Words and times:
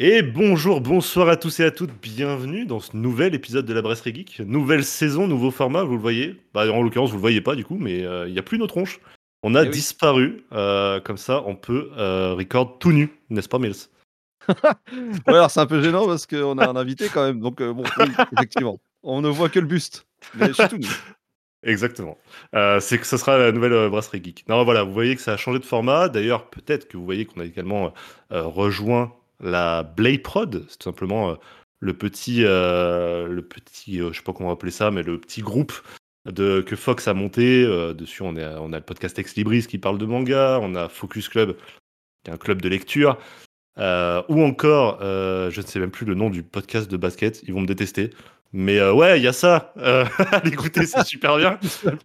Et 0.00 0.22
bonjour, 0.22 0.80
bonsoir 0.80 1.28
à 1.28 1.36
tous 1.36 1.58
et 1.58 1.64
à 1.64 1.72
toutes, 1.72 1.90
bienvenue 2.00 2.64
dans 2.66 2.78
ce 2.78 2.96
nouvel 2.96 3.34
épisode 3.34 3.66
de 3.66 3.74
la 3.74 3.82
Brasserie 3.82 4.14
Geek. 4.14 4.38
Nouvelle 4.46 4.84
saison, 4.84 5.26
nouveau 5.26 5.50
format, 5.50 5.82
vous 5.82 5.94
le 5.96 6.00
voyez. 6.00 6.36
Bah, 6.54 6.70
en 6.72 6.82
l'occurrence, 6.82 7.10
vous 7.10 7.16
le 7.16 7.20
voyez 7.20 7.40
pas 7.40 7.56
du 7.56 7.64
coup, 7.64 7.76
mais 7.76 8.04
euh, 8.04 8.28
il 8.28 8.32
n'y 8.32 8.38
a 8.38 8.42
plus 8.44 8.58
nos 8.58 8.68
tronches. 8.68 9.00
On 9.42 9.56
a 9.56 9.62
Eh 9.62 9.66
oui. 9.66 9.70
disparu, 9.70 10.44
euh, 10.52 11.00
comme 11.00 11.16
ça 11.16 11.42
on 11.46 11.56
peut 11.56 11.90
euh, 11.96 12.34
record 12.34 12.78
tout 12.78 12.92
nu, 12.92 13.10
n'est-ce 13.30 13.48
pas 13.48 13.58
Mills 13.58 13.74
Ouais, 14.48 15.34
alors 15.34 15.50
c'est 15.50 15.60
un 15.60 15.66
peu 15.66 15.82
gênant 15.82 16.06
parce 16.06 16.26
qu'on 16.26 16.58
a 16.58 16.68
un 16.68 16.76
invité 16.76 17.08
quand 17.12 17.24
même, 17.24 17.40
donc 17.40 17.60
bon, 17.60 17.82
oui, 17.98 18.06
effectivement. 18.36 18.78
On 19.02 19.20
ne 19.20 19.28
voit 19.28 19.48
que 19.48 19.58
le 19.58 19.66
buste. 19.66 20.06
Mais 20.34 20.46
je 20.48 20.52
suis 20.52 20.68
tout 20.68 20.78
nu. 20.78 20.86
Exactement. 21.64 22.16
Euh, 22.54 22.78
c'est 22.78 22.98
que 22.98 23.06
ce 23.06 23.16
sera 23.16 23.36
la 23.36 23.50
nouvelle 23.52 23.72
euh, 23.72 23.88
brasserie 23.88 24.22
geek. 24.22 24.48
Non, 24.48 24.62
voilà, 24.64 24.84
vous 24.84 24.92
voyez 24.92 25.16
que 25.16 25.22
ça 25.22 25.32
a 25.32 25.36
changé 25.36 25.58
de 25.58 25.64
format. 25.64 26.08
D'ailleurs, 26.08 26.48
peut-être 26.50 26.86
que 26.86 26.96
vous 26.96 27.04
voyez 27.04 27.26
qu'on 27.26 27.40
a 27.40 27.44
également 27.44 27.92
euh, 28.32 28.42
rejoint 28.44 29.12
la 29.40 29.82
Blade 29.82 30.22
Prod. 30.22 30.64
C'est 30.68 30.78
tout 30.78 30.84
simplement 30.84 31.30
euh, 31.30 31.34
le 31.80 31.96
petit, 31.96 32.44
euh, 32.44 33.28
le 33.28 33.42
petit, 33.42 34.00
euh, 34.00 34.12
je 34.12 34.18
sais 34.18 34.24
pas 34.24 34.32
comment 34.32 34.50
appeler 34.50 34.72
ça, 34.72 34.90
mais 34.90 35.02
le 35.02 35.20
petit 35.20 35.42
groupe 35.42 35.72
de, 36.26 36.60
que 36.60 36.76
Fox 36.76 37.08
a 37.08 37.14
monté. 37.14 37.64
Dessus, 37.94 38.22
on, 38.22 38.36
est, 38.36 38.46
on 38.58 38.72
a 38.72 38.78
le 38.78 38.84
podcast 38.84 39.18
Ex 39.18 39.36
Libris 39.36 39.66
qui 39.66 39.78
parle 39.78 39.98
de 39.98 40.06
manga. 40.06 40.58
On 40.62 40.74
a 40.74 40.88
Focus 40.88 41.28
Club, 41.28 41.56
qui 42.24 42.30
est 42.30 42.34
un 42.34 42.38
club 42.38 42.60
de 42.62 42.68
lecture. 42.68 43.18
Euh, 43.78 44.22
ou 44.28 44.42
encore, 44.42 44.98
euh, 45.02 45.50
je 45.50 45.60
ne 45.60 45.66
sais 45.66 45.78
même 45.78 45.90
plus 45.90 46.06
le 46.06 46.14
nom 46.14 46.30
du 46.30 46.42
podcast 46.42 46.90
de 46.90 46.96
basket. 46.96 47.42
Ils 47.46 47.54
vont 47.54 47.60
me 47.60 47.66
détester. 47.66 48.10
Mais 48.52 48.78
euh, 48.78 48.92
ouais, 48.92 49.20
il 49.20 49.22
y 49.22 49.28
a 49.28 49.32
ça. 49.32 49.72
Allez 49.76 50.52
écoutez, 50.52 50.86
c'est 50.86 51.04
super 51.04 51.36
bien. 51.36 51.58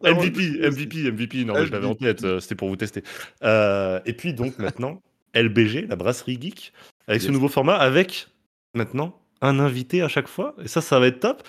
MVP, 0.04 0.70
MVP, 0.70 1.12
MVP. 1.12 1.46
Non, 1.46 1.56
je 1.66 1.72
l'avais 1.72 1.88
en 1.88 1.96
tête. 1.96 2.40
C'était 2.40 2.56
pour 2.56 2.70
vous 2.70 2.76
tester. 2.76 3.04
Et 3.42 4.14
puis 4.14 4.34
donc 4.34 4.58
maintenant, 4.60 5.02
LBG, 5.34 5.88
la 5.88 5.96
brasserie 5.96 6.38
geek, 6.40 6.74
avec 7.08 7.22
ce 7.22 7.32
nouveau 7.32 7.48
format, 7.48 7.76
avec 7.76 8.28
maintenant 8.76 9.20
un 9.42 9.60
invité 9.60 10.02
à 10.02 10.08
chaque 10.08 10.28
fois. 10.28 10.56
Et 10.64 10.68
ça, 10.68 10.82
ça 10.82 11.00
va 11.00 11.08
être 11.08 11.20
top. 11.20 11.44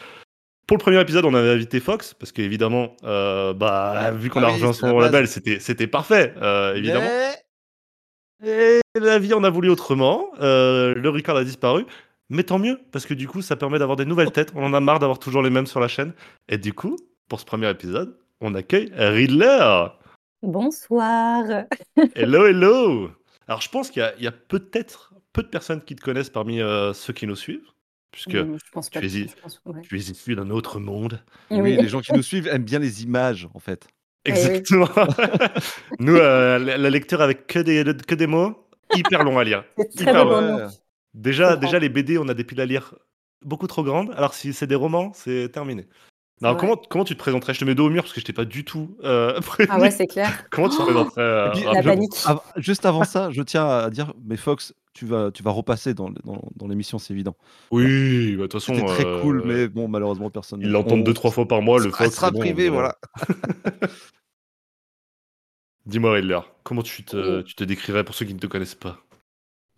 Pour 0.67 0.77
le 0.79 0.83
premier 0.83 1.01
épisode, 1.01 1.25
on 1.27 1.35
avait 1.35 1.51
invité 1.51 1.79
Fox 1.79 2.15
parce 2.15 2.33
qu'évidemment, 2.33 2.97
euh, 3.05 3.53
bah, 3.53 4.11
vu 4.13 4.31
qu'on 4.31 4.43
Ah 4.43 4.47
a 4.47 4.49
oui, 4.49 4.55
rejoint 4.55 4.69
la 4.69 4.75
son 4.75 4.99
label, 4.99 5.29
c'était 5.29 5.61
c'était 5.61 5.87
parfait, 5.87 6.35
euh, 6.41 6.75
évidemment. 6.75 7.07
Mais- 8.43 8.81
Et 8.97 9.01
la 9.01 9.19
vie 9.19 9.33
en 9.35 9.45
a 9.45 9.51
voulu 9.51 9.71
autrement. 9.71 10.29
Euh, 10.41 10.95
le 10.95 11.09
record 11.11 11.37
a 11.37 11.45
disparu. 11.45 11.85
Mais 12.31 12.43
tant 12.43 12.59
mieux, 12.59 12.81
parce 12.91 13.05
que 13.07 13.13
du 13.15 13.29
coup, 13.29 13.43
ça 13.43 13.55
permet 13.57 13.79
d'avoir 13.79 13.97
des 13.97 14.07
nouvelles 14.07 14.33
têtes. 14.33 14.53
On 14.55 14.65
en 14.65 14.73
a 14.75 14.81
marre 14.81 14.99
d'avoir 14.99 15.19
toujours 15.19 15.43
les 15.43 15.51
mêmes 15.51 15.67
sur 15.67 15.79
la 15.81 15.89
chaîne. 15.89 16.15
Et 16.49 16.57
du 16.59 16.73
coup, 16.73 16.97
pour 17.29 17.39
ce 17.39 17.45
premier 17.45 17.69
épisode, 17.71 18.17
on 18.41 18.55
accueille 18.55 18.91
Riddler. 18.97 19.87
Bonsoir. 20.43 21.45
Hello, 22.15 22.47
hello. 22.47 23.11
Alors, 23.49 23.61
je 23.61 23.69
pense 23.69 23.91
qu'il 23.91 24.01
y 24.01 24.05
a, 24.05 24.15
il 24.19 24.25
y 24.25 24.27
a 24.27 24.33
peut-être 24.33 25.13
peu 25.35 25.43
de 25.43 25.49
personnes 25.49 25.83
qui 25.83 25.95
te 25.95 26.01
connaissent 26.03 26.31
parmi 26.31 26.63
euh, 26.63 26.95
ceux 26.95 27.13
qui 27.13 27.27
nous 27.27 27.37
suivent, 27.37 27.67
puisque 28.11 28.31
je 28.37 28.71
pense 28.73 28.89
tu 28.89 28.99
pas. 28.99 29.05
es 29.05 29.09
y- 29.09 29.29
je 29.29 29.35
pense- 29.43 29.61
ouais. 29.67 29.83
tu 29.83 29.97
es 29.97 29.99
issu 30.01 30.35
d'un 30.35 30.49
autre 30.49 30.81
monde. 30.81 31.21
Oui, 31.51 31.77
les 31.77 31.89
gens 31.89 32.01
qui 32.01 32.13
nous 32.15 32.23
suivent 32.23 32.47
aiment 32.47 32.65
bien 32.65 32.79
les 32.79 33.03
images, 33.03 33.47
en 33.53 33.59
fait. 33.59 33.87
Oui. 34.27 34.33
Exactement. 34.33 34.89
nous, 35.99 36.17
euh, 36.17 36.59
la, 36.59 36.79
la 36.79 36.89
lecture 36.91 37.21
avec 37.21 37.47
que 37.47 37.59
des, 37.59 37.85
que 38.07 38.15
des 38.15 38.27
mots, 38.27 38.67
hyper 38.95 39.23
long 39.23 39.39
à 39.39 39.45
lire. 39.45 39.65
Hyper. 39.99 40.27
Ouais. 40.27 40.67
Déjà, 41.13 41.57
déjà, 41.57 41.79
les 41.79 41.91
BD, 41.91 42.17
on 42.17 42.27
a 42.29 42.33
des 42.35 42.43
piles 42.45 42.63
à 42.63 42.65
lire 42.65 42.95
beaucoup 43.45 43.67
trop 43.67 43.83
grandes. 43.85 44.13
Alors, 44.17 44.33
si 44.33 44.55
c'est 44.55 44.67
des 44.67 44.75
romans, 44.77 45.13
c'est 45.15 45.51
terminé. 45.53 45.87
Non, 46.41 46.53
Ouais. 46.53 46.57
comment, 46.59 46.77
comment 46.77 47.05
tu 47.05 47.13
te 47.15 47.19
présenterais? 47.19 47.53
Je 47.53 47.61
te 47.61 47.65
mets 47.67 47.75
dos 47.75 47.87
au 47.87 47.91
mur 47.91 48.03
parce 48.03 48.15
que 48.15 48.21
je 48.21 48.25
t'ai 48.25 48.33
pas 48.33 48.47
du 48.47 48.65
tout 48.65 48.97
euh, 49.05 49.39
prévenu. 49.43 49.77
Ah 49.77 49.81
ouais, 49.83 49.91
c'est 49.91 50.07
clair. 50.07 50.45
Comment 50.51 50.71
tu 50.71 50.79
te 50.79 50.83
présenterais 50.83 51.21
euh, 51.23 51.53
La 51.75 51.83
panique. 51.83 52.15
Juste 52.57 52.87
avant 52.87 53.05
ça, 53.05 53.31
je 53.31 53.43
tiens 53.43 53.69
à 53.69 53.91
dire, 53.91 54.15
mais 54.25 54.37
Fox, 54.39 54.73
tu 54.95 55.05
vas, 55.07 55.31
tu 55.31 55.43
vas 55.43 55.51
repasser 55.51 55.93
dans, 55.93 56.09
dans, 56.11 56.41
dans 56.57 56.69
l'émission, 56.69 56.99
c'est 56.99 57.13
évident. 57.13 57.37
Oui, 57.71 58.37
bah, 58.37 58.43
de 58.43 58.47
toute 58.47 58.53
façon. 58.55 58.75
C'était 58.75 58.87
très 58.87 59.05
euh, 59.07 59.21
cool, 59.21 59.43
mais 59.45 59.69
bon, 59.69 59.89
malheureusement, 59.89 60.31
personne. 60.31 60.61
Ils 60.63 60.71
l'entendent 60.71 61.05
deux, 61.05 61.13
trois 61.13 61.31
fois 61.33 61.47
par 61.47 61.61
mois, 61.61 61.79
le 61.79 61.91
Ça 61.91 62.05
Fox. 62.05 62.15
sera 62.17 62.27
c'est 62.29 62.33
bon, 62.33 62.39
privé, 62.39 62.69
voilà. 62.71 62.97
voilà. 63.15 63.89
Dis-moi, 65.87 66.13
Riddler, 66.15 66.41
comment 66.63 66.83
tu 66.83 67.05
te, 67.05 67.39
Oui. 67.39 67.45
tu 67.45 67.55
te 67.55 67.65
décrirais 67.65 68.05
pour 68.05 68.15
ceux 68.15 68.25
qui 68.25 68.33
ne 68.35 68.39
te 68.39 68.47
connaissent 68.47 68.75
pas? 68.75 68.99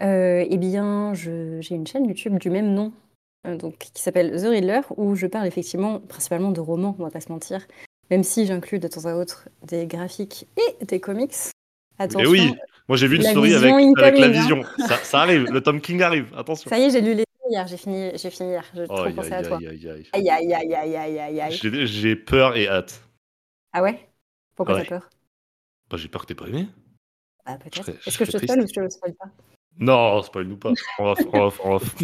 Euh, 0.02 0.44
eh 0.48 0.58
bien, 0.58 1.14
je- 1.14 1.60
j'ai 1.60 1.74
une 1.74 1.86
chaîne 1.86 2.04
YouTube 2.06 2.38
du 2.38 2.50
même 2.50 2.74
nom, 2.74 2.92
euh, 3.46 3.56
donc, 3.56 3.78
qui 3.78 4.02
s'appelle 4.02 4.30
The 4.40 4.46
Riddler, 4.46 4.82
où 4.96 5.14
je 5.16 5.26
parle 5.26 5.46
effectivement 5.46 5.98
principalement 6.00 6.52
de 6.52 6.60
romans, 6.60 6.94
on 6.98 7.02
va 7.04 7.10
pas 7.10 7.20
se 7.20 7.32
mentir, 7.32 7.66
même 8.10 8.22
si 8.22 8.46
j'inclus 8.46 8.78
de 8.78 8.86
temps 8.88 9.06
à 9.06 9.14
autre 9.14 9.48
des 9.62 9.86
graphiques 9.86 10.46
et 10.58 10.84
des 10.84 11.00
comics. 11.00 11.32
Attention, 11.98 12.20
Mais 12.20 12.26
oui, 12.26 12.54
moi 12.88 12.96
j'ai 12.96 13.06
vu 13.08 13.16
une 13.16 13.22
La 13.22 13.30
story 13.30 13.54
avec, 13.54 14.18
la 14.18 14.26
hein. 14.26 14.28
vision. 14.30 14.62
Ça, 14.86 14.96
ça 14.98 15.20
arrive, 15.22 15.44
le 15.50 15.60
Tom 15.62 15.80
King 15.80 16.02
arrive, 16.02 16.32
attention. 16.36 16.68
ça 16.68 16.78
y 16.78 16.82
est, 16.84 16.90
j'ai 16.90 17.00
lu 17.00 17.10
les 17.14 17.24
deux 17.24 17.50
hier, 17.50 17.66
j'ai 17.66 17.76
fini, 17.76 18.10
j'ai 18.14 18.30
fini 18.30 18.50
hier, 18.50 18.64
j'ai 18.74 18.86
trop 18.86 19.02
Aïe, 19.02 19.14
pensé 19.14 19.32
à 19.32 19.42
toi. 19.42 19.56
aïe, 19.58 19.66
aïe, 19.68 19.88
aïe. 19.88 20.06
Aïe, 20.12 20.30
aïe, 20.54 20.96
aïe, 20.96 21.40
aïe. 21.40 21.86
J'ai 21.86 22.16
peur 22.16 22.56
et 22.56 22.68
hâte. 22.68 23.02
Ah 23.72 23.82
ouais? 23.82 24.08
Pourquoi 24.54 24.74
Ouais. 24.76 24.82
t'as 24.82 24.88
peur? 24.88 25.10
Bah, 25.90 25.96
j'ai 25.96 26.08
peur 26.08 26.22
que 26.22 26.26
t'aies 26.26 26.34
pas 26.34 26.46
aimé. 26.48 26.66
Bah 27.44 27.58
peut-être. 27.62 27.88
Est-ce 28.06 28.18
que 28.18 28.24
je 28.24 28.32
te 28.32 28.38
spoil 28.38 28.60
ou 28.60 28.66
je 28.66 28.72
te 28.72 28.80
le 28.80 28.90
spoil 28.90 29.14
pas? 29.14 29.26
Non, 29.78 30.22
spoil-nous 30.22 30.56
pas. 30.56 30.72
En 30.98 31.04
off, 31.12 31.20
en 31.32 31.38
off, 31.46 31.60
en 31.64 31.74
off. 31.74 31.94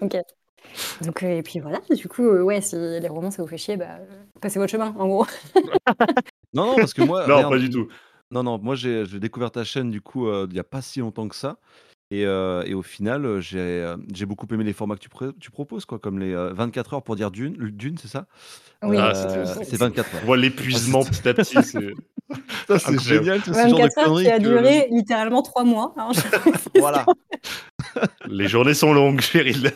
Ok. 0.00 0.16
Donc, 1.02 1.22
euh, 1.22 1.38
et 1.38 1.42
puis 1.42 1.58
voilà, 1.58 1.80
du 1.90 2.06
coup, 2.08 2.22
euh, 2.24 2.42
ouais, 2.42 2.60
si 2.60 2.76
les 2.76 3.08
romans 3.08 3.30
ça 3.30 3.42
vous 3.42 3.48
fait 3.48 3.58
chier, 3.58 3.76
bah, 3.76 3.96
euh, 3.98 4.06
passez 4.40 4.58
votre 4.58 4.70
chemin, 4.70 4.94
en 4.98 5.08
gros. 5.08 5.26
Non, 6.52 6.66
non, 6.66 6.76
parce 6.76 6.94
que 6.94 7.02
moi. 7.02 7.26
non, 7.26 7.48
pas 7.48 7.58
du 7.58 7.70
tout. 7.70 7.88
Non, 8.32 8.44
non, 8.44 8.58
moi 8.62 8.76
j'ai 8.76 9.04
j'ai 9.06 9.18
découvert 9.18 9.50
ta 9.50 9.64
chaîne 9.64 9.90
du 9.90 10.00
coup 10.00 10.28
euh, 10.28 10.46
il 10.48 10.52
n'y 10.52 10.60
a 10.60 10.64
pas 10.64 10.82
si 10.82 11.00
longtemps 11.00 11.26
que 11.28 11.34
ça. 11.34 11.56
Et, 12.12 12.26
euh, 12.26 12.64
et 12.66 12.74
au 12.74 12.82
final, 12.82 13.24
euh, 13.24 13.40
j'ai 13.40 13.92
j'ai 14.12 14.26
beaucoup 14.26 14.46
aimé 14.52 14.64
les 14.64 14.72
formats 14.72 14.96
que 14.96 15.00
tu, 15.00 15.08
pré- 15.08 15.30
tu 15.38 15.52
proposes, 15.52 15.84
quoi, 15.84 16.00
comme 16.00 16.18
les 16.18 16.32
euh, 16.34 16.52
24 16.52 16.94
heures 16.94 17.02
pour 17.04 17.14
dire 17.14 17.30
Dune, 17.30 17.54
Dune 17.56 17.98
c'est 17.98 18.08
ça? 18.08 18.26
Oui, 18.82 18.96
Ah, 18.98 19.12
Euh, 19.14 19.44
c'est- 19.46 19.64
C'est 19.64 19.76
24 19.76 20.08
On 20.12 20.16
heures. 20.16 20.24
voit 20.24 20.36
l'épuisement 20.36 21.04
petit 21.04 21.28
à 21.28 21.34
petit. 21.34 21.62
c'est- 21.62 21.94
Ça, 22.68 22.78
c'est 22.78 22.88
Incroyable. 22.94 23.02
génial, 23.24 23.40
ce 23.40 23.52
genre 23.52 23.64
de 23.66 23.70
24 23.70 23.98
heures 23.98 24.04
conneries 24.06 24.24
qui 24.24 24.30
a 24.30 24.38
que- 24.38 24.42
duré 24.42 24.88
littéralement 24.90 25.42
3 25.42 25.64
mois. 25.64 25.94
hein, 25.96 26.10
je- 26.12 26.20
Voilà. 26.80 27.06
Les 28.26 28.48
journées 28.48 28.74
sont 28.74 28.92
longues 28.92 29.20
chez 29.20 29.40
Riddler. 29.42 29.70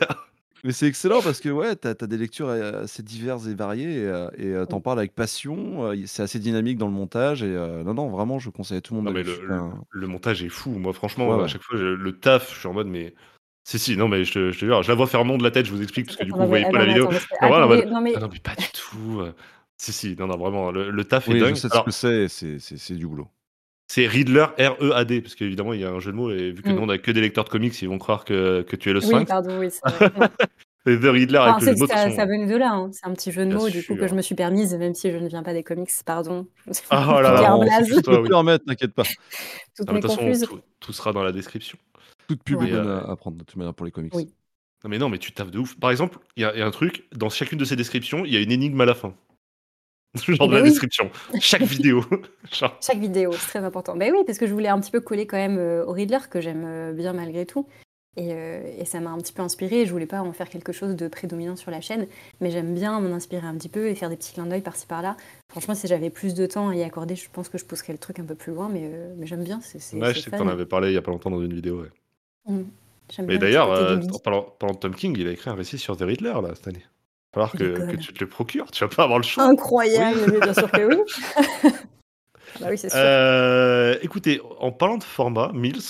Mais 0.65 0.73
c'est 0.73 0.87
excellent 0.87 1.21
parce 1.21 1.41
que 1.41 1.51
ouais, 1.51 1.77
tu 1.77 1.87
as, 1.87 1.95
des 1.95 2.17
lectures 2.17 2.49
euh, 2.49 2.85
assez 2.85 3.03
diverses 3.03 3.47
et 3.47 3.55
variées 3.55 3.99
et, 3.99 4.07
euh, 4.07 4.29
et, 4.39 4.47
euh, 4.47 4.65
t'en 4.65 4.81
parles 4.81 4.99
avec 4.99 5.15
passion. 5.15 5.91
euh, 5.91 5.97
c'est 6.07 6.23
assez 6.23 6.39
dynamique 6.39 6.79
dans 6.79 6.87
le 6.87 6.93
montage. 6.95 7.43
Et 7.43 7.55
euh, 7.55 7.85
non, 7.85 7.93
non, 7.93 8.09
vraiment, 8.09 8.39
je 8.39 8.49
conseille 8.49 8.79
à 8.79 8.81
tout 8.81 8.95
le 8.95 9.01
monde 9.03 9.07
Non, 9.09 9.13
mais 9.13 9.23
d'aller 9.25 9.37
le, 9.37 9.43
jeter 9.43 9.53
un- 9.53 9.85
le- 9.91 10.07
montage 10.07 10.43
est 10.43 10.49
fou. 10.49 10.71
Moi, 10.71 10.95
franchement, 10.95 11.29
Ouais, 11.29 11.35
à 11.35 11.43
ouais. 11.43 11.49
chaque 11.49 11.63
fois, 11.63 11.77
je- 11.79 11.85
le 11.85 12.19
taf, 12.19 12.55
je 12.55 12.59
suis 12.61 12.69
en 12.69 12.73
mode, 12.73 12.87
mais. 12.89 13.15
Si, 13.67 13.79
si, 13.79 13.97
non, 13.97 14.09
mais 14.09 14.25
je 14.25 14.33
te, 14.33 14.51
je 14.53 14.59
te 14.61 14.65
jure, 14.67 14.83
je 14.83 14.89
la 14.89 14.95
vois 14.95 15.07
faire 15.07 15.25
non 15.25 15.37
de 15.39 15.43
la 15.43 15.51
tête, 15.51 15.67
je 15.67 15.71
vous 15.73 15.83
explique, 15.83 16.07
parce 16.07 16.17
que 16.19 16.25
du 16.25 16.33
coup, 16.33 16.39
vous 16.41 16.49
voyez 16.49 16.65
mais- 16.67 16.73
pas 16.73 16.79
la 16.79 16.85
vidéo. 16.87 17.09
Non, 17.43 17.49
voilà, 17.49 17.65
attendez, 17.65 17.77
voilà. 17.83 17.91
non, 17.91 18.01
mais 18.01 18.13
Ah 18.17 18.21
non, 18.21 18.29
mais 18.33 18.39
pas 18.41 18.55
du 18.55 18.67
tout. 18.73 19.21
euh. 19.21 19.33
Si, 19.77 19.93
si, 19.93 20.17
non, 20.19 20.27
non, 20.27 20.37
vraiment, 20.39 20.71
le, 20.71 20.91
le 20.91 21.05
taf 21.05 21.29
est 21.29 21.33
Oui, 21.33 21.41
je 21.41 21.45
dingue. 21.45 21.57
sais 21.57 21.69
ce 21.69 21.73
Alors, 21.75 21.85
que 21.85 21.91
c'est, 21.91 22.29
c'est- 22.29 22.59
c'est 22.59 22.79
c'est 22.79 22.95
du 22.95 23.07
boulot. 23.07 23.29
C'est 23.87 24.07
Riddler, 24.07 24.47
R-E-A-D, 24.59 25.21
parce 25.21 25.35
qu'évidemment, 25.35 25.73
il 25.73 25.81
y 25.81 25.85
a 25.85 25.91
un 25.91 26.01
jeu 26.01 26.11
de 26.13 26.17
mots, 26.17 26.31
et 26.31 26.53
vu 26.53 26.63
que 26.63 26.71
Mm. 26.71 26.75
nous, 26.77 26.83
on 26.83 26.89
a 26.89 26.99
que 26.99 27.11
des 27.11 27.21
lecteurs 27.21 27.45
de 27.45 27.51
comics, 27.51 27.81
ils 27.83 27.89
vont 27.89 27.99
croire 27.99 28.25
que, 28.25 28.63
que 28.63 28.77
tu 28.77 28.91
es 28.91 28.93
le 28.93 29.01
oui, 29.01 29.07
Sphinx. 29.07 29.29
pardon, 29.29 29.59
oui. 29.59 29.69
c'est 29.71 29.81
The 31.01 31.05
Riddler 31.05 31.39
Enfin, 31.39 31.53
avec 31.57 31.61
le 31.61 31.67
jeu 31.67 31.67
c'est- 31.67 31.75
de 31.75 31.79
mots, 31.81 31.87
ça, 31.87 32.11
ça 32.11 32.27
venait 32.27 32.47
de 32.47 32.57
là, 32.57 32.73
hein. 32.73 32.91
c'est 32.93 33.07
un 33.07 33.13
petit 33.15 33.33
jeu 33.33 33.47
de 33.47 33.55
mots 33.55 33.69
du 33.71 33.83
coup 33.85 33.95
que 33.97 34.07
je 34.07 34.15
me 34.15 34.21
suis 34.23 34.35
permise, 34.35 34.75
même 34.75 34.95
si 34.95 35.11
je 35.11 35.17
ne 35.17 35.29
viens 35.29 35.43
pas 35.43 35.53
des 35.55 35.63
comics, 35.63 35.91
pardon. 36.05 36.47
Ah, 36.91 37.15
oh 37.17 37.21
là 37.23 37.33
là, 37.41 37.57
on- 37.57 37.61
oui. 37.63 38.29
permettre, 38.29 38.65
t'inquiète 38.67 38.93
pas. 38.95 39.05
Toutes 39.77 39.91
mes 39.93 40.01
confuses. 40.01 40.43
tout, 40.49 40.61
tout 40.81 40.93
sera 40.93 41.13
dans 41.13 41.23
la 41.23 41.33
description. 41.33 41.79
Toute 42.29 42.43
pub 42.43 42.61
Ouais. 42.61 42.69
est 42.69 42.73
bonne 42.73 42.87
euh, 42.89 43.07
à, 43.07 43.17
prendre 43.17 43.37
de 43.39 43.45
toute 43.45 43.57
manière 43.57 43.75
pour 43.75 43.85
les 43.87 43.93
comics. 43.93 44.15
Oui. 44.15 44.27
Non, 44.83 44.91
mais 44.91 44.99
non, 44.99 45.09
mais 45.09 45.19
tu 45.19 45.33
taffes 45.33 45.51
de 45.51 45.59
ouf. 45.59 45.79
Par 45.79 45.91
exemple, 45.91 46.19
il 46.37 46.41
y, 46.41 46.59
y 46.59 46.63
a 46.63 46.67
un 46.67 46.71
truc, 46.71 47.05
dans 47.15 47.31
chacune 47.31 47.59
de 47.59 47.65
ces 47.65 47.77
descriptions, 47.77 48.25
il 48.27 48.33
y 48.35 48.37
a 48.37 48.41
une 48.41 48.53
énigme 48.53 48.81
à 48.81 48.85
la 48.85 48.95
fin. 48.95 49.15
Genre 50.29 50.37
Eh 50.41 50.47
de 50.47 50.53
ben 50.53 50.57
la 50.59 50.63
oui. 50.63 50.69
description. 50.71 51.11
Chaque 51.41 51.63
vidéo. 51.63 52.05
Genre, 52.53 52.77
Chaque 52.81 52.99
vidéo, 52.99 53.33
c'est 53.33 53.49
très 53.49 53.65
important. 53.65 53.97
Ben 53.97 54.13
oui, 54.13 54.19
parce 54.27 54.39
que 54.39 54.47
je 54.47 54.53
voulais 54.53 54.69
un 54.69 54.81
petit 54.81 54.91
peu 54.93 55.01
coller 55.01 55.27
quand 55.27 55.37
même 55.37 55.59
euh, 55.59 55.85
au 55.87 55.93
Riddler, 55.93 56.19
que 56.31 56.41
j'aime 56.41 56.65
euh, 56.67 56.93
bien 56.93 57.13
malgré 57.13 57.47
tout. 57.47 57.67
Et, 58.17 58.29
euh, 58.33 58.63
et 58.79 58.85
ça 58.85 59.01
m'a 59.01 59.11
un 59.11 59.19
petit 59.19 59.33
peu 59.33 59.43
inspiré. 59.43 59.87
Je 59.87 59.91
voulais 59.91 60.07
pas 60.07 60.21
en 60.21 60.33
faire 60.33 60.49
quelque 60.49 60.71
chose 60.73 60.95
de 60.95 61.09
prédominant 61.09 61.57
sur 61.57 61.73
la 61.73 61.81
chaîne, 61.81 62.07
mais 62.41 62.53
j'aime 62.53 62.73
bien 62.73 63.01
m'en 63.01 63.13
inspirer 63.13 63.45
un 63.45 63.57
petit 63.57 63.69
peu 63.69 63.89
et 63.89 63.97
faire 63.97 64.09
des 64.09 64.17
petits 64.17 64.35
clins 64.35 64.47
d'œil 64.47 64.61
par-ci 64.61 64.87
par-là. 64.87 65.17
Franchement, 65.51 65.75
si 65.75 65.89
j'avais 65.89 66.11
plus 66.11 66.35
de 66.35 66.47
temps 66.47 66.69
à 66.69 66.77
y 66.77 66.85
accorder, 66.85 67.17
je 67.17 67.29
pense 67.33 67.49
que 67.49 67.59
je 67.59 67.65
pousserais 67.65 67.93
le 67.93 67.99
truc 67.99 68.21
un 68.21 68.25
peu 68.25 68.37
plus 68.37 68.53
loin, 68.53 68.69
mais, 68.73 68.83
euh, 68.85 69.13
mais 69.17 69.27
j'aime 69.27 69.43
bien. 69.43 69.59
C'est, 69.63 69.81
c'est, 69.81 69.97
ouais, 69.97 70.13
c'est 70.13 70.15
je 70.15 70.21
sais 70.21 70.31
que 70.31 70.37
fun. 70.37 70.45
t'en 70.45 70.49
avais 70.49 70.65
parlé 70.67 70.91
il 70.91 70.95
y 70.95 70.97
a 70.97 71.03
pas 71.03 71.11
longtemps 71.11 71.31
dans 71.31 71.43
une 71.43 71.53
vidéo. 71.55 71.81
ouais. 71.83 71.89
Mm. 72.47 72.63
J'aime 73.11 73.27
Mais 73.27 73.39
d'ailleurs, 73.39 73.71
euh, 73.73 73.97
ludique. 73.97 74.15
en 74.15 74.19
parlant, 74.21 74.43
parlant 74.61 74.75
de 74.75 74.79
Tom 74.81 74.95
King, 74.95 75.17
il 75.19 75.27
a 75.27 75.33
écrit 75.33 75.51
un 75.51 75.55
récit 75.55 75.77
sur 75.79 75.97
The 75.97 76.03
Riddler, 76.03 76.35
là, 76.41 76.53
cette 76.55 76.69
année. 76.69 76.85
Il 77.37 77.41
va 77.41 77.49
falloir 77.49 77.53
que, 77.91 77.97
tu 77.97 78.13
te 78.13 78.21
le 78.23 78.29
procures. 78.29 78.71
Tu 78.71 78.85
vas 78.85 78.89
pas 78.89 79.03
avoir 79.05 79.19
le 79.19 79.25
choix. 79.25 79.43
Incroyable, 79.45 80.21
mais 80.31 80.41
bien 80.41 80.55
sûr 80.55 80.71
que 80.71 80.83
oui. 80.87 80.97
bah 82.61 82.67
oui, 82.71 82.79
c'est 82.79 82.89
sûr. 82.89 82.99
Euh, 83.01 83.97
écoutez, 84.03 84.41
en 84.61 84.71
parlant 84.71 84.99
de 84.99 85.05
format, 85.05 85.51
Mills, 85.53 85.81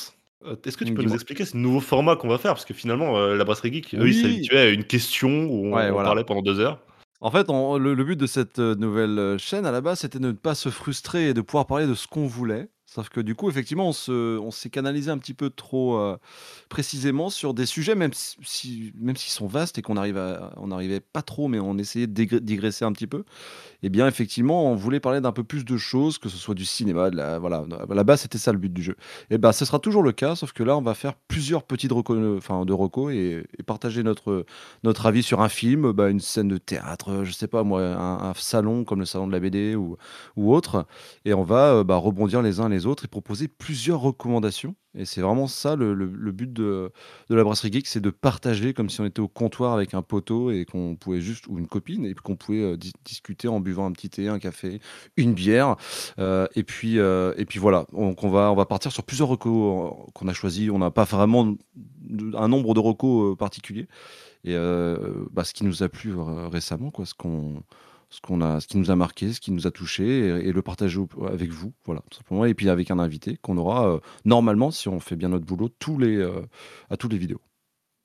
euh, 0.46 0.56
est-ce 0.64 0.76
que 0.76 0.84
tu 0.84 0.94
peux 0.94 1.02
nous 1.02 1.14
expliquer 1.14 1.44
ce 1.44 1.56
nouveau 1.56 1.80
format 1.80 2.16
qu'on 2.16 2.28
va 2.28 2.38
faire? 2.38 2.52
Parce 2.52 2.64
que 2.64 2.72
finalement, 2.74 3.18
euh, 3.18 3.36
la 3.36 3.44
brasserie 3.44 3.72
geek, 3.72 3.94
eux, 3.94 4.02
Oui. 4.02 4.10
ils 4.16 4.22
s'habituaient 4.22 4.58
à 4.60 4.68
une 4.70 4.84
question 4.84 5.28
où 5.46 5.66
on, 5.66 5.72
Ouais, 5.74 5.88
on 5.90 5.92
voilà. 5.92 6.08
parlait 6.08 6.24
pendant 6.24 6.42
deux 6.42 6.60
heures. 6.60 6.80
En 7.20 7.30
fait, 7.30 7.48
on- 7.50 7.76
le, 7.78 7.94
le 7.94 8.04
but 8.04 8.16
de 8.18 8.26
cette 8.26 8.58
nouvelle 8.58 9.36
chaîne 9.38 9.66
à 9.66 9.70
la 9.72 9.80
base, 9.80 10.00
c'était 10.00 10.18
de 10.18 10.26
ne 10.28 10.32
pas 10.32 10.54
se 10.54 10.68
frustrer 10.70 11.28
et 11.28 11.34
de 11.34 11.40
pouvoir 11.40 11.66
parler 11.66 11.86
de 11.86 11.94
ce 11.94 12.06
qu'on 12.06 12.26
voulait. 12.26 12.68
Sauf 12.94 13.08
que 13.08 13.20
du 13.20 13.34
coup, 13.34 13.50
effectivement, 13.50 13.88
on 13.88 13.92
se 13.92 14.38
on 14.38 14.50
s'est 14.52 14.70
canalisé 14.70 15.10
un 15.10 15.18
petit 15.18 15.34
peu 15.34 15.50
trop, 15.50 15.96
heu, 15.98 16.16
précisément 16.68 17.28
sur 17.30 17.52
des 17.52 17.66
sujets, 17.66 17.96
même 17.96 18.12
si 18.14 18.92
même 19.00 19.16
s'ils 19.16 19.32
sont 19.32 19.48
vastes 19.48 19.78
et 19.78 19.82
qu'on 19.82 19.96
arrive 19.96 20.16
à 20.16 20.52
on 20.58 20.68
n'arrivait 20.68 21.00
pas 21.00 21.22
trop, 21.22 21.48
mais 21.48 21.58
on 21.58 21.76
essayait 21.76 22.06
de 22.06 22.38
digresser 22.38 22.84
un 22.84 22.92
petit 22.92 23.08
peu. 23.08 23.24
Eh 23.82 23.88
bien, 23.90 24.06
effectivement, 24.08 24.70
on 24.70 24.74
voulait 24.76 25.00
parler 25.00 25.20
d'un 25.20 25.32
peu 25.32 25.44
plus 25.44 25.64
de 25.64 25.76
choses, 25.76 26.18
que 26.18 26.28
ce 26.28 26.36
soit 26.36 26.54
du 26.54 26.64
cinéma, 26.64 27.10
de 27.10 27.16
la 27.16 27.38
voilà, 27.38 28.04
base, 28.04 28.22
c'était 28.22 28.38
ça 28.38 28.52
le 28.52 28.58
but 28.58 28.72
du 28.72 28.82
jeu. 28.82 28.96
Et 29.30 29.38
ben, 29.38 29.52
ce 29.52 29.64
sera 29.64 29.78
toujours 29.78 30.02
le 30.02 30.12
cas, 30.12 30.36
sauf 30.36 30.52
que 30.52 30.62
là, 30.62 30.76
on 30.76 30.82
va 30.82 30.94
faire 30.94 31.14
plusieurs 31.28 31.62
petites 31.64 31.92
reco 31.92 32.16
enfin, 32.36 32.64
de 32.64 32.72
recos 32.72 33.12
et 33.12 33.44
partager 33.66 34.02
notre, 34.02 34.46
notre 34.82 35.06
avis 35.06 35.22
sur 35.22 35.40
un 35.42 35.48
film, 35.48 35.92
bah, 35.92 36.08
une 36.10 36.20
scène 36.20 36.48
de 36.48 36.58
théâtre, 36.58 37.24
je 37.24 37.32
sais 37.32 37.48
pas 37.48 37.62
moi, 37.62 37.82
un 37.82 38.32
salon 38.34 38.84
comme 38.84 39.00
le 39.00 39.06
salon 39.06 39.26
de 39.26 39.32
la 39.32 39.40
BD 39.40 39.74
ou 39.76 39.96
ou 40.36 40.54
autre 40.54 40.86
et 41.24 41.34
on 41.34 41.42
va, 41.42 41.74
heu, 41.76 41.84
bah, 41.84 41.96
rebondir 41.96 42.42
les 42.42 42.60
uns 42.60 42.68
les 42.68 42.83
et 43.04 43.08
proposer 43.08 43.48
plusieurs 43.48 44.00
recommandations 44.00 44.74
et 44.96 45.04
c'est 45.04 45.20
vraiment 45.20 45.48
ça 45.48 45.74
le 45.74 45.94
but 46.32 46.52
de 46.52 46.92
la 47.28 47.42
Brasserie 47.42 47.72
Geek, 47.72 47.86
c'est 47.88 48.00
de 48.00 48.10
partager 48.10 48.74
comme 48.74 48.88
si 48.88 49.00
on 49.00 49.04
était 49.04 49.20
au 49.20 49.28
comptoir 49.28 49.72
avec 49.74 49.92
un 49.94 50.02
poteau 50.02 50.52
et 50.52 50.64
qu'on 50.64 50.94
pouvait 50.94 51.20
juste 51.20 51.48
ou 51.48 51.58
une 51.58 51.66
copine 51.66 52.06
et 52.06 52.14
qu'on 52.14 52.36
pouvait, 52.36 52.76
dis 52.76 52.92
discuter 53.04 53.48
en 53.48 53.58
buvant 53.58 53.86
un 53.86 53.92
petit 53.92 54.08
thé, 54.08 54.28
un 54.28 54.38
café, 54.38 54.80
une 55.16 55.34
bière, 55.34 55.76
heu 56.18 56.48
et 56.54 56.62
puis, 56.62 56.98
heu 56.98 57.34
et 57.36 57.44
puis 57.44 57.58
voilà. 57.58 57.86
Donc 57.92 58.22
on 58.22 58.30
va 58.30 58.52
on 58.52 58.54
va 58.54 58.66
partir 58.66 58.92
sur 58.92 59.02
plusieurs 59.02 59.28
recos 59.28 59.52
euh, 59.52 60.10
qu'on 60.14 60.28
a 60.28 60.32
choisis. 60.32 60.70
On 60.70 60.78
n'a 60.78 60.92
pas 60.92 61.04
vraiment 61.04 61.54
un 62.34 62.48
nombre 62.48 62.74
de 62.74 62.80
recos, 62.80 63.36
particulier 63.36 63.88
et 64.44 64.54
bah, 65.32 65.42
ce 65.42 65.54
qui 65.54 65.64
nous 65.64 65.82
a 65.82 65.88
plu, 65.88 66.14
récemment 66.52 66.90
quoi, 66.90 67.06
ce 67.06 67.14
qu'on 67.14 67.62
ce 68.14 68.20
qu'on 68.20 68.40
a 68.40 68.60
ce 68.60 68.68
qui 68.68 68.78
nous 68.78 68.92
a 68.92 68.96
marqué, 68.96 69.32
ce 69.32 69.40
qui 69.40 69.50
nous 69.50 69.66
a 69.66 69.72
touché 69.72 70.04
et 70.04 70.52
le 70.52 70.62
partager 70.62 71.00
avec 71.26 71.50
vous, 71.50 71.72
voilà, 71.84 72.02
simplement 72.14 72.44
et 72.44 72.54
puis 72.54 72.68
avec 72.68 72.92
un 72.92 73.00
invité 73.00 73.36
qu'on 73.42 73.56
aura, 73.56 73.88
heu, 73.88 74.00
normalement, 74.24 74.70
si 74.70 74.88
on 74.88 75.00
fait 75.00 75.16
bien 75.16 75.30
notre 75.30 75.44
boulot, 75.44 75.68
tous 75.68 75.98
les, 75.98 76.16
heu, 76.18 76.46
à 76.90 76.96
toutes 76.96 77.12
les 77.12 77.18
vidéos. 77.18 77.40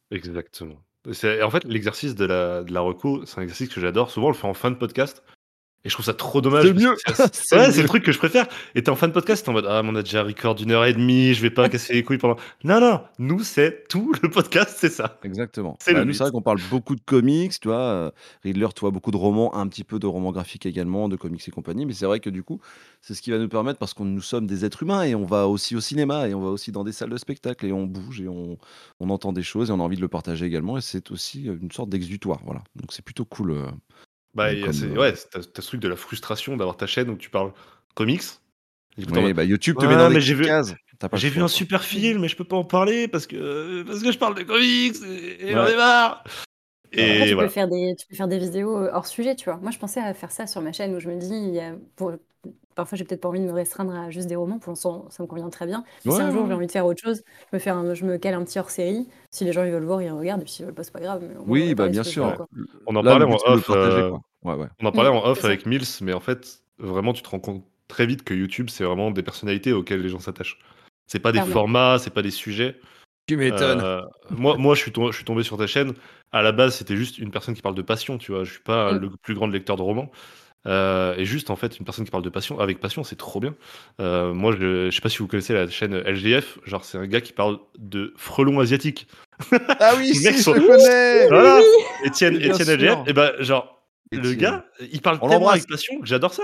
Exactement. 0.09 0.81
En 1.07 1.49
fait, 1.51 1.63
l'exercice 1.63 2.15
de 2.15 2.25
la 2.25 2.63
de 2.63 2.73
la 2.73 2.83
c'est 3.25 3.39
un 3.39 3.43
exercice 3.43 3.69
que 3.69 3.79
j'adore. 3.79 4.09
Souvent, 4.09 4.27
on 4.27 4.31
le 4.31 4.35
fait 4.35 4.47
en 4.47 4.53
fin 4.53 4.71
de 4.71 4.75
podcast 4.75 5.23
et 5.85 5.89
je 5.89 5.93
trouve 5.93 6.05
ça 6.05 6.13
trop 6.13 6.41
dommage 6.41 6.65
C'est 6.65 6.73
mieux! 6.73 6.95
c'est 7.31 7.55
ouais, 7.55 7.71
le 7.81 7.87
truc 7.87 8.03
que 8.03 8.11
je 8.11 8.17
préfère 8.17 8.47
et 8.75 8.81
tu 8.83 8.87
es 8.87 8.89
en 8.89 8.95
fin 8.95 9.07
de 9.07 9.13
podcast, 9.13 9.43
tu 9.43 9.49
es 9.49 9.51
en 9.51 9.53
mode: 9.53 9.65
«Ah 9.67 9.81
mais 9.83 9.89
on 9.91 9.95
a 9.95 10.03
déjà 10.03 10.23
record 10.23 10.55
d'1 10.55 10.71
heure 10.71 10.85
et 10.85 10.93
demie, 10.93 11.33
je 11.33 11.41
vais 11.41 11.49
pas 11.51 11.69
casser 11.69 11.93
les 11.93 12.03
couilles 12.03 12.17
pendant» 12.17 12.37
non, 12.63 12.79
non, 12.81 13.01
nous, 13.19 13.39
c'est 13.43 13.87
tout 13.87 14.13
le 14.21 14.29
podcast, 14.29 14.77
c'est 14.79 14.89
ça. 14.89 15.19
Exactement. 15.23 15.77
C'est 15.81 15.93
Bah, 15.93 16.03
vrai 16.03 16.31
qu'on 16.31 16.41
parle 16.41 16.59
beaucoup 16.69 16.95
de 16.95 17.01
comics, 17.01 17.57
tu 17.59 17.67
vois? 17.67 18.07
Heu, 18.07 18.11
Riddler, 18.43 18.67
tu 18.75 18.81
vois, 18.81 18.91
beaucoup 18.91 19.11
de 19.11 19.17
romans, 19.17 19.55
un 19.55 19.67
petit 19.67 19.83
peu 19.83 19.99
de 19.99 20.07
romans 20.07 20.31
graphiques 20.31 20.65
également, 20.65 21.09
de 21.09 21.15
comics 21.15 21.47
et 21.47 21.51
compagnie, 21.51 21.85
mais 21.85 21.93
c'est 21.93 22.05
vrai 22.05 22.19
que 22.19 22.29
du 22.29 22.43
coup, 22.43 22.59
c'est 23.01 23.13
ce 23.13 23.21
qui 23.21 23.31
va 23.31 23.37
nous 23.37 23.49
permettre 23.49 23.79
parce 23.79 23.93
que 23.93 24.03
nous 24.03 24.21
sommes 24.21 24.47
des 24.47 24.65
êtres 24.65 24.83
humains 24.83 25.03
et 25.03 25.15
on 25.15 25.25
va 25.25 25.47
aussi 25.47 25.75
au 25.75 25.81
cinéma 25.81 26.27
et 26.27 26.33
on 26.33 26.41
va 26.41 26.49
aussi 26.49 26.71
dans 26.71 26.83
des 26.83 26.91
salles 26.91 27.09
de 27.09 27.17
spectacle 27.17 27.65
et 27.65 27.71
on 27.73 27.85
bouge 27.85 28.21
et 28.21 28.27
on 28.27 28.57
on 28.99 29.09
entend 29.09 29.33
des 29.33 29.43
choses 29.43 29.69
et 29.69 29.73
on 29.73 29.79
a 29.79 29.83
envie 29.83 29.95
de 29.97 30.01
le 30.01 30.07
partager 30.09 30.45
également 30.45 30.77
et 30.77 30.81
c'est 30.81 31.11
aussi, 31.11 31.43
une 31.45 31.71
sorte 31.71 31.89
d'exutoire, 31.89 32.39
voilà. 32.45 32.63
Donc 32.75 32.91
c'est 32.93 33.03
plutôt 33.05 33.25
cool, 33.25 33.51
heu 33.51 33.65
Bah, 34.35 34.55
comme, 34.55 34.71
c'est 34.73 34.85
heu 34.85 34.97
ouais, 34.97 35.13
tu 35.13 35.37
as 35.37 35.41
tu 35.43 35.49
as 35.57 35.61
ce 35.61 35.67
truc 35.67 35.81
de 35.81 35.87
la 35.87 35.95
frustration 35.95 36.55
d'avoir 36.55 36.77
ta 36.77 36.85
chaîne 36.85 37.09
où 37.09 37.17
tu 37.17 37.29
parles 37.31 37.51
comics 37.95 38.21
et 38.97 39.05
Oui, 39.11 39.33
mode: 39.33 39.33
bah, 39.33 39.43
YouTube 39.43 39.77
te 39.77 39.85
met 39.85 39.97
dans 39.97 40.07
«Ouais, 40.13 40.19
des 40.19 40.19
j'ai 40.19 40.33
vu 40.33 40.45
cases, 40.45 40.75
pas 41.09 41.09
j'ai 41.13 41.29
vu 41.29 41.41
un 41.41 41.47
quoi. 41.47 41.49
super 41.49 41.83
film, 41.83 42.21
mais 42.21 42.27
je 42.29 42.35
peux 42.37 42.43
pas 42.45 42.57
en 42.57 42.65
parler 42.65 43.07
parce 43.07 43.27
que 43.27 43.83
parce 43.83 44.01
que 44.03 44.11
je 44.11 44.17
parle 44.19 44.35
de 44.35 44.43
comics 44.43 44.95
et 45.03 45.49
et 45.51 45.53
j'en 45.53 45.65
Ouais. 45.65 45.67
ai 45.67 45.75
marre» 45.75 46.23
Voilà. 46.97 47.13
Après, 47.13 47.27
et 47.27 47.29
tu 47.29 47.37
peux 47.37 47.47
faire 47.49 47.67
des 47.69 47.95
tu 47.97 48.07
peux 48.07 48.15
faire 48.15 48.27
des 48.27 48.39
vidéos, 48.39 48.77
hors 48.89 49.07
sujet, 49.07 49.35
tu 49.35 49.45
vois? 49.45 49.57
Moi, 49.57 49.71
je 49.71 49.79
pensais 49.79 50.01
à 50.01 50.13
faire 50.13 50.31
ça 50.31 50.47
sur 50.47 50.61
ma 50.61 50.71
chaîne 50.73 50.95
où 50.95 50.99
je 50.99 51.09
me 51.09 51.17
dis, 51.19 51.27
il 51.35 51.53
y 51.55 51.59
a 51.61 51.75
pour 51.95 52.13
parfois, 52.79 52.97
j'ai 52.97 53.05
peut-être 53.05 53.21
pas 53.21 53.29
envie 53.29 53.39
de 53.41 53.45
me 53.45 53.51
restreindre 53.53 53.93
à 53.95 54.09
juste 54.09 54.27
des 54.27 54.35
romans. 54.35 54.59
Pour 54.59 54.71
l'instant, 54.71 55.09
ça 55.09 55.23
me 55.23 55.27
convient 55.27 55.49
très 55.49 55.65
bien. 55.65 55.83
Ouais, 56.05 56.11
si 56.11 56.21
un 56.21 56.31
ouais, 56.31 56.31
jour 56.31 56.47
j'ai 56.47 56.53
envie 56.53 56.67
de 56.67 56.71
faire 56.71 56.85
autre 56.85 57.01
chose, 57.01 57.23
je 57.51 57.55
me 57.55 57.59
fais 57.59 57.69
un 57.69 57.93
je 57.93 58.05
me 58.05 58.17
cale 58.17 58.33
un 58.35 58.43
petit 58.43 58.59
hors-série. 58.59 59.07
Si 59.31 59.45
les 59.45 59.53
gens, 59.53 59.63
ils 59.63 59.71
veulent 59.71 59.83
voir, 59.85 60.01
ils 60.01 60.09
regardent 60.11 60.41
et 60.41 60.45
puis 60.45 60.53
s'ils 60.53 60.65
veulent 60.65 60.73
pas, 60.75 60.83
c'est 60.83 60.91
pas 60.93 60.99
grave, 61.01 61.23
mais 61.27 61.35
Oui, 61.45 61.73
bah, 61.75 61.89
bien 61.89 62.03
sûr. 62.03 62.43
On 62.85 62.95
en 62.95 63.03
là, 63.03 63.15
parlait 63.17 63.25
en 63.25 63.37
off, 63.45 63.65
partager, 63.67 64.03
heu, 64.03 64.03
quoi. 64.03 64.19
Ouais, 64.43 64.55
ouais. 64.55 64.67
on 64.81 64.85
en 64.87 64.93
parlait 64.93 65.11
en 65.11 65.23
c'est 65.33 65.43
off 65.43 65.45
avec 65.45 65.65
Mills, 65.65 65.83
mais 66.01 66.13
en 66.13 66.19
fait, 66.21 66.63
vraiment, 66.79 67.13
tu 67.13 67.23
te 67.23 67.29
rends 67.29 67.39
compte 67.39 67.65
très 67.87 68.05
vite 68.07 68.23
que 68.23 68.33
YouTube, 68.33 68.69
c'est 68.69 68.83
vraiment 68.85 69.11
des 69.11 69.23
personnalités 69.23 69.73
auxquelles 69.73 70.01
les 70.01 70.09
gens 70.09 70.19
s'attachent. 70.19 70.59
C'est 71.07 71.19
pas 71.21 71.31
des 71.33 71.41
Clairement. 71.41 71.41
formats, 71.41 71.99
c'est 71.99 72.13
pas 72.13 72.21
des 72.23 72.31
sujets. 72.31 72.79
Tu 73.27 73.37
m'étonnes! 73.37 73.83
Heu, 73.83 74.01
moi 74.29 74.57
moi, 74.57 74.75
je 74.75 74.81
suis 74.81 74.91
tom 74.93 75.11
je 75.11 75.17
suis 75.17 75.25
tombé 75.25 75.43
sur 75.43 75.57
ta 75.57 75.67
chaîne, 75.67 75.93
à 76.31 76.41
la 76.43 76.51
base, 76.53 76.75
c'était 76.77 76.97
juste 76.97 77.17
une 77.19 77.31
personne 77.31 77.55
qui 77.55 77.61
parle 77.63 77.75
de 77.75 77.81
passion, 77.83 78.17
tu 78.19 78.31
vois? 78.33 78.43
Je 78.45 78.53
suis 78.53 78.63
pas 78.63 78.91
Mmh. 78.91 78.99
le 78.99 79.11
plus 79.23 79.35
grand 79.35 79.47
lecteur 79.47 79.77
de 79.77 79.83
romans, 79.83 80.11
heu 80.67 81.13
et 81.17 81.25
juste, 81.25 81.49
en 81.49 81.55
fait, 81.55 81.77
une 81.79 81.85
personne 81.85 82.05
qui 82.05 82.11
parle 82.11 82.23
de 82.23 82.29
passion 82.29 82.59
avec 82.59 82.79
passion, 82.79 83.03
c'est 83.03 83.15
trop 83.15 83.39
bien. 83.39 83.55
Heu, 83.99 84.33
moi, 84.33 84.51
je 84.59 84.89
je 84.89 84.95
sais 84.95 85.01
pas 85.01 85.09
si 85.09 85.19
vous 85.19 85.27
connaissez 85.27 85.53
la 85.53 85.67
chaîne 85.69 85.93
LGF, 85.95 86.59
genre, 86.65 86.83
c'est 86.85 86.97
un 86.97 87.07
gars 87.07 87.21
qui 87.21 87.33
parle 87.33 87.59
de 87.77 88.13
frelons 88.17 88.59
asiatiques. 88.59 89.07
Ah 89.79 89.93
oui, 89.97 90.07
si, 90.15 90.25
je 90.33 90.41
sont 90.41 90.53
le 90.53 90.59
Oui, 90.59 90.67
connais! 90.67 91.21
oui, 91.21 91.27
voilà, 91.29 91.61
oui! 91.61 92.07
Étienne 92.07 92.33
Mais 92.33 92.39
bien 92.39 92.53
Étienne 92.53 92.69
LGF 92.79 92.89
sûr! 92.91 93.03
et 93.07 93.13
bah, 93.13 93.33
genre, 93.39 93.81
le 94.11 94.33
gars, 94.33 94.65
il 94.91 95.01
parle 95.01 95.19
On 95.21 95.29
tellement 95.29 95.49
avec 95.49 95.67
passion 95.67 95.99
que 95.99 96.07
j'adore 96.07 96.33
ça. 96.33 96.43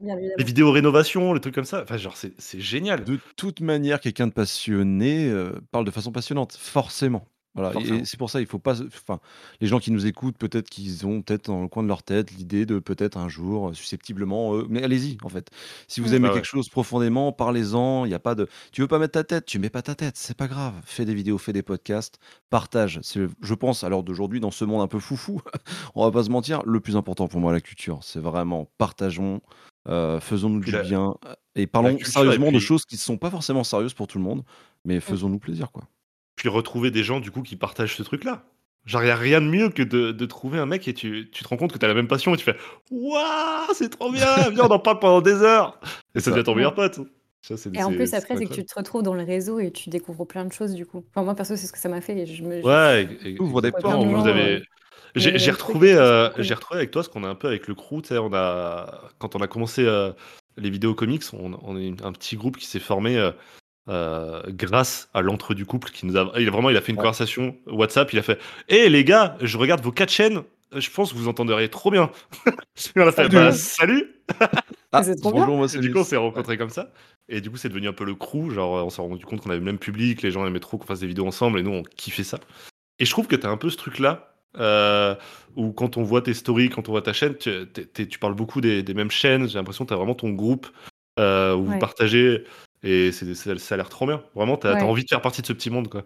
Bien 0.00 0.16
Les 0.38 0.44
vidéos 0.44 0.70
rénovation, 0.70 1.32
les 1.34 1.40
trucs 1.40 1.54
comme 1.54 1.64
ça, 1.64 1.82
enfin, 1.82 1.96
genre, 1.96 2.16
c'est 2.16 2.32
c'est 2.40 2.60
génial. 2.60 3.04
De 3.04 3.18
toute 3.36 3.60
manière, 3.60 4.00
quelqu'un 4.00 4.26
de 4.28 4.32
passionné, 4.32 5.28
heu, 5.28 5.54
parle 5.70 5.84
de 5.84 5.90
façon 5.90 6.12
passionnante, 6.12 6.56
forcément. 6.58 7.26
Voilà 7.54 7.74
et 7.76 7.96
et 8.00 8.04
Forcément. 8.04 8.06
c'est 8.06 8.16
pour 8.16 8.30
ça, 8.30 8.40
il 8.40 8.46
faut 8.46 8.58
pas 8.58 8.76
se 8.76 8.84
enfin, 8.84 9.20
les 9.60 9.66
gens 9.66 9.78
qui 9.78 9.90
nous 9.90 10.06
écoutent, 10.06 10.38
peut-être 10.38 10.70
qu'ils 10.70 11.06
ont 11.06 11.20
peut-être 11.20 11.46
dans 11.48 11.60
le 11.60 11.68
coin 11.68 11.82
de 11.82 11.88
leur 11.88 12.02
tête 12.02 12.30
l'idée 12.32 12.64
de 12.64 12.78
peut-être 12.78 13.18
un 13.18 13.28
jour, 13.28 13.68
heu, 13.68 13.74
susceptiblement, 13.74 14.54
heu 14.56 14.66
mais 14.70 14.82
allez-y, 14.82 15.18
en 15.22 15.28
fait. 15.28 15.50
Si 15.86 16.00
vous 16.00 16.14
Mmh. 16.14 16.14
aimez 16.14 16.30
Bah, 16.30 16.34
ouais. 16.36 16.42
quelque 16.42 16.46
chose 16.46 16.70
profondément, 16.70 17.30
parlez-en, 17.32 18.06
il 18.06 18.10
y 18.10 18.14
a 18.14 18.18
pas 18.18 18.34
de 18.34 18.48
tu 18.72 18.80
veux 18.80 18.88
pas 18.88 18.98
mettre 18.98 19.12
ta 19.12 19.24
tête, 19.24 19.44
tu 19.44 19.58
mets 19.58 19.68
pas 19.68 19.82
ta 19.82 19.94
tête, 19.94 20.16
c'est 20.16 20.34
pas 20.36 20.48
grave. 20.48 20.80
Fais 20.86 21.04
des 21.04 21.14
vidéos, 21.14 21.36
fais 21.36 21.52
des 21.52 21.62
podcasts, 21.62 22.18
partage. 22.48 23.00
C'est 23.02 23.26
je 23.42 23.54
pense, 23.54 23.84
à 23.84 23.90
l'heure 23.90 24.02
d'aujourd'hui, 24.02 24.40
dans 24.40 24.50
ce 24.50 24.64
monde 24.64 24.80
un 24.80 24.88
peu 24.88 24.98
foufou, 24.98 25.42
on 25.94 26.04
va 26.06 26.10
pas 26.10 26.24
se 26.24 26.30
mentir, 26.30 26.62
le 26.64 26.80
plus 26.80 26.96
important 26.96 27.28
pour 27.28 27.40
moi, 27.40 27.52
la 27.52 27.60
culture. 27.60 27.98
C'est 28.02 28.20
vraiment 28.20 28.70
partageons, 28.78 29.42
heu, 29.88 30.18
faisons-nous 30.20 30.60
Puis 30.60 30.70
du 30.70 30.72
la 30.72 30.78
bien, 30.78 31.16
et 31.54 31.66
la 31.80 31.92
parlons 31.92 31.96
culture 31.96 32.32
et 32.34 32.38
sérieusement 32.38 32.50
de 32.50 32.58
puis 32.58 32.60
choses 32.60 32.86
qui 32.86 32.96
sont 32.96 33.18
pas 33.18 33.30
forcément 33.30 33.62
sérieuses 33.62 33.92
pour 33.94 34.06
tout 34.06 34.16
le 34.16 34.24
monde, 34.24 34.42
mais 34.86 35.00
Mmh. 35.06 35.16
faisons-nous 35.16 35.38
plaisir, 35.38 35.70
quoi. 35.70 35.84
Puis 36.36 36.48
retrouver 36.48 36.90
des 36.90 37.02
gens, 37.02 37.20
du 37.20 37.30
coup, 37.30 37.42
qui 37.42 37.56
partagent 37.56 37.96
ce 37.96 38.02
truc-là. 38.02 38.44
Genre, 38.84 39.04
il 39.04 39.10
a 39.10 39.16
rien 39.16 39.40
de 39.40 39.46
mieux 39.46 39.68
que 39.68 39.82
de 39.82 40.10
de 40.10 40.26
trouver 40.26 40.58
un 40.58 40.66
mec 40.66 40.88
et 40.88 40.94
tu 40.94 41.30
tu 41.30 41.44
te 41.44 41.48
rends 41.48 41.56
compte 41.56 41.72
que 41.72 41.78
tu 41.78 41.84
as 41.84 41.88
la 41.88 41.94
même 41.94 42.08
passion 42.08 42.34
et 42.34 42.36
tu 42.36 42.42
fais: 42.44 42.56
«Waouh, 42.90 43.72
c'est 43.74 43.90
trop 43.90 44.10
bien! 44.10 44.50
Viens, 44.50 44.64
on 44.64 44.70
en 44.70 44.78
parle 44.80 44.98
pendant 44.98 45.20
des 45.20 45.34
heures» 45.42 45.78
et 46.14 46.20
ça 46.20 46.30
devient 46.32 46.42
ton 46.42 46.54
meilleur 46.56 46.74
pote. 46.74 46.98
Ça, 47.42 47.54
Et 47.74 47.82
en 47.82 47.90
plus, 47.92 48.12
après, 48.14 48.36
c'est 48.36 48.46
que 48.46 48.54
tu 48.54 48.64
te 48.64 48.74
retrouves 48.76 49.02
dans 49.02 49.14
le 49.14 49.22
réseau 49.24 49.58
et 49.58 49.70
tu 49.72 49.88
découvres 49.90 50.26
plein 50.26 50.44
de 50.44 50.52
choses, 50.52 50.74
du 50.74 50.86
coup. 50.86 51.04
Enfin, 51.10 51.24
moi, 51.24 51.34
perso, 51.34 51.56
c'est 51.56 51.66
ce 51.66 51.72
que 51.72 51.78
ça 51.78 51.88
m'a 51.88 52.00
fait 52.00 52.16
et 52.18 52.26
je 52.26 52.42
me 52.42 52.60
je 52.60 52.66
Ouais, 52.66 53.04
e 53.24 53.36
e 53.36 53.42
Ouvre 53.42 53.62
des 53.62 53.72
portes, 53.72 54.04
Vous 54.04 54.26
avez 54.26 54.62
j'ai 55.14 55.30
et 55.36 55.50
retrouvé, 55.50 55.90
j'ai 56.38 56.54
retrouvé 56.54 56.78
avec 56.78 56.90
toi 56.90 57.02
ce 57.02 57.08
qu'on 57.08 57.24
a 57.24 57.28
un 57.28 57.34
peu 57.34 57.48
avec 57.48 57.68
le 57.68 57.74
crew, 57.74 58.00
on 58.10 58.32
a 58.32 59.10
quand 59.18 59.36
on 59.36 59.40
a 59.40 59.46
commencé, 59.48 59.82
heu, 59.82 60.14
les 60.56 60.70
vidéos 60.70 60.94
comics, 60.94 61.22
on 61.32 61.52
on 61.62 61.76
est 61.76 62.02
un 62.02 62.12
petit 62.12 62.36
groupe 62.36 62.56
qui 62.56 62.66
s'est 62.66 62.78
formé, 62.80 63.16
heu 63.18 63.32
heu, 63.88 64.42
grâce 64.50 65.10
à 65.14 65.22
l'entre 65.22 65.54
du 65.54 65.66
couple 65.66 65.90
qui 65.90 66.06
nous 66.06 66.16
a 66.16 66.32
il 66.38 66.48
a 66.48 66.50
vraiment, 66.50 66.70
il 66.70 66.76
a 66.76 66.80
fait 66.82 66.92
une 66.92 66.98
Ouais. 66.98 66.98
conversation 66.98 67.56
WhatsApp, 67.66 68.12
il 68.12 68.18
a 68.18 68.22
fait: 68.22 68.38
«Eh 68.68 68.88
les 68.88 69.04
gars, 69.04 69.36
je 69.42 69.58
regarde 69.58 69.82
vos 69.82 69.92
4 69.92 70.10
chaînes, 70.12 70.42
je 70.76 70.90
pense 70.90 71.12
que 71.12 71.18
vous 71.18 71.28
entenderiez 71.28 71.68
trop 71.70 71.90
bien». 71.90 72.10
On 72.96 73.02
a 73.08 73.12
fait: 73.12 73.28
«Bah, 73.30 73.52
Salut! 73.52 73.52
salut!» 73.52 74.16
Mais 74.94 74.94
Ah, 74.94 75.02
c'est 75.02 75.16
trop 75.16 75.32
bien! 75.32 75.48
bonjour, 75.48 75.56
moi, 75.58 75.68
et 75.72 75.78
c'est 75.78 75.80
du 75.80 75.90
coup, 75.90 76.00
on 76.00 76.04
s'est 76.04 76.16
Ouais. 76.34 76.42
rencontrés 76.42 76.58
comme 76.58 76.70
ça 76.70 76.92
et 77.28 77.40
du 77.42 77.50
coup, 77.50 77.56
c'est 77.58 77.68
devenu 77.70 77.88
un 77.88 77.92
peu 77.94 78.04
le 78.04 78.14
crew, 78.16 78.50
genre, 78.50 78.84
on 78.86 78.90
s'est 78.90 79.02
rendu 79.02 79.24
compte 79.26 79.42
qu'on 79.42 79.50
avait 79.50 79.58
le 79.60 79.64
même 79.64 79.78
public, 79.78 80.22
les 80.22 80.30
gens 80.32 80.46
aimaient 80.46 80.60
trop 80.60 80.78
qu'on 80.78 80.86
fasse 80.86 81.00
des 81.00 81.06
vidéos 81.08 81.26
ensemble 81.26 81.58
et 81.60 81.64
nous, 81.64 81.72
on 81.72 81.82
kiffait 81.84 82.24
ça 82.24 82.40
et 83.00 83.06
je 83.06 83.10
trouve 83.12 83.26
que 83.28 83.36
tu 83.36 83.46
as 83.46 83.50
un 83.50 83.56
peu 83.58 83.70
ce 83.70 83.76
truc-là, 83.78 84.36
heu, 84.58 85.16
où 85.56 85.72
quand 85.72 85.96
on 85.98 86.04
voit 86.04 86.22
tes 86.22 86.34
stories, 86.34 86.70
quand 86.70 86.88
on 86.88 86.92
voit 86.92 87.02
ta 87.02 87.12
chaîne, 87.14 87.36
tu 87.38 87.50
tu 87.74 87.80
es 87.82 87.86
tu 87.86 88.02
es 88.02 88.06
tu 88.08 88.18
parles 88.20 88.34
beaucoup 88.34 88.60
des 88.62 88.82
des 88.84 88.94
mêmes 88.94 89.10
chaînes. 89.12 89.48
J'ai 89.48 89.58
l'impression 89.58 89.84
que 89.84 89.88
tu 89.90 89.94
as 89.94 89.98
vraiment 89.98 90.14
ton 90.16 90.30
groupe, 90.30 90.68
heu, 91.20 91.54
où 91.56 91.64
vous 91.64 91.76
Ouais. 91.76 91.78
partagez 91.78 92.44
et 92.82 93.12
c'est 93.12 93.34
ça 93.34 93.74
a 93.74 93.76
l'air 93.76 93.88
trop 93.88 94.06
bien. 94.06 94.24
Vraiment, 94.34 94.56
tu 94.56 94.66
as 94.66 94.76
tu 94.76 94.84
as 94.84 94.86
Ouais. 94.86 94.88
envie 94.88 95.04
de 95.04 95.08
faire 95.08 95.22
partie 95.22 95.42
de 95.42 95.46
ce 95.46 95.52
petit 95.52 95.70
monde, 95.70 95.88
quoi. 95.88 96.04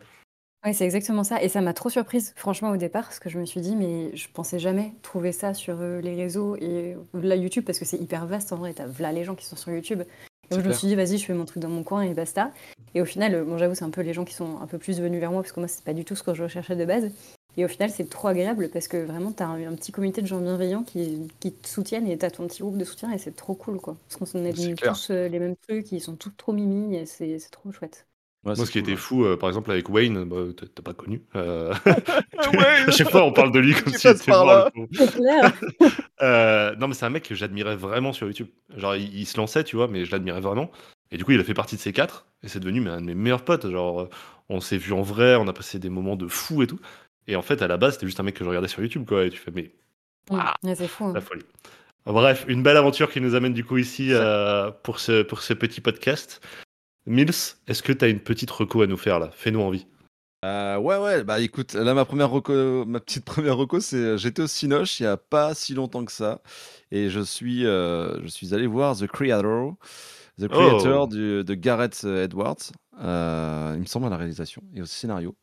Ouais, 0.64 0.72
c'est 0.72 0.84
exactement 0.84 1.22
ça 1.22 1.42
et 1.42 1.48
ça 1.48 1.60
m'a 1.60 1.74
trop 1.74 1.90
surprise, 1.90 2.32
franchement, 2.34 2.70
au 2.70 2.76
départ, 2.76 3.04
parce 3.04 3.18
que 3.20 3.28
je 3.30 3.38
me 3.38 3.44
suis 3.44 3.60
dit: 3.60 3.76
«Mais 3.76 4.14
je 4.16 4.28
pensais 4.32 4.58
jamais 4.58 4.94
trouver 5.02 5.30
ça 5.32 5.54
sur, 5.54 5.80
heu, 5.80 6.00
les 6.00 6.14
réseaux 6.16 6.56
et 6.56 6.96
là, 7.14 7.36
YouTube» 7.36 7.64
parce 7.64 7.78
que 7.78 7.84
c'est 7.84 7.98
hyper 7.98 8.26
vaste, 8.26 8.52
en 8.52 8.56
vrai, 8.56 8.74
tu 8.74 8.82
as 8.82 8.86
v'là 8.86 9.12
les 9.12 9.22
gens 9.22 9.34
qui 9.36 9.44
sont 9.44 9.54
sur 9.56 9.70
YouTube 9.72 10.02
et 10.50 10.54
moi, 10.54 10.62
je 10.62 10.66
me 10.66 10.72
suis 10.72 10.88
dit: 10.88 10.94
«Vas-y, 10.96 11.18
je 11.18 11.24
fais 11.26 11.34
mon 11.34 11.44
truc 11.44 11.62
dans 11.62 11.68
mon 11.68 11.84
coin 11.84 12.02
et 12.02 12.14
basta» 12.14 12.52
et 12.94 13.00
au 13.02 13.04
final, 13.04 13.34
heu, 13.34 13.44
bon, 13.44 13.58
j'avoue, 13.58 13.74
c'est 13.74 13.84
un 13.84 13.90
peu 13.90 14.00
les 14.00 14.14
gens 14.14 14.24
qui 14.24 14.34
sont 14.34 14.58
un 14.60 14.66
peu 14.66 14.78
plus 14.78 15.00
venus 15.00 15.20
vers 15.20 15.30
moi 15.30 15.42
parce 15.42 15.52
que 15.52 15.60
moi, 15.60 15.68
c'est 15.68 15.84
pas 15.84 15.92
du 15.92 16.04
tout 16.04 16.16
ce 16.16 16.22
que 16.22 16.34
je 16.34 16.42
recherchais 16.42 16.74
de 16.76 16.84
base 16.84 17.10
et 17.56 17.64
au 17.64 17.68
final, 17.68 17.90
c'est 17.90 18.08
trop 18.08 18.28
agréable 18.28 18.68
parce 18.70 18.88
que 18.88 18.98
vraiment, 19.04 19.32
tu 19.32 19.42
as 19.42 19.48
un 19.48 19.66
un 19.72 19.74
petit 19.76 19.92
comité 19.92 20.22
de 20.22 20.26
gens 20.26 20.40
bienveillants 20.40 20.84
qui 20.84 21.28
qui 21.40 21.52
te 21.52 21.68
soutiennent 21.68 22.06
et 22.08 22.18
tu 22.18 22.24
as 22.24 22.30
ton 22.30 22.46
petit 22.46 22.60
groupe 22.62 22.76
de 22.78 22.84
soutien 22.84 23.10
et 23.12 23.18
c'est 23.18 23.34
trop 23.36 23.54
cool, 23.54 23.80
quoi. 23.80 23.96
Parce 24.08 24.32
qu'on 24.32 24.44
aime 24.44 24.78
tous, 24.78 25.10
heu, 25.10 25.26
les 25.28 25.38
mêmes 25.38 25.56
trucs, 25.56 25.90
ils 25.92 26.00
sont 26.00 26.16
tous 26.16 26.30
trop 26.36 26.52
mimi 26.52 26.96
et 26.96 27.06
c'est 27.06 27.38
c'est 27.38 27.50
trop 27.50 27.72
chouette. 27.72 28.06
Ouais, 28.44 28.54
Moi, 28.54 28.64
ce 28.64 28.70
qui 28.70 28.78
cool, 28.78 28.92
était 28.92 28.94
fou, 28.96 29.24
heu, 29.24 29.36
par 29.36 29.48
exemple, 29.48 29.72
avec 29.72 29.88
Wayne, 29.88 30.24
bah, 30.24 30.36
tu 30.56 30.66
tu 30.68 30.72
as 30.78 30.82
pas 30.82 30.94
connu, 30.94 31.24
heu, 31.34 31.70
à 31.72 31.76
Wayne! 32.52 32.92
chaque 32.92 33.10
fois, 33.10 33.24
on 33.24 33.32
parle 33.32 33.50
de 33.52 33.58
lui 33.58 33.74
comme 33.74 33.92
Qui 33.92 33.94
s'il 33.94 34.12
passe 34.12 34.22
était 34.22 34.34
par 34.34 34.44
mort, 34.44 34.54
le 34.56 34.62
là! 34.62 34.70
pauvre. 34.72 34.88
C'est 34.92 35.08
clair! 35.10 35.52
Heu, 36.22 36.76
non, 36.78 36.88
mais 36.88 36.94
c'est 36.94 37.06
un 37.06 37.10
mec 37.10 37.24
que 37.24 37.34
j'admirais 37.34 37.76
vraiment 37.76 38.12
sur 38.12 38.26
YouTube. 38.26 38.48
Genre, 38.76 38.96
il 38.96 39.14
il 39.14 39.26
se 39.26 39.36
lançait, 39.36 39.64
tu 39.64 39.76
vois? 39.76 39.88
Mais 39.88 40.04
je 40.04 40.12
l'admirais 40.12 40.40
vraiment 40.40 40.70
Et 41.10 41.16
du 41.18 41.24
coup, 41.24 41.32
il 41.32 41.40
a 41.40 41.44
fait 41.44 41.54
partie 41.54 41.76
de 41.76 41.80
ces 41.80 41.92
quatre, 41.92 42.26
et 42.42 42.48
c'est 42.48 42.60
devenu 42.60 42.80
mais, 42.80 42.90
un 42.90 43.00
de 43.00 43.06
mes 43.06 43.14
meilleurs 43.14 43.44
potes. 43.44 43.68
Genre, 43.70 44.00
euh, 44.02 44.08
on 44.48 44.60
s'est 44.60 44.78
vu 44.78 44.92
en 44.92 45.02
vrai, 45.02 45.36
on 45.36 45.48
a 45.48 45.52
passé 45.52 45.78
des 45.78 45.90
moments 45.90 46.16
de 46.16 46.28
fou 46.28 46.62
et 46.62 46.66
tout. 46.66 46.80
Et 47.28 47.36
en 47.36 47.42
fait, 47.42 47.60
à 47.62 47.66
la 47.68 47.76
base, 47.76 47.94
c'était 47.94 48.06
juste 48.06 48.20
un 48.20 48.22
mec 48.22 48.34
que 48.36 48.44
je 48.44 48.48
regardais 48.48 48.68
sur 48.68 48.80
YouTube, 48.82 49.04
quoi. 49.06 49.24
Et 49.24 49.30
tu 49.30 49.38
fais, 49.38 49.50
mais. 49.54 49.72
Mm. 50.30 50.38
Ah, 50.40 50.54
Ouais, 50.62 50.74
c'est 50.74 50.88
fou. 50.88 51.04
hein. 51.06 51.12
la 51.14 51.20
folie. 51.20 51.42
Bref, 52.04 52.44
une 52.48 52.62
belle 52.62 52.76
aventure 52.76 53.10
qui 53.10 53.20
nous 53.20 53.34
amène 53.34 53.52
du 53.52 53.64
coup 53.64 53.78
ici 53.78 54.10
euh, 54.12 54.70
pour, 54.84 55.00
ce, 55.00 55.22
pour 55.22 55.42
ce 55.42 55.54
petit 55.54 55.80
podcast. 55.80 56.40
Mills, 57.06 57.30
est-ce 57.66 57.82
que 57.82 57.92
tu 57.92 58.04
as 58.04 58.08
une 58.08 58.20
petite 58.20 58.50
reco 58.50 58.82
à 58.82 58.86
nous 58.86 58.96
faire 58.96 59.18
là? 59.18 59.30
Fais-nous 59.32 59.60
envie. 59.60 59.86
Euh, 60.44 60.76
ouais, 60.76 60.98
ouais, 60.98 61.24
bah 61.24 61.40
écoute, 61.40 61.74
là, 61.74 61.94
ma 61.94 62.04
première 62.04 62.30
reco, 62.30 62.84
ma 62.86 63.00
petite 63.00 63.24
première 63.24 63.56
reco, 63.56 63.80
c'est 63.80 63.96
euh, 63.96 64.16
j'étais 64.16 64.42
au 64.42 64.46
Cinoche 64.46 65.00
il 65.00 65.04
y 65.04 65.06
a 65.06 65.16
pas 65.16 65.54
si 65.54 65.74
longtemps 65.74 66.04
que 66.04 66.12
ça, 66.12 66.40
et 66.92 67.08
je 67.08 67.20
suis, 67.20 67.66
euh, 67.66 68.20
je 68.22 68.28
suis 68.28 68.54
allé 68.54 68.66
voir 68.68 68.96
The 68.96 69.06
Creator, 69.08 69.74
The 70.40 70.46
Creator 70.48 71.04
Oh. 71.04 71.06
du- 71.12 71.42
de 71.42 71.54
Gareth 71.54 72.04
Edwards, 72.04 72.70
euh, 72.98 73.72
il 73.74 73.80
me 73.80 73.86
semble 73.86 74.06
à 74.06 74.10
la 74.10 74.16
réalisation 74.16 74.62
et 74.74 74.80
au 74.80 74.86
scénario. 74.86 75.36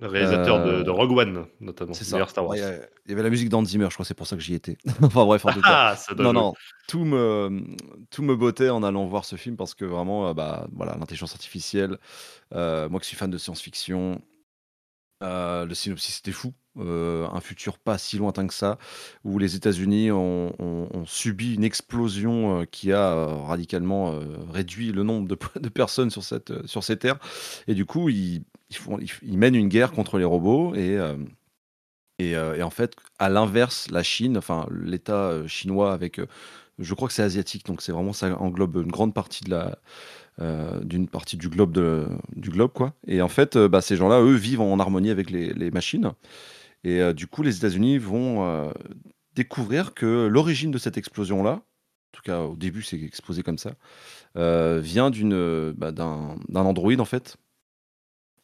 Le 0.00 0.06
réalisateur 0.06 0.64
de, 0.64 0.70
Euh, 0.70 0.82
de 0.82 0.90
Rogue 0.90 1.12
One, 1.12 1.46
notamment. 1.60 1.92
C'est 1.92 2.04
ça. 2.04 2.26
Star 2.26 2.44
Wars. 2.46 2.56
Ouais, 2.56 2.88
il 3.04 3.10
y 3.10 3.12
avait 3.12 3.22
la 3.22 3.30
musique 3.30 3.48
d'Hans 3.48 3.64
Zimmer, 3.64 3.86
je 3.90 3.94
crois, 3.94 4.04
c'est 4.04 4.14
pour 4.14 4.26
ça 4.26 4.36
que 4.36 4.42
j'y 4.42 4.54
étais. 4.54 4.78
enfin 5.02 5.24
bref, 5.24 5.44
en 5.44 5.52
tout 5.52 5.60
cas. 5.60 5.90
Ah, 5.92 5.96
ça 5.96 6.14
Non, 6.14 6.32
non, 6.32 6.54
tout 6.88 7.04
me, 7.04 7.62
tout 8.10 8.22
me 8.22 8.34
bottait 8.34 8.70
en 8.70 8.82
allant 8.82 9.06
voir 9.06 9.24
ce 9.24 9.36
film 9.36 9.56
parce 9.56 9.74
que 9.74 9.84
vraiment, 9.84 10.28
euh, 10.28 10.34
bah, 10.34 10.66
voilà, 10.72 10.96
l'intelligence 10.98 11.32
artificielle, 11.32 11.98
euh, 12.54 12.88
moi 12.88 13.00
qui 13.00 13.08
suis 13.08 13.16
fan 13.16 13.30
de 13.30 13.38
science-fiction, 13.38 14.20
le 15.20 15.72
synopsis 15.74 16.18
était 16.18 16.32
fou. 16.32 16.52
Euh, 16.78 17.26
un 17.32 17.40
futur 17.40 17.78
pas 17.78 17.96
si 17.96 18.18
lointain 18.18 18.46
que 18.46 18.52
ça, 18.52 18.78
où 19.24 19.38
les 19.38 19.56
États-Unis 19.56 20.10
ont, 20.10 20.52
subi 21.06 21.54
une 21.54 21.64
explosion 21.64 22.60
euh, 22.60 22.64
qui 22.64 22.92
a 22.92 23.12
euh, 23.12 23.26
radicalement 23.26 24.12
euh, 24.12 24.24
réduit 24.50 24.92
le 24.92 25.02
nombre 25.02 25.26
de, 25.28 25.68
personnes 25.68 26.10
sur, 26.10 26.22
cette, 26.22 26.50
euh, 26.50 26.66
sur 26.66 26.84
ces 26.84 26.98
terres. 26.98 27.18
Et 27.66 27.74
du 27.74 27.86
coup, 27.86 28.08
ils, 28.08 28.42
ils, 29.22 29.38
mènent 29.38 29.54
une 29.54 29.68
guerre 29.68 29.92
contre 29.92 30.18
les 30.18 30.24
robots. 30.24 30.74
Et, 30.74 30.96
euh, 30.98 31.16
et, 32.18 32.34
euh, 32.36 32.56
et 32.56 32.62
en 32.62 32.70
fait, 32.70 32.96
à 33.18 33.28
l'inverse, 33.28 33.90
la 33.90 34.02
Chine, 34.02 34.38
enfin 34.38 34.66
l'État 34.70 35.28
euh, 35.30 35.46
chinois 35.46 35.92
avec, 35.92 36.18
euh, 36.18 36.26
je 36.78 36.94
crois 36.94 37.08
que 37.08 37.14
c'est 37.14 37.22
asiatique, 37.22 37.66
donc 37.66 37.82
c'est 37.82 37.92
vraiment 37.92 38.12
ça 38.12 38.36
englobe 38.40 38.76
une 38.76 38.90
grande 38.90 39.14
partie 39.14 39.44
de 39.44 39.50
la, 39.50 39.78
euh, 40.38 40.84
d'une 40.84 41.08
partie 41.08 41.38
du 41.38 41.48
globe 41.48 41.72
du 42.34 42.50
globe 42.50 42.70
quoi. 42.70 42.92
Et 43.06 43.22
en 43.22 43.28
fait, 43.28 43.56
euh, 43.56 43.68
bah, 43.68 43.80
ces 43.80 43.96
gens-là, 43.96 44.20
eux, 44.20 44.34
vivent 44.34 44.60
en 44.60 44.78
harmonie 44.78 45.08
avec 45.08 45.30
les, 45.30 45.70
machines. 45.70 46.12
Et 46.84 47.00
euh, 47.00 47.14
du 47.14 47.26
coup, 47.26 47.42
les 47.42 47.56
États-Unis 47.56 47.96
vont 47.96 48.70
découvrir 49.34 49.94
que 49.94 50.26
l'origine 50.26 50.70
de 50.70 50.78
cette 50.78 50.98
explosion-là, 50.98 51.52
en 51.52 52.12
tout 52.12 52.22
cas 52.22 52.40
au 52.42 52.56
début, 52.56 52.82
c'est 52.82 53.00
exposé 53.00 53.42
comme 53.42 53.58
ça, 53.58 53.76
vient 54.34 55.10
d'une, 55.10 55.72
bah, 55.72 55.92
d'un, 55.92 56.36
d'un 56.48 56.64
androïde 56.66 57.00
en 57.00 57.06
fait, 57.06 57.36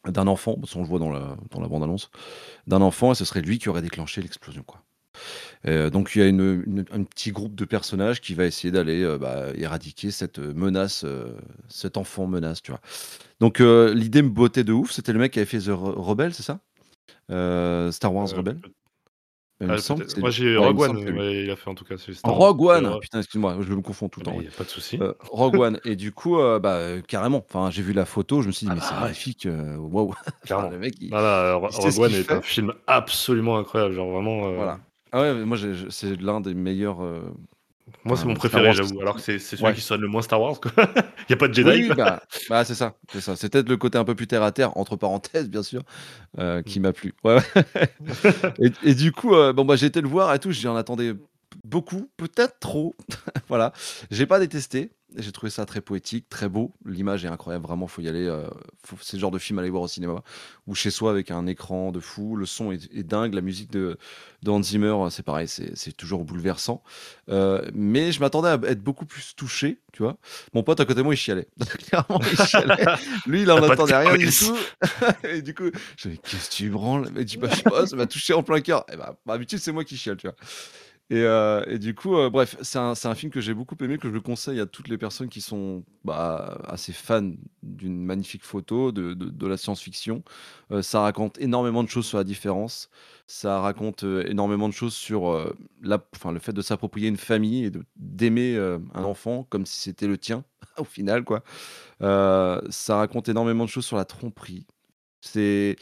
d'un 0.07 0.27
enfant, 0.27 0.55
parce 0.59 0.73
qu'on 0.73 0.81
le 0.81 0.87
voit 0.87 0.99
dans 0.99 1.11
la, 1.11 1.37
dans 1.51 1.61
la 1.61 1.67
bande-annonce, 1.67 2.09
d'un 2.67 2.81
enfant, 2.81 3.11
et 3.11 3.15
ce 3.15 3.25
serait 3.25 3.41
lui 3.41 3.59
qui 3.59 3.69
aurait 3.69 3.81
déclenché 3.83 4.21
l'explosion 4.21 4.63
quoi. 4.63 4.83
Euh, 5.67 5.89
donc 5.89 6.11
il 6.15 6.19
y 6.19 6.21
a 6.21 6.27
une- 6.27 6.63
une- 6.67 6.85
un 6.91 7.03
petit 7.03 7.31
groupe 7.31 7.55
de 7.55 7.65
personnages 7.65 8.19
qui 8.21 8.33
va 8.33 8.45
essayer 8.45 8.71
d'aller 8.71 9.03
euh, 9.03 9.17
bah, 9.17 9.47
éradiquer 9.55 10.11
cette 10.11 10.39
menace, 10.39 11.03
euh, 11.05 11.35
cet 11.69 11.97
enfant 11.97 12.27
menace, 12.27 12.61
tu 12.61 12.71
vois. 12.71 12.81
Donc 13.39 13.61
euh, 13.61 13.93
l'idée 13.93 14.21
me 14.21 14.29
bottait 14.29 14.63
de 14.63 14.73
ouf. 14.73 14.91
C'était 14.91 15.13
le 15.13 15.19
mec 15.19 15.31
qui 15.33 15.39
avait 15.39 15.45
fait 15.45 15.59
The 15.59 15.67
Re- 15.69 15.93
Rebel, 15.97 16.33
c'est 16.33 16.43
ça? 16.43 16.59
Euh, 17.31 17.91
Star 17.91 18.13
Wars 18.13 18.27
Euh, 18.33 18.37
Rebel? 18.37 18.57
Il 19.61 19.69
Ah, 19.71 19.75
peut-être- 19.75 20.09
c'est- 20.09 20.17
Moi 20.19 20.29
j'ai 20.29 20.45
Ouais, 20.45 20.51
il 20.51 20.55
me 20.55 20.59
Rogue 20.65 20.79
One, 20.81 20.87
semble 20.87 20.99
que 20.99 21.05
c'est 21.05 21.11
lui. 21.11 21.19
ouais, 21.19 21.43
il 21.45 21.49
a 21.51 21.55
fait 21.55 21.69
en 21.69 21.75
tout 21.75 21.85
cas. 21.85 21.95
c'est 21.97 22.13
Star 22.13 22.33
Rogue. 22.33 22.61
One, 22.61 22.85
Euh, 22.85 22.99
putain, 22.99 23.19
excuse-moi, 23.19 23.57
je 23.61 23.73
me 23.73 23.81
confonds 23.81 24.09
tout 24.09 24.19
le 24.19 24.25
temps. 24.25 24.31
mais 24.31 24.39
ouais. 24.39 24.43
y 24.45 24.47
a 24.47 24.51
pas 24.51 24.63
de 24.65 24.69
souci. 24.69 24.97
Euh, 24.99 25.13
Rogue 25.31 25.55
One. 25.57 25.79
Et 25.85 25.95
du 25.95 26.11
coup, 26.11 26.37
euh, 26.39 26.59
bah, 26.59 26.73
euh, 26.73 27.01
carrément. 27.01 27.45
Enfin, 27.47 27.69
j'ai 27.71 27.81
vu 27.81 27.93
la 27.93 28.03
photo, 28.05 28.41
je 28.41 28.47
me 28.47 28.51
suis 28.51 28.65
dit, 28.65 28.71
Ah 28.73 28.75
mais 28.75 28.81
c'est 28.81 28.89
bah, 28.89 28.95
ouais. 28.95 29.01
magnifique. 29.03 29.45
euh, 29.45 29.77
Waouh. 29.77 30.13
Clairement. 30.45 30.69
le 30.69 30.79
mec, 30.79 30.95
il- 30.99 31.11
Non, 31.11 31.17
là, 31.17 31.53
Ro- 31.55 31.67
il 31.69 31.73
sait 31.75 31.81
Rogue 31.81 31.99
One 31.99 32.09
qu'il 32.09 32.19
est 32.19 32.23
fait. 32.23 32.33
un 32.33 32.41
film 32.41 32.73
absolument 32.87 33.57
incroyable. 33.57 33.93
Genre 33.93 34.11
vraiment. 34.11 34.47
euh, 34.49 34.55
Voilà. 34.55 34.79
Ah 35.13 35.21
ouais, 35.21 35.45
moi, 35.45 35.57
j'ai- 35.57 35.89
c'est 35.89 36.19
l'un 36.19 36.41
des 36.41 36.53
meilleurs. 36.55 37.03
euh, 37.03 37.21
Moi, 38.05 38.17
c'est 38.17 38.25
Enfin, 38.25 38.29
mon 38.29 38.35
Star 38.43 38.63
préféré, 38.63 38.65
Wars, 38.67 38.73
j'avoue. 38.73 39.01
Alors 39.01 39.15
que 39.15 39.21
c'est 39.21 39.39
c'est 39.39 39.57
celui 39.57 39.65
Ouais. 39.69 39.73
qui 39.73 39.81
sonne 39.81 40.01
le 40.01 40.07
moins 40.07 40.21
Star 40.21 40.41
Wars. 40.41 40.59
Il 40.65 40.65
y 41.29 41.33
a 41.33 41.37
pas 41.37 41.47
de 41.49 41.53
Jedi. 41.53 41.69
Oui, 41.69 41.85
oui, 41.89 41.95
quoi. 41.95 41.95
bah, 41.95 42.23
bah, 42.49 42.65
c'est 42.65 42.75
ça, 42.75 42.95
c'est 43.11 43.21
ça. 43.21 43.35
C'est 43.35 43.49
peut-être 43.51 43.69
le 43.69 43.77
côté 43.77 43.97
un 43.97 44.05
peu 44.05 44.15
plus 44.15 44.27
terre 44.27 44.43
à 44.43 44.51
terre, 44.53 44.77
entre 44.77 44.95
parenthèses, 44.97 45.49
bien 45.49 45.63
sûr, 45.63 45.83
euh, 46.39 46.61
qui 46.63 46.79
Mm. 46.79 46.83
m'a 46.83 46.93
plu. 46.93 47.13
Ouais, 47.23 47.35
ouais. 47.35 47.89
et, 48.59 48.71
et 48.83 48.95
du 48.95 49.11
coup, 49.11 49.35
euh, 49.35 49.53
bon, 49.53 49.65
bah, 49.65 49.75
j'ai 49.75 49.87
été 49.87 50.01
le 50.01 50.07
voir 50.09 50.33
et 50.33 50.39
tout. 50.39 50.51
J'en 50.51 50.75
attendais 50.75 51.13
beaucoup, 51.65 52.09
peut-être 52.17 52.59
trop. 52.59 52.95
voilà. 53.49 53.73
J'ai 54.11 54.25
pas 54.25 54.39
détesté. 54.39 54.91
J'ai 55.17 55.31
trouvé 55.31 55.49
ça 55.49 55.65
très 55.65 55.81
poétique, 55.81 56.27
très 56.29 56.49
beau. 56.49 56.73
L'image 56.85 57.23
est 57.25 57.27
incroyable, 57.27 57.65
vraiment. 57.65 57.87
Faut 57.87 58.01
y 58.01 58.07
aller. 58.07 58.25
euh, 58.27 58.47
c'est 59.01 59.17
le 59.17 59.21
genre 59.21 59.31
de 59.31 59.39
film 59.39 59.59
à 59.59 59.61
aller 59.61 59.69
voir 59.69 59.83
au 59.83 59.87
cinéma 59.87 60.23
ou 60.67 60.75
chez 60.75 60.91
soi 60.91 61.11
avec 61.11 61.31
un 61.31 61.45
écran 61.47 61.91
de 61.91 61.99
fou. 61.99 62.35
Le 62.35 62.45
son 62.45 62.71
est, 62.71 62.89
est 62.93 63.03
dingue. 63.03 63.33
La 63.33 63.41
musique 63.41 63.71
de, 63.71 63.97
de 64.43 64.49
Hans 64.51 64.61
Zimmer, 64.63 64.95
c'est 65.11 65.23
pareil, 65.23 65.47
c'est 65.47 65.93
toujours 65.97 66.23
bouleversant. 66.25 66.83
Euh, 67.29 67.61
mais 67.73 68.11
je 68.11 68.19
m'attendais 68.19 68.49
à 68.49 68.59
être 68.71 68.81
beaucoup 68.81 69.05
plus 69.05 69.35
touché, 69.35 69.79
tu 69.91 70.03
vois. 70.03 70.17
Mon 70.53 70.63
pote 70.63 70.79
à 70.79 70.85
côté 70.85 70.99
de 70.99 71.03
moi, 71.03 71.13
il 71.13 71.17
chialait. 71.17 71.47
Clairement, 71.87 72.19
il 72.31 72.37
chialait. 72.45 72.85
Lui, 73.25 73.43
il 73.43 73.51
en 73.51 73.61
attendait 73.69 73.95
rien 73.97 74.17
du 74.17 74.29
tout. 74.31 74.57
et 75.23 75.41
du 75.41 75.53
coup, 75.53 75.69
je 75.97 76.09
me 76.09 76.15
qu'est-ce 76.15 76.49
que 76.49 76.55
tu 76.55 76.69
branles? 76.69 77.09
Il 77.17 77.25
dit, 77.25 77.37
bah, 77.37 77.47
je 77.51 77.57
sais 77.57 77.63
pas, 77.63 77.85
ça 77.85 77.95
m'a 77.95 78.05
touché 78.07 78.33
en 78.33 78.43
plein 78.43 78.61
cœur. 78.61 78.85
Et 78.91 78.97
bah, 78.97 79.15
d'habitude, 79.25 79.59
c'est 79.59 79.71
moi 79.71 79.83
qui 79.83 79.97
chiale, 79.97 80.17
tu 80.17 80.27
vois. 80.27 80.35
Et, 81.13 81.21
euh, 81.21 81.63
et 81.67 81.77
du 81.77 81.93
coup, 81.93 82.17
euh, 82.17 82.31
bref, 82.31 82.57
c'est 82.63 82.79
un, 82.79 83.13
film 83.13 83.31
que 83.31 83.39
j'ai 83.39 83.53
beaucoup 83.53 83.75
aimé, 83.81 83.99
que 83.99 84.07
je 84.07 84.13
le 84.15 84.19
conseille 84.19 84.59
à 84.59 84.65
toutes 84.65 84.87
les 84.87 84.97
personnes 84.97 85.29
qui 85.29 85.41
sont 85.41 85.83
bah, 86.03 86.57
assez 86.65 86.91
fans 86.91 87.33
d'une 87.61 88.03
magnifique 88.03 88.43
photo, 88.43 88.91
de, 88.91 89.47
la 89.47 89.55
science-fiction. 89.55 90.23
Euh, 90.71 90.81
ça 90.81 91.01
raconte 91.01 91.37
énormément 91.39 91.83
de 91.83 91.87
choses 91.87 92.07
sur 92.07 92.17
la 92.17 92.23
différence. 92.23 92.89
Ça 93.27 93.59
raconte 93.59 94.01
énormément 94.01 94.67
de 94.67 94.73
choses 94.73 94.95
sur 94.95 95.53
le 95.83 96.39
fait 96.39 96.51
de 96.51 96.61
s'approprier 96.63 97.09
une 97.09 97.17
famille 97.17 97.65
et 97.65 97.71
d'aimer 97.95 98.57
un 98.57 99.03
enfant 99.03 99.43
comme 99.43 99.67
si 99.67 99.81
c'était 99.81 100.07
le 100.07 100.17
tien, 100.17 100.43
au 100.79 100.83
final. 100.83 101.23
quoi. 101.25 101.43
Ça 101.99 102.95
raconte 102.95 103.29
énormément 103.29 103.65
de 103.65 103.69
choses 103.69 103.85
sur 103.85 103.97
la 103.97 104.05
tromperie. 104.05 104.65
C'est 105.21 105.75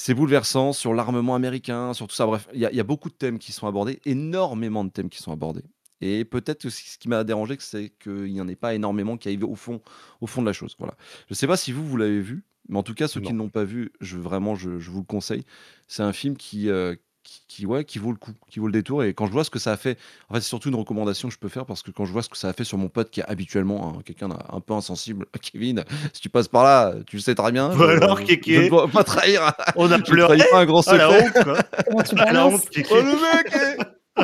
c'est 0.00 0.14
bouleversant 0.14 0.72
sur 0.72 0.94
l'armement 0.94 1.34
américain, 1.34 1.92
sur 1.92 2.06
tout 2.06 2.14
ça. 2.14 2.24
Bref, 2.24 2.48
il 2.54 2.60
y, 2.60 2.66
a- 2.66 2.70
il 2.70 2.76
y 2.76 2.80
a 2.80 2.84
beaucoup 2.84 3.08
de 3.08 3.14
thèmes 3.14 3.40
qui 3.40 3.50
sont 3.50 3.66
abordés, 3.66 4.00
énormément 4.04 4.84
de 4.84 4.90
thèmes 4.90 5.08
qui 5.08 5.20
sont 5.20 5.32
abordés. 5.32 5.64
Et 6.00 6.24
peut-être 6.24 6.66
aussi 6.66 6.88
ce 6.88 6.98
qui 6.98 7.08
m'a 7.08 7.24
dérangé, 7.24 7.56
c'est 7.58 7.90
qu'il 8.00 8.32
n'y 8.32 8.40
en 8.40 8.46
ait 8.46 8.54
pas 8.54 8.74
énormément 8.76 9.16
qui 9.16 9.26
arrivent 9.26 9.42
au 9.42 9.56
fond, 9.56 9.82
au 10.20 10.28
fond 10.28 10.40
de 10.40 10.46
la 10.46 10.52
chose. 10.52 10.76
Voilà. 10.78 10.94
Je 11.26 11.32
ne 11.32 11.34
sais 11.34 11.48
pas 11.48 11.56
si 11.56 11.72
vous, 11.72 11.84
vous 11.84 11.96
l'avez 11.96 12.20
vu, 12.20 12.44
mais 12.68 12.78
en 12.78 12.84
tout 12.84 12.94
cas, 12.94 13.08
ceux 13.08 13.20
qui 13.20 13.32
ne 13.32 13.38
l'ont 13.38 13.48
pas 13.48 13.64
vu, 13.64 13.90
je, 14.00 14.16
vraiment, 14.18 14.54
je, 14.54 14.78
je 14.78 14.90
vous 14.92 15.00
le 15.00 15.04
conseille. 15.04 15.44
C'est 15.88 16.04
un 16.04 16.12
film 16.12 16.36
qui, 16.36 16.70
euh, 16.70 16.94
qui, 17.28 17.42
qui, 17.46 17.66
ouais, 17.66 17.84
qui 17.84 17.98
vaut 17.98 18.10
le 18.10 18.16
coup, 18.16 18.30
qui 18.48 18.58
vaut 18.58 18.66
le 18.68 18.72
détour. 18.72 19.04
Et 19.04 19.12
quand 19.12 19.26
je 19.26 19.32
vois 19.32 19.44
ce 19.44 19.50
que 19.50 19.58
ça 19.58 19.70
a 19.72 19.76
fait, 19.76 19.98
en 20.30 20.34
fait, 20.34 20.40
c'est 20.40 20.48
surtout 20.48 20.70
une 20.70 20.74
recommandation 20.76 21.28
que 21.28 21.34
je 21.34 21.38
peux 21.38 21.50
faire 21.50 21.66
parce 21.66 21.82
que 21.82 21.90
quand 21.90 22.06
je 22.06 22.12
vois 22.12 22.22
ce 22.22 22.30
que 22.30 22.38
ça 22.38 22.48
a 22.48 22.52
fait 22.54 22.64
sur 22.64 22.78
mon 22.78 22.88
pote 22.88 23.10
qui 23.10 23.20
est 23.20 23.24
habituellement 23.24 23.96
hein, 23.98 24.02
quelqu'un 24.02 24.28
d'un- 24.28 24.38
un 24.50 24.60
peu 24.60 24.72
insensible, 24.72 25.26
Kevin, 25.42 25.84
si 26.14 26.22
tu 26.22 26.30
passes 26.30 26.48
par 26.48 26.64
là, 26.64 26.94
tu 27.06 27.16
le 27.16 27.22
sais 27.22 27.34
très 27.34 27.52
bien. 27.52 27.76
Ou 27.78 27.82
alors, 27.82 28.22
Kéké. 28.22 28.54
Je 28.54 28.60
ne 28.62 28.68
dois 28.70 28.88
pas 28.88 29.04
trahir. 29.04 29.52
On 29.76 29.92
a 29.92 29.98
pleuré. 30.02 30.38
trahis 30.38 30.50
pas 30.50 30.60
un 30.60 30.64
grand 30.64 30.82
Ah, 30.88 30.96
la 30.96 31.08
secret. 31.10 31.26
honte, 31.26 31.44
quoi. 31.44 31.62
Comment 31.86 32.02
tu 32.02 32.14
Ah, 32.18 32.32
la 32.32 32.46
honte, 32.46 32.70
Kéké. 32.70 32.88
Oh 32.90 32.96
le 33.02 33.12
mec 33.12 33.52
eh 33.54 33.82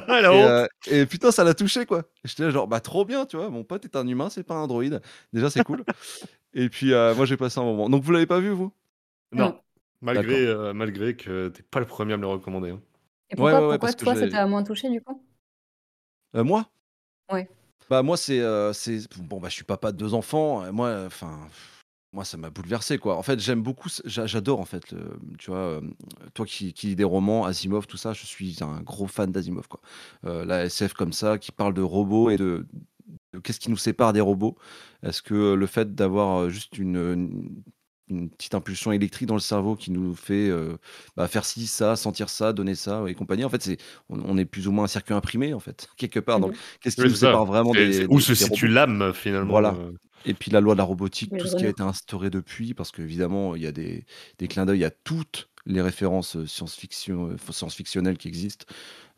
Ah, 0.09 0.21
la 0.23 0.33
et, 0.33 0.37
honte. 0.43 0.49
euh, 0.49 0.67
et 0.91 1.05
putain, 1.07 1.31
ça 1.31 1.45
l'a 1.45 1.53
touché 1.55 1.85
quoi. 1.85 2.05
J'étais 2.25 2.45
là 2.45 2.51
genre 2.51 2.67
bah 2.67 2.81
trop 2.81 3.05
bien, 3.05 3.27
tu 3.27 3.37
vois. 3.37 3.51
Mon 3.51 3.65
pote 3.65 3.85
est 3.85 3.97
un 3.97 4.09
humain, 4.09 4.31
c'est 4.31 4.43
pas 4.45 4.55
un 4.55 4.67
droïde. 4.67 5.03
Déjà 5.35 5.51
c'est 5.51 5.63
cool. 5.63 5.85
et 6.55 6.69
puis 6.71 6.93
euh, 6.95 7.15
moi 7.15 7.27
j'ai 7.27 7.37
passé 7.37 7.61
un 7.61 7.65
moment. 7.65 7.91
Donc 7.91 8.03
vous 8.03 8.13
l'avez 8.13 8.27
pas 8.27 8.41
vu 8.41 8.49
vous? 8.51 8.73
Non. 9.33 9.59
Malgré, 10.01 10.47
euh, 10.47 10.73
malgré 10.75 11.15
que 11.17 11.49
t'es 11.49 11.63
pas 11.63 11.81
le 11.81 11.87
premier 11.87 12.13
à 12.15 12.17
me 12.17 12.23
le 12.23 12.29
recommander. 12.29 12.71
hein. 12.71 12.81
Et 13.31 13.37
pourquoi, 13.37 13.53
ouais, 13.53 13.59
ouais, 13.59 13.61
pourquoi 13.61 13.79
parce 13.79 13.95
que 13.97 14.05
toi, 14.05 14.15
ça 14.15 14.21
j'ai- 14.27 14.31
t'a 14.33 14.47
moins 14.47 14.63
touché 14.63 14.91
du 14.91 15.01
coup? 15.01 15.23
Euh, 16.37 16.45
Moi? 16.45 16.69
Ouais. 17.33 17.49
Bah 17.91 18.03
moi 18.03 18.17
c'est 18.17 18.41
euh, 18.41 18.73
c'est 18.73 19.07
bon 19.23 19.39
bah 19.41 19.49
je 19.51 19.55
suis 19.55 19.65
papa 19.65 19.93
de 19.93 19.97
deux 19.99 20.15
enfants. 20.15 20.71
Moi 20.73 21.05
enfin 21.07 21.49
moi 22.13 22.25
ça 22.25 22.37
m'a 22.39 22.51
bouleversé 22.51 22.99
quoi. 22.99 23.17
En 23.19 23.23
fait 23.23 23.41
j'aime 23.41 23.63
beaucoup, 23.63 23.89
ce- 23.91 24.03
j'a- 24.07 24.27
j'adore 24.27 24.61
en 24.61 24.65
fait. 24.65 24.91
le- 24.93 25.19
tu 25.39 25.51
vois, 25.51 25.59
euh, 25.61 25.81
toi 26.35 26.47
qui, 26.47 26.73
qui 26.73 26.89
lis 26.89 26.97
des 26.97 27.05
romans, 27.05 27.45
Asimov, 27.45 27.87
tout 27.87 27.97
ça, 27.99 28.13
je 28.15 28.25
suis 28.27 28.57
un 28.63 28.81
gros 28.83 29.07
fan 29.07 29.31
d'Asimov 29.33 29.69
quoi. 29.69 29.81
Euh, 30.25 30.45
la 30.47 30.65
SF 30.65 30.95
comme 30.95 31.13
ça 31.13 31.39
qui 31.39 31.53
parle 31.53 31.75
de 31.75 31.83
robots 31.83 32.31
et 32.31 32.37
de, 32.39 32.67
de 33.35 33.39
qu'est-ce 33.41 33.61
qui 33.61 33.71
nous 33.71 33.77
sépare 33.77 34.13
des 34.15 34.21
robots? 34.23 34.57
Est-ce 35.03 35.23
que 35.23 35.55
le 35.55 35.67
fait 35.67 35.95
d'avoir 35.95 36.43
euh, 36.45 36.51
juste 36.51 36.79
une, 36.79 37.63
une 38.09 38.29
petite 38.31 38.55
impulsion 38.55 38.93
électrique 38.93 39.27
dans 39.29 39.35
le 39.35 39.41
cerveau 39.41 39.77
qui 39.77 39.91
nous 39.91 40.15
fait 40.15 40.49
euh, 40.49 40.77
bah, 41.17 41.27
faire 41.29 41.45
ci, 41.45 41.67
ça, 41.67 41.97
sentir 41.97 42.29
ça, 42.29 42.53
donner 42.53 42.75
ça 42.75 43.05
et 43.09 43.15
compagnie. 43.15 43.45
En 43.45 43.49
fait, 43.49 43.63
c'est 43.63 43.79
on, 44.11 44.21
on 44.25 44.37
est 44.39 44.45
plus 44.45 44.69
ou 44.69 44.73
moins 44.73 44.85
un 44.85 44.89
circuit 44.89 45.15
imprimé 45.15 45.55
en 45.55 45.61
fait 45.61 45.89
quelque 45.97 46.21
part. 46.21 46.41
Donc, 46.41 46.55
qu'est-ce 46.81 46.97
qui 46.97 47.03
Oui, 47.03 47.09
nous 47.09 47.15
ça. 47.15 47.29
sépare 47.29 47.47
vraiment 47.47 47.73
des, 47.73 48.07
où 48.09 48.21
se 48.21 48.33
des 48.33 48.37
situe 48.37 48.69
l'âme 48.69 49.13
finalement 49.15 49.51
Voilà. 49.51 49.75
euh? 49.75 49.93
Et 50.27 50.35
puis 50.35 50.51
la 50.51 50.61
loi 50.61 50.75
de 50.75 50.79
la 50.79 50.85
robotique, 50.85 51.31
Oui, 51.33 51.39
tout 51.39 51.47
ce 51.47 51.57
qui 51.57 51.65
a 51.67 51.69
été 51.69 51.83
instauré 51.83 52.31
depuis, 52.31 52.73
parce 52.75 52.91
qu'évidemment, 52.93 53.57
il 53.57 53.63
y 53.63 53.67
a 53.67 53.73
des, 53.73 54.07
des 54.39 54.49
clins 54.49 54.65
d'œil 54.67 54.85
à 54.85 54.91
toutes 54.91 55.51
les 55.67 55.81
références 55.83 56.37
euh, 56.37 56.47
science-fiction, 56.47 57.37
science-fictionnelles 57.51 58.19
qui 58.19 58.29
existent. 58.29 58.67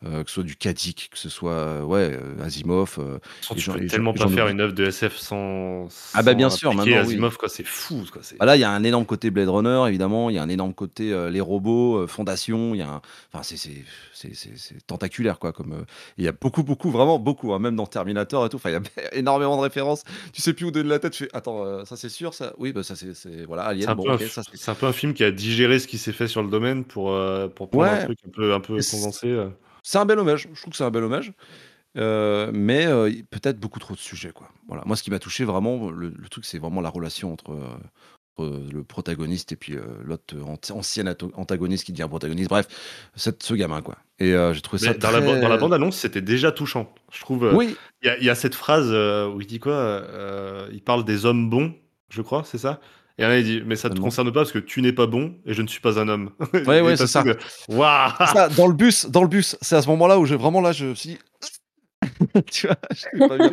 Euh, 0.05 0.23
que 0.23 0.29
ce 0.29 0.35
soit 0.35 0.43
du 0.43 0.55
Kadik, 0.55 1.09
que 1.11 1.17
ce 1.17 1.27
soit 1.27 1.53
euh, 1.53 1.81
ouais, 1.81 2.11
euh, 2.13 2.43
Asimov. 2.43 2.99
Sans- 3.41 3.55
Tu 3.55 3.71
peux 3.71 3.87
tellement 3.87 4.13
pas 4.13 4.27
faire 4.27 4.47
une 4.47 4.61
œuvre 4.61 4.73
de 4.73 4.85
SF 4.85 5.17
sans. 5.17 5.87
Ah 6.13 6.21
bah, 6.21 6.35
bien 6.35 6.51
sûr, 6.51 6.73
maintenant, 6.75 6.91
oui. 6.97 7.13
Asimov, 7.13 7.37
quoi. 7.37 7.49
C'est 7.49 7.65
fou, 7.65 8.03
quoi. 8.11 8.21
c'est- 8.23 8.35
Ah 8.39 8.45
là, 8.45 8.55
il 8.55 8.59
y 8.59 8.63
a 8.63 8.69
un 8.69 8.83
énorme 8.83 9.05
côté 9.07 9.31
Blade 9.31 9.49
Runner, 9.49 9.85
évidemment. 9.87 10.29
Il 10.29 10.35
y 10.35 10.39
a 10.39 10.43
un 10.43 10.49
énorme 10.49 10.75
côté 10.75 11.11
euh, 11.11 11.31
les 11.31 11.41
robots, 11.41 11.97
euh, 11.97 12.07
Fondation. 12.07 12.75
Il 12.75 12.77
y 12.77 12.81
a 12.83 12.89
un... 12.89 13.01
enfin, 13.33 13.41
c'est, 13.41 13.57
c'est, 13.57 13.83
c'est, 14.13 14.35
c'est- 14.35 14.55
c'est 14.55 14.85
tentaculaire, 14.85 15.39
quoi. 15.39 15.51
Comme, 15.51 15.83
Il 16.19 16.25
y 16.25 16.27
a 16.27 16.31
beaucoup, 16.31 16.61
beaucoup, 16.63 16.91
vraiment 16.91 17.17
beaucoup, 17.17 17.53
hein, 17.53 17.59
même 17.59 17.75
dans 17.75 17.87
Terminator 17.87 18.45
et 18.45 18.49
tout. 18.49 18.57
Enfin, 18.57 18.69
il 18.69 18.73
y 18.73 18.75
a 18.75 18.81
énormément 19.15 19.57
de 19.57 19.61
références. 19.63 20.03
Tu 20.31 20.41
sais 20.43 20.53
plus 20.53 20.65
où 20.67 20.71
donner 20.71 20.89
la 20.89 20.99
tête. 20.99 21.13
Tu 21.13 21.23
fais, 21.23 21.29
attends, 21.33 21.83
ça 21.85 21.95
c'est 21.95 22.09
sûr, 22.09 22.35
ça? 22.35 22.53
Oui, 22.59 22.71
bah 22.71 22.83
ça 22.83 22.95
c'est, 22.95 23.15
c'est- 23.15 23.45
voilà, 23.45 23.63
C'est 23.63 23.69
Alien. 23.69 23.89
un, 23.89 23.95
Bon, 23.95 24.03
peu 24.03 24.11
un 24.11 24.17
c'est. 24.19 24.41
c'est 24.53 24.69
un 24.71 24.75
peu 24.75 24.85
un 24.85 24.93
film 24.93 25.15
qui 25.15 25.23
a 25.23 25.31
digéré 25.31 25.79
ce 25.79 25.87
qui 25.87 25.97
s'est 25.97 26.11
fait 26.13 26.27
sur 26.27 26.43
le 26.43 26.49
domaine 26.49 26.83
pour, 26.83 27.17
pour 27.55 27.69
prendre 27.71 27.85
un 27.85 27.93
Ouais. 27.97 28.03
truc 28.05 28.19
un 28.27 28.29
peu, 28.29 28.53
un 28.53 28.59
peu 28.59 28.79
c'est- 28.81 28.95
condensé. 28.97 29.35
C'est 29.89 29.99
un 29.99 30.05
bel 30.05 30.19
hommage. 30.19 30.49
Je 30.53 30.59
trouve 30.59 30.71
que 30.71 30.77
c'est 30.77 30.83
un 30.83 30.91
bel 30.91 31.03
hommage. 31.05 31.31
Euh, 31.97 32.51
mais 32.53 32.85
euh, 32.87 33.09
peut-être 33.31 33.57
beaucoup 33.57 33.79
trop 33.79 33.93
de 33.93 33.99
sujets, 33.99 34.31
quoi. 34.31 34.49
Voilà. 34.67 34.83
Moi, 34.85 34.97
ce 34.97 35.01
qui 35.03 35.09
m'a 35.11 35.19
touché 35.19 35.45
vraiment, 35.45 35.89
le, 35.89 36.09
le 36.09 36.27
truc, 36.29 36.43
c'est 36.43 36.57
vraiment 36.59 36.81
la 36.81 36.89
relation 36.89 37.31
entre. 37.31 37.51
euh, 37.51 37.77
entre 38.39 38.69
le 38.71 38.83
protagoniste 38.83 39.51
et 39.53 39.55
puis 39.55 39.75
l'autre 40.03 40.35
ancien 40.71 41.05
antagoniste 41.35 41.85
qui 41.85 41.91
devient 41.93 42.07
protagoniste. 42.07 42.49
Bref, 42.49 42.67
cette- 43.15 43.41
ce 43.41 43.53
gamin, 43.55 43.81
quoi. 43.81 43.97
Et 44.19 44.33
j'ai 44.53 44.61
trouvé 44.61 44.79
Mais 44.85 44.93
ça 44.93 44.97
dans, 44.99 45.09
la, 45.09 45.21
dans 45.41 45.47
la 45.49 45.57
bande-annonce, 45.57 45.97
c'était 45.97 46.21
déjà 46.21 46.51
touchant. 46.51 46.93
Je 47.11 47.21
trouve. 47.21 47.49
Oui, 47.55 47.75
Il 48.03 48.15
y, 48.21 48.25
y 48.25 48.29
a 48.29 48.35
cette 48.35 48.53
phrase 48.53 48.91
où 48.91 49.41
il 49.41 49.47
dit 49.47 49.59
quoi 49.59 50.03
Il 50.71 50.81
parle 50.83 51.03
des 51.03 51.25
hommes 51.25 51.49
bons, 51.49 51.73
je 52.09 52.21
crois, 52.21 52.43
c'est 52.43 52.59
ça? 52.59 52.79
Et 53.19 53.23
là, 53.23 53.37
il 53.39 53.43
dit 53.43 53.61
Mais 53.65 53.75
ça 53.75 53.83
te 53.89 53.93
Certainement. 53.93 54.05
concerne 54.05 54.27
pas 54.31 54.41
parce 54.41 54.51
que 54.51 54.59
tu 54.59 54.81
n'es 54.81 54.93
pas 54.93 55.07
bon 55.07 55.35
et 55.45 55.53
je 55.53 55.61
ne 55.61 55.67
suis 55.67 55.81
pas 55.81 55.99
un 55.99 56.07
homme. 56.07 56.31
Ouais, 56.67 56.81
ouais, 56.81 56.95
c'est 56.97 57.07
ça. 57.07 57.23
dans 58.55 58.67
le 58.67 58.73
bus, 58.73 59.07
dans 59.09 59.21
le 59.23 59.27
bus, 59.27 59.57
c'est 59.61 59.75
à 59.75 59.81
ce 59.81 59.87
moment-là 59.89 60.19
où 60.19 60.25
j'ai 60.25 60.35
vraiment 60.35 60.61
là, 60.61 60.71
je 60.71 60.85
me 60.87 60.95
suis 60.95 61.09
dit... 61.11 61.17
tu 62.51 62.67
vois, 62.67 62.75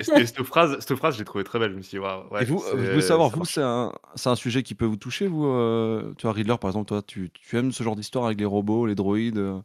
cette- 0.02 0.18
et 0.18 0.26
cette 0.26 0.42
phrase, 0.42 0.76
cette 0.80 0.97
phrase, 0.97 1.14
je 1.14 1.18
l'ai 1.21 1.25
trouvée 1.25 1.44
très 1.44 1.59
belle. 1.59 1.71
Je 1.73 1.76
me 1.76 1.83
suis 1.83 1.92
dit, 1.97 1.99
waouh. 1.99 2.28
ouais, 2.30 2.42
et 2.42 2.44
vous, 2.44 2.62
je 2.73 2.76
veux 2.76 3.00
savoir, 3.00 3.30
vous, 3.30 3.44
c'est 3.47 3.62
un, 3.62 3.90
un 4.25 4.37
sujet 4.37 4.62
qui 4.62 4.75
peut 4.75 4.85
vous 4.85 4.97
toucher, 4.97 5.26
vous 5.26 5.47
euh, 5.47 6.12
Tu 6.18 6.23
vois, 6.26 6.33
Riddler, 6.33 6.56
par 6.61 6.71
exemple, 6.71 6.87
toi, 6.88 7.00
tu, 7.02 7.30
tu 7.33 7.56
aimes 7.56 7.73
ce 7.73 7.83
genre 7.83 7.97
d'histoire 7.97 8.26
avec 8.26 8.38
les 8.38 8.44
robots, 8.44 8.87
les 8.87 8.94
droïdes 8.94 9.38
euh, 9.38 9.59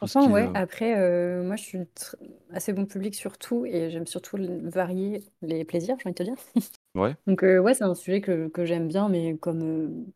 tout 0.00 0.08
ce 0.08 0.16
Franchement, 0.16 0.28
qui, 0.28 0.32
ouais. 0.32 0.50
euh, 0.50 0.54
Après, 0.54 0.98
euh, 0.98 1.42
moi, 1.42 1.56
je 1.56 1.62
suis 1.62 1.78
tr- 1.78 2.16
assez 2.52 2.72
bon 2.74 2.84
public 2.86 3.14
sur 3.14 3.38
tout 3.38 3.64
et 3.66 3.90
j'aime 3.90 4.06
surtout 4.06 4.36
varier 4.64 5.24
les 5.42 5.64
plaisirs, 5.64 5.96
j'ai 5.98 6.08
envie 6.08 6.14
de 6.14 6.18
te 6.18 6.22
dire. 6.22 6.36
Ouais. 6.94 7.16
Donc, 7.26 7.42
euh, 7.44 7.58
ouais, 7.60 7.74
c'est 7.74 7.84
un 7.84 7.94
sujet 7.94 8.20
que, 8.20 8.48
que 8.48 8.64
j'aime 8.66 8.88
bien, 8.88 9.08
mais 9.08 9.36
comme. 9.38 10.06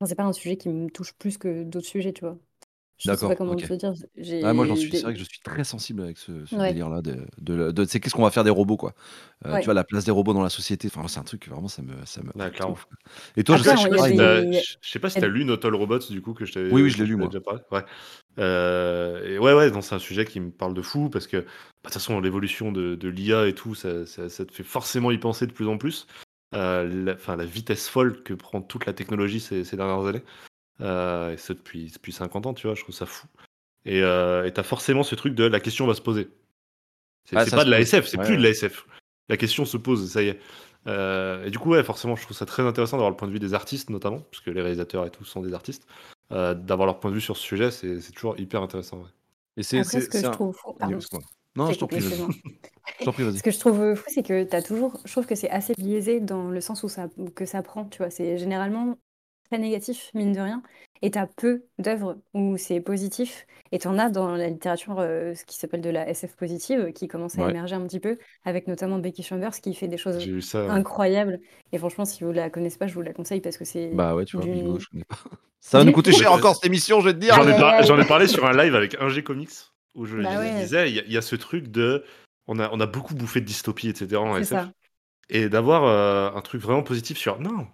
enfin, 0.00 0.08
c'est 0.08 0.16
pas 0.16 0.24
un 0.24 0.32
sujet 0.34 0.56
qui 0.58 0.68
me 0.70 0.90
touche 0.90 1.14
plus 1.14 1.38
que 1.38 1.64
d'autres 1.64 1.86
sujets, 1.88 2.12
tu 2.14 2.22
vois. 2.22 2.38
Je 3.00 3.04
sais 3.04 3.10
D'accord, 3.12 3.30
pas 3.30 3.36
comment 3.36 3.52
ok. 3.52 3.66
te 3.66 3.72
dire. 3.72 3.94
J'ai 4.18 4.44
Ah, 4.44 4.52
moi, 4.52 4.66
j'en 4.66 4.76
suis. 4.76 4.90
C'est 4.90 5.00
vrai 5.02 5.14
que 5.14 5.18
je 5.18 5.24
suis 5.24 5.40
très 5.40 5.64
sensible 5.64 6.02
avec 6.02 6.18
ce, 6.18 6.44
ce 6.44 6.54
Ouais. 6.54 6.68
délire-là 6.68 7.00
de, 7.00 7.26
de, 7.40 7.70
de- 7.72 7.84
c'est 7.86 7.98
qu'est-ce 7.98 8.14
qu'on 8.14 8.24
va 8.24 8.30
faire 8.30 8.44
des 8.44 8.50
robots, 8.50 8.76
quoi. 8.76 8.92
Euh, 9.46 9.54
Ouais. 9.54 9.60
Tu 9.60 9.64
vois 9.64 9.72
la 9.74 9.84
place 9.84 10.04
des 10.04 10.10
robots 10.10 10.34
dans 10.34 10.42
la 10.42 10.50
société. 10.50 10.88
Enfin, 10.94 11.08
c'est 11.08 11.18
un 11.18 11.22
truc 11.24 11.48
vraiment, 11.48 11.68
ça 11.68 11.80
me, 11.80 11.94
ça 12.04 12.20
me. 12.22 12.26
Ouais, 12.34 12.42
heurte 12.42 12.50
de 12.52 12.56
clairement. 12.56 12.74
ouf, 12.74 12.84
quoi. 12.84 12.96
Et 13.38 13.42
toi, 13.44 13.56
je 13.56 13.62
Après, 13.62 13.76
sais, 13.78 13.82
je 13.82 13.88
il 13.88 13.90
sais 13.90 13.96
y 13.96 13.98
a 13.98 14.02
pas, 14.02 14.06
si 14.06 14.12
il- 14.12 14.16
des- 14.18 14.56
t'as- 14.58 14.60
je 14.60 14.74
je 14.82 14.90
sais 14.90 14.98
pas 14.98 15.08
si 15.08 15.16
il 15.16 15.18
y 15.18 15.22
tu 15.22 15.24
a- 15.24 15.28
as 15.28 15.32
lu 15.32 15.44
Not 15.46 15.64
All 15.66 15.74
Robots, 15.74 15.98
du 16.10 16.20
coup, 16.20 16.34
que 16.34 16.44
je 16.44 16.52
t'avais 16.52 16.70
Oui, 16.70 16.82
oui, 16.82 16.90
je 16.90 16.96
que 16.98 17.02
l'ai 17.02 17.06
lu, 17.08 17.14
t'avais 17.14 17.20
moi. 17.24 17.28
déjà 17.28 17.40
parlé. 17.40 17.60
Ouais. 17.72 17.84
Euh, 18.38 19.24
et 19.34 19.38
ouais, 19.38 19.54
ouais, 19.54 19.70
non, 19.70 19.80
c'est 19.80 19.94
un 19.94 19.98
sujet 19.98 20.24
qui 20.24 20.38
me 20.40 20.50
parle 20.50 20.74
de 20.74 20.82
fou 20.82 21.08
parce 21.10 21.26
que, 21.26 21.38
bah, 21.38 21.42
de 21.44 21.48
toute 21.84 21.94
façon, 21.94 22.20
l'évolution 22.20 22.70
de, 22.72 22.94
de 22.94 23.08
l'IA 23.08 23.46
et 23.48 23.54
tout, 23.54 23.74
ça, 23.74 24.06
ça, 24.06 24.28
ça 24.28 24.44
te 24.44 24.52
fait 24.52 24.62
forcément 24.62 25.10
y 25.10 25.18
penser 25.18 25.46
de 25.46 25.52
plus 25.52 25.68
en 25.68 25.78
plus. 25.78 26.06
Euh, 26.54 26.88
la, 27.04 27.14
enfin, 27.14 27.36
la 27.36 27.44
vitesse 27.44 27.88
folle 27.88 28.22
que 28.22 28.34
prend 28.34 28.60
toute 28.60 28.84
la 28.86 28.92
technologie 28.92 29.40
ces, 29.40 29.64
ces 29.64 29.76
dernières 29.76 30.04
années. 30.06 30.22
Euh, 30.80 31.32
et 31.32 31.36
ça 31.36 31.54
depuis, 31.54 31.90
depuis 31.92 32.12
50 32.12 32.46
ans, 32.46 32.54
tu 32.54 32.66
vois, 32.66 32.74
je 32.76 32.82
trouve 32.82 32.94
ça 32.94 33.06
fou. 33.06 33.26
Et 33.84 34.02
euh, 34.02 34.44
et 34.46 34.52
t'as 34.52 34.62
forcément 34.62 35.02
ce 35.02 35.14
truc 35.14 35.34
de 35.34 35.44
la 35.44 35.60
question 35.60 35.86
va 35.86 35.94
se 35.94 36.02
poser. 36.02 36.28
C'est 37.24 37.36
Ah, 37.36 37.44
c'est 37.44 37.56
pas 37.56 37.64
de 37.64 37.70
la. 37.70 37.80
SF, 37.80 38.06
c'est 38.06 38.18
Ouais, 38.18 38.24
plus 38.26 38.36
de 38.36 38.42
la 38.42 38.50
SF. 38.50 38.86
La 39.28 39.36
question 39.36 39.64
se 39.64 39.76
pose, 39.76 40.10
ça 40.10 40.22
y 40.22 40.28
est. 40.28 40.40
Euh, 40.86 41.44
et 41.44 41.50
du 41.50 41.58
coup, 41.58 41.70
ouais, 41.70 41.82
forcément, 41.84 42.16
je 42.16 42.22
trouve 42.22 42.36
ça 42.36 42.46
très 42.46 42.62
intéressant 42.62 42.96
d'avoir 42.96 43.10
le 43.10 43.16
point 43.16 43.28
de 43.28 43.32
vue 43.32 43.38
des 43.38 43.54
artistes, 43.54 43.90
notamment, 43.90 44.20
puisque 44.30 44.46
les 44.46 44.60
réalisateurs 44.60 45.06
et 45.06 45.10
tout 45.10 45.24
sont 45.24 45.40
des 45.42 45.52
artistes. 45.54 45.86
Euh, 46.32 46.54
d'avoir 46.54 46.86
leur 46.86 47.00
point 47.00 47.10
de 47.10 47.16
vue 47.16 47.20
sur 47.20 47.36
ce 47.36 47.42
sujet, 47.42 47.70
c'est 47.70 48.00
c'est 48.00 48.12
toujours 48.12 48.38
hyper 48.38 48.62
intéressant. 48.62 48.98
ouais. 48.98 49.08
Et 49.56 49.62
c'est, 49.62 49.82
c'est, 49.84 50.00
ce 50.00 50.06
que 50.08 50.12
c'est 50.12 50.22
je 50.22 50.26
un- 50.28 50.30
trouve 50.30 50.54
fou. 50.56 50.72
Pardon. 50.78 50.98
Non, 51.56 51.70
je 51.72 51.78
t'en 51.78 51.86
prie, 51.88 51.98
prie, 52.00 53.24
vas-y. 53.24 53.38
Ce 53.38 53.42
que 53.42 53.50
je 53.50 53.58
trouve 53.58 53.94
fou, 53.94 54.04
c'est 54.08 54.22
que 54.22 54.44
t'as 54.44 54.62
toujours. 54.62 54.98
Je 55.04 55.10
trouve 55.12 55.26
que 55.26 55.34
c'est 55.34 55.50
assez 55.50 55.74
biaisé 55.76 56.20
dans 56.20 56.48
le 56.48 56.60
sens 56.60 56.82
où 56.84 56.88
ça, 56.88 57.08
que 57.34 57.44
ça 57.44 57.62
prend. 57.62 57.84
Tu 57.86 57.98
vois, 57.98 58.10
c'est 58.10 58.38
généralement 58.38 58.96
très 59.50 59.58
négatif, 59.60 60.10
mine 60.14 60.32
de 60.32 60.40
rien. 60.40 60.62
Et 61.02 61.10
t'as 61.10 61.26
peu 61.26 61.64
d'œuvres 61.78 62.18
où 62.34 62.56
c'est 62.58 62.80
positif. 62.80 63.46
Et 63.72 63.78
t'en 63.78 63.98
as 63.98 64.10
dans 64.10 64.36
la 64.36 64.48
littérature 64.48 64.96
euh, 65.00 65.34
ce 65.34 65.44
qui 65.44 65.56
s'appelle 65.56 65.80
de 65.80 65.88
la 65.90 66.08
SF 66.08 66.36
positive, 66.36 66.92
qui 66.92 67.08
commence 67.08 67.38
à 67.38 67.44
Ouais. 67.44 67.50
émerger 67.50 67.74
un 67.74 67.86
petit 67.86 68.00
peu, 68.00 68.16
avec 68.44 68.68
notamment 68.68 68.98
Becky 68.98 69.22
Chambers 69.22 69.52
qui 69.60 69.74
fait 69.74 69.88
des 69.88 69.96
choses 69.96 70.18
ouais. 70.54 70.60
incroyables. 70.68 71.40
Et 71.72 71.78
franchement, 71.78 72.04
si 72.04 72.22
vous 72.22 72.32
la 72.32 72.50
connaissez 72.50 72.78
pas, 72.78 72.86
je 72.86 72.94
vous 72.94 73.02
la 73.02 73.12
conseille 73.12 73.40
parce 73.40 73.56
que 73.56 73.64
c'est. 73.64 73.88
Bah 73.94 74.14
ouais, 74.14 74.24
tu 74.24 74.36
vois, 74.36 74.46
Bigo, 74.46 74.78
je 74.78 74.86
connais 74.88 75.04
pas. 75.04 75.16
Ça 75.60 75.78
va 75.78 75.84
nous 75.84 75.92
coûter 75.92 76.12
cher 76.12 76.32
encore 76.32 76.54
cette 76.54 76.64
émission, 76.66 77.00
je 77.00 77.06
vais 77.08 77.14
te 77.14 77.18
dire. 77.18 77.34
J'en 77.34 77.46
ai, 77.46 77.58
par- 77.58 78.06
parlé 78.06 78.26
sur 78.26 78.44
un 78.46 78.52
live 78.56 78.74
avec 78.74 78.96
un 79.00 79.08
G 79.08 79.22
Comics 79.22 79.50
où 79.94 80.06
je 80.06 80.16
Bah 80.18 80.38
ouais. 80.38 80.60
disais 80.62 80.88
il 80.88 80.96
y, 80.96 80.98
a- 81.00 81.04
il 81.04 81.12
y 81.12 81.16
a 81.18 81.22
ce 81.22 81.36
truc 81.36 81.68
de 81.68 82.04
on 82.46 82.58
a, 82.58 82.70
on 82.72 82.80
a 82.80 82.86
beaucoup 82.86 83.14
bouffé 83.14 83.40
de 83.40 83.44
dystopie 83.46 83.88
etc 83.88 84.16
en 84.16 84.34
C'est 84.36 84.40
SF 84.42 84.48
ça. 84.64 84.70
et 85.28 85.48
d'avoir 85.48 85.84
euh, 85.84 86.30
un 86.36 86.40
truc 86.40 86.62
vraiment 86.62 86.82
positif 86.82 87.18
sur 87.18 87.40
non 87.40 87.66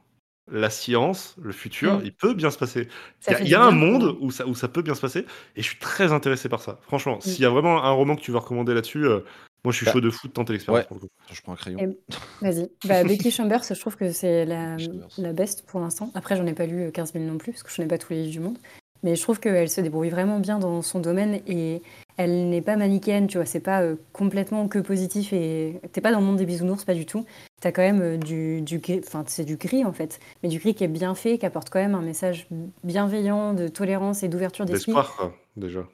la 0.50 0.70
science 0.70 1.34
le 1.42 1.52
futur 1.52 1.98
Mm. 1.98 2.02
il 2.04 2.12
peut 2.14 2.34
bien 2.34 2.50
se 2.50 2.58
passer 2.58 2.88
il 3.28 3.32
y 3.32 3.34
a, 3.34 3.40
y 3.42 3.54
un 3.54 3.68
bien, 3.68 3.70
monde 3.72 4.16
où 4.20 4.30
ça, 4.30 4.46
où 4.46 4.54
ça 4.54 4.68
peut 4.68 4.82
bien 4.82 4.94
se 4.94 5.00
passer 5.00 5.26
et 5.56 5.62
je 5.62 5.66
suis 5.68 5.78
très 5.78 6.12
intéressé 6.12 6.48
par 6.48 6.60
ça 6.62 6.78
franchement 6.82 7.16
Mm. 7.16 7.20
s'il 7.22 7.40
y 7.42 7.44
a 7.46 7.50
vraiment 7.50 7.82
un 7.82 7.90
roman 7.90 8.14
que 8.16 8.20
tu 8.20 8.30
veux 8.30 8.38
recommander 8.38 8.72
là-dessus 8.74 9.04
euh, 9.06 9.20
moi 9.64 9.72
je 9.72 9.78
suis 9.78 9.86
Bah, 9.86 9.92
chaud 9.92 10.00
de 10.00 10.10
fou 10.10 10.28
de 10.28 10.32
tenter 10.32 10.52
l'expérience 10.52 10.82
ouais. 10.82 10.86
pour 10.86 10.96
le 10.96 11.00
coup. 11.00 11.08
Je 11.32 11.40
prends 11.42 11.52
un 11.54 11.56
crayon. 11.56 11.96
Vas-y. 12.40 12.70
Bah, 12.86 13.02
Becky 13.08 13.32
Chambers, 13.32 13.64
je 13.68 13.74
trouve 13.80 13.96
que 13.96 14.12
c'est 14.12 14.44
la, 14.44 14.76
la 15.18 15.32
best 15.32 15.66
pour 15.66 15.80
l'instant. 15.80 16.12
Après, 16.14 16.36
j'en 16.36 16.46
ai 16.46 16.52
pas 16.54 16.66
lu 16.66 16.92
15 16.92 17.14
000 17.14 17.24
non 17.24 17.36
plus, 17.36 17.50
parce 17.50 17.64
que 17.64 17.70
je 17.72 17.82
n'ai 17.82 17.88
pas 17.88 17.98
tous 17.98 18.12
les 18.12 18.20
livres 18.22 18.30
du 18.32 18.38
monde. 18.38 18.58
Mais 19.02 19.16
je 19.16 19.22
trouve 19.22 19.40
qu'elle 19.40 19.68
se 19.68 19.80
débrouille 19.80 20.10
vraiment 20.10 20.38
bien 20.38 20.60
dans 20.60 20.82
son 20.82 21.00
domaine 21.00 21.40
et 21.48 21.82
elle 22.16 22.48
n'est 22.48 22.62
pas 22.62 22.76
manichéenne, 22.76 23.26
tu 23.26 23.38
vois. 23.38 23.46
C'est 23.46 23.60
pas 23.60 23.82
euh, 23.82 23.96
complètement 24.12 24.68
que 24.68 24.78
positif 24.78 25.32
et 25.32 25.80
t'es 25.92 26.00
pas 26.00 26.12
dans 26.12 26.20
le 26.20 26.26
monde 26.26 26.36
des 26.36 26.46
bisounours, 26.46 26.84
pas 26.84 26.94
du 26.94 27.06
tout. 27.06 27.24
T'as 27.60 27.72
quand 27.72 27.82
même 27.82 28.00
euh, 28.02 28.16
du, 28.16 28.62
du 28.62 28.78
gris, 28.78 29.00
enfin, 29.06 29.24
c'est 29.26 29.44
du 29.44 29.56
gris 29.56 29.84
en 29.84 29.92
fait, 29.92 30.20
mais 30.42 30.48
du 30.48 30.58
gris 30.58 30.74
qui 30.74 30.84
est 30.84 30.88
bien 30.88 31.14
fait, 31.14 31.38
qui 31.38 31.46
apporte 31.46 31.70
quand 31.70 31.80
même 31.80 31.94
un 31.94 32.02
message 32.02 32.48
bienveillant, 32.84 33.54
de 33.54 33.68
tolérance 33.68 34.22
et 34.22 34.28
d'ouverture 34.28 34.64
d'esprit. 34.64 34.92
d'espoir 34.92 35.32
déjà 35.56 35.86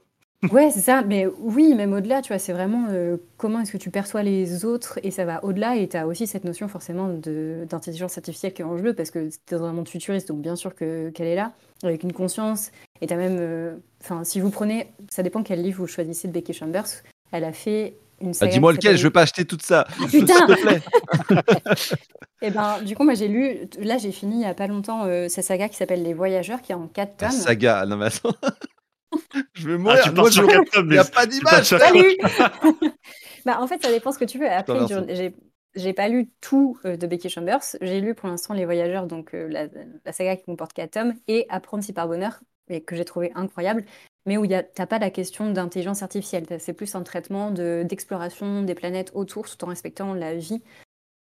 Ouais, 0.51 0.71
c'est 0.73 0.81
ça, 0.81 1.03
mais 1.03 1.27
oui, 1.39 1.73
même 1.75 1.93
au-delà, 1.93 2.21
tu 2.21 2.29
vois, 2.33 2.39
c'est 2.41 2.53
vraiment 2.53 2.87
euh, 2.91 3.17
comment 3.37 3.61
est-ce 3.61 3.71
que 3.71 3.77
tu 3.79 3.91
perçois 3.91 4.25
les 4.25 4.65
autres 4.65 4.99
et 5.05 5.13
ça 5.13 5.25
va 5.25 5.45
au-delà 5.45 5.77
et 5.77 5.89
tu 5.89 5.97
as 5.97 6.07
aussi 6.07 6.27
cette 6.27 6.43
notion 6.45 6.67
forcément 6.67 7.09
de- 7.09 7.65
d'intelligence 7.69 8.19
artificielle 8.19 8.53
qui 8.53 8.63
est 8.63 8.65
en 8.65 8.77
jeu 8.77 8.93
parce 8.93 9.13
que 9.13 9.29
tu 9.47 9.55
es 9.55 9.59
dans 9.59 9.67
un 9.67 9.73
monde 9.73 9.89
futuriste, 9.89 10.27
donc 10.29 10.41
bien 10.43 10.57
sûr 10.57 10.75
que 10.75 11.11
qu'elle 11.11 11.29
est 11.29 11.37
là, 11.37 11.53
avec 11.85 12.03
une 12.03 12.13
conscience 12.13 12.73
et 13.01 13.07
tu 13.07 13.15
as 13.15 13.17
même, 13.17 13.37
euh, 13.39 13.77
enfin, 14.03 14.25
si 14.25 14.41
vous 14.41 14.51
prenez, 14.51 14.93
ça 15.11 15.23
dépend 15.23 15.45
quel 15.45 15.63
livre 15.63 15.79
vous 15.79 15.87
choisissez 15.87 16.27
de 16.27 16.33
Becky 16.33 16.53
Chambers, 16.53 16.87
elle 17.31 17.45
a 17.45 17.53
fait 17.53 17.95
une 18.21 18.35
saga 18.35 18.51
dis-moi 18.53 18.73
qui 18.73 18.79
lequel, 18.79 18.97
je 18.97 19.03
vais 19.05 19.11
pas 19.11 19.23
acheter 19.23 19.45
toute 19.45 19.63
ça. 19.63 19.87
putain 20.11 20.11
S'il 20.11 20.25
te 20.27 20.61
plaît. 20.61 20.83
Et 22.43 22.51
ben, 22.51 22.83
du 22.83 22.97
coup, 22.97 23.05
moi 23.05 23.15
j'ai 23.15 23.29
lu, 23.29 23.59
là 23.79 23.97
j'ai 23.99 24.11
fini 24.11 24.37
il 24.41 24.43
y 24.43 24.45
a 24.47 24.55
pas 24.55 24.67
longtemps 24.67 25.05
euh, 25.05 25.29
cette 25.29 25.45
saga 25.45 25.69
qui 25.69 25.77
s'appelle 25.77 26.03
Les 26.03 26.15
Voyageurs 26.15 26.61
qui 26.63 26.73
est 26.73 26.75
en 26.75 26.89
4 26.89 27.23
La 27.23 27.29
tomes. 27.29 27.39
saga, 27.39 27.87
non 27.87 27.97
mais 27.97 28.07
attends. 28.07 28.35
je 29.55 29.69
vais 29.69 29.75
ah 29.75 29.79
mourir. 29.79 30.03
tu 30.03 30.11
Moi, 30.11 30.17
pars 30.17 30.27
je... 30.27 30.33
sur 30.33 30.47
quatre 30.47 30.71
tomes 30.71 30.87
Il 30.87 30.93
n'y 30.93 30.99
a 30.99 31.05
pas 31.05 31.27
d'image. 31.27 31.65
Salut 31.65 32.17
Bah, 33.45 33.59
en 33.61 33.67
fait, 33.67 33.83
ça 33.83 33.91
dépend 33.91 34.13
ce 34.13 34.19
que 34.19 34.25
tu 34.25 34.39
veux. 34.39 34.49
Après, 34.49 34.79
j'ai 35.09 35.35
j'ai 35.75 35.95
pas 35.95 36.09
lu 36.09 36.31
tout 36.43 36.79
euh, 36.85 36.97
de 36.99 37.07
Becky 37.07 37.31
Chambers. 37.31 37.63
J'ai 37.81 38.01
lu 38.03 38.15
pour 38.15 38.29
l'instant 38.29 38.53
Les 38.53 38.67
Voyageurs, 38.67 39.07
donc 39.07 39.35
euh, 39.35 39.49
la, 39.49 39.69
la 40.05 40.13
saga 40.13 40.37
qui 40.37 40.45
comporte 40.45 40.75
quatre 40.75 40.93
tomes, 40.93 41.15
et 41.29 41.47
Apprenti 41.49 41.95
par 41.95 42.09
bonheur, 42.09 42.41
et 42.69 42.83
que 42.83 42.95
j'ai 42.95 43.07
trouvé 43.07 43.33
incroyable, 43.35 43.87
mais 44.27 44.37
où 44.37 44.45
il 44.45 44.51
y 44.51 44.55
a- 44.55 44.63
t'as 44.63 44.87
pas 44.87 44.99
la 44.99 45.11
question 45.11 45.51
d'intelligence 45.51 46.03
artificielle. 46.03 46.45
C'est 46.59 46.75
plus 46.75 46.95
un 46.95 47.03
traitement 47.03 47.51
de- 47.51 47.85
d'exploration 47.89 48.63
des 48.63 48.75
planètes 48.75 49.13
autour, 49.15 49.49
tout 49.49 49.65
en 49.65 49.69
respectant 49.69 50.13
la 50.13 50.35
vie 50.35 50.63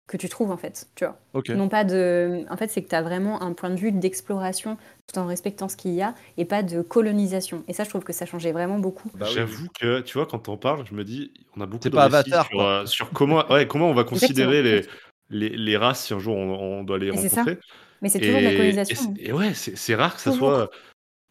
que 0.07 0.17
tu 0.17 0.27
trouves 0.29 0.51
en 0.51 0.57
fait. 0.57 0.87
Tu 0.95 1.05
vois. 1.05 1.17
Non 1.55 1.69
pas 1.69 1.83
de. 1.83 2.45
En 2.49 2.57
fait, 2.57 2.67
c'est 2.69 2.81
que 2.83 2.89
tu 2.89 2.95
as 2.95 3.01
vraiment 3.01 3.41
un 3.41 3.53
point 3.53 3.69
de 3.69 3.75
vue 3.75 3.91
d'exploration 3.91 4.77
tout 5.07 5.17
en 5.19 5.25
respectant 5.25 5.69
ce 5.69 5.77
qu'il 5.77 5.91
y 5.91 6.01
a 6.01 6.13
et 6.37 6.45
pas 6.45 6.63
de 6.63 6.81
colonisation. 6.81 7.63
Et 7.67 7.73
ça, 7.73 7.83
je 7.83 7.89
trouve 7.89 8.03
que 8.03 8.13
ça 8.13 8.25
changeait 8.25 8.51
vraiment 8.51 8.79
beaucoup. 8.79 9.09
Bah 9.15 9.25
oui. 9.29 9.35
J'avoue 9.35 9.67
que, 9.79 10.01
tu 10.01 10.17
vois, 10.17 10.25
quand 10.27 10.49
on 10.49 10.57
parle, 10.57 10.85
je 10.85 10.93
me 10.93 11.03
dis, 11.03 11.33
on 11.55 11.61
a 11.61 11.65
beaucoup 11.65 11.89
de 11.89 11.95
pas 11.95 12.03
Avatar, 12.03 12.47
sur, 12.47 12.61
euh, 12.61 12.85
sur 12.85 13.09
comment, 13.11 13.49
ouais, 13.51 13.67
comment 13.67 13.89
on 13.89 13.93
va 13.93 14.03
considérer 14.03 14.61
les, 14.61 14.85
les, 15.29 15.49
les 15.49 15.77
races 15.77 16.05
si 16.05 16.13
un 16.13 16.19
jour 16.19 16.35
on, 16.37 16.79
on 16.79 16.83
doit 16.83 16.97
les 16.99 17.07
Et 17.07 17.17
c'est 17.17 17.29
ça. 17.29 17.41
rencontrer. 17.41 17.59
Mais 18.01 18.09
c'est 18.09 18.19
toujours 18.19 18.39
de 18.39 18.43
la 18.43 18.51
Et, 18.51 18.53
et, 18.53 18.57
colonisation. 18.57 19.13
c'est- 19.15 19.21
et 19.23 19.31
ouais, 19.31 19.53
c'est 19.53 19.77
c'est 19.77 19.95
rare 19.95 20.15
que 20.15 20.21
ça 20.21 20.31
Toujours. 20.31 20.49
soit. 20.49 20.69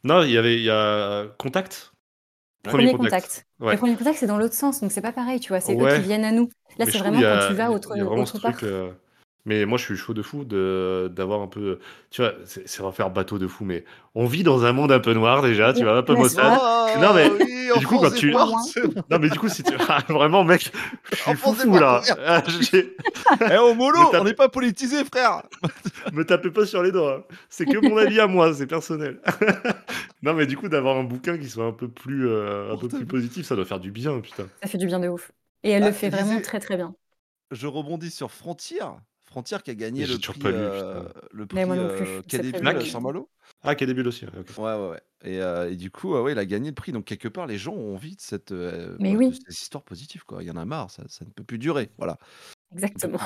Non, 0.04 0.22
il 0.22 0.30
y 0.30 0.38
avait 0.38 0.56
il 0.56 0.62
y 0.62 0.70
a 0.70 1.26
Contact. 1.38 1.91
Premier 2.62 2.92
contact. 2.94 3.46
Ouais. 3.60 3.72
Le 3.72 3.78
premier 3.78 3.96
contact, 3.96 4.18
c'est 4.18 4.26
dans 4.26 4.38
l'autre 4.38 4.54
sens, 4.54 4.80
donc 4.80 4.92
c'est 4.92 5.00
pas 5.00 5.12
pareil, 5.12 5.40
tu 5.40 5.48
vois. 5.48 5.60
C'est 5.60 5.74
eux 5.74 5.82
Ouais. 5.82 5.96
qui 5.96 6.02
viennent 6.02 6.24
à 6.24 6.32
nous. 6.32 6.48
Là, 6.78 6.86
c'est 6.86 6.98
vraiment 6.98 7.20
quand 7.20 7.48
tu 7.48 7.54
vas 7.54 7.70
autre, 7.70 7.96
y 7.96 8.00
a 8.00 8.04
vraiment 8.04 8.22
autre 8.22 8.36
ce 8.36 8.42
part. 8.42 8.56
Mais 9.44 9.66
moi, 9.66 9.76
je 9.76 9.84
suis 9.84 9.96
chaud 9.96 10.14
de 10.14 10.22
fou 10.22 10.44
de 10.44 11.10
d'avoir 11.14 11.40
un 11.42 11.48
peu. 11.48 11.80
Tu 12.10 12.22
vois, 12.22 12.32
c'est 12.44 12.68
c'est 12.68 12.80
refaire 12.82 13.10
bateau 13.10 13.38
de 13.38 13.48
fou, 13.48 13.64
mais 13.64 13.84
on 14.14 14.26
vit 14.26 14.44
dans 14.44 14.64
un 14.64 14.72
monde 14.72 14.92
un 14.92 15.00
peu 15.00 15.14
noir 15.14 15.42
déjà, 15.42 15.72
tu 15.72 15.82
vois, 15.82 15.96
un 15.96 16.02
peu 16.02 16.14
maussade. 16.14 16.58
pas 16.58 16.98
Non, 17.00 17.12
mais 17.12 17.28
oui, 17.28 17.68
du 17.80 17.86
coup, 17.86 17.98
quand 17.98 18.12
tu- 18.12 18.32
non, 18.32 19.18
mais 19.18 19.28
du 19.30 19.38
coup, 19.40 19.48
si 19.48 19.64
tu 19.64 19.72
Ah, 19.88 19.98
vraiment, 20.08 20.44
mec, 20.44 20.70
je 21.10 21.16
suis 21.16 21.30
des 21.32 21.36
fou 21.36 21.76
là. 21.76 22.02
Ah, 22.24 22.42
Eh, 23.50 23.56
au 23.58 23.74
mollo, 23.74 24.10
t'as- 24.12 24.20
on 24.20 24.24
n'est 24.24 24.34
pas 24.34 24.48
politisé, 24.48 25.04
frère. 25.04 25.42
Me 26.12 26.24
tapez 26.24 26.50
pas 26.50 26.64
sur 26.66 26.82
les 26.82 26.92
doigts. 26.92 27.24
hein. 27.28 27.34
C'est 27.48 27.66
que 27.66 27.78
mon 27.78 27.96
avis 27.96 28.20
à 28.20 28.26
moi, 28.28 28.54
c'est 28.54 28.66
personnel. 28.66 29.20
non, 30.22 30.34
mais 30.34 30.46
du 30.46 30.56
coup, 30.56 30.68
d'avoir 30.68 30.96
un 30.98 31.04
bouquin 31.04 31.36
qui 31.36 31.48
soit 31.48 31.64
un 31.64 31.72
peu 31.72 31.88
plus, 31.88 32.28
euh, 32.28 32.72
un 32.72 32.76
peu 32.76 32.88
plus 32.88 33.06
positif, 33.06 33.46
ça 33.46 33.56
doit 33.56 33.64
faire 33.64 33.80
du 33.80 33.90
bien, 33.90 34.20
putain. 34.20 34.46
Ça 34.62 34.68
fait 34.68 34.78
du 34.78 34.86
bien 34.86 35.00
de 35.00 35.08
ouf. 35.08 35.32
Et 35.64 35.70
elle 35.70 35.82
Ah, 35.82 35.86
le 35.88 35.92
fait 35.92 36.10
vraiment 36.10 36.30
disais- 36.34 36.42
très 36.42 36.60
très 36.60 36.76
bien. 36.76 36.94
Je 37.50 37.66
rebondis 37.66 38.10
sur 38.10 38.30
Frontier. 38.30 38.80
Frontier 39.32 39.58
qui 39.64 39.70
a 39.70 39.74
gagné 39.74 40.06
le 40.06 40.18
prix, 40.18 40.38
pas 40.40 40.50
lu, 40.50 40.56
euh, 40.58 41.02
le 41.32 41.46
prix 41.46 41.56
Mais 41.56 41.66
moi 41.66 41.76
non 41.76 41.88
plus, 41.88 42.06
c'est 42.06 42.26
Quai 42.26 42.38
des 42.38 42.52
prévu. 42.52 42.64
Bulles 42.66 42.76
à 42.82 42.84
Saint-Malo. 42.86 43.30
Ah, 43.62 43.74
qui 43.74 43.84
a 43.84 43.86
des 43.86 43.94
bulles 43.94 44.08
aussi. 44.08 44.24
ouais, 44.26 44.30
ok. 44.40 44.58
Ouais, 44.58 44.74
ouais, 44.74 44.88
ouais. 44.90 45.00
Et, 45.24 45.40
euh, 45.40 45.70
et 45.70 45.76
du 45.76 45.90
coup, 45.90 46.14
euh, 46.14 46.22
ouais, 46.22 46.32
il 46.32 46.38
a 46.38 46.44
gagné 46.46 46.68
le 46.68 46.74
prix. 46.74 46.92
Donc, 46.92 47.04
quelque 47.04 47.28
part, 47.28 47.46
les 47.46 47.58
gens 47.58 47.72
ont 47.74 47.94
envie 47.94 48.16
de 48.16 48.20
cette, 48.20 48.52
euh, 48.52 48.96
Mais 48.98 49.16
oui. 49.16 49.30
de 49.30 49.34
ces 49.34 49.62
histoires 49.62 49.84
positives. 49.84 50.24
Quoi. 50.24 50.42
Il 50.42 50.46
y 50.46 50.50
en 50.50 50.56
a 50.56 50.64
marre, 50.64 50.90
ça, 50.90 51.04
ça 51.08 51.24
ne 51.24 51.30
peut 51.30 51.44
plus 51.44 51.58
durer. 51.58 51.90
Voilà. 51.98 52.18
Exactement. 52.72 53.18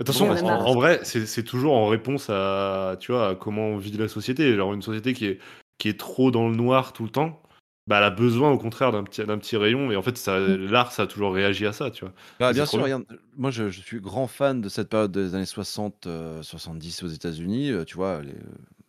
Attention, 0.00 0.30
en, 0.30 0.46
en 0.46 0.74
vrai, 0.74 1.00
c'est 1.02 1.26
c'est 1.26 1.42
toujours 1.42 1.74
en 1.74 1.88
réponse 1.88 2.30
à, 2.30 2.96
tu 3.00 3.12
vois, 3.12 3.30
à 3.30 3.34
comment 3.34 3.66
on 3.68 3.76
vit 3.78 3.90
la 3.92 4.08
société. 4.08 4.54
Genre 4.56 4.72
une 4.74 4.82
société 4.82 5.12
qui 5.12 5.26
est, 5.26 5.38
qui 5.78 5.88
est 5.88 5.98
trop 5.98 6.30
dans 6.30 6.48
le 6.48 6.54
noir 6.54 6.92
tout 6.92 7.02
le 7.04 7.10
temps, 7.10 7.42
bah, 7.88 7.98
elle 7.98 8.04
a 8.04 8.10
besoin 8.10 8.50
au 8.52 8.58
contraire 8.58 8.92
d'un 8.92 9.02
petit, 9.04 9.24
d'un 9.24 9.38
petit 9.38 9.56
rayon. 9.56 9.90
Et 9.90 9.96
en 9.96 10.02
fait, 10.02 10.16
ça, 10.18 10.38
Mm. 10.38 10.66
l'art, 10.66 10.92
ça 10.92 11.02
a 11.04 11.06
toujours 11.06 11.32
réagi 11.34 11.66
à 11.66 11.72
ça, 11.72 11.90
tu 11.90 12.04
vois. 12.04 12.14
Bah, 12.38 12.52
bien 12.52 12.66
sûr, 12.66 12.82
regarde, 12.84 13.04
moi 13.36 13.50
je, 13.50 13.70
je 13.70 13.80
suis 13.80 14.00
grand 14.00 14.26
fan 14.28 14.60
de 14.60 14.68
cette 14.68 14.88
période 14.88 15.10
des 15.12 15.34
années 15.34 15.46
60, 15.46 16.06
euh, 16.06 16.42
70 16.42 17.02
aux 17.02 17.08
États-Unis. 17.08 17.70
euh, 17.72 17.84
tu 17.84 17.96
vois, 17.96 18.22
les- 18.22 18.34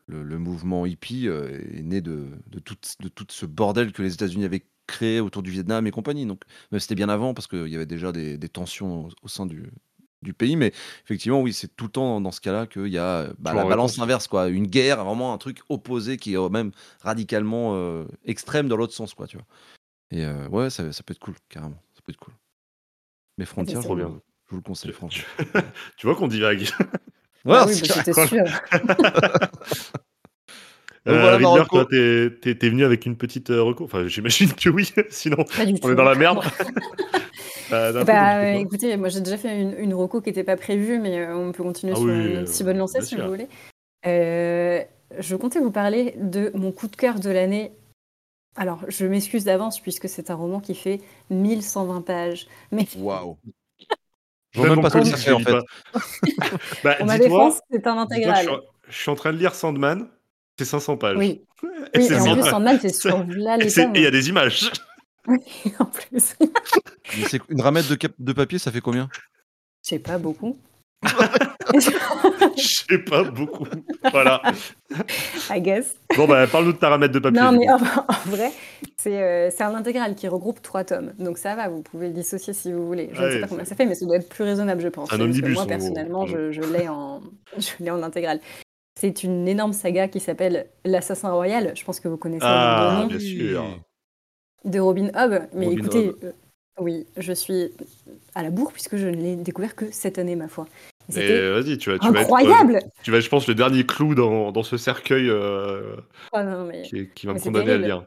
le, 0.07 0.23
le 0.23 0.37
mouvement 0.39 0.85
hippie 0.85 1.27
euh, 1.27 1.59
est 1.73 1.83
né 1.83 2.01
de, 2.01 2.25
de, 2.47 2.59
tout, 2.59 2.75
de 2.99 3.07
tout 3.09 3.25
ce 3.29 3.45
bordel 3.45 3.91
que 3.91 4.01
les 4.01 4.13
États-Unis 4.13 4.45
avaient 4.45 4.65
créé 4.87 5.19
autour 5.19 5.43
du 5.43 5.51
Vietnam 5.51 5.85
et 5.87 5.91
compagnie. 5.91 6.25
Donc, 6.25 6.41
mais 6.71 6.79
c'était 6.79 6.95
bien 6.95 7.09
avant 7.09 7.33
parce 7.35 7.47
qu'il 7.47 7.67
y 7.67 7.75
avait 7.75 7.85
déjà 7.85 8.11
des, 8.11 8.37
des 8.37 8.49
tensions 8.49 9.05
au, 9.05 9.09
au 9.23 9.27
sein 9.27 9.45
du, 9.45 9.71
du 10.21 10.33
pays. 10.33 10.55
Mais 10.55 10.73
effectivement, 11.05 11.41
oui, 11.41 11.53
c'est 11.53 11.75
tout 11.75 11.85
le 11.85 11.91
temps 11.91 12.19
dans 12.21 12.31
ce 12.31 12.41
cas-là 12.41 12.67
qu'il 12.67 12.87
y 12.87 12.97
a 12.97 13.03
euh, 13.03 13.33
bah, 13.39 13.53
la 13.53 13.63
balance 13.63 13.91
réponse. 13.91 13.99
inverse, 14.03 14.27
quoi. 14.27 14.47
Une 14.49 14.67
guerre, 14.67 15.03
vraiment 15.03 15.33
un 15.33 15.37
truc 15.37 15.61
opposé 15.69 16.17
qui 16.17 16.33
est 16.33 16.37
euh, 16.37 16.49
même 16.49 16.71
radicalement 17.01 17.71
euh, 17.75 18.05
extrême 18.25 18.67
dans 18.67 18.75
l'autre 18.77 18.93
sens, 18.93 19.13
quoi, 19.13 19.27
tu 19.27 19.37
vois. 19.37 19.45
Et 20.11 20.25
euh, 20.25 20.47
ouais, 20.49 20.69
ça, 20.69 20.91
ça 20.91 21.03
peut 21.03 21.11
être 21.13 21.19
cool, 21.19 21.35
carrément. 21.49 21.81
Ça 21.93 22.01
peut 22.03 22.11
être 22.11 22.17
cool. 22.19 22.33
Mais 23.37 23.45
Frontier, 23.45 23.75
c'est 23.75 23.81
je, 23.81 23.85
trop 23.85 23.95
vous- 23.95 24.01
bien. 24.01 24.21
je 24.47 24.51
vous 24.51 24.57
le 24.57 24.61
conseille, 24.63 24.91
franchement. 24.91 25.23
Tu 25.97 26.07
vois 26.07 26.15
qu'on 26.15 26.27
divague. 26.27 26.67
Ouais, 27.45 27.55
Ah 27.57 27.65
oui, 27.67 27.73
c'est 27.73 28.13
bah, 28.13 28.27
sûr. 28.27 28.43
Euh, 31.07 31.21
voilà, 31.21 31.37
Riddler, 31.37 31.63
toi, 31.69 31.85
t'es 31.89 32.69
venu 32.69 32.83
avec 32.83 33.05
une 33.05 33.15
petite 33.15 33.49
euh, 33.51 33.63
reco. 33.63 33.85
Enfin, 33.85 34.05
j'imagine 34.07 34.51
que 34.53 34.69
oui, 34.69 34.91
sinon 35.09 35.45
on 35.81 35.91
est 35.91 35.95
dans 35.95 36.03
la 36.03 36.13
merde. 36.13 36.43
Bah, 37.69 38.03
Bah, 38.03 38.37
euh, 38.39 38.51
quoi 38.53 38.61
écoutez, 38.61 38.97
moi 38.97 39.09
j'ai 39.09 39.21
déjà 39.21 39.37
fait 39.37 39.59
une, 39.61 39.73
une 39.77 39.93
reco 39.93 40.21
qui 40.21 40.29
n'était 40.29 40.43
pas 40.43 40.57
prévue, 40.57 40.99
mais 40.99 41.19
euh, 41.19 41.35
on 41.35 41.51
peut 41.51 41.63
continuer 41.63 41.93
Ah 41.95 41.97
sur 41.99 42.05
oui, 42.05 42.11
une 42.11 42.35
euh, 42.37 42.45
si 42.45 42.63
bonne 42.63 42.77
lancée 42.77 43.01
si 43.01 43.09
sûr. 43.15 43.23
vous 43.23 43.29
voulez. 43.29 43.47
Euh, 44.05 44.81
je 45.17 45.35
comptais 45.35 45.59
vous 45.59 45.71
parler 45.71 46.13
de 46.17 46.51
mon 46.55 46.71
coup 46.71 46.87
de 46.87 46.95
cœur 46.95 47.19
de 47.19 47.29
l'année. 47.29 47.71
Alors, 48.55 48.79
je 48.87 49.05
m'excuse 49.05 49.43
d'avance 49.45 49.79
puisque 49.79 50.09
c'est 50.09 50.31
un 50.31 50.35
roman 50.35 50.59
qui 50.59 50.75
fait 50.75 50.99
1120 51.29 52.01
pages. 52.01 52.47
Mais 52.71 52.87
Waouh. 52.97 53.37
Je 54.51 54.61
mon 54.61 54.81
pas 54.81 54.89
ce 54.89 54.97
que 54.97 55.05
ça 55.05 55.15
je 55.15 55.21
fait 55.21 55.31
en 55.31 55.39
fait. 55.39 55.53
Bah, 56.83 56.95
pour 56.95 57.05
ma 57.05 57.19
dis-toi, 57.19 57.45
défense, 57.45 57.59
c'est 57.71 57.85
un 57.85 57.95
je, 57.95 57.99
intégral. 57.99 58.45
suis, 58.45 58.51
je 58.89 58.97
suis 58.97 59.09
en 59.11 59.15
train 59.15 59.31
de 59.31 59.37
lire 59.37 59.53
Sandman, 59.53 60.07
c'est 60.57 60.65
500 60.65 60.97
pages. 60.97 61.17
Oui, 61.17 61.41
Et 61.93 61.99
oui 61.99 62.05
c'est 62.07 62.15
et 62.15 62.19
en 62.19 62.33
plus, 62.33 62.43
Sandman. 62.49 62.79
C'est 62.81 62.89
sur 62.93 63.23
là 63.27 63.57
Et 63.59 63.63
les 63.65 63.79
et 63.79 63.87
il 63.93 64.01
y 64.01 64.07
a 64.07 64.11
des 64.11 64.29
images. 64.29 64.71
Oui, 65.29 65.39
en 65.79 65.85
plus. 65.85 66.35
Mais 66.39 67.25
c'est 67.27 67.41
une 67.49 67.61
ramette 67.61 67.87
de, 67.89 67.95
cap- 67.95 68.11
de 68.17 68.33
papier, 68.33 68.59
ça 68.59 68.71
fait 68.71 68.81
combien? 68.81 69.07
Je 69.83 69.89
sais 69.89 69.99
pas 69.99 70.17
beaucoup. 70.17 70.57
Je 72.57 72.61
sais 72.89 72.97
pas 72.97 73.23
beaucoup. 73.23 73.65
Voilà. 74.11 74.41
I 75.51 75.61
guess. 75.61 75.95
Bon, 76.17 76.27
bah, 76.27 76.45
parle-nous 76.47 76.73
de 76.73 76.77
ta 76.77 76.89
ramette 76.89 77.11
de 77.11 77.19
papier. 77.19 77.39
Non, 77.39 77.51
mais 77.51 77.69
en, 77.69 77.75
en 77.75 78.29
vrai, 78.29 78.51
c'est 78.97 79.21
euh, 79.21 79.49
c'est 79.49 79.63
un 79.63 79.75
intégral 79.75 80.15
qui 80.15 80.27
regroupe 80.27 80.61
trois 80.61 80.83
tomes. 80.83 81.13
Donc 81.19 81.37
ça 81.37 81.55
va, 81.55 81.69
vous 81.69 81.81
pouvez 81.81 82.07
le 82.07 82.13
dissocier 82.13 82.53
si 82.53 82.73
vous 82.73 82.85
voulez. 82.85 83.09
Je 83.13 83.21
ne 83.21 83.29
sais 83.31 83.39
pas 83.41 83.47
combien 83.47 83.63
c'est- 83.63 83.69
ça 83.69 83.75
fait, 83.75 83.85
mais 83.85 83.95
ça 83.95 84.05
doit 84.05 84.17
être 84.17 84.27
plus 84.29 84.43
raisonnable, 84.43 84.81
je 84.81 84.87
pense. 84.89 85.11
Un 85.13 85.17
C'est 85.17 85.21
omnibus, 85.21 85.53
moi, 85.55 85.65
personnellement, 85.67 86.21
En 86.21 86.25
je, 86.27 86.51
je 86.51 86.61
l'ai 86.61 86.87
en, 86.89 87.21
je 87.57 87.69
l'ai 87.79 87.91
en 87.91 88.01
intégral. 88.03 88.39
C'est 88.99 89.23
une 89.23 89.47
énorme 89.47 89.71
saga 89.73 90.07
qui 90.09 90.19
s'appelle 90.19 90.67
L'Assassin 90.83 91.31
Royal. 91.31 91.71
Je 91.75 91.83
pense 91.85 91.99
que 92.01 92.07
vous 92.09 92.17
connaissez 92.17 92.43
Ah, 92.45 92.95
le 92.95 93.01
nom 93.03 93.07
bien 93.07 93.19
sûr. 93.19 93.79
De 94.65 94.79
Robin 94.79 95.09
Hobb. 95.15 95.47
Mais 95.53 95.67
Robin 95.67 95.77
écoutez, 95.77 96.09
Hobb. 96.09 96.17
euh, 96.23 96.31
oui, 96.79 97.05
je 97.17 97.33
suis 97.33 97.71
à 98.35 98.43
la 98.43 98.51
bourre 98.51 98.71
puisque 98.71 98.97
je 98.97 99.07
ne 99.07 99.15
l'ai 99.15 99.35
découvert 99.35 99.75
que 99.75 99.85
cette 99.91 100.17
année, 100.17 100.35
ma 100.35 100.47
foi. 100.47 100.65
Et 101.09 101.13
C'était 101.13 101.51
vas-y, 101.51 101.77
tu 101.77 101.89
vas, 101.89 101.97
tu 101.97 102.05
vas 102.05 102.11
être, 102.11 102.21
incroyable 102.21 102.75
euh, 102.75 102.89
tu 103.01 103.11
vas 103.11 103.19
je 103.19 103.29
pense, 103.29 103.47
le 103.47 103.55
dernier 103.55 103.83
clou 103.83 104.13
dans, 104.13 104.51
dans 104.51 104.61
ce 104.61 104.77
cercueil 104.77 105.27
euh, 105.27 105.95
Oh 106.33 106.43
non, 106.43 106.65
mais... 106.65 106.83
qui, 106.83 107.25
va 107.25 107.33
Mais 107.33 107.39
me 107.39 107.43
condamner 107.43 107.71
à 107.71 107.77
le 107.77 107.85
lire. 107.85 108.05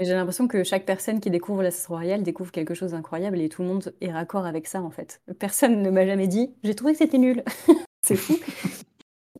J'ai 0.00 0.14
l'impression 0.14 0.48
que 0.48 0.64
chaque 0.64 0.86
personne 0.86 1.20
qui 1.20 1.30
découvre 1.30 1.62
l'Assassin 1.62 1.94
Royal 1.94 2.22
découvre 2.22 2.50
quelque 2.50 2.74
chose 2.74 2.92
d'incroyable 2.92 3.38
et 3.40 3.48
tout 3.48 3.62
le 3.62 3.68
monde 3.68 3.92
est 4.00 4.10
raccord 4.10 4.46
avec 4.46 4.66
ça 4.66 4.80
en 4.80 4.90
fait. 4.90 5.20
Personne 5.38 5.82
ne 5.82 5.90
m'a 5.90 6.06
jamais 6.06 6.26
dit 6.26 6.50
j'ai 6.64 6.74
trouvé 6.74 6.92
que 6.92 6.98
c'était 6.98 7.18
nul. 7.18 7.44
c'est 8.02 8.16
fou. 8.16 8.38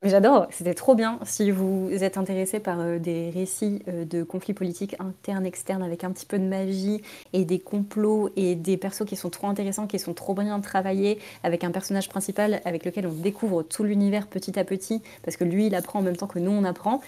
J'adore, 0.02 0.46
c'était 0.50 0.72
trop 0.72 0.94
bien. 0.94 1.18
Si 1.24 1.50
vous 1.50 1.90
êtes 1.92 2.16
intéressé 2.16 2.58
par 2.58 2.80
euh, 2.80 2.98
des 2.98 3.28
récits 3.28 3.82
euh, 3.86 4.06
de 4.06 4.22
conflits 4.22 4.54
politiques 4.54 4.96
internes, 4.98 5.44
externes, 5.44 5.82
avec 5.82 6.04
un 6.04 6.10
petit 6.10 6.24
peu 6.24 6.38
de 6.38 6.44
magie 6.44 7.02
et 7.34 7.44
des 7.44 7.58
complots 7.58 8.30
et 8.34 8.54
des 8.54 8.78
persos 8.78 9.04
qui 9.04 9.16
sont 9.16 9.28
trop 9.28 9.48
intéressants, 9.48 9.86
qui 9.86 9.98
sont 9.98 10.14
trop 10.14 10.32
bien 10.34 10.58
travaillés, 10.60 11.18
avec 11.42 11.64
un 11.64 11.70
personnage 11.70 12.08
principal 12.08 12.62
avec 12.64 12.86
lequel 12.86 13.06
on 13.06 13.12
découvre 13.12 13.62
tout 13.62 13.84
l'univers 13.84 14.26
petit 14.26 14.58
à 14.58 14.64
petit, 14.64 15.02
parce 15.22 15.36
que 15.36 15.44
lui 15.44 15.66
il 15.66 15.74
apprend 15.74 15.98
en 15.98 16.02
même 16.02 16.16
temps 16.16 16.26
que 16.26 16.38
nous 16.38 16.50
on 16.50 16.64
apprend. 16.64 17.02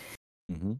Mhm. 0.51 0.77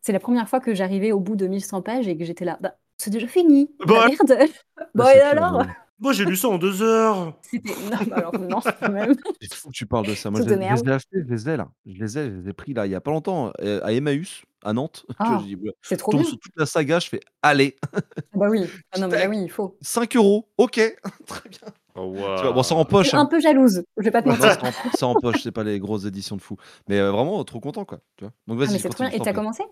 C'est 0.00 0.12
la 0.12 0.20
première 0.20 0.48
fois 0.48 0.58
que 0.58 0.74
j'arrivais 0.74 1.12
au 1.12 1.20
bout 1.20 1.36
de 1.36 1.46
1100 1.46 1.82
pages 1.82 2.08
et 2.08 2.16
que 2.16 2.24
j'étais 2.24 2.44
là, 2.44 2.58
bah, 2.60 2.74
c'est 2.96 3.10
déjà 3.10 3.28
fini. 3.28 3.70
Bah, 3.78 3.86
Bah, 3.86 4.06
merde. 4.08 4.50
Bon, 4.94 5.04
Bah, 5.04 5.14
et 5.14 5.20
c'est 5.20 5.30
clair, 5.30 5.44
alors 5.44 5.66
Moi, 6.02 6.12
j'ai 6.12 6.24
lu 6.24 6.36
ça 6.36 6.48
en 6.48 6.58
deux 6.58 6.82
heures. 6.82 7.34
C'était. 7.42 7.70
Non, 7.90 7.96
bah 8.08 8.16
alors 8.16 8.38
non, 8.38 8.58
quand 8.80 8.90
même. 8.90 9.14
C'est 9.40 9.54
fou 9.54 9.68
que 9.68 9.74
tu 9.74 9.86
parles 9.86 10.06
de 10.06 10.14
ça. 10.14 10.30
Moi, 10.30 10.40
je 10.42 10.48
je 10.48 10.54
les 10.54 10.60
ai 10.64 10.90
achetés, 10.92 11.18
je 11.26 11.32
les 11.32 11.48
ai 11.48 11.56
là. 11.56 11.68
Je 11.86 12.02
les 12.02 12.18
ai, 12.18 12.30
je 12.30 12.36
les 12.36 12.48
ai 12.48 12.52
pris 12.52 12.74
là 12.74 12.86
il 12.86 12.92
y 12.92 12.94
a 12.94 13.00
pas 13.00 13.10
longtemps 13.12 13.52
euh, 13.60 13.80
à 13.84 13.92
Emmaüs, 13.92 14.42
à 14.64 14.72
Nantes. 14.72 15.04
Tu 15.08 15.14
vois, 15.24 15.26
Ah, 15.36 15.38
je 15.40 15.46
dis, 15.46 15.56
ouais, 15.56 15.72
c'est 15.80 15.94
je 15.94 15.98
trop 16.00 16.10
tombe 16.12 16.20
bien. 16.22 16.28
sur 16.28 16.38
toute 16.40 16.52
la 16.56 16.66
saga, 16.66 16.98
je 16.98 17.08
fais 17.08 17.20
allez, 17.40 17.76
Ah 17.94 17.98
bah 18.34 18.48
oui. 18.50 18.64
Ah 18.92 18.98
non, 18.98 19.08
mais 19.08 19.18
là, 19.20 19.28
oui, 19.28 19.42
il 19.44 19.50
faut. 19.50 19.76
5 19.80 20.16
euros, 20.16 20.48
ok, 20.58 20.72
très 21.26 21.48
bien. 21.48 21.60
Oh, 21.94 22.12
Tu 22.16 22.42
vois, 22.42 22.52
bon, 22.52 22.62
ça 22.62 22.74
en 22.74 22.84
poche. 22.84 23.08
suis 23.08 23.16
un 23.16 23.20
Hein. 23.20 23.26
peu 23.26 23.38
jalouse, 23.38 23.84
je 23.98 24.02
vais 24.02 24.10
pas 24.10 24.22
te 24.22 24.28
mentir. 24.28 24.58
c'est 24.94 25.04
en, 25.04 25.14
poche, 25.14 25.42
c'est 25.42 25.52
pas 25.52 25.62
les 25.62 25.78
grosses 25.78 26.04
éditions 26.06 26.36
de 26.36 26.40
fou. 26.42 26.56
Mais 26.88 26.98
euh, 26.98 27.10
vraiment, 27.12 27.44
trop 27.44 27.60
content 27.60 27.84
quoi. 27.84 28.00
Tu 28.16 28.24
vois. 28.24 28.32
Donc 28.48 28.56
Ah, 28.60 28.64
vas-y, 28.64 28.72
mais 28.72 28.78
c'est 28.78 28.88
trop 28.88 29.04
bien. 29.04 29.12
Et 29.12 29.20
t'as 29.20 29.32
commencé? 29.34 29.62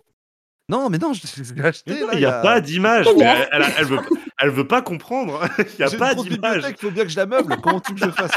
Non, 0.71 0.89
mais 0.89 0.99
non, 0.99 1.13
je 1.13 1.21
je 1.27 1.53
l'ai 1.55 1.65
acheté 1.65 1.91
il 1.91 2.07
Il 2.13 2.17
n'y 2.17 2.23
y 2.23 2.27
a 2.27 2.39
a... 2.39 2.43
pas 2.43 2.61
d'image. 2.61 3.07
Bien. 3.17 3.35
Elle, 3.51 3.63
elle, 3.63 3.73
elle 3.79 3.85
veut, 3.87 3.99
elle 4.39 4.51
veut 4.51 4.67
pas 4.67 4.83
comprendre. 4.83 5.41
Il 5.59 5.85
n'y 5.85 5.95
a 5.95 5.99
pas 5.99 6.15
d'image. 6.15 6.29
bibliothèque, 6.29 6.81
faut 6.81 6.91
bien 6.91 7.03
que 7.03 7.11
je 7.11 7.17
la 7.17 7.27
meuble. 7.27 7.57
Comment 7.61 7.81
tu 7.81 7.93
veux 7.93 7.99
que 7.99 8.07
je 8.07 8.11
fasse? 8.11 8.31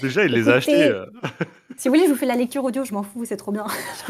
Déjà, 0.00 0.24
il 0.24 0.32
les 0.32 0.48
a 0.48 0.54
achetés. 0.54 0.84
Euh. 0.84 1.06
si 1.76 1.88
vous 1.88 1.94
voulez, 1.94 2.06
je 2.06 2.12
vous 2.12 2.18
fais 2.18 2.26
la 2.26 2.34
lecture 2.34 2.64
audio, 2.64 2.84
je 2.84 2.94
m'en 2.94 3.02
fous, 3.02 3.26
c'est 3.26 3.36
trop 3.36 3.52
bien. 3.52 3.66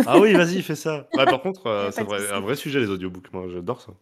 Ah 0.07 0.19
oui, 0.19 0.33
vas-y, 0.35 0.63
fais 0.63 0.77
ça. 0.77 1.09
Ouais, 1.15 1.25
par 1.27 1.43
contre, 1.43 1.67
euh, 1.67 1.91
c'est 1.91 2.03
un 2.33 2.41
vrai 2.41 2.55
sujet, 2.55 2.79
les 2.79 2.89
audiobooks. 2.89 3.33
Moi, 3.33 3.47
j'adore 3.53 3.81
ça. 3.81 3.93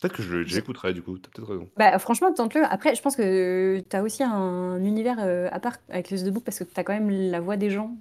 Peut-être 0.00 0.16
que 0.16 0.22
je 0.22 0.42
j'écouterai, 0.42 0.92
du 0.92 1.02
coup. 1.02 1.16
T'as 1.18 1.30
peut-être 1.30 1.48
raison. 1.48 1.68
Bah, 1.76 1.98
franchement, 2.00 2.32
tente-le. 2.32 2.64
Après, 2.64 2.96
je 2.96 3.00
pense 3.00 3.14
que 3.14 3.80
t'as 3.88 4.02
aussi 4.02 4.24
un 4.24 4.82
univers 4.84 5.18
euh, 5.20 5.48
à 5.52 5.60
part 5.60 5.76
avec 5.88 6.10
les 6.10 6.22
audiobooks 6.22 6.44
parce 6.44 6.58
que 6.58 6.64
t'as 6.64 6.82
quand 6.82 6.92
même 6.94 7.10
la 7.10 7.40
voix 7.40 7.56
des 7.56 7.70
gens. 7.70 7.96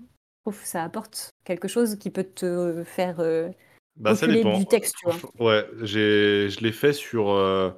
Je 0.45 0.51
trouve 0.51 0.59
que 0.59 0.67
ça 0.67 0.83
apporte 0.83 1.29
quelque 1.45 1.67
chose 1.67 1.97
qui 1.97 2.09
peut 2.09 2.25
te 2.25 2.83
faire 2.83 3.19
euh, 3.19 3.49
Bah, 3.95 4.15
ça 4.15 4.27
dépend. 4.27 4.57
du 4.57 4.65
texte, 4.65 4.95
tu 4.99 5.05
vois. 5.09 5.17
Ouais, 5.39 5.65
j'ai, 5.81 6.49
je 6.49 6.59
l'ai 6.61 6.71
fait 6.71 6.93
sur, 6.93 7.29
euh, 7.29 7.69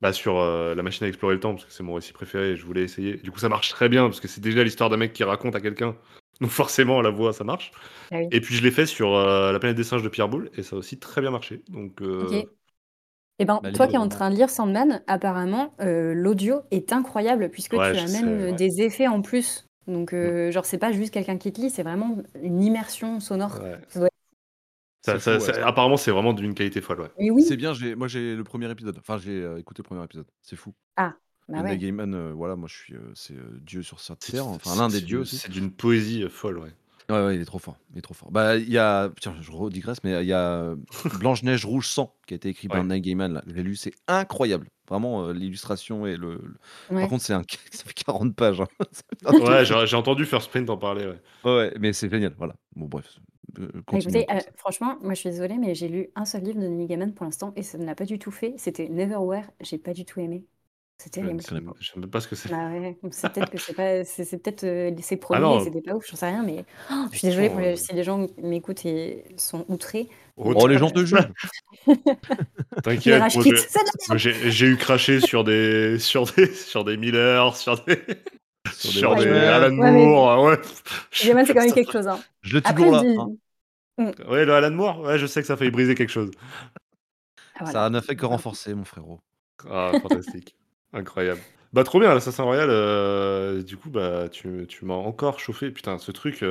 bah, 0.00 0.12
sur 0.12 0.38
euh, 0.38 0.74
la 0.74 0.82
machine 0.82 1.04
à 1.06 1.08
explorer 1.08 1.34
le 1.34 1.40
temps, 1.40 1.54
parce 1.54 1.64
que 1.64 1.72
c'est 1.72 1.82
mon 1.82 1.94
récit 1.94 2.12
préféré 2.12 2.50
et 2.50 2.56
je 2.56 2.64
voulais 2.66 2.82
essayer. 2.82 3.16
Du 3.16 3.30
coup, 3.30 3.38
ça 3.38 3.48
marche 3.48 3.70
très 3.70 3.88
bien, 3.88 4.04
parce 4.04 4.20
que 4.20 4.28
c'est 4.28 4.40
déjà 4.40 4.62
l'histoire 4.62 4.90
d'un 4.90 4.96
mec 4.98 5.12
qui 5.12 5.24
raconte 5.24 5.54
à 5.56 5.60
quelqu'un. 5.60 5.96
Donc 6.40 6.50
forcément, 6.50 7.00
la 7.02 7.10
voix, 7.10 7.32
ça 7.32 7.42
marche. 7.44 7.72
Ah 8.12 8.18
oui. 8.18 8.28
Et 8.30 8.40
puis 8.40 8.54
je 8.54 8.62
l'ai 8.62 8.70
fait 8.70 8.86
sur 8.86 9.14
euh, 9.16 9.50
La 9.52 9.58
planète 9.58 9.76
des 9.76 9.84
singes 9.84 10.02
de 10.02 10.08
Pierre 10.08 10.28
Boulle, 10.28 10.50
et 10.56 10.62
ça 10.62 10.76
a 10.76 10.78
aussi 10.78 10.98
très 10.98 11.20
bien 11.20 11.30
marché. 11.30 11.62
Donc, 11.68 12.00
euh, 12.02 12.26
Ok. 12.42 12.48
Eh 13.40 13.44
ben, 13.44 13.60
Bah, 13.62 13.70
toi 13.72 13.86
qui 13.86 13.94
es 13.94 13.98
en 13.98 14.08
train 14.08 14.30
de 14.30 14.34
lire 14.34 14.50
Sandman, 14.50 15.00
apparemment, 15.06 15.72
euh, 15.80 16.12
l'audio 16.12 16.60
est 16.72 16.92
incroyable 16.92 17.48
puisque 17.50 17.74
Ouais, 17.74 17.92
tu 17.92 17.98
as 17.98 18.08
même 18.20 18.40
ouais. 18.46 18.52
des 18.52 18.82
effets 18.82 19.06
en 19.06 19.22
plus. 19.22 19.64
Donc, 19.86 20.12
euh, 20.12 20.50
genre, 20.50 20.66
c'est 20.66 20.76
pas 20.78 20.90
juste 20.92 21.14
quelqu'un 21.14 21.38
qui 21.38 21.52
te 21.52 21.60
lit, 21.60 21.70
c'est 21.70 21.84
vraiment 21.84 22.18
une 22.42 22.62
immersion 22.62 23.20
sonore. 23.20 23.60
ouais. 23.62 23.76
Ça 23.88 24.00
doit 24.00 24.08
être- 24.08 24.17
Ça- 25.00 25.14
C'est 25.14 25.20
ça- 25.20 25.38
fou, 25.38 25.40
ouais, 25.46 25.52
ça- 25.52 25.60
ça. 25.60 25.66
apparemment, 25.66 25.96
c'est 25.96 26.10
vraiment 26.10 26.32
d'une 26.32 26.54
qualité 26.54 26.80
folle, 26.80 27.00
ouais. 27.02 27.10
Oui, 27.30 27.42
C'est 27.42 27.56
bien, 27.56 27.72
j'ai- 27.72 27.94
moi 27.94 28.08
j'ai 28.08 28.34
le 28.34 28.44
premier 28.44 28.70
épisode. 28.70 28.96
Enfin, 28.98 29.16
j'ai 29.18 29.42
euh, 29.42 29.58
écouté 29.58 29.82
le 29.82 29.86
premier 29.86 30.02
épisode. 30.04 30.26
C'est 30.42 30.56
fou. 30.56 30.74
Ah. 30.96 31.14
Bah 31.48 31.62
ouais. 31.62 31.78
Gaiman, 31.78 32.14
heu, 32.14 32.32
voilà, 32.32 32.56
moi 32.56 32.68
je 32.70 32.76
suis, 32.76 32.94
heu, 32.94 33.10
c'est, 33.14 33.34
Dieu 33.62 33.82
sur 33.82 34.00
cette 34.00 34.22
C'est 34.22 34.32
terre, 34.32 34.46
enfin 34.48 34.76
l'un 34.76 34.88
des 34.88 35.00
dieux 35.00 35.20
aussi. 35.20 35.36
c'est 35.38 35.50
d'une 35.50 35.70
poésie, 35.70 36.26
folle, 36.28 36.58
ouais. 36.58 36.72
Ouais, 37.08 37.24
ouais, 37.24 37.36
il 37.36 37.40
est 37.40 37.46
trop 37.46 37.58
fort, 37.58 37.78
il 37.92 37.98
est 37.98 38.02
trop 38.02 38.12
fort. 38.12 38.30
Bah, 38.30 38.56
il 38.58 38.68
y 38.68 38.76
a 38.76 39.08
tiens, 39.18 39.34
je 39.40 39.50
redigresse, 39.50 40.04
mais 40.04 40.20
il 40.22 40.26
y 40.28 40.34
a, 40.34 40.74
Blanche-Neige 41.20 41.64
rouge 41.64 41.86
sang 41.88 42.14
qui 42.26 42.34
a 42.34 42.36
été 42.36 42.50
écrit 42.50 42.68
par. 42.68 42.84
Neil 42.84 43.00
Gaiman 43.00 43.32
là, 43.32 43.42
je 43.46 43.54
l'ai 43.54 43.62
lu, 43.62 43.76
c'est 43.76 43.94
incroyable. 44.08 44.68
Vraiment, 44.90 45.30
l'illustration 45.32 46.06
et 46.06 46.16
le 46.18 46.34
le 46.90 46.96
par 47.00 47.08
contre, 47.08 47.24
c'est 47.24 47.32
un 47.32 47.42
ça 47.72 47.84
fait 47.84 47.94
40 47.94 48.34
pages, 48.36 48.60
hein. 48.60 48.68
Ouais, 49.40 49.64
j'ai 49.64 49.96
entendu 49.96 50.26
First 50.26 50.50
Print 50.50 50.68
en 50.68 50.76
parler, 50.76 51.06
ouais. 51.06 51.20
Ouais, 51.44 51.56
ouais, 51.56 51.74
mais 51.80 51.94
c'est 51.94 52.10
génial, 52.10 52.34
voilà. 52.36 52.56
Bon 52.76 52.88
bref, 52.88 53.18
continuons 53.86 54.24
écoutez, 54.24 54.26
ça. 54.26 54.34
franchement, 54.56 54.98
moi 55.02 55.14
je 55.14 55.20
suis 55.20 55.30
désolée, 55.30 55.58
mais 55.58 55.74
j'ai 55.74 55.88
lu 55.88 56.08
un 56.14 56.24
seul 56.24 56.42
livre 56.42 56.60
de 56.60 56.66
Neil 56.66 56.86
Gaiman 56.86 57.14
pour 57.14 57.24
l'instant 57.24 57.52
et 57.56 57.62
ça 57.62 57.78
ne 57.78 57.84
l'a 57.84 57.94
pas 57.94 58.04
du 58.04 58.18
tout 58.18 58.30
fait. 58.30 58.54
C'était 58.58 58.88
Neverwhere, 58.88 59.44
j'ai 59.60 59.78
pas 59.78 59.92
du 59.94 60.04
tout 60.04 60.20
aimé. 60.20 60.44
C'est 60.98 61.14
Je 61.14 61.20
ne 61.20 61.26
terrible. 61.26 61.42
Je 61.42 61.84
je 61.84 61.92
sais 61.92 62.00
même 62.00 62.10
pas 62.10 62.20
ce 62.20 62.28
que 62.28 62.34
c'est. 62.36 62.48
Bah 62.50 62.70
ouais, 62.70 62.98
c'est 63.12 63.32
peut-être 63.32 63.50
que 63.50 63.58
c'est 63.58 63.74
pas 63.74 64.04
c'est 64.04 64.24
c'est 64.24 64.38
peut-être, 64.38 65.00
ses 65.02 65.16
Ah 65.30 65.38
premiers 65.38 65.40
non, 65.40 65.60
c'était 65.60 65.80
pas 65.82 65.94
ouf, 65.94 66.06
j'en 66.08 66.16
sais 66.16 66.26
rien, 66.26 66.42
mais 66.42 66.64
je 67.12 67.18
suis 67.18 67.28
désolée 67.28 67.50
pour 67.50 67.60
les 67.60 67.76
si 67.76 67.92
les 67.92 68.02
gens 68.04 68.26
m'écoutent 68.38 68.84
et 68.86 69.24
sont 69.36 69.64
outrés. 69.68 70.08
Oh, 70.36 70.66
les 70.66 70.78
gens 70.78 70.90
te 70.90 71.04
jugent! 71.04 71.28
T'inquiète, 72.82 73.20
rage 73.20 73.38
j'ai 73.38 73.56
c'est 73.56 73.78
de 73.80 73.84
la 73.86 73.92
moi 74.08 74.16
merde! 74.16 74.18
j'ai 74.18 74.50
j'ai 74.50 74.66
eu 74.66 74.76
craché 74.76 75.20
sur 75.20 75.44
des 75.44 75.98
sur 75.98 76.24
des 76.26 76.52
sur 76.54 76.84
des 76.84 76.96
Miller, 76.96 77.56
sur 77.56 77.82
des 77.84 77.98
Sur 78.72 78.92
des 78.92 79.04
sur 79.04 79.16
des 79.16 79.26
Ouais, 79.26 79.46
Alan 79.46 79.72
ouais, 79.76 79.92
mais 79.92 80.06
Moore, 80.06 80.42
ouais. 80.44 80.58
Gaiman, 81.22 81.46
c'est 81.46 81.54
quand 81.54 81.62
même 81.64 81.72
quelque 81.74 81.92
chose, 81.92 82.08
hein. 82.08 82.24
Je 82.42 82.58
Après 82.64 82.90
toujours 82.90 82.92
là, 82.92 83.04
dis 83.04 83.16
hein. 83.16 83.30
Mmh, 83.98 84.14
Ouais, 84.28 84.44
le 84.44 84.54
Alan 84.54 84.70
Moore, 84.70 85.00
ouais, 85.00 85.18
je 85.18 85.26
sais 85.26 85.40
que 85.40 85.46
ça 85.46 85.54
a 85.54 85.56
failli 85.56 85.70
briser 85.70 85.94
quelque 85.94 86.10
chose. 86.10 86.30
ah 87.60 87.64
Ça 87.64 87.88
n'a 87.88 88.02
fait 88.02 88.16
que 88.16 88.26
renforcer 88.26 88.74
mon 88.74 88.84
frérot. 88.84 89.20
Ah, 89.68 89.96
fantastique. 90.00 90.56
Incroyable. 90.92 91.44
Bah, 91.72 91.84
trop 91.84 92.00
bien, 92.00 92.14
l'Assassin 92.14 92.44
Royal, 92.44 92.70
heu, 92.70 93.62
du 93.62 93.76
coup, 93.76 93.90
bah, 93.90 94.28
tu 94.30 94.66
tu 94.68 94.84
m'as 94.86 94.94
encore 94.94 95.38
chauffé. 95.40 95.70
Putain, 95.70 95.98
ce 95.98 96.10
truc, 96.12 96.44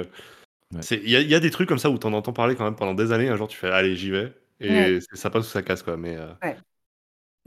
Ouais. 0.73 0.81
c'est 0.81 0.97
il 1.03 1.09
y 1.11 1.15
a 1.17 1.21
il 1.21 1.29
y 1.29 1.35
a 1.35 1.39
des 1.41 1.51
trucs 1.51 1.69
comme 1.69 1.79
ça 1.79 1.89
où 1.91 1.97
tu 1.99 2.07
en 2.07 2.13
entends 2.13 2.33
parler 2.33 2.55
quand 2.55 2.65
même 2.65 2.75
pendant 2.75 2.93
des 2.95 3.11
années. 3.13 3.29
Un 3.29 3.37
jour, 3.37 3.47
tu 3.49 3.57
fais: 3.57 3.69
«Allez, 3.71 3.95
j'y 3.97 4.11
vais» 4.11 4.33
Ouais, 4.67 4.91
et 4.91 4.99
ça 5.13 5.29
passe 5.31 5.47
ou 5.47 5.49
ça 5.51 5.63
casse, 5.63 5.83
quoi, 5.83 5.97
mais 5.97 6.15
heu 6.17 6.29
ouais. 6.43 6.57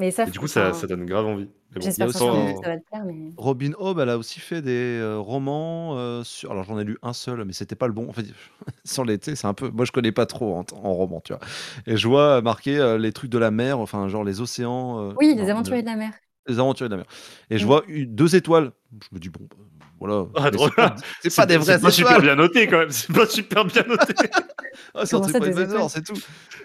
Mais 0.00 0.10
ça 0.10 0.26
et 0.26 0.30
f 0.30 0.32
du 0.32 0.38
coup, 0.40 0.48
ça 0.48 0.72
donne 0.86 1.06
grave 1.06 1.26
envie. 1.26 1.48
Mais 1.74 1.80
bon, 1.80 1.90
Il 1.96 2.00
y 2.00 2.04
a 2.04 2.06
j'espère 2.06 2.08
aussi 2.08 2.22
sincèrement 2.22 2.54
que 2.54 2.58
sans 2.58 2.64
ça 2.64 2.68
va 2.68 2.78
te 2.78 2.84
plaire, 2.84 3.04
mais 3.04 3.32
Robin 3.38 3.72
Hobb, 3.78 4.00
elle 4.00 4.10
a 4.10 4.18
aussi 4.18 4.40
fait 4.40 4.62
des, 4.62 4.98
heu, 5.00 5.18
romans, 5.20 5.96
heu, 5.98 6.24
sur 6.24 6.52
alors 6.52 6.64
j'en 6.64 6.78
ai 6.78 6.84
lu 6.84 6.98
un 7.02 7.12
seul, 7.14 7.44
mais 7.44 7.52
c'était 7.54 7.76
pas 7.76 7.86
le 7.88 7.94
bon. 7.94 8.08
En 8.08 8.12
fait, 8.14 8.26
sur 8.84 9.06
sais, 9.22 9.36
c'est 9.36 9.46
un 9.46 9.54
peu 9.54 9.70
moi 9.70 9.84
je 9.86 9.92
connais 9.92 10.12
pas 10.12 10.26
trop 10.26 10.54
en 10.56 10.64
en 10.74 10.94
roman, 10.94 11.20
tu 11.22 11.32
vois? 11.34 11.40
Et 11.86 11.96
je 11.96 12.08
vois 12.08 12.42
marqué, 12.42 12.78
heu, 12.78 12.96
les 12.98 13.12
trucs 13.12 13.30
de 13.30 13.38
la 13.38 13.50
mer, 13.52 13.78
enfin 13.80 14.08
genre 14.08 14.24
les 14.24 14.40
océans, 14.42 15.14
oui, 15.14 15.34
Les 15.36 15.50
non, 15.50 15.50
le 15.50 15.50
Aventuriers 15.50 15.82
de 15.82 15.86
la 15.86 15.94
mer. 15.96 16.18
les 16.48 16.58
aventuriers 16.58 16.88
de 16.88 16.94
la 16.96 16.98
mer. 17.02 17.06
Et 17.50 17.58
je 17.58 17.64
Mmh. 17.64 17.66
vois 17.66 17.84
2 17.88 18.36
étoiles. 18.36 18.72
Je 18.92 19.06
me 19.12 19.20
dis: 19.20 19.28
«Bon, 19.28 19.46
bah, 19.48 19.56
voilà», 20.00 20.26
ah 20.34 20.50
c'est 20.52 20.74
pas 20.74 20.96
c'est 21.22 21.30
C'est 21.30 21.36
pas 21.36 21.46
des 21.46 21.58
p 21.58 21.64
c'est 21.64 21.80
pas 21.80 21.90
super 21.92 22.20
bien 22.20 22.34
noté 22.34 22.66
quand 22.66 22.78
même, 22.78 22.90
c'est 22.90 23.12
pas 23.12 23.26
super 23.26 23.64
bien 23.64 23.84
noté. 23.84 24.14
Ah, 24.94 25.04
ça, 25.06 25.18
2 25.18 25.28
étoiles? 25.30 25.52
TripAdvisor, 25.52 25.90
c'est 25.90 26.02
tout. 26.02 26.14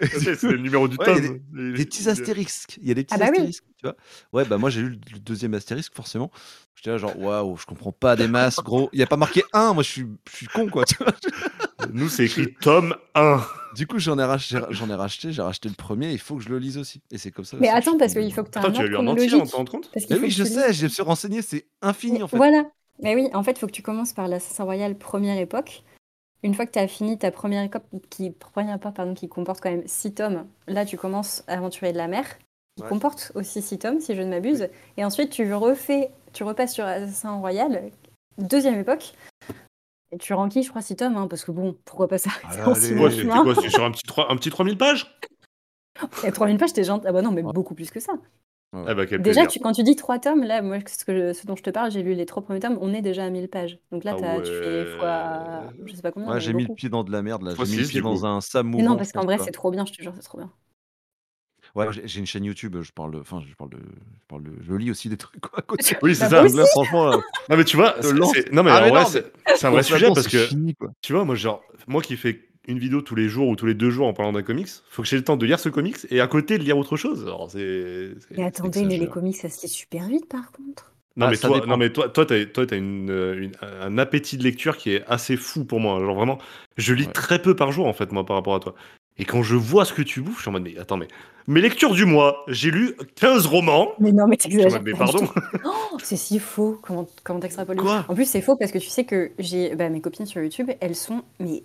C'est 0.00 0.42
le 0.44 0.56
numéro 0.58 0.88
du 0.88 0.96
ouais, 0.96 1.20
des 1.20 1.28
tome. 1.28 1.38
Des 1.74 1.84
petits 1.84 2.08
astérisques, 2.08 2.78
il 2.80 2.88
y 2.88 2.90
a 2.90 2.94
des 2.94 3.06
Ah 3.10 3.18
petits 3.18 3.18
bah 3.18 3.26
oui! 3.30 3.38
astérisques, 3.38 3.64
tu 3.78 3.86
vois? 3.86 3.96
Ouais, 4.32 4.44
bah, 4.44 4.58
moi 4.58 4.70
j'ai 4.70 4.82
lu 4.82 4.98
le 5.12 5.18
2e 5.18 5.54
astérisque 5.54 5.92
forcément. 5.94 6.30
J'étais 6.74 6.90
là 6.90 6.98
genre: 6.98 7.18
«Waouh, 7.18 7.56
je 7.56 7.66
comprends 7.66 7.92
pas 7.92 8.16
des 8.16 8.28
masses 8.28 8.56
gros». 8.62 8.88
Il 8.92 9.00
y 9.00 9.02
a 9.02 9.06
pas 9.06 9.16
marqué 9.16 9.42
1, 9.52 9.72
moi 9.74 9.82
je 9.82 9.90
suis 9.90 10.06
je 10.30 10.36
suis 10.36 10.46
con 10.46 10.68
quoi, 10.68 10.84
tu 10.84 10.96
vois? 10.96 11.12
Nous, 11.92 12.08
c'est 12.08 12.24
écrit 12.24 12.54
tome 12.54 12.94
1. 13.14 13.40
du 13.74 13.86
coup, 13.86 13.98
j'en 13.98 14.18
ai 14.18 14.24
rach 14.24 14.48
j'ai 14.48 14.60
j'en 14.70 14.88
ai 14.88 14.94
racheté, 14.94 15.32
j'ai 15.32 15.42
racheté 15.42 15.68
le 15.68 15.74
1er, 15.74 16.10
il 16.12 16.18
faut 16.18 16.36
que 16.36 16.42
je 16.42 16.48
le 16.48 16.58
lise 16.58 16.78
aussi. 16.78 17.02
Et 17.10 17.18
c'est 17.18 17.30
comme 17.30 17.44
ça 17.44 17.56
Mais 17.60 17.68
attends, 17.68 17.96
parce 17.98 18.14
qu'il 18.14 18.32
faut 18.32 18.42
que 18.42 18.50
tu 18.50 18.58
aies 18.58 18.62
Attends, 18.64 18.68
un 18.80 18.84
tu 18.84 18.88
lu 18.88 18.96
en 18.96 19.06
entier, 19.06 19.28
t'en 19.30 19.64
compte? 19.64 19.90
Mais 19.94 20.16
faut 20.16 20.22
oui, 20.22 20.30
je 20.30 20.44
sais, 20.44 20.72
je 20.72 20.84
me 20.84 20.88
suis 20.88 21.02
renseigné, 21.02 21.42
c'est 21.42 21.66
infini 21.82 22.15
mais 22.16 22.22
en 22.22 22.28
fait. 22.28 22.36
voilà! 22.36 22.64
Mais 23.02 23.14
oui, 23.14 23.28
en 23.34 23.42
fait, 23.42 23.52
il 23.52 23.58
faut 23.58 23.66
que 23.66 23.72
tu 23.72 23.82
commences 23.82 24.12
par 24.12 24.26
l'Assassin 24.28 24.64
Royal 24.64 24.96
première 24.96 25.38
époque. 25.38 25.82
Une 26.42 26.54
fois 26.54 26.66
que 26.66 26.72
tu 26.72 26.78
as 26.78 26.88
fini 26.88 27.18
ta 27.18 27.30
première 27.30 27.62
époque 27.62 27.84
qui 28.10 28.30
première 28.30 28.76
époque, 28.76 28.94
pardon, 28.94 29.14
qui 29.14 29.28
comporte 29.28 29.60
quand 29.60 29.70
même 29.70 29.86
6 29.86 30.14
tomes, 30.14 30.46
là, 30.66 30.84
tu 30.84 30.96
commences 30.96 31.44
Aventuriers 31.46 31.92
de 31.92 31.98
la 31.98 32.08
mer, 32.08 32.24
qui 32.76 32.82
Ouais. 32.82 32.88
comporte 32.88 33.32
aussi 33.34 33.62
6 33.62 33.78
tomes, 33.78 34.00
si 34.00 34.14
je 34.14 34.20
ne 34.20 34.26
Oui. 34.26 34.30
m'abuse. 34.30 34.68
Et 34.96 35.04
ensuite, 35.04 35.30
tu 35.30 35.52
refais 35.54 36.10
tu 36.32 36.44
repasses 36.44 36.74
sur 36.74 36.84
Assassin 36.84 37.38
Royal, 37.38 37.90
deuxième 38.36 38.78
époque 38.78 39.14
et 40.12 40.18
tu 40.18 40.34
remplis, 40.34 40.62
je 40.62 40.68
crois, 40.68 40.82
6 40.82 40.96
tomes, 40.96 41.16
hein, 41.16 41.26
parce 41.28 41.44
que 41.44 41.50
bon, 41.50 41.76
pourquoi 41.84 42.08
pas 42.08 42.16
en 42.66 42.74
6 42.74 42.88
C'est 42.88 43.26
quoi? 43.26 43.54
C'est 43.54 43.70
sur 43.70 43.84
un 43.84 43.90
petit 43.90 44.04
trois 44.06 44.30
un 44.30 44.36
petit 44.36 44.50
3000 44.50 44.76
pages? 44.76 45.18
Et 46.24 46.30
3000 46.30 46.58
pages, 46.58 46.74
tu 46.74 46.80
es 46.80 46.84
gent 46.84 47.00
ah 47.06 47.12
bah 47.12 47.22
non, 47.22 47.32
mais 47.32 47.42
Ouais. 47.42 47.52
beaucoup 47.52 47.74
plus 47.74 47.90
que 47.90 48.00
ça. 48.00 48.12
Ouais, 48.72 48.82
ouais. 48.82 48.94
bah, 48.94 49.06
quel 49.06 49.18
Déjà, 49.18 49.22
plaisir. 49.22 49.50
tu 49.50 49.60
quand 49.60 49.72
tu 49.72 49.82
dis 49.82 49.96
3 49.96 50.18
tomes, 50.18 50.42
là, 50.44 50.60
moi, 50.62 50.78
ce 50.86 51.04
que 51.04 51.16
je 51.16 51.32
ce 51.32 51.46
dont 51.46 51.56
je 51.56 51.62
te 51.62 51.70
parle, 51.70 51.90
j'ai 51.90 52.02
lu 52.02 52.14
les 52.14 52.26
3 52.26 52.42
premiers 52.44 52.60
tomes, 52.60 52.78
on 52.80 52.92
est 52.92 53.02
déjà 53.02 53.24
à 53.24 53.30
1000 53.30 53.48
pages. 53.48 53.78
Donc 53.90 54.04
là, 54.04 54.14
Ah 54.14 54.18
tu 54.42 54.52
fais 54.54 54.84
fois 54.84 55.72
ouais. 55.72 55.86
je 55.86 55.94
sais 55.94 56.02
pas 56.02 56.12
combien, 56.12 56.32
Ouais, 56.32 56.40
mais 56.40 56.40
j'ai 56.40 56.52
mis 56.54 56.64
le 56.64 56.70
beaucoup. 56.70 56.76
pied 56.76 56.88
dans 56.88 57.04
de 57.04 57.12
la 57.12 57.22
merde 57.22 57.42
là, 57.42 57.54
Fois 57.54 57.64
j'ai 57.64 57.66
mis 57.66 57.76
le 57.78 57.82
6 57.82 57.88
pied 57.88 58.00
du 58.00 58.04
coup. 58.04 58.22
dans 58.22 58.26
un 58.26 58.40
sable 58.40 58.68
Mais 58.76 58.82
non, 58.84 58.96
mouvant, 58.96 58.98
je 58.98 58.98
parce 58.98 59.12
qu'en 59.12 59.24
pense, 59.24 59.26
vrai, 59.26 59.38
c'est 59.38 59.52
trop 59.52 59.70
bien, 59.70 59.86
je 59.86 59.92
te 59.92 60.02
jure, 60.02 60.14
c'est 60.16 60.22
trop 60.22 60.38
bien. 60.38 60.52
Ouais, 61.74 61.92
j'ai 61.92 62.06
j'ai 62.08 62.20
une 62.20 62.26
chaîne 62.26 62.44
YouTube, 62.44 62.80
je 62.80 62.92
parle 62.92 63.16
enfin, 63.16 63.40
je 63.46 63.54
parle 63.54 63.70
de 63.70 63.76
je 63.78 64.26
parle 64.28 64.42
de 64.44 64.52
je 64.62 64.72
lis 64.74 64.90
aussi 64.90 65.08
des 65.08 65.16
trucs 65.16 65.40
quoi 65.40 65.58
à 65.58 65.62
côté. 65.62 65.96
Oui, 66.02 66.14
c'est 66.14 66.28
Bah, 66.28 66.28
ça. 66.28 66.44
là, 66.48 66.66
franchement, 66.66 67.04
là, 67.06 67.20
Non, 67.48 67.56
mais 67.56 67.64
tu 67.64 67.76
vois, 67.76 67.96
c'est 68.02 68.12
lance 68.12 68.32
c'est 68.32 68.52
non, 68.52 68.62
mais 68.62 68.70
ah 68.70 68.80
en 68.80 68.80
mais 68.82 68.90
vrai, 68.90 69.04
non, 69.04 69.08
mais 69.10 69.22
c'est 69.22 69.32
c'est 69.52 69.66
un 69.66 69.70
quand 69.70 69.76
vrai 69.76 69.82
sujet 69.82 70.10
parce 70.10 70.26
c'est 70.26 70.30
que, 70.30 70.48
fini 70.48 70.74
quoi. 70.74 70.88
tu 71.02 71.12
vois, 71.12 71.24
moi, 71.24 71.34
genre, 71.34 71.62
moi 71.86 72.02
qui 72.02 72.16
fais 72.16 72.48
une 72.66 72.78
vidéo 72.78 73.00
tous 73.02 73.14
les 73.14 73.28
jours 73.28 73.48
ou 73.48 73.56
tous 73.56 73.66
les 73.66 73.74
2 73.74 73.90
jours 73.90 74.06
en 74.06 74.12
parlant 74.12 74.32
d'un 74.32 74.42
comics, 74.42 74.68
faut 74.90 75.02
que 75.02 75.08
j'ai 75.08 75.16
le 75.16 75.24
temps 75.24 75.36
de 75.36 75.46
lire 75.46 75.58
ce 75.58 75.68
comics 75.68 75.96
et 76.10 76.20
à 76.20 76.26
côté 76.26 76.58
de 76.58 76.62
lire 76.64 76.76
autre 76.78 76.96
chose. 76.96 77.22
Alors 77.22 77.50
c'est 77.50 78.10
Mais 78.36 78.44
attendez, 78.44 78.84
mais 78.84 78.98
les 78.98 79.08
comics, 79.08 79.36
ça 79.36 79.48
se 79.48 79.62
lit 79.62 79.68
super 79.68 80.06
vite, 80.08 80.28
par 80.28 80.52
contre. 80.52 80.92
Non, 81.16 81.26
Ah, 81.26 81.30
mais 81.30 81.38
toi 81.38 81.64
non, 81.66 81.76
mais 81.78 81.90
toi 81.90 82.08
toi, 82.08 82.26
tu 82.26 82.34
as 82.34 82.46
toi, 82.46 82.66
as 82.70 82.76
une, 82.76 83.50
un 83.62 83.98
appétit 83.98 84.36
de 84.36 84.42
lecture 84.42 84.76
qui 84.76 84.92
est 84.92 85.04
assez 85.06 85.36
fou 85.36 85.64
pour 85.64 85.80
moi. 85.80 85.98
Genre 86.00 86.14
vraiment, 86.14 86.38
je 86.76 86.92
lis 86.92 87.06
Ouais. 87.06 87.12
très 87.12 87.40
peu 87.40 87.56
par 87.56 87.72
jour, 87.72 87.86
en 87.86 87.94
fait, 87.94 88.12
moi, 88.12 88.26
par 88.26 88.36
rapport 88.36 88.54
à 88.54 88.60
toi. 88.60 88.74
Et 89.18 89.24
quand 89.24 89.42
je 89.42 89.56
vois 89.56 89.86
ce 89.86 89.94
que 89.94 90.02
tu 90.02 90.20
bouffes, 90.20 90.36
je 90.36 90.40
suis 90.42 90.48
en 90.50 90.52
mode: 90.52 90.64
«Mais 90.64 90.76
attends, 90.78 90.98
mais 90.98 91.08
mes 91.46 91.62
lectures 91.62 91.94
du 91.94 92.04
mois, 92.04 92.44
j'ai 92.48 92.70
lu 92.70 92.94
15 93.14 93.46
romans». 93.46 93.92
Mais 93.98 94.12
non, 94.12 94.26
mais 94.26 94.36
t'exagères 94.36 94.82
«Mais 94.82 94.92
pardon?» 94.92 95.26
Oh, 95.64 95.96
c'est 96.02 96.16
si 96.16 96.38
faux, 96.38 96.78
comment 96.82 97.08
comment? 97.24 97.40
En 98.08 98.14
plus, 98.14 98.28
c'est 98.28 98.42
faux 98.42 98.56
parce 98.56 98.72
que 98.72 98.78
tu 98.78 98.90
sais 98.90 99.04
que 99.04 99.30
j'ai 99.38 99.74
bah, 99.74 99.88
mes 99.88 100.02
copines 100.02 100.26
sur 100.26 100.42
YouTube, 100.42 100.70
elles 100.80 100.94
sont 100.96 101.22
mais 101.40 101.62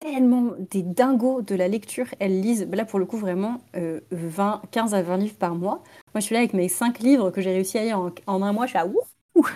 tellement 0.00 0.52
des 0.70 0.82
dingos 0.82 1.42
de 1.42 1.54
la 1.54 1.66
lecture. 1.68 2.06
Elles 2.20 2.40
lisent, 2.40 2.68
là, 2.72 2.84
pour 2.84 2.98
le 2.98 3.06
coup, 3.06 3.16
vraiment, 3.16 3.60
heu, 3.76 4.04
20 4.12 4.62
15 4.70 4.94
à 4.94 5.02
20 5.02 5.16
livres 5.16 5.36
par 5.36 5.54
mois. 5.56 5.82
Moi, 6.14 6.20
je 6.20 6.20
suis 6.20 6.34
là 6.34 6.40
avec 6.40 6.52
mes 6.54 6.68
5 6.68 7.00
livres 7.00 7.30
que 7.30 7.40
j'ai 7.40 7.52
réussi 7.52 7.78
à 7.78 7.84
lire 7.84 7.98
en 7.98 8.10
en 8.26 8.42
1 8.42 8.52
mois, 8.52 8.66
je 8.66 8.70
suis 8.70 8.78
là: 8.78 8.86
«Wouhou! 8.86 9.46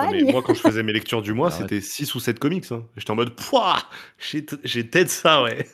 Non, 0.00 0.08
mais 0.08 0.22
Champagne!» 0.22 0.30
moi, 0.30 0.42
quand 0.42 0.54
je 0.54 0.60
faisais 0.62 0.82
mes 0.82 0.92
lectures 0.94 1.20
du 1.22 1.34
mois, 1.34 1.50
c'était 1.50 1.80
6 1.80 2.14
ou 2.14 2.20
7 2.20 2.38
comics, 2.38 2.64
hein. 2.72 2.86
J'étais 2.96 3.10
en 3.10 3.16
mode: 3.16 3.36
«Pouah! 3.36 3.76
J'ai 4.18 4.42
peut-être 4.84 5.10
ça, 5.10 5.42
ouais». 5.42 5.68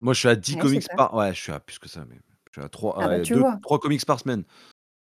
Moi, 0.00 0.14
je 0.14 0.18
suis 0.20 0.28
à 0.28 0.34
10 0.36 0.56
Ouais, 0.56 0.56
comics 0.56 0.88
par 0.94 1.14
ouais, 1.14 1.34
je 1.34 1.40
suis 1.40 1.52
à 1.52 1.60
plus 1.60 1.78
que 1.78 1.88
ça 1.88 2.00
même. 2.06 2.20
Je 2.52 2.60
suis 2.60 2.66
à 2.66 2.68
3 2.68 2.98
Ah 2.98 3.08
bah, 3.08 3.18
ouais, 3.18 3.20
tu 3.20 3.34
2 3.34 3.34
vois? 3.34 3.60
3 3.62 3.78
comics 3.78 4.04
par 4.06 4.18
semaine. 4.20 4.44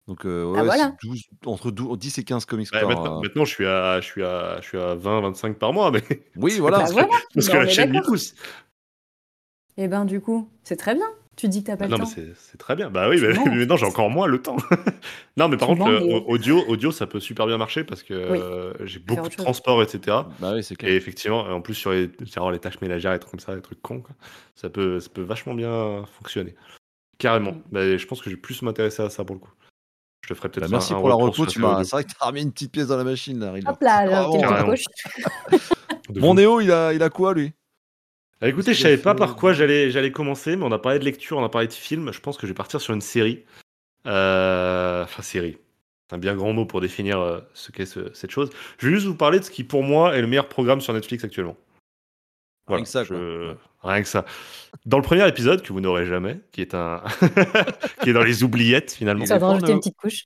Donc 0.09 0.25
heu, 0.25 0.45
Bah, 0.45 0.51
ouais, 0.51 0.59
c'est 0.61 0.65
voilà. 0.65 0.97
12 1.03 1.23
entre 1.47 1.71
dou 1.71 1.97
10 1.97 2.19
et 2.19 2.25
15 2.25 2.45
comics 2.47 2.69
Ouais, 2.73 2.81
par, 2.81 2.89
maintenant 2.89 3.21
maintenant, 3.23 3.45
je 3.45 3.51
suis 3.55 3.67
à 3.67 4.01
je 4.01 4.07
suis 4.07 4.25
à 4.25 4.59
je 4.63 4.67
suis 4.67 4.79
à 4.79 4.97
20-25 4.97 5.55
par 5.55 5.73
mois, 5.73 5.91
mais 5.91 6.03
Oui, 6.37 6.57
voilà. 6.59 6.79
Bah, 6.79 6.83
parce 6.85 6.95
que 6.95 7.01
voilà, 7.07 7.23
parce 7.35 7.47
bah, 7.47 7.53
que 7.53 7.59
la 7.59 7.69
chaîne 7.69 7.91
m'y 7.91 8.01
pousse. 8.01 8.35
Et 9.77 9.87
ben, 9.87 10.05
du 10.07 10.21
coup, 10.21 10.51
c'est 10.65 10.77
très 10.77 10.95
bien. 10.95 11.07
Tu 11.37 11.47
dis 11.49 11.61
que 11.61 11.67
tu 11.67 11.71
as 11.71 11.77
pas 11.77 11.87
Bah, 11.87 11.91
le 11.97 11.99
non, 11.99 11.99
mais 11.99 12.05
temps. 12.05 12.11
c'est 12.13 12.33
c'est 12.51 12.57
très 12.59 12.75
bien. 12.75 12.91
Bah, 12.91 13.09
oui, 13.09 13.19
mais 13.21 13.29
mais 13.47 13.57
maintenant, 13.59 13.77
j'ai 13.77 13.87
encore 13.87 14.11
moins 14.11 14.27
le 14.27 14.41
temps. 14.43 14.57
Non, 15.37 15.49
mais 15.49 15.57
par 15.59 15.69
Tu 15.69 15.77
contre, 15.77 15.91
le 15.91 16.15
audio 16.27 16.65
audio, 16.67 16.91
ça 16.91 17.07
peut 17.07 17.21
super 17.21 17.47
bien 17.47 17.59
marcher 17.59 17.85
parce 17.85 18.03
que, 18.03 18.33
Oui, 18.33 18.87
j'ai 18.87 18.99
beaucoup 18.99 19.29
de 19.29 19.35
transport 19.37 19.81
et 19.83 19.89
cetera. 19.89 20.29
Bah, 20.41 20.53
oui, 20.55 20.65
c'est 20.65 20.75
Et 20.75 20.77
clair. 20.79 20.93
effectivement, 20.95 21.41
en 21.43 21.61
plus, 21.61 21.75
sur 21.75 21.93
les 21.93 22.11
genre 22.25 22.51
les 22.51 22.59
tâches 22.59 22.81
ménagères, 22.81 23.13
les 23.13 23.19
trucs 23.21 23.31
comme 23.31 23.41
ça, 23.41 23.55
les 23.55 23.61
trucs 23.63 23.81
cons, 23.83 24.01
quoi, 24.01 24.17
ça 24.57 24.69
peut 24.71 24.99
ça 25.01 25.11
peut 25.11 25.23
vachement 25.23 25.55
bien 25.55 26.03
fonctionner. 26.19 26.55
Carrément. 27.19 27.53
Mmh. 27.53 27.63
Bah, 27.73 27.97
je 27.97 28.07
pense 28.07 28.21
que 28.21 28.31
je 28.31 28.35
vais 28.37 28.41
plus 28.41 28.63
m'intéresser 28.63 29.03
à 29.03 29.11
ça, 29.11 29.25
pour 29.25 29.35
le 29.37 29.41
coup. 29.41 29.51
Je 30.23 30.29
te 30.29 30.35
ferai 30.35 30.49
Bah, 30.49 30.53
peut-être 30.55 30.67
un 30.67 30.71
merci 30.73 30.93
un 30.93 30.97
pour 30.97 31.09
la 31.09 31.15
reco, 31.15 31.47
c'est 31.47 31.59
vrai 31.61 32.05
que 32.05 32.11
tu 32.11 32.17
as 32.21 32.27
remis 32.27 32.43
une 32.43 32.53
petite 32.53 32.73
pièce 32.73 32.89
dans 32.89 32.97
la 32.97 33.05
machine 33.05 33.39
là. 33.39 33.53
Hop 33.67 33.81
là, 33.81 34.05
là. 34.05 34.29
De 36.09 36.21
Mon. 36.21 36.35
Néo, 36.35 36.61
il 36.61 36.73
a 36.73 36.93
il 36.95 37.03
a 37.03 37.11
quoi 37.11 37.35
lui? 37.35 37.53
Bah, 38.41 38.49
écoutez, 38.49 38.73
je 38.73 38.81
savais 38.81 38.99
pas 38.99 39.15
par 39.15 39.37
quoi 39.37 39.53
j'allais 39.53 39.91
j'allais 39.91 40.13
commencer, 40.13 40.57
mais 40.57 40.65
on 40.65 40.73
a 40.73 40.79
parlé 40.79 40.99
de 40.99 41.05
lecture, 41.05 41.37
on 41.39 41.45
a 41.45 41.49
parlé 41.49 41.67
de 41.67 41.73
film. 41.73 42.13
Je 42.13 42.21
pense 42.21 42.37
que 42.37 42.47
je 42.47 42.53
vais 42.53 42.57
partir 42.57 42.81
sur 42.81 42.95
une 42.95 43.01
série. 43.01 43.45
Heu, 44.07 45.03
enfin 45.03 45.23
série, 45.23 45.59
c'est 46.09 46.17
un 46.17 46.19
bien 46.19 46.35
grand 46.35 46.53
mot 46.53 46.65
pour 46.65 46.81
définir, 46.81 47.19
heu, 47.21 47.43
ce 47.53 47.73
qu'est 47.73 47.85
ce 47.85 48.13
cette 48.15 48.31
chose. 48.31 48.49
Je 48.79 48.87
vais 48.87 48.95
juste 48.95 49.07
vous 49.07 49.17
parler 49.17 49.39
de 49.39 49.45
ce 49.45 49.51
qui, 49.51 49.65
pour 49.65 49.83
moi, 49.83 50.17
est 50.17 50.21
le 50.21 50.27
meilleur 50.27 50.49
programme 50.49 50.81
sur 50.81 50.95
Netflix 50.95 51.25
actuellement. 51.25 51.57
Rien 52.69 52.83
que 52.83 52.89
ça, 52.89 53.05
je 53.05 53.55
rien 53.83 54.03
que 54.03 54.09
ça. 54.09 54.25
Dans 54.87 54.99
le 54.99 55.03
premier 55.03 55.27
épisode, 55.27 55.63
que 55.63 55.73
vous 55.73 55.81
n'aurez 55.81 56.07
jamais, 56.07 56.41
qui 56.53 56.61
est 56.61 56.75
un 56.75 57.03
qui 58.03 58.11
est 58.11 58.13
dans 58.13 58.23
les 58.23 58.43
oubliettes 58.43 58.93
finalement, 58.93 59.25
Ça 59.27 59.39
va 59.39 59.49
rajouter 59.49 59.73
une 59.73 59.79
petite 59.79 59.97
couche. 59.97 60.25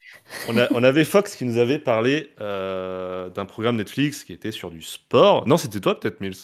on 0.49 0.57
a 0.59 0.67
on 0.73 0.83
avait 0.83 1.05
Fox 1.05 1.37
qui 1.37 1.45
nous 1.45 1.59
avait 1.59 1.79
parlé, 1.79 2.31
heu, 2.41 3.31
d'un 3.35 3.45
programme 3.45 3.77
Netflix 3.77 4.25
qui 4.25 4.33
était 4.33 4.51
sur 4.53 4.71
du 4.71 4.83
sport. 4.83 5.47
Non, 5.47 5.57
c'était 5.57 5.81
toi 5.81 5.99
peut-être, 5.99 6.21
Mills? 6.21 6.37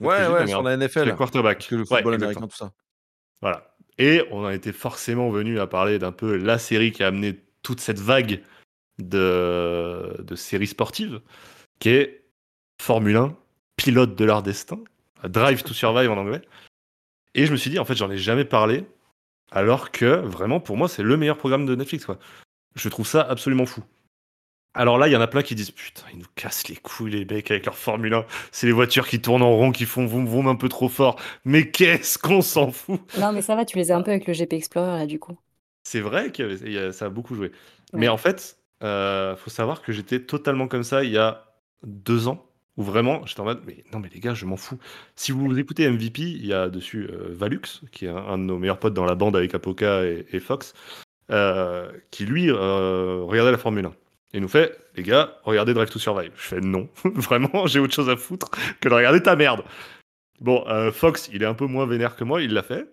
Ouais, 0.00 0.26
ouais, 0.26 0.46
sur 0.46 0.62
la 0.62 0.76
NFL. 0.76 1.04
Parce 1.06 1.18
quarterbacks. 1.18 1.68
que 1.68 1.74
le 1.76 1.80
Ouais, 1.82 1.86
football 1.86 2.14
exactement. 2.14 2.46
américain, 2.46 2.46
tout 2.48 2.56
ça. 2.56 2.72
Voilà. 3.40 3.74
Et 3.98 4.22
on 4.32 4.44
a 4.44 4.52
été 4.54 4.72
forcément 4.72 5.30
venu 5.30 5.60
à 5.60 5.66
parler 5.68 5.98
d'un 6.00 6.10
peu 6.12 6.36
la 6.36 6.58
série 6.58 6.90
qui 6.90 7.04
a 7.04 7.06
amené 7.08 7.40
toute 7.62 7.80
cette 7.80 8.00
vague 8.00 8.42
de, 8.98 10.16
de 10.22 10.34
série 10.34 10.66
sportive 10.66 11.20
qui 11.78 11.90
est 11.90 12.24
Formule 12.82 13.16
1, 13.16 13.36
pilote 13.76 14.16
de 14.16 14.24
leur 14.24 14.42
destin, 14.42 14.78
Drive 15.28 15.62
to 15.62 15.74
Survive 15.74 16.10
en 16.10 16.18
anglais. 16.18 16.42
Et 17.34 17.46
je 17.46 17.52
me 17.52 17.56
suis 17.56 17.70
dit, 17.70 17.78
en 17.78 17.84
fait, 17.84 17.94
j'en 17.94 18.10
ai 18.10 18.18
jamais 18.18 18.44
parlé, 18.44 18.84
alors 19.50 19.90
que 19.90 20.06
vraiment, 20.06 20.60
pour 20.60 20.76
moi, 20.76 20.88
c'est 20.88 21.02
le 21.02 21.16
meilleur 21.16 21.36
programme 21.36 21.66
de 21.66 21.74
Netflix. 21.74 22.04
Quoi. 22.04 22.18
Je 22.76 22.88
trouve 22.88 23.06
ça 23.06 23.22
absolument 23.22 23.66
fou. 23.66 23.82
Alors 24.76 24.98
là, 24.98 25.06
il 25.06 25.12
y 25.12 25.16
en 25.16 25.20
a 25.20 25.28
plein 25.28 25.42
qui 25.42 25.54
disent 25.54 25.70
Putain, 25.70 26.02
ils 26.12 26.18
nous 26.18 26.26
cassent 26.34 26.66
les 26.68 26.74
couilles, 26.74 27.12
les 27.12 27.24
mecs, 27.24 27.50
avec 27.50 27.64
leur 27.64 27.76
Formule 27.76 28.12
1. 28.12 28.26
C'est 28.50 28.66
les 28.66 28.72
voitures 28.72 29.06
qui 29.06 29.20
tournent 29.20 29.42
en 29.42 29.52
rond, 29.52 29.70
qui 29.70 29.86
font 29.86 30.04
vroom 30.04 30.26
vroom 30.26 30.48
un 30.48 30.56
peu 30.56 30.68
trop 30.68 30.88
fort. 30.88 31.20
Mais 31.44 31.70
qu'est-ce 31.70 32.18
qu'on 32.18 32.42
s'en 32.42 32.72
fout? 32.72 33.00
Non, 33.18 33.32
mais 33.32 33.42
ça 33.42 33.54
va, 33.54 33.64
tu 33.64 33.78
les 33.78 33.92
as 33.92 33.96
un 33.96 34.02
peu 34.02 34.10
avec 34.10 34.26
le 34.26 34.32
GP 34.32 34.54
Explorer, 34.54 34.98
là, 34.98 35.06
du 35.06 35.20
coup. 35.20 35.38
C'est 35.84 36.00
vrai 36.00 36.32
que 36.32 36.90
ça 36.90 37.06
a 37.06 37.08
beaucoup 37.08 37.36
joué. 37.36 37.52
Mais 37.92 38.08
en 38.08 38.16
fait, 38.16 38.58
euh, 38.82 39.36
faut 39.36 39.50
savoir 39.50 39.82
que 39.82 39.92
j'étais 39.92 40.20
totalement 40.20 40.66
comme 40.66 40.82
ça 40.82 41.04
il 41.04 41.10
y 41.10 41.18
a 41.18 41.44
deux 41.84 42.26
ans, 42.26 42.44
où 42.76 42.82
vraiment, 42.82 43.24
j'étais 43.26 43.40
en 43.40 43.44
mode 43.44 43.62
Mais 43.66 43.84
non, 43.92 44.00
mais 44.00 44.08
les 44.12 44.20
gars, 44.20 44.34
je 44.34 44.46
m'en 44.46 44.56
fous. 44.56 44.78
Si 45.16 45.32
vous 45.32 45.58
écoutez 45.58 45.88
MVP, 45.88 46.22
il 46.22 46.46
y 46.46 46.52
a 46.52 46.68
dessus 46.68 47.08
euh, 47.10 47.28
Valux, 47.30 47.82
qui 47.92 48.06
est 48.06 48.08
un, 48.08 48.38
de 48.38 48.44
nos 48.44 48.58
meilleurs 48.58 48.78
potes 48.78 48.94
dans 48.94 49.04
la 49.04 49.14
bande 49.14 49.36
avec 49.36 49.54
Apoca 49.54 50.04
et, 50.04 50.40
Fox, 50.40 50.74
euh, 51.30 51.90
qui 52.10 52.26
lui 52.26 52.50
euh, 52.50 53.22
regardait 53.22 53.52
la 53.52 53.58
Formule 53.58 53.86
1. 53.86 53.94
Et 54.34 54.40
nous 54.40 54.48
fait, 54.48 54.76
les 54.96 55.04
gars, 55.04 55.38
regardez 55.44 55.74
Drive 55.74 55.90
to 55.90 56.00
Survive. 56.00 56.32
Je 56.36 56.42
fais 56.42 56.60
non, 56.60 56.88
vraiment, 57.04 57.66
j'ai 57.66 57.78
autre 57.78 57.94
chose 57.94 58.10
à 58.10 58.16
foutre 58.16 58.50
que 58.80 58.88
de 58.88 58.94
regarder 58.94 59.22
ta 59.22 59.36
merde. 59.36 59.62
Bon, 60.40 60.64
euh, 60.68 60.90
Fox, 60.90 61.30
il 61.32 61.42
est 61.42 61.46
un 61.46 61.54
peu 61.54 61.66
moins 61.66 61.86
vénère 61.86 62.16
que 62.16 62.24
moi, 62.24 62.42
il 62.42 62.52
l'a 62.52 62.62
fait. 62.64 62.88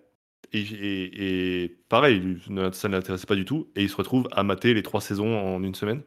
Et, 0.52 1.76
pareil, 1.88 2.38
ça 2.72 2.88
ne 2.88 2.94
l'intéressait 2.94 3.26
pas 3.26 3.34
du 3.34 3.44
tout. 3.44 3.70
Et 3.74 3.82
il 3.82 3.88
se 3.88 3.96
retrouve 3.96 4.28
à 4.32 4.42
mater 4.42 4.74
les 4.74 4.82
trois 4.82 5.00
saisons 5.00 5.36
en 5.36 5.62
une 5.62 5.74
semaine. 5.74 6.02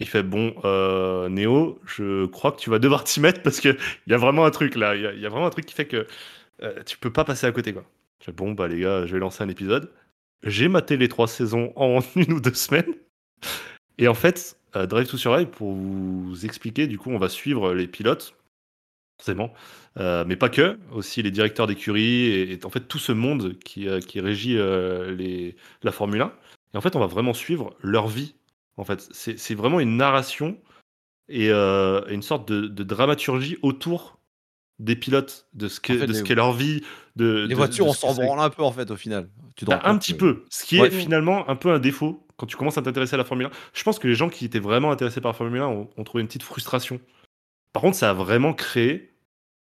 Il 0.00 0.08
fait 0.08 0.22
bon, 0.22 0.54
euh, 0.64 1.28
Néo, 1.28 1.80
je 1.86 2.26
crois 2.26 2.52
que 2.52 2.60
tu 2.60 2.70
vas 2.70 2.78
devoir 2.78 3.04
t'y 3.04 3.20
mettre 3.20 3.42
parce 3.42 3.60
qu'il 3.60 3.76
y 4.06 4.12
a 4.12 4.18
vraiment 4.18 4.44
un 4.44 4.50
truc 4.50 4.74
là. 4.74 4.94
Il 4.94 5.20
y, 5.20 5.26
a 5.26 5.28
vraiment 5.28 5.46
un 5.46 5.50
truc 5.50 5.66
qui 5.66 5.74
fait 5.74 5.86
que 5.86 6.06
euh, 6.62 6.82
tu 6.84 6.98
peux 6.98 7.12
pas 7.12 7.24
passer 7.24 7.46
à 7.46 7.52
côté. 7.52 7.72
Je 7.72 8.24
fais 8.26 8.32
bon, 8.32 8.52
bah 8.52 8.68
les 8.68 8.80
gars, 8.80 9.06
je 9.06 9.14
vais 9.14 9.20
lancer 9.20 9.42
un 9.42 9.48
épisode. 9.48 9.90
J'ai 10.42 10.68
maté 10.68 10.96
les 10.96 11.08
trois 11.08 11.28
saisons 11.28 11.72
en 11.76 12.00
une 12.16 12.32
ou 12.34 12.40
deux 12.40 12.54
semaines. 12.54 12.94
Et 13.98 14.08
en 14.08 14.14
fait, 14.14 14.58
euh, 14.76 14.86
Drive 14.86 15.08
to 15.08 15.16
Survive, 15.16 15.48
pour 15.48 15.72
vous 15.72 16.44
expliquer, 16.44 16.86
du 16.86 16.98
coup, 16.98 17.10
on 17.10 17.18
va 17.18 17.28
suivre 17.28 17.72
les 17.72 17.86
pilotes, 17.86 18.34
forcément, 19.18 19.52
euh, 19.98 20.24
mais 20.26 20.36
pas 20.36 20.50
que, 20.50 20.78
aussi 20.92 21.22
les 21.22 21.30
directeurs 21.30 21.66
d'écurie 21.66 22.26
et, 22.26 22.60
en 22.64 22.70
fait 22.70 22.80
tout 22.80 22.98
ce 22.98 23.12
monde 23.12 23.58
qui, 23.64 23.88
euh, 23.88 24.00
qui 24.00 24.20
régit 24.20 24.54
les, 24.56 25.56
la 25.82 25.92
Formule 25.92 26.22
1. 26.22 26.32
Et 26.74 26.76
en 26.76 26.80
fait, 26.80 26.96
on 26.96 27.00
va 27.00 27.06
vraiment 27.06 27.32
suivre 27.32 27.74
leur 27.80 28.08
vie. 28.08 28.34
En 28.76 28.84
fait, 28.84 29.08
c'est 29.12 29.54
vraiment 29.54 29.80
une 29.80 29.96
narration 29.96 30.58
et 31.28 31.50
une 31.50 32.22
sorte 32.22 32.50
de, 32.50 32.82
dramaturgie 32.82 33.58
autour 33.62 34.18
des 34.78 34.96
pilotes, 34.96 35.46
de 35.54 35.68
ce 35.68 35.80
qu'est 35.80 35.98
ce 35.98 36.32
leur 36.34 36.52
vie. 36.52 36.82
De, 37.16 37.46
les 37.48 37.54
voitures, 37.54 37.86
on 37.86 37.94
s'en 37.94 38.14
branle 38.14 38.40
un 38.40 38.50
peu 38.50 38.62
en 38.62 38.72
fait 38.72 38.90
au 38.90 38.96
final. 38.96 39.30
Tu 39.56 39.64
bah, 39.64 39.80
un 39.84 39.96
petit 39.96 40.12
peu, 40.12 40.44
ce 40.50 40.64
qui 40.64 40.78
est 40.78 40.90
finalement 40.90 41.48
un 41.48 41.56
peu 41.56 41.70
un 41.70 41.78
défaut 41.78 42.26
quand 42.36 42.46
tu 42.46 42.56
commences 42.56 42.78
à 42.78 42.82
t'intéresser 42.82 43.14
à 43.14 43.16
la 43.16 43.24
Formule 43.24 43.46
1, 43.46 43.50
je 43.72 43.82
pense 43.82 43.98
que 43.98 44.08
les 44.08 44.14
gens 44.14 44.28
qui 44.28 44.44
étaient 44.44 44.60
vraiment 44.60 44.90
intéressés 44.90 45.20
par 45.20 45.32
la 45.32 45.38
Formule 45.38 45.60
1 45.60 45.66
ont, 45.66 46.04
trouvé 46.04 46.20
une 46.20 46.26
petite 46.26 46.42
frustration. 46.42 47.00
Par 47.72 47.82
contre, 47.82 47.96
ça 47.96 48.10
a 48.10 48.12
vraiment 48.12 48.52
créé 48.52 49.14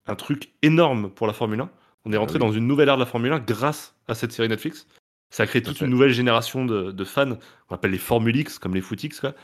un 0.08 0.16
truc 0.16 0.52
énorme 0.62 1.10
pour 1.10 1.28
la 1.28 1.34
Formule 1.34 1.62
1. 1.62 1.70
On 2.06 2.14
est 2.14 2.16
ah 2.16 2.20
rentré 2.20 2.40
dans 2.40 2.52
une 2.52 2.68
nouvelle 2.68 2.90
ère 2.90 2.96
de 2.96 3.02
la 3.02 3.06
Formule 3.06 3.32
1 3.32 3.40
grâce 3.40 3.96
à 4.08 4.16
cette 4.16 4.32
série 4.32 4.50
Netflix. 4.50 4.88
Ça 5.30 5.44
a 5.44 5.48
créé 5.48 5.62
toute 5.62 5.82
une 5.82 5.88
nouvelle 5.88 6.12
génération 6.12 6.66
de, 6.66 7.04
fans, 7.04 7.38
on 7.70 7.76
appelle 7.76 7.92
les 7.92 7.98
Formule 7.98 8.36
X, 8.36 8.60
comme 8.60 8.74
les 8.74 8.82
Footix, 8.82 9.20
quoi. 9.20 9.36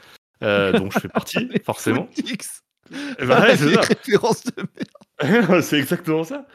Euh, 0.43 0.73
dont 0.73 0.89
je 0.91 0.99
fais 0.99 1.07
partie, 1.07 1.49
forcément. 1.65 2.09
Footix. 2.13 2.61
Eh 2.91 3.25
ben 3.25 3.55
c'est 3.55 3.65
de 3.65 4.67
merde. 5.21 5.61
c'est 5.63 5.79
exactement 5.79 6.23
ça. 6.23 6.45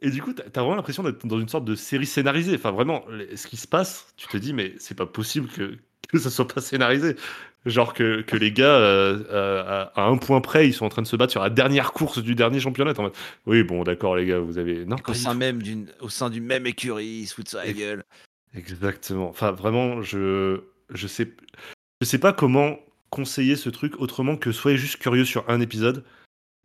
Et 0.00 0.10
du 0.10 0.20
coup, 0.20 0.34
tu 0.34 0.42
as 0.42 0.60
vraiment 0.60 0.74
l'impression 0.74 1.02
d'être 1.02 1.26
dans 1.26 1.40
une 1.40 1.48
sorte 1.48 1.64
de 1.64 1.74
série 1.74 2.06
scénarisée. 2.06 2.56
Enfin, 2.56 2.72
vraiment, 2.72 3.04
ce 3.34 3.46
qui 3.46 3.56
se 3.56 3.66
passe, 3.66 4.12
tu 4.16 4.26
te 4.26 4.36
dis, 4.36 4.52
mais 4.52 4.74
c'est 4.78 4.96
pas 4.96 5.06
possible 5.06 5.48
que, 5.48 5.78
que 6.08 6.18
ça 6.18 6.30
soit 6.30 6.48
pas 6.48 6.60
scénarisé. 6.60 7.16
Genre 7.64 7.94
que, 7.94 8.20
que 8.20 8.36
les 8.36 8.52
gars, 8.52 8.66
euh, 8.66 9.24
euh, 9.30 9.86
à, 9.94 10.04
un 10.04 10.18
point 10.18 10.42
près, 10.42 10.68
ils 10.68 10.74
sont 10.74 10.84
en 10.84 10.90
train 10.90 11.00
de 11.00 11.06
se 11.06 11.16
battre 11.16 11.32
sur 11.32 11.40
la 11.40 11.48
dernière 11.48 11.92
course 11.92 12.18
du 12.18 12.34
dernier 12.34 12.60
championnat. 12.60 12.92
En 12.98 13.10
oui, 13.46 13.62
bon, 13.62 13.84
d'accord, 13.84 14.16
les 14.16 14.26
gars, 14.26 14.38
vous 14.38 14.58
avez. 14.58 14.84
Non, 14.84 14.96
au, 15.08 15.14
sein 15.14 15.32
même 15.32 15.62
au 16.00 16.10
sein 16.10 16.28
d'une 16.28 16.44
même 16.44 16.66
écurie, 16.66 17.20
ils 17.22 17.26
se 17.26 17.34
foutent 17.34 17.48
sur 17.48 17.58
la 17.58 17.72
gueule. 17.72 18.04
Exactement. 18.54 19.28
Enfin, 19.28 19.52
vraiment, 19.52 20.02
je, 20.02 20.62
je, 20.90 21.06
sais, 21.06 21.32
je 22.00 22.06
sais 22.06 22.18
pas 22.18 22.32
comment 22.32 22.78
conseiller 23.10 23.56
ce 23.56 23.70
truc 23.70 24.00
autrement 24.00 24.36
que 24.36 24.52
soyez 24.52 24.76
juste 24.76 24.98
curieux 24.98 25.24
sur 25.24 25.48
un 25.48 25.60
épisode. 25.60 26.04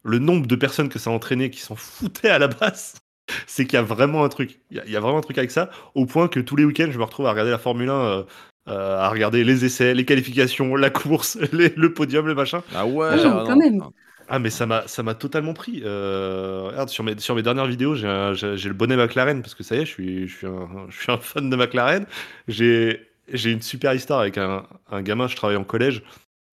Le 0.04 0.19
nombre 0.19 0.47
de 0.47 0.56
personnes 0.56 0.89
que 0.89 0.99
ça 0.99 1.10
a 1.10 1.13
entraîné 1.13 1.49
qui 1.49 1.60
s'en 1.60 1.75
foutaient 1.75 2.30
à 2.30 2.39
la 2.39 2.47
base 2.47 2.95
c'est 3.47 3.65
qu'il 3.65 3.73
y 3.73 3.80
a 3.80 3.84
vraiment 3.84 4.23
un 4.23 4.30
truc. 4.30 4.60
Il 4.71 4.84
y, 4.88 4.95
a 4.95 4.99
vraiment 4.99 5.17
un 5.17 5.21
truc 5.21 5.38
avec 5.38 5.52
ça, 5.52 5.69
au 5.95 6.06
point 6.06 6.28
que 6.28 6.39
tous 6.39 6.56
les 6.56 6.65
week-ends, 6.65 6.89
je 6.91 6.97
me 6.97 7.04
retrouve 7.04 7.28
à 7.28 7.32
regarder 7.32 7.52
la 7.52 7.58
Formule 7.58 7.89
1, 7.89 7.93
euh, 7.93 8.23
euh, 8.67 8.97
à 8.97 9.10
regarder 9.10 9.43
les 9.43 9.65
essais, 9.65 9.93
les 9.93 10.06
qualifications, 10.06 10.75
la 10.75 10.89
course, 10.89 11.38
le 11.52 11.93
podium, 11.93 12.28
le 12.28 12.36
machin. 12.36 12.63
Ah 12.73 12.86
ouais, 12.86 13.15
quand 13.21 13.56
même. 13.56 13.84
Ah 14.30 14.39
mais 14.39 14.50
ça 14.50 14.65
m'a 14.65 15.15
totalement 15.15 15.54
pris. 15.54 15.82
Euh, 15.84 16.70
regarde 16.70 16.89
sur 16.89 17.04
mes 17.04 17.20
sur 17.20 17.36
mes 17.36 17.42
dernières 17.42 17.65
vidéos 17.65 17.96
j'ai 17.96 18.06
le 18.06 18.74
bonnet 18.74 18.96
McLaren 18.96 19.42
parce 19.42 19.56
que 19.56 19.63
ça 19.63 19.76
y 19.76 19.80
est 19.80 19.86
je 19.86 19.92
suis 19.92 20.28
je 20.28 20.38
suis 20.38 20.48
un, 20.48 20.86
je 20.89 21.02
suis 21.02 21.12
un 21.12 21.18
fan 21.18 21.50
de 21.50 21.56
McLaren. 21.56 22.06
J'ai 22.48 23.02
une 23.28 23.62
super 23.62 23.94
histoire 23.94 24.20
avec 24.20 24.38
un, 24.38 24.68
un, 24.92 25.02
gamin 25.02 25.28
je 25.28 25.36
travaille 25.36 25.58
en 25.58 25.63
collège 25.63 26.04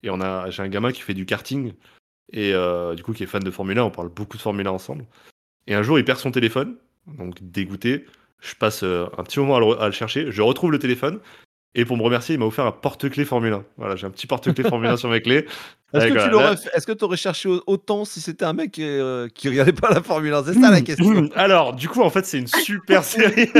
et 0.03 0.09
j'ai 0.49 0.63
un 0.63 0.67
gamin 0.69 0.91
qui 0.91 1.01
fait 1.01 1.13
du 1.13 1.25
karting 1.25 1.73
et 2.33 2.53
du 2.95 3.03
coup 3.03 3.13
qui 3.13 3.23
est 3.23 3.27
fan 3.27 3.43
de 3.43 3.51
Formule 3.51 3.79
1 3.79 3.83
on 3.83 3.91
parle 3.91 4.09
beaucoup 4.09 4.37
de 4.37 4.41
Formule 4.41 4.67
1 4.67 4.71
ensemble 4.71 5.05
et 5.67 5.75
un 5.75 5.83
jour, 5.83 5.99
il 5.99 6.05
perd 6.05 6.19
son 6.19 6.31
téléphone, 6.31 6.77
donc 7.05 7.37
dégoûté. 7.41 8.05
Je 8.39 8.55
passe 8.55 8.83
euh, 8.83 9.07
un 9.17 9.23
petit 9.23 9.39
moment 9.39 9.57
à 9.77 9.85
le, 9.85 9.91
chercher. 9.91 10.31
Je 10.31 10.41
retrouve 10.41 10.71
le 10.71 10.79
téléphone. 10.79 11.19
Et 11.79 11.85
pour 11.85 11.95
me 11.95 12.01
remercier, 12.01 12.33
il 12.33 12.39
m'a 12.39 12.45
offert 12.45 12.65
un 12.65 12.71
porte-clés 12.71 13.23
Formule 13.23 13.53
1. 13.53 13.63
Voilà, 13.77 13.95
j'ai 13.95 14.07
un 14.07 14.09
petit 14.09 14.25
porte-clés 14.25 14.67
Formule 14.67 14.89
1 14.89 14.97
sur 14.97 15.09
mes 15.09 15.21
clés. 15.21 15.45
Est-ce 15.93 16.87
que 16.87 16.91
tu 16.91 17.03
aurais 17.05 17.17
cherché 17.17 17.47
autant 17.67 18.03
si 18.03 18.19
c'était 18.19 18.45
un 18.45 18.53
mec 18.53 18.79
euh, 18.79 19.29
qui 19.33 19.47
regardait 19.47 19.73
pas 19.73 19.91
la 19.91 20.01
Formule 20.01 20.33
1 20.33 20.43
C'est 20.45 20.53
ça 20.55 20.71
la 20.71 20.81
question. 20.81 21.29
Alors, 21.35 21.75
du 21.75 21.87
coup, 21.87 22.01
en 22.01 22.09
fait, 22.09 22.25
c'est 22.25 22.39
une 22.39 22.47
super 22.47 23.03
série. 23.03 23.51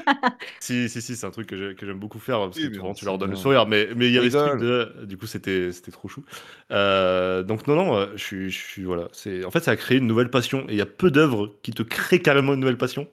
si, 0.60 0.90
si, 0.90 1.00
si, 1.00 1.16
c'est 1.16 1.26
un 1.26 1.30
truc 1.30 1.46
que 1.46 1.74
j'aime 1.80 1.98
beaucoup 1.98 2.18
faire 2.18 2.38
parce 2.40 2.58
que 2.58 2.92
tu 2.94 3.04
leur 3.06 3.16
donnes 3.16 3.30
le 3.30 3.36
sourire. 3.36 3.66
Mais 3.66 3.88
il 3.92 4.10
y 4.10 4.18
avait 4.18 4.28
ce 4.28 4.36
truc 4.36 4.60
de. 4.60 5.06
Du 5.06 5.16
coup, 5.16 5.26
c'était 5.26 5.70
trop 5.90 6.06
chou. 6.06 6.22
Euh, 6.70 7.42
donc, 7.42 7.66
non, 7.66 7.76
non, 7.76 7.96
euh, 7.96 8.06
je 8.14 8.22
suis. 8.22 8.50
Je 8.50 8.58
suis 8.58 8.84
voilà. 8.84 9.08
En 9.46 9.50
fait, 9.50 9.60
ça 9.60 9.70
a 9.70 9.76
créé 9.76 9.96
une 9.96 10.06
nouvelle 10.06 10.28
passion. 10.28 10.66
Et 10.68 10.72
il 10.72 10.76
y 10.76 10.82
a 10.82 10.86
peu 10.86 11.10
d'œuvres 11.10 11.50
qui 11.62 11.72
te 11.72 11.82
créent 11.82 12.20
carrément 12.20 12.52
une 12.52 12.60
nouvelle 12.60 12.76
passion. 12.76 13.08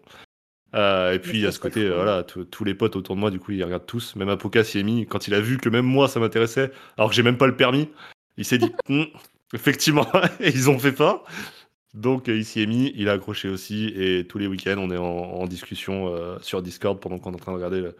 Et 0.73 1.19
puis 1.19 1.39
il 1.39 1.41
y 1.41 1.45
a 1.45 1.51
ce 1.51 1.59
côté, 1.59 1.89
voilà, 1.89 2.23
tous 2.23 2.63
les 2.63 2.73
potes 2.73 2.95
autour 2.95 3.15
de 3.15 3.19
moi, 3.19 3.31
du 3.31 3.39
coup, 3.39 3.51
ils 3.51 3.63
regardent 3.63 3.85
tous. 3.85 4.15
Même 4.15 4.29
Apoca 4.29 4.63
s'y 4.63 4.79
est 4.79 4.83
mis 4.83 5.05
quand 5.05 5.27
il 5.27 5.33
a 5.33 5.41
vu 5.41 5.57
que 5.57 5.69
même 5.69 5.85
moi 5.85 6.07
ça 6.07 6.19
m'intéressait, 6.19 6.71
alors 6.97 7.09
que 7.09 7.15
j'ai 7.15 7.23
même 7.23 7.37
pas 7.37 7.47
le 7.47 7.55
permis. 7.55 7.89
Il 8.37 8.45
s'est 8.45 8.57
dit, 8.57 8.71
hum, 8.89 9.07
effectivement, 9.53 10.07
ils 10.39 10.69
ont 10.69 10.79
fait 10.79 10.93
fort. 10.93 11.25
Donc 11.93 12.27
il 12.27 12.45
s'y 12.45 12.61
est 12.61 12.67
mis, 12.67 12.93
il 12.95 13.09
a 13.09 13.13
accroché 13.13 13.49
aussi, 13.49 13.87
et 13.87 14.25
tous 14.25 14.37
les 14.37 14.47
week-ends 14.47 14.77
on 14.77 14.91
est 14.91 14.97
en, 14.97 15.45
discussion 15.45 16.07
euh, 16.07 16.37
sur 16.39 16.61
Discord 16.61 16.99
pendant 16.99 17.19
qu'on 17.19 17.31
est 17.33 17.35
en 17.35 17.39
train 17.39 17.51
de 17.51 17.57
regarder 17.57 17.91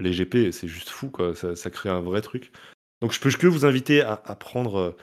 les 0.00 0.12
GP, 0.12 0.50
c'est 0.52 0.68
juste 0.68 0.88
fou, 0.88 1.10
quoi. 1.10 1.34
Ça, 1.34 1.70
crée 1.70 1.90
un 1.90 2.00
vrai 2.00 2.20
truc. 2.20 2.52
Donc 3.00 3.12
je 3.12 3.20
peux 3.20 3.30
que 3.30 3.46
vous 3.46 3.64
inviter 3.64 4.00
à, 4.02 4.16
prendre 4.16 4.96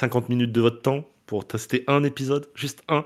50 0.00 0.24
euh, 0.24 0.26
minutes 0.28 0.52
de 0.52 0.60
votre 0.60 0.82
temps 0.82 1.08
pour 1.26 1.46
tester 1.46 1.84
un 1.86 2.04
épisode, 2.04 2.48
juste 2.54 2.82
un. 2.88 3.04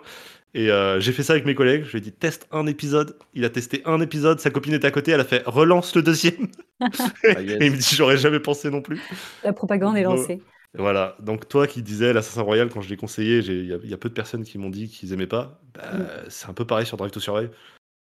Et 0.54 0.70
euh, 0.70 0.98
j'ai 0.98 1.12
fait 1.12 1.22
ça 1.22 1.34
avec 1.34 1.46
mes 1.46 1.54
collègues, 1.54 1.84
je 1.84 1.92
lui 1.92 1.98
ai 1.98 2.00
dit 2.00 2.12
teste 2.12 2.48
un 2.50 2.66
épisode, 2.66 3.16
il 3.34 3.44
a 3.44 3.50
testé 3.50 3.82
un 3.84 4.00
épisode, 4.00 4.40
sa 4.40 4.50
copine 4.50 4.74
était 4.74 4.88
à 4.88 4.90
côté, 4.90 5.12
elle 5.12 5.20
a 5.20 5.24
fait 5.24 5.44
relance 5.46 5.94
le 5.94 6.02
deuxième. 6.02 6.48
Et 7.24 7.66
il 7.66 7.72
me 7.72 7.76
dit 7.76 7.94
j'aurais 7.94 8.16
jamais 8.16 8.40
pensé 8.40 8.68
non 8.68 8.82
plus. 8.82 9.00
La 9.44 9.52
propagande 9.52 9.96
est 9.96 10.02
lancée. 10.02 10.42
Voilà, 10.74 11.16
donc 11.20 11.48
toi 11.48 11.66
qui 11.66 11.82
disais 11.82 12.12
l'Assassin 12.12 12.42
Royal, 12.42 12.68
quand 12.68 12.80
je 12.80 12.88
l'ai 12.88 12.96
conseillé, 12.96 13.38
il 13.38 13.88
y, 13.88 13.94
a 13.94 13.96
peu 13.96 14.08
de 14.08 14.14
personnes 14.14 14.44
qui 14.44 14.56
m'ont 14.56 14.70
dit 14.70 14.88
qu'ils 14.88 15.12
aimaient 15.12 15.26
pas. 15.26 15.60
Bah, 15.74 15.82
mm. 15.92 16.06
C'est 16.28 16.48
un 16.48 16.52
peu 16.52 16.64
pareil 16.64 16.86
sur 16.86 16.96
Drive 16.96 17.10
to 17.10 17.20
Survive. 17.20 17.50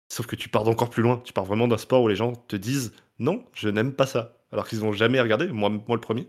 Sauf 0.10 0.26
que 0.26 0.36
tu 0.36 0.50
pars 0.50 0.64
d'encore 0.64 0.90
plus 0.90 1.04
loin. 1.04 1.22
Tu 1.24 1.34
pars 1.34 1.46
vraiment 1.46 1.68
d'un 1.68 1.78
sport 1.78 2.02
où 2.02 2.08
les 2.08 2.16
gens 2.16 2.34
te 2.34 2.56
disent 2.56 2.94
non, 3.20 3.44
je 3.54 3.70
n'aime 3.70 3.94
pas 3.94 4.08
ça. 4.08 4.38
Alors 4.52 4.68
qu'ils 4.68 4.80
n'ont 4.80 4.94
jamais 4.94 5.20
regardé, 5.22 5.48
moi, 5.48 5.70
moi 5.70 5.96
le 5.96 6.02
premier. 6.02 6.28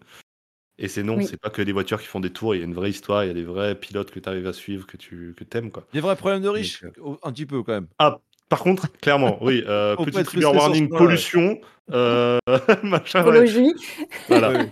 Et 0.80 0.86
c'est 0.86 1.02
non, 1.02 1.20
c'est 1.22 1.40
pas 1.40 1.50
que 1.50 1.60
des 1.60 1.72
voitures 1.72 2.00
qui 2.00 2.06
font 2.06 2.20
des 2.20 2.30
tours, 2.30 2.54
il 2.54 2.58
y 2.58 2.60
a 2.60 2.64
une 2.64 2.74
vraie 2.74 2.90
histoire, 2.90 3.24
il 3.24 3.28
y 3.28 3.30
a 3.30 3.34
des 3.34 3.44
vrais 3.44 3.74
pilotes 3.74 4.12
que 4.12 4.20
tu 4.20 4.28
arrives 4.28 4.46
à 4.46 4.52
suivre, 4.52 4.86
que 4.86 4.96
tu 4.96 5.34
que 5.36 5.58
aimes. 5.58 5.72
Quoi. 5.72 5.84
Des 5.92 6.00
vrais 6.00 6.14
problèmes 6.14 6.42
de 6.42 6.48
riches, 6.48 6.84
euh, 6.84 7.16
un 7.24 7.32
petit 7.32 7.46
peu 7.46 7.64
quand 7.64 7.72
même. 7.72 7.88
Ah, 7.98 8.18
par 8.48 8.60
contre, 8.60 8.90
clairement, 9.00 9.38
oui. 9.42 9.64
Euh, 9.66 9.96
petit 10.04 10.22
trigger 10.22 10.46
warning, 10.46 10.88
pollution, 10.88 11.60
euh, 11.90 12.38
machin. 12.84 13.22
Écologie. 13.22 13.74
Voilà. 14.28 14.66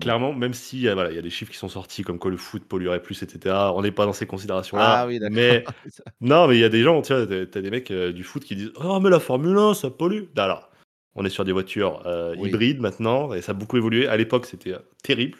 Clairement, 0.00 0.32
même 0.32 0.54
si 0.54 0.80
y 0.80 0.88
a 0.88 1.22
des 1.22 1.30
chiffres 1.30 1.50
qui 1.50 1.58
sont 1.58 1.68
sortis 1.68 2.02
comme 2.02 2.18
quoi 2.18 2.30
le 2.30 2.36
foot 2.36 2.64
polluerait 2.64 3.02
plus, 3.02 3.22
etc. 3.22 3.54
On 3.74 3.82
n'est 3.82 3.90
pas 3.90 4.06
dans 4.06 4.12
ces 4.12 4.26
considérations-là. 4.26 5.00
Ah 5.00 5.06
oui, 5.06 5.20
mais 5.30 5.64
non, 6.20 6.46
mais 6.46 6.56
il 6.56 6.60
y 6.60 6.64
a 6.64 6.68
des 6.68 6.82
gens, 6.82 7.02
tu 7.02 7.12
vois, 7.12 7.26
t'as 7.26 7.60
des 7.60 7.70
mecs 7.70 7.90
euh, 7.90 8.12
du 8.12 8.22
foot 8.22 8.44
qui 8.44 8.54
disent 8.54 8.72
Oh, 8.76 9.00
mais 9.00 9.10
la 9.10 9.18
Formule 9.18 9.58
1, 9.58 9.74
ça 9.74 9.90
pollue. 9.90 10.26
Alors, 10.36 10.70
On 11.16 11.24
est 11.24 11.30
sur 11.30 11.44
des 11.44 11.52
voitures 11.52 12.02
euh, 12.06 12.34
Oui. 12.38 12.48
hybrides 12.48 12.80
maintenant 12.80 13.32
et 13.32 13.42
ça 13.42 13.52
a 13.52 13.54
beaucoup 13.54 13.76
évolué. 13.76 14.06
À 14.08 14.16
l'époque, 14.16 14.46
c'était 14.46 14.72
euh, 14.74 14.78
terrible. 15.02 15.38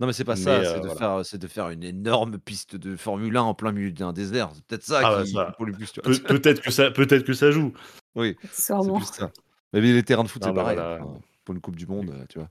Non, 0.00 0.06
mais 0.08 0.12
c'est 0.12 0.24
pas 0.24 0.34
Mais, 0.34 0.40
ça, 0.40 0.50
euh, 0.56 0.64
c'est 0.64 0.80
de 0.80 0.86
voilà. 0.86 0.94
faire, 0.96 1.24
c'est 1.24 1.38
de 1.38 1.46
faire 1.46 1.70
une 1.70 1.84
énorme 1.84 2.38
piste 2.38 2.74
de 2.76 2.96
Formule 2.96 3.36
1 3.36 3.42
en 3.42 3.54
plein 3.54 3.72
milieu 3.72 3.90
d'un 3.92 4.12
désert. 4.12 4.50
C'est 4.54 4.64
peut-être 4.64 4.82
ça 4.82 5.00
Ah 5.04 5.22
qui, 5.22 5.30
ça. 5.32 5.46
qui 5.46 5.56
pollue 5.56 5.70
le 5.70 5.76
plus, 5.76 5.92
tu 5.92 6.00
vois. 6.04 6.12
Pe- 6.12 6.22
peut-être 6.40 6.60
que 6.62 6.70
ça, 6.70 6.90
peut-être 6.90 7.24
que 7.24 7.32
ça 7.32 7.50
joue. 7.52 7.72
Oui, 8.16 8.36
c'est 8.50 8.64
Sûrement. 8.66 8.96
plus 8.96 9.06
ça. 9.06 9.30
Mais 9.72 9.80
les 9.80 10.02
terrains 10.02 10.24
de 10.24 10.28
foot, 10.28 10.42
Non, 10.42 10.48
c'est 10.48 10.52
mais 10.52 10.60
pareil. 10.62 10.76
voilà. 10.76 10.98
pour 11.44 11.54
une 11.54 11.60
Coupe 11.60 11.76
du 11.76 11.86
Monde, 11.86 12.12
tu 12.28 12.38
vois. 12.38 12.48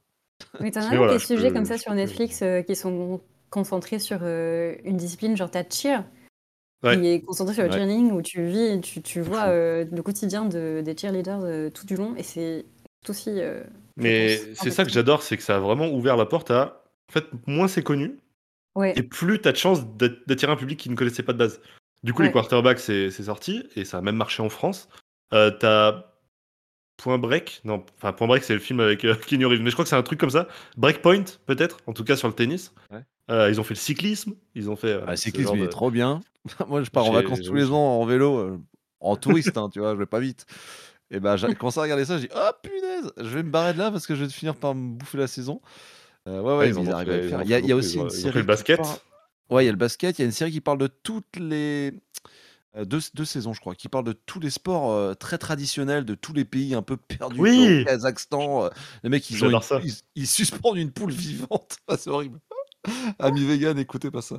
Mais 0.61 0.71
t'en 0.71 0.81
as 0.81 0.89
voilà, 0.95 1.13
des 1.13 1.19
je 1.19 1.25
sujets 1.25 1.49
peux- 1.49 1.53
comme 1.53 1.65
ça 1.65 1.77
sur 1.77 1.93
Netflix 1.93 2.41
euh, 2.41 2.61
qui 2.61 2.75
sont 2.75 3.21
concentrés 3.49 3.99
sur 3.99 4.19
euh, 4.23 4.75
une 4.83 4.97
discipline, 4.97 5.35
genre 5.37 5.51
t'as 5.51 5.63
Cheer, 5.69 6.03
Ouais. 6.83 6.99
qui 6.99 7.07
est 7.07 7.21
concentré 7.21 7.53
sur 7.53 7.63
le 7.63 7.69
Ouais. 7.69 7.75
cheerleading 7.77 8.11
où 8.11 8.21
tu 8.21 8.45
vis, 8.45 8.81
tu, 8.81 9.01
tu 9.01 9.21
vois 9.21 9.47
euh, 9.47 9.85
le 9.89 10.01
quotidien 10.03 10.45
de, 10.45 10.81
des 10.83 10.95
cheerleaders 10.97 11.41
euh, 11.43 11.69
tout 11.69 11.85
du 11.85 11.95
long 11.95 12.15
et 12.17 12.23
c'est 12.23 12.65
tout 13.03 13.11
aussi. 13.11 13.29
euh, 13.41 13.63
Mais 13.97 14.37
c'est 14.55 14.71
ça 14.71 14.83
que 14.83 14.91
j'adore, 14.91 15.23
c'est 15.23 15.37
que 15.37 15.43
ça 15.43 15.55
a 15.55 15.59
vraiment 15.59 15.89
ouvert 15.89 16.17
la 16.17 16.25
porte 16.25 16.51
à. 16.51 16.83
En 17.09 17.13
fait, 17.13 17.25
moins 17.47 17.67
c'est 17.67 17.83
connu, 17.83 18.17
Ouais, 18.75 18.93
et 18.97 19.03
plus 19.03 19.39
tu 19.39 19.47
as 19.47 19.51
de 19.51 19.57
chances 19.57 19.85
d'at- 19.97 20.09
d'attirer 20.25 20.51
un 20.51 20.55
public 20.55 20.79
qui 20.79 20.89
ne 20.89 20.95
connaissait 20.95 21.21
pas 21.23 21.33
de 21.33 21.37
base. 21.37 21.61
Du 22.03 22.11
coup, 22.13 22.21
les 22.21 22.31
quarterbacks, 22.31 22.79
c'est 22.79 23.11
sorti, 23.11 23.63
et 23.75 23.85
ça 23.85 23.99
a 23.99 24.01
même 24.01 24.15
marché 24.15 24.41
en 24.43 24.49
France. 24.49 24.89
T'as 25.31 26.03
Point 26.97 27.17
Break, 27.17 27.61
non, 27.65 27.83
enfin 27.97 28.13
Point 28.13 28.27
Break, 28.27 28.43
c'est 28.43 28.53
le 28.53 28.59
film 28.59 28.79
avec 28.79 29.03
euh, 29.05 29.15
Keanu 29.27 29.45
Reeves, 29.45 29.61
mais 29.61 29.69
je 29.69 29.75
crois 29.75 29.83
que 29.85 29.89
c'est 29.89 29.95
un 29.95 30.03
truc 30.03 30.19
comme 30.19 30.29
ça. 30.29 30.47
Breakpoint, 30.77 31.23
peut-être, 31.45 31.77
en 31.87 31.93
tout 31.93 32.03
cas 32.03 32.15
sur 32.15 32.27
le 32.27 32.33
tennis. 32.33 32.71
Ouais. 32.91 32.99
Euh, 33.31 33.49
ils 33.49 33.59
ont 33.59 33.63
fait 33.63 33.73
le 33.73 33.79
cyclisme, 33.79 34.33
ils 34.53 34.69
ont 34.69 34.75
fait. 34.75 34.87
euh, 34.93 35.05
Ah, 35.07 35.15
cyclisme, 35.15 35.51
il 35.55 35.61
est 35.63 35.65
de- 35.65 35.71
trop 35.71 35.89
bien. 35.91 36.19
Moi, 36.67 36.83
je 36.83 36.89
pars 36.89 37.05
en 37.05 37.11
vacances 37.13 37.41
tous 37.41 37.53
les 37.55 37.71
ans 37.71 37.99
en 38.01 38.05
vélo, 38.05 38.37
euh, 38.37 38.59
en 38.99 39.15
touriste, 39.15 39.57
hein, 39.57 39.69
tu 39.71 39.79
vois, 39.79 39.93
je 39.93 39.99
vais 39.99 40.05
pas 40.05 40.19
vite. 40.19 40.45
Et 41.11 41.19
ben, 41.19 41.35
j'ai 41.35 41.53
commencé 41.55 41.79
à 41.79 41.83
regarder 41.83 42.05
ça, 42.05 42.17
j'ai 42.17 42.27
dit, 42.27 42.33
oh 42.35 42.49
punaise, 42.61 43.11
je 43.17 43.27
vais 43.35 43.43
me 43.43 43.49
barrer 43.49 43.73
de 43.73 43.77
là 43.79 43.91
parce 43.91 44.07
que 44.07 44.15
je 44.15 44.23
vais 44.25 44.29
finir 44.29 44.55
par 44.55 44.73
me 44.75 44.95
bouffer 44.97 45.17
la 45.17 45.27
saison. 45.27 45.61
Euh, 46.27 46.41
ouais, 46.41 46.57
ouais, 46.57 46.67
ils 46.69 46.71
ils 46.71 46.89
ont 46.89 46.91
arrivent 46.91 47.09
à 47.11 47.17
le 47.17 47.29
faire. 47.29 47.41
Il 47.43 47.49
y 47.49 47.53
a, 47.53 47.57
fait 47.57 47.63
il 47.63 47.69
y 47.69 47.71
a 47.71 47.75
beaucoup, 47.75 47.79
aussi 47.85 47.97
une 47.99 48.09
série. 48.09 48.33
fait 48.33 48.39
le 48.39 48.45
basket. 48.45 48.77
parle- 48.81 48.97
Ouais, 49.49 49.63
il 49.63 49.65
y 49.65 49.69
a 49.69 49.73
le 49.73 49.77
basket, 49.77 50.17
il 50.17 50.21
y 50.21 50.23
a 50.23 50.25
une 50.25 50.31
série 50.31 50.51
qui 50.51 50.61
parle 50.61 50.77
de 50.77 50.87
toutes 50.87 51.35
les. 51.37 51.93
Euh, 52.75 52.85
deux, 52.85 52.99
deux 53.13 53.25
saisons, 53.25 53.53
je 53.53 53.59
crois, 53.61 53.75
qui 53.75 53.87
parle 53.89 54.05
de 54.05 54.13
tous 54.13 54.39
les 54.39 54.49
sports 54.49 54.91
euh, 54.91 55.13
très 55.13 55.37
traditionnels 55.37 56.05
de 56.05 56.15
tous 56.15 56.33
les 56.33 56.45
pays 56.45 56.73
un 56.75 56.81
peu 56.81 56.97
perdus. 56.97 57.39
Oui. 57.39 57.81
Au 57.81 57.85
Kazakhstan, 57.85 58.65
euh, 58.65 58.69
les 59.03 59.09
mecs, 59.09 59.29
ils, 59.29 59.35
ont 59.35 59.49
J'adore 59.49 59.61
une- 59.61 59.67
ça. 59.67 59.79
ils, 59.83 59.93
ils 60.23 60.27
suspendent 60.27 60.77
une 60.77 60.91
poule 60.91 61.11
vivante. 61.11 61.77
Ah, 61.87 61.97
c'est 61.97 62.09
horrible. 62.09 62.39
Amis 63.19 63.45
vegan, 63.45 63.77
écoutez 63.79 64.11
pas 64.11 64.21
ça. 64.21 64.35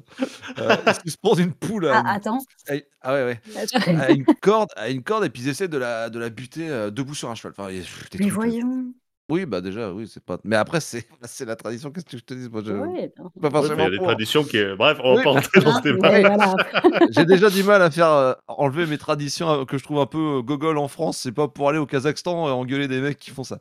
Euh, 0.59 0.77
ils 1.05 1.11
suspendent 1.11 1.39
une 1.39 1.53
poule 1.55 1.87
à, 1.87 1.97
Ah, 1.97 2.01
une- 2.01 2.07
attends. 2.09 2.39
à- 2.69 2.75
ah 3.01 3.15
ouais, 3.15 3.25
ouais. 3.25 3.41
à 4.01 4.11
une 4.11 4.25
corde, 4.43 4.69
à 4.77 4.91
une 4.91 5.03
corde, 5.03 5.25
et 5.25 5.31
puis 5.31 5.43
ils 5.43 5.49
essaient 5.49 5.69
de 5.69 5.79
la, 5.79 6.11
de 6.11 6.19
la 6.19 6.29
buter 6.29 6.69
euh, 6.69 6.91
debout 6.91 7.15
sur 7.15 7.31
un 7.31 7.35
cheval. 7.35 7.55
Enfin, 7.57 7.71
Mais 7.73 7.83
trucs, 8.11 8.23
voyons. 8.33 8.93
Oui, 9.31 9.47
bah 9.47 9.63
déjà, 9.63 9.91
oui, 9.91 10.07
c'est 10.07 10.23
pas. 10.23 10.39
Mais 10.45 10.57
après, 10.57 10.81
c'est 10.81 11.07
c'est 11.23 11.47
la 11.47 11.57
tradition. 11.57 11.91
Qu'est-ce 11.91 12.05
que 12.05 12.19
je 12.19 12.23
te 12.25 12.35
dis? 12.35 12.49
Moi, 12.51 12.63
je. 12.65 12.73
Ouais. 12.73 13.11
Pas 13.41 13.51
forcément 13.51 13.77
mais 13.77 13.83
il 13.83 13.85
y 13.85 13.89
a 13.89 13.91
des 13.93 13.97
pour. 13.97 14.07
traditions 14.09 14.45
qui. 14.45 14.59
Bref, 14.77 14.99
on 15.03 15.15
va 15.15 15.19
Oui. 15.19 15.25
pas 15.25 15.31
rentrer 15.33 15.61
dans 15.63 15.71
Hein, 15.71 15.81
ce 15.83 15.89
débat. 15.93 16.21
voilà. 16.21 16.55
J'ai 17.11 17.25
déjà 17.25 17.49
du 17.49 17.63
mal 17.63 17.81
à 17.81 17.91
faire 17.91 18.09
euh, 18.11 18.35
enlever 18.49 18.85
mes 18.85 18.99
traditions 18.99 19.49
euh, 19.63 19.65
que 19.65 19.79
je 19.79 19.85
trouve 19.85 19.99
un 20.01 20.07
peu 20.07 20.19
euh, 20.39 20.43
gogol 20.43 20.77
en 20.77 20.89
France. 20.89 21.17
C'est 21.19 21.33
pas 21.33 21.49
pour 21.49 21.71
aller 21.71 21.79
au 21.79 21.87
Kazakhstan 21.87 22.49
et 22.49 22.53
engueuler 22.53 22.87
des 22.87 23.01
mecs 23.01 23.19
qui 23.19 23.31
font 23.31 23.45
ça. 23.45 23.59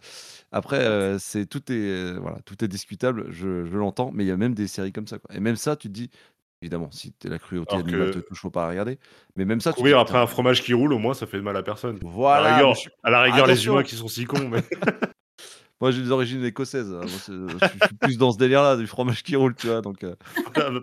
Après, 0.52 0.80
euh, 0.82 1.18
c'est 1.18 1.46
tout 1.46 1.72
est 1.72 1.76
euh, 1.76 2.18
voilà, 2.22 2.40
tout 2.46 2.62
est 2.64 2.68
discutable. 2.68 3.28
Je, 3.30 3.66
je 3.66 3.78
l'entends, 3.78 4.12
mais 4.14 4.26
il 4.26 4.28
y 4.28 4.32
a 4.32 4.38
même 4.38 4.54
des 4.54 4.68
séries 4.68 4.92
comme 4.92 5.08
ça. 5.08 5.18
Quoi. 5.18 5.34
Et 5.34 5.40
même 5.40 5.56
ça, 5.56 5.78
tu 5.78 5.88
te 5.88 5.94
dis, 5.94 6.10
évidemment, 6.62 6.90
si 6.92 7.14
t'es 7.14 7.30
la 7.30 7.40
cruauté 7.40 7.74
Alors 7.74 7.88
animale 7.88 8.12
que- 8.12 8.20
te 8.20 8.28
touche, 8.28 8.40
faut 8.42 8.52
pas 8.52 8.64
la 8.64 8.70
regarder. 8.72 9.00
Mais 9.38 9.46
même 9.46 9.62
ça, 9.62 9.72
tu 9.72 9.76
te 9.76 9.80
Courir 9.80 9.96
dis, 9.96 10.02
après 10.02 10.14
putain, 10.16 10.24
un 10.24 10.28
fromage 10.28 10.62
qui 10.62 10.74
roule, 10.74 10.92
au 10.92 11.00
moins, 11.00 11.14
ça 11.14 11.26
fait 11.26 11.40
mal 11.40 11.56
à 11.56 11.64
personne. 11.64 12.00
Voilà. 12.02 12.36
à 12.36 12.50
la 12.50 12.56
rigueur, 12.58 12.70
mais 12.72 12.82
je- 12.84 12.90
à 13.04 13.10
la 13.10 13.22
rigueur 13.22 13.48
les 13.48 13.54
Attention. 13.54 13.74
humains 13.76 13.84
qui 13.84 13.96
sont 13.96 14.10
si 14.10 14.26
cons. 14.26 14.50
Mais... 14.50 14.62
Moi, 15.82 15.92
j'ai 15.92 16.02
des 16.02 16.12
origines 16.12 16.44
écossaises. 16.46 16.94
hein. 16.94 17.02
Moi, 17.30 17.54
je 17.62 17.68
suis 17.68 17.96
plus 18.00 18.18
dans 18.18 18.32
ce 18.32 18.38
délire-là, 18.38 18.78
du 18.78 18.88
fromage 18.88 19.22
qui 19.24 19.36
roule, 19.36 19.54
tu 19.56 19.68
vois. 19.68 19.82
Donc, 19.82 20.04
euh, 20.04 20.16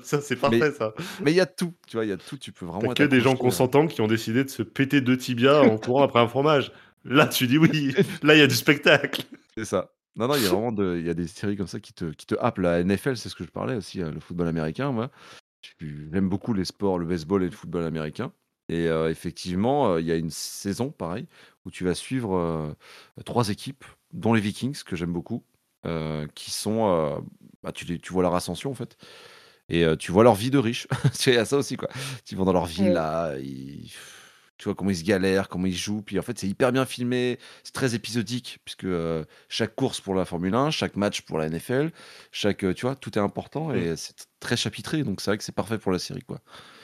ça, 0.02 0.20
c'est 0.20 0.36
parfait, 0.36 0.72
ça. 0.72 0.92
mais 1.22 1.32
il 1.32 1.36
y 1.36 1.40
a 1.40 1.46
tout, 1.46 1.72
tu 1.86 1.96
vois, 1.96 2.04
il 2.04 2.08
y 2.08 2.12
a 2.12 2.16
tout. 2.18 2.36
Tu 2.36 2.52
peux 2.52 2.66
vraiment 2.66 2.92
T'as 2.92 3.04
que 3.04 3.08
des 3.08 3.20
gens 3.20 3.32
euh. 3.34 3.36
consentants 3.36 3.86
qui 3.86 4.00
ont 4.02 4.08
décidé 4.08 4.44
de 4.44 4.50
se 4.50 4.62
péter 4.62 5.00
deux 5.00 5.16
tibias 5.16 5.60
en 5.62 5.78
courant 5.78 6.02
après 6.02 6.20
un 6.20 6.28
fromage. 6.28 6.72
Là, 7.04 7.26
tu 7.26 7.46
dis 7.46 7.56
oui. 7.56 7.94
Là, 8.22 8.34
il 8.34 8.40
y 8.40 8.42
a 8.42 8.46
du 8.46 8.54
spectacle. 8.54 9.22
C'est 9.56 9.64
ça. 9.64 9.90
Non, 10.16 10.28
non, 10.28 10.34
il 10.34 10.42
y 10.42 10.46
a 10.46 10.50
vraiment 10.50 10.72
de, 10.72 11.00
y 11.00 11.08
a 11.08 11.14
des 11.14 11.26
séries 11.28 11.56
comme 11.56 11.66
ça 11.68 11.80
qui 11.80 11.94
te, 11.94 12.06
qui 12.10 12.26
te 12.26 12.34
happent. 12.38 12.58
La 12.58 12.82
NFL, 12.84 13.16
c'est 13.16 13.28
ce 13.30 13.34
que 13.34 13.44
je 13.44 13.48
parlais 13.50 13.76
aussi, 13.76 14.02
hein, 14.02 14.10
le 14.12 14.20
football 14.20 14.48
américain. 14.48 14.90
Moi, 14.92 15.08
j'aime 15.80 16.28
beaucoup 16.28 16.52
les 16.52 16.64
sports, 16.66 16.98
le 16.98 17.06
baseball 17.06 17.42
et 17.42 17.46
le 17.46 17.52
football 17.52 17.84
américain. 17.84 18.32
Et 18.70 18.86
euh, 18.88 19.10
effectivement, 19.10 19.92
euh, 19.94 20.00
il 20.00 20.06
y 20.06 20.12
a 20.12 20.16
une 20.16 20.30
saison, 20.30 20.90
pareil, 20.92 21.26
où 21.66 21.70
tu 21.72 21.84
vas 21.84 21.94
suivre 21.94 22.36
euh, 22.36 22.72
trois 23.24 23.48
équipes, 23.50 23.84
dont 24.12 24.32
les 24.32 24.40
Vikings, 24.40 24.82
que 24.84 24.94
j'aime 24.96 25.12
beaucoup, 25.12 25.44
euh, 25.86 26.26
qui 26.34 26.52
sont, 26.52 26.88
euh, 26.88 27.20
bah, 27.64 27.72
tu, 27.72 27.84
les, 27.84 27.98
tu 27.98 28.12
vois 28.12 28.22
leur 28.22 28.34
ascension 28.34 28.70
en 28.70 28.74
fait. 28.74 28.96
Et 29.68 29.84
euh, 29.84 29.96
tu 29.96 30.12
vois 30.12 30.24
leur 30.24 30.34
vie 30.34 30.50
de 30.50 30.58
riche. 30.58 30.86
Il 31.26 31.34
y 31.34 31.36
a 31.36 31.44
ça 31.44 31.56
aussi, 31.56 31.76
quoi. 31.76 31.88
Tu 32.24 32.36
vas 32.36 32.44
dans 32.44 32.52
leur 32.52 32.68
Oui. 32.78 32.88
là, 32.90 33.36
ils- 33.38 33.92
tu 34.60 34.64
vois 34.66 34.74
comment 34.74 34.90
ils 34.90 34.96
se 34.96 35.04
galèrent, 35.04 35.48
comment 35.48 35.64
ils 35.66 35.74
jouent. 35.76 36.02
Puis 36.02 36.18
en 36.18 36.22
fait, 36.22 36.38
c'est 36.38 36.46
hyper 36.46 36.70
bien 36.70 36.84
filmé, 36.84 37.38
c'est 37.64 37.72
très 37.72 37.94
épisodique, 37.94 38.58
puisque 38.66 38.84
euh, 38.84 39.24
chaque 39.48 39.74
course 39.74 40.00
pour 40.02 40.14
la 40.14 40.26
Formule 40.26 40.54
1, 40.54 40.70
chaque 40.70 40.96
match 40.96 41.22
pour 41.22 41.38
la 41.38 41.48
NFL, 41.48 41.90
chaque, 42.30 42.62
euh, 42.64 42.74
tu 42.74 42.84
vois, 42.84 42.94
tout 42.94 43.18
est 43.18 43.22
important 43.22 43.72
et 43.72 43.96
c'est 43.96 44.12
t- 44.14 44.24
très 44.38 44.56
chapitré. 44.58 45.02
Donc 45.02 45.22
c'est 45.22 45.30
vrai 45.30 45.38
que 45.38 45.44
c'est 45.44 45.54
parfait 45.54 45.78
pour 45.78 45.92
la 45.92 45.98
série, 45.98 46.22
quoi. 46.22 46.40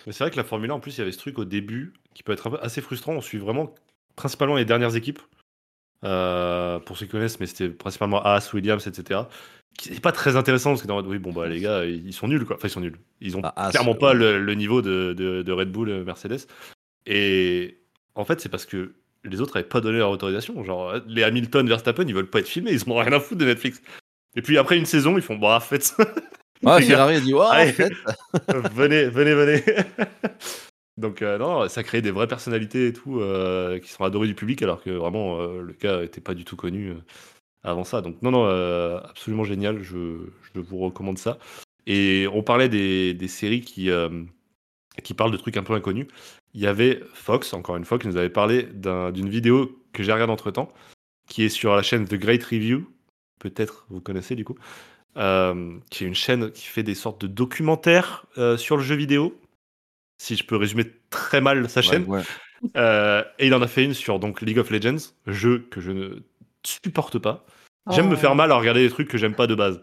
Mais 0.07 0.13
c'est 0.13 0.25
vrai 0.25 0.31
que 0.31 0.37
la 0.37 0.45
Formule 0.45 0.71
1, 0.71 0.75
en 0.75 0.81
plus, 0.81 0.97
il 0.97 0.99
y 0.99 1.03
avait 1.03 1.13
ce 1.13 1.19
truc 1.19 1.39
au 1.39 1.45
début 1.45 1.93
qui 2.15 2.23
peut 2.23 2.33
être 2.33 2.47
un 2.47 2.51
peu 2.53 2.59
assez 2.63 2.81
frustrant. 2.81 3.13
On 3.13 3.21
suit 3.21 3.39
vraiment 3.39 3.75
principalement 4.17 4.57
les 4.57 4.65
dernières 4.65 4.97
équipes. 4.97 5.21
Euh, 6.05 6.79
pour 6.81 6.97
ceux 6.97 7.07
qui 7.07 7.13
connaissent, 7.13 7.41
mais 7.41 7.47
c'était 7.47 7.69
principalement 7.71 8.23
Haas, 8.23 8.51
Williams, 8.53 8.87
etc. 8.87 9.21
Qui 9.79 9.91
n'est 9.93 10.01
pas 10.01 10.13
très 10.13 10.37
intéressant 10.37 10.71
parce 10.71 10.83
que 10.83 10.87
dans 10.87 11.03
oui, 11.05 11.19
bon, 11.19 11.33
bah, 11.33 11.49
les 11.49 11.61
gars, 11.61 11.85
ils 11.85 12.13
sont 12.13 12.29
nuls, 12.29 12.45
quoi. 12.45 12.57
Enfin, 12.57 12.69
ils 12.69 12.71
sont 12.71 12.81
nuls. 12.81 12.99
Ils 13.21 13.37
ont 13.37 13.41
Ah, 13.45 13.53
Haas, 13.57 13.71
clairement 13.71 13.95
pas 13.95 14.13
le, 14.15 14.43
le 14.43 14.55
niveau 14.55 14.83
de, 14.83 15.15
de- 15.17 15.43
de 15.43 15.53
Red 15.53 15.71
Bull, 15.73 16.05
Mercedes. 16.05 16.47
Et 17.07 17.79
en 18.15 18.25
fait, 18.25 18.41
c'est 18.41 18.49
parce 18.49 18.67
que 18.67 18.95
les 19.25 19.41
autres 19.41 19.57
n'avaient 19.57 19.69
pas 19.69 19.81
donné 19.81 19.99
leur 19.99 20.11
autorisation. 20.11 20.63
Genre, 20.65 20.95
les 21.07 21.23
Hamilton, 21.23 21.69
Verstappen, 21.69 22.05
ils 22.07 22.15
veulent 22.15 22.31
pas 22.31 22.41
être 22.41 22.49
filmés, 22.49 22.73
ils 22.73 22.83
en 22.89 22.93
ont 22.93 22.99
rien 22.99 23.13
à 23.13 23.21
foutre 23.21 23.41
de 23.41 23.47
Netflix. 23.47 23.83
Et 24.37 24.43
puis 24.43 24.59
après 24.59 24.77
une 24.77 24.87
saison, 24.87 25.17
ils 25.17 25.23
font, 25.23 25.37
bah, 25.37 25.61
faites 25.61 25.85
ça. 25.85 26.05
Ah, 26.65 26.81
gars, 26.81 26.87
Ferrari 26.87 27.17
a 27.17 27.21
dit, 27.21 27.35
ouais, 27.35 27.41
en 27.41 27.49
allez. 27.51 27.73
fait. 27.73 27.93
venez, 28.75 29.09
venez, 29.09 29.35
venez. 29.35 29.63
Donc, 30.97 31.21
euh, 31.21 31.37
non, 31.37 31.69
ça 31.69 31.83
crée 31.83 32.01
des 32.01 32.11
vraies 32.11 32.27
personnalités 32.27 32.89
et 32.89 32.93
tout 32.93 33.21
euh, 33.21 33.79
qui 33.79 33.91
sont 33.91 34.05
adorées 34.05 34.29
du 34.29 34.35
public, 34.35 34.63
alors 34.63 34.83
que 34.83 34.91
vraiment, 34.91 35.41
euh, 35.41 35.61
le 35.61 35.75
cas 35.75 36.01
n'était 36.01 36.23
pas 36.23 36.33
du 36.35 36.45
tout 36.45 36.57
connu 36.57 36.95
avant 37.63 37.85
ça. 37.85 38.01
Donc, 38.01 38.23
non, 38.23 38.31
non, 38.31 38.47
absolument 39.05 39.45
génial. 39.45 39.83
Je, 39.83 40.19
je 40.55 40.61
vous 40.61 40.79
recommande 40.79 41.19
ça. 41.19 41.39
Et 41.87 42.27
on 42.33 42.43
parlait 42.43 42.69
des, 42.69 43.13
des 43.13 43.29
séries 43.29 43.61
qui, 43.61 43.91
qui 45.03 45.15
parlent 45.15 45.31
de 45.33 45.37
trucs 45.37 45.57
un 45.57 45.63
peu 45.63 45.75
inconnus. 45.75 46.07
Il 46.55 46.61
y 46.61 46.67
avait 46.67 47.01
Fox, 47.15 47.53
encore 47.53 47.77
une 47.77 47.85
fois, 47.85 47.99
qui 47.99 48.09
nous 48.09 48.17
avait 48.17 48.31
parlé 48.31 48.63
d'un- 48.65 49.11
d'une 49.13 49.29
vidéo 49.29 49.79
que 49.93 50.03
j'ai 50.03 50.13
regardée 50.13 50.33
entre 50.33 50.51
temps, 50.51 50.73
qui 51.29 51.43
est 51.45 51.49
sur 51.49 51.75
la 51.77 51.83
chaîne 51.83 52.07
The 52.07 52.15
Great 52.15 52.43
Review. 52.45 52.87
Peut-être 53.39 53.87
vous 53.91 54.01
connaissez 54.01 54.35
du 54.35 54.45
coup. 54.45 54.57
Euh, 55.17 55.79
qui 55.91 56.05
est 56.05 56.07
une 56.07 56.15
chaîne 56.15 56.51
qui 56.53 56.67
fait 56.67 56.83
des 56.83 56.95
sortes 56.95 57.23
de 57.23 57.27
documentaires 57.27 58.27
euh, 58.39 58.57
sur 58.57 58.77
le 58.77 58.83
jeu 58.83 58.95
vidéo. 58.97 59.39
Si 60.19 60.37
je 60.37 60.45
peux 60.45 60.57
résumer 60.57 60.85
très 61.11 61.41
mal 61.41 61.69
sa 61.71 61.83
chaîne. 61.83 62.05
Ouais, 62.05 62.19
ouais. 62.21 62.25
Euh, 62.77 63.23
et 63.39 63.47
il 63.47 63.55
en 63.55 63.61
a 63.63 63.67
fait 63.67 63.85
une 63.85 63.95
sur 63.95 64.19
donc 64.19 64.41
League 64.41 64.59
of 64.59 64.71
Legends, 64.71 65.13
jeu 65.27 65.67
que 65.71 65.81
je 65.81 65.91
ne 65.93 66.23
supporte 66.67 67.19
pas. 67.19 67.45
J'aime 67.91 68.09
me 68.09 68.15
Oh. 68.15 68.19
faire 68.19 68.35
mal 68.35 68.51
à 68.51 68.57
regarder 68.57 68.83
des 68.83 68.91
trucs 68.91 69.09
que 69.09 69.19
j'aime 69.19 69.35
pas 69.35 69.47
de 69.47 69.55
base. 69.55 69.81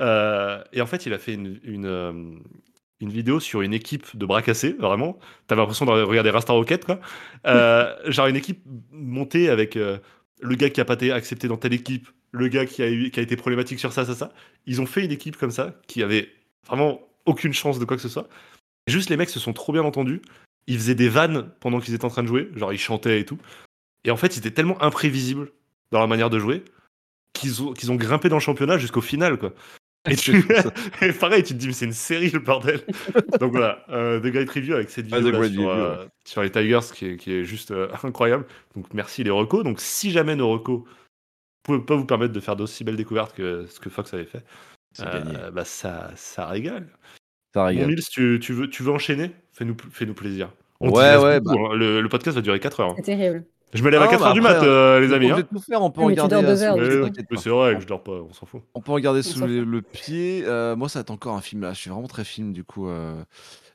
Euh, 0.00 0.62
et 0.72 0.80
en 0.80 0.86
fait, 0.86 1.06
il 1.06 1.12
a 1.14 1.18
fait 1.18 1.34
une, 1.34 1.60
une, 1.62 2.40
une 3.00 3.10
vidéo 3.10 3.40
sur 3.40 3.62
une 3.62 3.74
équipe 3.74 4.16
de 4.16 4.26
bras 4.26 4.42
cassés, 4.42 4.72
vraiment. 4.78 5.18
T'avais 5.46 5.60
l'impression 5.60 5.84
de 5.84 5.90
regarder 5.90 6.30
Rasta 6.30 6.52
Rocket, 6.52 6.84
quoi. 6.84 7.00
Euh, 7.46 7.94
genre 8.06 8.26
une 8.26 8.36
équipe 8.36 8.62
montée 8.90 9.48
avec 9.48 9.76
euh, 9.76 9.98
le 10.40 10.54
gars 10.56 10.70
qui 10.70 10.80
a 10.80 10.84
pas 10.84 10.94
été 10.94 11.12
accepté 11.12 11.48
dans 11.48 11.56
telle 11.56 11.74
équipe, 11.74 12.08
le 12.32 12.48
gars 12.48 12.66
qui 12.66 12.82
a, 12.82 12.86
été 12.86 13.36
problématique 13.36 13.78
sur 13.78 13.92
ça, 13.92 14.04
ça, 14.04 14.14
ça. 14.14 14.32
Ils 14.66 14.80
ont 14.80 14.86
fait 14.86 15.04
une 15.04 15.12
équipe 15.12 15.36
comme 15.36 15.50
ça, 15.50 15.74
qui 15.86 16.02
avait 16.02 16.30
vraiment 16.66 17.00
aucune 17.26 17.52
chance 17.52 17.78
de 17.78 17.84
quoi 17.84 17.96
que 17.96 18.02
ce 18.02 18.08
soit. 18.08 18.28
Juste 18.86 19.10
les 19.10 19.16
mecs 19.16 19.30
se 19.30 19.40
sont 19.40 19.52
trop 19.52 19.72
bien 19.72 19.82
entendus. 19.82 20.22
Ils 20.66 20.78
faisaient 20.78 20.94
des 20.94 21.08
vannes 21.08 21.50
pendant 21.60 21.80
qu'ils 21.80 21.94
étaient 21.94 22.04
en 22.04 22.10
train 22.10 22.22
de 22.22 22.28
jouer, 22.28 22.50
genre 22.54 22.72
ils 22.72 22.78
chantaient 22.78 23.20
et 23.20 23.24
tout. 23.24 23.38
Et 24.04 24.10
en 24.10 24.16
fait, 24.16 24.36
ils 24.36 24.38
étaient 24.38 24.50
tellement 24.50 24.80
imprévisibles 24.82 25.50
dans 25.90 25.98
leur 25.98 26.08
manière 26.08 26.30
de 26.30 26.38
jouer 26.38 26.64
qu'ils 27.32 27.90
ont 27.90 27.96
grimpé 27.96 28.28
dans 28.28 28.36
le 28.36 28.40
championnat 28.40 28.78
jusqu'au 28.78 29.02
final, 29.02 29.36
quoi. 29.38 29.52
Et, 30.08 30.16
tu... 30.16 30.44
et 31.02 31.12
pareil, 31.12 31.42
tu 31.42 31.54
te 31.54 31.58
dis, 31.58 31.66
mais 31.68 31.72
c'est 31.72 31.84
une 31.86 31.92
série, 31.92 32.30
le 32.30 32.38
bordel. 32.40 32.80
Donc 33.40 33.52
voilà, 33.52 33.84
euh, 33.90 34.20
The 34.20 34.26
Great 34.26 34.50
Review 34.50 34.74
avec 34.74 34.90
cette 34.90 35.06
Ah, 35.12 35.18
vidéo 35.18 35.32
Great 35.38 35.52
sur, 35.52 35.62
Review, 35.62 35.70
euh, 35.70 36.06
sur 36.26 36.42
les 36.42 36.50
Tigers 36.50 36.80
qui 36.94 37.06
est, 37.06 37.16
qui 37.16 37.32
est 37.32 37.44
juste 37.44 37.70
euh, 37.70 37.88
incroyable. 38.02 38.46
Donc 38.74 38.86
merci 38.94 39.24
les 39.24 39.30
recos. 39.30 39.64
Donc 39.64 39.80
si 39.80 40.10
jamais 40.10 40.36
nos 40.36 40.48
recos 40.50 40.80
ne 40.80 40.84
pouvaient 41.62 41.84
pas 41.84 41.96
vous 41.96 42.06
permettre 42.06 42.32
de 42.32 42.40
faire 42.40 42.56
d'aussi 42.56 42.84
belles 42.84 42.96
découvertes 42.96 43.34
que 43.34 43.66
ce 43.66 43.80
que 43.80 43.90
Fox 43.90 44.12
avait 44.14 44.24
fait, 44.26 44.44
euh, 45.00 45.50
bah 45.50 45.64
ça, 45.64 46.10
ça 46.16 46.46
régale. 46.46 46.86
Ça 47.54 47.62
Bon, 47.62 47.66
régale. 47.66 47.88
Nils, 47.88 48.04
tu, 48.10 48.38
tu 48.40 48.52
veux, 48.52 48.68
tu 48.70 48.82
veux 48.82 48.92
enchaîner? 48.92 49.30
Fais-nous 49.52 49.76
fais-nous 49.90 50.14
plaisir. 50.14 50.50
On 50.80 50.90
Ouais, 50.90 51.16
ouais, 51.16 51.40
beaucoup, 51.40 51.66
hein. 51.66 51.74
le, 51.74 52.00
le 52.02 52.08
podcast 52.08 52.36
va 52.36 52.42
durer 52.42 52.60
4 52.60 52.80
heures. 52.80 52.90
hein. 52.90 52.94
C'est 52.96 53.02
terrible. 53.16 53.44
Je 53.74 53.82
me 53.82 53.90
lève 53.90 54.00
à 54.00 54.06
Ah, 54.08 54.14
4h 54.14 54.20
bah 54.20 54.32
du 54.32 54.40
mat, 54.40 54.62
euh, 54.62 55.00
les 55.00 55.08
On 55.08 55.12
amis. 55.16 55.28
peut 55.28 55.34
hein. 55.34 55.42
tout 55.52 55.60
faire, 55.60 55.82
on 55.82 55.90
peut 55.90 56.00
mais 56.06 56.14
tu 56.14 56.20
regarder. 56.20 56.36
dors 56.42 56.78
euh, 56.78 57.10
c'est 57.36 57.50
vrai 57.50 57.74
que 57.74 57.80
je 57.80 57.86
dors 57.86 58.02
pas, 58.02 58.12
on 58.12 58.32
s'en 58.32 58.46
fout. 58.46 58.62
On 58.74 58.80
peut 58.80 58.92
regarder 58.92 59.20
On 59.20 59.22
sous 59.22 59.46
le 59.46 59.82
pied. 59.82 60.44
Euh, 60.46 60.76
moi, 60.76 60.88
ça 60.88 60.98
va 60.98 61.00
être 61.02 61.10
encore 61.10 61.34
un 61.34 61.40
film 61.40 61.62
là. 61.62 61.72
Je 61.72 61.80
suis 61.80 61.90
vraiment 61.90 62.06
très 62.08 62.24
film 62.24 62.52
du 62.52 62.64
coup. 62.64 62.88
euh. 62.88 63.22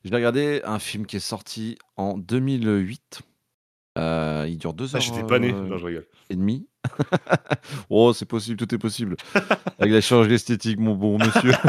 Je 0.03 0.09
vais 0.09 0.15
regarder 0.15 0.61
un 0.63 0.79
film 0.79 1.05
qui 1.05 1.17
est 1.17 1.19
sorti 1.19 1.77
en 1.97 2.17
2008. 2.17 3.21
Euh, 3.97 4.45
il 4.47 4.57
dure 4.57 4.73
deux 4.73 4.87
Ah, 4.93 4.95
heures 4.95 5.01
j'étais 5.01 5.23
pas 5.23 5.37
né. 5.37 5.51
euh, 5.53 5.67
Non, 5.67 5.77
je 5.77 5.85
rigole. 5.85 6.07
et 6.29 6.35
demie. 6.35 6.65
oh, 7.89 8.13
c'est 8.13 8.25
possible, 8.25 8.55
tout 8.57 8.73
est 8.73 8.77
possible. 8.77 9.15
Avec 9.79 9.91
la 9.93 9.99
chirurgie 10.01 10.33
esthétique, 10.35 10.79
mon 10.79 10.95
bon 10.95 11.17
monsieur. 11.19 11.51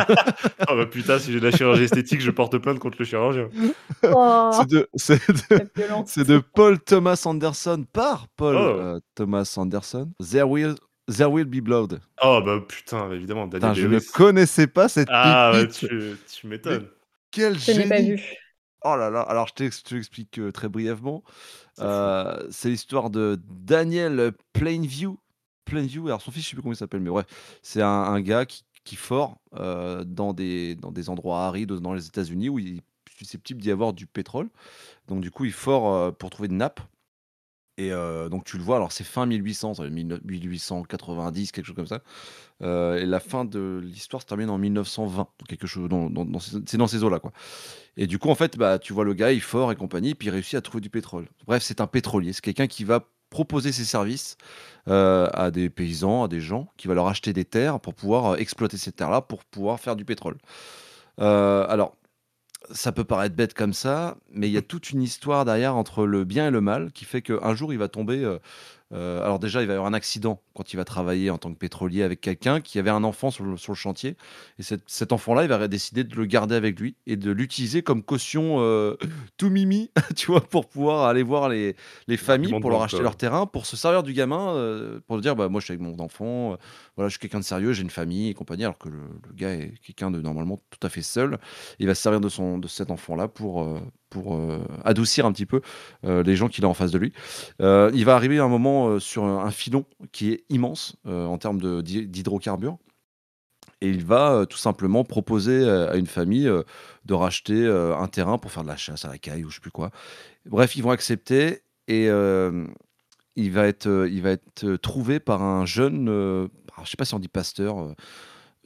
Ah 0.69 0.75
bah 0.77 0.87
putain, 0.87 1.19
si 1.19 1.33
j'ai 1.33 1.41
de 1.41 1.45
la 1.45 1.51
chirurgie 1.51 1.83
esthétique, 1.83 2.21
je 2.21 2.31
porte 2.31 2.57
plainte 2.59 2.79
contre 2.79 2.97
le 3.01 3.05
chirurgien. 3.05 3.49
Oh, 4.05 4.51
c'est 4.97 6.25
de, 6.25 6.39
Paul 6.55 6.79
Thomas 6.81 7.21
Anderson 7.27 7.85
par 7.93 8.29
Paul 8.37 8.57
Oh. 8.57 8.61
euh, 8.81 9.01
Thomas 9.17 9.53
Anderson. 9.57 10.13
There 10.31 10.45
will, 10.49 10.77
there 11.09 11.29
will 11.31 11.45
be 11.47 11.61
blood. 11.61 12.01
Oh 12.23 12.41
bah 12.45 12.61
putain, 12.67 13.11
évidemment, 13.11 13.47
Daniel 13.49 13.73
Putain, 13.75 13.83
je 13.83 13.89
ne 13.89 13.99
connaissais 14.13 14.69
pas 14.69 14.89
cette 14.89 15.09
Ah, 15.11 15.51
bah, 15.53 15.67
tu, 15.67 15.89
tu 16.33 16.47
m'étonnes. 16.47 16.87
Quel 17.33 17.59
Je 17.59 17.73
n'ai 17.73 17.89
pas 17.89 17.97
génie. 17.97 18.11
vu. 18.17 18.23
Oh 18.85 18.97
là 18.97 19.11
là, 19.11 19.21
alors 19.23 19.47
je 19.47 19.55
t'ex- 19.55 19.79
je 19.89 19.95
t'explique 19.95 20.39
euh, 20.39 20.51
très 20.51 20.69
brièvement. 20.69 21.23
Euh, 21.79 22.47
c'est 22.51 22.69
l'histoire 22.69 23.11
de 23.11 23.41
Daniel 23.49 24.33
Plainview. 24.53 25.19
Plainview, 25.65 26.07
alors 26.09 26.21
son 26.21 26.33
fils, 26.33 26.43
je 26.43 26.49
sais 26.51 26.57
plus 26.57 26.63
comment 26.63 26.73
il 26.73 26.77
s'appelle, 26.77 27.01
mais 27.01 27.11
bref, 27.11 27.27
c'est 27.63 27.83
un, 27.83 27.87
un 27.89 28.21
gars 28.21 28.45
qui, 28.45 28.65
qui 28.85 28.97
fort 28.97 29.39
euh, 29.55 30.03
dans, 30.05 30.33
des, 30.33 30.75
dans 30.75 30.91
des 30.91 31.09
endroits 31.11 31.47
arides 31.47 31.73
dans 31.73 31.95
les 31.95 32.07
États-Unis 32.07 32.49
où 32.49 32.59
il 32.59 32.79
est 32.79 32.83
susceptible 33.17 33.61
d'y 33.63 33.71
avoir 33.71 33.93
du 33.93 34.07
pétrole. 34.07 34.51
Donc 35.07 35.21
du 35.21 35.31
coup, 35.31 35.45
il 35.45 35.53
fort 35.53 35.95
euh, 35.95 36.11
pour 36.11 36.31
trouver 36.31 36.49
de 36.49 36.55
nappes. 36.55 36.81
Et 37.79 37.91
euh, 37.91 38.29
donc 38.29 38.45
tu 38.45 38.59
le 38.59 38.63
vois, 38.63 38.77
alors 38.77 38.93
c'est 38.93 39.05
fin 39.05 39.25
1800, 39.25 39.75
ça 39.75 39.83
va 39.83 39.89
être 39.89 39.95
19- 39.95 40.21
1890, 40.25 41.53
quelque 41.53 41.65
chose 41.65 41.77
comme 41.77 41.87
ça. 41.87 42.01
Euh, 42.63 42.99
et 42.99 43.07
la 43.07 43.19
fin 43.19 43.47
de 43.47 43.81
l'histoire 43.83 44.21
se 44.21 44.27
termine 44.27 44.51
en 44.51 44.59
1920, 44.59 45.17
donc 45.17 45.49
quelque 45.49 45.67
chose 45.67 45.89
c'est 46.67 46.77
dans 46.77 46.87
ces 46.87 47.03
eaux-là, 47.03 47.19
quoi. 47.19 47.33
Et 47.97 48.07
du 48.07 48.19
coup, 48.19 48.29
en 48.29 48.35
fait, 48.35 48.59
bah, 48.59 48.79
tu 48.79 48.93
vois 48.93 49.05
le 49.05 49.15
gars, 49.15 49.33
il 49.33 49.41
fort 49.41 49.73
et 49.73 49.77
compagnie, 49.77 50.15
puis 50.15 50.29
il 50.29 50.31
réussit 50.31 50.55
à 50.55 50.61
trouver 50.61 50.83
du 50.83 50.91
pétrole. 50.91 51.27
Bref, 51.47 51.63
c'est 51.63 51.81
un 51.81 51.87
pétrolier, 51.87 52.35
c'est 52.35 52.43
quelqu'un 52.43 52.67
qui 52.67 52.85
va 52.85 53.09
proposer 53.31 53.73
ses 53.73 53.85
services 53.85 54.37
euh, 54.89 55.27
à 55.33 55.51
des 55.51 55.71
paysans, 55.71 56.25
à 56.25 56.29
des 56.29 56.41
gens, 56.41 56.69
qui 56.77 56.89
va 56.89 56.95
leur 56.95 57.07
acheter 57.07 57.33
des 57.33 57.47
terres 57.47 57.81
pour 57.81 57.95
pouvoir 57.95 58.39
exploiter 58.39 58.77
ces 58.77 58.93
terres-là, 58.93 59.23
pour 59.23 59.45
pouvoir 59.45 59.81
faire 59.81 59.97
du 59.97 60.05
pétrole. 60.05 60.37
Alors, 61.19 61.97
ça 62.71 62.93
peut 62.93 63.05
paraître 63.05 63.35
bête 63.35 63.55
comme 63.55 63.73
ça, 63.73 64.17
mais 64.31 64.49
il 64.49 64.53
y 64.53 64.59
a 64.59 64.63
toute 64.63 64.91
une 64.91 65.03
histoire 65.03 65.45
derrière 65.45 65.77
entre 65.77 66.07
le 66.07 66.25
bien 66.25 66.49
et 66.49 66.51
le 66.51 66.61
mal 66.61 66.93
qui 66.93 67.05
fait 67.05 67.23
qu'un 67.23 67.55
jour 67.55 67.73
il 67.73 67.79
va 67.79 67.89
tomber. 67.89 68.39
Euh, 68.93 69.23
alors 69.23 69.39
déjà, 69.39 69.63
il 69.63 69.67
va 69.67 69.73
y 69.73 69.77
avoir 69.77 69.91
un 69.91 69.95
accident 69.95 70.43
quand 70.55 70.73
il 70.73 70.77
va 70.77 70.85
travailler 70.85 71.31
en 71.31 71.39
tant 71.39 71.53
que 71.53 71.59
pétrolier 71.59 72.03
avec 72.03 72.21
quelqu'un 72.21 72.61
qui 72.61 72.79
avait 72.79 72.91
un 72.91 73.05
enfant 73.05 73.31
sur 73.31 73.45
le, 73.45 73.57
sur 73.57 73.73
le 73.73 73.77
chantier. 73.77 74.17
Et 74.59 74.63
cet, 74.63 74.83
cet 74.87 75.13
enfant-là, 75.13 75.45
il 75.45 75.49
va 75.49 75.67
décider 75.69 76.05
de 76.05 76.15
le 76.15 76.27
garder 76.27 76.55
avec 76.55 76.79
lui 76.79 76.97
et 77.07 77.17
de 77.17 77.31
l'utiliser 77.31 77.83
comme 77.83 78.03
caution 78.03 78.57
euh, 78.61 78.97
tout 79.39 79.49
mimi, 79.49 79.91
tu 80.17 80.27
vois, 80.27 80.43
pour 80.43 80.69
pouvoir 80.69 81.07
aller 81.07 81.23
voir 81.23 81.49
les, 81.49 81.75
les 82.07 82.17
familles, 82.17 82.59
pour 82.61 82.71
leur 82.71 82.83
acheter 82.83 83.03
leur 83.03 83.17
terrain, 83.17 83.47
pour 83.47 83.67
se 83.67 83.77
servir 83.77 84.03
du 84.03 84.13
gamin, 84.13 84.55
euh, 84.55 85.01
pour 85.07 85.21
dire, 85.21 85.37
bah, 85.37 85.49
moi 85.49 85.61
je 85.61 85.67
suis 85.67 85.73
avec 85.73 85.83
mon 85.83 85.99
enfant, 86.03 86.57
voilà, 86.97 87.09
je 87.09 87.13
suis 87.13 87.21
quelqu'un 87.21 87.41
de 87.41 87.45
sérieux, 87.45 87.73
j'ai 87.73 87.83
une 87.83 87.91
famille 87.91 88.29
et 88.29 88.35
compagnie, 88.35 88.65
alors 88.65 88.79
que 88.79 88.89
le, 88.89 88.99
le 89.27 89.33
gars 89.35 89.55
est 89.55 89.75
quelqu'un 89.83 90.11
de 90.11 90.21
normalement 90.21 90.61
tout 90.71 90.87
à 90.87 90.91
fait 90.91 91.03
seul. 91.03 91.39
Il 91.79 91.87
va 91.87 91.95
se 91.95 92.03
servir 92.03 92.21
de, 92.21 92.29
son, 92.29 92.59
de 92.59 92.69
cet 92.69 92.91
enfant-là 92.91 93.29
pour, 93.29 93.67
pour 94.13 94.37
euh, 94.37 94.59
adoucir 94.85 95.25
un 95.25 95.33
petit 95.33 95.47
peu 95.47 95.63
euh, 96.05 96.23
les 96.23 96.37
gens 96.37 96.49
qu'il 96.49 96.67
a 96.67 96.69
en 96.69 96.75
face 96.75 96.91
de 96.91 96.99
lui. 96.99 97.15
Euh, 97.63 97.91
il 97.95 98.05
va 98.05 98.15
arriver 98.15 98.39
à 98.39 98.45
un 98.45 98.49
moment 98.49 99.01
sur 99.01 99.25
un, 99.25 99.51
filon 99.51 99.87
qui 100.13 100.33
est 100.33 100.45
immense 100.51 100.97
en 101.07 101.39
termes 101.39 101.83
d'hydrocarbures. 101.83 102.77
Et 103.81 103.89
il 103.89 104.05
va 104.05 104.47
tout 104.49 104.59
simplement 104.59 105.03
proposer 105.03 105.69
à 105.69 105.97
une 105.97 106.07
famille 106.07 106.51
de 107.05 107.15
racheter 107.15 107.67
un 107.67 108.07
terrain 108.07 108.39
pour 108.39 108.53
faire 108.53 108.63
de 108.63 108.69
la 108.69 108.77
chasse 108.77 109.05
à 109.05 109.09
la 109.09 109.19
caille 109.19 109.45
ou 109.45 109.51
je 109.51 109.57
sais 109.57 109.61
plus 109.61 109.71
quoi. 109.71 109.91
Bref, 110.47 110.77
ils 110.77 110.83
vont 110.83 110.91
accepter 110.91 111.63
et 111.89 112.07
il 112.07 113.51
va 113.51 113.67
être, 113.67 114.07
il 114.11 114.23
va 114.23 114.31
être 114.31 114.77
trouvé 114.77 115.21
par 115.21 115.43
un 115.43 115.67
jeune, 115.67 116.09
alors, 116.09 116.85
je 116.85 116.91
sais 116.91 116.97
pas 116.97 117.05
si 117.05 117.15
on 117.15 117.19
dit 117.19 117.29
pasteur. 117.29 117.95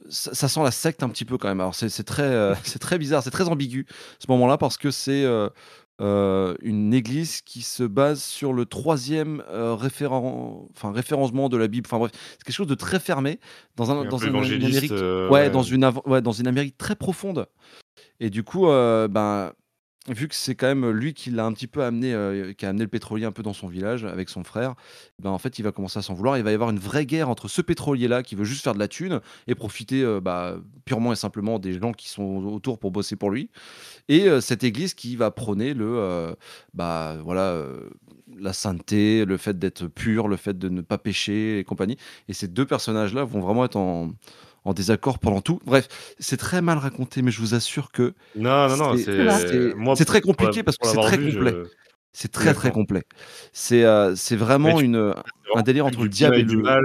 Ça, 0.09 0.33
ça 0.33 0.47
sent 0.47 0.63
la 0.63 0.71
secte 0.71 1.03
un 1.03 1.09
petit 1.09 1.25
peu 1.25 1.37
quand 1.37 1.47
même. 1.47 1.59
Alors 1.59 1.75
c'est 1.75 2.03
très, 2.03 2.23
euh, 2.23 2.55
c'est 2.63 2.79
très 2.79 2.97
bizarre, 2.97 3.23
c'est 3.23 3.31
très 3.31 3.47
ambigu 3.47 3.85
ce 4.19 4.25
moment-là 4.29 4.57
parce 4.57 4.77
que 4.77 4.91
c'est 4.91 5.23
euh, 5.23 5.49
euh, 6.01 6.55
une 6.61 6.93
église 6.93 7.41
qui 7.41 7.61
se 7.61 7.83
base 7.83 8.21
sur 8.21 8.53
le 8.53 8.65
troisième 8.65 9.41
euh, 9.49 9.73
référen- 9.75 10.67
enfin, 10.75 10.91
référencement 10.91 11.49
de 11.49 11.57
la 11.57 11.67
Bible. 11.67 11.87
Enfin 11.89 11.97
bref, 11.97 12.11
c'est 12.37 12.43
quelque 12.43 12.55
chose 12.55 12.67
de 12.67 12.75
très 12.75 12.99
fermé 12.99 13.39
dans, 13.75 13.89
un, 13.91 14.01
Un 14.01 14.05
dans 14.05 14.17
peu 14.17 14.27
une, 14.27 14.33
Amérique, 14.65 14.91
euh, 14.91 15.29
ouais, 15.29 15.49
dans 15.49 15.63
une 15.63 15.83
av- 15.83 16.01
ouais, 16.05 16.21
dans 16.21 16.31
une 16.33 16.47
Amérique 16.47 16.77
très 16.77 16.95
profonde. 16.95 17.47
Et 18.19 18.29
du 18.29 18.43
coup, 18.43 18.65
ben 18.67 19.51
vu 20.07 20.27
que 20.27 20.35
c'est 20.35 20.55
quand 20.55 20.67
même 20.67 20.89
lui 20.89 21.13
qui 21.13 21.31
l'a 21.31 21.45
un 21.45 21.53
petit 21.53 21.67
peu 21.67 21.83
amené, 21.83 22.13
euh, 22.13 22.53
qui 22.53 22.65
a 22.65 22.69
amené 22.69 22.83
le 22.83 22.89
pétrolier 22.89 23.25
un 23.25 23.31
peu 23.31 23.43
dans 23.43 23.53
son 23.53 23.67
village 23.67 24.05
avec 24.05 24.29
son 24.29 24.43
frère, 24.43 24.75
ben 25.19 25.29
en 25.29 25.37
fait, 25.37 25.59
il 25.59 25.63
va 25.63 25.71
commencer 25.71 25.99
à 25.99 26.01
s'en 26.01 26.13
vouloir. 26.13 26.37
Il 26.37 26.43
va 26.43 26.51
y 26.51 26.53
avoir 26.53 26.69
une 26.69 26.79
vraie 26.79 27.05
guerre 27.05 27.29
entre 27.29 27.47
ce 27.47 27.61
pétrolier-là 27.61 28.23
qui 28.23 28.35
veut 28.35 28.45
juste 28.45 28.63
faire 28.63 28.73
de 28.73 28.79
la 28.79 28.87
thune 28.87 29.21
et 29.47 29.55
profiter 29.55 30.03
euh, 30.03 30.21
bah, 30.21 30.57
purement 30.85 31.13
et 31.13 31.15
simplement 31.15 31.59
des 31.59 31.79
gens 31.79 31.91
qui 31.91 32.09
sont 32.09 32.45
autour 32.45 32.79
pour 32.79 32.91
bosser 32.91 33.15
pour 33.15 33.29
lui, 33.29 33.49
et 34.09 34.27
euh, 34.27 34.41
cette 34.41 34.63
église 34.63 34.93
qui 34.93 35.15
va 35.15 35.31
prôner 35.31 35.73
le, 35.73 35.97
euh, 35.97 36.33
bah 36.73 37.17
voilà, 37.23 37.41
euh, 37.41 37.89
la 38.39 38.53
sainteté, 38.53 39.25
le 39.25 39.37
fait 39.37 39.59
d'être 39.59 39.87
pur, 39.87 40.27
le 40.27 40.37
fait 40.37 40.57
de 40.57 40.69
ne 40.69 40.81
pas 40.81 40.97
pécher 40.97 41.59
et 41.59 41.63
compagnie. 41.63 41.97
Et 42.29 42.33
ces 42.33 42.47
deux 42.47 42.65
personnages-là 42.65 43.23
vont 43.23 43.41
vraiment 43.41 43.65
être 43.65 43.75
en 43.75 44.11
en 44.67 44.73
désaccord 44.73 45.19
pendant 45.19 45.41
tout. 45.41 45.59
Bref, 45.65 45.87
c'est 46.19 46.37
très 46.37 46.61
mal 46.61 46.77
raconté, 46.77 47.21
mais 47.21 47.31
je 47.31 47.39
vous 47.39 47.53
assure 47.55 47.91
que 47.91 48.13
Non, 48.35 48.67
non, 48.69 48.77
non, 48.77 48.95
C'est- 49.95 50.05
très 50.05 50.21
compliqué 50.21 50.63
parce 50.63 50.77
que 50.77 50.87
c'est 50.87 50.97
très 50.97 51.17
vu, 51.17 51.31
je- 51.31 51.37
complet. 51.39 51.55
C'est 52.13 52.31
très 52.31 52.53
très 52.53 52.71
complet. 52.71 53.03
C'est 53.53 53.83
euh, 53.83 54.15
c'est 54.15 54.35
vraiment 54.35 54.79
une, 54.79 55.13
un 55.55 55.61
délire 55.61 55.85
entre 55.85 56.01
le 56.01 56.09
diable 56.09 56.35
et 56.37 56.43
le 56.43 56.57
mal. 56.57 56.83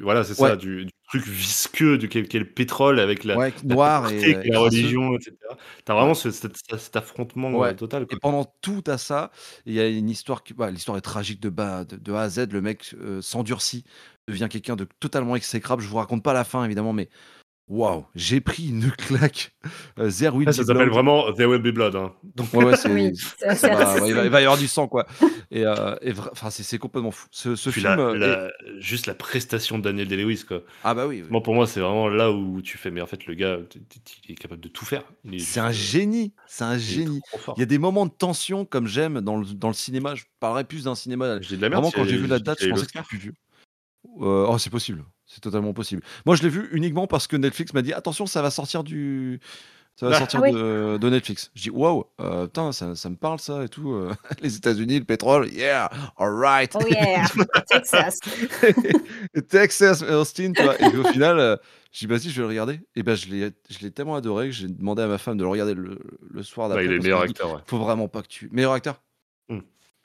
Voilà, 0.00 0.24
c'est 0.24 0.40
Ouais. 0.40 0.50
ça, 0.50 0.56
du, 0.56 0.84
du 0.86 0.90
truc 1.08 1.26
visqueux, 1.26 1.98
du 1.98 2.08
quel, 2.08 2.28
quel 2.28 2.50
pétrole 2.50 3.00
avec 3.00 3.24
la, 3.24 3.50
noir 3.64 4.10
et, 4.10 4.30
et 4.30 4.48
la 4.50 4.58
religion, 4.58 5.14
etc. 5.16 5.32
T'as 5.84 5.94
vraiment 5.94 6.14
ce- 6.14 6.30
cet, 6.30 6.52
cet 6.78 6.96
affrontement 6.96 7.50
Ouais. 7.50 7.70
euh, 7.70 7.74
total. 7.74 8.06
Et 8.10 8.16
pendant 8.16 8.44
tout 8.62 8.84
à 8.86 8.96
ça, 8.96 9.30
il 9.66 9.74
y 9.74 9.80
a 9.80 9.86
une 9.88 10.08
histoire 10.08 10.42
qui, 10.42 10.54
bah, 10.54 10.70
l'histoire 10.70 10.96
est 10.96 11.02
tragique 11.02 11.40
de, 11.40 11.48
bas, 11.50 11.84
de, 11.84 11.96
de 11.96 12.12
A 12.12 12.22
à 12.22 12.28
Z. 12.30 12.46
Le 12.52 12.60
mec 12.62 12.94
euh, 13.00 13.20
s'endurcit, 13.20 13.84
devient 14.28 14.48
quelqu'un 14.50 14.76
de 14.76 14.86
totalement 15.00 15.36
exécrable. 15.36 15.82
Je 15.82 15.88
vous 15.88 15.96
raconte 15.96 16.22
pas 16.22 16.32
la 16.32 16.44
fin 16.44 16.64
évidemment, 16.64 16.92
mais 16.92 17.08
waouh, 17.68 18.04
j'ai 18.16 18.40
pris 18.40 18.68
une 18.68 18.90
claque. 18.96 19.52
Euh, 19.98 20.10
There 20.10 20.34
Will 20.34 20.52
ça 20.52 20.62
Be 20.62 20.66
s'appelle 20.66 20.88
vraiment 20.90 21.32
There 21.32 21.46
Will 21.48 21.62
Be 21.62 21.68
Blood. 21.72 21.94
hein. 21.96 22.12
Donc, 22.36 22.52
Ouais, 22.52 22.64
ouais, 22.64 22.76
c'est, 22.76 22.88
Oui, 22.88 23.12
ouais, 23.12 24.08
il, 24.08 24.14
va, 24.14 24.24
il 24.24 24.30
va 24.30 24.40
y 24.40 24.44
avoir 24.44 24.58
du 24.58 24.66
sang 24.68 24.88
quoi. 24.88 25.06
Et, 25.52 25.64
euh, 25.66 25.94
et 26.00 26.12
vra- 26.12 26.28
enfin, 26.32 26.50
c'est, 26.50 26.62
c'est 26.62 26.78
complètement 26.78 27.10
fou. 27.10 27.26
Ce, 27.30 27.54
film, 27.56 27.84
la- 27.96 28.12
est- 28.12 28.18
la- 28.18 28.50
juste 28.78 29.06
la 29.06 29.14
prestation 29.14 29.78
de 29.78 29.84
Daniel 29.84 30.06
Day-Lewis, 30.08 30.44
quoi. 30.46 30.62
ah 30.84 30.94
bah 30.94 31.06
oui, 31.06 31.22
oui. 31.22 31.28
Moi, 31.30 31.42
pour 31.42 31.54
moi, 31.54 31.66
c'est 31.66 31.80
vraiment 31.80 32.08
là 32.08 32.30
où 32.30 32.60
tu 32.62 32.76
fais, 32.78 32.90
mais 32.90 33.00
en 33.00 33.06
fait, 33.06 33.26
le 33.26 33.34
gars, 33.34 33.58
il 34.28 34.32
est 34.32 34.36
capable 34.36 34.60
de 34.60 34.68
tout 34.68 34.84
faire. 34.84 35.02
C'est 35.24 35.38
juste, 35.38 35.58
un 35.58 35.68
euh, 35.68 35.72
génie, 35.72 36.32
c'est 36.46 36.64
un 36.64 36.78
génie. 36.78 37.20
Il 37.56 37.60
y 37.60 37.62
a 37.62 37.66
des 37.66 37.78
moments 37.78 38.06
de 38.06 38.12
tension 38.12 38.64
comme 38.64 38.86
j'aime 38.86 39.20
dans 39.20 39.36
le, 39.38 39.44
dans 39.46 39.68
le 39.68 39.74
cinéma. 39.74 40.14
Je 40.14 40.24
parlerais 40.40 40.64
plus 40.64 40.84
d'un 40.84 40.94
cinéma. 40.94 41.40
J'ai 41.40 41.56
de 41.56 41.62
la 41.62 41.68
merde. 41.68 41.82
Vraiment, 41.84 41.92
quand 41.96 42.08
j'ai 42.08 42.16
vu 42.16 42.26
la 42.26 42.38
date, 42.38 42.58
je 42.62 42.68
pensais 42.68 42.86
que 42.86 42.92
c'était 42.92 43.04
plus 43.06 43.18
vieux. 43.18 43.34
Euh, 44.20 44.46
oh, 44.48 44.58
c'est 44.58 44.70
possible, 44.70 45.04
c'est 45.26 45.40
totalement 45.40 45.72
possible. 45.72 46.02
Moi, 46.26 46.34
je 46.36 46.42
l'ai 46.42 46.48
vu 46.48 46.68
uniquement 46.72 47.06
parce 47.06 47.26
que 47.26 47.36
Netflix 47.36 47.72
m'a 47.74 47.82
dit 47.82 47.92
attention, 47.92 48.26
ça 48.26 48.42
va 48.42 48.50
sortir 48.50 48.82
du. 48.84 49.40
Ça 49.96 50.08
va 50.08 50.14
Ah. 50.16 50.18
sortir 50.20 50.40
Ah 50.42 50.46
oui. 50.48 50.52
de, 50.52 50.98
de 50.98 51.10
Netflix. 51.10 51.50
Je 51.54 51.62
dis 51.62 51.70
waouh, 51.70 52.04
euh, 52.20 52.46
putain, 52.46 52.72
ça, 52.72 52.94
ça 52.94 53.10
me 53.10 53.16
parle 53.16 53.38
ça 53.38 53.64
et 53.64 53.68
tout. 53.68 53.92
euh, 53.92 54.14
les 54.40 54.56
États-Unis, 54.56 54.98
le 55.00 55.04
pétrole, 55.04 55.48
yeah, 55.52 55.90
alright. 56.16 56.74
Oh 56.74 56.86
yeah, 56.88 57.26
Texas. 57.68 58.18
Texas, 59.48 60.02
Austin, 60.02 60.52
tu 60.52 60.62
vois. 60.62 60.80
Et 60.80 60.88
puis 60.88 60.98
au 60.98 61.04
final, 61.04 61.38
euh, 61.38 61.56
j'ai 61.92 62.06
dit, 62.06 62.12
vas-y, 62.12 62.30
je 62.30 62.36
vais 62.36 62.42
le 62.42 62.48
regarder. 62.48 62.80
Et 62.96 63.02
ben, 63.02 63.14
je 63.14 63.28
l'ai, 63.28 63.50
je 63.68 63.78
l'ai 63.80 63.90
tellement 63.90 64.14
adoré 64.14 64.46
que 64.46 64.52
j'ai 64.52 64.68
demandé 64.68 65.02
à 65.02 65.06
ma 65.06 65.18
femme 65.18 65.36
de 65.36 65.42
le 65.42 65.48
regarder 65.48 65.74
le, 65.74 65.98
le 66.30 66.42
soir 66.42 66.68
Bah, 66.68 66.76
d'après. 66.76 66.86
il 66.86 66.92
est 66.92 66.98
meilleur 67.02 67.20
qu'elle 67.22 67.28
dit, 67.32 67.40
acteur. 67.40 67.54
ouais. 67.54 67.60
Faut 67.66 67.78
vraiment 67.78 68.08
pas 68.08 68.22
que 68.22 68.28
tu. 68.28 68.48
Meilleur 68.52 68.72
acteur. 68.72 69.00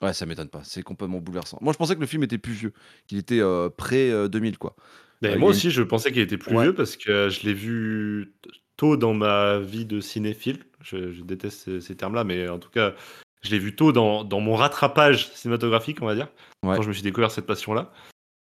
Ouais, 0.06 0.14
ça 0.14 0.26
m'étonne 0.26 0.50
pas. 0.50 0.62
C'est 0.64 0.84
complètement 0.84 1.20
bouleversant. 1.20 1.58
Moi, 1.62 1.74
je 1.74 1.78
pensais 1.78 1.96
que 1.96 2.00
le 2.02 2.06
film 2.08 2.24
était 2.24 2.38
plus 2.38 2.54
vieux, 2.54 2.74
qu'il 3.08 3.18
était 3.18 3.40
euh, 3.42 3.70
près 3.70 4.10
euh, 4.12 4.28
2000, 4.28 4.58
quoi. 4.58 4.76
Mais 5.22 5.36
Euh, 5.36 5.40
moi 5.40 5.50
aussi, 5.50 5.72
je 5.72 5.82
pensais 5.82 6.12
qu'il 6.12 6.22
était 6.22 6.38
plus 6.38 6.56
Ouais. 6.56 6.64
vieux 6.64 6.74
parce 6.76 6.98
que 6.98 7.30
je 7.30 7.44
l'ai 7.46 7.54
vu 7.54 8.34
tôt 8.78 8.98
dans 8.98 9.14
ma 9.14 9.60
vie 9.60 9.86
de 9.86 10.00
cinéphile. 10.02 10.60
Je, 10.82 11.12
je 11.12 11.24
déteste 11.24 11.60
ces, 11.64 11.82
ces 11.82 11.96
termes-là, 11.96 12.24
mais 12.24 12.48
en 12.50 12.60
tout 12.60 12.70
cas, 12.70 12.94
je 13.42 13.50
l'ai 13.52 13.60
vu 13.60 13.76
tôt 13.76 13.92
dans, 13.92 14.24
dans 14.24 14.40
mon 14.42 14.56
rattrapage 14.56 15.30
cinématographique, 15.32 16.02
on 16.02 16.06
va 16.06 16.16
dire, 16.16 16.28
Ouais. 16.64 16.76
quand 16.76 16.82
je 16.82 16.88
me 16.90 16.94
suis 16.94 17.04
découvert 17.04 17.32
cette 17.32 17.46
passion-là. 17.46 17.92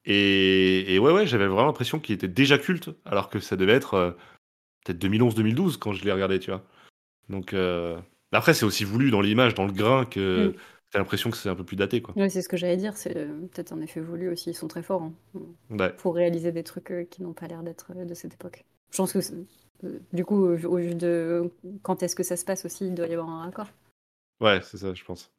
Et, 0.06 0.94
et 0.96 1.00
ouais, 1.00 1.12
ouais, 1.14 1.28
j'avais 1.28 1.48
vraiment 1.48 1.66
l'impression 1.68 2.00
qu'il 2.00 2.16
était 2.16 2.28
déjà 2.28 2.58
culte, 2.58 2.90
alors 3.06 3.30
que 3.30 3.40
ça 3.40 3.56
devait 3.56 3.74
être 3.74 3.94
euh, 3.94 4.12
peut-être 4.86 5.00
2011-2012 5.04 5.78
quand 5.78 5.94
je 5.94 6.04
l'ai 6.04 6.12
regardé, 6.12 6.40
tu 6.40 6.52
vois. 6.52 6.64
Donc, 7.30 7.54
euh, 7.54 7.98
après, 8.32 8.54
c'est 8.54 8.66
aussi 8.66 8.84
voulu 8.84 9.12
dans 9.12 9.22
l'image, 9.22 9.54
dans 9.54 9.66
le 9.66 9.72
grain, 9.72 10.06
que 10.06 10.48
Mm. 10.50 10.54
T'as 10.94 11.00
l'impression 11.00 11.32
que 11.32 11.38
c'est 11.38 11.50
un 11.50 11.56
peu 11.56 11.66
plus 11.66 11.76
daté, 11.76 12.02
quoi. 12.02 12.16
Ouais, 12.16 12.30
c'est 12.30 12.44
ce 12.44 12.48
que 12.50 12.58
j'allais 12.58 12.78
dire, 12.78 12.96
c'est, 12.96 13.18
heu, 13.18 13.50
peut-être 13.52 13.74
un 13.74 13.82
effet 13.82 14.00
voulu 14.00 14.30
aussi, 14.30 14.52
ils 14.52 14.54
sont 14.54 14.68
très 14.68 14.84
forts, 14.84 15.02
hein, 15.02 15.14
Ouais. 15.70 15.94
pour 15.98 16.14
réaliser 16.16 16.52
des 16.52 16.64
trucs, 16.64 16.92
heu, 16.92 17.04
qui 17.04 17.24
n'ont 17.24 17.34
pas 17.34 17.48
l'air 17.48 17.64
d'être, 17.64 17.92
heu, 17.98 18.06
de 18.06 18.14
cette 18.14 18.36
époque. 18.36 18.64
Je 18.92 18.98
pense 18.98 19.12
que 19.14 19.20
du 20.14 20.24
coup, 20.24 20.36
au 20.46 20.78
vu 20.78 20.96
de 20.96 21.50
quand 21.82 22.04
est-ce 22.04 22.16
que 22.16 22.24
ça 22.24 22.38
se 22.38 22.46
passe 22.46 22.66
aussi, 22.66 22.86
il 22.88 22.94
doit 22.94 23.08
y 23.08 23.14
avoir 23.14 23.30
un 23.30 23.42
raccord. 23.44 23.68
Ouais, 24.40 24.62
c'est 24.62 24.78
ça, 24.78 24.94
je 24.94 25.04
pense. 25.04 25.34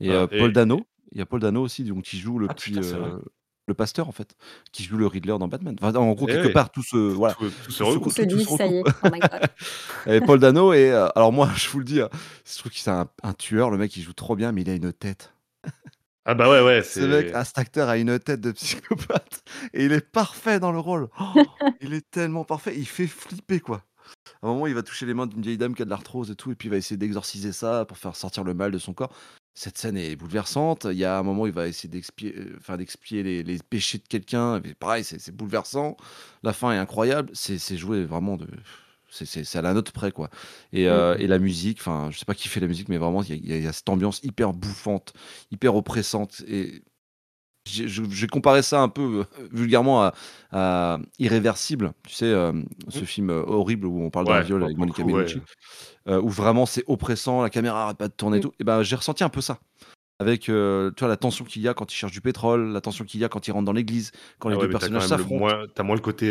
Et 0.00 0.10
heu, 0.12 0.26
et 0.30 0.38
Paul 0.38 0.52
Dano, 0.52 0.86
il 1.12 1.18
y 1.18 1.20
a 1.20 1.26
Paul 1.26 1.40
Dano 1.40 1.62
aussi 1.62 1.84
donc 1.84 2.04
qui 2.04 2.18
joue 2.18 2.38
le 2.38 2.48
Ah 2.48 2.54
petit, 2.54 2.72
putain, 2.72 3.20
le 3.66 3.74
pasteur 3.74 4.08
en 4.08 4.12
fait, 4.12 4.36
qui 4.72 4.84
joue 4.84 4.96
le 4.96 5.06
Riddler 5.06 5.36
dans 5.38 5.48
Batman. 5.48 5.76
Enfin, 5.80 5.94
en 5.98 6.12
gros 6.12 6.26
Eh 6.28 6.32
quelque 6.32 6.46
oui. 6.48 6.52
part 6.52 6.70
tout 6.70 6.82
se 6.82 6.96
voilà, 6.96 7.34
Tout, 7.34 7.50
tout 7.50 7.50
se 7.50 7.66
tout 7.66 7.72
se 7.72 7.82
recoupe. 7.82 8.12
«Ça 8.58 8.66
y 8.66 8.76
est, 8.76 8.84
oh 9.04 9.08
my 9.12 9.18
god». 9.20 9.46
Et 10.06 10.20
Paul 10.20 10.38
Dano 10.40 10.72
est, 10.72 10.90
heu, 10.90 11.08
alors 11.16 11.32
moi 11.32 11.50
je 11.56 11.68
vous 11.68 11.78
le 11.80 11.84
dis, 11.84 12.00
hein, 12.00 12.08
je 12.44 12.58
trouve 12.58 12.72
que 12.72 12.78
c'est 12.78 12.90
un 12.90 13.08
un 13.22 13.32
tueur, 13.32 13.70
le 13.70 13.78
mec 13.78 13.96
il 13.96 14.02
joue 14.02 14.12
trop 14.12 14.36
bien, 14.36 14.52
mais 14.52 14.62
il 14.62 14.70
a 14.70 14.74
une 14.74 14.92
tête. 14.92 15.32
Ah 16.28 16.34
bah 16.34 16.50
ouais, 16.50 16.60
ouais, 16.60 16.82
Ce 16.82 16.98
mec, 17.00 17.28
c'est 17.28 17.34
ah 17.34 17.44
cet 17.44 17.58
acteur 17.58 17.88
a 17.88 17.98
une 17.98 18.18
tête 18.18 18.40
de 18.40 18.50
psychopathe 18.50 19.44
et 19.72 19.84
il 19.84 19.92
est 19.92 20.00
parfait 20.00 20.58
dans 20.58 20.72
le 20.72 20.80
rôle. 20.80 21.08
Oh, 21.20 21.24
Il 21.80 21.94
est 21.94 22.10
tellement 22.10 22.44
parfait, 22.44 22.74
il 22.76 22.86
fait 22.86 23.06
flipper 23.06 23.60
quoi. 23.60 23.82
À 24.42 24.46
un 24.46 24.50
moment, 24.50 24.66
il 24.66 24.74
va 24.74 24.82
toucher 24.82 25.06
les 25.06 25.14
mains 25.14 25.26
d'une 25.26 25.40
vieille 25.42 25.56
dame 25.58 25.74
qui 25.74 25.82
a 25.82 25.84
de 25.84 25.90
l'arthrose 25.90 26.30
et 26.30 26.36
tout, 26.36 26.50
et 26.50 26.54
puis 26.56 26.66
il 26.68 26.70
va 26.70 26.76
essayer 26.76 26.96
d'exorciser 26.96 27.52
ça 27.52 27.84
pour 27.84 27.96
faire 27.98 28.16
sortir 28.16 28.42
le 28.44 28.54
mal 28.54 28.72
de 28.72 28.78
son 28.78 28.92
corps. 28.92 29.12
Cette 29.58 29.78
scène 29.78 29.96
est 29.96 30.16
bouleversante. 30.16 30.86
Il 30.90 30.98
y 30.98 31.04
a 31.06 31.18
un 31.18 31.24
moment, 31.24 31.46
il 31.46 31.52
va 31.54 31.66
essayer 31.68 31.88
d'expier, 31.88 32.34
euh, 32.36 32.56
enfin, 32.58 32.76
d'expier 32.76 33.22
les, 33.24 33.42
les 33.42 33.58
péchés 33.58 33.98
de 33.98 34.04
quelqu'un. 34.08 34.62
et 34.62 34.74
Pareil, 34.74 35.04
c'est 35.04 35.18
c'est 35.20 35.32
bouleversant. 35.34 35.96
La 36.44 36.52
fin 36.52 36.72
est 36.72 36.78
incroyable. 36.78 37.30
C'est 37.34 37.58
c'est 37.58 37.78
joué 37.78 38.04
vraiment 38.04 38.36
de. 38.36 38.46
C'est 39.10 39.24
c'est- 39.26 39.56
à 39.58 39.62
la 39.62 39.72
note 39.74 39.92
près, 39.92 40.12
quoi. 40.12 40.30
Et, 40.72 40.88
euh, 40.88 41.16
et 41.18 41.26
la 41.26 41.38
musique, 41.38 41.78
enfin, 41.80 42.10
je 42.12 42.18
sais 42.18 42.24
pas 42.26 42.34
qui 42.34 42.48
fait 42.48 42.60
la 42.60 42.66
musique, 42.68 42.88
mais 42.90 42.98
vraiment, 42.98 43.22
il 43.22 43.34
y, 43.46 43.62
y 43.62 43.66
a 43.66 43.72
cette 43.72 43.88
ambiance 43.88 44.20
hyper 44.24 44.52
bouffante, 44.52 45.14
hyper 45.50 45.74
oppressante. 45.76 46.42
Et 46.48 46.82
j'ai 47.66 48.26
comparé 48.28 48.62
ça 48.62 48.80
un 48.80 48.88
peu 48.88 49.20
euh, 49.20 49.48
vulgairement 49.52 50.02
à, 50.02 50.14
à 50.52 50.98
Irréversible, 51.18 51.92
tu 52.06 52.14
sais, 52.14 52.26
euh, 52.26 52.52
ce 52.88 53.04
film 53.04 53.30
euh, 53.30 53.42
horrible 53.46 53.86
où 53.86 54.02
on 54.02 54.10
parle 54.10 54.26
d'un 54.26 54.40
viol 54.40 54.62
avec 54.62 54.76
Monica 54.78 55.02
ouais. 55.02 55.12
Bellucci, 55.12 55.40
euh, 56.08 56.20
où 56.20 56.28
vraiment 56.28 56.66
c'est 56.66 56.84
oppressant, 56.86 57.42
la 57.42 57.50
caméra 57.50 57.84
arrête 57.84 57.96
pas 57.98 58.08
de 58.08 58.12
tourner 58.12 58.36
et 58.38 58.40
Mm. 58.40 58.42
tout. 58.42 58.52
Et 58.60 58.64
ben 58.64 58.82
j'ai 58.82 58.96
ressenti 58.96 59.24
un 59.24 59.28
peu 59.28 59.40
ça. 59.40 59.58
Avec 60.18 60.48
euh, 60.48 60.90
tu 60.96 61.00
vois, 61.00 61.08
la 61.08 61.18
tension 61.18 61.44
qu'il 61.44 61.60
y 61.60 61.68
a 61.68 61.74
quand 61.74 61.92
il 61.92 61.94
cherche 61.96 62.12
du 62.12 62.22
pétrole, 62.22 62.72
la 62.72 62.80
tension 62.80 63.04
qu'il 63.04 63.20
y 63.20 63.24
a 63.24 63.28
quand 63.28 63.46
il 63.48 63.50
rentre 63.52 63.66
dans 63.66 63.72
l'église, 63.74 64.12
quand 64.38 64.48
Ah 64.48 64.52
les 64.52 64.56
ouais, 64.56 64.66
deux 64.66 64.72
personnages 64.72 65.02
s'affrontent. 65.08 65.34
moins, 65.36 65.64
t'as 65.74 65.82
moins 65.82 65.94
le 65.96 66.00
côté 66.00 66.30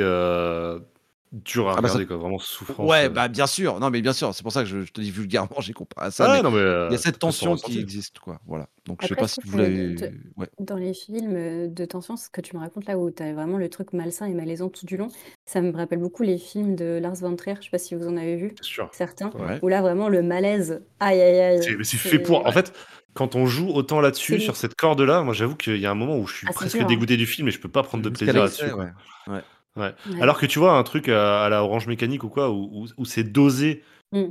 dur 1.43 1.67
à 1.69 1.75
Ah 1.77 1.81
bah 1.81 1.87
ça- 1.89 1.93
regarder, 1.95 2.05
quoi. 2.07 2.17
Vraiment 2.17 2.39
souffrance. 2.39 2.89
Ouais, 2.89 3.05
euh. 3.05 3.09
bah 3.09 3.27
bien 3.27 3.45
sûr. 3.47 3.79
Non, 3.79 3.89
mais 3.89 4.01
bien 4.01 4.13
sûr. 4.13 4.33
C'est 4.33 4.41
pour 4.43 4.51
ça 4.51 4.61
que 4.63 4.67
je, 4.69 4.81
je 4.85 4.91
te 4.91 5.01
dis 5.01 5.11
vulgairement, 5.11 5.55
j'ai 5.59 5.73
comparé 5.73 6.07
à 6.07 6.11
ça. 6.11 6.25
Ah 6.27 6.35
mais 6.37 6.41
non, 6.41 6.51
mais 6.51 6.57
il 6.59 6.61
y 6.61 6.65
euh, 6.65 6.89
a 6.91 6.97
cette 6.97 7.19
tension 7.19 7.55
qui 7.55 7.79
existe, 7.79 8.19
quoi. 8.19 8.39
Voilà. 8.47 8.67
Donc 8.85 8.99
je 9.01 9.07
sais 9.07 9.13
Après, 9.13 9.23
pas 9.23 9.27
si 9.27 9.41
vous 9.43 9.57
l'avez. 9.57 9.95
de- 9.95 10.11
Ouais. 10.37 10.47
Dans 10.59 10.77
les 10.77 10.93
films 10.93 11.33
euh, 11.35 11.67
de 11.67 11.85
tension, 11.85 12.15
ce 12.17 12.29
que 12.29 12.41
tu 12.41 12.55
me 12.55 12.61
racontes 12.61 12.85
là, 12.87 12.97
où 12.97 13.11
tu 13.11 13.21
as 13.23 13.33
vraiment 13.33 13.57
le 13.57 13.69
truc 13.69 13.93
malsain 13.93 14.25
et 14.27 14.33
malaisant 14.33 14.69
tout 14.69 14.85
du 14.85 14.95
long, 14.97 15.09
ça 15.45 15.61
me 15.61 15.71
rappelle 15.75 15.99
beaucoup 15.99 16.23
les 16.23 16.37
films 16.37 16.75
de 16.75 16.99
Lars 17.01 17.15
von 17.15 17.35
Trier, 17.35 17.55
je 17.59 17.65
sais 17.65 17.69
pas 17.71 17.77
si 17.79 17.95
vous 17.95 18.07
en 18.07 18.15
avez 18.17 18.35
vu, 18.37 18.53
sûr. 18.61 18.89
certains, 18.93 19.29
Ouais. 19.31 19.59
où 19.61 19.67
là 19.67 19.81
vraiment 19.81 20.07
le 20.09 20.21
malaise, 20.23 20.81
aïe 20.99 21.19
aïe 21.21 21.39
aïe, 21.39 21.63
C'est 21.63 21.83
c'est 21.83 21.97
fait 21.97 22.19
pour. 22.19 22.45
En 22.45 22.51
fait, 22.51 22.73
quand 23.13 23.35
on 23.35 23.45
joue 23.45 23.69
autant 23.69 24.01
là-dessus, 24.01 24.39
sur 24.41 24.55
cette 24.55 24.75
corde-là, 24.75 25.21
moi 25.23 25.33
j'avoue 25.33 25.55
qu'il 25.55 25.77
y 25.77 25.85
a 25.85 25.91
un 25.91 25.95
moment 25.95 26.17
où 26.17 26.27
je 26.27 26.35
suis 26.35 26.47
Ah, 26.49 26.53
presque 26.53 26.75
hein. 26.75 26.85
dégoûté 26.85 27.17
du 27.17 27.25
film 27.25 27.47
et 27.47 27.51
je 27.51 27.59
peux 27.59 27.69
pas 27.69 27.81
prendre 27.81 28.03
de 28.03 28.09
plaisir 28.09 28.33
là-dessus. 28.35 28.71
ouais. 28.71 29.41
Ouais. 29.75 29.83
Ouais. 29.83 29.93
Ouais. 30.15 30.21
Alors 30.21 30.39
que 30.39 30.45
tu 30.45 30.59
vois 30.59 30.77
un 30.77 30.83
truc 30.83 31.09
à, 31.09 31.45
à 31.45 31.49
la 31.49 31.63
Orange 31.63 31.87
Mécanique 31.87 32.23
ou 32.23 32.29
quoi, 32.29 32.49
où, 32.51 32.69
où- 32.83 32.87
où 32.97 33.05
c'est 33.05 33.23
dosé, 33.23 33.83
Mm. 34.11 34.25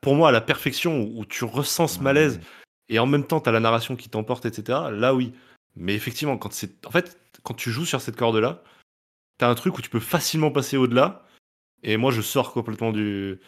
pour 0.00 0.14
moi 0.16 0.28
à 0.28 0.32
la 0.32 0.40
perfection, 0.40 1.00
où, 1.02 1.20
où 1.20 1.24
tu 1.24 1.44
ressens 1.44 1.86
ce 1.88 2.00
malaise 2.00 2.40
et 2.88 2.98
en 2.98 3.06
même 3.06 3.24
temps 3.26 3.40
tu 3.40 3.48
as 3.48 3.52
la 3.52 3.60
narration 3.60 3.96
qui 3.96 4.08
t'emporte, 4.08 4.44
etc. 4.46 4.78
Là 4.92 5.14
oui. 5.14 5.32
Mais 5.76 5.94
effectivement, 5.94 6.36
quand 6.36 6.52
c'est. 6.52 6.84
En 6.86 6.90
fait, 6.90 7.18
quand 7.44 7.54
tu 7.54 7.70
joues 7.70 7.86
sur 7.86 8.00
cette 8.02 8.16
corde-là, 8.16 8.62
t'as 9.38 9.48
un 9.48 9.54
truc 9.54 9.78
où 9.78 9.82
tu 9.82 9.88
peux 9.88 10.00
facilement 10.00 10.50
passer 10.50 10.76
au-delà. 10.76 11.24
Et 11.82 11.96
moi 11.96 12.10
je 12.12 12.20
sors 12.20 12.52
complètement 12.52 12.92
du. 12.92 13.40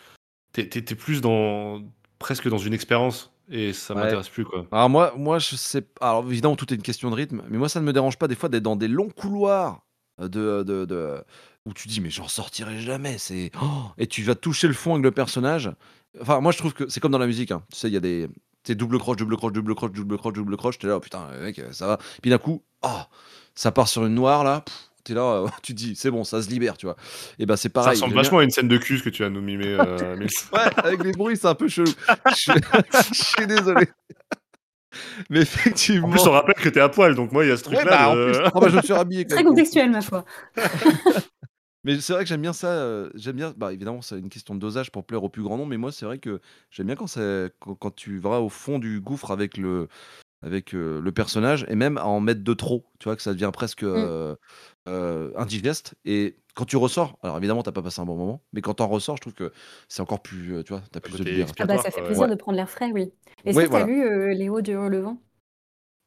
T'es 0.52 0.66
t'es- 0.68 0.82
t'es 0.82 0.94
plus 0.94 1.20
dans. 1.20 1.82
presque 2.18 2.48
dans 2.48 2.58
une 2.58 2.72
expérience. 2.72 3.30
Et 3.50 3.74
ça 3.74 3.94
Ouais. 3.94 4.00
m'intéresse 4.00 4.30
plus, 4.30 4.46
quoi. 4.46 4.64
Alors 4.72 4.88
moi, 4.88 5.12
moi 5.18 5.38
je 5.38 5.54
sais. 5.56 5.86
Alors 6.00 6.24
évidemment, 6.26 6.56
tout 6.56 6.72
est 6.72 6.76
une 6.76 6.82
question 6.82 7.10
de 7.10 7.14
rythme, 7.14 7.42
mais 7.50 7.58
moi 7.58 7.68
ça 7.68 7.78
ne 7.80 7.84
me 7.84 7.92
dérange 7.92 8.16
pas 8.18 8.26
des 8.28 8.34
fois 8.36 8.48
d'être 8.48 8.62
dans 8.62 8.76
des 8.76 8.88
longs 8.88 9.10
couloirs 9.10 9.82
de, 10.18 10.62
de, 10.62 10.84
de- 10.84 11.22
où 11.66 11.72
tu 11.72 11.88
dis 11.88 12.00
mais 12.00 12.10
j'en 12.10 12.28
sortirai 12.28 12.78
jamais. 12.80 13.16
C'est 13.18 13.50
oh 13.62 13.66
et 13.98 14.06
tu 14.06 14.22
vas 14.22 14.34
toucher 14.34 14.68
le 14.68 14.74
fond 14.74 14.92
avec 14.94 15.04
le 15.04 15.10
personnage. 15.10 15.70
Enfin, 16.20 16.40
moi 16.40 16.52
je 16.52 16.58
trouve 16.58 16.74
que 16.74 16.88
c'est 16.88 17.00
comme 17.00 17.12
dans 17.12 17.18
la 17.18 17.26
musique. 17.26 17.50
hein. 17.50 17.62
Tu 17.72 17.78
sais, 17.78 17.88
il 17.88 17.94
y 17.94 17.96
a 17.96 18.00
des 18.00 18.28
c'est 18.66 18.74
double 18.74 18.98
croche, 18.98 19.16
double 19.16 19.36
croche, 19.36 19.52
double 19.52 19.74
croche, 19.74 19.92
double 19.92 20.16
croche, 20.16 20.32
double 20.32 20.56
croche. 20.56 20.78
T'es 20.78 20.86
là, 20.86 20.96
oh, 20.96 21.00
putain, 21.00 21.28
mec, 21.42 21.60
ça 21.72 21.86
va. 21.86 21.98
Puis 22.22 22.30
d'un 22.30 22.38
coup, 22.38 22.62
oh, 22.82 23.00
ça 23.54 23.72
part 23.72 23.88
sur 23.88 24.06
une 24.06 24.14
noire 24.14 24.42
là. 24.44 24.64
T'es 25.04 25.12
là, 25.12 25.20
euh, 25.42 25.48
tu 25.62 25.74
te 25.74 25.78
dis 25.78 25.94
c'est 25.96 26.10
bon, 26.10 26.24
ça 26.24 26.40
se 26.40 26.48
libère, 26.48 26.76
tu 26.78 26.86
vois. 26.86 26.96
Et 27.38 27.44
ben 27.44 27.56
c'est 27.56 27.68
Ça 27.68 27.72
pareil. 27.74 27.90
ressemble 27.90 28.10
j'aime 28.10 28.14
bien- 28.14 28.22
vachement 28.22 28.38
à 28.38 28.44
une 28.44 28.50
scène 28.50 28.68
de 28.68 28.78
cul 28.78 28.98
ce 28.98 29.02
que 29.02 29.10
tu 29.10 29.22
as 29.24 29.28
nous 29.28 29.42
mimer, 29.42 29.76
euh. 29.78 30.16
Ouais, 30.52 30.60
avec 30.76 31.02
les 31.04 31.12
bruits, 31.12 31.36
c'est 31.36 31.46
un 31.48 31.54
peu 31.54 31.68
chelou. 31.68 31.90
Je 32.32 33.12
suis 33.12 33.46
désolé. 33.46 33.86
Mais 35.30 35.40
effectivement. 35.40 36.08
En 36.08 36.10
plus, 36.10 36.26
on 36.26 36.30
rappelle 36.32 36.54
que 36.56 36.68
t'es 36.68 36.80
à 36.80 36.88
poil, 36.88 37.14
donc 37.14 37.32
moi, 37.32 37.44
il 37.44 37.48
y 37.48 37.50
a 37.52 37.56
ce 37.56 37.64
Ouais, 37.68 37.76
truc-là. 37.76 37.90
bah, 37.90 38.08
en 38.10 38.14
de- 38.16 38.24
plus, 38.32 38.38
ah 38.44 38.50
bah, 38.60 38.68
je 38.68 38.76
me 38.76 38.82
suis 38.82 38.92
rhabillé. 38.92 39.26
Très 39.26 39.44
contextuel, 39.44 39.90
ma 39.90 40.00
foi. 40.00 40.24
Mais 41.86 42.00
c'est 42.00 42.14
vrai 42.14 42.22
que 42.24 42.28
j'aime 42.30 42.40
bien 42.40 42.54
ça. 42.54 42.68
euh, 42.68 43.10
j'aime 43.14 43.36
bien. 43.36 43.52
Bah, 43.58 43.72
évidemment, 43.72 44.00
c'est 44.00 44.18
une 44.18 44.30
question 44.30 44.54
de 44.54 44.60
dosage 44.60 44.90
pour 44.90 45.04
plaire 45.04 45.22
au 45.22 45.28
plus 45.28 45.42
grand 45.42 45.58
nombre. 45.58 45.68
Mais 45.68 45.76
moi, 45.76 45.92
c'est 45.92 46.06
vrai 46.06 46.18
que 46.18 46.40
j'aime 46.70 46.86
bien 46.86 46.96
quand, 46.96 47.06
c'est- 47.06 47.52
quand, 47.60 47.74
quand 47.74 47.94
tu 47.94 48.18
vas 48.18 48.40
au 48.40 48.48
fond 48.48 48.78
du 48.78 49.00
gouffre 49.00 49.30
avec 49.30 49.58
le, 49.58 49.88
avec 50.44 50.74
euh, 50.74 51.00
le 51.00 51.12
personnage 51.12 51.64
et 51.68 51.74
même 51.74 51.96
à 51.98 52.04
en 52.06 52.20
mettre 52.20 52.44
de 52.44 52.54
trop. 52.54 52.84
Tu 52.98 53.04
vois, 53.04 53.16
que 53.16 53.22
ça 53.22 53.32
devient 53.32 53.50
presque 53.52 53.82
euh, 53.82 54.36
euh, 54.88 55.32
indigeste. 55.36 55.94
Et 56.04 56.36
quand 56.54 56.66
tu 56.66 56.76
ressors, 56.76 57.18
alors 57.22 57.38
évidemment, 57.38 57.62
t'as 57.62 57.72
pas 57.72 57.82
passé 57.82 58.00
un 58.00 58.04
bon 58.04 58.16
moment. 58.16 58.42
Mais 58.52 58.60
quand 58.60 58.74
t'en 58.74 58.86
ressors, 58.88 59.16
je 59.16 59.22
trouve 59.22 59.34
que 59.34 59.52
c'est 59.88 60.02
encore 60.02 60.22
plus. 60.22 60.54
euh, 60.54 60.62
tu 60.62 60.72
vois, 60.72 60.82
t'as 60.92 61.00
plus 61.00 61.18
de. 61.18 61.44
Ah 61.58 61.64
bah 61.66 61.78
ça 61.78 61.90
fait 61.90 62.02
plaisir 62.02 62.24
ouais. 62.24 62.30
de 62.30 62.34
prendre 62.34 62.56
l'air 62.56 62.68
frais, 62.70 62.90
oui. 62.92 63.12
Et 63.44 63.54
Ouais, 63.54 63.64
ça, 63.64 63.68
t'as 63.70 63.84
voilà. 63.84 63.86
lu 63.86 64.04
euh, 64.04 64.48
Hauts 64.50 64.60
du 64.60 64.76
Relevant 64.76 65.18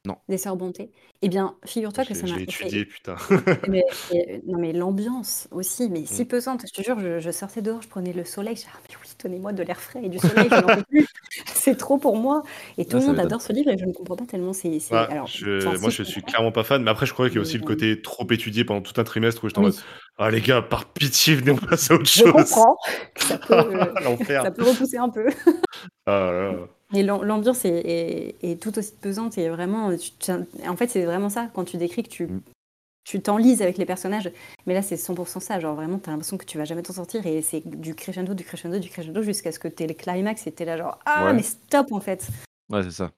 Non. 0.08 0.16
Des 0.30 0.38
Sœurs 0.38 0.56
Bonté 0.56 0.90
Eh 1.22 1.28
bien, 1.28 1.56
figure-toi 1.66 2.06
que 2.06 2.14
Je 2.14 2.20
ça 2.20 2.26
je 2.28 2.32
m'a 2.32 2.38
fait 2.38 2.44
étudié, 2.46 2.86
putain. 2.86 3.18
Mais, 3.68 3.84
et- 4.14 4.42
non 4.48 4.58
mais 4.58 4.72
l'ambiance 4.72 5.50
aussi, 5.52 5.90
mais 5.90 6.06
si 6.06 6.24
Mm. 6.24 6.28
pesante. 6.28 6.62
Je 6.66 6.72
te 6.72 6.82
jure, 6.86 6.98
je, 7.00 7.20
je 7.20 7.30
sortais 7.32 7.62
dehors, 7.62 7.82
je 7.82 7.90
prenais 7.90 8.14
le 8.14 8.24
soleil, 8.24 8.56
je 8.56 8.62
disais, 8.62 8.72
ah, 8.74 8.80
mais 8.90 8.96
oui, 9.02 9.10
donnez-moi 9.22 9.52
de 9.52 9.64
l'air 9.64 9.82
frais 9.82 10.00
et 10.04 10.08
du 10.10 10.18
soleil, 10.18 10.48
je 10.50 10.56
n'en 10.56 10.68
peux 10.76 10.84
plus. 10.84 11.06
C'est 11.54 11.76
trop 11.76 11.98
pour 11.98 12.16
moi. 12.16 12.44
Et 12.78 12.86
tout 12.86 12.96
Ah, 12.98 13.00
le 13.02 13.06
monde 13.08 13.20
adore 13.20 13.42
ce 13.42 13.52
livre 13.52 13.70
et 13.70 13.78
je 13.78 13.84
ne 13.84 13.92
comprends 13.92 14.16
pas 14.16 14.26
tellement. 14.26 14.54
C'est, 14.54 14.80
c'est- 14.80 14.94
Ouais, 14.94 15.08
alors, 15.12 15.28
je- 15.28 15.68
enfin, 15.68 15.78
moi, 15.82 15.90
je 15.90 16.04
suis 16.04 16.22
clairement 16.24 16.54
pas 16.54 16.64
fan, 16.64 16.82
mais 16.82 16.90
après, 16.92 17.06
je 17.06 17.12
crois 17.14 17.28
qu'il 17.28 17.36
y 17.36 17.40
a 17.40 17.42
aussi 17.42 17.58
le 17.58 17.66
côté 17.66 18.02
trop 18.02 18.26
étudié 18.32 18.64
pendant 18.64 18.82
tout 18.82 19.00
un 19.02 19.04
trimestre 19.04 19.44
où 19.44 19.50
j'étais 19.50 19.60
en 19.60 19.64
mode 19.64 19.76
Ah, 20.18 20.32
les 20.32 20.40
gars, 20.42 20.62
par 20.62 20.86
pitié, 20.94 21.36
venez 21.36 21.52
on 21.52 21.58
passe 21.58 21.92
à 21.92 21.96
autre 21.96 22.06
je 22.06 22.22
chose. 22.22 22.32
comprends. 22.32 22.78
Ça 23.18 23.38
peut, 23.38 23.54
euh, 23.54 24.16
ça 24.42 24.52
peut 24.52 24.64
repousser 24.64 24.98
un 24.98 25.10
peu. 25.10 25.28
Ah, 26.06 26.32
là, 26.32 26.52
là. 26.54 26.68
Et 26.94 27.04
l'am- 27.04 27.24
l'ambiance 27.24 27.66
est, 27.66 27.70
est- 27.86 28.36
est 28.44 28.62
tout 28.62 28.78
aussi 28.80 28.94
pesante 29.02 29.38
et 29.38 29.50
vraiment, 29.50 29.92
tu 30.20 30.32
en 30.32 30.76
fait, 30.78 30.88
c'est 30.90 31.04
vraiment 31.06 31.30
ça 31.30 31.50
quand 31.54 31.66
tu 31.66 31.78
décris 31.78 32.04
que 32.04 32.10
tu 32.10 32.28
Mm. 32.28 32.42
tu 33.04 33.22
t'enlises 33.22 33.62
avec 33.62 33.78
les 33.78 33.86
personnages. 33.86 34.30
Mais 34.66 34.74
là, 34.74 34.82
c'est 34.82 34.98
100% 34.98 35.40
ça. 35.40 35.60
Genre 35.62 35.76
vraiment, 35.76 35.98
t'as 35.98 36.12
l'impression 36.12 36.38
que 36.38 36.44
tu 36.46 36.58
vas 36.58 36.66
jamais 36.66 36.82
t'en 36.84 36.92
sortir 36.94 37.26
et 37.26 37.42
c'est 37.42 37.62
du 37.66 37.96
crescendo, 37.96 38.34
du 38.34 38.44
crescendo, 38.44 38.80
du 38.80 38.90
crescendo 38.90 39.22
jusqu'à 39.22 39.52
ce 39.54 39.60
que 39.60 39.68
t'aies 39.70 39.88
le 39.88 39.94
climax 39.94 40.46
et 40.48 40.52
t'es 40.52 40.66
là 40.66 40.78
genre 40.78 41.00
ah 41.06 41.26
Ouais. 41.26 41.34
mais 41.34 41.44
stop 41.44 41.92
en 41.92 42.00
fait. 42.02 42.28
Ouais, 42.70 42.84
c'est 42.84 42.92
ça. 42.92 43.12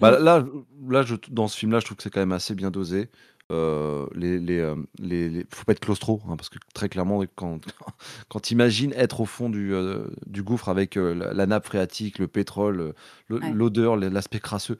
Bah, 0.00 0.18
là, 0.18 0.44
là 0.88 1.02
je, 1.02 1.14
dans 1.30 1.46
ce 1.46 1.56
film-là, 1.56 1.78
je 1.78 1.84
trouve 1.84 1.96
que 1.96 2.02
c'est 2.02 2.10
quand 2.10 2.18
même 2.20 2.32
assez 2.32 2.54
bien 2.56 2.70
dosé. 2.72 3.08
Euh, 3.52 4.06
les, 4.14 4.40
les, 4.40 4.58
euh, 4.58 4.74
les, 4.98 5.28
les- 5.28 5.46
faut 5.54 5.64
pas 5.64 5.72
être 5.72 5.80
claustro, 5.80 6.20
hein, 6.28 6.36
parce 6.36 6.48
que 6.48 6.58
très 6.74 6.88
clairement, 6.88 7.22
quand, 7.36 7.60
quand 8.28 8.40
tu 8.40 8.54
imagines 8.54 8.92
être 8.94 9.20
au 9.20 9.24
fond 9.24 9.48
du, 9.50 9.72
euh, 9.72 10.04
du 10.26 10.42
gouffre 10.42 10.68
avec 10.68 10.96
euh, 10.96 11.14
la, 11.14 11.32
la 11.32 11.46
nappe 11.46 11.66
phréatique, 11.66 12.18
le 12.18 12.26
pétrole, 12.26 12.92
Ouais. 13.30 13.38
l'odeur, 13.52 13.96
l'aspect 13.96 14.40
crasseux, 14.40 14.78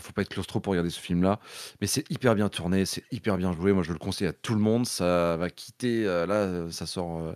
faut 0.00 0.12
pas 0.12 0.22
être 0.22 0.28
claustro 0.28 0.60
pour 0.60 0.70
regarder 0.72 0.90
ce 0.90 1.00
film-là. 1.00 1.40
Mais 1.80 1.86
c'est 1.88 2.08
hyper 2.10 2.34
bien 2.36 2.48
tourné, 2.48 2.86
c'est 2.86 3.02
hyper 3.12 3.36
bien 3.36 3.52
joué. 3.52 3.72
Moi, 3.72 3.82
je 3.82 3.92
le 3.92 3.98
conseille 3.98 4.28
à 4.28 4.32
tout 4.32 4.54
le 4.54 4.60
monde. 4.60 4.86
Ça 4.86 5.36
va 5.36 5.50
quitter, 5.50 6.04
là, 6.04 6.70
ça 6.70 6.86
sort 6.86 7.34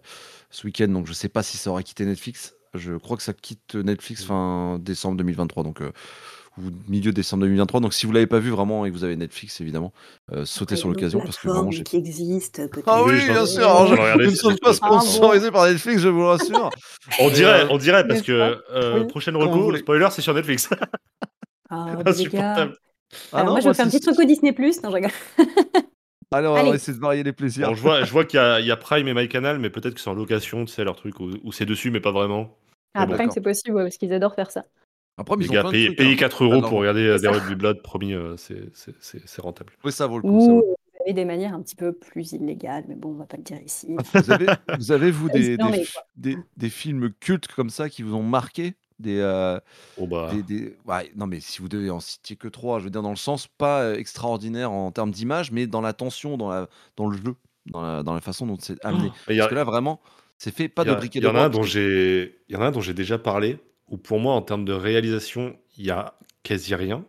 ce 0.51 0.67
week-end, 0.67 0.87
donc 0.89 1.07
je 1.09 1.13
sais 1.13 1.29
pas 1.29 1.43
si 1.43 1.57
ça 1.59 1.71
aura 1.71 1.83
quitté 1.83 2.05
Netflix. 2.07 2.55
Je 2.75 2.95
crois 2.95 3.17
que 3.17 3.23
ça 3.25 3.33
quitte 3.33 3.75
Netflix 3.75 4.25
fin 4.25 4.79
décembre 4.81 5.17
2023, 5.19 5.65
donc 5.65 5.83
ou 6.59 6.63
milieu 6.89 7.13
décembre 7.13 7.43
2023. 7.45 7.81
Donc 7.81 7.95
si 7.95 8.07
vous 8.07 8.13
l'avez 8.13 8.27
pas 8.27 8.39
vu 8.39 8.51
vraiment 8.51 8.85
et 8.85 8.91
que 8.91 8.95
vous 8.97 9.05
avez 9.05 9.17
Netflix, 9.17 9.61
évidemment, 9.61 9.93
euh, 10.33 10.45
sautez 10.45 10.75
Après, 10.75 10.77
sur 10.77 10.89
il 10.89 10.91
y 10.91 10.93
a 10.93 10.95
l'occasion 10.95 11.21
parce 11.21 11.39
que 11.39 11.49
vraiment 11.49 11.71
j'ai. 11.71 11.83
qui 11.83 12.01
peut-être. 12.03 12.83
Ah 12.87 13.03
oui, 13.05 13.25
bien 13.27 13.47
sûr. 13.47 13.69
alors, 13.69 13.87
je 14.21 14.27
ne 14.27 14.31
suis 14.35 14.57
pas 14.61 14.71
Ah 14.71 14.73
sponsorisé 14.75 15.51
par 15.51 15.67
Netflix, 15.67 16.01
je 16.03 16.09
vous 16.09 16.27
rassure. 16.27 16.71
On 17.21 17.31
dirait, 17.31 17.65
Euh, 17.65 17.69
on 17.71 17.79
dirait 17.79 18.07
parce 18.07 18.23
que 18.23 18.33
euh, 18.73 19.01
Oui. 19.01 19.07
prochaine 19.09 19.35
Quand 19.35 19.41
vous 19.41 19.49
reco, 19.51 19.63
voulez? 19.65 19.79
spoiler, 19.79 20.09
c'est 20.11 20.23
sur 20.23 20.35
Netflix. 20.35 20.69
Ah. 21.75 21.97
Insupportable. 22.05 22.77
Ah 23.33 23.39
Alors 23.39 23.47
non, 23.47 23.53
moi, 23.53 23.61
je 23.61 23.69
vais 23.69 23.75
faire 23.75 23.87
un 23.87 23.89
petit 23.89 24.01
truc 24.01 24.19
au 24.19 24.25
Disney 24.25 24.53
Plus. 24.53 24.83
Non, 24.83 24.91
je 24.91 24.95
rigole. 24.97 25.11
Allez, 26.31 26.49
on 26.49 26.55
va 26.55 26.75
essayer 26.75 26.95
de 26.97 27.01
varier 27.01 27.23
les 27.23 27.33
plaisirs. 27.33 27.69
Bon, 27.69 27.75
je 27.75 27.81
vois, 27.81 28.05
je 28.05 28.13
vois 28.13 28.25
qu'il 28.27 28.39
y, 28.39 28.41
a- 28.43 28.61
il 28.61 28.67
y 28.67 28.71
a 28.71 28.77
Prime 28.77 29.07
et 29.09 29.15
MyCanal, 29.15 29.59
mais 29.59 29.71
peut-être 29.71 29.95
que 29.95 30.01
c'est 30.01 30.09
en 30.11 30.15
location, 30.15 30.65
tu 30.67 30.73
sais, 30.73 30.85
leur 30.85 30.97
truc, 30.97 31.19
où 31.21 31.53
c'est 31.53 31.65
dessus, 31.67 31.91
mais 31.91 32.01
pas 32.01 32.11
vraiment. 32.13 32.57
Ah, 32.95 33.07
bon, 33.07 33.15
Prime, 33.15 33.31
c'est 33.31 33.41
possible 33.41 33.77
ouais, 33.77 33.85
parce 33.85 33.97
qu'ils 33.97 34.13
adorent 34.13 34.35
faire 34.35 34.51
ça. 34.51 34.65
Après, 35.19 35.37
Les 35.37 35.47
ils 35.47 35.51
gars, 35.51 35.63
trucs. 35.63 35.97
payez 35.97 36.13
hein. 36.13 36.17
4 36.17 36.45
euros 36.45 36.53
Alors, 36.55 36.69
pour 36.71 36.79
regarder 36.81 37.07
euh, 37.07 37.19
des. 37.19 37.29
Road 37.29 37.47
du 37.47 37.55
Blood, 37.57 37.83
promis, 37.83 38.15
euh, 38.15 38.37
c'est- 38.37 39.41
rentable. 39.41 39.73
Oui, 39.85 39.93
ça 39.93 40.07
vaut 40.07 40.17
le 40.17 40.23
coup. 40.23 40.41
ça 40.41 40.53
vaut 40.53 40.63
vous 41.05 41.05
avez 41.07 41.15
des 41.15 41.25
manières 41.25 41.53
un 41.53 41.61
petit 41.63 41.75
peu 41.75 41.93
plus 41.93 42.31
illégales, 42.33 42.85
mais 42.87 42.95
bon, 42.95 43.09
on 43.11 43.15
va 43.15 43.27
pas 43.27 43.37
le 43.37 43.43
dire 43.43 43.61
ici. 43.61 43.97
Vous 44.15 44.31
avez, 44.31 44.47
vous 44.79 44.93
avez 44.93 45.11
vous, 45.11 45.29
des, 46.17 46.71
films 46.71 47.11
cultes 47.19 47.49
comme 47.49 47.71
ça 47.71 47.89
qui 47.89 48.03
vous 48.03 48.15
ont 48.15 48.23
marqué? 48.23 48.75
Des, 49.01 49.19
euh, 49.19 49.59
Oh 49.97 50.07
bah, 50.07 50.31
des, 50.33 50.43
des- 50.45 50.77
ouais, 50.87 51.11
non, 51.17 51.27
mais 51.27 51.41
si 51.41 51.61
vous 51.61 51.69
devez 51.69 51.91
en 51.91 51.99
citer 51.99 52.37
que 52.37 52.47
trois, 52.47 52.79
je 52.79 52.85
veux 52.85 52.91
dire, 52.91 53.03
dans 53.03 53.11
le 53.11 53.17
sens 53.17 53.49
pas 53.49 53.95
extraordinaire 53.99 54.71
en 54.71 54.93
termes 54.93 55.11
d'image, 55.11 55.51
mais 55.51 55.67
dans 55.67 55.81
la 55.81 55.93
tension, 55.93 56.37
dans, 56.37 56.51
la, 56.51 56.69
dans 56.97 57.09
le 57.09 57.17
jeu, 57.17 57.35
dans 57.67 57.83
la, 57.83 58.03
dans 58.05 58.15
la 58.15 58.21
façon 58.21 58.47
dont 58.47 58.57
c'est 58.61 58.77
amené. 58.85 59.09
a- 59.27 59.35
Parce 59.39 59.49
que 59.49 59.55
là, 59.57 59.65
vraiment, 59.65 60.01
c'est 60.39 60.55
fait 60.55 60.69
pas 60.69 60.83
y, 60.83 60.87
de 60.87 60.91
a- 60.93 60.95
briquet 60.95 61.19
il 61.19 61.23
de 61.23 61.27
y 61.27 61.31
en 61.31 61.35
a 61.35 61.41
un 61.41 61.49
broc, 61.49 61.63
dont 61.63 61.67
c'est- 61.67 61.71
j'ai, 61.71 62.39
il 62.49 62.53
y 62.55 62.57
en 62.57 62.61
a 62.63 62.67
un 62.67 62.71
dont 62.71 62.81
j'ai 62.81 62.95
déjà 62.95 63.19
parlé, 63.19 63.59
où 63.93 63.99
pour 63.99 64.19
moi, 64.19 64.35
en 64.35 64.43
termes 64.43 64.65
de 64.65 64.73
réalisation, 64.73 65.57
il 65.77 65.85
y 65.85 65.91
a 65.91 66.15
quasi 66.43 66.75
rien. 66.75 67.05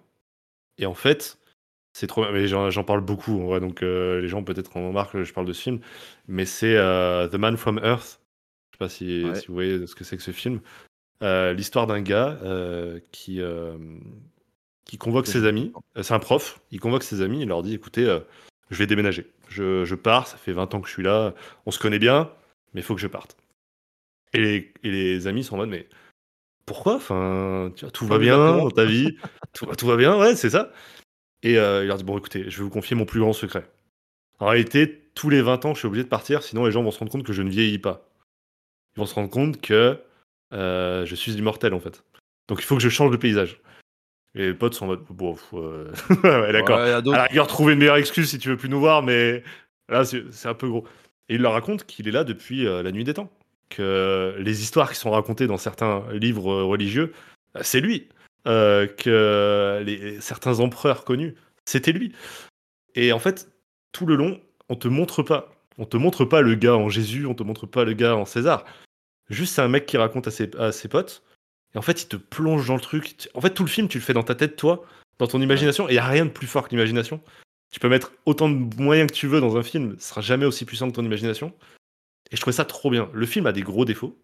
Et 0.78 0.86
en 0.86 0.94
fait, 0.94 1.40
c'est 1.94 2.08
trop. 2.08 2.30
Mais 2.32 2.48
j'en, 2.48 2.84
parle 2.84 3.02
beaucoup, 3.02 3.42
en 3.42 3.46
vrai, 3.48 3.60
donc 3.60 3.82
euh, 3.82 4.22
les 4.22 4.28
gens 4.28 4.44
peut-être 4.44 4.76
en 4.78 4.92
marquent 4.92 5.14
que 5.14 5.24
je 5.24 5.34
parle 5.34 5.48
de 5.48 5.54
ce 5.54 5.62
film. 5.62 5.80
Mais 6.28 6.46
c'est 6.46 6.76
euh, 6.76 7.28
The 7.30 7.36
Man 7.36 7.58
from 7.58 7.80
Earth. 7.84 8.20
Je 8.72 8.76
sais 8.76 8.80
pas 8.80 8.90
si, 8.90 9.24
Ouais. 9.24 9.36
si 9.36 9.48
vous 9.48 9.54
voyez 9.54 9.88
ce 9.88 9.96
que 9.96 10.04
c'est 10.04 10.18
que 10.18 10.24
ce 10.24 10.32
film. 10.32 10.60
Euh, 11.24 11.54
l'histoire 11.54 11.88
d'un 11.88 12.02
gars 12.02 12.38
qui, 13.12 13.40
qui 14.86 14.98
convoque 14.98 15.26
Que 15.26 15.32
ses 15.32 15.46
amis. 15.46 15.72
C'est 16.02 16.14
un 16.14 16.20
prof. 16.20 16.60
Il 16.72 16.82
convoque 16.82 17.04
ses 17.04 17.22
amis. 17.22 17.42
Il 17.44 17.48
leur 17.48 17.64
dit 17.64 17.74
écoutez, 17.74 18.20
je 18.70 18.78
vais 18.78 18.88
déménager. 18.88 19.32
Je, 19.48 19.86
je 19.86 19.96
pars. 19.96 20.28
Ça 20.28 20.36
fait 20.38 20.52
20 20.52 20.74
ans 20.74 20.82
que 20.82 20.88
je 20.88 20.94
suis 20.94 21.04
là. 21.04 21.34
On 21.66 21.72
se 21.72 21.80
connaît 21.80 22.00
bien, 22.00 22.30
mais 22.74 22.82
il 22.82 22.84
faut 22.84 22.96
que 22.96 23.02
je 23.02 23.08
parte. 23.08 23.38
Et 24.34 24.40
les, 24.40 24.74
et 24.84 24.92
les 24.92 25.28
amis 25.28 25.44
sont 25.44 25.54
en 25.56 25.60
mode 25.60 25.70
mais 25.70 25.88
pourquoi? 26.66 26.96
Enfin, 26.96 27.72
tu 27.76 27.86
vois, 27.86 27.92
tout 27.92 28.06
va 28.08 28.18
bien 28.20 28.38
dans 28.38 28.70
ta 28.72 28.86
vie. 28.86 29.18
tout, 29.54 29.66
va- 29.66 29.76
tout 29.76 29.88
va 29.88 29.96
bien, 29.98 30.18
ouais, 30.18 30.36
c'est 30.36 30.50
ça. 30.50 30.72
Et 31.44 31.58
euh, 31.58 31.84
il 31.84 31.88
leur 31.88 31.98
dit 31.98 32.04
bon, 32.04 32.18
écoutez, 32.18 32.50
je 32.50 32.58
vais 32.58 32.64
vous 32.64 32.70
confier 32.70 32.96
mon 32.96 33.06
plus 33.06 33.20
grand 33.20 33.34
secret. 33.34 33.70
En 34.40 34.48
réalité, 34.48 35.10
tous 35.16 35.30
les 35.30 35.42
20 35.42 35.66
ans, 35.66 35.74
je 35.74 35.80
suis 35.80 35.88
obligé 35.88 36.04
de 36.04 36.10
partir, 36.10 36.42
sinon 36.44 36.66
les 36.66 36.72
gens 36.72 36.84
vont 36.84 36.92
se 36.92 37.00
rendre 37.00 37.12
compte 37.12 37.24
que 37.24 37.34
je 37.34 37.42
ne 37.42 37.50
vieillis 37.50 37.80
pas. 37.80 38.10
Ils 38.96 39.00
vont 39.00 39.06
se 39.06 39.16
rendre 39.16 39.30
compte 39.30 39.60
que 39.62 39.98
euh, 40.54 41.06
je 41.06 41.16
suis 41.16 41.34
immortel 41.34 41.74
en 41.74 41.80
fait. 41.80 42.04
Donc 42.48 42.60
il 42.62 42.66
faut 42.66 42.76
que 42.76 42.82
je 42.82 42.90
change 42.90 43.12
de 43.12 43.18
paysage. 43.18 43.60
Et 44.36 44.48
les 44.48 44.54
potes 44.54 44.74
sont 44.74 44.86
en 44.86 44.88
mode 44.90 45.04
bon, 45.10 45.36
euh, 45.54 45.92
ouais, 46.24 46.52
d'accord. 46.52 46.78
Ouais, 46.80 46.92
a 46.92 46.98
À 46.98 47.02
d'autres- 47.02 47.18
la 47.18 47.26
rigueur, 47.26 47.48
trouver 47.48 47.74
une 47.74 47.80
meilleure 47.80 47.98
excuse 47.98 48.30
si 48.30 48.40
tu 48.40 48.50
veux 48.50 48.58
plus 48.58 48.70
nous 48.70 48.80
voir, 48.80 49.04
mais 49.04 49.44
là, 49.90 50.06
c'est 50.06 50.24
c'est 50.32 50.48
un 50.48 50.54
peu 50.56 50.68
gros. 50.68 50.86
Et 51.30 51.36
il 51.36 51.42
leur 51.42 51.54
raconte 51.54 51.86
qu'il 51.86 52.08
est 52.08 52.12
là 52.12 52.24
depuis 52.24 52.66
euh, 52.68 52.82
la 52.84 52.92
nuit 52.92 53.04
des 53.04 53.14
temps. 53.14 53.32
Que 53.76 54.36
les 54.38 54.62
histoires 54.62 54.92
qui 54.92 55.00
sont 55.00 55.12
racontées 55.12 55.48
dans 55.48 55.58
certains 55.58 56.06
livres 56.14 56.52
euh, 56.52 56.64
religieux, 56.64 57.14
euh, 57.56 57.62
c'est 57.64 57.82
lui. 57.82 58.08
Euh, 58.46 58.88
que 58.88 59.82
les, 59.86 60.20
certains 60.22 60.60
empereurs 60.60 61.06
connus, 61.06 61.36
c'était 61.66 61.92
lui. 61.94 62.14
Et 62.94 63.14
en 63.14 63.20
fait, 63.20 63.50
tout 63.92 64.06
le 64.06 64.16
long, 64.16 64.40
on 64.70 64.76
te 64.76 64.88
montre 64.88 65.24
pas. 65.24 65.50
On 65.78 65.86
te 65.86 65.98
montre 65.98 66.26
pas 66.26 66.42
le 66.42 66.54
gars 66.56 66.76
en 66.76 66.90
Jésus, 66.90 67.26
on 67.26 67.34
te 67.34 67.42
montre 67.42 67.66
pas 67.66 67.84
le 67.84 67.94
gars 67.94 68.16
en 68.16 68.26
César. 68.26 68.66
Juste, 69.30 69.56
c'est 69.56 69.62
un 69.62 69.70
mec 69.70 69.86
qui 69.86 69.98
raconte 69.98 70.28
à 70.28 70.72
ses, 70.72 70.88
potes. 70.88 71.24
Et 71.74 71.78
en 71.78 71.82
fait, 71.82 72.04
il 72.04 72.08
te 72.08 72.18
plonge 72.18 72.68
dans 72.68 72.76
le 72.76 72.82
truc. 72.82 73.30
En 73.34 73.42
fait, 73.42 73.52
tout 73.52 73.64
le 73.64 73.70
film, 73.70 73.88
tu 73.88 73.98
le 73.98 74.04
fais 74.04 74.14
dans 74.14 74.24
ta 74.24 74.36
tête, 74.36 74.56
toi, 74.56 74.86
dans 75.18 75.28
ton 75.28 75.42
imagination. 75.42 75.88
Et 75.88 75.94
il 75.94 75.96
n'y 75.96 76.00
a 76.00 76.06
rien 76.08 76.26
de 76.26 76.32
plus 76.32 76.48
fort 76.48 76.68
que 76.68 76.76
l'imagination. 76.76 77.22
Tu 77.72 77.80
peux 77.80 77.90
mettre 77.90 78.12
autant 78.28 78.50
de 78.50 78.76
moyens 78.80 79.10
que 79.10 79.16
tu 79.16 79.26
veux 79.26 79.42
dans 79.42 79.58
un 79.58 79.64
film, 79.64 79.96
ce 79.98 80.10
sera 80.10 80.22
jamais 80.22 80.46
aussi 80.46 80.64
puissant 80.64 80.88
que 80.92 80.96
ton 80.96 81.04
imagination. 81.04 81.54
Et 82.32 82.36
je 82.36 82.42
trouvais 82.42 82.56
ça 82.56 82.66
trop 82.66 82.90
bien. 82.90 83.10
Le 83.14 83.26
film 83.26 83.46
a 83.48 83.52
des 83.52 83.62
gros 83.62 83.86
défauts. 83.86 84.18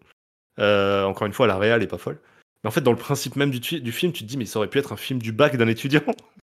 Euh, 0.58 1.04
encore 1.04 1.26
une 1.26 1.32
fois, 1.32 1.46
la 1.46 1.58
réal 1.58 1.82
est 1.82 1.86
pas 1.86 1.98
folle. 1.98 2.18
Mais 2.62 2.68
en 2.68 2.70
fait, 2.70 2.80
dans 2.80 2.92
le 2.92 2.98
principe 2.98 3.36
même 3.36 3.50
du, 3.50 3.92
film, 3.92 4.12
tu 4.12 4.24
te 4.24 4.28
dis, 4.28 4.36
mais 4.36 4.44
ça 4.44 4.58
aurait 4.58 4.68
pu 4.68 4.78
être 4.78 4.92
un 4.92 4.96
film 4.96 5.20
du 5.20 5.32
bac 5.32 5.56
d'un 5.56 5.68
étudiant. 5.68 6.02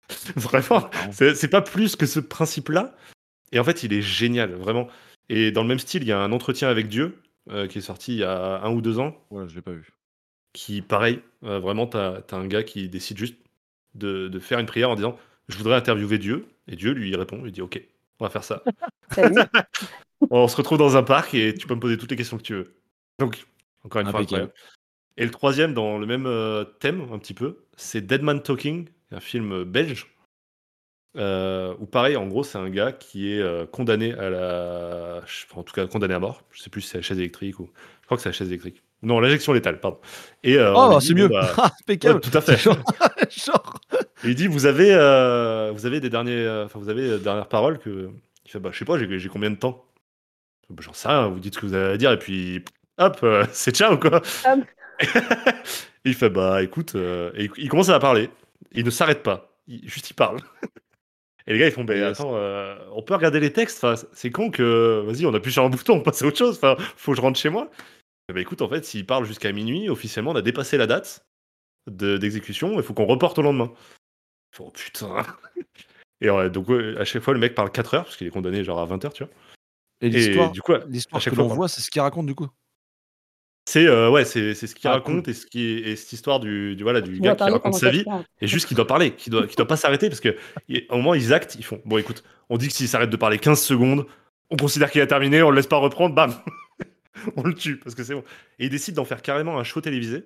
Vraiment. 0.36 0.90
C'est 1.12 1.36
c'est 1.36 1.48
pas 1.48 1.62
plus 1.62 1.96
que 1.96 2.06
ce 2.06 2.20
principe-là. 2.20 2.96
Et 3.52 3.60
en 3.60 3.64
fait, 3.64 3.84
il 3.84 3.94
est 3.94 4.02
génial, 4.02 4.54
vraiment. 4.54 4.88
Et 5.30 5.52
dans 5.52 5.62
le 5.62 5.68
même 5.68 5.80
style, 5.80 6.04
il 6.04 6.08
y 6.08 6.12
a 6.12 6.20
un 6.20 6.32
entretien 6.32 6.70
avec 6.70 6.88
Dieu 6.88 7.18
euh, 7.50 7.68
qui 7.68 7.78
est 7.78 7.82
sorti 7.82 8.14
il 8.14 8.20
y 8.20 8.24
a 8.24 8.62
un 8.62 8.72
ou 8.72 8.82
deux 8.82 9.00
ans 9.00 9.16
Ouais, 9.30 9.48
je 9.48 9.56
l'ai 9.56 9.62
pas 9.62 9.72
vu. 9.72 9.94
qui, 10.54 10.82
pareil, 10.82 11.22
euh, 11.44 11.60
vraiment, 11.60 11.88
t'as 11.88 12.22
as 12.30 12.36
un 12.36 12.48
gars 12.48 12.64
qui 12.64 12.90
décide 12.90 13.18
juste 13.18 13.36
de, 13.96 14.28
de 14.28 14.40
faire 14.40 14.60
une 14.60 14.66
prière 14.66 14.90
en 14.90 14.96
disant 14.96 15.18
Je 15.48 15.58
voudrais 15.58 15.76
interviewer 15.76 16.18
Dieu. 16.18 16.48
Et 16.68 16.76
Dieu 16.76 16.92
lui 16.92 17.16
répond 17.16 17.42
il 17.46 17.52
dit 17.52 17.62
Ok, 17.62 17.82
on 18.20 18.26
va 18.26 18.30
faire 18.30 18.44
ça. 18.44 18.64
On 20.32 20.48
se 20.48 20.56
retrouve 20.56 20.78
dans 20.78 20.98
un 20.98 21.04
parc 21.04 21.34
et 21.34 21.54
tu 21.54 21.68
peux 21.68 21.76
me 21.76 21.80
poser 21.80 21.98
toutes 21.98 22.12
les 22.12 22.18
questions 22.18 22.38
que 22.38 22.44
tu 22.44 22.54
veux. 22.54 22.76
Donc, 23.20 23.46
encore 23.84 24.02
une 24.02 24.10
fois, 24.10 24.20
Impeccable. 24.20 24.44
incroyable. 24.44 24.54
Et 25.18 25.26
le 25.26 25.32
troisième, 25.32 25.74
dans 25.74 25.98
le 25.98 26.06
même 26.06 26.26
euh, 26.28 26.64
thème, 26.64 27.08
un 27.12 27.18
petit 27.20 27.34
peu, 27.34 27.66
c'est 27.76 28.06
Dead 28.06 28.22
Man 28.22 28.42
Talking, 28.42 28.88
un 29.12 29.20
film 29.20 29.52
euh, 29.52 29.66
belge. 29.66 30.08
Euh, 31.18 31.74
où 31.80 31.86
pareil, 31.88 32.16
en 32.16 32.28
gros, 32.28 32.44
c'est 32.44 32.60
un 32.60 32.70
gars 32.70 32.92
qui 32.92 33.32
est 33.34 33.40
euh, 33.40 33.66
condamné 33.66 34.14
à 34.14 34.30
la. 34.30 35.22
En 35.56 35.64
tout 35.64 35.74
cas, 35.74 35.88
condamné 35.88 36.14
à 36.14 36.20
mort. 36.20 36.44
Je 36.52 36.62
sais 36.62 36.70
plus 36.70 36.82
si 36.82 36.90
c'est 36.90 36.98
la 37.00 37.02
chaise 37.02 37.18
électrique 37.18 37.60
ou. 37.60 37.70
Je 38.02 38.06
crois 38.06 38.18
que 38.18 38.24
c'est 38.24 38.30
la 38.30 38.34
chaise 38.34 38.50
électrique. 38.50 38.84
Non, 39.02 39.20
l'injection 39.20 39.54
létale, 39.54 39.80
pardon. 39.80 40.00
Et, 40.44 40.58
euh, 40.58 40.74
Oh, 40.76 41.00
c'est 41.00 41.14
mieux. 41.16 41.28
bah, 41.28 41.54
Impeccable. 41.82 42.16
ouais, 42.16 42.22
tout 42.22 42.38
à 42.38 42.42
fait. 42.42 42.58
Genre, 42.58 42.78
il 44.24 44.36
dit 44.36 44.48
vous 44.48 44.66
avez 44.68 44.90
vous 45.74 45.86
avez 45.86 46.00
des 46.00 46.10
derniers 46.10 46.48
enfin 46.66 46.80
vous 46.80 46.90
avez 46.90 47.10
des 47.18 47.20
dernières 47.20 47.48
paroles 47.48 47.80
que 47.80 48.10
il 48.46 48.52
fait 48.52 48.60
bah 48.60 48.70
je 48.72 48.78
sais 48.80 48.86
pas 48.86 48.98
j'ai 49.00 49.30
combien 49.30 49.50
de 49.52 49.56
temps? 49.56 49.84
Bah, 50.70 50.82
j'en 50.82 50.94
sais 50.94 51.08
rien 51.08 51.28
vous 51.28 51.40
dites 51.40 51.56
ce 51.56 51.60
que 51.60 51.66
vous 51.66 51.74
avez 51.74 51.94
à 51.94 51.98
dire 51.98 52.12
et 52.12 52.20
puis 52.20 52.64
hop 52.98 53.20
euh, 53.24 53.46
c'est 53.52 53.76
ciao 53.76 53.98
quoi. 53.98 54.22
Il 56.06 56.14
fait 56.14 56.30
bah 56.30 56.64
écoute 56.64 56.96
euh, 56.96 57.32
et 57.36 57.50
il- 57.58 57.70
commence 57.70 57.90
à 57.90 58.00
parler. 58.00 58.30
Il 58.72 58.86
ne 58.86 58.90
s'arrête 58.90 59.24
pas. 59.24 59.52
Il, 59.68 59.88
juste 59.90 60.10
il 60.10 60.14
parle. 60.14 60.40
Et 61.50 61.54
les 61.54 61.60
gars 61.60 61.68
ils 61.68 61.72
font 61.72 61.86
bah 61.86 61.94
attends 62.08 62.34
euh, 62.36 62.76
on 62.92 63.02
peut 63.02 63.14
regarder 63.16 63.40
les 63.40 63.54
textes 63.54 63.82
enfin 63.82 63.96
c'est 64.12 64.32
con 64.32 64.52
que 64.52 65.02
vas-y 65.08 65.26
on 65.26 65.34
appuie 65.34 65.52
sur 65.54 65.64
un 65.64 65.70
bouton 65.70 65.94
on 65.94 66.02
passe 66.02 66.22
à 66.22 66.26
autre 66.26 66.38
chose 66.38 66.58
enfin 66.58 66.76
faut 66.98 67.12
que 67.14 67.16
je 67.18 67.22
rentre 67.22 67.40
chez 67.40 67.48
moi. 67.50 67.72
Et 68.28 68.34
bah 68.34 68.42
écoute 68.42 68.62
en 68.62 68.68
fait 68.68 68.84
s'il 68.84 69.06
parle 69.06 69.24
jusqu'à 69.24 69.54
minuit 69.54 69.90
officiellement 69.90 70.32
on 70.32 70.36
a 70.36 70.42
dépassé 70.42 70.76
la 70.78 70.88
date 70.88 71.26
de- 71.90 72.18
d'exécution 72.18 72.76
il 72.76 72.84
faut 72.84 72.94
qu'on 72.94 73.06
reporte 73.06 73.40
au 73.40 73.44
lendemain. 73.44 73.72
Oh 74.60 74.72
putain. 74.72 75.24
Et 76.20 76.30
ouais, 76.30 76.50
donc 76.50 76.68
à 77.00 77.06
chaque 77.06 77.22
fois 77.24 77.34
le 77.34 77.40
mec 77.40 77.56
parle 77.56 77.72
4 77.72 77.94
heures 77.94 78.04
parce 78.04 78.18
qu'il 78.18 78.28
est 78.28 78.32
condamné 78.32 78.64
genre 78.66 78.80
à 78.80 78.86
20 78.86 79.06
heures, 79.06 79.14
tu 79.14 79.24
vois. 79.24 79.32
Et 80.02 80.10
l'histoire, 80.10 80.52
du 80.52 80.62
coup, 80.62 80.74
à 80.74 80.80
l'histoire 80.88 81.22
chaque 81.22 81.32
que 81.32 81.36
fois, 81.36 81.48
l'on 81.48 81.54
voit, 81.54 81.68
c'est 81.68 81.82
ce 81.82 81.90
qu'il 81.90 82.02
raconte 82.02 82.28
du 82.28 82.36
coup. 82.36 82.48
c'est 83.66 83.86
euh, 83.88 84.10
ouais, 84.10 84.24
c'est 84.26 84.54
c'est 84.54 84.68
ce 84.68 84.76
qu'il 84.76 84.88
Ah, 84.90 84.94
raconte 84.94 85.28
et 85.28 85.34
ce 85.34 85.46
qui 85.46 85.66
est, 85.66 85.80
et 85.90 85.96
cette 85.96 86.14
histoire 86.14 86.40
du, 86.40 86.76
du 86.76 86.84
voilà 86.84 87.02
du 87.02 87.20
gars 87.20 87.36
qui 87.36 87.44
raconte 87.44 87.74
sa 87.76 87.90
vie 87.90 88.06
et 88.40 88.48
juste 88.48 88.68
qu'il 88.68 88.78
doit 88.78 88.88
parler, 88.88 89.12
qu'il 89.12 89.32
doit, 89.32 89.46
qu'il 89.48 89.56
doit 89.58 89.68
pas 89.68 89.76
s'arrêter 89.78 90.08
parce 90.10 90.20
que 90.22 90.36
il- 90.70 90.86
au 90.90 90.98
moment 90.98 91.14
ils 91.16 91.34
actent, 91.34 91.56
ils 91.56 91.66
font 91.66 91.82
bon 91.86 91.98
écoute, 91.98 92.24
on 92.50 92.58
dit 92.58 92.68
que 92.68 92.74
s'il 92.74 92.88
s'arrête 92.88 93.10
de 93.10 93.18
parler 93.18 93.40
15 93.40 93.62
secondes, 93.62 94.06
on 94.50 94.56
considère 94.56 94.90
qu'il 94.92 95.02
a 95.02 95.08
terminé, 95.08 95.42
on 95.44 95.50
le 95.50 95.56
laisse 95.58 95.68
pas 95.68 95.78
reprendre, 95.78 96.16
bam, 96.16 96.34
on 97.36 97.44
le 97.44 97.54
tue 97.54 97.78
parce 97.78 97.96
que 97.96 98.04
c'est 98.04 98.14
bon. 98.14 98.24
Et 98.60 98.66
ils 98.66 98.70
décident 98.70 99.02
d'en 99.02 99.06
faire 99.06 99.22
carrément 99.22 99.60
un 99.60 99.64
show 99.64 99.82
télévisé. 99.82 100.24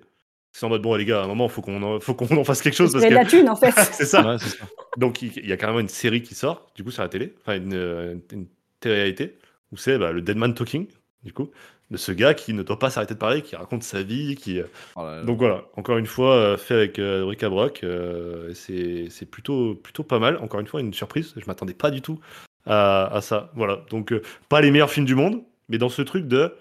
C'est 0.54 0.66
en 0.66 0.68
mode 0.68 0.82
bon 0.82 0.94
les 0.94 1.06
gars, 1.06 1.22
à 1.22 1.24
un 1.24 1.28
moment 1.28 1.48
faut 1.48 1.62
qu'on 1.62 1.98
faut 1.98 2.14
qu'on 2.14 2.36
en 2.36 2.44
fasse 2.44 2.60
quelque 2.60 2.76
chose 2.76 2.92
Parce 2.92 3.06
que 3.06 3.10
la 3.14 3.24
thune, 3.24 3.48
en 3.48 3.56
fait. 3.56 3.72
c'est 3.92 4.04
ça. 4.04 4.22
Ouais, 4.22 4.38
c'est 4.38 4.58
ça. 4.58 4.66
Donc 4.98 5.22
il 5.22 5.32
il 5.38 5.46
y 5.48 5.52
a 5.52 5.56
carrément 5.56 5.80
une 5.80 5.88
série 5.88 6.22
qui 6.22 6.34
sort, 6.34 6.70
du 6.76 6.84
coup 6.84 6.90
sur 6.90 7.02
la 7.02 7.08
télé, 7.08 7.34
enfin 7.40 7.56
une, 7.56 7.72
euh, 7.74 8.14
une 8.32 8.46
télé-réalité, 8.78 9.36
où 9.72 9.76
c'est 9.76 9.98
bah, 9.98 10.12
le 10.12 10.22
Dead 10.22 10.36
Man 10.36 10.54
Talking, 10.54 10.86
du 11.24 11.32
coup, 11.32 11.50
de 11.90 11.96
ce 11.96 12.12
gars 12.12 12.34
qui 12.34 12.52
ne 12.54 12.62
doit 12.62 12.78
pas 12.78 12.90
s'arrêter 12.90 13.14
de 13.14 13.18
parler, 13.18 13.42
qui 13.42 13.56
raconte 13.56 13.82
sa 13.82 14.02
vie, 14.02 14.34
qui... 14.36 14.60
euh, 14.60 14.66
Oh 14.96 15.02
là 15.02 15.16
là. 15.16 15.22
Donc 15.24 15.38
voilà, 15.38 15.64
encore 15.76 15.98
une 15.98 16.06
fois, 16.06 16.34
euh, 16.34 16.56
fait 16.56 16.74
avec 16.74 16.98
euh, 16.98 17.24
Bric 17.24 17.42
à 17.42 17.48
Broc, 17.48 17.80
euh, 17.84 18.52
c'est 18.54 19.30
plutôt, 19.30 19.74
plutôt 19.74 20.02
pas 20.02 20.18
mal, 20.18 20.36
encore 20.38 20.60
une 20.60 20.66
fois, 20.66 20.80
une 20.80 20.94
surprise, 20.94 21.34
je 21.36 21.44
m'attendais 21.46 21.74
pas 21.74 21.90
du 21.90 22.02
tout 22.02 22.20
à, 22.66 23.06
à 23.14 23.20
ça, 23.20 23.50
voilà. 23.54 23.84
Donc 23.90 24.12
euh, 24.12 24.22
pas 24.48 24.60
les 24.60 24.70
meilleurs 24.70 24.90
films 24.90 25.06
du 25.06 25.14
monde, 25.14 25.42
mais 25.68 25.78
dans 25.78 25.88
ce 25.88 26.02
truc 26.02 26.26
de... 26.28 26.54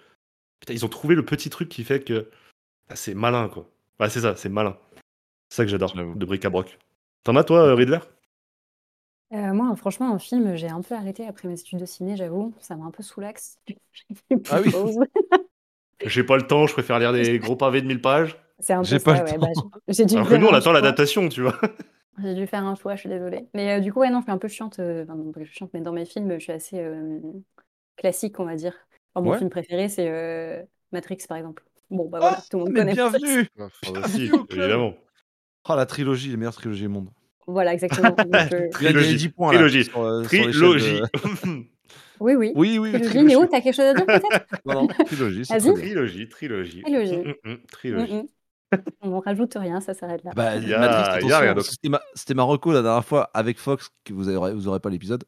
Putain, 0.59 0.73
ils 0.73 0.85
ont 0.85 0.89
trouvé 0.89 1.15
le 1.15 1.25
petit 1.25 1.49
truc 1.49 1.69
qui 1.69 1.83
fait 1.83 2.03
que... 2.03 2.27
ah, 2.89 2.95
c'est 2.95 3.15
malin, 3.15 3.49
quoi. 3.49 3.67
Ouais, 3.99 4.09
c'est 4.09 4.21
ça, 4.21 4.35
c'est 4.35 4.49
malin. 4.49 4.77
C'est 5.49 5.57
ça 5.57 5.63
que 5.65 5.71
j'adore, 5.71 5.95
de 5.95 6.25
Bric 6.25 6.45
à 6.45 6.49
Broc. 6.49 6.77
T'en 7.23 7.35
as 7.35 7.43
toi, 7.43 7.73
Riddler? 7.75 7.99
Euh, 9.33 9.53
moi, 9.53 9.73
franchement, 9.77 10.13
un 10.13 10.19
film, 10.19 10.55
j'ai 10.55 10.67
un 10.67 10.81
peu 10.81 10.93
arrêté 10.95 11.25
après 11.25 11.47
mes 11.47 11.59
études 11.59 11.79
de 11.79 11.85
ciné, 11.85 12.17
j'avoue. 12.17 12.53
Ça 12.59 12.75
m'a 12.75 12.85
un 12.85 12.91
peu 12.91 13.01
soulax. 13.03 13.57
J'ai 13.67 13.75
une 14.31 14.43
Ah 14.49 14.59
oui. 14.61 14.71
pause. 14.71 14.99
J'ai 16.05 16.23
pas 16.23 16.37
le 16.37 16.45
temps, 16.47 16.67
je 16.67 16.73
préfère 16.73 16.99
lire 16.99 17.13
des 17.13 17.39
gros 17.39 17.55
pavés 17.55 17.81
de 17.81 17.87
1000 17.87 18.01
pages. 18.01 18.37
C'est 18.59 18.73
un 18.73 18.85
peu 18.85 18.97
J'ai 18.97 18.99
ça, 18.99 19.09
pas 19.09 19.13
le 19.13 19.21
ouais. 19.23 19.37
temps. 19.37 19.39
bah, 19.39 19.47
j'ai- 19.87 19.93
j'ai 19.93 20.05
dû 20.05 20.21
Alors 20.21 20.29
que 20.29 20.35
faire 20.35 20.37
nous, 20.37 20.47
on 20.47 20.53
un 20.53 20.55
attend 20.55 20.71
choix. 20.73 20.73
l'adaptation, 20.73 21.29
tu 21.29 21.41
vois. 21.41 21.59
J'ai 22.21 22.35
dû 22.35 22.45
faire 22.47 22.63
un 22.65 22.75
choix, 22.75 22.95
je 22.95 23.01
suis 23.01 23.09
désolée. 23.09 23.47
Mais 23.53 23.77
euh, 23.79 23.81
du 23.81 23.91
coup, 23.93 23.99
ouais, 23.99 24.09
non, 24.09 24.19
je 24.19 24.23
suis 24.25 24.31
un 24.31 24.37
peu 24.37 24.47
chiante. 24.47 24.79
euh, 24.79 25.03
Enfin, 25.03 25.15
non, 25.15 25.31
pas 25.31 25.39
que 25.39 25.45
je 25.45 25.49
suis 25.51 25.57
chiante, 25.59 25.71
mais 25.73 25.81
dans 25.81 25.93
mes 25.93 26.05
films, 26.05 26.33
je 26.33 26.39
suis 26.39 26.51
assez 26.51 26.79
euh, 26.79 27.19
classique, 27.97 28.39
on 28.39 28.45
va 28.45 28.55
dire. 28.55 28.75
Mon 29.15 29.31
Ouais. 29.31 29.33
film 29.33 29.49
préféré, 29.49 29.89
c'est 29.89 30.09
euh, 30.09 30.63
Matrix, 30.91 31.19
par 31.29 31.37
exemple. 31.37 31.63
Bon, 31.89 32.09
bah 32.09 32.19
voilà, 32.21 32.41
tout 32.49 32.57
le 32.57 32.65
monde 32.65 32.73
Mais 32.73 32.75
connaît. 32.75 32.95
bienvenue 32.95 33.47
si, 34.03 34.31
au 34.33 34.45
club. 34.45 34.49
évidemment. 34.49 34.95
Oh, 35.69 35.75
la 35.75 35.85
trilogie, 35.87 36.29
les 36.29 36.37
meilleures 36.37 36.55
trilogies 36.55 36.83
du 36.83 36.89
monde. 36.89 37.11
Voilà, 37.47 37.73
exactement. 37.73 38.09
Donc, 38.17 38.53
euh, 38.53 38.69
Trilogie. 38.71 39.15
10 39.15 39.29
points 39.29 39.51
là. 39.53 39.57
Trilogie. 39.57 39.89
euh, 39.95 40.23
sur 40.23 40.27
Trilogie. 40.27 41.01
oui, 42.19 42.35
oui. 42.35 42.51
Oui, 42.55 42.77
oui, 42.77 42.79
oui. 42.79 42.91
Trilogie. 42.91 43.09
trilogie. 43.09 43.25
Néo, 43.27 43.45
t'as 43.45 43.61
quelque 43.61 43.75
chose 43.75 43.85
à 43.85 43.93
dire 43.93 44.05
peut-être? 44.05 44.45
Non, 44.65 44.73
non, 44.83 44.87
trilogie, 45.05 45.43
trilogie, 45.47 46.29
trilogie. 46.29 46.81
Trilogie. 46.81 47.17
Mm, 47.17 47.33
mm, 47.43 47.51
mm, 47.51 47.57
trilogie. 47.71 48.13
Mm. 48.13 48.25
On 49.01 49.19
rajoute 49.19 49.53
rien, 49.55 49.81
ça 49.81 49.93
s'arrête 49.93 50.23
là. 50.23 50.31
Bah, 50.33 50.53
c'était 51.61 51.89
ma, 51.89 51.99
ma 52.35 52.43
reco 52.43 52.71
la 52.71 52.81
dernière 52.81 53.03
fois 53.03 53.29
avec 53.33 53.59
Fox, 53.59 53.89
que 54.05 54.13
vous 54.13 54.29
aurez, 54.29 54.53
vous 54.53 54.67
aurez 54.69 54.79
pas 54.79 54.89
l'épisode. 54.89 55.25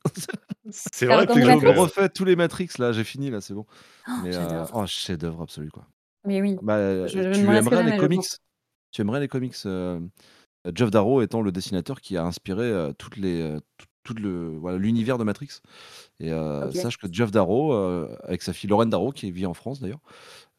C'est 0.69 1.07
vrai 1.07 1.27
que 1.27 1.33
Je 1.33 1.67
refais 1.67 2.07
tous 2.07 2.23
les 2.23 2.37
Matrix 2.37 2.69
là, 2.79 2.93
j'ai 2.93 3.03
fini 3.03 3.29
là, 3.29 3.41
c'est 3.41 3.53
bon. 3.53 3.65
Oh, 4.07 4.11
Mais 4.23 4.35
euh, 4.35 4.63
oh, 4.73 4.85
chef-d'œuvre 4.85 5.41
absolu 5.41 5.69
quoi. 5.71 5.85
Mais 6.25 6.41
oui. 6.41 6.57
Bah, 6.61 7.05
Je- 7.07 7.17
je 7.17 7.19
ne 7.19 7.33
tu 7.33 7.39
aimerais 7.41 7.83
les 7.83 7.97
comics? 7.97 8.25
Tu 8.91 9.01
aimerais 9.01 9.19
les 9.19 9.27
comics. 9.27 9.55
Geoff 10.73 10.91
Darrow 10.91 11.21
étant 11.21 11.41
le 11.41 11.51
dessinateur 11.51 12.01
qui 12.01 12.17
a 12.17 12.23
inspiré 12.23 12.63
euh, 12.63 12.93
toutes 12.93 13.17
les, 13.17 13.41
euh, 13.41 13.59
tout, 13.77 13.87
tout 14.03 14.13
le 14.13 14.57
voilà 14.57 14.77
l'univers 14.77 15.17
de 15.17 15.23
Matrix. 15.23 15.61
Et 16.19 16.31
euh, 16.31 16.71
sache 16.71 16.97
que 16.97 17.07
Geoff 17.11 17.31
Darrow, 17.31 17.73
avec 18.23 18.41
sa 18.41 18.53
fille 18.53 18.69
Lauren 18.69 18.85
Darrow, 18.85 19.11
qui 19.11 19.31
vit 19.31 19.45
en 19.45 19.53
France 19.53 19.79
d'ailleurs, 19.79 20.01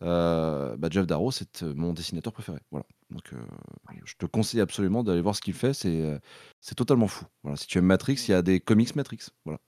euh, 0.03 0.77
bah, 0.77 0.89
Darrow, 0.89 1.31
c'est 1.31 1.63
mon 1.63 1.93
dessinateur 1.93 2.33
préféré. 2.33 2.59
Voilà. 2.71 2.85
Donc, 3.11 3.31
je 4.05 4.15
te 4.19 4.27
conseille 4.27 4.61
absolument 4.61 5.05
d'aller 5.05 5.21
voir 5.21 5.37
ce 5.37 5.41
qu'il 5.41 5.55
fait. 5.55 5.73
C'est 5.73 6.21
c'est 6.61 6.75
totalement 6.75 7.07
fou. 7.07 7.25
Voilà. 7.43 7.57
Si 7.57 7.67
tu 7.67 7.79
aimes 7.79 7.87
Matrix, 7.87 8.25
il 8.29 8.33
y 8.33 8.35
a 8.35 8.43
des 8.43 8.61
comics 8.61 8.95
Matrix. 8.97 9.29
Voilà. 9.45 9.59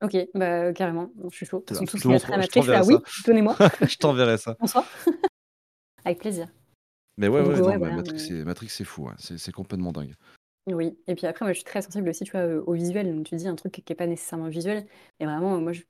Ok, 0.00 0.16
bah 0.34 0.72
carrément, 0.72 1.10
je 1.28 1.34
suis 1.34 1.46
chaud. 1.46 1.64
Ils 1.70 1.76
sont 1.76 1.84
tous 1.98 2.24
à 2.30 2.36
Matrix, 2.36 2.62
là, 2.66 2.84
oui, 2.84 2.94
ça. 3.04 3.22
donnez-moi. 3.26 3.56
je 3.88 3.96
t'enverrai 3.96 4.38
ça. 4.38 4.56
Bonsoir. 4.60 4.84
Avec 6.04 6.20
plaisir. 6.20 6.48
Mais 7.18 7.28
ouais, 7.28 7.40
Donc, 7.40 7.46
ouais, 7.46 7.60
ouais, 7.60 7.62
non, 7.62 7.78
bah, 7.78 7.90
voilà, 7.90 7.92
Matrix, 7.92 8.14
mais- 8.14 8.28
c'est- 8.28 8.44
Matrix, 8.44 8.68
c'est 8.70 8.84
fou. 8.84 9.04
ouais. 9.08 9.14
C'est 9.18 9.36
c'est 9.38 9.52
complètement 9.52 9.92
dingue. 9.92 10.14
Oui, 10.66 10.98
et 11.06 11.14
puis 11.14 11.26
après, 11.26 11.46
moi, 11.46 11.52
je 11.52 11.58
suis 11.58 11.64
très 11.64 11.80
sensible 11.80 12.08
aussi, 12.10 12.24
tu 12.24 12.32
vois, 12.32 12.44
au 12.44 12.74
visuel. 12.74 13.14
Donc, 13.14 13.24
tu 13.26 13.36
dis 13.36 13.48
un 13.48 13.54
truc 13.56 13.72
qui 13.72 13.82
n'est 13.88 13.96
pas 13.96 14.06
nécessairement 14.06 14.48
visuel. 14.48 14.86
Et 15.18 15.24
vraiment, 15.24 15.58
moi, 15.60 15.72
je- 15.72 15.82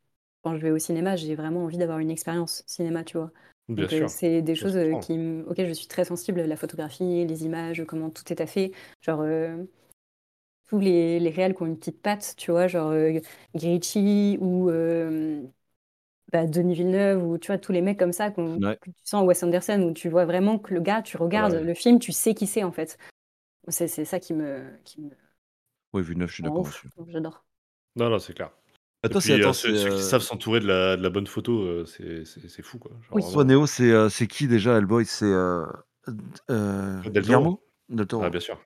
quand 0.42 0.54
je 0.56 0.60
vais 0.62 0.70
au 0.70 0.78
cinéma, 0.78 1.16
j'ai 1.16 1.34
vraiment 1.34 1.64
envie 1.64 1.78
d'avoir 1.78 1.98
une 1.98 2.10
expérience 2.10 2.62
cinéma, 2.66 3.02
tu 3.02 3.16
vois. 3.18 3.32
Bien 3.68 3.88
Donc, 3.88 3.92
euh, 3.92 4.06
sûr. 4.06 4.08
c'est 4.08 4.40
des 4.40 4.54
se 4.54 4.66
choses 4.66 4.76
euh, 4.76 4.96
qui, 4.96 5.14
m- 5.14 5.44
auxquelles 5.48 5.66
je 5.68 5.72
suis 5.72 5.88
très 5.88 6.04
sensible, 6.04 6.42
la 6.42 6.56
photographie, 6.56 7.26
les 7.26 7.44
images, 7.44 7.84
comment 7.88 8.08
tout 8.10 8.32
est 8.32 8.40
à 8.40 8.46
fait. 8.46 8.70
Genre, 9.02 9.20
euh, 9.22 9.64
tous 10.66 10.78
les, 10.78 11.18
les 11.20 11.30
réals 11.30 11.54
qui 11.54 11.62
ont 11.62 11.66
une 11.66 11.78
petite 11.78 12.02
patte, 12.02 12.34
tu 12.36 12.50
vois, 12.50 12.66
genre 12.68 12.90
euh, 12.90 13.18
Guy 13.54 13.68
Ritchie 13.70 14.38
ou 14.40 14.68
euh, 14.70 15.42
bah, 16.32 16.46
Denis 16.46 16.74
Villeneuve, 16.74 17.24
ou 17.24 17.38
tu 17.38 17.48
vois, 17.48 17.58
tous 17.58 17.72
les 17.72 17.80
mecs 17.82 17.98
comme 17.98 18.12
ça 18.12 18.30
Ouais. 18.30 18.78
que 18.80 18.90
tu 18.90 18.92
sens, 19.04 19.26
Wes 19.26 19.42
Anderson, 19.42 19.80
où 19.82 19.92
tu 19.92 20.08
vois 20.08 20.24
vraiment 20.26 20.58
que 20.58 20.74
le 20.74 20.80
gars, 20.80 21.02
tu 21.02 21.16
regardes 21.16 21.54
Ouais. 21.54 21.64
le 21.64 21.74
film, 21.74 21.98
tu 21.98 22.12
sais 22.12 22.34
qui 22.34 22.46
c'est, 22.46 22.64
en 22.64 22.72
fait. 22.72 22.98
C'est 23.68 23.88
c'est 23.88 24.04
ça 24.04 24.18
qui 24.20 24.32
me, 24.34 24.62
qui 24.84 25.00
me 25.02 25.10
Oui, 25.92 26.02
neuf, 26.16 26.30
je 26.30 26.34
suis 26.34 26.42
d'accord. 26.42 26.66
J'adore. 27.08 27.44
Non, 27.96 28.10
non, 28.10 28.18
c'est 28.18 28.34
clair. 28.34 28.50
Bah, 29.02 29.08
Et 29.08 29.12
toi, 29.12 29.20
puis, 29.20 29.32
euh, 29.32 29.36
attends, 29.36 29.52
ceux, 29.52 29.72
c'est, 29.72 29.78
ceux 29.78 29.90
qui 29.90 30.02
euh, 30.02 30.02
savent 30.02 30.20
s'entourer 30.22 30.60
de 30.60 30.66
la, 30.66 30.96
de 30.96 31.02
la 31.02 31.10
bonne 31.10 31.26
photo, 31.26 31.62
euh, 31.62 31.84
c'est 31.86 32.24
c'est- 32.24 32.48
c'est 32.48 32.62
fou, 32.62 32.78
quoi. 32.78 32.90
Genre, 33.08 33.16
Oui. 33.16 33.22
Toi, 33.22 33.30
vraiment. 33.44 33.44
Néo, 33.44 33.66
c'est 33.66 33.90
euh, 33.90 34.08
c'est 34.08 34.26
qui 34.26 34.48
déjà, 34.48 34.76
Hellboy? 34.76 35.04
C'est 35.04 35.24
euh, 35.26 35.64
euh, 36.50 37.00
Del 37.10 37.24
Toro. 37.24 37.62
Del 37.88 38.06
Toro. 38.06 38.24
Ah, 38.24 38.30
bien 38.30 38.40
sûr. 38.40 38.60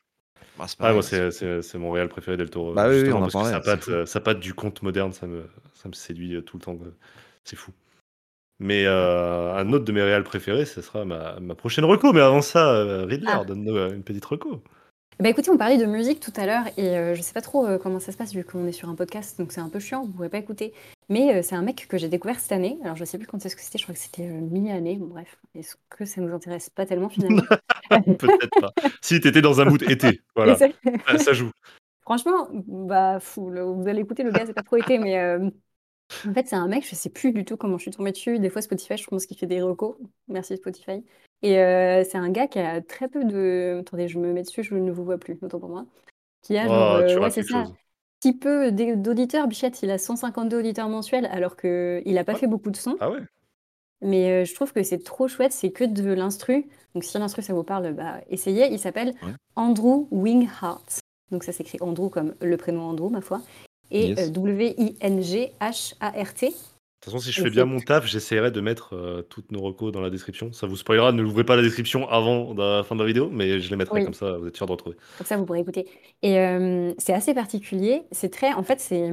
Ah, 0.58 0.66
c'est 0.68 0.76
Ah, 0.80 0.92
moi, 0.92 1.02
c'est- 1.02 1.78
mon 1.78 1.90
réel 1.92 2.08
préféré 2.08 2.36
del 2.36 2.50
Toro. 2.50 2.74
Bah 2.74 2.88
oui, 2.88 2.94
oui, 2.96 3.00
justement, 3.00 3.18
on 3.18 3.18
en 3.18 3.22
parce 3.22 3.34
que 3.34 3.40
parlait, 3.40 3.52
sa 3.52 3.60
c'est 3.60 3.64
patte, 3.64 3.84
fou. 3.84 4.06
sa 4.06 4.20
patte 4.20 4.40
du 4.40 4.54
conte 4.54 4.82
moderne, 4.82 5.12
ça 5.12 5.26
me, 5.26 5.48
ça 5.74 5.88
me 5.88 5.94
séduit 5.94 6.42
tout 6.44 6.56
le 6.58 6.62
temps. 6.64 6.76
quoi. 6.76 6.88
C'est 7.45 7.57
fou. 7.57 7.72
Mais 8.61 8.84
euh, 8.86 9.55
un 9.57 9.72
autre 9.72 9.84
de 9.84 9.93
mes 9.93 10.03
réels 10.03 10.22
préférés, 10.24 10.64
ce 10.66 10.80
sera 10.82 11.05
ma, 11.05 11.40
ma 11.40 11.55
prochaine 11.55 11.84
reco. 11.84 12.12
Mais 12.12 12.20
avant 12.20 12.43
ça, 12.43 12.72
euh, 12.74 13.05
Riddler, 13.05 13.28
Ah. 13.32 13.45
donne-nous 13.45 13.76
euh, 13.76 13.93
une 13.95 14.05
petite 14.05 14.24
reco. 14.24 14.62
Bah 15.20 15.28
écoutez, 15.28 15.51
on 15.51 15.59
parlait 15.59 15.76
de 15.78 15.84
musique 15.84 16.20
tout 16.20 16.32
à 16.36 16.47
l'heure 16.47 16.64
et 16.76 16.97
euh, 16.97 17.14
je 17.14 17.20
sais 17.22 17.34
pas 17.34 17.43
trop 17.43 17.66
euh, 17.66 17.78
comment 17.78 18.01
ça 18.01 18.12
se 18.12 18.16
passe 18.16 18.32
vu 18.34 18.45
qu'on 18.45 18.66
est 18.66 18.72
sur 18.72 18.88
un 18.88 18.95
podcast, 18.95 19.38
donc 19.38 19.53
c'est 19.53 19.61
un 19.61 19.68
peu 19.68 19.78
chiant, 19.78 20.05
vous 20.05 20.11
pourrez 20.12 20.30
pas 20.30 20.38
écouter. 20.38 20.72
Mais 21.11 21.36
euh, 21.36 21.43
c'est 21.43 21.55
un 21.55 21.62
mec 21.62 21.86
que 21.88 21.99
j'ai 21.99 22.09
découvert 22.09 22.40
cette 22.40 22.51
année. 22.53 22.78
Alors 22.82 22.97
je 22.97 23.05
sais 23.05 23.18
plus 23.18 23.26
quand 23.26 23.45
est-ce 23.45 23.55
que 23.55 23.62
c'était, 23.62 23.78
je 23.78 23.84
crois 23.84 23.95
que 23.95 24.01
c'était 24.01 24.26
mi-année. 24.26 24.97
Bon, 24.97 25.07
bref, 25.09 25.36
est-ce 25.55 25.76
que 25.90 26.07
ça 26.07 26.20
nous 26.22 26.34
intéresse 26.34 26.70
pas 26.70 26.86
tellement 26.86 27.09
finalement? 27.11 27.43
Peut-être 27.90 28.61
pas. 28.61 28.72
Si 29.03 29.20
t'étais 29.20 29.43
dans 29.43 29.61
un 29.61 29.66
mood 29.66 29.82
été, 29.82 30.22
voilà, 30.34 30.57
c'est- 30.57 30.74
ça 31.18 31.32
joue. 31.34 31.51
Franchement, 32.01 32.49
bah 32.66 33.20
fou, 33.20 33.51
le- 33.51 33.62
vous 33.64 33.86
allez 33.86 34.01
écouter, 34.01 34.22
le 34.24 34.32
gars 34.32 34.45
c'est 34.47 34.55
pas 34.55 34.62
trop 34.62 34.76
été, 34.76 34.99
mais 34.99 35.18
euh, 35.20 35.51
en 36.28 36.34
fait 36.34 36.46
c'est 36.48 36.57
un 36.57 36.68
mec, 36.68 36.86
je 36.88 36.94
sais 36.94 37.11
plus 37.11 37.32
du 37.32 37.44
tout 37.44 37.57
comment 37.57 37.78
je 37.78 37.82
suis 37.82 37.90
tombée 37.90 38.12
dessus. 38.12 38.38
Des 38.38 38.50
fois 38.50 38.62
Spotify, 38.62 38.96
je 38.96 39.07
pense 39.07 39.26
qu'il 39.26 39.36
fait 39.36 39.46
des 39.46 39.62
recos. 39.62 39.96
Merci 40.28 40.57
Spotify. 40.57 41.05
Et 41.42 41.59
euh, 41.59 42.05
c'est 42.05 42.18
un 42.18 42.30
gars 42.30 42.46
qui 42.46 42.59
a 42.59 42.80
très 42.80 43.09
peu 43.09 43.24
de. 43.24 43.78
Attendez, 43.80 44.09
je 44.09 44.18
me 44.18 44.32
mets 44.32 44.42
dessus, 44.42 44.62
je 44.62 44.74
ne 44.74 44.90
vous 44.92 45.05
vois 45.05 45.18
plus, 45.18 45.38
autant 45.42 45.59
pour 45.59 45.68
moi. 45.70 45.86
Qui 46.42 46.57
a 46.59 46.66
genre, 46.66 46.96
Oh, 46.98 47.03
euh, 47.03 47.07
tu 47.09 47.14
ouais, 47.14 47.20
rates 47.20 47.32
c'est 47.32 47.40
quelque 47.42 47.53
ça. 47.53 47.64
chose. 47.64 47.74
petit 48.20 48.36
peu 48.38 48.70
d'auditeurs. 48.72 49.48
Bichette, 49.48 49.82
il 49.82 49.90
a 49.90 49.98
152 49.98 50.59
auditeurs 50.61 50.88
mensuels 50.88 51.26
alors 51.26 51.57
qu'il 51.57 52.03
n'a 52.07 52.24
pas 52.24 52.32
Ouais. 52.34 52.38
fait 52.38 52.46
beaucoup 52.46 52.70
de 52.70 52.76
sons. 52.76 52.96
Ah 53.00 53.11
ouais 53.11 53.20
Mais 54.00 54.42
euh, 54.42 54.44
je 54.44 54.55
trouve 54.55 54.72
que 54.72 54.82
c'est 54.82 55.03
trop 55.03 55.28
chouette, 55.28 55.53
c'est 55.53 55.70
que 55.72 55.84
de 55.84 56.12
l'instru. 56.12 56.66
Donc 56.94 57.05
si 57.05 57.16
l'instru 57.18 57.42
ça 57.42 57.55
vous 57.55 57.64
parle, 57.64 57.92
bah, 57.94 58.20
essayez. 58.28 58.68
Il 58.72 58.78
s'appelle 58.78 59.14
Ouais. 59.22 59.32
Andrew 59.57 60.07
Wingheart. 60.12 61.00
Donc 61.30 61.42
ça 61.44 61.53
s'écrit 61.53 61.78
Andrew 61.80 62.09
comme 62.11 62.34
le 62.40 62.57
prénom 62.57 62.82
Andrew, 62.82 63.09
ma 63.11 63.20
foi. 63.20 63.40
Et 63.93 64.09
Yes. 64.09 64.18
euh, 64.18 64.28
W-I-N-G-H-A-R-T. 64.30 66.47
De 66.47 66.53
toute 67.07 67.14
façon, 67.14 67.18
si 67.18 67.32
je 67.32 67.40
Et 67.40 67.43
fais 67.43 67.51
bien 67.51 67.64
mon 67.64 67.80
taf, 67.80 68.07
j'essaierai 68.07 68.53
de 68.53 68.61
mettre 68.61 68.95
euh, 68.95 69.22
toutes 69.22 69.51
nos 69.51 69.61
recos 69.61 69.90
dans 69.93 70.01
la 70.01 70.11
description. 70.11 70.53
Ça 70.53 70.66
vous 70.68 70.76
spoilera, 70.76 71.11
ne 71.12 71.20
l'ouvrez 71.22 71.43
pas 71.45 71.57
la 71.57 71.62
description 71.62 72.09
avant 72.09 72.55
la 72.55 72.84
fin 72.84 72.95
de 72.95 73.01
la 73.01 73.07
vidéo, 73.07 73.28
mais 73.30 73.59
je 73.61 73.70
les 73.70 73.76
mettrai 73.76 73.99
Oui. 73.99 73.99
comme 73.99 74.14
ça, 74.14 74.36
vous 74.38 74.47
êtes 74.47 74.57
sûr 74.57 74.66
de 74.66 74.72
retrouver. 74.72 74.97
Comme 75.16 75.26
ça, 75.26 75.36
vous 75.36 75.45
pourrez 75.45 75.61
écouter. 75.61 75.88
Et 76.22 76.38
euh, 76.38 76.93
c'est 76.99 77.12
assez 77.12 77.34
particulier. 77.34 78.03
C'est 78.12 78.30
très. 78.30 78.53
En 78.53 78.62
fait, 78.62 78.78
c'est 78.80 79.11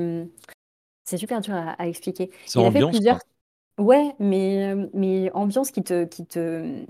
c'est 1.05 1.17
super 1.17 1.41
dur 1.41 1.55
à, 1.55 1.71
à 1.71 1.88
expliquer. 1.88 2.30
C'est 2.45 2.59
fait 2.71 2.80
ambiance. 2.80 2.84
plusieurs. 2.84 3.19
quoi. 3.19 3.86
Ouais, 3.86 4.13
mais, 4.19 4.75
mais 4.93 5.32
ambiance 5.34 5.71
qui 5.71 5.84
te, 5.84 6.05
qui 6.05 6.25
te, 6.25 6.86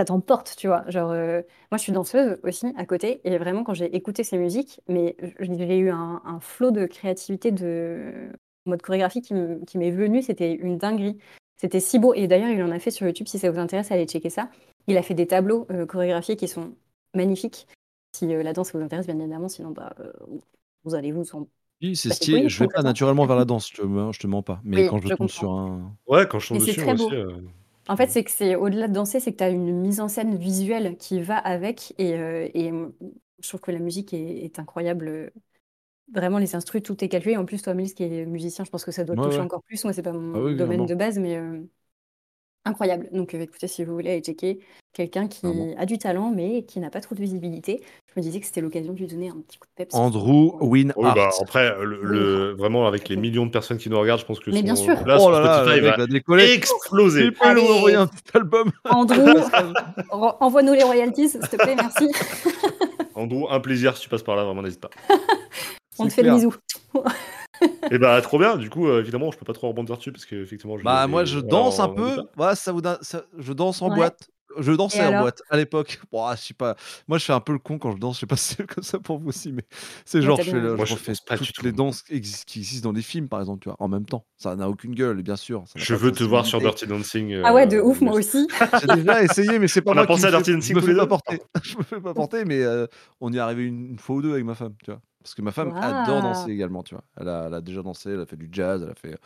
ça 0.00 0.04
t'emporte, 0.06 0.54
tu 0.56 0.66
vois. 0.68 0.84
Genre, 0.90 1.10
euh, 1.10 1.42
moi, 1.70 1.78
je 1.78 1.82
suis 1.82 1.92
danseuse 1.92 2.38
aussi 2.42 2.66
à 2.76 2.86
côté, 2.86 3.20
et 3.24 3.38
vraiment, 3.38 3.64
quand 3.64 3.74
j'ai 3.74 3.94
écouté 3.96 4.24
ces 4.24 4.38
musiques, 4.38 4.80
mais 4.88 5.16
j'ai 5.40 5.78
eu 5.78 5.90
un, 5.90 6.22
un 6.24 6.40
flot 6.40 6.70
de 6.70 6.86
créativité 6.86 7.52
de 7.52 8.32
mode 8.66 8.82
chorégraphie 8.82 9.22
qui 9.22 9.34
me- 9.34 9.64
qui 9.64 9.78
m'est 9.78 9.90
venu, 9.90 10.22
c'était 10.22 10.52
une 10.54 10.78
dinguerie. 10.78 11.18
C'était 11.58 11.80
si 11.80 11.98
beau, 11.98 12.14
et 12.14 12.26
d'ailleurs, 12.28 12.48
il 12.50 12.62
en 12.62 12.70
a 12.70 12.78
fait 12.78 12.90
sur 12.90 13.06
YouTube, 13.06 13.28
si 13.28 13.38
ça 13.38 13.50
vous 13.50 13.58
intéresse, 13.58 13.90
allez 13.92 14.06
checker 14.06 14.30
ça. 14.30 14.50
Il 14.86 14.96
a 14.96 15.02
fait 15.02 15.14
des 15.14 15.26
tableaux 15.26 15.66
euh, 15.70 15.86
chorégraphiés 15.86 16.36
qui 16.36 16.48
sont 16.48 16.74
magnifiques. 17.14 17.66
Si 18.12 18.32
euh, 18.34 18.42
la 18.42 18.52
danse 18.54 18.72
vous 18.74 18.80
intéresse, 18.80 19.06
bien 19.06 19.18
évidemment, 19.18 19.48
sinon, 19.48 19.70
bah, 19.70 19.94
euh, 20.00 20.12
vous 20.84 20.94
allez 20.94 21.12
vous 21.12 21.34
en... 21.34 21.46
Oui, 21.82 21.96
c'est 21.96 22.10
stylé. 22.10 22.48
Je 22.48 22.58
vais 22.60 22.68
pas 22.68 22.82
naturellement 22.82 23.26
vers 23.26 23.36
la 23.36 23.44
danse, 23.46 23.68
je 23.70 23.74
te, 23.76 23.82
je 24.12 24.18
te 24.18 24.26
mens 24.26 24.42
pas. 24.42 24.60
Mais 24.64 24.84
Oui, 24.84 24.84
quand 24.84 25.00
je 25.00 25.08
je 25.08 25.14
tombe 25.14 25.28
comprends. 25.28 25.30
sur 25.30 25.52
un. 25.52 25.96
Ouais, 26.06 26.26
quand 26.28 26.38
je 26.38 26.48
tombe 26.48 26.60
dessus, 26.60 26.74
très 26.74 26.94
beau. 26.94 27.12
aussi. 27.12 27.14
euh, 27.14 27.40
En 27.88 27.96
fait, 27.96 28.08
c'est 28.10 28.22
que 28.24 28.30
c'est 28.30 28.54
au-delà 28.56 28.88
de 28.88 28.92
danser, 28.92 29.20
c'est 29.20 29.32
que 29.32 29.38
tu 29.38 29.44
as 29.44 29.50
une 29.50 29.72
mise 29.80 30.00
en 30.00 30.08
scène 30.08 30.36
visuelle 30.36 30.96
qui 30.96 31.20
va 31.22 31.36
avec. 31.38 31.94
Et, 31.98 32.14
euh, 32.14 32.48
et 32.54 32.70
je 33.42 33.48
trouve 33.48 33.60
que 33.60 33.70
la 33.72 33.78
musique 33.80 34.12
est, 34.14 34.44
est 34.44 34.58
incroyable. 34.58 35.32
Vraiment, 36.14 36.38
les 36.38 36.56
instrus, 36.56 36.82
tout 36.82 37.02
est 37.04 37.08
calculé. 37.08 37.36
En 37.36 37.44
plus, 37.46 37.62
toi, 37.62 37.74
Miles, 37.74 37.94
qui 37.94 38.04
est 38.04 38.26
musicien, 38.26 38.64
je 38.64 38.70
pense 38.70 38.84
que 38.84 38.92
ça 38.92 39.04
doit 39.04 39.16
Ouais, 39.16 39.18
toucher 39.18 39.42
ouais. 39.42 39.42
encore 39.42 39.62
plus. 39.64 39.84
Moi, 39.84 39.92
c'est 39.94 40.02
pas 40.02 40.12
mon 40.12 40.34
Ah 40.34 40.40
oui, 40.40 40.54
domaine 40.54 40.86
de 40.86 40.94
base, 40.96 41.18
mais 41.18 41.36
euh, 41.38 41.62
incroyable. 42.64 43.08
Donc, 43.12 43.34
euh, 43.34 43.40
écoutez, 43.42 43.68
si 43.68 43.84
vous 43.84 43.92
voulez 43.94 44.10
aller 44.12 44.20
checker 44.20 44.60
quelqu'un 44.92 45.28
qui 45.28 45.46
a 45.78 45.86
du 45.86 45.98
talent, 45.98 46.30
mais 46.34 46.62
qui 46.64 46.80
n'a 46.80 46.90
pas 46.90 47.00
trop 47.00 47.14
de 47.14 47.20
visibilité, 47.20 47.80
je 48.08 48.20
me 48.20 48.22
disais 48.22 48.40
que 48.40 48.46
c'était 48.46 48.60
l'occasion 48.60 48.92
de 48.92 48.98
lui 48.98 49.06
donner 49.06 49.28
un 49.28 49.40
petit 49.40 49.56
coup 49.58 49.66
de 49.68 49.72
peps. 49.84 49.94
Andrew 49.94 50.56
Oui, 50.60 50.84
bah, 50.84 50.94
Winhart. 50.96 51.34
après, 51.40 51.74
le, 51.84 52.00
le- 52.02 52.52
vraiment, 52.54 52.86
avec 52.88 53.08
les 53.08 53.16
millions 53.16 53.46
de 53.46 53.50
personnes 53.52 53.78
qui 53.78 53.88
nous 53.88 53.98
regardent, 54.00 54.20
je 54.20 54.26
pense 54.26 54.40
que 54.40 54.50
Mais 54.50 54.58
son, 54.58 54.62
bien 54.64 54.76
sûr. 54.76 55.06
là, 55.06 55.16
oh 55.20 55.30
là 55.30 55.40
là, 55.40 55.62
Spotify 55.62 55.80
va 55.80 55.96
va 55.96 56.06
décoller. 56.06 56.52
exploser. 56.52 57.24
Tu 57.26 57.32
peux 57.32 57.54
nous 57.54 57.68
envoyer 57.72 57.96
un 57.96 58.06
petit 58.08 58.22
album 58.36 58.72
Andrew, 58.84 59.40
envoie-nous 60.40 60.72
les 60.74 60.82
royalties, 60.82 61.28
s'il 61.30 61.40
te 61.40 61.56
plaît, 61.56 61.76
merci. 61.76 62.10
Andrew, 63.14 63.46
un 63.50 63.60
plaisir 63.60 63.96
si 63.96 64.02
tu 64.04 64.08
passes 64.08 64.22
par 64.22 64.34
là, 64.36 64.44
vraiment, 64.44 64.62
n'hésite 64.62 64.80
pas. 64.80 64.90
On 65.98 66.06
te 66.08 66.12
fait 66.12 66.22
le 66.22 66.30
clair. 66.36 66.50
Et 67.90 67.98
bah, 67.98 68.20
trop 68.22 68.38
bien, 68.38 68.56
du 68.56 68.70
coup, 68.70 68.86
euh, 68.88 69.00
évidemment, 69.00 69.30
je 69.30 69.38
peux 69.38 69.44
pas 69.44 69.52
trop 69.52 69.68
rebondir 69.68 69.96
dessus 69.96 70.12
parce 70.12 70.24
que, 70.24 70.36
effectivement, 70.36 70.78
je 70.78 70.84
Bah 70.84 71.06
moi 71.06 71.24
je 71.24 71.38
voilà, 71.38 71.48
danse 71.50 71.80
un 71.80 71.88
peu. 71.88 72.22
Ouais, 72.36 72.54
ça 72.54 72.72
vous 72.72 72.80
donne- 72.80 72.98
ça- 73.02 73.22
je 73.38 73.52
danse 73.52 73.82
en 73.82 73.88
Ouais. 73.90 73.96
boîte. 73.96 74.28
Je 74.58 74.72
dansais 74.72 75.04
en 75.06 75.20
boîte 75.20 75.42
à 75.48 75.56
l'époque. 75.56 76.00
Bon, 76.10 76.24
ah, 76.24 76.34
je 76.36 76.42
sais 76.42 76.54
pas. 76.54 76.76
Moi 77.08 77.18
je 77.18 77.24
fais 77.24 77.32
un 77.32 77.40
peu 77.40 77.52
le 77.52 77.58
con 77.58 77.78
quand 77.78 77.92
je 77.92 77.98
danse. 77.98 78.16
Je 78.16 78.20
sais 78.20 78.26
pas 78.26 78.36
si 78.36 78.54
c'est 78.56 78.66
comme 78.66 78.82
ça 78.84 78.98
pour 78.98 79.18
vous 79.18 79.28
aussi, 79.28 79.52
mais 79.52 79.64
c'est 80.04 80.22
genre 80.22 80.36
je, 80.38 80.50
fais 80.50 80.60
le-. 80.60 80.74
Moi, 80.76 80.84
je 80.84 80.90
je 80.90 80.94
refais 80.94 81.12
danse 81.12 81.20
pas 81.20 81.36
du 81.36 81.46
toutes 81.46 81.56
tout. 81.56 81.64
les 81.64 81.72
danses 81.72 82.02
qui 82.02 82.14
exis- 82.14 82.44
qui 82.44 82.58
existent 82.60 82.88
dans 82.88 82.94
les 82.96 83.02
films 83.02 83.28
par 83.28 83.40
exemple, 83.40 83.62
tu 83.62 83.68
vois, 83.68 83.76
en 83.78 83.88
même 83.88 84.04
temps. 84.06 84.24
Ça 84.36 84.56
n'a 84.56 84.68
aucune 84.68 84.94
gueule, 84.94 85.22
bien 85.22 85.36
sûr. 85.36 85.64
ça 85.66 85.74
Je 85.76 85.94
veux 85.94 86.12
te 86.12 86.24
voir 86.24 86.46
sur. 86.46 86.60
Dirty 86.60 86.86
Dancing. 86.86 87.40
Ah 87.44 87.54
ouais, 87.54 87.66
de 87.66 87.76
euh, 87.76 87.84
ouf, 87.84 88.00
moi 88.00 88.14
aussi. 88.14 88.48
J'ai 88.80 88.96
déjà 88.96 89.22
essayé, 89.22 89.58
mais 89.58 89.68
c'est 89.68 89.82
pas 89.82 89.92
On 89.92 89.94
moi 89.94 90.02
a 90.04 90.06
pensé 90.06 90.22
qui 90.22 90.26
à 90.26 90.30
Dirty 90.30 90.50
fais, 90.50 90.56
Dancing 90.56 90.76
je 90.76 90.80
me 90.80 90.86
fais 90.86 90.96
pas 90.96 91.06
porter. 91.06 91.40
je 91.62 91.76
me 91.78 91.82
fais 91.82 92.00
pas 92.00 92.14
porter, 92.14 92.44
mais 92.44 92.62
euh, 92.62 92.86
on 93.20 93.32
y 93.32 93.36
est 93.36 93.40
arrivé 93.40 93.64
une, 93.64 93.90
une 93.90 93.98
fois 93.98 94.16
ou 94.16 94.22
deux 94.22 94.32
avec 94.32 94.44
ma 94.44 94.54
femme, 94.54 94.74
tu 94.84 94.90
vois. 94.90 95.00
Parce 95.22 95.34
que 95.34 95.42
ma 95.42 95.52
femme 95.52 95.74
adore 95.82 96.22
danser 96.22 96.50
également, 96.50 96.82
tu 96.82 96.94
vois. 96.94 97.04
Elle 97.18 97.28
a, 97.28 97.44
elle 97.46 97.54
a 97.54 97.60
déjà 97.60 97.82
dansé, 97.82 98.10
elle 98.10 98.20
a 98.20 98.26
fait 98.26 98.36
du 98.38 98.48
jazz, 98.50 98.82
elle 98.82 98.90
a 98.90 98.94
fait 98.94 99.18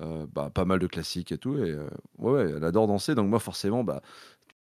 euh, 0.00 0.26
bah, 0.30 0.50
pas 0.52 0.66
mal 0.66 0.78
de 0.78 0.86
classiques 0.86 1.32
et 1.32 1.38
tout. 1.38 1.56
Et 1.56 1.70
euh, 1.70 1.88
ouais, 2.18 2.32
ouais, 2.32 2.52
elle 2.56 2.64
adore 2.64 2.86
danser. 2.86 3.14
Donc 3.14 3.28
moi, 3.30 3.38
forcément, 3.40 3.82
bah, 3.82 4.02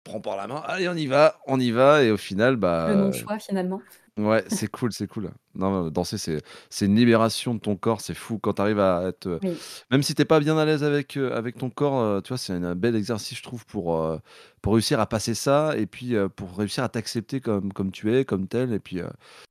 prends 0.05 0.21
par 0.21 0.37
la 0.37 0.47
main, 0.47 0.63
allez, 0.65 0.87
on 0.87 0.95
y 0.95 1.07
va, 1.07 1.39
on 1.47 1.59
y 1.59 1.71
va. 1.71 2.03
Et 2.03 2.11
au 2.11 2.17
final, 2.17 2.55
bah, 2.55 2.87
Le 2.87 2.95
non-choix, 2.95 3.39
finalement. 3.39 3.81
Ouais, 4.17 4.45
c'est 4.47 4.67
cool, 4.71 4.93
c'est 4.93 5.07
cool. 5.07 5.29
Non, 5.55 5.89
danser, 5.89 6.17
c'est 6.17 6.41
c'est 6.69 6.85
une 6.85 6.95
libération 6.95 7.53
de 7.53 7.59
ton 7.59 7.75
corps, 7.75 7.99
c'est 7.99 8.13
fou 8.13 8.39
quand 8.39 8.53
tu 8.53 8.61
arrives 8.61 8.79
à 8.79 9.09
être, 9.09 9.39
Oui. 9.43 9.57
même 9.91 10.03
si 10.03 10.15
tu 10.15 10.21
es 10.21 10.25
pas 10.25 10.39
bien 10.39 10.57
à 10.57 10.63
l'aise 10.63 10.83
avec, 10.85 11.17
heu, 11.17 11.33
avec 11.33 11.57
ton 11.57 11.69
corps, 11.69 12.01
heu, 12.01 12.21
tu 12.21 12.29
vois, 12.29 12.37
c'est 12.37 12.53
un 12.53 12.75
bel 12.75 12.95
exercice, 12.95 13.37
je 13.37 13.43
trouve, 13.43 13.65
pour, 13.65 14.17
pour 14.61 14.73
réussir 14.73 15.01
à 15.01 15.05
passer 15.05 15.33
ça 15.33 15.73
et 15.77 15.85
puis, 15.85 16.15
pour 16.37 16.57
réussir 16.57 16.83
à 16.85 16.89
t'accepter 16.89 17.41
comme 17.41 17.73
comme 17.73 17.91
tu 17.91 18.13
es, 18.15 18.23
comme 18.23 18.47
tel 18.47 18.71
et 18.71 18.79
puis, 18.79 19.01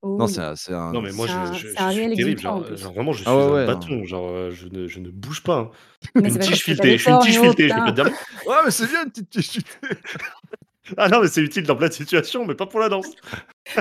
non, 0.02 0.26
c'est 0.26 0.40
un 0.40 0.56
c'est 0.56 0.72
un 0.74 0.92
Non, 0.92 1.02
mais 1.02 1.12
moi, 1.12 1.26
je, 1.26 1.32
un 1.34 1.52
je, 1.52 1.68
c'est 1.68 1.78
je 1.78 1.82
un 1.82 1.90
suis 1.90 2.00
réel 2.00 2.16
terrible. 2.16 2.40
Genre, 2.40 2.62
vraiment, 2.62 3.12
je 3.12 3.18
suis 3.24 3.28
Ah 3.30 3.36
ouais, 3.36 3.42
un 3.42 3.52
ouais, 3.52 3.66
non. 3.66 3.72
bâton. 3.74 4.04
Genre, 4.04 4.28
euh, 4.30 4.50
je 4.50 4.68
ne, 4.68 4.86
je 4.86 5.00
ne 5.00 5.10
bouge 5.10 5.42
pas. 5.42 5.58
hein. 5.58 5.70
Mais 6.14 6.28
Une 6.28 6.38
tu 6.38 6.52
filetée. 6.54 6.96
Je 6.96 7.02
suis 7.02 7.10
une 7.10 7.18
tige 7.18 7.38
oh, 7.38 7.42
filetée, 7.42 7.68
je 7.68 7.74
peux 7.74 7.90
te 7.90 7.90
dire. 7.90 8.06
Ouais, 8.46 8.56
mais 8.64 8.70
c'est 8.70 8.86
bien 8.86 9.04
une 9.04 9.10
petite 9.10 9.30
tige 9.30 9.48
filetée. 9.50 9.70
Ah 10.98 11.08
non, 11.08 11.20
mais 11.22 11.28
c'est 11.28 11.40
utile 11.40 11.62
dans 11.64 11.76
plein 11.76 11.88
de 11.88 11.92
situations, 11.92 12.44
mais 12.44 12.54
pas 12.54 12.66
pour 12.66 12.80
la 12.80 12.88
danse. 12.88 13.10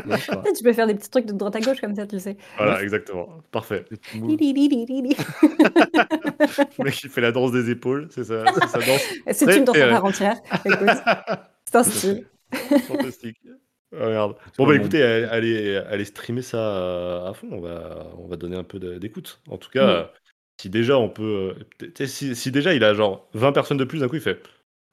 Non, 0.07 0.15
Tu 0.55 0.63
peux 0.63 0.71
faire 0.71 0.87
des 0.87 0.95
petits 0.95 1.09
trucs 1.09 1.25
de 1.25 1.33
droite 1.33 1.57
à 1.57 1.59
gauche 1.59 1.81
comme 1.81 1.93
ça, 1.93 2.07
tu 2.07 2.17
sais. 2.19 2.37
Voilà, 2.57 2.81
exactement. 2.81 3.27
Parfait. 3.51 3.83
Le 4.13 4.21
mec 6.83 6.93
qui 6.93 7.09
fait 7.09 7.21
la 7.21 7.31
danse 7.31 7.51
des 7.51 7.69
épaules, 7.69 8.07
c'est 8.11 8.23
ça, 8.23 8.43
c'est 8.53 8.67
sa 8.67 8.79
danse. 8.79 9.01
C'est 9.31 9.57
une 9.57 9.65
danse 9.65 9.77
à 9.77 9.89
part 9.89 10.05
entière. 10.05 10.37
C'est 11.65 11.75
un 11.75 11.83
style. 11.83 12.27
Fantastique. 12.87 13.37
Ah, 13.95 14.07
merde. 14.07 14.35
C'est 14.45 14.57
Bon 14.57 14.67
bah 14.67 14.75
écoutez, 14.75 15.03
allez, 15.03 15.75
allez, 15.77 16.05
streamer 16.05 16.41
ça 16.41 16.57
euh, 16.57 17.29
à 17.29 17.33
fond. 17.33 17.47
On 17.51 17.61
va, 17.61 18.07
on 18.17 18.27
va 18.27 18.35
donner 18.37 18.57
un 18.57 18.63
peu 18.63 18.79
d'écoute. 18.79 19.41
En 19.49 19.57
tout 19.57 19.69
cas, 19.69 19.85
Mm. 19.85 19.89
euh, 19.89 20.03
si 20.61 20.69
déjà 20.69 20.97
on 20.97 21.09
peut, 21.09 21.55
euh, 21.81 22.05
si 22.05 22.51
déjà 22.51 22.73
il 22.73 22.83
a 22.83 22.93
genre 22.93 23.27
20 23.33 23.51
personnes 23.51 23.77
de 23.77 23.83
plus, 23.83 23.99
d'un 23.99 24.07
coup 24.07 24.15
il 24.15 24.21
fait, 24.21 24.41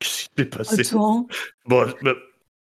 qu'est-ce 0.00 0.28
qui 0.28 0.30
s'est 0.36 0.44
passé? 0.46 0.80
Attends, 0.80 1.26
Bon, 1.66 1.86
je, 1.86 1.94
bah, 2.04 2.14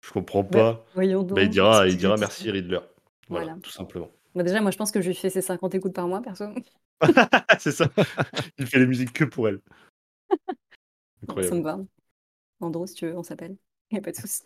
je 0.01 0.11
comprends 0.11 0.43
pas. 0.45 0.85
voyons 0.93 1.23
Bah, 1.23 1.41
il 1.43 1.49
dira, 1.49 1.87
il 1.87 1.97
dira 1.97 2.15
merci 2.17 2.49
Riddler. 2.49 2.79
Voilà, 3.27 3.45
Voilà. 3.47 3.59
tout 3.61 3.71
simplement. 3.71 4.09
Bah, 4.35 4.43
déjà, 4.43 4.61
moi, 4.61 4.71
je 4.71 4.77
pense 4.77 4.91
que 4.91 5.01
je 5.01 5.07
lui 5.09 5.15
fais 5.15 5.29
ses 5.29 5.41
50 5.41 5.75
écoutes 5.75 5.93
par 5.93 6.07
mois, 6.07 6.21
perso. 6.21 6.45
c'est 7.59 7.71
ça. 7.71 7.89
Il 8.57 8.67
fait 8.67 8.79
les 8.79 8.87
musiques 8.87 9.11
que 9.13 9.25
pour 9.25 9.47
elle. 9.49 9.59
Ça 10.29 11.23
Incroyable. 11.23 11.57
me 11.57 11.61
va. 11.63 11.79
Andro, 12.61 12.85
si 12.87 12.93
tu 12.95 13.07
veux, 13.07 13.17
on 13.17 13.23
s'appelle. 13.23 13.57
Y 13.91 13.97
a 13.97 14.01
pas 14.01 14.11
de 14.11 14.15
souci. 14.15 14.43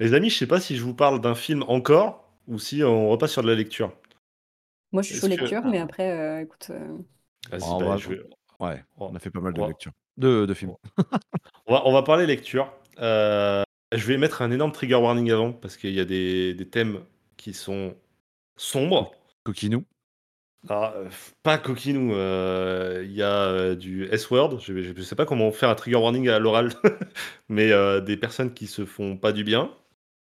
Les 0.00 0.14
amis, 0.14 0.30
je 0.30 0.38
sais 0.38 0.46
pas 0.46 0.60
si 0.60 0.76
je 0.76 0.82
vous 0.84 0.94
parle 0.94 1.20
d'un 1.20 1.34
film 1.34 1.62
encore 1.68 2.30
ou 2.48 2.58
si 2.58 2.82
on 2.82 3.08
repasse 3.08 3.32
sur 3.32 3.42
de 3.42 3.48
la 3.48 3.54
lecture. 3.54 3.92
Moi, 4.92 5.02
je 5.02 5.08
suis 5.12 5.18
chaud 5.20 5.28
que- 5.28 5.32
lecture, 5.40 5.62
mais 5.64 5.78
après, 5.78 6.10
euh, 6.10 6.40
écoute. 6.42 6.68
euh, 6.70 6.98
Vas-y, 7.50 7.60
bah, 7.60 7.84
vrai, 7.86 7.98
je 7.98 8.08
vais- 8.10 8.22
Ouais, 8.60 8.84
on 8.96 9.06
on 9.06 9.14
a 9.14 9.18
fait 9.18 9.30
pas 9.30 9.40
mal 9.40 9.52
de 9.54 9.60
va- 9.60 9.68
lectures. 9.68 9.92
De 10.16 10.46
de 10.46 10.54
films. 10.54 10.74
on 11.66 11.72
va, 11.74 11.82
on 11.86 11.92
va 11.92 12.02
parler 12.02 12.26
lecture. 12.26 12.72
Euh, 13.00 13.62
je 13.92 14.06
vais 14.06 14.18
mettre 14.18 14.42
un 14.42 14.50
énorme 14.50 14.72
trigger 14.72 14.96
warning 14.96 15.30
avant 15.30 15.52
parce 15.52 15.76
qu'il 15.76 15.92
y 15.92 16.00
a 16.00 16.04
des, 16.04 16.54
des 16.54 16.68
thèmes 16.68 17.00
qui 17.36 17.54
sont 17.54 17.94
sombres. 18.56 19.12
Coquinou. 19.44 19.84
Euh, 20.70 21.10
pas 21.42 21.58
coquinou, 21.58 22.14
euh, 22.14 23.02
il 23.04 23.12
y 23.12 23.22
a 23.22 23.46
euh, 23.48 23.74
du 23.74 24.04
S-word, 24.04 24.60
je, 24.60 24.94
je 24.94 25.02
sais 25.02 25.16
pas 25.16 25.26
comment 25.26 25.50
faire 25.50 25.68
un 25.68 25.74
trigger 25.74 25.96
warning 25.96 26.28
à 26.28 26.38
l'oral, 26.38 26.70
mais 27.48 27.72
euh, 27.72 28.00
des 28.00 28.16
personnes 28.16 28.54
qui 28.54 28.68
se 28.68 28.84
font 28.84 29.16
pas 29.16 29.32
du 29.32 29.42
bien, 29.42 29.74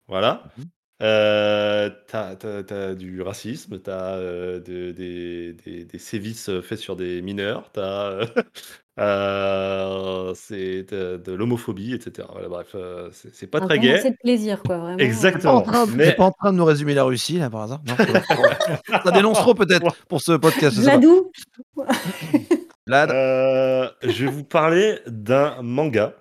voilà. 0.07 0.51
Mhm. 0.57 0.65
Euh, 1.01 1.89
t'as, 2.07 2.35
t'as- 2.35 2.63
t'as 2.63 2.93
du 2.93 3.21
racisme, 3.21 3.79
t'as 3.79 4.15
euh, 4.17 4.59
de- 4.59 4.91
des, 4.91 5.53
des- 5.53 5.85
des 5.85 5.97
sévices 5.99 6.49
faits 6.61 6.77
sur 6.79 6.95
des 6.95 7.21
mineurs, 7.23 7.71
t'as 7.73 8.11
euh, 8.11 8.25
euh, 8.99 10.33
c'est 10.35 10.83
de, 10.91 11.17
de 11.17 11.31
l'homophobie, 11.33 11.93
etc. 11.93 12.27
Voilà, 12.31 12.47
bref, 12.49 12.67
euh, 12.75 13.09
c'est, 13.13 13.33
c'est 13.33 13.47
pas 13.47 13.59
un 13.59 13.65
très 13.65 13.77
temps 13.77 13.81
gai. 13.81 13.93
assez 13.95 14.11
de 14.11 14.17
plaisir, 14.17 14.61
quoi, 14.63 14.77
vraiment. 14.77 14.97
Exactement. 14.99 15.61
Pas 15.61 15.69
en 15.69 15.85
train 15.85 15.87
de- 15.87 15.95
Mais- 15.97 16.11
pas 16.13 16.25
en 16.25 16.31
train 16.31 16.51
de 16.53 16.57
nous 16.57 16.65
résumer 16.65 16.93
la 16.93 17.03
Russie, 17.03 17.37
là, 17.39 17.49
par 17.49 17.61
hasard 17.61 17.81
Non, 17.87 17.95
bon. 17.97 18.99
Ça 19.03 19.11
dénonce 19.11 19.39
trop, 19.39 19.53
peut-être, 19.55 19.95
pour 20.07 20.21
ce 20.21 20.33
podcast. 20.33 20.75
je 20.75 20.81
sais 20.81 20.87
pas. 20.87 20.97
Vladou 20.97 21.31
Vlad. 22.87 23.11
Euh, 23.11 23.89
je 24.03 24.25
vais 24.25 24.31
vous 24.31 24.43
parler 24.43 24.99
d'un 25.07 25.61
manga 25.61 26.13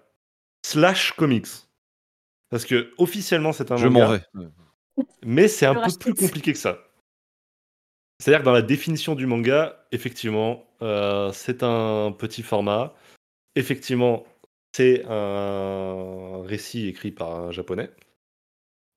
slash 0.64 1.12
comics. 1.12 1.46
Parce 2.50 2.64
que 2.64 2.90
officiellement 2.98 3.52
c'est 3.52 3.70
un 3.72 3.76
Je 3.76 3.86
manga, 3.88 4.06
m'en 4.06 4.12
vais. 4.42 4.48
Mais 5.24 5.48
c'est 5.48 5.66
un 5.66 5.74
peu 5.74 5.90
plus 5.98 6.14
compliqué 6.14 6.52
que 6.52 6.58
ça. 6.58 6.78
C'est-à-dire 8.20 8.40
que 8.40 8.44
dans 8.44 8.52
la 8.52 8.62
définition 8.62 9.14
du 9.14 9.26
manga, 9.26 9.86
effectivement, 9.92 10.66
euh, 10.82 11.32
c'est 11.32 11.62
un 11.62 12.12
petit 12.12 12.42
format. 12.42 12.94
Effectivement, 13.56 14.26
c'est 14.76 15.04
un 15.08 16.42
récit 16.44 16.86
écrit 16.86 17.12
par 17.12 17.34
un 17.34 17.50
japonais. 17.50 17.90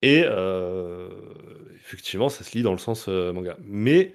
Et 0.01 0.23
euh, 0.25 1.09
effectivement, 1.75 2.27
ça 2.27 2.43
se 2.43 2.57
lit 2.57 2.63
dans 2.63 2.73
le 2.73 2.77
sens 2.77 3.05
euh, 3.07 3.31
manga. 3.31 3.55
Mais 3.63 4.13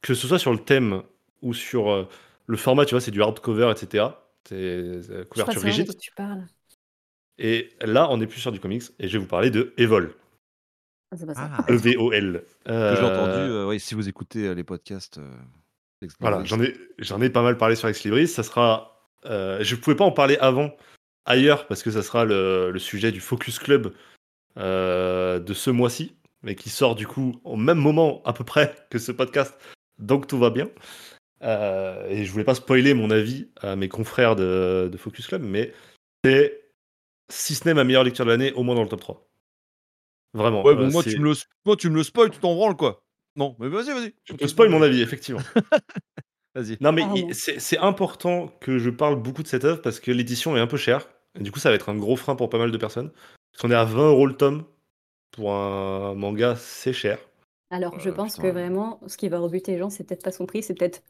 que 0.00 0.14
ce 0.14 0.26
soit 0.26 0.38
sur 0.38 0.52
le 0.52 0.58
thème 0.58 1.02
ou 1.42 1.52
sur 1.52 2.08
le 2.46 2.56
format, 2.56 2.86
tu 2.86 2.94
vois, 2.94 3.02
c'est 3.02 3.10
du 3.10 3.22
hardcover, 3.22 3.70
etc. 3.70 4.06
C'est 4.48 5.28
couverture 5.28 5.60
rigide. 5.60 5.86
quoi 5.86 5.94
tu 5.94 6.12
parles. 6.12 6.46
Et 7.38 7.68
là, 7.82 8.08
on 8.10 8.22
est 8.22 8.26
plus 8.26 8.40
sur 8.40 8.52
du 8.52 8.60
comics. 8.60 8.84
Et 8.98 9.08
je 9.08 9.12
vais 9.12 9.18
vous 9.18 9.28
parler 9.28 9.50
de 9.50 9.74
Evol. 9.76 10.14
Ah, 11.12 11.16
c'est 11.16 11.26
pas 11.26 11.34
ça. 11.34 11.48
Ah, 11.52 11.64
E-V-O-L. 11.72 12.44
que 12.64 12.94
j'ai 12.96 13.02
entendu. 13.04 13.38
euh, 13.38 13.66
oui, 13.68 13.78
si 13.80 13.94
vous 13.94 14.08
écoutez 14.08 14.46
euh, 14.48 14.54
les 14.54 14.64
podcasts. 14.64 15.18
euh, 15.18 15.30
Ex 16.02 16.14
Voilà, 16.20 16.44
j'en 16.44 16.60
ai, 16.60 16.74
j'en 16.98 17.20
ai 17.22 17.30
pas 17.30 17.42
mal 17.42 17.56
parlé 17.56 17.76
sur 17.76 17.88
Ex 17.88 18.02
Libris. 18.04 18.28
Ça 18.28 18.42
sera. 18.42 19.00
euh, 19.26 19.58
je 19.62 19.76
pouvais 19.76 19.96
pas 19.96 20.04
en 20.04 20.12
parler 20.12 20.36
avant, 20.40 20.74
ailleurs, 21.24 21.66
parce 21.68 21.82
que 21.82 21.90
ça 21.90 22.02
sera 22.02 22.24
le, 22.24 22.70
le 22.70 22.78
sujet 22.78 23.12
du 23.12 23.20
Focus 23.20 23.58
Club 23.58 23.92
euh, 24.58 25.38
de 25.38 25.54
ce 25.54 25.70
mois-ci, 25.70 26.16
mais 26.42 26.54
qui 26.54 26.70
sort 26.70 26.94
du 26.96 27.06
coup 27.06 27.40
au 27.44 27.56
même 27.56 27.78
moment 27.78 28.22
à 28.24 28.32
peu 28.32 28.44
près 28.44 28.74
que 28.90 28.98
ce 28.98 29.12
podcast. 29.12 29.54
Donc 29.98 30.26
tout 30.26 30.38
va 30.38 30.50
bien. 30.50 30.68
Euh, 31.42 32.06
et 32.08 32.24
je 32.24 32.32
voulais 32.32 32.44
pas 32.44 32.54
spoiler 32.54 32.94
mon 32.94 33.10
avis 33.10 33.48
à 33.60 33.76
mes 33.76 33.88
confrères 33.88 34.36
de, 34.36 34.88
de 34.90 34.96
Focus 34.96 35.26
Club, 35.26 35.42
mais 35.42 35.72
c'est, 36.24 36.70
si 37.30 37.54
ce 37.54 37.66
n'est 37.66 37.74
ma 37.74 37.84
meilleure 37.84 38.04
lecture 38.04 38.24
de 38.24 38.30
l'année, 38.30 38.52
au 38.52 38.62
moins 38.62 38.74
dans 38.74 38.82
le 38.82 38.88
top 38.88 39.00
3. 39.00 39.25
Vraiment. 40.34 40.62
Ouais, 40.64 40.72
euh, 40.72 40.76
bon, 40.76 40.90
moi, 40.90 41.02
tu 41.02 41.18
me 41.18 41.24
le, 41.30 41.34
moi, 41.64 41.76
tu 41.76 41.88
me 41.90 41.96
le 41.96 42.02
spoil, 42.02 42.30
tu 42.30 42.38
t'en 42.38 42.54
branles, 42.54 42.76
quoi. 42.76 43.02
Non, 43.36 43.54
mais 43.58 43.68
vas-y, 43.68 43.92
vas-y. 43.92 44.14
Je 44.24 44.34
te 44.34 44.46
spoil 44.46 44.70
mon 44.70 44.82
avis, 44.82 45.02
effectivement. 45.02 45.40
Vas-y. 46.54 46.78
Non, 46.80 46.90
mais 46.92 47.02
c'est 47.34 47.76
important 47.78 48.48
que 48.60 48.78
je 48.78 48.88
parle 48.88 49.16
beaucoup 49.16 49.42
de 49.42 49.48
cette 49.48 49.64
œuvre 49.66 49.82
parce 49.82 50.00
que 50.00 50.10
l'édition 50.10 50.56
est 50.56 50.60
un 50.60 50.66
peu 50.66 50.78
chère. 50.78 51.06
Et 51.38 51.42
du 51.42 51.52
coup, 51.52 51.58
ça 51.58 51.68
va 51.68 51.74
être 51.74 51.90
un 51.90 51.96
gros 51.96 52.16
frein 52.16 52.34
pour 52.34 52.48
pas 52.48 52.56
mal 52.56 52.70
de 52.70 52.78
personnes. 52.78 53.10
Parce 53.52 53.60
qu'on 53.60 53.70
est 53.70 53.74
à 53.74 53.84
20 53.84 54.08
euros 54.08 54.26
le 54.26 54.34
tome. 54.34 54.64
Pour 55.32 55.52
un 55.52 56.14
manga, 56.14 56.56
c'est 56.56 56.94
cher. 56.94 57.18
Alors, 57.70 58.00
je 58.00 58.08
Euh, 58.08 58.12
pense 58.12 58.36
putain. 58.36 58.48
que 58.48 58.52
vraiment, 58.54 59.00
ce 59.06 59.18
qui 59.18 59.28
va 59.28 59.38
rebuter 59.38 59.72
les 59.72 59.78
gens, 59.78 59.90
c'est 59.90 60.04
peut-être 60.04 60.22
pas 60.24 60.32
son 60.32 60.46
prix, 60.46 60.62
c'est 60.62 60.72
peut-être 60.72 61.02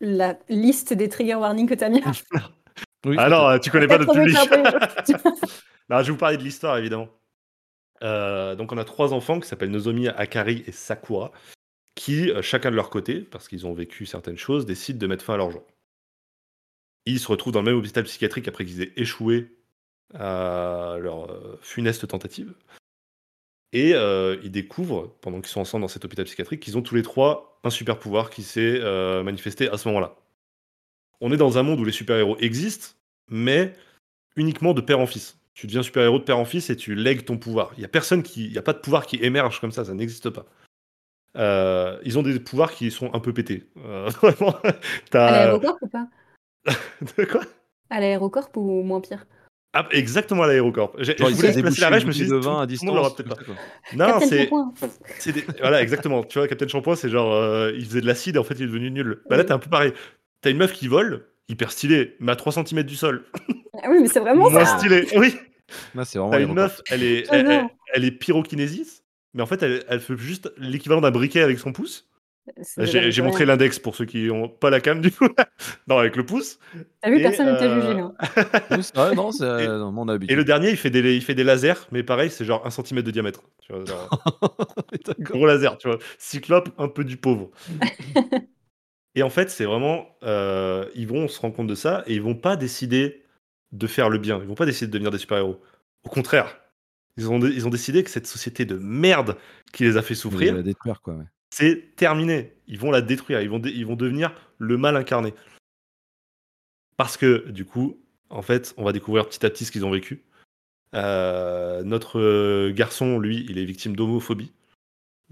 la 0.00 0.38
liste 0.50 0.92
des 0.92 1.08
trigger 1.08 1.36
warnings 1.36 1.66
que 1.68 1.74
tu 1.74 1.84
as 1.84 1.88
mis. 1.88 2.02
Oui, 3.06 3.16
Ah 3.18 3.30
non, 3.30 3.48
euh, 3.48 3.58
tu 3.58 3.70
connais 3.70 3.86
pas 3.86 3.96
notre 3.96 4.12
public. 4.12 4.36
80 4.36 4.62
Non, 5.88 5.98
je 6.00 6.04
vais 6.04 6.10
vous 6.10 6.18
parler 6.18 6.36
de 6.36 6.42
l'histoire, 6.42 6.76
évidemment. 6.76 7.08
Euh, 8.02 8.54
donc, 8.54 8.72
on 8.72 8.78
a 8.78 8.84
trois 8.84 9.12
enfants 9.12 9.40
qui 9.40 9.48
s'appellent 9.48 9.70
Nozomi, 9.70 10.08
Akari 10.08 10.64
et 10.66 10.72
Sakura, 10.72 11.32
qui, 11.94 12.30
euh, 12.30 12.42
chacun 12.42 12.70
de 12.70 12.76
leur 12.76 12.90
côté, 12.90 13.20
parce 13.20 13.48
qu'ils 13.48 13.66
ont 13.66 13.72
vécu 13.72 14.06
certaines 14.06 14.38
choses, 14.38 14.66
décident 14.66 14.98
de 14.98 15.06
mettre 15.06 15.24
fin 15.24 15.34
à 15.34 15.36
leur 15.36 15.50
jour. 15.50 15.66
Ils 17.06 17.20
se 17.20 17.28
retrouvent 17.28 17.52
dans 17.52 17.60
le 17.60 17.66
même 17.66 17.76
hôpital 17.76 18.04
psychiatrique 18.04 18.48
après 18.48 18.64
qu'ils 18.64 18.82
aient 18.82 18.92
échoué 18.96 19.56
à 20.14 20.96
leur 21.00 21.30
euh, 21.30 21.58
funeste 21.62 22.06
tentative. 22.08 22.54
Et 23.72 23.90
ils 23.92 24.50
découvrent, 24.50 25.14
pendant 25.20 25.40
qu'ils 25.40 25.50
sont 25.50 25.60
ensemble 25.60 25.82
dans 25.82 25.88
cet 25.88 26.04
hôpital 26.04 26.24
psychiatrique, 26.24 26.58
qu'ils 26.58 26.76
ont 26.76 26.82
tous 26.82 26.96
les 26.96 27.02
trois 27.02 27.60
un 27.62 27.70
super 27.70 28.00
pouvoir 28.00 28.30
qui 28.30 28.42
s'est 28.42 28.80
manifesté 29.22 29.68
à 29.68 29.78
ce 29.78 29.86
moment-là. 29.86 30.16
On 31.20 31.32
est 31.32 31.36
dans 31.36 31.56
un 31.56 31.62
monde 31.62 31.78
où 31.78 31.84
les 31.84 31.92
super-héros 31.92 32.36
existent, 32.40 32.96
mais 33.28 33.74
uniquement 34.34 34.74
de 34.74 34.80
père 34.80 34.98
en 34.98 35.06
fils. 35.06 35.39
Tu 35.60 35.66
deviens 35.66 35.82
super-héros 35.82 36.18
de 36.18 36.24
père 36.24 36.38
en 36.38 36.46
fils 36.46 36.70
et 36.70 36.76
tu 36.76 36.94
lègues 36.94 37.26
ton 37.26 37.36
pouvoir. 37.36 37.72
Il 37.76 37.80
n'y 37.80 37.84
a 37.84 37.88
personne 37.88 38.22
qui. 38.22 38.46
Il 38.46 38.52
n'y 38.52 38.56
a 38.56 38.62
pas 38.62 38.72
de 38.72 38.78
pouvoir 38.78 39.04
qui 39.04 39.16
émerge 39.22 39.60
comme 39.60 39.72
ça, 39.72 39.84
ça 39.84 39.92
n'existe 39.92 40.30
pas. 40.30 40.46
Euh, 41.36 41.98
ils 42.02 42.18
ont 42.18 42.22
des 42.22 42.40
pouvoirs 42.40 42.72
qui 42.72 42.90
sont 42.90 43.12
un 43.14 43.18
peu 43.20 43.34
pétés. 43.34 43.68
Euh, 43.84 44.08
vraiment. 44.22 44.56
À 45.12 45.30
l'aérocorp 45.30 45.76
ou 45.82 45.88
pas? 45.88 46.08
De 47.18 47.24
quoi? 47.26 47.42
À 47.90 48.00
l'aérocorp 48.00 48.48
ou 48.56 48.82
moins 48.82 49.02
pire? 49.02 49.26
Ah, 49.74 49.86
exactement 49.90 50.44
à 50.44 50.46
l'aérocorp. 50.46 50.92
Je 50.98 51.12
voulais 51.12 51.52
placer 51.60 51.80
la 51.82 51.90
rêche, 51.90 52.02
je 52.04 52.06
me 52.06 52.12
suis 52.12 52.24
dit, 52.24 52.30
de 52.30 52.36
vin 52.36 52.62
à 52.62 52.66
distance. 52.66 53.14
peut-être 53.14 53.28
pas. 53.28 53.52
Non, 53.94 54.18
c'est. 54.20 54.48
Des- 55.32 55.44
Voilà, 55.60 55.82
exactement. 55.82 56.24
Tu 56.24 56.38
vois, 56.38 56.48
Captain 56.48 56.68
Shampoing, 56.68 56.96
c'est 56.96 57.10
genre. 57.10 57.34
euh, 57.34 57.70
il 57.76 57.84
faisait 57.84 58.00
de 58.00 58.06
l'acide 58.06 58.36
et 58.36 58.38
en 58.38 58.44
fait, 58.44 58.54
il 58.54 58.62
est 58.62 58.66
devenu 58.66 58.90
nul. 58.90 59.20
Bah 59.28 59.36
là, 59.36 59.44
t'es 59.44 59.52
un 59.52 59.58
peu 59.58 59.68
pareil. 59.68 59.92
T'as 60.40 60.50
une 60.50 60.56
meuf 60.56 60.72
qui 60.72 60.88
vole, 60.88 61.26
hyper 61.50 61.70
stylée, 61.70 62.16
mais 62.18 62.32
à 62.32 62.36
3 62.36 62.50
cm 62.54 62.82
du 62.82 62.96
sol. 62.96 63.26
Ah 63.82 63.88
oui, 63.90 63.98
mais 64.00 64.08
c'est 64.08 64.20
vraiment 64.20 64.48
Moins 64.50 64.64
ça. 64.64 64.78
stylé. 64.78 65.06
Oui. 65.16 65.36
Là, 65.94 66.04
c'est 66.04 66.18
vraiment 66.18 66.32
T'as 66.32 66.40
une 66.40 66.54
meuf, 66.54 66.80
elle 66.90 67.02
est, 67.02 67.18
elle, 67.30 67.46
J'adore. 67.46 67.52
elle- 67.52 67.68
elle 67.94 68.04
est 68.04 68.10
pyrokinésis, 68.12 69.02
mais 69.34 69.42
en 69.42 69.46
fait, 69.46 69.62
elle, 69.62 69.84
elle 69.88 70.00
fait 70.00 70.16
juste 70.16 70.52
l'équivalent 70.58 71.00
d'un 71.00 71.10
briquet 71.10 71.42
avec 71.42 71.58
son 71.58 71.72
pouce. 71.72 72.06
J'ai 72.78 73.22
montré 73.22 73.44
l'index 73.44 73.78
pour 73.78 73.94
ceux 73.94 74.06
qui 74.06 74.26
n'ont 74.26 74.48
pas 74.48 74.70
la 74.70 74.80
cam 74.80 75.00
du 75.00 75.12
coup. 75.12 75.28
non, 75.88 75.98
avec 75.98 76.16
le 76.16 76.24
pouce. 76.26 76.58
T'as 77.00 77.10
vu, 77.10 77.18
Et, 77.18 77.22
personne 77.22 77.46
ne 77.46 77.58
t'a 77.58 77.64
euh, 77.66 77.80
jugé. 77.80 78.00
Hein. 78.00 78.14
Non, 79.14 79.30
c'est 79.30 79.44
Et- 79.44 79.46
euh, 79.46 79.78
non, 79.78 79.94
on 79.96 80.08
a 80.08 80.16
Et 80.16 80.34
le 80.34 80.44
dernier, 80.44 80.70
il 80.70 80.76
fait 80.76 80.90
des, 80.90 81.14
il 81.14 81.22
fait 81.22 81.34
des 81.34 81.44
lasers, 81.44 81.86
mais 81.92 82.02
pareil, 82.02 82.30
c'est 82.30 82.44
genre 82.44 82.66
un 82.66 82.70
centimètre 82.70 83.06
de 83.06 83.12
diamètre. 83.12 83.42
Tu 83.62 83.72
vois, 83.72 83.84
genre, 83.84 84.08
gros 85.20 85.46
laser, 85.46 85.78
tu 85.78 85.88
vois. 85.88 85.98
Cyclope, 86.18 86.70
un 86.78 86.88
peu 86.88 87.04
du 87.04 87.16
pauvre. 87.18 87.50
et 89.14 89.22
en 89.22 89.30
fait, 89.30 89.50
c'est 89.50 89.64
vraiment. 89.64 90.06
euh, 90.22 90.86
ils 90.94 91.06
vont 91.06 91.28
se 91.28 91.38
rendre 91.40 91.54
compte 91.54 91.68
de 91.68 91.74
ça 91.74 92.02
et 92.06 92.14
ils 92.14 92.22
vont 92.22 92.34
pas 92.34 92.56
décider 92.56 93.22
de 93.72 93.86
faire 93.86 94.08
le 94.10 94.18
bien. 94.18 94.38
Ils 94.40 94.46
vont 94.48 94.54
pas 94.54 94.66
décider 94.66 94.86
de 94.88 94.92
devenir 94.92 95.10
des 95.10 95.18
super-héros. 95.18 95.60
Au 96.04 96.08
contraire, 96.08 96.58
ils 97.16 97.28
ont, 97.28 97.38
ils 97.40 97.66
ont 97.66 97.70
décidé 97.70 98.02
que 98.04 98.10
cette 98.10 98.26
société 98.26 98.64
de 98.64 98.76
merde 98.76 99.36
qui 99.72 99.84
les 99.84 99.96
a 99.96 100.02
fait 100.02 100.14
souffrir, 100.14 100.54
ouais. 101.18 101.24
c'est 101.50 101.94
terminé. 101.96 102.54
Ils 102.66 102.78
vont 102.78 102.90
la 102.90 103.02
détruire. 103.02 103.42
Ils 103.42 103.50
vont, 103.50 103.58
dé- 103.58 103.72
ils 103.74 103.84
vont 103.86 103.96
devenir 103.96 104.32
le 104.58 104.76
mal 104.76 104.96
incarné. 104.96 105.34
Parce 106.96 107.16
que, 107.16 107.48
du 107.50 107.64
coup, 107.64 107.98
en 108.28 108.42
fait, 108.42 108.74
on 108.76 108.84
va 108.84 108.92
découvrir 108.92 109.28
petit 109.28 109.44
à 109.44 109.50
petit 109.50 109.64
ce 109.64 109.72
qu'ils 109.72 109.84
ont 109.84 109.90
vécu. 109.90 110.22
Euh, 110.94 111.82
notre 111.82 112.18
euh, 112.18 112.72
garçon, 112.72 113.18
lui, 113.18 113.46
il 113.48 113.58
est 113.58 113.64
victime 113.64 113.94
d'homophobie. 113.96 114.52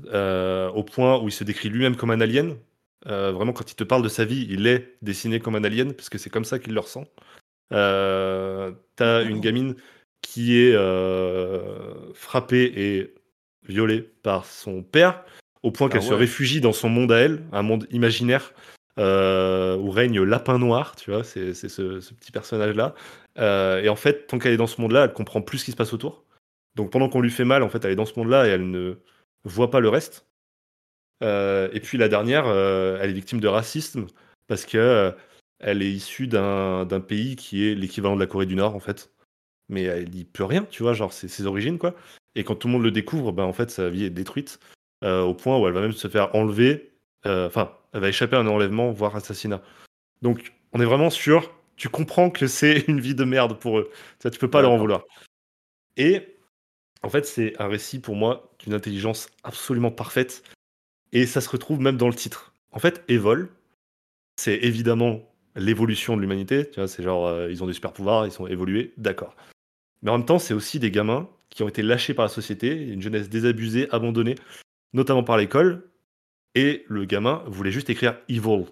euh, 0.06 0.68
au 0.70 0.84
point 0.84 1.20
où 1.20 1.28
il 1.28 1.32
se 1.32 1.44
décrit 1.44 1.68
lui-même 1.68 1.96
comme 1.96 2.10
un 2.10 2.20
alien. 2.20 2.56
Euh, 3.06 3.32
vraiment, 3.32 3.52
quand 3.52 3.70
il 3.70 3.74
te 3.74 3.84
parle 3.84 4.02
de 4.02 4.08
sa 4.08 4.24
vie, 4.24 4.46
il 4.50 4.66
est 4.66 4.96
dessiné 5.02 5.40
comme 5.40 5.54
un 5.54 5.64
alien, 5.64 5.92
parce 5.94 6.08
que 6.08 6.18
c'est 6.18 6.30
comme 6.30 6.44
ça 6.44 6.58
qu'il 6.58 6.74
le 6.74 6.80
ressent. 6.80 7.04
Euh, 7.72 8.72
T'as 8.96 9.22
une 9.22 9.40
gamine 9.40 9.76
qui 10.22 10.58
est 10.58 10.74
euh, 10.74 12.12
frappée 12.14 12.72
et 12.76 13.14
violée 13.68 14.02
par 14.22 14.44
son 14.44 14.82
père, 14.82 15.24
au 15.62 15.70
point 15.70 15.86
Ah 15.88 15.92
qu'elle 15.92 16.02
se 16.02 16.10
ouais. 16.10 16.16
réfugie 16.16 16.60
dans 16.60 16.72
son 16.72 16.88
monde 16.88 17.12
à 17.12 17.18
elle, 17.18 17.44
un 17.52 17.62
monde 17.62 17.86
imaginaire 17.90 18.52
euh, 18.98 19.76
où 19.76 19.90
règne 19.90 20.20
Lapin 20.22 20.58
Noir, 20.58 20.96
tu 20.96 21.12
vois, 21.12 21.22
c'est 21.22 21.54
ce, 21.54 21.68
ce 22.00 22.14
petit 22.14 22.32
personnage-là. 22.32 22.94
Et 23.36 23.88
en 23.88 23.94
fait, 23.96 24.26
tant 24.26 24.38
qu'elle 24.40 24.54
est 24.54 24.56
dans 24.58 24.66
ce 24.66 24.80
monde-là, 24.80 25.04
elle 25.04 25.12
comprend 25.12 25.42
plus 25.42 25.58
ce 25.58 25.66
qui 25.66 25.70
se 25.70 25.76
passe 25.76 25.92
autour. 25.92 26.24
Donc 26.74 26.90
pendant 26.90 27.08
qu'on 27.08 27.20
lui 27.20 27.30
fait 27.30 27.44
mal, 27.44 27.62
en 27.62 27.68
fait, 27.68 27.84
elle 27.84 27.92
est 27.92 27.96
dans 27.96 28.06
ce 28.06 28.18
monde-là 28.18 28.46
et 28.48 28.50
elle 28.50 28.68
ne 28.68 28.96
voit 29.44 29.70
pas 29.70 29.78
le 29.78 29.88
reste. 29.88 30.26
Et 31.22 31.80
puis 31.80 31.98
la 31.98 32.08
dernière, 32.08 32.48
elle 32.48 33.10
est 33.10 33.12
victime 33.12 33.40
de 33.40 33.46
racisme 33.46 34.06
parce 34.48 34.66
que 34.66 35.14
elle 35.60 35.82
est 35.82 35.90
issue 35.90 36.26
d'un 36.26 36.86
pays 37.06 37.36
qui 37.36 37.66
est 37.66 37.74
l'équivalent 37.74 38.14
de 38.14 38.20
la 38.20 38.26
Corée 38.26 38.46
du 38.46 38.54
Nord, 38.54 38.74
en 38.74 38.80
fait. 38.80 39.12
Mais 39.68 39.82
elle 39.82 40.14
y 40.14 40.24
peut 40.24 40.44
rien, 40.44 40.64
tu 40.64 40.82
vois, 40.82 40.94
genre 40.94 41.12
c'est 41.12 41.28
ses 41.28 41.46
origines, 41.46 41.78
quoi. 41.78 41.94
Et 42.34 42.44
quand 42.44 42.54
tout 42.54 42.68
le 42.68 42.72
monde 42.74 42.84
le 42.84 42.90
découvre, 42.90 43.32
ben, 43.32 43.44
en 43.44 43.52
fait, 43.52 43.70
sa 43.70 43.90
vie 43.90 44.04
est 44.04 44.10
détruite 44.10 44.60
euh, 45.04 45.22
au 45.22 45.34
point 45.34 45.58
où 45.58 45.66
elle 45.66 45.74
va 45.74 45.80
même 45.80 45.92
se 45.92 46.08
faire 46.08 46.34
enlever. 46.34 46.92
euh, 47.26 47.46
Enfin, 47.48 47.72
elle 47.92 48.00
va 48.00 48.08
échapper 48.08 48.36
à 48.36 48.40
un 48.40 48.46
enlèvement, 48.46 48.90
voire 48.92 49.16
assassinat. 49.16 49.62
Donc, 50.22 50.54
on 50.72 50.80
est 50.80 50.84
vraiment 50.84 51.10
sûr. 51.10 51.52
Tu 51.76 51.88
comprends 51.88 52.30
que 52.30 52.46
c'est 52.46 52.84
une 52.88 53.00
vie 53.00 53.14
de 53.14 53.24
merde 53.24 53.58
pour 53.58 53.78
eux. 53.78 53.90
Ça, 54.20 54.30
tu 54.30 54.38
peux 54.38 54.50
pas 54.50 54.62
leur 54.62 54.72
en 54.72 54.78
vouloir. 54.78 55.04
Et 55.96 56.36
en 57.02 57.08
fait, 57.10 57.26
c'est 57.26 57.60
un 57.60 57.68
récit 57.68 58.00
pour 58.00 58.16
moi 58.16 58.50
d'une 58.60 58.74
intelligence 58.74 59.28
absolument 59.44 59.90
parfaite. 59.90 60.42
Et 61.12 61.26
ça 61.26 61.40
se 61.40 61.48
retrouve 61.48 61.80
même 61.80 61.96
dans 61.96 62.08
le 62.08 62.14
titre. 62.14 62.52
En 62.72 62.78
fait, 62.78 63.04
Evol, 63.08 63.50
c'est 64.36 64.56
évidemment 64.56 65.27
l'évolution 65.58 66.16
de 66.16 66.22
l'humanité. 66.22 66.68
Tu 66.70 66.80
vois, 66.80 66.88
c'est 66.88 67.02
genre, 67.02 67.26
euh, 67.26 67.50
ils 67.50 67.62
ont 67.62 67.66
des 67.66 67.72
super 67.72 67.92
pouvoirs, 67.92 68.26
ils 68.26 68.32
sont 68.32 68.46
évolués, 68.46 68.92
d'accord. 68.96 69.36
Mais 70.02 70.10
en 70.10 70.18
même 70.18 70.26
temps, 70.26 70.38
c'est 70.38 70.54
aussi 70.54 70.78
des 70.78 70.90
gamins 70.90 71.28
qui 71.50 71.62
ont 71.62 71.68
été 71.68 71.82
lâchés 71.82 72.14
par 72.14 72.24
la 72.24 72.30
société, 72.30 72.74
une 72.74 73.02
jeunesse 73.02 73.28
désabusée, 73.28 73.88
abandonnée, 73.90 74.36
notamment 74.92 75.24
par 75.24 75.36
l'école. 75.36 75.90
Et 76.54 76.84
le 76.88 77.04
gamin 77.04 77.42
voulait 77.46 77.70
juste 77.70 77.90
écrire 77.90 78.18
Evil. 78.28 78.66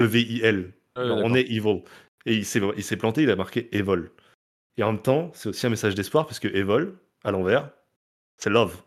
E-V-I-L. 0.00 0.72
Genre, 0.96 1.20
on 1.22 1.34
est 1.34 1.50
Evil. 1.50 1.82
Et 2.26 2.34
il 2.34 2.44
s'est 2.44 2.60
il 2.76 2.84
s'est 2.84 2.96
planté, 2.96 3.22
il 3.22 3.30
a 3.30 3.36
marqué 3.36 3.68
Evol. 3.76 4.10
Et 4.76 4.82
en 4.82 4.92
même 4.92 5.02
temps, 5.02 5.30
c'est 5.34 5.48
aussi 5.48 5.66
un 5.66 5.70
message 5.70 5.94
d'espoir 5.94 6.26
parce 6.26 6.38
que 6.38 6.48
Evol, 6.48 6.98
à 7.24 7.30
l'envers, 7.30 7.70
c'est 8.36 8.50
love. 8.50 8.82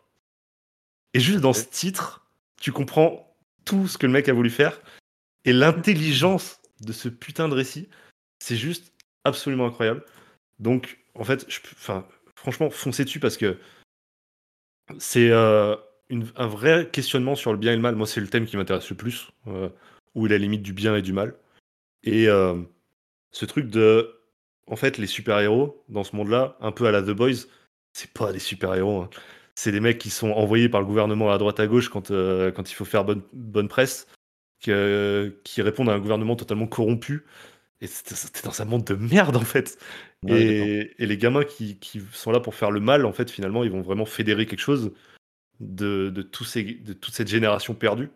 Et 1.14 1.20
juste 1.20 1.40
dans 1.40 1.54
ce 1.54 1.66
titre, 1.66 2.26
tu 2.62 2.72
comprends 2.72 3.36
tout 3.66 3.88
ce 3.88 3.98
que 3.98 4.06
le 4.06 4.14
mec 4.14 4.30
a 4.30 4.34
voulu 4.34 4.50
faire 4.50 4.80
et 5.46 5.54
l'intelligence 5.54 6.61
de 6.82 6.94
ce 6.94 7.10
putain 7.10 7.48
de 7.50 7.54
récit, 7.54 7.90
c'est 8.40 8.56
juste 8.56 8.94
absolument 9.24 9.68
incroyable. 9.68 10.04
Donc, 10.60 11.00
en 11.16 11.24
fait, 11.24 11.48
franchement, 12.36 12.70
foncez 12.70 13.06
dessus 13.06 13.20
parce 13.20 13.38
que 13.38 13.58
c'est 15.00 15.30
euh, 15.32 15.76
un 16.36 16.48
vrai 16.48 16.90
questionnement 16.92 17.36
sur 17.36 17.52
le 17.52 17.58
bien 17.58 17.74
et 17.74 17.76
le 17.76 17.82
mal. 17.82 17.96
Moi, 17.96 18.08
c'est 18.08 18.22
le 18.22 18.28
thème 18.28 18.46
qui 18.46 18.58
m'intéresse 18.58 18.90
le 18.90 18.98
plus, 18.98 19.32
euh, 19.48 19.70
où 20.16 20.26
a 20.26 20.30
la 20.30 20.38
limite 20.38 20.64
du 20.64 20.74
bien 20.74 20.96
et 20.96 21.02
du 21.02 21.14
mal. 21.14 21.36
Et 22.04 22.28
euh, 22.28 22.62
ce 23.32 23.46
truc 23.46 23.70
de, 23.70 24.20
en 24.68 24.76
fait, 24.76 24.98
les 24.98 25.08
super-héros 25.08 25.84
dans 25.90 26.04
ce 26.04 26.16
monde-là, 26.16 26.58
un 26.62 26.72
peu 26.72 26.88
à 26.88 26.92
la 26.92 27.02
The 27.02 27.12
Boys, 27.12 27.48
c'est 27.94 28.12
pas 28.12 28.32
des 28.32 28.40
super-héros. 28.40 29.02
hein. 29.02 29.10
C'est 29.56 29.72
des 29.72 29.80
mecs 29.80 29.98
qui 30.00 30.10
sont 30.10 30.32
envoyés 30.32 30.70
par 30.70 30.82
le 30.82 30.88
gouvernement 30.88 31.32
à 31.32 31.38
droite 31.38 31.60
à 31.60 31.68
gauche 31.68 31.90
quand, 31.90 32.12
euh, 32.12 32.52
il 32.58 32.74
faut 32.74 32.86
faire 32.86 33.04
bonne, 33.04 33.22
bonne 33.34 33.68
presse, 33.68 34.08
qui 34.62 35.62
répondent 35.62 35.90
à 35.90 35.94
un 35.94 36.00
gouvernement 36.00 36.36
totalement 36.36 36.68
corrompu. 36.68 37.26
Et 37.84 37.88
c'était 37.88 38.44
dans 38.44 38.62
un 38.62 38.66
monde 38.66 38.84
de 38.84 38.94
merde, 38.94 39.36
en 39.36 39.42
fait. 39.42 39.80
Ouais, 40.24 40.40
et, 40.40 41.04
et 41.04 41.06
les 41.08 41.18
gamins 41.18 41.44
qui, 41.44 41.80
qui 41.80 42.00
sont 42.14 42.32
là 42.32 42.40
pour 42.40 42.54
faire 42.54 42.70
le 42.70 42.80
mal, 42.80 43.06
en 43.06 43.12
fait, 43.12 43.32
finalement, 43.32 43.64
ils 43.64 43.72
vont 43.72 43.82
vraiment 43.82 44.06
fédérer 44.06 44.46
quelque 44.46 44.60
chose 44.60 44.94
de, 45.60 46.10
de, 46.10 46.22
tous 46.22 46.44
ces, 46.44 46.64
de 46.64 46.94
toute 46.94 47.16
cette 47.16 47.28
génération 47.28 47.74
perdue 47.74 48.10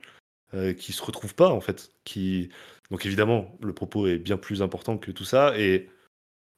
euh, 0.53 0.73
qui 0.73 0.93
se 0.93 1.01
retrouve 1.01 1.33
pas, 1.33 1.49
en 1.49 1.61
fait. 1.61 1.89
Qui... 2.03 2.49
Donc, 2.91 3.07
évidemment, 3.07 3.57
le 3.59 3.73
propos 3.73 4.05
est 4.05 4.19
bien 4.19 4.37
plus 4.37 4.61
important 4.61 4.99
que 4.99 5.09
tout 5.09 5.25
ça. 5.25 5.57
Et 5.57 5.89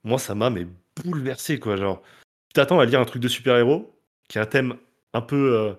moi, 0.03 0.19
ça 0.19 0.35
m'a 0.35 0.49
mais 0.49 0.67
bouleversé, 1.05 1.59
quoi. 1.59 1.77
Genre, 1.77 2.01
tu 2.49 2.55
t'attends 2.55 2.81
à 2.81 2.85
lire 2.85 2.99
un 2.99 3.05
truc 3.05 3.21
de 3.21 3.29
super-héros 3.29 3.97
qui 4.27 4.37
a 4.37 4.41
un 4.41 4.45
thème 4.45 4.75
un 5.13 5.21
peu 5.21 5.55
euh, 5.55 5.73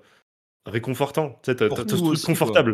réconfortant. 0.64 1.38
Tu 1.42 1.50
sais, 1.50 1.56
t'as, 1.56 1.68
ce 1.68 2.22
truc 2.24 2.38
quoi. 2.38 2.64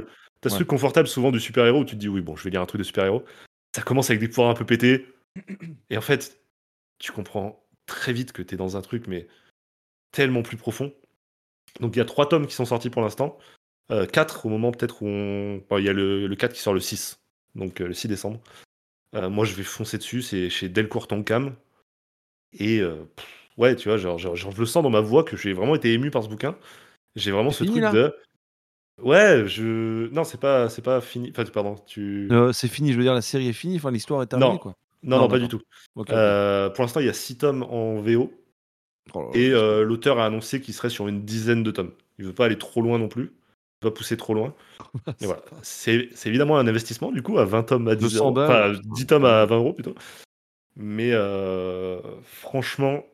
T'as 0.44 0.50
ce 0.50 0.56
truc 0.56 0.68
confortable 0.68 1.08
souvent 1.08 1.32
du 1.32 1.40
super-héros 1.40 1.80
où 1.80 1.84
tu 1.86 1.94
te 1.94 2.00
dis, 2.00 2.08
oui, 2.08 2.20
bon, 2.20 2.36
je 2.36 2.44
vais 2.44 2.50
lire 2.50 2.60
un 2.60 2.66
truc 2.66 2.78
de 2.78 2.84
super-héros. 2.84 3.24
Ça 3.74 3.80
commence 3.80 4.10
avec 4.10 4.20
des 4.20 4.28
pouvoirs 4.28 4.50
un 4.50 4.54
peu 4.54 4.66
pétés. 4.66 5.06
Et 5.90 5.96
en 5.96 6.02
fait, 6.02 6.38
tu 6.98 7.12
comprends 7.12 7.64
très 7.86 8.12
vite 8.12 8.32
que 8.32 8.42
t'es 8.42 8.56
dans 8.56 8.76
un 8.76 8.82
truc, 8.82 9.06
mais 9.06 9.26
tellement 10.12 10.42
plus 10.42 10.58
profond. 10.58 10.92
Donc 11.80 11.96
il 11.96 11.98
y 11.98 12.02
a 12.02 12.04
trois 12.04 12.28
tomes 12.28 12.46
qui 12.46 12.54
sont 12.54 12.66
sortis 12.66 12.90
pour 12.90 13.00
l'instant. 13.00 13.38
Euh, 13.90 14.04
quatre 14.04 14.44
au 14.44 14.50
moment 14.50 14.70
peut-être 14.70 15.02
où 15.02 15.06
on... 15.06 15.62
il 15.78 15.84
y 15.84 15.88
a 15.88 15.94
le, 15.94 16.26
le 16.26 16.36
4 16.36 16.52
qui 16.52 16.60
sort 16.60 16.74
le 16.74 16.80
6, 16.80 17.20
donc 17.54 17.80
euh, 17.80 17.88
le 17.88 17.94
6 17.94 18.08
décembre. 18.08 18.40
Euh, 19.14 19.30
moi 19.30 19.46
je 19.46 19.54
vais 19.54 19.62
foncer 19.62 19.96
dessus, 19.96 20.20
c'est 20.20 20.50
chez 20.50 20.68
Delcourt 20.68 21.08
Tonkam. 21.08 21.56
Et 22.52 22.80
pff, 22.80 23.26
ouais, 23.56 23.74
tu 23.76 23.88
vois, 23.88 23.96
genre, 23.96 24.18
genre, 24.18 24.36
genre, 24.36 24.52
je 24.52 24.60
le 24.60 24.66
sens 24.66 24.82
dans 24.82 24.90
ma 24.90 25.00
voix 25.00 25.24
que 25.24 25.36
j'ai 25.36 25.54
vraiment 25.54 25.74
été 25.74 25.92
ému 25.92 26.10
par 26.10 26.22
ce 26.22 26.28
bouquin. 26.28 26.56
J'ai 27.16 27.32
vraiment 27.32 27.50
ce 27.50 27.64
truc 27.64 27.82
là? 27.82 27.90
de... 27.90 28.14
Ouais, 29.02 29.44
je... 29.46 30.08
Non, 30.10 30.24
c'est 30.24 30.40
pas, 30.40 30.68
c'est 30.68 30.82
pas 30.82 31.00
fini. 31.00 31.30
Enfin, 31.30 31.44
pardon, 31.52 31.76
tu... 31.86 32.28
Euh, 32.30 32.52
c'est 32.52 32.68
fini, 32.68 32.92
je 32.92 32.96
veux 32.96 33.02
dire, 33.02 33.14
la 33.14 33.22
série 33.22 33.48
est 33.48 33.52
finie, 33.52 33.76
enfin 33.76 33.90
l'histoire 33.90 34.22
est 34.22 34.26
terminée, 34.26 34.52
non. 34.52 34.58
quoi. 34.58 34.76
non, 35.02 35.18
non, 35.18 35.28
pas 35.28 35.38
du 35.38 35.48
tout. 35.48 35.60
Euh, 36.10 36.70
pour 36.70 36.82
l'instant, 36.82 37.00
il 37.00 37.06
y 37.06 37.10
a 37.10 37.14
6 37.14 37.38
tomes 37.38 37.62
en 37.64 38.00
VO. 38.00 38.32
Oh 39.12 39.30
Et 39.34 39.50
euh, 39.50 39.84
l'auteur 39.84 40.18
a 40.18 40.26
annoncé 40.26 40.60
qu'il 40.60 40.72
serait 40.72 40.90
sur 40.90 41.08
une 41.08 41.24
dizaine 41.24 41.62
de 41.62 41.70
tomes. 41.70 41.92
Il 42.18 42.24
veut 42.24 42.32
pas 42.32 42.46
aller 42.46 42.58
trop 42.58 42.80
loin 42.80 42.98
non 42.98 43.08
plus. 43.08 43.24
Il 43.24 43.86
veut 43.86 43.90
pas 43.90 43.96
pousser 43.96 44.16
trop 44.16 44.34
loin. 44.34 44.54
Voilà. 45.20 45.42
C'est 45.62 46.08
évidemment 46.24 46.56
un 46.58 46.66
investissement, 46.66 47.12
du 47.12 47.22
coup, 47.22 47.38
à 47.38 47.44
20 47.44 47.64
tomes 47.64 47.88
à 47.88 47.96
10 47.96 48.04
200 48.04 48.24
euros. 48.24 48.40
Enfin, 48.40 48.72
10 48.82 49.06
tomes 49.06 49.24
à 49.24 49.44
20 49.44 49.56
euros 49.56 49.72
plutôt. 49.72 49.94
Mais 50.76 51.10
euh, 51.12 52.00
franchement, 52.22 53.04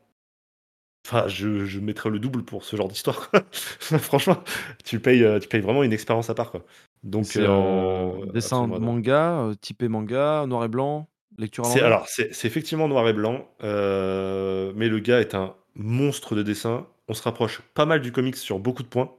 enfin, 1.07 1.27
je, 1.29 1.65
je 1.65 1.81
mettrais 1.81 2.11
le 2.11 2.19
double 2.19 2.43
pour 2.45 2.65
ce 2.65 2.77
genre 2.77 2.89
d'histoire. 2.89 3.31
quoi. 3.31 3.43
franchement, 3.99 4.43
tu 4.85 5.01
payes, 5.01 5.25
euh, 5.25 5.39
tu 5.39 5.49
payes 5.49 5.61
vraiment 5.61 5.83
une 5.83 5.93
expérience 5.93 6.31
à 6.31 6.35
part. 6.35 6.51
Quoi. 6.51 6.65
Donc, 7.03 7.27
C'est 7.27 7.47
en 7.47 8.21
euh, 8.23 8.27
dessin 8.33 8.65
absolument 8.65 8.93
manga, 8.93 9.41
euh, 9.41 9.55
typé 9.55 9.89
manga, 9.89 10.45
noir 10.47 10.65
et 10.65 10.69
blanc, 10.69 11.09
lecture 11.39 11.65
à 11.65 11.69
C'est 11.69 11.75
l'envers? 11.81 11.87
alors 11.87 12.09
c'est 12.09 12.35
c'est 12.35 12.47
effectivement 12.49 12.89
noir 12.89 13.09
et 13.09 13.13
blanc, 13.13 13.49
euh, 13.63 14.73
mais 14.77 14.89
le 14.89 14.99
gars 14.99 15.21
est 15.21 15.35
un 15.35 15.55
monstre 15.75 16.35
de 16.35 16.43
dessin. 16.43 16.87
On 17.09 17.15
se 17.15 17.23
rapproche 17.23 17.61
pas 17.75 17.87
mal 17.87 18.01
du 18.01 18.13
comics 18.13 18.37
sur 18.37 18.59
beaucoup 18.59 18.83
de 18.83 18.89
points 18.89 19.11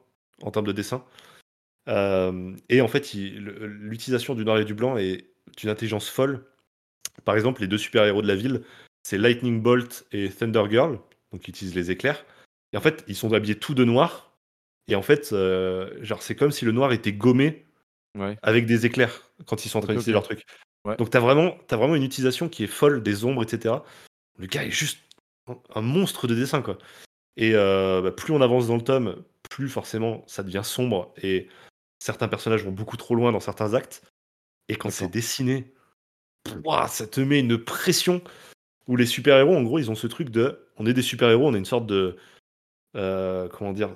en 0.43 0.51
termes 0.51 0.67
de 0.67 0.71
dessin. 0.71 1.03
Euh, 1.89 2.55
et 2.69 2.81
en 2.81 2.87
fait, 2.87 3.13
il- 3.13 3.43
le- 3.43 3.65
l'utilisation 3.67 4.35
du 4.35 4.45
noir 4.45 4.59
et 4.59 4.65
du 4.65 4.73
blanc 4.73 4.97
est 4.97 5.25
d'une 5.57 5.69
intelligence 5.69 6.07
folle. 6.09 6.45
Par 7.25 7.35
exemple, 7.35 7.61
les 7.61 7.67
deux 7.67 7.77
super-héros 7.77 8.21
de 8.21 8.27
la 8.27 8.35
ville, 8.35 8.61
c'est 9.03 9.17
Lightning 9.17 9.61
Bolt 9.61 10.05
et 10.11 10.29
Thunder 10.29 10.63
Girl, 10.69 10.99
donc 11.31 11.47
ils 11.47 11.51
utilisent 11.51 11.75
les 11.75 11.91
éclairs. 11.91 12.25
Et 12.73 12.77
en 12.77 12.81
fait, 12.81 13.03
ils 13.07 13.15
sont 13.15 13.33
habillés 13.33 13.59
tout 13.59 13.73
de 13.73 13.83
noir. 13.83 14.31
Et 14.87 14.95
en 14.95 15.01
fait, 15.01 15.31
euh, 15.33 15.97
genre, 16.03 16.21
c'est 16.21 16.35
comme 16.35 16.51
si 16.51 16.65
le 16.65 16.71
noir 16.71 16.91
était 16.91 17.13
gommé 17.13 17.65
Ouais. 18.17 18.37
avec 18.41 18.65
des 18.65 18.85
éclairs 18.85 19.31
quand 19.45 19.65
ils 19.65 19.69
sont 19.69 19.77
en 19.79 19.81
train 19.81 19.93
d'utiliser 19.93 20.11
leur 20.11 20.23
truc. 20.23 20.45
Ouais. 20.83 20.97
Donc 20.97 21.09
t'as 21.09 21.21
vraiment, 21.21 21.57
as 21.69 21.75
vraiment 21.77 21.95
une 21.95 22.03
utilisation 22.03 22.49
qui 22.49 22.65
est 22.65 22.67
folle 22.67 23.01
des 23.03 23.23
ombres, 23.23 23.41
etc. 23.43 23.75
Le 24.37 24.47
gars 24.47 24.65
est 24.65 24.71
juste 24.71 24.99
un- 25.47 25.57
un 25.75 25.81
monstre 25.81 26.27
de 26.27 26.35
dessin, 26.35 26.61
quoi. 26.61 26.77
Et 27.37 27.55
euh, 27.55 28.01
bah, 28.01 28.11
plus 28.11 28.33
on 28.33 28.41
avance 28.41 28.67
dans 28.67 28.75
le 28.75 28.83
tome, 28.83 29.23
plus 29.49 29.69
forcément 29.69 30.25
ça 30.27 30.43
devient 30.43 30.63
sombre. 30.65 31.13
Et 31.23 31.47
certains 31.99 32.27
personnages 32.27 32.65
vont 32.65 32.71
beaucoup 32.71 32.97
trop 32.97 33.15
loin 33.15 33.31
dans 33.31 33.39
certains 33.39 33.73
actes. 33.75 34.01
Et 34.67 34.75
quand 34.75 34.89
c'est 34.89 35.07
dessiné, 35.07 35.71
ça 36.89 37.07
te 37.07 37.21
met 37.21 37.39
une 37.39 37.57
pression 37.57 38.21
où 38.87 38.95
les 38.95 39.05
super-héros, 39.05 39.55
en 39.55 39.63
gros, 39.63 39.79
ils 39.79 39.91
ont 39.91 39.95
ce 39.95 40.07
truc 40.07 40.29
de 40.29 40.67
on 40.77 40.85
est 40.85 40.93
des 40.93 41.01
super-héros, 41.01 41.47
on 41.47 41.53
a 41.53 41.57
une 41.57 41.65
sorte 41.65 41.85
de. 41.85 42.17
Euh, 42.95 43.47
comment 43.47 43.73
dire 43.73 43.95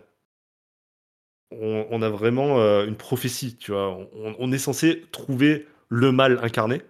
on, 1.51 2.01
a 2.01 2.09
vraiment 2.09 2.59
euh, 2.59 2.85
une 2.85 2.97
prophétie, 2.97 3.55
tu 3.55 3.71
vois. 3.71 3.97
On, 4.39 4.51
est 4.51 4.57
censé 4.57 5.05
trouver 5.11 5.67
le 5.87 6.11
mal 6.11 6.39
incarné. 6.43 6.81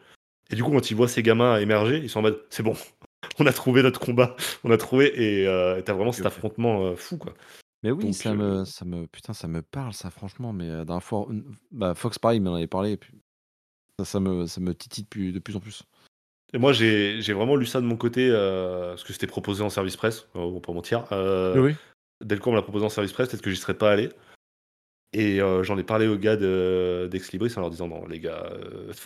Et 0.50 0.56
du 0.56 0.64
coup, 0.64 0.72
quand 0.72 0.90
ils 0.90 0.96
voient 0.96 1.08
ces 1.08 1.22
gamins 1.22 1.58
émerger, 1.60 1.98
ils 1.98 2.10
sont 2.10 2.20
en 2.20 2.24
mode 2.24 2.42
c'est 2.50 2.64
bon, 2.64 2.74
on 3.40 3.46
a 3.46 3.54
trouvé 3.54 3.84
notre 3.84 4.00
combat, 4.00 4.36
on 4.64 4.72
a 4.72 4.78
trouvé. 4.78 5.12
Et 5.22 5.48
euh, 5.48 5.82
t'as 5.82 5.94
vraiment 5.94 6.12
cet 6.12 6.26
affrontement 6.26 6.96
fou, 6.96 7.18
quoi. 7.18 7.34
Mais 7.84 7.92
oui, 7.92 8.14
ça 8.14 8.34
me, 8.34 8.66
ça 8.66 8.86
me, 8.86 9.06
putain, 9.06 9.34
ça 9.34 9.48
me 9.48 9.62
parle, 9.62 9.94
ça, 9.94 10.10
franchement. 10.10 10.52
Mais 10.52 10.86
d'un 10.86 11.00
fois, 11.00 11.28
bah, 11.72 11.94
Fox, 11.94 12.18
pareil, 12.18 12.40
il 12.40 12.42
m'en 12.42 12.56
avait 12.56 12.66
parlé. 12.66 12.98
puis 12.98 13.14
ça, 14.00 14.06
ça 14.06 14.20
me, 14.20 14.48
ça 14.48 14.62
me 14.62 14.74
titille 14.74 15.06
de 15.32 15.40
plus 15.40 15.56
en 15.56 15.60
plus. 15.60 15.84
Et 16.54 16.58
moi, 16.58 16.74
j'ai 16.74 17.34
vraiment 17.34 17.56
lu 17.56 17.66
ça 17.66 17.82
de 17.82 17.86
mon 17.86 17.98
côté, 17.98 18.30
euh, 18.30 18.90
parce 18.90 19.04
que 19.04 19.14
c'était 19.14 19.28
proposé 19.28 19.64
en 19.64 19.70
service 19.70 19.98
presse, 19.98 20.28
on 20.36 20.52
va 20.52 20.60
pas 20.60 20.74
mentir. 20.74 21.06
Euh, 21.12 21.60
oui. 21.60 21.76
Delcourt 22.24 22.54
me 22.54 22.58
l'a 22.58 22.64
proposé 22.64 22.86
en 22.86 22.90
service 22.90 23.12
presse, 23.12 23.30
peut-être 23.30 23.42
que 23.42 23.50
j'y 23.50 23.58
serais 23.58 23.74
pas 23.74 23.92
allé. 23.92 24.10
Et 25.12 25.42
euh, 25.42 25.64
j'en 25.64 25.78
ai 25.78 25.84
parlé 25.84 26.08
aux 26.08 26.18
gars 26.18 26.36
d'Ex 26.36 27.32
Libris 27.32 27.54
en 27.58 27.62
leur 27.62 27.70
disant 27.70 27.88
Non, 27.88 28.06
les 28.08 28.20
gars, 28.20 28.54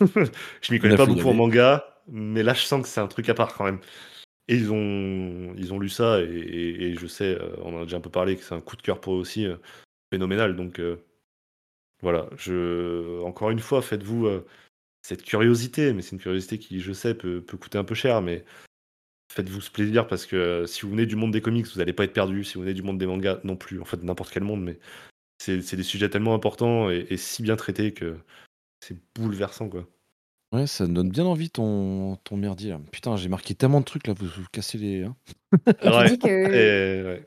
je 0.60 0.72
m'y 0.72 0.78
connais 0.78 0.96
pas 0.96 1.06
beaucoup 1.06 1.28
en 1.28 1.34
manga, 1.34 1.84
mais 2.08 2.42
là, 2.42 2.54
je 2.54 2.62
sens 2.62 2.82
que 2.82 2.88
c'est 2.88 3.00
un 3.00 3.06
truc 3.06 3.28
à 3.28 3.34
part 3.34 3.54
quand 3.54 3.64
même. 3.64 3.80
Et 4.48 4.56
ils 4.56 4.72
ont, 4.72 5.54
ils 5.56 5.72
ont 5.72 5.78
lu 5.78 5.88
ça, 5.88 6.20
et, 6.20 6.94
je 6.98 7.06
sais, 7.06 7.38
on 7.62 7.74
en 7.74 7.82
a 7.82 7.84
déjà 7.84 7.96
un 7.96 8.00
peu 8.00 8.10
parlé, 8.10 8.36
que 8.36 8.42
c'est 8.42 8.54
un 8.54 8.60
coup 8.60 8.76
de 8.76 8.82
cœur 8.82 9.00
pour 9.00 9.14
eux 9.14 9.18
aussi, 9.18 9.46
phénoménal. 10.12 10.56
Donc 10.56 10.80
voilà, 12.02 12.28
je, 12.36 13.22
encore 13.22 13.50
une 13.50 13.60
fois, 13.60 13.80
faites-vous 13.82 14.28
cette 15.02 15.22
curiosité, 15.22 15.92
mais 15.92 16.02
c'est 16.02 16.12
une 16.12 16.20
curiosité 16.20 16.58
qui, 16.58 16.80
je 16.80 16.92
sais, 16.92 17.14
peut, 17.14 17.42
coûter 17.60 17.78
un 17.78 17.84
peu 17.84 17.94
cher, 17.94 18.22
mais 18.22 18.44
faites-vous 19.32 19.60
ce 19.60 19.70
plaisir 19.70 20.06
parce 20.06 20.26
que 20.26 20.36
euh, 20.36 20.66
si 20.66 20.82
vous 20.82 20.90
venez 20.90 21.06
du 21.06 21.16
monde 21.16 21.32
des 21.32 21.40
comics, 21.40 21.66
vous 21.66 21.78
n'allez 21.78 21.92
pas 21.92 22.04
être 22.04 22.12
perdu. 22.12 22.44
Si 22.44 22.54
vous 22.54 22.60
venez 22.60 22.74
du 22.74 22.82
monde 22.82 22.98
des 22.98 23.06
mangas, 23.06 23.40
non 23.44 23.56
plus. 23.56 23.80
En 23.80 23.84
fait, 23.84 24.02
n'importe 24.02 24.32
quel 24.32 24.44
monde, 24.44 24.62
mais 24.62 24.78
c'est 25.38 25.76
des 25.76 25.82
sujets 25.82 26.10
tellement 26.10 26.34
importants 26.34 26.90
et, 26.90 27.16
si 27.16 27.42
bien 27.42 27.56
traités 27.56 27.92
que 27.92 28.18
c'est 28.80 28.96
bouleversant, 29.14 29.68
quoi. 29.68 29.86
Ouais, 30.52 30.66
ça 30.66 30.86
me 30.86 30.94
donne 30.94 31.10
bien 31.10 31.24
envie 31.24 31.48
ton, 31.48 32.16
ton 32.24 32.36
merdier. 32.36 32.76
Putain, 32.90 33.16
j'ai 33.16 33.28
marqué 33.28 33.54
tellement 33.54 33.80
de 33.80 33.84
trucs 33.84 34.08
là, 34.08 34.14
vous 34.14 34.26
vous 34.26 34.46
cassez 34.50 34.78
les. 34.78 35.04
Hein. 35.04 35.16
tu, 35.66 36.08
dis 36.08 36.18
que... 36.18 37.22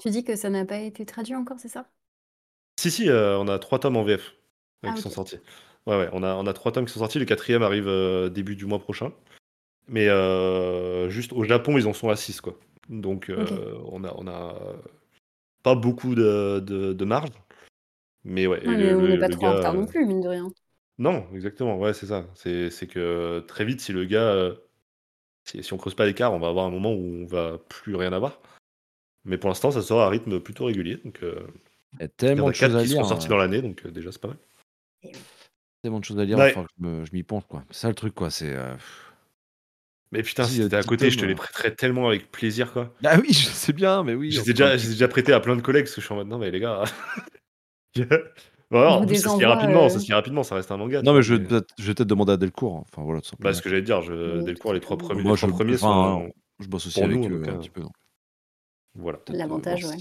tu 0.00 0.10
dis 0.10 0.24
que 0.24 0.36
ça 0.36 0.48
n'a 0.48 0.64
pas 0.64 0.78
été 0.78 1.04
traduit 1.04 1.34
encore, 1.34 1.58
c'est 1.60 1.68
ça? 1.68 1.86
Si, 2.80 2.90
si, 2.90 3.10
euh, 3.10 3.38
on 3.38 3.46
a 3.48 3.58
trois 3.58 3.78
tomes 3.78 3.96
en 3.96 4.04
VF 4.04 4.34
ah, 4.82 4.92
qui 4.94 5.02
sont 5.02 5.10
sortis. 5.10 5.38
Ouais, 5.86 5.96
ouais, 5.96 6.08
on 6.12 6.22
a, 6.22 6.34
on 6.34 6.46
a 6.46 6.52
trois 6.52 6.72
tomes 6.72 6.86
qui 6.86 6.92
sont 6.92 7.00
sortis. 7.00 7.18
Le 7.18 7.24
quatrième 7.24 7.62
arrive 7.62 7.88
euh, 7.88 8.28
début 8.28 8.54
du 8.54 8.66
mois 8.66 8.78
prochain. 8.78 9.12
Mais 9.88 10.08
euh, 10.08 11.10
juste 11.10 11.32
au 11.32 11.44
Japon, 11.44 11.76
ils 11.76 11.88
en 11.88 11.92
sont 11.92 12.08
à 12.08 12.16
6, 12.16 12.40
quoi. 12.40 12.56
Donc, 12.88 13.30
euh, 13.30 13.46
on, 13.90 14.04
a, 14.04 14.14
on 14.16 14.26
a 14.28 14.54
pas 15.62 15.74
beaucoup 15.74 16.14
de, 16.14 16.60
de, 16.60 17.04
marge. 17.04 17.30
Mais 18.24 18.46
ouais. 18.46 18.60
on 18.64 18.72
n'est 18.72 19.18
pas 19.18 19.28
trop 19.28 19.46
en 19.46 19.56
retard 19.56 19.74
non 19.74 19.86
plus, 19.86 20.06
mine 20.06 20.20
de 20.20 20.28
rien. 20.28 20.48
Non, 20.98 21.26
exactement. 21.34 21.78
Ouais, 21.78 21.94
c'est 21.94 22.06
ça. 22.06 22.26
C'est 22.34 22.86
que 22.86 23.40
très 23.48 23.64
vite, 23.64 23.80
si 23.80 23.92
le 23.92 24.04
gars. 24.04 24.52
Si, 25.44 25.60
si 25.64 25.72
on 25.72 25.76
creuse 25.76 25.96
pas 25.96 26.06
l'écart, 26.06 26.32
on 26.32 26.38
va 26.38 26.46
avoir 26.46 26.66
un 26.66 26.70
moment 26.70 26.92
où 26.92 27.02
on 27.02 27.26
va 27.26 27.58
plus 27.68 27.96
rien 27.96 28.12
avoir. 28.12 28.40
Mais 29.24 29.38
pour 29.38 29.48
l'instant, 29.48 29.72
ça 29.72 29.82
sera 29.82 30.06
à 30.06 30.08
rythme 30.08 30.38
plutôt 30.38 30.66
régulier. 30.66 30.98
Donc, 31.04 31.18
il 31.22 32.00
y 32.00 32.04
a 32.04 32.08
tellement 32.08 32.48
de 32.48 32.54
choses 32.54 32.76
à 32.76 32.82
qui 32.82 32.90
sont 32.90 33.02
sortis 33.02 33.26
hein. 33.26 33.30
dans 33.30 33.36
l'année, 33.36 33.60
donc 33.60 33.84
déjà, 33.88 34.12
c'est 34.12 34.20
pas 34.20 34.28
mal 34.28 35.12
tellement 35.82 36.00
de 36.00 36.04
choses 36.04 36.18
à 36.18 36.24
lire, 36.24 36.38
enfin, 36.38 36.66
je, 36.80 37.12
m'y 37.12 37.22
penche, 37.22 37.44
quoi. 37.48 37.64
C'est 37.70 37.80
ça 37.80 37.88
le 37.88 37.94
truc, 37.94 38.14
quoi. 38.14 38.30
C'est. 38.30 38.54
Euh, 38.54 38.74
mais 40.12 40.22
putain, 40.22 40.44
si 40.44 40.58
t'étais 40.58 40.76
à 40.76 40.82
côté, 40.82 41.10
je 41.10 41.18
te 41.18 41.24
les 41.24 41.34
prêterais 41.34 41.74
tellement 41.74 42.06
avec 42.08 42.30
plaisir, 42.30 42.72
quoi. 42.72 42.94
Ah 43.04 43.16
oui, 43.18 43.32
je 43.32 43.48
sais 43.48 43.72
bien, 43.72 44.02
mais 44.04 44.14
oui. 44.14 44.30
J'ai 44.30 44.42
déjà, 44.42 44.76
déjà 44.76 45.08
prêté 45.08 45.32
à 45.32 45.40
plein 45.40 45.56
de 45.56 45.62
collègues 45.62 45.84
parce 45.84 45.94
que 45.94 46.00
je 46.00 46.06
suis 46.06 46.12
en 46.12 46.18
mode 46.18 46.28
non, 46.28 46.38
mais 46.38 46.50
les 46.50 46.60
gars. 46.60 46.84
bon, 48.70 49.08
ça 49.08 49.30
se 49.30 49.38
lit 49.38 49.44
rapidement, 49.44 49.88
ça 49.88 49.98
se 49.98 50.12
rapidement, 50.12 50.42
ça 50.42 50.54
reste 50.54 50.70
un 50.70 50.76
manga. 50.76 51.02
Non, 51.02 51.14
mais 51.14 51.22
je 51.22 51.34
vais 51.34 51.44
peut-être 51.44 52.02
demander 52.04 52.32
à 52.32 52.36
Delcourt. 52.36 52.76
Hein. 52.76 52.84
Enfin, 52.92 53.02
voilà, 53.02 53.20
tout 53.20 53.34
Bah, 53.40 53.52
ce 53.52 53.62
que 53.62 53.68
j'allais 53.68 53.82
dire, 53.82 54.02
je... 54.02 54.42
Delcourt, 54.42 54.74
les 54.74 54.80
trois 54.80 54.98
premiers, 54.98 55.22
Moi, 55.22 55.32
les 55.32 55.38
trois 55.38 55.48
je, 55.48 55.54
premiers 55.54 55.76
sont. 55.78 56.32
Je 56.60 56.68
bosse 56.68 56.86
aussi 56.86 57.02
avec 57.02 57.18
eux 57.18 57.42
un 57.48 57.58
petit 57.58 57.70
peu. 57.70 57.82
Voilà. 58.94 59.18
L'avantage, 59.28 59.84
ouais. 59.84 59.96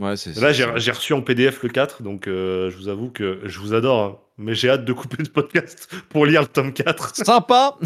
Ouais, 0.00 0.16
c'est 0.16 0.34
Là, 0.40 0.52
j'ai 0.52 0.90
reçu 0.90 1.12
en 1.12 1.22
PDF 1.22 1.62
le 1.62 1.68
4, 1.68 2.02
donc 2.02 2.26
euh, 2.26 2.68
je 2.70 2.76
vous 2.76 2.88
avoue 2.88 3.10
que 3.10 3.42
je 3.44 3.60
vous 3.60 3.74
adore, 3.74 4.02
hein, 4.02 4.18
mais 4.38 4.54
j'ai 4.54 4.70
hâte 4.70 4.84
de 4.84 4.92
couper 4.92 5.22
le 5.22 5.28
podcast 5.28 5.88
pour 6.08 6.26
lire 6.26 6.42
le 6.42 6.48
tome 6.48 6.72
4. 6.72 7.16
Sympa 7.24 7.76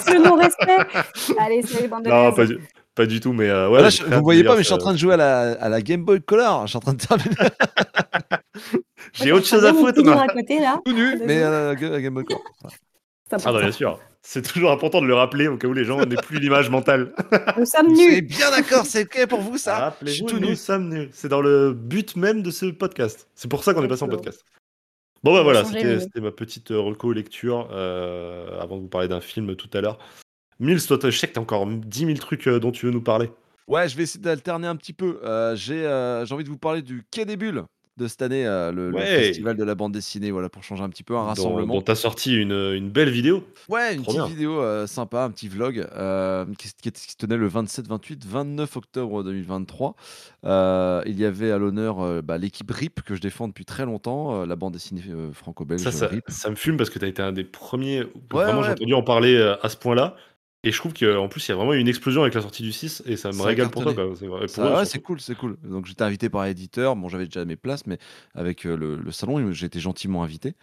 C'est 0.00 0.18
mon 0.18 0.36
respect 0.36 0.78
Allez, 1.38 1.62
c'est 1.62 1.88
bande 1.88 2.04
de 2.04 2.10
Non, 2.10 2.32
pas 2.32 2.46
du, 2.46 2.58
pas 2.94 3.06
du, 3.06 3.20
tout, 3.20 3.32
mais 3.32 3.48
euh, 3.48 3.68
ouais. 3.68 3.82
Là, 3.82 3.88
vous 4.16 4.22
voyez 4.22 4.44
pas, 4.44 4.54
mais 4.54 4.62
je 4.62 4.66
suis 4.66 4.74
en 4.74 4.78
train 4.78 4.92
de 4.92 4.98
jouer 4.98 5.14
à 5.14 5.18
la, 5.18 5.52
à 5.52 5.68
la 5.68 5.82
Game 5.82 6.04
Boy 6.04 6.20
Color. 6.22 6.66
Je 6.66 6.70
suis 6.70 6.76
en 6.76 6.80
train 6.80 6.94
de 6.94 7.04
terminer. 7.04 7.34
j'ai 9.12 9.32
autre 9.32 9.46
chose 9.46 9.64
à 9.64 9.72
foutre. 9.72 10.02
Tout 10.02 10.08
à 10.08 10.26
côté, 10.28 10.60
là. 10.60 10.80
Tout 10.84 10.92
nu, 10.92 11.20
mais 11.24 11.42
euh, 11.42 11.74
Game 11.74 12.14
Boy 12.14 12.24
Color. 12.24 12.42
Ah, 13.30 13.52
bah, 13.52 13.60
bien 13.60 13.72
sûr. 13.72 13.98
C'est 14.26 14.42
toujours 14.42 14.70
important 14.70 15.02
de 15.02 15.06
le 15.06 15.14
rappeler 15.14 15.48
au 15.48 15.58
cas 15.58 15.68
où 15.68 15.74
les 15.74 15.84
gens 15.84 16.04
n'aient 16.04 16.16
plus 16.16 16.38
l'image 16.38 16.70
mentale. 16.70 17.12
Nous 17.58 17.66
sommes 17.66 17.88
nus. 17.88 18.14
C'est 18.14 18.20
bien 18.22 18.50
d'accord, 18.50 18.86
c'est 18.86 19.02
ok 19.02 19.26
pour 19.28 19.40
vous 19.40 19.58
ça. 19.58 19.78
Rappelez-vous, 19.78 20.38
nous 20.38 20.54
sommes 20.54 20.88
nus. 20.88 21.08
C'est 21.12 21.28
dans 21.28 21.42
le 21.42 21.74
but 21.74 22.16
même 22.16 22.42
de 22.42 22.50
ce 22.50 22.66
podcast. 22.66 23.28
C'est 23.34 23.50
pour 23.50 23.64
ça 23.64 23.74
qu'on 23.74 23.84
est 23.84 23.88
passé 23.88 24.02
en 24.02 24.08
podcast. 24.08 24.42
Bon 25.24 25.32
bah 25.32 25.42
voilà, 25.42 25.64
c'était 25.64 26.20
ma 26.20 26.30
petite 26.30 26.70
euh, 26.70 26.78
reco 26.78 27.10
lecture 27.10 27.70
euh, 27.72 28.60
avant 28.60 28.76
de 28.76 28.82
vous 28.82 28.88
parler 28.88 29.08
d'un 29.08 29.22
film 29.22 29.56
tout 29.56 29.70
à 29.72 29.80
l'heure. 29.80 29.98
Mills, 30.60 30.86
toi, 30.86 30.98
je 31.02 31.18
sais 31.18 31.26
que 31.26 31.32
t'as 31.32 31.40
encore 31.40 31.66
10 31.66 31.98
000 31.98 32.18
trucs 32.18 32.46
euh, 32.46 32.60
dont 32.60 32.72
tu 32.72 32.84
veux 32.84 32.92
nous 32.92 33.00
parler. 33.00 33.30
Ouais, 33.66 33.88
je 33.88 33.96
vais 33.96 34.02
essayer 34.02 34.20
d'alterner 34.20 34.66
un 34.66 34.76
petit 34.76 34.92
peu. 34.92 35.18
J'ai 35.54 35.86
envie 36.30 36.44
de 36.44 36.50
vous 36.50 36.58
parler 36.58 36.82
du 36.82 37.04
Quai 37.10 37.24
des 37.24 37.38
Bulles 37.38 37.64
de 37.96 38.08
cette 38.08 38.22
année, 38.22 38.44
euh, 38.44 38.72
le, 38.72 38.92
festival 38.92 39.56
de 39.56 39.62
la 39.62 39.74
bande 39.74 39.92
dessinée, 39.92 40.30
voilà, 40.30 40.48
pour 40.48 40.64
changer 40.64 40.82
un 40.82 40.88
petit 40.88 41.04
peu, 41.04 41.16
un 41.16 41.24
rassemblement. 41.24 41.74
Dont, 41.74 41.82
tu 41.82 41.92
as 41.92 41.94
sorti 41.94 42.36
une, 42.36 42.52
une, 42.52 42.90
belle 42.90 43.10
vidéo. 43.10 43.44
Ouais, 43.68 43.94
une 43.94 44.02
petite 44.02 44.26
vidéo 44.26 44.60
euh, 44.60 44.86
sympa, 44.86 45.22
un 45.22 45.30
petit 45.30 45.48
vlog 45.48 45.86
euh, 45.94 46.44
qui, 46.58 46.90
qui, 46.90 47.16
tenait 47.16 47.36
le 47.36 47.46
27, 47.46 47.86
28, 47.86 48.26
29 48.26 48.76
octobre 48.76 49.22
2023. 49.22 49.94
il 50.44 51.20
y 51.20 51.24
avait 51.24 51.52
à 51.52 51.58
l'honneur 51.58 52.22
bah, 52.22 52.36
l'équipe 52.36 52.70
RIP 52.70 53.02
que 53.02 53.14
je 53.14 53.20
défends 53.20 53.46
depuis 53.46 53.64
très 53.64 53.84
longtemps, 53.84 54.44
la 54.44 54.56
bande 54.56 54.72
dessinée 54.72 55.02
franco-belge. 55.32 55.82
Ça, 55.82 55.92
ça, 55.92 56.10
ça, 56.26 56.50
me 56.50 56.56
fume 56.56 56.76
parce 56.76 56.90
que 56.90 56.98
tu 56.98 57.04
as 57.04 57.08
été 57.08 57.22
un 57.22 57.32
des 57.32 57.44
premiers. 57.44 58.02
vraiment, 58.30 58.62
j'ai 58.62 58.72
entendu 58.72 58.94
en 58.94 59.02
parler 59.02 59.40
à 59.62 59.68
ce 59.68 59.76
point-là. 59.76 60.16
Et 60.64 60.72
je 60.72 60.78
trouve 60.78 60.94
qu'en 60.94 61.28
plus, 61.28 61.46
il 61.46 61.50
y 61.50 61.52
a 61.52 61.56
vraiment 61.56 61.74
eu 61.74 61.78
une 61.78 61.88
explosion 61.88 62.22
avec 62.22 62.32
la 62.32 62.40
sortie 62.40 62.62
du 62.62 62.72
6 62.72 63.02
et 63.06 63.16
ça 63.16 63.30
me 63.30 63.42
régale 63.42 63.68
pour 63.68 63.82
toi. 63.82 63.94
C'est 64.16 64.26
ouais, 64.26 64.84
c'est 64.86 65.00
cool, 65.00 65.20
c'est 65.20 65.34
cool. 65.34 65.56
Donc 65.62 65.84
j'étais 65.84 66.02
invité 66.02 66.30
par 66.30 66.44
l'éditeur. 66.44 66.96
Bon, 66.96 67.08
j'avais 67.08 67.26
déjà 67.26 67.44
mes 67.44 67.56
places, 67.56 67.86
mais 67.86 67.98
avec 68.34 68.66
euh, 68.66 68.74
le, 68.74 69.12
salon, 69.12 69.52
j'ai 69.52 69.66
été 69.66 69.78
gentiment 69.78 70.24
invité. 70.24 70.54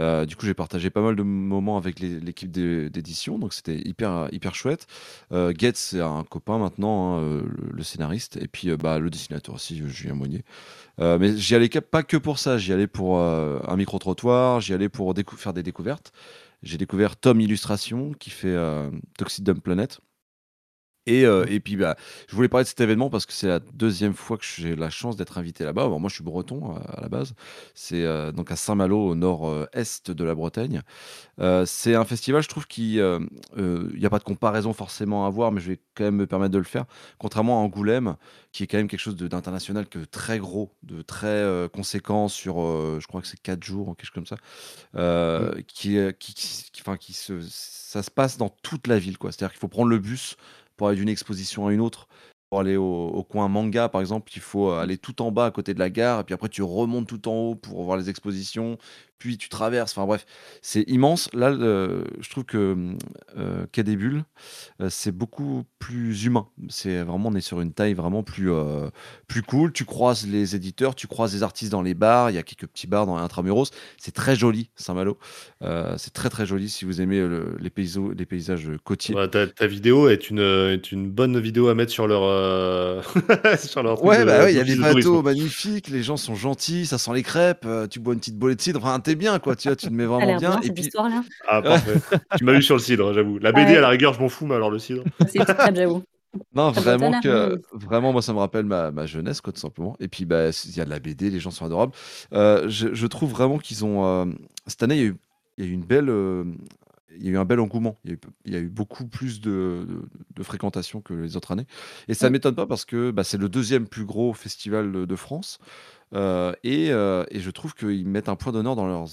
Euh, 0.00 0.26
du 0.26 0.34
coup, 0.34 0.44
j'ai 0.46 0.54
partagé 0.54 0.90
pas 0.90 1.00
mal 1.00 1.14
de 1.14 1.22
moments 1.22 1.76
avec 1.76 2.00
l'équipe 2.00 2.50
d'édition, 2.50 3.38
donc 3.38 3.54
c'était 3.54 3.76
hyper, 3.76 4.28
hyper 4.32 4.54
chouette. 4.54 4.86
Euh, 5.32 5.52
c'est 5.74 6.00
un 6.00 6.24
copain 6.24 6.58
maintenant, 6.58 7.18
hein, 7.18 7.42
le, 7.72 7.82
scénariste, 7.82 8.36
et 8.36 8.48
puis 8.48 8.70
euh, 8.70 8.76
bah, 8.76 8.98
le 8.98 9.10
dessinateur 9.10 9.54
aussi, 9.54 9.82
Julien 9.86 10.14
Moignet. 10.14 10.42
mais 10.98 11.36
j'y 11.36 11.54
allais 11.54 11.68
pas 11.68 12.02
que 12.02 12.16
pour 12.16 12.38
ça, 12.38 12.58
j'y 12.58 12.72
allais 12.72 12.86
pour 12.86 13.20
un 13.20 13.76
micro-trottoir, 13.76 14.60
j'y 14.60 14.74
allais 14.74 14.88
pour 14.88 15.14
faire 15.36 15.52
des 15.52 15.62
découvertes 15.62 16.12
j'ai 16.64 16.78
découvert 16.78 17.16
Tom 17.16 17.40
Illustration 17.40 18.12
qui 18.12 18.30
fait 18.30 18.48
euh, 18.48 18.90
Toxic 19.18 19.44
Dumb 19.44 19.60
Planet. 19.60 20.00
Et, 21.06 21.26
euh, 21.26 21.44
et, 21.48 21.60
puis, 21.60 21.76
bah, 21.76 21.96
je 22.28 22.34
voulais 22.34 22.48
parler 22.48 22.64
de 22.64 22.68
cet 22.68 22.80
événement 22.80 23.10
parce 23.10 23.26
que 23.26 23.32
c'est 23.32 23.48
la 23.48 23.60
deuxième 23.60 24.14
fois 24.14 24.38
que 24.38 24.44
j'ai 24.44 24.74
la 24.74 24.90
chance 24.90 25.16
d'être 25.16 25.36
invité 25.38 25.64
là-bas. 25.64 25.88
moi, 25.88 26.08
je 26.08 26.14
suis 26.14 26.24
breton 26.24 26.76
à, 26.76 27.00
la 27.02 27.08
base. 27.08 27.34
C'est 27.74 28.04
euh, 28.04 28.32
donc 28.32 28.50
à 28.50 28.56
Saint-Malo, 28.56 29.08
au 29.08 29.14
nord-est 29.14 30.10
de 30.10 30.24
la 30.24 30.34
Bretagne. 30.34 30.82
c'est 31.66 31.94
un 31.94 32.04
festival, 32.04 32.42
je 32.42 32.48
trouve, 32.48 32.66
qui. 32.66 32.94
Il 32.96 33.98
n'y 33.98 34.06
a 34.06 34.10
pas 34.10 34.18
de 34.18 34.24
comparaison 34.24 34.72
forcément 34.72 35.26
à 35.26 35.30
voir, 35.30 35.52
mais 35.52 35.60
je 35.60 35.72
vais 35.72 35.80
quand 35.94 36.04
même 36.04 36.16
me 36.16 36.26
permettre 36.26 36.52
de 36.52 36.58
le 36.58 36.64
faire. 36.64 36.84
Contrairement 37.18 37.60
à 37.60 37.64
Angoulême, 37.64 38.16
qui 38.52 38.62
est 38.62 38.66
quand 38.66 38.78
même 38.78 38.88
quelque 38.88 39.00
chose 39.00 39.16
d'international, 39.16 39.86
que 39.86 39.98
très 39.98 40.38
gros, 40.38 40.72
de 40.82 41.02
très 41.02 41.68
conséquent 41.72 42.28
sur, 42.28 42.56
je 43.00 43.06
crois 43.06 43.20
que 43.20 43.26
c'est 43.26 43.40
4 43.40 43.62
jours, 43.62 43.94
quelque 43.96 44.06
chose 44.06 44.14
comme 44.14 44.26
ça, 44.26 44.36
mmh. 44.94 45.62
qui, 45.66 45.98
qui, 46.18 46.34
qui, 46.34 46.82
qui 46.98 47.12
se, 47.12 47.40
ça 47.94 48.02
se 48.02 48.10
passe 48.10 48.36
dans 48.38 48.48
toute 48.48 48.86
la 48.86 48.98
ville. 48.98 49.16
C'est-à-dire 49.20 49.50
qu'il 49.50 49.60
faut 49.60 49.68
prendre 49.68 49.88
le 49.88 49.98
bus 49.98 50.36
pour 50.76 50.88
aller 50.88 50.96
d'une 50.98 51.08
exposition 51.08 51.66
à 51.66 51.72
une 51.72 51.80
autre. 51.80 52.08
Pour 52.50 52.60
aller 52.60 52.76
au, 52.76 53.26
coin 53.28 53.48
manga, 53.48 53.88
par 53.88 54.00
exemple, 54.00 54.30
il 54.36 54.40
faut 54.40 54.70
aller 54.70 54.96
tout 54.96 55.22
en 55.22 55.32
bas 55.32 55.46
à 55.46 55.50
côté 55.50 55.74
de 55.74 55.80
la 55.80 55.90
gare, 55.90 56.20
et 56.20 56.24
puis 56.24 56.34
après 56.34 56.48
tu 56.48 56.62
remontes 56.62 57.08
tout 57.08 57.26
en 57.28 57.34
haut 57.34 57.54
pour 57.56 57.82
voir 57.82 57.96
les 57.96 58.10
expositions, 58.10 58.78
puis 59.18 59.38
tu 59.38 59.48
traverses. 59.48 59.92
Enfin 59.92 60.06
bref, 60.06 60.26
c'est 60.62 60.82
immense. 60.82 61.28
Là, 61.32 61.52
je 61.52 62.30
trouve 62.30 62.44
que 62.44 62.94
euh, 63.36 63.66
Quai 63.72 63.82
des 63.82 63.96
Bulles, 63.96 64.24
euh, 64.80 64.88
c'est 64.90 65.12
beaucoup 65.12 65.64
plus 65.78 66.24
humain. 66.24 66.46
C'est 66.68 67.02
vraiment, 67.02 67.30
on 67.30 67.34
est 67.34 67.40
sur 67.40 67.60
une 67.60 67.72
taille 67.72 67.94
vraiment 67.94 68.22
plus, 68.22 68.52
euh, 68.52 68.88
plus 69.28 69.42
cool. 69.42 69.72
Tu 69.72 69.84
croises 69.84 70.26
les 70.26 70.54
éditeurs, 70.54 70.94
tu 70.94 71.06
croises 71.06 71.34
les 71.34 71.42
artistes 71.42 71.72
dans 71.72 71.82
les 71.82 71.94
bars. 71.94 72.30
Il 72.30 72.34
y 72.34 72.38
a 72.38 72.42
quelques 72.42 72.66
petits 72.66 72.86
bars 72.86 73.06
dans 73.06 73.16
Intramuros. 73.16 73.70
C'est 73.98 74.14
très 74.14 74.36
joli, 74.36 74.70
Saint-Malo. 74.76 75.18
c'est 75.96 76.12
très 76.12 76.30
très 76.30 76.46
joli 76.46 76.68
si 76.68 76.84
vous 76.84 77.00
aimez 77.00 77.26
les, 77.60 77.70
les 78.16 78.26
paysages 78.26 78.70
côtiers. 78.84 79.14
ta, 79.30 79.66
vidéo 79.66 80.08
est 80.08 80.30
une, 80.30 80.40
est 80.40 80.92
une 80.92 81.10
bonne 81.10 81.38
vidéo 81.38 81.68
à 81.68 81.74
mettre 81.74 81.92
sur 81.92 82.06
leur. 82.06 83.04
sur 83.58 83.82
leur 83.82 84.04
ouais, 84.04 84.24
bah 84.24 84.50
il 84.50 84.56
y 84.56 84.60
a 84.60 84.64
des 84.64 84.76
bateaux 84.76 85.22
magnifiques, 85.22 85.88
les 85.88 86.02
gens 86.02 86.16
sont 86.16 86.34
gentils, 86.34 86.86
ça 86.86 86.98
sent 86.98 87.12
les 87.14 87.22
crêpes, 87.22 87.66
tu 87.90 88.00
bois 88.00 88.14
une 88.14 88.20
petite 88.20 88.38
bolée 88.38 88.54
de 88.54 88.60
cidre. 88.60 88.80
Enfin, 88.82 89.00
t'es 89.04 89.14
bien, 89.14 89.38
quoi. 89.38 89.54
Tu 89.54 89.68
vois, 89.68 89.76
tu 89.76 89.86
te 89.86 89.92
mets 89.92 90.06
vraiment 90.06 90.36
bien. 90.36 90.60
et 90.60 90.70
puis... 90.70 90.90
là 90.92 91.22
Ah, 91.46 91.62
parfait. 91.62 92.00
tu 92.36 92.44
m'as 92.44 92.54
eu 92.54 92.62
sur 92.62 92.74
le 92.74 92.80
cidre, 92.80 93.12
j'avoue. 93.12 93.38
La 93.38 93.52
BD, 93.52 93.76
à 93.76 93.80
la 93.80 93.88
rigueur, 93.88 94.12
je 94.14 94.20
m'en 94.20 94.28
fous, 94.28 94.46
mais 94.46 94.54
alors 94.54 94.70
le 94.70 94.78
cidre. 94.78 95.04
C'est 95.28 95.44
très 95.44 95.74
j'avoue. 95.74 96.02
Non, 96.54 96.72
vraiment, 96.72 97.20
que, 97.20 97.62
vraiment, 97.72 98.12
moi, 98.12 98.20
ça 98.20 98.32
me 98.32 98.38
rappelle 98.38 98.64
ma, 98.64 98.90
ma, 98.90 99.06
jeunesse, 99.06 99.40
quoi, 99.40 99.52
tout 99.52 99.60
simplement. 99.60 99.96
Et 100.00 100.08
puis, 100.08 100.24
bah, 100.24 100.50
il 100.64 100.76
y 100.76 100.80
a 100.80 100.84
de 100.84 100.90
la 100.90 100.98
BD, 100.98 101.30
les 101.30 101.38
gens 101.38 101.52
sont 101.52 101.64
adorables. 101.64 101.92
Euh, 102.32 102.68
je, 102.68 102.92
je, 102.92 103.06
trouve 103.06 103.30
vraiment 103.30 103.58
qu'ils 103.58 103.84
ont. 103.84 104.04
Euh, 104.04 104.24
cette 104.66 104.82
année, 104.82 104.96
il 104.96 105.00
y, 105.00 105.04
a 105.04 105.06
eu, 105.06 105.16
il 105.58 105.64
y 105.64 105.68
a 105.68 105.70
eu 105.70 105.74
une 105.74 105.84
belle. 105.84 106.08
Euh, 106.08 106.44
il 107.16 107.24
y 107.24 107.28
a 107.28 107.32
eu 107.32 107.38
un 107.38 107.44
bel 107.44 107.60
engouement. 107.60 107.98
Il 108.04 108.10
y 108.10 108.12
a 108.12 108.16
eu, 108.16 108.20
il 108.46 108.52
y 108.52 108.56
a 108.56 108.60
eu 108.60 108.68
beaucoup 108.68 109.06
plus 109.06 109.40
de, 109.40 109.86
de, 109.88 110.02
de, 110.34 110.42
fréquentation 110.42 111.00
que 111.00 111.14
les 111.14 111.36
autres 111.36 111.52
années. 111.52 111.66
Et 112.08 112.14
ça 112.14 112.26
ne 112.26 112.32
m'étonne 112.32 112.54
pas 112.54 112.66
parce 112.66 112.84
que 112.84 113.10
bah, 113.10 113.24
c'est 113.24 113.38
le 113.38 113.48
deuxième 113.48 113.86
plus 113.86 114.04
gros 114.04 114.32
festival 114.32 115.06
de 115.06 115.16
France. 115.16 115.58
et, 116.12 116.88
et, 116.88 117.40
je 117.40 117.50
trouve 117.50 117.74
qu'ils 117.74 118.06
mettent 118.06 118.28
un 118.28 118.36
point 118.36 118.52
d'honneur 118.52 118.76
dans 118.76 118.86
leurs 118.86 119.08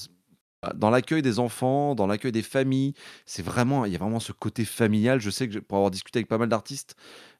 dans 0.75 0.91
l'accueil 0.91 1.21
des 1.21 1.39
enfants, 1.39 1.95
dans 1.95 2.05
l'accueil 2.05 2.31
des 2.31 2.43
familles, 2.43 2.93
c'est 3.25 3.41
vraiment, 3.41 3.85
il 3.85 3.91
y 3.91 3.95
a 3.95 3.99
vraiment 3.99 4.19
ce 4.19 4.31
côté 4.31 4.63
familial. 4.63 5.19
Je 5.19 5.29
sais 5.29 5.49
que 5.49 5.57
pour 5.59 5.77
avoir 5.77 5.91
discuté 5.91 6.19
avec 6.19 6.27
pas 6.27 6.37
mal 6.37 6.49
d'artistes, 6.49 6.95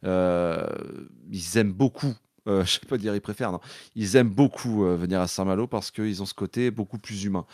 euh, 0.05 0.65
ils 1.29 1.57
aiment 1.57 1.73
beaucoup. 1.73 2.15
Euh, 2.47 2.57
je 2.65 2.77
ne 2.77 2.79
sais 2.81 2.87
pas 2.87 2.97
dire 2.97 3.15
ils 3.15 3.21
préfèrent, 3.21 3.51
non. 3.51 3.59
Ils 3.95 4.15
aiment 4.15 4.29
beaucoup 4.29 4.85
euh, 4.85 4.95
venir 4.95 5.21
à 5.21 5.27
Saint-Malo 5.27 5.67
parce 5.67 5.91
qu'ils 5.91 6.21
ont 6.21 6.25
ce 6.25 6.33
côté 6.33 6.71
beaucoup 6.71 6.97
plus 6.97 7.23
humain. 7.23 7.45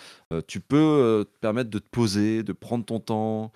tu 0.47 0.59
peux 0.59 1.25
te 1.29 1.39
permettre 1.39 1.69
de 1.69 1.79
te 1.79 1.89
poser, 1.89 2.43
de 2.43 2.53
prendre 2.53 2.85
ton 2.85 2.99
temps. 2.99 3.51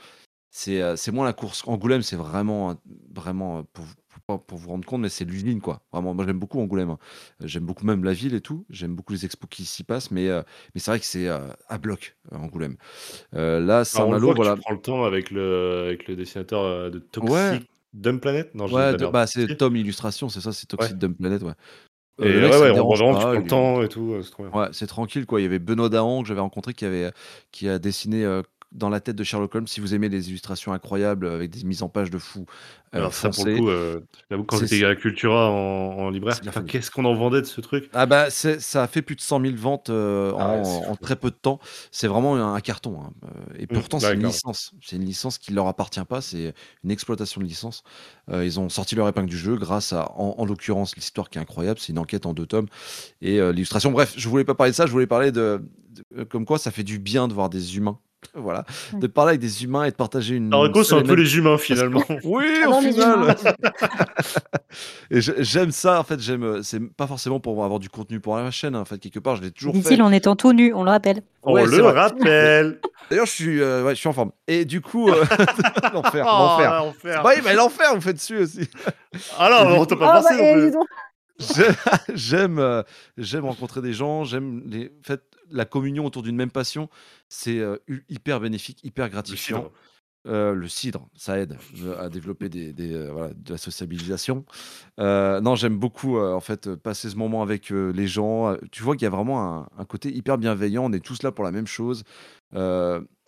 C'est 0.49 1.11
moins 1.11 1.25
la 1.25 1.33
course. 1.33 1.63
Angoulême, 1.65 2.01
c'est 2.01 2.17
vraiment, 2.17 2.75
vraiment 3.13 3.63
pour, 3.73 3.85
pour 4.39 4.57
vous 4.57 4.69
rendre 4.69 4.85
compte, 4.85 5.01
mais 5.01 5.09
c'est 5.09 5.25
l'usine, 5.25 5.61
quoi. 5.61 5.81
Vraiment, 5.91 6.13
moi 6.13 6.25
j'aime 6.25 6.39
beaucoup 6.39 6.59
Angoulême. 6.59 6.91
Hein. 6.91 6.97
J'aime 7.43 7.65
beaucoup 7.65 7.85
même 7.85 8.03
la 8.03 8.13
ville 8.13 8.33
et 8.33 8.41
tout. 8.41 8.65
J'aime 8.69 8.95
beaucoup 8.95 9.13
les 9.13 9.25
expos 9.25 9.49
qui 9.49 9.65
s'y 9.65 9.83
passent, 9.83 10.11
mais, 10.11 10.29
euh, 10.29 10.41
mais 10.73 10.81
c'est 10.81 10.91
vrai 10.91 10.99
que 10.99 11.05
c'est 11.05 11.27
euh, 11.27 11.47
à 11.67 11.77
bloc, 11.77 12.15
euh, 12.31 12.37
Angoulême. 12.37 12.77
là, 13.33 13.83
Saint-Malo, 13.83 14.33
voilà. 14.33 14.55
Tu 14.55 14.61
prends 14.61 14.73
le 14.73 14.81
temps 14.81 15.03
avec 15.03 15.31
le, 15.31 15.85
avec 15.87 16.07
le 16.07 16.15
dessinateur 16.15 16.91
de 16.91 16.99
Toxic 16.99 17.33
ouais. 17.33 17.59
Dumb 17.93 18.19
Planet? 18.19 18.53
Non, 18.55 18.65
Ouais, 18.67 18.95
bah, 19.11 19.27
c'est 19.27 19.57
Tom 19.57 19.75
Illustration, 19.75 20.29
c'est 20.29 20.41
ça, 20.41 20.53
c'est 20.53 20.67
Toxic 20.67 20.93
ouais. 20.93 20.97
Dumb 20.97 21.15
Planet, 21.15 21.41
ouais. 21.43 21.53
Et 22.19 22.23
ouais, 22.23 22.49
ouais, 22.49 22.71
on 22.79 22.93
tu 22.93 23.01
prends 23.01 23.31
le 23.31 23.47
temps 23.47 23.81
et 23.81 23.89
tout, 23.89 24.15
c'est 24.21 24.29
trop 24.29 24.43
bien. 24.43 24.51
Ouais, 24.51 24.67
c'est 24.73 24.87
tranquille, 24.87 25.25
quoi. 25.25 25.39
Il 25.39 25.43
y 25.43 25.47
avait 25.47 25.59
Benoît 25.59 25.89
Dahan 25.89 26.21
que 26.21 26.27
j'avais 26.27 26.41
rencontré 26.41 26.73
qui, 26.73 26.85
avait, 26.85 27.11
qui 27.51 27.67
a 27.67 27.79
dessiné 27.79 28.41
dans 28.71 28.89
la 28.89 28.99
tête 28.99 29.15
de 29.15 29.23
Sherlock 29.23 29.53
Holmes. 29.55 29.67
Si 29.67 29.79
vous 29.79 29.93
aimez 29.93 30.09
les 30.09 30.29
illustrations 30.29 30.71
incroyables 30.73 31.27
avec 31.27 31.49
des 31.49 31.63
mises 31.63 31.83
en 31.83 31.89
page 31.89 32.09
de 32.09 32.17
fou. 32.17 32.45
Euh, 32.93 32.97
Alors, 32.97 33.13
ça, 33.13 33.29
pour 33.29 33.45
le 33.45 33.57
coup, 33.57 33.69
euh, 33.69 34.01
j'avoue, 34.29 34.43
quand 34.43 34.57
j'étais 34.57 34.83
à 34.83 34.89
la 34.89 34.95
Cultura 34.95 35.49
en, 35.49 35.97
en 35.97 36.09
libraire, 36.09 36.39
qu'est-ce 36.67 36.91
qu'on 36.91 37.05
en 37.05 37.13
vendait 37.13 37.41
de 37.41 37.45
ce 37.45 37.61
truc? 37.61 37.89
Ah, 37.93 38.05
bah, 38.05 38.29
ça 38.29 38.83
a 38.83 38.87
fait 38.87 39.01
plus 39.01 39.15
de 39.15 39.21
100 39.21 39.41
000 39.41 39.55
ventes 39.55 39.89
euh, 39.89 40.33
ah 40.37 40.61
en, 40.87 40.95
très 40.95 41.15
peu 41.15 41.29
de 41.29 41.35
temps. 41.35 41.59
C'est 41.91 42.07
vraiment 42.07 42.35
un, 42.35 42.59
carton. 42.61 43.01
Hein. 43.01 43.11
Et 43.57 43.63
mmh, 43.63 43.67
pourtant, 43.67 43.99
c'est 43.99 44.13
une 44.13 44.25
licence. 44.25 44.73
C'est 44.81 44.95
une 44.95 45.05
licence 45.05 45.37
qui 45.37 45.51
ne 45.51 45.55
leur 45.55 45.67
appartient 45.67 46.03
pas. 46.03 46.21
C'est 46.21 46.53
une 46.83 46.91
exploitation 46.91 47.41
de 47.41 47.45
licence. 47.45 47.83
ils 48.31 48.59
ont 48.59 48.69
sorti 48.69 48.95
leur 48.95 49.07
épingle 49.07 49.29
du 49.29 49.37
jeu 49.37 49.55
grâce 49.55 49.93
à, 49.93 50.11
en, 50.15 50.45
l'occurrence, 50.45 50.95
l'histoire 50.95 51.29
qui 51.29 51.37
est 51.37 51.41
incroyable. 51.41 51.79
C'est 51.79 51.91
une 51.91 51.99
enquête 51.99 52.25
en 52.25 52.33
deux 52.33 52.45
tomes. 52.45 52.67
Et 53.21 53.39
l'illustration. 53.51 53.91
Bref, 53.91 54.13
je 54.17 54.29
voulais 54.29 54.45
pas 54.45 54.55
parler 54.55 54.71
de 54.71 54.75
ça. 54.75 54.85
Je 54.85 54.91
voulais 54.91 55.07
parler 55.07 55.31
de, 55.31 55.61
de, 55.89 56.23
comme 56.23 56.45
quoi 56.45 56.57
ça 56.57 56.71
fait 56.71 56.83
du 56.83 56.99
bien 56.99 57.27
de 57.27 57.33
voir 57.33 57.49
des 57.49 57.77
humains 57.77 57.99
voilà, 58.33 58.65
de 58.93 59.07
parler 59.07 59.31
avec 59.31 59.41
des 59.41 59.63
humains 59.63 59.83
et 59.83 59.91
de 59.91 59.95
partager 59.95 60.35
une. 60.35 60.47
Marco, 60.47 60.83
c'est 60.83 60.95
un 60.95 61.01
peu 61.01 61.15
les 61.15 61.37
humains 61.37 61.57
finalement. 61.57 62.03
oui, 62.23 62.63
au 62.65 62.79
final. 62.79 63.35
et 65.11 65.19
j'aime 65.21 65.71
ça, 65.71 65.99
en 65.99 66.03
fait, 66.03 66.19
j'aime. 66.19 66.43
Euh, 66.43 66.61
c'est 66.63 66.79
pas 66.79 67.07
forcément 67.07 67.39
pour 67.39 67.63
avoir 67.63 67.79
du 67.79 67.89
contenu 67.89 68.19
pour 68.19 68.37
la 68.37 68.49
chaîne, 68.51 68.75
hein, 68.75 68.81
en 68.81 68.85
fait, 68.85 68.99
quelque 68.99 69.19
part, 69.19 69.35
je 69.35 69.41
l'ai 69.41 69.51
toujours 69.51 69.75
fait. 69.75 69.99
en 69.99 70.11
étant 70.11 70.35
tout 70.35 70.53
nu, 70.53 70.73
on 70.73 70.83
le 70.83 70.91
rappelle. 70.91 71.23
On 71.43 71.55
le 71.55 71.81
rappelle. 71.83 72.79
D'ailleurs, 73.09 73.25
je 73.25 73.31
suis, 73.31 73.61
euh, 73.61 73.83
ouais, 73.83 73.95
je 73.95 73.99
suis 73.99 74.07
en 74.07 74.13
forme. 74.13 74.31
Et 74.47 74.63
du 74.63 74.79
coup, 74.79 75.09
euh, 75.09 75.25
l'enfer, 75.93 76.25
oh, 76.29 76.61
l'enfer. 76.61 77.23
Bah 77.23 77.31
oui, 77.35 77.41
mais 77.43 77.53
l'enfer, 77.53 77.91
on 77.93 77.99
fait 77.99 78.13
dessus 78.13 78.37
aussi. 78.37 78.69
Alors, 79.37 79.77
on 79.77 79.85
t'a 79.85 79.97
pas 79.97 80.19
oh, 80.19 80.23
pensé 80.23 80.71
bah, 80.71 81.95
J'aime, 82.13 82.83
j'aime 83.17 83.45
rencontrer 83.45 83.81
des 83.81 83.93
gens. 83.93 84.23
J'aime 84.23 84.61
les. 84.67 84.85
En 84.85 85.07
fait, 85.07 85.21
la 85.51 85.65
communion 85.65 86.05
autour 86.05 86.23
d'une 86.23 86.35
même 86.35 86.51
passion, 86.51 86.89
c'est 87.29 87.61
hyper 88.09 88.39
bénéfique, 88.39 88.83
hyper 88.83 89.09
gratifiant. 89.09 89.71
Le 90.25 90.67
cidre, 90.67 91.07
ça 91.15 91.39
aide 91.39 91.57
à 91.97 92.09
développer 92.09 92.47
des, 92.47 92.73
de 92.73 93.33
la 93.49 93.57
sociabilisation. 93.57 94.45
non, 94.97 95.55
j'aime 95.55 95.77
beaucoup 95.77 96.19
en 96.19 96.39
fait 96.39 96.75
passer 96.75 97.09
ce 97.09 97.15
moment 97.15 97.41
avec 97.41 97.69
les 97.69 98.07
gens. 98.07 98.55
Tu 98.71 98.83
vois 98.83 98.95
qu'il 98.95 99.03
y 99.03 99.07
a 99.07 99.11
vraiment 99.11 99.67
un, 99.77 99.85
côté 99.85 100.15
hyper 100.15 100.37
bienveillant. 100.37 100.85
On 100.85 100.93
est 100.93 101.03
tous 101.03 101.23
là 101.23 101.31
pour 101.31 101.43
la 101.43 101.51
même 101.51 101.67
chose 101.67 102.03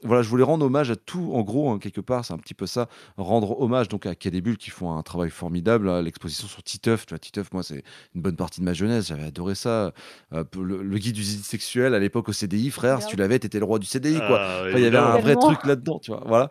voilà, 0.03 0.21
je 0.21 0.29
voulais 0.29 0.43
rendre 0.43 0.65
hommage 0.65 0.91
à 0.91 0.95
tout, 0.95 1.31
en 1.33 1.41
gros, 1.41 1.71
hein, 1.71 1.79
quelque 1.79 2.01
part, 2.01 2.25
c'est 2.25 2.33
un 2.33 2.37
petit 2.37 2.53
peu 2.53 2.65
ça, 2.65 2.87
rendre 3.17 3.59
hommage 3.59 3.87
donc 3.87 4.05
à 4.05 4.15
Cadébule 4.15 4.57
qui 4.57 4.69
font 4.69 4.95
un 4.95 5.01
travail 5.03 5.29
formidable. 5.29 5.89
Hein, 5.89 6.01
l'exposition 6.01 6.47
sur 6.47 6.63
Titeuf, 6.63 7.05
tu 7.05 7.13
vois, 7.13 7.19
Titeuf, 7.19 7.51
moi, 7.53 7.63
c'est 7.63 7.83
une 8.15 8.21
bonne 8.21 8.35
partie 8.35 8.59
de 8.59 8.65
ma 8.65 8.73
jeunesse, 8.73 9.07
j'avais 9.07 9.23
adoré 9.23 9.55
ça. 9.55 9.93
Euh, 10.33 10.43
le, 10.59 10.97
guide 10.97 11.15
du 11.15 11.21
visite 11.21 11.45
sexuel 11.45 11.93
à 11.93 11.99
l'époque 11.99 12.29
au 12.29 12.33
CDI, 12.33 12.69
frère, 12.69 13.01
si 13.01 13.07
tu 13.07 13.15
l'avais, 13.15 13.39
t'étais 13.39 13.59
le 13.59 13.65
roi 13.65 13.79
du 13.79 13.85
CDI, 13.85 14.17
quoi. 14.17 14.39
Ah, 14.39 14.69
il 14.71 14.79
y 14.79 14.85
avait 14.85 14.97
un 14.97 15.17
vrai 15.19 15.35
truc 15.35 15.65
là-dedans, 15.65 15.99
tu 15.99 16.11
vois. 16.11 16.23
Voilà. 16.25 16.49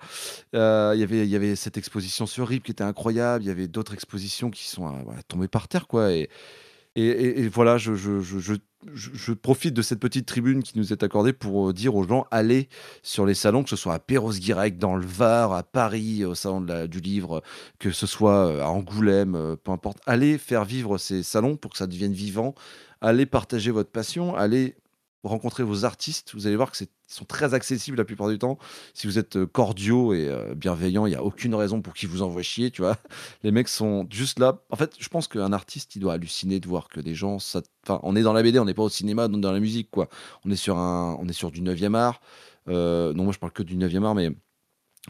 Euh, 0.54 0.94
y 0.96 1.02
il 1.02 1.28
y 1.28 1.36
avait 1.36 1.56
cette 1.56 1.76
exposition 1.76 2.26
sur 2.26 2.48
RIP 2.48 2.64
qui 2.64 2.70
était 2.70 2.84
incroyable, 2.84 3.44
il 3.44 3.48
y 3.48 3.50
avait 3.50 3.68
d'autres 3.68 3.94
expositions 3.94 4.50
qui 4.50 4.68
sont 4.68 4.86
euh, 4.86 5.12
tombées 5.28 5.48
par 5.48 5.68
terre, 5.68 5.86
quoi. 5.86 6.12
Et, 6.12 6.28
et, 6.94 7.48
voilà, 7.48 7.78
je, 7.78 9.32
profite 9.32 9.72
de 9.72 9.80
cette 9.80 9.98
petite 9.98 10.26
tribune 10.26 10.62
qui 10.62 10.78
nous 10.78 10.92
est 10.92 11.02
accordée 11.02 11.32
pour 11.32 11.70
euh, 11.70 11.72
dire 11.72 11.94
aux 11.94 12.06
gens 12.06 12.26
allez 12.30 12.68
sur 13.02 13.24
les 13.24 13.32
salons, 13.34 13.62
que 13.62 13.70
ce 13.70 13.76
soit 13.76 13.94
à 13.94 13.98
Perros-Guirec, 13.98 14.76
dans 14.76 14.96
le 14.96 15.06
Var, 15.06 15.52
à 15.52 15.62
Paris, 15.62 16.24
au 16.26 16.34
salon 16.34 16.60
du 16.60 17.00
livre, 17.00 17.42
que 17.78 17.92
ce 17.92 18.06
soit 18.06 18.46
euh, 18.48 18.62
à 18.62 18.68
Angoulême, 18.68 19.34
euh, 19.34 19.56
peu 19.56 19.72
importe. 19.72 19.98
Allez 20.04 20.36
faire 20.36 20.66
vivre 20.66 20.98
ces 20.98 21.22
salons 21.22 21.56
pour 21.56 21.70
que 21.70 21.78
ça 21.78 21.86
devienne 21.86 22.12
vivant. 22.12 22.54
Allez 23.00 23.24
partager 23.24 23.70
votre 23.70 23.90
passion. 23.90 24.36
Allez 24.36 24.74
rencontrer 25.22 25.62
vos 25.62 25.84
artistes, 25.84 26.32
vous 26.34 26.46
allez 26.46 26.56
voir 26.56 26.70
que 26.70 26.76
c'est 26.76 26.90
sont 27.12 27.24
très 27.24 27.54
accessibles 27.54 27.96
la 27.96 28.04
plupart 28.04 28.28
du 28.28 28.38
temps. 28.38 28.58
Si 28.94 29.06
vous 29.06 29.18
êtes 29.18 29.36
euh, 29.36 29.46
cordiaux 29.46 30.14
et 30.14 30.28
euh, 30.28 30.54
bienveillants, 30.54 31.06
il 31.06 31.10
n'y 31.10 31.16
a 31.16 31.22
aucune 31.22 31.54
raison 31.54 31.82
pour 31.82 31.94
qu'ils 31.94 32.08
vous 32.08 32.22
envoient 32.22 32.42
chier, 32.42 32.70
tu 32.70 32.82
vois. 32.82 32.96
Les 33.42 33.50
mecs 33.50 33.68
sont 33.68 34.06
juste 34.10 34.38
là. 34.38 34.62
En 34.70 34.76
fait, 34.76 34.94
je 34.98 35.08
pense 35.08 35.28
qu'un 35.28 35.52
artiste, 35.52 35.94
il 35.96 36.00
doit 36.00 36.14
halluciner 36.14 36.60
de 36.60 36.66
voir 36.66 36.88
que 36.88 37.00
des 37.00 37.14
gens, 37.14 37.38
ça... 37.38 37.62
enfin, 37.84 38.00
on 38.02 38.16
est 38.16 38.22
dans 38.22 38.32
la 38.32 38.42
BD, 38.42 38.58
on 38.58 38.64
n'est 38.64 38.74
pas 38.74 38.82
au 38.82 38.88
cinéma, 38.88 39.28
dans 39.28 39.52
la 39.52 39.60
musique, 39.60 39.90
quoi. 39.90 40.08
On 40.44 40.50
est 40.50 40.56
sur 40.56 40.78
un, 40.78 41.16
on 41.20 41.28
est 41.28 41.34
sur 41.34 41.50
du 41.50 41.62
9e 41.62 41.94
art. 41.94 42.20
Euh, 42.68 43.12
non, 43.12 43.24
moi 43.24 43.32
je 43.32 43.38
parle 43.38 43.52
que 43.52 43.62
du 43.62 43.76
9e 43.76 44.04
art, 44.04 44.14
mais 44.14 44.30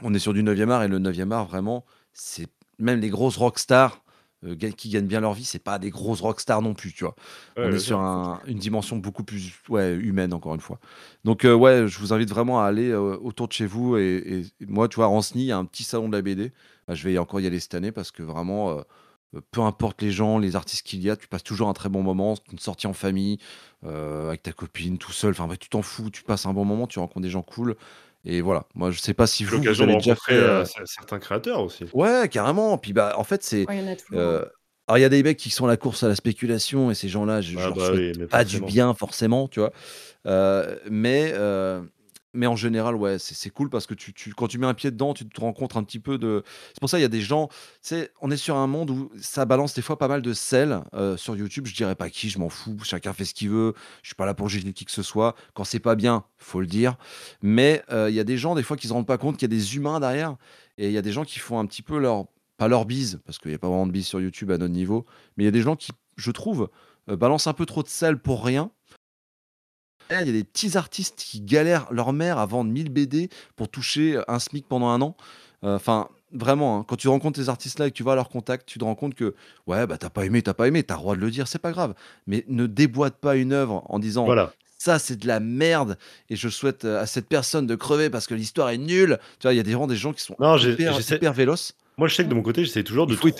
on 0.02 0.14
est 0.14 0.18
sur 0.18 0.32
du 0.32 0.42
9e 0.42 0.70
art 0.70 0.82
et 0.82 0.88
le 0.88 0.98
9e 0.98 1.30
art, 1.32 1.46
vraiment, 1.46 1.84
c'est 2.12 2.48
même 2.78 3.00
les 3.00 3.10
grosses 3.10 3.36
rockstars 3.36 4.02
euh, 4.44 4.56
qui 4.56 4.88
gagnent 4.88 5.06
bien 5.06 5.20
leur 5.20 5.34
vie, 5.34 5.44
c'est 5.44 5.62
pas 5.62 5.78
des 5.78 5.90
grosses 5.90 6.20
rockstars 6.20 6.62
non 6.62 6.74
plus, 6.74 6.92
tu 6.92 7.04
vois. 7.04 7.14
on 7.56 7.70
est 7.70 7.78
sur 7.78 7.98
une 8.00 8.58
dimension 8.58 8.96
beaucoup 8.96 9.22
plus 9.22 9.52
ouais, 9.68 9.94
humaine, 9.94 10.32
encore 10.32 10.54
une 10.54 10.60
fois. 10.60 10.80
Donc, 11.24 11.44
euh, 11.44 11.54
ouais, 11.54 11.86
je 11.86 11.98
vous 11.98 12.12
invite 12.12 12.28
vraiment 12.28 12.60
à 12.60 12.66
aller 12.66 12.90
euh, 12.90 13.16
autour 13.22 13.46
de 13.46 13.52
chez 13.52 13.66
vous. 13.66 13.96
Et, 13.96 14.42
moi, 14.66 14.88
tu 14.88 14.96
vois, 14.96 15.04
à 15.04 15.08
Ranceny, 15.08 15.44
il 15.44 15.46
y 15.46 15.52
a 15.52 15.58
un 15.58 15.64
petit 15.64 15.84
salon 15.84 16.08
de 16.08 16.16
la 16.16 16.22
BD. 16.22 16.52
Bah, 16.88 16.94
je 16.94 17.08
vais 17.08 17.16
encore 17.18 17.40
y 17.40 17.46
aller 17.46 17.60
cette 17.60 17.74
année 17.74 17.92
parce 17.92 18.10
que 18.10 18.24
vraiment, 18.24 18.82
peu 19.52 19.60
importe 19.60 20.02
les 20.02 20.10
gens, 20.10 20.38
les 20.38 20.56
artistes 20.56 20.84
qu'il 20.84 21.02
y 21.02 21.10
a, 21.10 21.16
tu 21.16 21.28
passes 21.28 21.44
toujours 21.44 21.68
un 21.68 21.74
très 21.74 21.88
bon 21.88 22.02
moment. 22.02 22.34
Une 22.50 22.58
sortie 22.58 22.88
en 22.88 22.92
famille, 22.92 23.38
avec 23.84 24.42
ta 24.42 24.52
copine, 24.52 24.98
tout 24.98 25.12
seul. 25.12 25.30
Enfin, 25.30 25.48
tu 25.58 25.68
t'en 25.68 25.82
fous, 25.82 26.10
tu 26.10 26.24
passes 26.24 26.46
un 26.46 26.52
bon 26.52 26.64
moment, 26.64 26.88
tu 26.88 26.98
rencontres 26.98 27.22
des 27.22 27.30
gens 27.30 27.42
cool. 27.42 27.76
Et 28.24 28.40
voilà, 28.40 28.66
moi 28.74 28.90
je 28.90 29.00
sais 29.00 29.14
pas 29.14 29.26
si 29.26 29.44
vous, 29.44 29.60
vous 29.60 29.82
avez 29.82 29.96
déjà 29.96 30.14
fait 30.14 30.34
euh, 30.34 30.64
certains 30.84 31.18
créateurs 31.18 31.60
aussi. 31.60 31.84
Ouais, 31.92 32.28
carrément. 32.30 32.78
Puis 32.78 32.92
bah 32.92 33.14
en 33.16 33.24
fait 33.24 33.42
c'est. 33.42 33.66
Euh, 34.12 34.44
alors 34.86 34.98
il 34.98 35.00
y 35.00 35.04
a 35.04 35.08
des 35.08 35.22
mecs 35.22 35.38
qui 35.38 35.50
sont 35.50 35.64
à 35.64 35.68
la 35.68 35.76
course 35.76 36.02
à 36.04 36.08
la 36.08 36.14
spéculation 36.14 36.90
et 36.90 36.94
ces 36.94 37.08
gens-là, 37.08 37.40
je, 37.40 37.58
ah, 37.58 37.70
bah 37.70 37.90
pas 38.30 38.44
du 38.44 38.60
bien 38.60 38.94
forcément, 38.94 39.48
tu 39.48 39.60
vois. 39.60 39.72
Euh, 40.26 40.76
mais 40.88 41.32
mais 42.34 42.46
en 42.46 42.56
général, 42.56 42.94
ouais, 42.96 43.18
c'est 43.18 43.50
cool 43.50 43.68
parce 43.70 43.86
que 43.86 43.94
tu 43.94 44.12
quand 44.34 44.48
tu 44.48 44.58
mets 44.58 44.66
un 44.66 44.74
pied 44.74 44.90
dedans, 44.90 45.14
tu 45.14 45.28
te 45.28 45.40
rencontres 45.40 45.76
un 45.76 45.84
petit 45.84 45.98
peu 45.98 46.18
de 46.18 46.42
c'est 46.72 46.80
pour 46.80 46.88
ça, 46.88 46.98
il 46.98 47.02
y 47.02 47.04
a 47.04 47.08
des 47.08 47.20
gens 47.20 47.48
tu 47.86 47.94
on 48.20 48.30
est 48.30 48.36
sur 48.36 48.56
un 48.56 48.66
monde 48.66 48.90
où 48.90 49.10
ça 49.20 49.44
balance 49.44 49.74
des 49.74 49.82
fois 49.82 49.98
pas 49.98 50.08
mal 50.08 50.22
de 50.22 50.32
sel, 50.32 50.80
heu, 50.94 51.16
sur 51.16 51.36
YouTube. 51.36 51.66
Je 51.66 51.74
dirais 51.74 51.94
pas 51.94 52.10
qui, 52.10 52.30
je 52.30 52.38
m'en 52.38 52.48
fous, 52.48 52.78
chacun 52.84 53.12
fait 53.12 53.24
ce 53.24 53.34
qu'il 53.34 53.50
veut. 53.50 53.74
Je 54.02 54.08
suis 54.08 54.14
pas 54.14 54.26
là 54.26 54.34
pour 54.34 54.48
juger 54.48 54.72
qui 54.72 54.84
que 54.84 54.92
ce 54.92 55.02
soit. 55.02 55.34
Quand 55.54 55.64
c'est 55.64 55.78
pas 55.80 55.94
bien, 55.94 56.24
faut 56.38 56.60
le 56.60 56.66
dire. 56.66 56.96
Mais, 57.42 57.82
heu, 57.90 58.08
il 58.10 58.14
y 58.14 58.20
a 58.20 58.24
des 58.24 58.38
gens, 58.38 58.54
des 58.54 58.62
fois, 58.62 58.76
qui 58.76 58.88
se 58.88 58.92
rendent 58.92 59.06
pas 59.06 59.18
compte 59.18 59.36
qu'il 59.36 59.50
y 59.50 59.54
a 59.54 59.56
des 59.56 59.76
humains 59.76 60.00
derrière 60.00 60.36
et 60.78 60.86
il 60.88 60.92
y 60.92 60.98
a 60.98 61.02
des 61.02 61.12
gens 61.12 61.24
qui 61.24 61.38
font 61.38 61.58
un 61.58 61.66
petit 61.66 61.82
peu 61.82 61.98
leur 61.98 62.26
pas 62.58 62.68
leur 62.68 62.84
bise, 62.84 63.20
parce 63.24 63.38
qu'il 63.38 63.50
y 63.50 63.54
a 63.54 63.58
pas 63.58 63.68
vraiment 63.68 63.86
de 63.86 63.92
bise 63.92 64.06
sur 64.06 64.20
YouTube 64.20 64.50
à 64.52 64.58
notre 64.58 64.72
niveau, 64.72 65.04
mais 65.36 65.44
il 65.44 65.46
y 65.46 65.48
a 65.48 65.52
des 65.52 65.62
gens 65.62 65.74
qui, 65.74 65.90
je 66.16 66.30
trouve, 66.30 66.68
heu, 67.10 67.16
balancent 67.16 67.46
un 67.48 67.54
peu 67.54 67.66
trop 67.66 67.82
de 67.82 67.88
sel 67.88 68.18
pour 68.18 68.44
rien 68.44 68.70
il 70.10 70.26
y 70.26 70.30
a 70.30 70.32
des 70.32 70.44
petits 70.44 70.76
artistes 70.76 71.24
qui 71.26 71.40
galèrent 71.40 71.86
leur 71.92 72.12
mère 72.12 72.38
à 72.38 72.46
vendre 72.46 72.70
1000 72.70 72.90
BD 72.90 73.30
pour 73.56 73.68
toucher 73.68 74.20
un 74.28 74.38
SMIC 74.38 74.66
pendant 74.68 74.88
un 74.88 75.00
an. 75.00 75.16
Euh, 75.64 75.76
enfin, 75.76 76.08
vraiment, 76.32 76.78
hein, 76.80 76.84
quand 76.88 76.96
tu 76.96 77.08
rencontres 77.08 77.38
ces 77.40 77.48
artistes-là 77.48 77.86
et 77.86 77.90
que 77.90 77.96
tu 77.96 78.02
vas 78.02 78.12
à 78.12 78.16
leur 78.16 78.28
contact, 78.28 78.66
tu 78.68 78.78
te 78.78 78.84
rends 78.84 78.94
compte 78.94 79.14
que, 79.14 79.34
ouais, 79.66 79.86
bah 79.86 79.96
t'as 79.98 80.10
pas 80.10 80.24
aimé, 80.26 80.42
t'as 80.42 80.54
pas 80.54 80.66
aimé, 80.68 80.82
t'as 80.82 80.94
le 80.94 81.00
droit 81.00 81.14
de 81.16 81.20
le 81.20 81.30
dire, 81.30 81.46
c'est 81.48 81.60
pas 81.60 81.70
grave. 81.72 81.94
Mais 82.26 82.44
ne 82.48 82.66
déboîte 82.66 83.16
pas 83.18 83.36
une 83.36 83.52
œuvre 83.52 83.84
en 83.88 83.98
disant, 83.98 84.24
Voilà. 84.24 84.52
ça 84.78 84.98
c'est 84.98 85.16
de 85.16 85.26
la 85.28 85.38
merde 85.40 85.96
et 86.30 86.36
je 86.36 86.48
souhaite 86.48 86.84
euh, 86.84 87.00
à 87.00 87.06
cette 87.06 87.28
personne 87.28 87.66
de 87.66 87.74
crever 87.76 88.10
parce 88.10 88.26
que 88.26 88.34
l'histoire 88.34 88.70
est 88.70 88.78
nulle. 88.78 89.18
Tu 89.38 89.44
vois, 89.46 89.54
il 89.54 89.56
y 89.56 89.60
a 89.60 89.62
des 89.62 89.72
gens, 89.72 89.86
des 89.86 89.96
gens 89.96 90.12
qui 90.12 90.22
sont 90.22 90.34
Non, 90.40 90.56
j'ai- 90.56 90.72
hyper, 90.72 90.98
hyper 91.00 91.32
véloces. 91.32 91.74
Moi, 91.98 92.08
je 92.08 92.14
sais 92.14 92.24
que 92.24 92.30
de 92.30 92.34
mon 92.34 92.42
côté, 92.42 92.64
j'essaie 92.64 92.82
toujours 92.84 93.06
de 93.06 93.14
trouver 93.14 93.32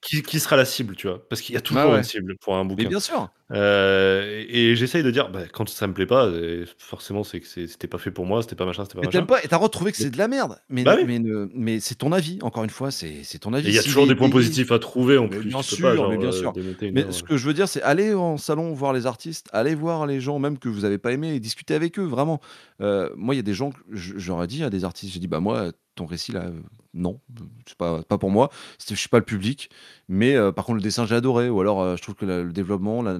qui, 0.00 0.22
qui 0.22 0.40
sera 0.40 0.56
la 0.56 0.64
cible, 0.64 0.96
tu 0.96 1.06
vois. 1.06 1.22
Parce 1.28 1.42
qu'il 1.42 1.54
y 1.54 1.58
a 1.58 1.60
toujours 1.60 1.82
Bah 1.84 1.90
ouais. 1.92 1.98
une 1.98 2.02
cible 2.02 2.34
pour 2.40 2.56
un 2.56 2.64
Mais 2.64 2.70
bouquin. 2.74 2.88
bien 2.88 2.98
sûr. 2.98 3.28
Euh, 3.50 4.44
et 4.48 4.74
j'essaye 4.74 5.02
de 5.02 5.10
dire, 5.10 5.28
bah, 5.30 5.42
quand 5.52 5.68
ça 5.68 5.86
me 5.86 5.92
plaît 5.92 6.06
pas, 6.06 6.26
euh, 6.26 6.64
forcément, 6.78 7.24
c'est 7.24 7.40
que 7.40 7.46
c'était 7.46 7.86
pas 7.88 7.98
fait 7.98 8.10
pour 8.10 8.24
moi, 8.26 8.42
c'était 8.42 8.54
pas 8.54 8.64
machin, 8.64 8.84
c'était 8.84 8.94
pas 8.94 9.02
Mais 9.02 9.06
machin. 9.08 9.26
pas 9.26 9.42
et 9.44 9.48
t'as 9.48 9.58
retrouvé 9.58 9.90
que 9.92 9.98
c'est 9.98 10.10
de 10.10 10.16
la 10.18 10.28
merde. 10.28 10.58
Mais, 10.68 10.82
Bah 10.82 10.96
oui. 11.04 11.20
mais, 11.54 11.80
c'est 11.80 11.96
ton 11.96 12.12
avis, 12.12 12.38
encore 12.42 12.64
une 12.64 12.70
fois, 12.70 12.90
c'est 12.90 13.22
ton 13.40 13.52
avis. 13.52 13.68
Il 13.68 13.74
y 13.74 13.78
a 13.78 13.82
toujours 13.82 14.06
des 14.06 14.14
points 14.14 14.30
positifs 14.30 14.72
à 14.72 14.78
trouver 14.78 15.18
en 15.18 15.24
Mais 15.24 15.36
plus. 15.38 15.48
bien 15.48 15.62
sûr, 15.62 15.86
pas, 15.88 15.94
genre, 15.94 16.10
mais 16.10 16.16
bien 16.18 16.28
euh, 16.28 16.32
sûr. 16.32 16.52
Mais 16.80 17.02
œuvre. 17.04 17.12
ce 17.12 17.22
que 17.22 17.36
je 17.36 17.46
veux 17.46 17.54
dire, 17.54 17.68
c'est 17.68 17.82
aller 17.82 18.14
en 18.14 18.36
salon 18.38 18.72
voir 18.72 18.92
les 18.92 19.06
artistes, 19.06 19.48
aller 19.52 19.74
voir 19.74 20.06
les 20.06 20.20
gens 20.20 20.38
même 20.38 20.58
que 20.58 20.68
vous 20.68 20.84
avez 20.84 20.98
pas 20.98 21.12
aimé 21.12 21.34
et 21.34 21.40
discuter 21.40 21.74
avec 21.74 21.98
eux, 21.98 22.04
vraiment. 22.04 22.40
Euh, 22.80 23.10
moi, 23.16 23.34
il 23.34 23.38
y 23.38 23.40
a 23.40 23.42
des 23.44 23.54
gens 23.54 23.70
j'aurais 23.90 24.46
dit 24.46 24.64
à 24.64 24.70
des 24.70 24.84
artistes, 24.84 25.12
j'ai 25.12 25.20
dit, 25.20 25.28
bah 25.28 25.40
moi, 25.40 25.70
ton 25.94 26.06
récit 26.06 26.32
là, 26.32 26.44
euh, 26.46 26.50
non, 26.92 27.20
c'est 27.66 27.76
pas, 27.76 28.02
pas 28.02 28.18
pour 28.18 28.30
moi. 28.30 28.50
Je 28.88 28.94
suis 28.94 29.08
pas 29.08 29.18
le 29.18 29.24
public. 29.24 29.68
Mais 30.08 30.34
euh, 30.36 30.50
par 30.52 30.64
contre, 30.64 30.76
le 30.76 30.82
dessin, 30.82 31.06
j'ai 31.06 31.14
adoré. 31.14 31.48
Ou 31.48 31.60
alors, 31.60 31.80
euh, 31.82 31.96
je 31.96 32.02
trouve 32.02 32.14
que 32.14 32.24
la- 32.26 32.42
le 32.42 32.52
développement, 32.52 33.02
la 33.02 33.18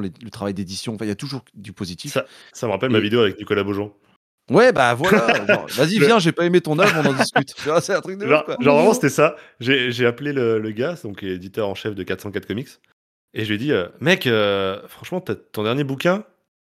les- 0.00 0.12
le 0.22 0.30
travail 0.30 0.54
d'édition, 0.54 0.94
enfin, 0.94 1.04
il 1.04 1.08
y 1.08 1.12
a 1.12 1.16
toujours 1.16 1.44
du 1.54 1.72
positif. 1.72 2.12
Ça, 2.12 2.26
ça 2.52 2.66
me 2.66 2.72
rappelle 2.72 2.90
ma 2.90 3.00
vidéo 3.00 3.20
avec 3.20 3.38
Nicolas 3.38 3.62
Beaujean. 3.64 3.92
Ouais, 4.50 4.72
bah 4.72 4.94
voilà. 4.94 5.26
Vas-y, 5.70 5.98
Le- 5.98 6.06
viens, 6.06 6.18
j'ai 6.20 6.30
pas 6.32 6.44
aimé 6.44 6.60
ton 6.60 6.78
œuvre, 6.78 6.94
on 7.04 7.06
en 7.08 7.12
discute. 7.12 7.54
Tu 7.56 7.62
vois, 7.64 7.80
c'est 7.80 7.94
un 7.94 8.00
truc 8.00 8.18
de 8.18 8.24
ouf, 8.24 8.30
Genre, 8.30 8.44
quoi. 8.44 8.56
genre 8.60 8.76
vraiment, 8.76 8.94
c'était 8.94 9.08
ça. 9.08 9.34
J'ai 9.60 10.06
appelé 10.06 10.32
le, 10.32 10.58
le 10.60 10.70
gars, 10.70 10.94
donc 11.02 11.22
éditeur 11.24 11.68
en 11.68 11.74
chef 11.74 11.94
de 11.96 12.02
404 12.04 12.46
Comics, 12.46 12.68
et 13.34 13.42
je 13.44 13.48
lui 13.48 13.56
ai 13.56 13.58
dit, 13.58 13.72
euh, 13.72 13.86
mec, 14.00 14.26
euh, 14.26 14.80
franchement, 14.88 15.20
ton 15.20 15.62
dernier 15.64 15.82
bouquin, 15.84 16.24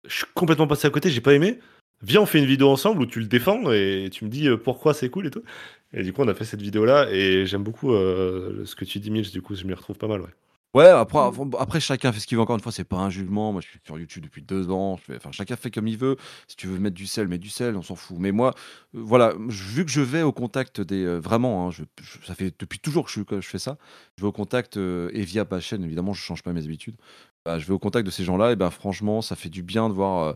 je 0.06 0.14
suis 0.14 0.26
complètement 0.34 0.66
passé 0.68 0.86
à 0.86 0.90
côté, 0.90 1.10
j'ai 1.10 1.20
pas 1.20 1.34
aimé. 1.34 1.58
Viens, 2.02 2.20
on 2.20 2.26
fait 2.26 2.38
une 2.38 2.44
vidéo 2.44 2.68
ensemble 2.68 3.00
où 3.02 3.06
tu 3.06 3.18
le 3.18 3.26
défends 3.26 3.72
et 3.72 4.08
tu 4.12 4.24
me 4.24 4.30
dis 4.30 4.46
euh, 4.48 4.56
pourquoi 4.58 4.92
c'est 4.94 5.08
cool 5.08 5.26
et 5.26 5.30
tout. 5.30 5.42
Et 5.94 6.02
du 6.02 6.12
coup, 6.12 6.22
on 6.22 6.28
a 6.28 6.34
fait 6.34 6.44
cette 6.44 6.60
vidéo-là 6.60 7.08
et 7.10 7.46
j'aime 7.46 7.62
beaucoup 7.62 7.92
euh, 7.94 8.64
ce 8.66 8.74
que 8.76 8.84
tu 8.84 8.98
dis, 8.98 9.10
Milch. 9.10 9.30
Du 9.30 9.40
coup, 9.42 9.54
je 9.54 9.64
m'y 9.64 9.72
retrouve 9.74 9.96
pas 9.96 10.08
mal. 10.08 10.20
Ouais. 10.20 10.28
Ouais, 10.74 10.86
après, 10.86 11.20
après 11.60 11.78
chacun 11.78 12.10
fait 12.12 12.18
ce 12.18 12.26
qu'il 12.26 12.36
veut. 12.36 12.42
Encore 12.42 12.56
une 12.56 12.62
fois, 12.62 12.72
c'est 12.72 12.82
pas 12.82 12.96
un 12.96 13.08
jugement. 13.08 13.52
Moi, 13.52 13.60
je 13.60 13.68
suis 13.68 13.78
sur 13.84 13.96
YouTube 13.96 14.24
depuis 14.24 14.42
deux 14.42 14.70
ans. 14.70 14.96
Je 14.96 15.02
fais, 15.04 15.16
enfin, 15.16 15.30
chacun 15.30 15.54
fait 15.54 15.70
comme 15.70 15.86
il 15.86 15.96
veut. 15.96 16.16
Si 16.48 16.56
tu 16.56 16.66
veux 16.66 16.78
mettre 16.80 16.96
du 16.96 17.06
sel, 17.06 17.28
mets 17.28 17.38
du 17.38 17.48
sel, 17.48 17.76
on 17.76 17.82
s'en 17.82 17.94
fout. 17.94 18.16
Mais 18.18 18.32
moi, 18.32 18.54
euh, 18.96 19.00
voilà, 19.04 19.34
je- 19.48 19.62
vu 19.64 19.84
que 19.84 19.90
je 19.92 20.00
vais 20.00 20.22
au 20.22 20.32
contact 20.32 20.80
des. 20.80 21.04
euh, 21.04 21.18
vraiment, 21.20 21.68
hein, 21.68 21.70
je- 21.70 21.84
je- 22.02 22.26
ça 22.26 22.34
fait 22.34 22.52
depuis 22.58 22.80
toujours 22.80 23.04
que 23.06 23.12
je, 23.12 23.20
que 23.22 23.40
je 23.40 23.48
fais 23.48 23.60
ça. 23.60 23.78
Je 24.16 24.22
vais 24.22 24.28
au 24.28 24.32
contact, 24.32 24.76
euh, 24.76 25.10
et 25.12 25.22
via 25.22 25.46
ma 25.48 25.60
chaîne, 25.60 25.84
évidemment, 25.84 26.12
je 26.12 26.20
change 26.22 26.42
pas 26.42 26.52
mes 26.52 26.64
habitudes. 26.64 26.96
Bah, 27.44 27.58
je 27.60 27.66
vais 27.66 27.72
au 27.74 27.78
contact 27.78 28.06
de 28.06 28.10
ces 28.10 28.24
gens-là, 28.24 28.52
et 28.52 28.56
ben 28.56 28.70
franchement, 28.70 29.22
ça 29.22 29.36
fait 29.36 29.50
du 29.50 29.62
bien 29.62 29.88
de 29.88 29.94
voir 29.94 30.24
euh, 30.24 30.32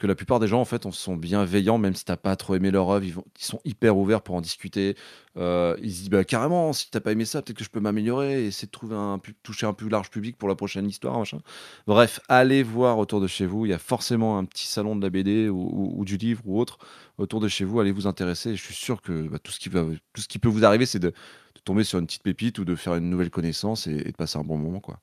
que 0.00 0.06
la 0.06 0.14
plupart 0.14 0.40
des 0.40 0.46
gens, 0.48 0.60
en 0.62 0.64
fait, 0.64 0.86
on 0.86 0.92
sont 0.92 1.14
bienveillants, 1.14 1.76
même 1.76 1.94
si 1.94 2.06
t'as 2.06 2.16
pas 2.16 2.34
trop 2.34 2.54
aimé 2.54 2.70
leur 2.70 2.88
œuvre, 2.88 3.04
ils, 3.04 3.12
vont- 3.12 3.24
ils 3.38 3.44
sont 3.44 3.60
hyper 3.66 3.98
ouverts 3.98 4.22
pour 4.22 4.34
en 4.34 4.40
discuter. 4.40 4.96
Euh, 5.36 5.76
ils 5.82 5.92
se 5.92 5.98
disent, 5.98 6.08
bah, 6.10 6.24
carrément, 6.24 6.72
si 6.72 6.90
t'as 6.90 7.00
pas 7.00 7.12
aimé 7.12 7.26
ça, 7.26 7.42
peut-être 7.42 7.58
que 7.58 7.64
je 7.64 7.68
peux 7.68 7.80
m'améliorer 7.80 8.44
et 8.44 8.46
essayer 8.46 8.64
de 8.66 8.70
trouver 8.70 8.96
un, 8.96 9.20
toucher 9.42 9.66
un 9.66 9.74
plus 9.74 9.90
large 9.90 10.08
public 10.08 10.38
pour 10.38 10.48
la 10.48 10.54
prochaine 10.54 10.88
histoire, 10.88 11.18
machin. 11.18 11.40
Bref, 11.86 12.18
allez 12.28 12.62
voir 12.62 12.98
autour 12.98 13.20
de 13.20 13.26
chez 13.26 13.44
vous. 13.44 13.66
Il 13.66 13.68
y 13.68 13.74
a 13.74 13.78
forcément 13.78 14.38
un 14.38 14.46
petit 14.46 14.66
salon 14.66 14.96
de 14.96 15.02
la 15.02 15.10
BD 15.10 15.50
ou, 15.50 15.58
ou- 15.70 15.92
ou 16.00 16.04
du 16.06 16.16
livre 16.16 16.40
ou 16.46 16.58
autre 16.58 16.78
autour 17.18 17.40
de 17.40 17.48
chez 17.48 17.66
vous. 17.66 17.78
Allez 17.78 17.92
vous 17.92 18.06
intéresser. 18.06 18.56
Je 18.56 18.62
suis 18.64 18.74
sûr 18.74 19.02
que 19.02 19.28
bah, 19.28 19.38
tout, 19.38 19.52
ce 19.52 19.60
qui 19.60 19.68
va, 19.68 19.84
tout 20.14 20.22
ce 20.22 20.28
qui 20.28 20.38
peut 20.38 20.48
vous 20.48 20.64
arriver, 20.64 20.86
c'est 20.86 20.98
de, 20.98 21.08
de 21.10 21.60
tomber 21.62 21.84
sur 21.84 21.98
une 21.98 22.06
petite 22.06 22.22
pépite 22.22 22.58
ou 22.58 22.64
de 22.64 22.74
faire 22.74 22.94
une 22.94 23.10
nouvelle 23.10 23.30
connaissance 23.30 23.86
et, 23.86 23.96
et 23.96 24.12
de 24.12 24.16
passer 24.16 24.38
un 24.38 24.44
bon 24.44 24.56
moment, 24.56 24.80
quoi. 24.80 24.98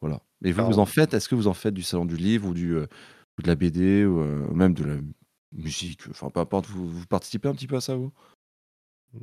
Voilà. 0.00 0.20
Et 0.42 0.50
vous, 0.52 0.64
vous 0.64 0.78
en 0.78 0.86
faites? 0.86 1.14
Est-ce 1.14 1.28
que 1.28 1.34
vous 1.34 1.46
en 1.46 1.52
faites 1.54 1.74
du 1.74 1.82
salon 1.82 2.06
du 2.06 2.16
livre 2.16 2.48
ou 2.48 2.54
du, 2.54 2.74
euh, 2.74 2.86
ou 3.40 3.42
de 3.42 3.48
la 3.48 3.54
BD 3.56 4.04
ou 4.04 4.20
euh, 4.20 4.46
même 4.52 4.74
de 4.74 4.84
la 4.84 4.96
musique 5.52 6.02
Enfin, 6.10 6.30
peu 6.30 6.40
importe. 6.40 6.66
Vous, 6.66 6.88
vous 6.88 7.06
participez 7.06 7.48
un 7.48 7.54
petit 7.54 7.66
peu 7.66 7.76
à 7.76 7.80
ça, 7.80 7.96
vous? 7.96 8.12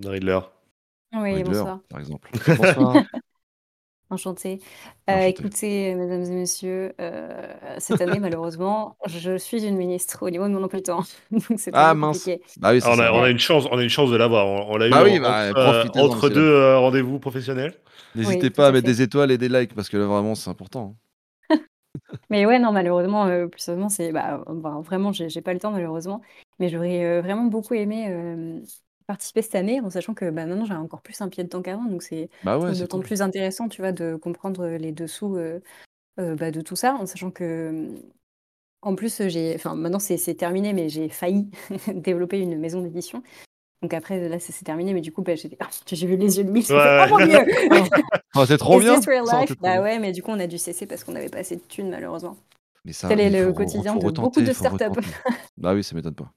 Riddler. 0.04 0.40
Oui, 1.14 1.34
Riddler, 1.36 1.44
bonsoir. 1.44 1.80
par 1.90 2.00
exemple. 2.00 2.30
Bonsoir. 2.56 3.04
Enchantée. 4.10 4.60
Euh, 5.10 5.14
Enchanté. 5.16 5.30
écoutez, 5.30 5.94
mesdames 5.96 6.24
et 6.24 6.30
messieurs, 6.36 6.94
euh, 7.02 7.54
cette 7.78 8.00
année, 8.00 8.20
malheureusement, 8.22 8.96
je 9.06 9.38
suis 9.38 9.66
une 9.66 9.76
ministre 9.76 10.26
au 10.26 10.30
niveau 10.30 10.46
de 10.48 10.54
mon 10.54 10.64
emploi 10.64 10.80
du 10.80 10.84
temps. 10.84 11.04
Donc, 11.32 11.44
c'est 11.58 11.72
Ah 11.74 11.94
mince. 11.94 12.20
compliqué. 12.24 12.42
Bah 12.56 12.72
oui, 12.72 12.80
Ah, 12.84 12.92
on, 12.92 12.94
a, 12.94 12.96
ça. 12.96 13.14
on 13.14 13.22
a 13.24 13.30
une 13.30 13.40
chance, 13.40 13.66
on 13.70 13.78
a 13.78 13.84
une 13.84 13.90
chance 13.90 14.10
de 14.10 14.16
l'avoir. 14.16 14.48
On, 14.48 14.74
on 14.74 14.78
l'a 14.78 14.88
eu 14.88 14.92
Bah 14.92 15.04
oui, 15.04 15.20
bah, 15.20 15.50
entre, 15.96 16.26
euh, 16.28 16.30
deux 16.30 16.40
euh, 16.42 16.78
rendez-vous 16.80 17.20
professionnels. 17.20 17.74
N'hésitez 18.16 18.48
Oui, 18.48 18.50
pas 18.50 18.68
à 18.68 18.70
à 18.70 18.72
mettre 18.72 18.88
fait. 18.88 18.94
des 18.94 19.02
étoiles 19.02 19.32
et 19.32 19.38
des 19.38 19.50
likes 19.50 19.74
parce 19.76 19.90
que 19.90 19.98
là, 19.98 20.06
vraiment, 20.06 20.36
c'est 20.36 20.50
important. 20.50 20.96
Mais 22.30 22.46
ouais, 22.46 22.60
non, 22.60 22.72
malheureusement, 22.72 23.26
euh, 23.28 23.48
plus 23.48 23.62
sérieusement, 23.62 23.90
c'est 23.90 24.12
bah, 24.12 24.44
vraiment, 24.84 25.12
j'ai 25.12 25.30
j'ai 25.30 25.42
pas 25.42 25.54
le 25.54 25.60
temps, 25.60 25.72
malheureusement. 25.72 26.22
Mais 26.60 26.70
j'aurais 26.70 27.04
euh, 27.06 27.22
vraiment 27.22 27.46
beaucoup 27.46 27.74
aimé 27.74 28.08
euh, 28.10 28.62
participer 29.08 29.42
cette 29.42 29.56
année, 29.56 29.80
en 29.82 29.90
sachant 29.90 30.14
que 30.14 30.26
bah, 30.30 30.46
maintenant, 30.46 30.66
j'ai 30.66 30.74
encore 30.74 31.02
plus 31.02 31.20
un 31.22 31.30
pied 31.30 31.44
dedans 31.44 31.62
qu'avant. 31.62 31.86
Donc, 31.86 32.04
c'est 32.04 32.30
Bah 32.44 32.58
je 32.58 32.64
ouais, 32.64 32.74
trouve 32.74 32.76
c'est 32.76 32.88
d'autant 32.88 33.00
cool. 33.00 33.02
plus 33.02 33.22
intéressant, 33.22 33.70
tu 33.70 33.82
vois, 33.82 33.92
de 33.94 34.16
comprendre 34.16 34.68
les 34.68 34.92
dessous 34.92 35.36
euh, 35.38 35.60
euh, 36.20 36.36
bah, 36.36 36.52
de 36.52 36.62
tout 36.62 36.76
ça, 36.78 36.96
en 36.96 37.06
sachant 37.08 37.32
que, 37.32 37.90
en 38.82 38.96
plus, 38.96 39.28
j'ai, 39.28 39.56
enfin, 39.56 39.76
maintenant, 39.76 40.00
c'est 40.00 40.18
c'est 40.18 40.36
terminé, 40.36 40.74
mais 40.74 40.90
j'ai 40.90 41.10
failli 41.10 41.50
développer 41.94 42.40
une 42.40 42.58
maison 42.60 42.82
d'édition. 42.82 43.24
Donc 43.82 43.94
après, 43.94 44.28
là, 44.28 44.40
c'est 44.40 44.64
terminé, 44.64 44.94
mais 44.94 45.02
du 45.02 45.12
coup, 45.12 45.22
bah, 45.22 45.34
j'ai 45.36 45.50
vu 46.08 46.18
les 46.18 46.38
yeux 46.38 46.44
de 46.44 46.52
Miss, 46.52 46.70
Ouais. 46.70 47.08
oh 47.12 47.18
mon 47.20 47.26
Dieu! 47.26 47.40
Oh, 48.36 48.46
c'est 48.46 48.58
trop 48.58 48.80
Is 48.80 48.84
bien. 48.84 48.96
this 48.96 49.08
real 49.08 49.24
life? 49.26 49.50
c'est 49.50 49.56
trop 49.56 49.64
Bah 49.64 49.82
ouais, 49.82 50.00
mais 50.00 50.12
du 50.12 50.24
coup, 50.24 50.32
on 50.32 50.40
a 50.40 50.48
dû 50.48 50.58
cesser 50.58 50.86
parce 50.86 51.04
qu'on 51.04 51.12
n'avait 51.12 51.30
pas 51.30 51.40
assez 51.40 51.56
de 51.56 51.62
thunes, 51.68 51.90
malheureusement. 51.90 52.38
Mais 52.86 52.94
ça, 52.94 53.08
Tel 53.08 53.20
est 53.20 53.30
le 53.30 53.48
faut 53.50 53.54
quotidien 53.54 53.94
faut 53.94 54.12
de 54.12 54.22
beaucoup 54.22 54.42
de 54.42 54.54
startups? 54.54 54.86
Bah 55.58 55.74
oui, 55.74 55.84
ça 55.84 55.96
m'étonne 55.96 56.16
pas. 56.16 56.32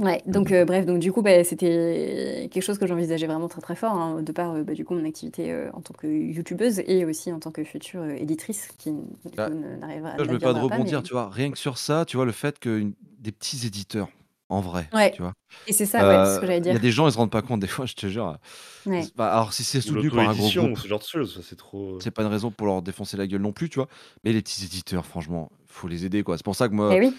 Ouais, 0.00 0.22
donc 0.26 0.52
euh, 0.52 0.64
bref, 0.64 0.86
donc 0.86 1.00
du 1.00 1.10
coup, 1.10 1.22
bah, 1.22 1.42
c'était 1.42 2.48
quelque 2.52 2.62
chose 2.62 2.78
que 2.78 2.86
j'envisageais 2.86 3.26
vraiment 3.26 3.48
très 3.48 3.60
très 3.60 3.74
fort, 3.74 3.94
hein, 3.94 4.22
de 4.22 4.30
par 4.30 4.52
euh, 4.54 4.62
bah, 4.62 4.72
du 4.74 4.84
coup 4.84 4.94
mon 4.94 5.04
activité 5.04 5.50
euh, 5.50 5.70
en 5.72 5.80
tant 5.80 5.92
que 5.92 6.06
youtubeuse 6.06 6.78
et 6.86 7.04
aussi 7.04 7.32
en 7.32 7.40
tant 7.40 7.50
que 7.50 7.64
future 7.64 8.04
éditrice 8.04 8.68
qui 8.78 8.92
n'arrivera 8.92 10.16
je 10.18 10.30
me 10.30 10.38
permets 10.38 10.60
de 10.60 10.68
pas, 10.68 10.74
rebondir, 10.76 10.98
mais- 10.98 11.02
tu 11.02 11.14
vois, 11.14 11.28
rien 11.28 11.50
que 11.50 11.58
sur 11.58 11.78
ça, 11.78 12.04
tu 12.04 12.16
vois, 12.16 12.26
le 12.26 12.30
fait 12.32 12.60
que 12.60 12.78
une- 12.78 12.92
des 13.18 13.32
petits 13.32 13.66
éditeurs, 13.66 14.08
en 14.48 14.60
vrai, 14.60 14.88
Ouais, 14.92 15.12
tu 15.12 15.22
vois, 15.22 15.34
et 15.66 15.72
c'est 15.72 15.86
ça, 15.86 16.06
ouais, 16.06 16.20
c'est 16.24 16.34
ce 16.34 16.38
que 16.40 16.46
euh, 16.46 16.46
j'allais 16.46 16.60
il 16.66 16.72
y 16.72 16.76
a 16.76 16.78
dire. 16.78 16.80
des 16.80 16.90
gens, 16.92 17.08
ils 17.08 17.12
se 17.12 17.18
rendent 17.18 17.30
pas 17.30 17.42
compte, 17.42 17.60
des 17.60 17.66
fois, 17.66 17.86
je 17.86 17.94
te 17.94 18.06
jure. 18.08 18.38
Ouais. 18.86 19.02
c'est 19.02 19.14
pas- 19.14 19.32
alors, 19.32 19.52
si 19.52 19.64
c'est 19.64 19.78
Ou 19.78 19.82
soutenu 19.82 20.10
par 20.10 20.28
un 20.28 20.34
gros 20.34 20.50
groupe, 20.52 20.78
ce 20.78 20.88
genre 20.88 20.98
de 21.00 21.04
choses, 21.04 21.34
ça, 21.34 21.40
c'est 21.42 21.56
trop. 21.56 21.98
c'est 22.00 22.10
pas 22.10 22.22
une 22.22 22.28
raison 22.28 22.50
pour 22.50 22.66
leur 22.66 22.82
défoncer 22.82 23.16
la 23.16 23.26
gueule 23.26 23.42
non 23.42 23.52
plus, 23.52 23.68
tu 23.68 23.76
vois. 23.76 23.88
Mais 24.24 24.32
les 24.32 24.42
petits 24.42 24.64
éditeurs, 24.64 25.06
franchement, 25.06 25.50
faut 25.66 25.88
les 25.88 26.04
aider, 26.04 26.22
quoi. 26.22 26.36
C'est 26.36 26.44
pour 26.44 26.56
ça 26.56 26.68
que 26.68 26.74
moi, 26.74 26.94
Eh 26.94 27.00
oui, 27.00 27.14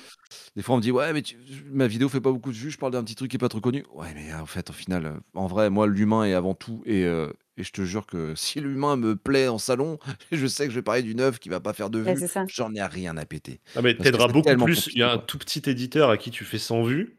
Des 0.56 0.61
fois, 0.61 0.76
on 0.76 0.77
me 0.77 0.81
dit, 0.84 0.91
ouais, 0.91 1.14
mais 1.14 1.22
tu- 1.22 1.38
ma 1.72 1.88
vidéo 1.88 2.10
fait 2.10 2.22
pas 2.22 2.31
beaucoup 2.31 2.51
de 2.51 2.57
vues, 2.57 2.72
je 2.72 2.77
parle 2.77 2.91
d'un 2.93 3.03
petit 3.03 3.15
truc 3.15 3.31
qui 3.31 3.38
est 3.38 3.39
pas 3.39 3.49
trop 3.49 3.61
connu. 3.61 3.84
Ouais, 3.93 4.07
mais 4.15 4.31
euh, 4.31 4.41
en 4.41 4.45
fait, 4.45 4.69
au 4.69 4.73
final, 4.73 5.06
euh, 5.06 5.14
en 5.34 5.47
vrai, 5.47 5.69
moi, 5.69 5.88
l'humain 5.88 6.23
est 6.26 6.34
avant 6.34 6.53
tout. 6.53 6.81
Et, 6.85 7.03
euh, 7.06 7.31
et 7.57 7.64
je 7.64 7.72
te 7.72 7.84
jure 7.84 8.06
que 8.06 8.34
si 8.38 8.60
l'humain 8.61 8.95
me 8.95 9.15
plaît 9.15 9.47
en 9.47 9.57
salon, 9.57 9.99
je 10.31 10.47
sais 10.47 10.65
que 10.65 10.72
je 10.72 10.76
vais 10.80 10.84
parler 10.84 11.03
d'une 11.03 11.19
œuvre 11.22 11.39
qui 11.39 11.49
va 11.49 11.60
pas 11.60 11.73
faire 11.73 11.89
de 11.89 11.99
vues. 11.99 12.26
J'en 12.47 12.73
ai 12.76 12.84
rien 12.84 13.18
à 13.18 13.26
péter. 13.26 13.60
Ah, 13.76 13.81
mais 13.81 13.95
t'aideras 13.95 14.27
beaucoup 14.27 14.56
plus. 14.65 14.89
Il 14.93 14.99
y 14.99 15.03
a 15.03 15.11
un 15.14 15.18
tout 15.18 15.38
petit 15.38 15.61
éditeur 15.69 16.10
à 16.10 16.18
qui 16.18 16.31
tu 16.31 16.45
fais 16.45 16.60
100 16.60 16.84
vues 16.84 17.15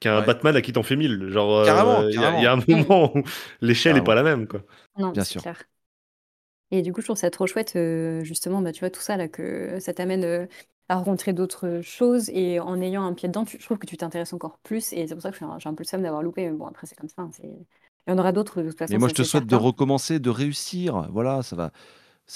qu'un 0.00 0.20
Ouais. 0.20 0.24
Batman 0.26 0.56
à 0.56 0.62
qui 0.62 0.72
t'en 0.72 0.82
fais 0.82 0.96
1000. 0.96 1.28
Genre, 1.30 1.56
euh, 1.58 1.64
Carrément, 1.66 2.08
il 2.10 2.20
y, 2.20 2.24
a- 2.24 2.36
il 2.36 2.42
y 2.42 2.46
a 2.46 2.52
un 2.54 2.60
moment 2.68 3.12
où 3.16 3.22
l'échelle 3.60 3.96
est 3.96 4.02
Carrément. 4.02 4.04
pas 4.04 4.14
la 4.14 4.22
même, 4.22 4.46
quoi. 4.48 4.62
Non, 4.98 5.12
Bien 5.14 5.24
sûr. 5.24 5.42
clair. 5.42 5.64
Et 6.70 6.82
du 6.82 6.92
coup, 6.92 7.00
je 7.00 7.06
trouve 7.06 7.16
ça 7.16 7.30
trop 7.30 7.46
chouette, 7.46 7.74
euh, 7.76 8.22
justement, 8.24 8.62
bah, 8.62 8.72
tu 8.72 8.80
vois, 8.80 8.90
tout 8.90 9.00
ça, 9.00 9.16
là, 9.16 9.28
que 9.28 9.78
ça 9.80 9.92
t'amène 9.92 10.24
euh, 10.24 10.46
à 10.88 10.96
rencontrer 10.96 11.32
d'autres 11.32 11.80
choses 11.82 12.30
et 12.30 12.60
en 12.60 12.80
ayant 12.80 13.04
un 13.04 13.12
pied 13.14 13.28
dedans, 13.28 13.44
tu- 13.44 13.58
je 13.58 13.64
trouve 13.64 13.78
que 13.78 13.86
tu 13.86 13.96
t'intéresses 13.96 14.32
encore 14.32 14.58
plus 14.60 14.92
et 14.92 15.06
c'est 15.08 15.14
pour 15.14 15.22
ça 15.22 15.32
que 15.32 15.36
j'ai 15.38 15.44
un, 15.68 15.74
peu 15.74 15.82
le 15.82 15.88
seum 15.88 16.02
d'avoir 16.02 16.22
loupé. 16.22 16.44
Mais 16.48 16.56
bon, 16.56 16.66
après, 16.66 16.86
c'est 16.86 16.94
comme 16.96 17.08
ça. 17.08 17.22
hein, 17.22 17.30
Il 17.42 18.10
y 18.10 18.12
en 18.12 18.18
aura 18.18 18.30
d'autres 18.32 18.62
de 18.62 18.68
toute 18.70 18.78
façon. 18.78 18.92
Mais 18.92 18.98
moi, 18.98 19.08
je 19.08 19.14
te 19.14 19.22
souhaite 19.22 19.46
de 19.46 19.56
recommencer, 19.56 20.18
de 20.18 20.30
réussir. 20.30 21.08
Voilà, 21.12 21.42
ça 21.42 21.56
va. 21.56 21.72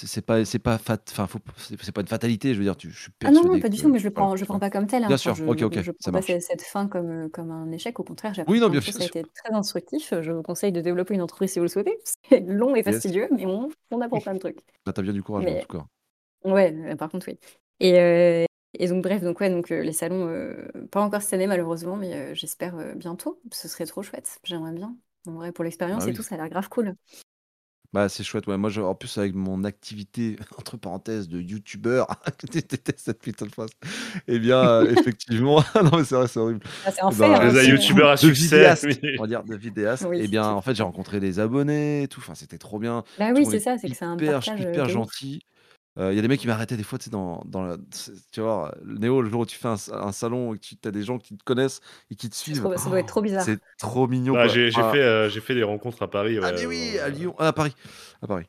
C'est 0.07 0.23
pas 0.27 0.45
c'est 0.45 0.59
pas 0.59 0.79
fat 0.79 0.99
enfin, 1.11 1.29
c'est 1.59 1.93
pas 1.93 2.01
une 2.01 2.07
fatalité, 2.09 2.55
je 2.55 2.59
veux 2.59 2.65
dire, 2.65 2.77
tu 2.77 2.91
je 2.91 3.03
suis 3.03 3.12
Ah 3.27 3.31
non, 3.33 3.43
non, 3.47 3.59
pas 3.59 3.71
du 3.71 3.79
tout, 3.79 3.89
mais 3.91 3.99
je 3.99 4.05
le 4.05 4.12
voilà, 4.15 4.31
prends 4.31 4.37
je 4.37 4.45
prends 4.45 4.59
pas 4.59 4.69
comme 4.71 4.87
tel, 4.87 5.03
hein. 5.05 5.09
Bien 5.09 5.16
Enfin, 5.19 5.19
sûr, 5.19 5.43
OK, 5.47 5.62
OK, 5.62 5.79
je 5.81 5.83
je 5.83 5.91
ça 5.99 6.11
prends 6.11 6.21
pas 6.21 6.21
marche. 6.21 6.39
cette 6.41 6.61
fin 6.62 6.89
comme, 6.89 7.31
comme 7.31 7.51
un 7.51 7.71
échec. 7.73 7.99
Au 7.99 8.05
contraire, 8.05 8.35
Oui, 8.47 8.61
non, 8.61 8.69
bien 8.71 8.81
bien 8.81 8.99
Ça 8.99 9.03
a 9.03 9.03
sûr. 9.03 9.07
été 9.07 9.25
très 9.25 9.55
instructif. 9.55 10.12
Je 10.21 10.31
vous 10.33 10.43
conseille 10.43 10.73
de 10.73 10.81
développer 10.83 11.15
une 11.15 11.23
entreprise 11.23 11.53
si 11.53 11.59
vous 11.59 11.65
le 11.65 11.69
souhaitez. 11.69 11.99
C'est 12.29 12.41
long 12.41 12.75
et 12.77 12.83
Yes. 12.87 13.05
fastidieux, 13.05 13.29
mais 13.33 13.47
on 13.47 13.69
on 13.91 14.01
apprend 14.03 14.21
plein 14.21 14.35
de 14.35 14.39
trucs. 14.41 14.61
Bah, 14.87 14.93
tu 14.95 15.01
as 15.01 15.03
bien 15.03 15.12
du 15.12 15.23
courage, 15.23 15.47
en 15.47 15.57
Mais 15.57 15.59
tout 15.59 15.69
cas. 15.69 15.87
ouais, 16.45 16.73
heu, 16.75 16.97
par 16.97 17.11
contre, 17.11 17.29
oui 17.29 17.39
et 17.81 17.99
heu 18.01 18.47
et 18.79 18.89
donc 18.89 19.03
bref, 19.05 19.23
donc 19.23 19.41
ouais, 19.41 19.51
donc 19.51 19.73
heu, 19.73 19.83
les 19.83 19.93
salons, 19.93 20.29
pas 20.93 21.03
encore 21.03 21.23
cette 21.23 21.35
année 21.35 21.47
malheureusement, 21.49 21.97
mais 21.97 22.35
j'espère, 22.37 22.77
bientôt. 22.97 23.41
Ce 23.53 23.69
serait 23.69 23.87
trop 23.87 24.03
chouette. 24.03 24.39
J'aimerais 24.45 24.73
bien. 24.73 24.97
En 25.29 25.33
vrai, 25.35 25.53
pour 25.53 25.65
Bah 25.89 26.05
l'expérience 26.05 26.09
et 26.09 26.12
tout, 26.15 26.23
ça 26.25 26.37
a 26.37 26.39
l'air 26.39 26.49
grave 26.51 26.69
cool. 26.71 26.97
Bah, 27.95 28.09
c'est 28.09 28.25
chouette, 28.25 28.49
ouais. 28.49 28.59
Moi, 28.59 28.71
je 28.71 28.81
en 28.81 28.95
plus, 28.97 29.19
avec 29.19 29.35
mon 29.37 29.65
activité, 29.65 30.37
entre 30.59 30.77
parenthèses, 30.77 31.29
de 31.29 31.41
youtubeur, 31.41 32.09
je 32.43 32.49
déteste 32.61 32.99
cette 33.01 33.21
putain 33.23 33.47
de 33.47 33.53
phrase. 33.53 33.71
Et 34.29 34.41
bien, 34.41 34.83
heu, 34.83 34.91
effectivement 34.93 35.62
non, 35.77 35.91
mais 35.99 36.05
c'est 36.05 36.16
vrai, 36.16 36.29
c'est 36.29 36.41
horrible. 36.41 36.61
Ah, 36.85 36.91
c'est 36.93 37.03
fait, 37.12 37.15
ben, 37.15 37.33
hein, 37.41 37.53
Les 37.53 37.66
du 37.66 37.73
coup, 37.73 37.73
youtubeurs 37.73 38.11
à 38.11 38.16
de 38.21 38.33
succès, 38.33 38.33
vidéaste, 38.33 38.85
oui. 38.85 38.99
on 39.16 39.23
va 39.23 39.29
dire, 39.29 39.45
de 39.45 39.57
vidéaste 39.57 40.09
Oui, 40.09 40.19
et 40.19 40.29
bien, 40.29 40.49
en 40.49 40.61
fait, 40.62 40.75
j'ai 40.75 40.83
rencontré 40.83 41.21
des 41.21 41.39
abonnés 41.41 42.03
et 42.03 42.09
tout. 42.09 42.21
Enfin, 42.21 42.35
c'était 42.35 42.59
trop 42.59 42.79
bien. 42.81 43.05
Bah 43.19 43.33
Tout 43.33 43.35
oui, 43.35 43.43
le 43.43 43.47
monde 43.47 43.55
c'est 43.55 43.57
est 43.57 43.61
ça, 43.61 43.79
c'est 43.79 43.89
que 43.91 43.97
c'est 43.97 44.05
un 44.05 44.16
hyper 44.16 44.21
partage, 44.21 44.61
heu, 44.66 44.81
hyper 44.81 44.83
de 44.83 44.95
ouf. 44.95 45.07
gentil. 45.07 45.43
Heu, 45.97 46.12
il 46.12 46.16
y 46.16 46.19
a 46.19 46.23
des 46.23 46.29
mecs 46.29 46.41
qui 46.41 46.47
m'arrêtaient 46.49 46.77
des 46.77 46.83
fois, 46.83 46.99
tu 46.99 47.05
sais, 47.05 47.11
dans 47.11 47.43
dans 47.47 47.62
la 47.62 47.77
tu 48.33 48.41
vois, 48.41 48.75
Néo, 48.85 49.23
le 49.23 49.31
jour 49.31 49.43
où 49.43 49.47
tu 49.47 49.57
fais 49.57 49.69
un 49.69 49.77
sa 49.77 50.03
un 50.03 50.11
salon 50.12 50.53
et 50.55 50.59
que 50.59 50.65
tu 50.66 50.77
as 50.85 50.91
des 50.91 51.03
gens 51.05 51.19
qui 51.19 51.37
te 51.37 51.45
connaissent 51.45 51.81
et 52.11 52.16
qui 52.16 52.29
te 52.29 52.35
suivent, 52.35 52.69
trop 52.69 52.77
ça 52.77 52.91
doit 52.91 53.01
être 53.01 53.09
trop 53.09 53.21
bizarre. 53.23 53.51
c'est 53.53 53.61
trop 53.79 54.09
mignon, 54.09 54.37
Ah, 54.37 54.39
quoi. 54.39 54.49
j'ai 54.49 54.71
j'ai 54.71 54.83
Enfin 54.83 54.85
fait, 54.85 55.31
j'ai 55.31 55.41
fait 55.41 55.55
des 55.55 55.62
rencontres 55.65 56.03
à 56.03 56.11
Paris, 56.11 56.39
ah 56.43 56.53
mais 56.53 56.66
oui, 56.66 56.99
à 56.99 57.09
heu 57.09 57.11
Lyon, 57.11 57.35
ah, 57.39 57.49
à 57.49 57.53
Paris, 57.53 57.75
à 58.23 58.27
Paris 58.27 58.47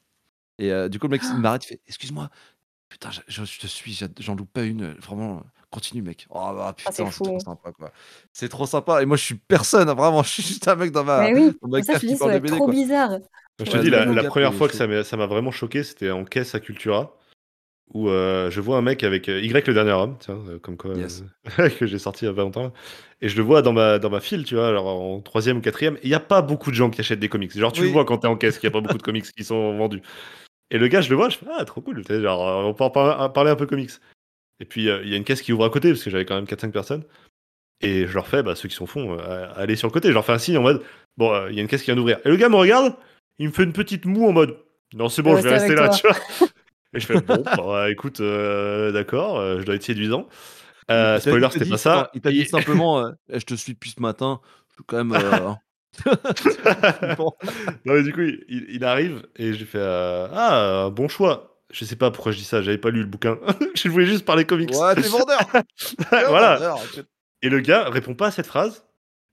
et 0.60 0.72
du 0.90 1.00
coup, 1.00 1.08
le 1.08 1.12
mec, 1.14 1.30
il 1.30 1.40
m'arrête, 1.42 1.66
il 1.66 1.70
fait: 1.70 1.82
«Excuse-moi, 1.88 2.30
putain, 2.90 3.12
je 3.12 3.22
je 3.28 3.46
je 3.46 3.60
te 3.60 3.68
suis, 3.68 4.00
j'en 4.20 4.36
loupe 4.36 4.52
pas 4.54 4.64
une, 4.64 4.94
vraiment, 4.96 5.44
continue 5.72 6.02
mec». 6.04 6.28
Oh 6.32 6.54
bah, 6.56 6.74
Ah, 6.88 6.92
c'est 6.92 7.06
putain, 7.06 7.12
c'est 7.12 7.24
trop 7.24 7.40
sympa, 7.40 7.72
quoi. 7.74 7.92
C'est 8.34 8.50
trop 8.50 8.66
sympa 8.68 9.02
et 9.04 9.08
moi, 9.08 9.18
je 9.18 9.24
suis 9.26 9.36
personne, 9.36 9.90
hein, 9.90 9.96
vraiment, 9.96 10.24
je 10.26 10.30
suis 10.30 10.44
juste 10.44 10.68
un 10.70 10.76
mec 10.78 10.92
dans 10.92 11.04
ma 11.06 11.30
Mais 11.30 11.34
oui, 11.34 11.54
dans 11.62 11.70
ma 11.70 11.78
pour 11.78 11.86
ça, 11.86 11.98
je 12.00 12.06
dis, 12.06 12.18
ça 12.18 12.40
BD, 12.40 12.40
trop 12.40 12.68
quoi. 12.68 12.76
bizarre. 12.76 13.20
Je 13.60 13.66
te 13.72 13.78
Ouais, 13.78 13.80
dis, 13.80 13.90
le 13.90 13.92
la 13.92 14.06
le 14.06 14.14
la 14.14 14.24
gap 14.24 14.26
1re 14.26 14.54
est 14.54 14.54
fois 14.54 14.70
que 14.70 14.76
ça 14.76 14.88
m'a 15.18 15.28
vraiment 15.28 15.52
choqué, 15.52 15.84
c'était 15.84 16.12
en 16.12 16.26
caisse 16.26 16.56
à 16.56 16.60
Cultura 16.62 17.18
où, 17.94 18.10
heu, 18.10 18.49
je 18.52 18.62
vois 18.62 18.78
un 18.78 18.82
mec 18.82 19.03
avec, 19.03 19.30
heu, 19.30 19.41
Y 19.44 19.68
le 19.68 19.74
dernier 19.74 19.91
homme, 19.91 20.18
tiens, 20.20 20.40
heu, 20.49 20.60
comme 20.60 20.78
quoi, 20.78 20.94
Yes. 20.95 21.24
que 21.80 21.86
j'ai 21.88 21.99
sorti 21.99 22.26
il 22.26 22.28
y 22.28 22.32
a 22.32 22.34
pas 22.34 22.41
longtemps 22.41 22.74
et 23.22 23.30
je 23.30 23.38
le 23.38 23.44
vois 23.44 23.62
dans 23.62 23.74
ma 23.74 23.99
dans 23.99 24.10
ma 24.10 24.20
file, 24.22 24.44
tu 24.44 24.56
vois? 24.56 24.68
Alors 24.68 24.88
en 24.88 25.22
3e 25.22 25.57
ou 25.57 25.62
4e 25.62 25.95
et 25.98 25.99
il 26.03 26.10
y 26.10 26.14
a 26.16 26.20
pas 26.20 26.41
beaucoup 26.41 26.70
de 26.72 26.76
gens 26.76 26.90
qui 26.90 26.99
achètent 27.02 27.20
des 27.20 27.30
comics. 27.30 27.57
Genre, 27.57 27.72
tu 27.72 27.84
le 27.86 27.90
vois 27.91 28.06
quand 28.06 28.18
tu 28.20 28.28
es 28.28 28.30
en 28.30 28.36
caisse 28.38 28.57
qu'il 28.60 28.68
y 28.68 28.70
a 28.70 28.72
pas 28.72 28.82
beaucoup 28.82 28.98
de 28.98 29.03
comics 29.03 29.26
qui 29.32 29.44
sont 29.44 29.78
vendus 29.78 30.02
et 30.72 30.78
le 30.80 30.88
gars, 30.90 31.02
je 31.02 31.10
le 31.12 31.16
vois, 31.18 31.30
je 31.30 31.38
fais: 31.38 31.45
«Ah, 31.57 31.66
trop 31.66 31.82
cool», 31.82 32.03
genre, 32.07 32.66
on 32.68 32.74
peut 32.74 32.84
en 32.86 32.90
par 32.91 33.34
parler 33.34 33.52
un 33.52 33.56
peu 33.57 33.68
comics 33.68 33.91
et 34.62 34.66
puis, 34.66 34.84
il 34.86 35.10
y 35.10 35.14
a 35.14 35.18
une 35.18 35.24
caisse 35.26 35.41
qui 35.44 35.53
ouvre 35.53 35.66
à 35.66 35.70
côté 35.72 35.90
parce 35.91 36.03
que 36.03 36.10
j'avais 36.12 36.26
quand 36.26 36.36
même 36.36 36.48
4-5 36.48 36.74
personnes 36.74 37.03
et 37.82 38.07
je 38.07 38.14
leur 38.16 38.28
fais, 38.28 38.44
bah, 38.44 38.56
ceux 38.56 38.70
qui 38.70 38.76
sont 38.76 38.86
au 38.86 38.88
fond, 38.88 39.18
allez 39.56 39.76
sur 39.78 39.88
le 39.90 39.94
côté. 39.94 40.10
Je 40.10 40.14
leur 40.14 40.26
fais 40.26 40.34
un 40.34 40.40
signe 40.40 40.57
en 40.57 40.64
mode: 40.64 40.84
«Bon, 41.18 41.48
il 41.49 41.56
y 41.56 41.60
a 41.60 41.64
une 41.64 41.68
caisse 41.70 41.82
qui 41.82 41.88
vient 41.88 41.95
d'ouvrir» 41.98 42.20
et 42.26 42.30
le 42.30 42.38
gars 42.38 42.49
me 42.49 42.56
regarde, 42.57 42.95
il 43.40 43.48
me 43.49 43.53
fait 43.53 43.64
une 43.66 43.74
petite 43.74 44.06
moue 44.06 44.28
en 44.28 44.34
mode: 44.34 44.57
«Non, 44.95 45.10
c'est 45.10 45.24
bon, 45.24 45.36
je 45.38 45.44
vais 45.44 45.52
rester 45.52 45.76
là», 45.76 45.90
toi. 45.90 45.98
tu 45.99 46.07
vois? 46.07 46.18
Et 46.96 47.00
je 47.00 47.06
fais: 47.06 47.20
«Bon, 47.22 47.44
bah, 47.58 47.90
écoute, 47.92 48.22
heu, 48.22 48.92
d'accord, 48.94 49.40
heu, 49.40 49.60
je 49.60 49.66
dois 49.66 49.76
être 49.76 49.84
séduisant». 49.84 50.28
Il 50.90 51.20
spoiler, 51.20 51.42
t'a 51.42 51.50
c'était 51.50 51.70
pas 51.70 51.78
ça 51.78 52.12
il 52.14 52.22
t'a 52.22 52.32
dit 52.32 52.46
simplement, 52.46 53.08
«Eh, 53.30 53.40
je 53.40 53.46
te 53.46 53.56
suis 53.56 53.74
depuis 53.74 53.90
ce 53.92 54.02
matin, 54.02 54.40
je 54.70 54.76
suis 54.76 54.84
quand 54.86 54.98
même, 55.04 55.14
heu, 55.14 55.34
hein». 55.34 55.58
C'est 55.98 56.10
un 56.10 56.76
peu 56.76 57.08
flippant. 57.08 57.38
Non, 57.86 57.94
mais 57.94 58.04
du 58.04 58.14
coup, 58.14 58.22
il 58.22 58.84
arrive 58.84 59.26
et 59.36 59.54
fais, 59.54 59.78
heu: 59.80 60.28
«Ah, 60.34 60.90
bon 60.92 61.08
choix». 61.08 61.52
Je 61.72 61.84
sais 61.84 61.96
pas 61.96 62.12
pourquoi 62.12 62.32
je 62.32 62.38
dis 62.38 62.44
ça, 62.44 62.62
j'avais 62.62 62.78
pas 62.78 62.92
lu 62.92 63.00
le 63.00 63.08
bouquin. 63.08 63.38
Je 63.76 63.90
voulais 63.90 64.06
juste 64.06 64.24
parler 64.24 64.46
comics. 64.46 64.70
Ouais, 64.72 64.96
tu 64.96 65.02
es 65.02 65.08
vendeur! 65.10 65.40
Voilà 66.30 66.56
vendeur, 66.56 66.80
et 67.42 67.50
le 67.50 67.60
gars 67.60 67.90
répond 67.90 68.14
pas 68.14 68.28
à 68.28 68.32
cette 68.32 68.46
phrase. 68.48 68.86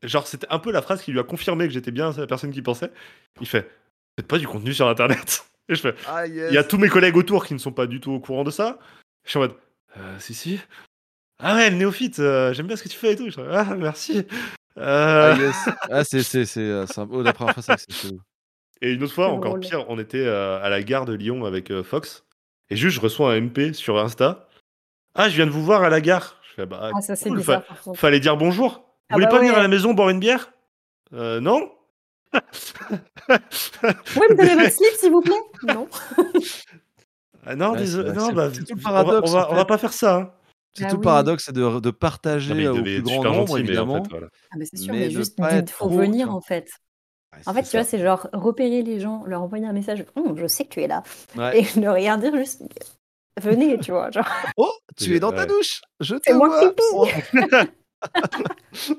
Genre, 0.03 0.27
c'était 0.27 0.47
un 0.51 0.59
peu 0.59 0.73
la 0.73 0.83
phrase 0.83 1.03
qui 1.03 1.13
lui 1.13 1.21
a 1.21 1.25
confirmé 1.25 1.69
que 1.69 1.75
j'étais 1.75 1.93
bien 1.93 2.11
la 2.17 2.27
personne 2.27 2.51
qu'il 2.51 2.63
pensait. 2.63 2.91
Il 3.41 3.47
fait: 3.47 3.71
«Faites 4.19 4.27
pas 4.27 4.39
du 4.39 4.49
contenu 4.49 4.73
sur 4.75 4.89
internet?» 4.89 5.45
Et 5.69 5.75
je 5.75 5.81
fais: 5.81 5.95
Ah 6.07 6.27
il 6.27 6.35
y 6.53 6.59
a 6.59 6.65
tous 6.65 6.79
mes 6.79 6.89
collègues 6.89 7.17
autour 7.17 7.47
qui 7.47 7.55
ne 7.55 7.59
sont 7.59 7.73
pas 7.73 7.87
du 7.87 8.01
tout 8.01 8.13
au 8.13 8.21
courant 8.21 8.45
de 8.45 8.51
ça. 8.51 8.79
Je 9.25 9.31
suis 9.31 9.39
en 9.39 9.43
mode: 9.43 9.55
«Heu, 9.97 10.01
si, 10.19 10.35
si». 10.35 10.61
«Ah 11.41 11.57
ouais, 11.57 11.71
le 11.71 11.77
néophyte, 11.77 12.19
heu, 12.21 12.53
j'aime 12.55 12.67
bien 12.69 12.77
ce 12.77 12.85
que 12.85 12.89
tu 12.91 12.99
fais 12.99 13.13
et 13.15 13.17
tout». 13.17 13.27
Je 13.31 13.35
fais: 13.37 13.43
«Ah 13.51 13.75
merci». 13.77 14.27
Ah 15.21 15.31
Heu 15.31 15.37
yes! 15.39 15.69
Ah 15.91 16.05
c'est 16.05 16.23
c'est 16.25 16.47
c'est, 16.47 16.61
heu, 16.63 16.87
c'est 16.89 17.01
un 17.01 17.09
oh, 17.11 17.23
la 17.23 17.33
1re 17.35 17.53
fois, 17.55 17.63
c'est 17.63 17.93
chelou. 17.93 18.21
et 18.83 18.93
une 18.93 19.03
autre 19.05 19.15
fois, 19.15 19.29
encore 19.29 19.53
drôle. 19.53 19.61
pire, 19.61 19.87
on 19.91 19.99
était, 19.99 20.27
à 20.29 20.69
la 20.71 20.83
gare 20.83 21.07
de 21.07 21.15
Lyon 21.15 21.45
avec, 21.47 21.73
Fox 21.83 22.25
et 22.71 22.77
juste, 22.77 22.97
je 22.97 23.01
reçois 23.03 23.33
un 23.35 23.41
MP 23.43 23.75
sur 23.75 23.99
Insta: 23.99 24.49
«Ah, 25.15 25.29
je 25.31 25.37
viens 25.37 25.47
de 25.47 25.53
vous 25.53 25.65
voir 25.65 25.83
à 25.85 25.91
la 25.91 26.01
gare». 26.03 26.41
Je 26.51 26.55
fais: 26.55 26.67
«Bah, 26.67 26.91
Ah 26.95 27.01
ça, 27.03 27.17
c'est 27.17 27.29
cool, 27.31 27.43
fa 27.43 27.61
bizarre 27.63 27.83
contre. 27.85 28.01
fallait 28.01 28.21
dire 28.21 28.37
bonjour. 28.39 28.73
Vous 28.75 28.85
Ah 29.11 29.15
voulez 29.15 29.27
bah 29.27 29.31
pas 29.33 29.39
venir 29.41 29.55
à 29.57 29.63
la 29.63 29.69
maison 29.69 29.95
boire 29.95 30.11
une 30.11 30.21
bière?» 30.21 30.53
«Heu, 31.15 31.41
non». 31.41 31.71
«Vous 32.33 34.13
pouvez 34.15 34.29
me 34.31 34.37
donner 34.37 34.55
votre 34.57 34.73
slip, 34.73 34.93
s'il 34.99 35.13
vous 35.13 35.23
plaît?» 35.23 35.43
«Non». 35.63 35.89
«Ah 37.45 37.57
non, 37.57 37.73
Ouais, 37.75 37.87
c'est 37.87 38.03
non, 38.13 38.27
c'est 38.29 38.33
bah, 38.33 38.51
c'est 38.53 38.61
v 38.61 38.65
tout 38.67 38.75
le 38.77 38.83
on 38.95 39.05
va 39.05 39.13
on 39.23 39.25
paradoxe, 39.25 39.31
en 39.33 39.33
va 39.33 39.49
on 39.51 39.55
va 39.55 39.61
fait. 39.63 39.67
pas 39.67 39.79
faire 39.79 39.93
ça, 39.93 40.17
hein». 40.17 40.33
C'est 40.75 40.85
Bah 40.85 40.91
tout 40.91 40.97
le 40.97 41.01
oui. 41.01 41.05
paradoxe, 41.05 41.45
c'est 41.47 41.53
de 41.53 41.81
de 41.81 41.91
Non, 42.49 42.55
mais 42.57 42.63
partager 42.63 42.65
il 42.65 42.69
au 42.69 42.73
devait 42.77 42.83
plus 42.83 42.97
être 42.99 43.03
grand 43.03 43.15
super 43.17 43.33
nombre, 43.33 43.57
gentil, 43.57 43.63
mais 43.65 43.79
en 43.79 43.87
fait, 43.89 43.93
évidemment, 43.99 44.03
voilà. 44.11 44.29
Ah 44.53 44.57
bah, 44.59 44.65
c'est 44.71 44.77
sûr, 44.77 44.95
mais 44.95 44.97
mais 44.97 45.11
juste 45.11 45.37
pas 45.39 45.51
dites 45.57 45.59
être 45.59 45.71
faut 45.71 45.87
trop, 45.87 45.91
tu 45.91 45.97
venir 46.01 46.27
vois? 46.27 46.35
en 46.35 46.41
fait. 46.41 46.69
Ouais, 47.35 47.41
En 47.47 47.55
fait, 47.55 47.63
tu 47.65 47.77
vois, 47.77 47.85
c'est 47.85 47.99
genre 48.01 48.29
repérer 48.33 48.83
les 48.83 49.01
gens, 49.01 49.25
leur 49.27 49.43
envoyer 49.43 49.67
un 49.67 49.73
message: 49.73 50.05
«Mmh, 50.17 50.37
je 50.37 50.47
sais 50.47 50.65
que 50.65 50.71
tu 50.71 50.83
es 50.83 50.87
là» 50.89 51.03
Ouais. 51.37 51.61
et 51.77 51.81
ne 51.81 51.89
rien 51.89 52.17
dire, 52.19 52.35
juste 52.37 52.63
venez, 53.41 53.79
tu 53.81 53.91
vois? 53.93 54.11
Genre 54.11 54.29
«Oh, 54.57 54.73
tu 54.97 55.15
es 55.17 55.21
dans 55.21 55.33
ta 55.33 55.43
ouais. 55.43 55.47
douche, 55.47 55.81
je 56.01 56.15
te 56.17 56.21
«C'est 56.27 56.35
moi! 56.35 56.73
Oh! 56.93 57.07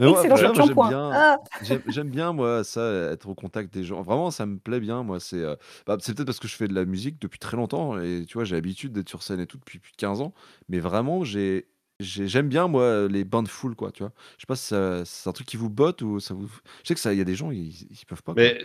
Mais 0.00 0.06
moi, 0.08 0.24
«Excellent 0.24 0.36
moi, 0.54 0.60
j'aime 0.60 0.64
shampoing». 0.66 0.88
bien 0.88 1.20
Ah! 1.20 1.36
j'aime 1.60 1.82
j'aime 1.86 2.10
bien, 2.10 2.32
moi, 2.32 2.64
ça, 2.64 3.10
être 3.12 3.28
au 3.28 3.34
contact 3.34 3.72
des 3.72 3.84
gens. 3.84 4.02
Vraiment, 4.02 4.30
ça 4.30 4.46
me 4.46 4.58
plaît 4.58 4.80
bien, 4.80 5.02
moi, 5.02 5.20
c'est, 5.20 5.38
heu, 5.38 5.56
bah, 5.86 5.96
c'est 6.00 6.14
peut-être 6.14 6.26
parce 6.26 6.40
que 6.40 6.48
je 6.48 6.56
fais 6.56 6.68
de 6.68 6.74
la 6.74 6.84
musique 6.84 7.20
depuis 7.20 7.38
très 7.38 7.56
longtemps 7.56 7.98
et 8.00 8.24
tu 8.26 8.34
vois, 8.34 8.44
j'ai 8.44 8.56
l'habitude 8.56 8.92
d'être 8.92 9.08
sur 9.08 9.22
scène 9.22 9.40
et 9.40 9.46
tout 9.46 9.58
depuis 9.58 9.78
plus 9.78 9.92
de 9.92 9.96
15 9.96 10.20
ans, 10.20 10.34
mais 10.68 10.80
vraiment, 10.80 11.24
j'ai 11.24 11.66
j'ai 12.00 12.26
j'aime 12.26 12.48
bien, 12.48 12.66
moi, 12.68 13.06
les 13.08 13.24
bains 13.24 13.42
de 13.44 13.48
foule, 13.48 13.76
quoi, 13.76 13.92
tu 13.92 14.02
vois? 14.02 14.12
Je 14.36 14.42
sais 14.42 14.46
pas 14.48 14.56
si 14.56 14.66
ça 14.66 15.04
c'est 15.04 15.28
un 15.30 15.32
truc 15.32 15.46
qui 15.46 15.56
vous 15.56 15.70
botte 15.70 16.02
ou 16.02 16.18
ça 16.20 16.34
vous 16.34 16.48
je 16.82 16.88
sais 16.88 16.94
que 16.94 17.00
ça 17.00 17.12
il 17.12 17.18
y 17.18 17.22
a 17.22 17.24
des 17.24 17.36
gens, 17.36 17.50
ils 17.52 17.68
ils 17.90 18.06
peuvent 18.08 18.22
pas, 18.22 18.34
quoi. 18.34 18.42
Mais 18.42 18.58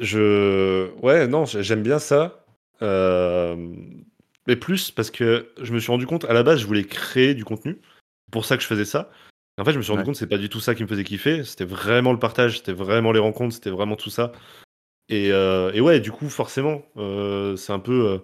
je 0.00 0.90
ouais, 1.02 1.28
non, 1.28 1.44
j'ai 1.46 1.62
j'aime 1.62 1.82
bien 1.82 1.98
ça, 1.98 2.44
hem, 2.80 4.04
mais 4.48 4.56
plus 4.56 4.90
parce 4.90 5.10
que 5.10 5.52
je 5.62 5.72
me 5.74 5.78
suis 5.80 5.92
rendu 5.92 6.06
compte, 6.06 6.24
à 6.26 6.32
la 6.32 6.42
base, 6.42 6.60
je 6.60 6.66
voulais 6.66 6.84
créer 6.84 7.34
du 7.34 7.44
contenu. 7.44 7.80
Pour 8.32 8.44
ça 8.46 8.56
que 8.56 8.62
je 8.62 8.68
faisais 8.68 8.84
ça. 8.86 9.10
En 9.58 9.64
fait, 9.64 9.72
je 9.72 9.76
me 9.78 9.82
suis 9.82 9.92
rendu 9.92 10.02
Ouais. 10.02 10.04
compte, 10.04 10.16
c'est 10.16 10.26
pas 10.26 10.38
du 10.38 10.48
tout 10.48 10.60
ça 10.60 10.74
qui 10.74 10.82
me 10.82 10.88
faisait 10.88 11.04
kiffer. 11.04 11.44
C'était 11.44 11.66
vraiment 11.66 12.12
le 12.12 12.18
partage, 12.18 12.58
c'était 12.58 12.72
vraiment 12.72 13.12
les 13.12 13.18
rencontres, 13.20 13.54
c'était 13.54 13.70
vraiment 13.70 13.96
tout 13.96 14.10
ça 14.10 14.32
et 15.10 15.28
et 15.28 15.80
ouais, 15.82 16.00
du 16.00 16.12
coup, 16.12 16.28
forcément, 16.30 16.82
heu, 16.98 17.56
c'est 17.56 17.72
un 17.72 17.80
peu, 17.80 17.92
heu 18.16 18.22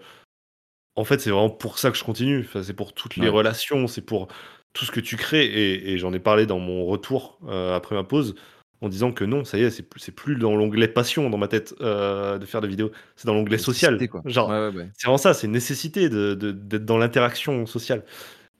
en 0.96 1.04
fait, 1.04 1.20
c'est 1.20 1.30
vraiment 1.30 1.50
pour 1.50 1.78
ça 1.78 1.90
que 1.90 1.96
je 1.98 2.04
continue. 2.04 2.40
Enfin, 2.40 2.62
c'est 2.62 2.74
pour 2.74 2.94
toutes 2.94 3.16
les 3.16 3.28
relations, 3.28 3.86
c'est 3.88 4.02
pour 4.02 4.28
tout 4.74 4.84
ce 4.84 4.92
que 4.92 5.00
tu 5.00 5.16
crées 5.16 5.46
et 5.46 5.92
et 5.92 5.98
j'en 5.98 6.12
ai 6.12 6.20
parlé 6.20 6.46
dans 6.46 6.58
mon 6.60 6.84
retour, 6.86 7.40
après 7.48 7.94
ma 7.96 8.04
pause, 8.04 8.34
en 8.82 8.88
disant 8.88 9.12
que 9.12 9.24
non, 9.24 9.44
ça 9.44 9.58
y 9.58 9.62
est, 9.64 9.70
c'est 9.70 9.82
plus 9.88 10.10
plus 10.12 10.36
dans 10.36 10.56
l'onglet 10.56 10.88
passion 10.88 11.30
dans 11.30 11.38
ma 11.38 11.48
tête, 11.48 11.74
de 11.80 12.46
faire 12.46 12.60
des 12.62 12.68
vidéos. 12.68 12.90
C'est 13.16 13.26
dans 13.26 13.34
l'onglet 13.34 13.58
social. 13.58 14.06
Quoi. 14.08 14.26
Genre, 14.26 14.56
Ouais, 14.58 14.58
ouais, 14.70 14.76
ouais. 14.76 14.90
c'est 14.94 15.06
vraiment 15.06 15.18
ça, 15.18 15.34
c'est 15.34 15.46
une 15.46 15.52
nécessité 15.54 16.08
de 16.10 16.34
de 16.34 16.52
d'être 16.52 16.84
dans 16.86 16.98
l'interaction 16.98 17.66
sociale 17.66 18.04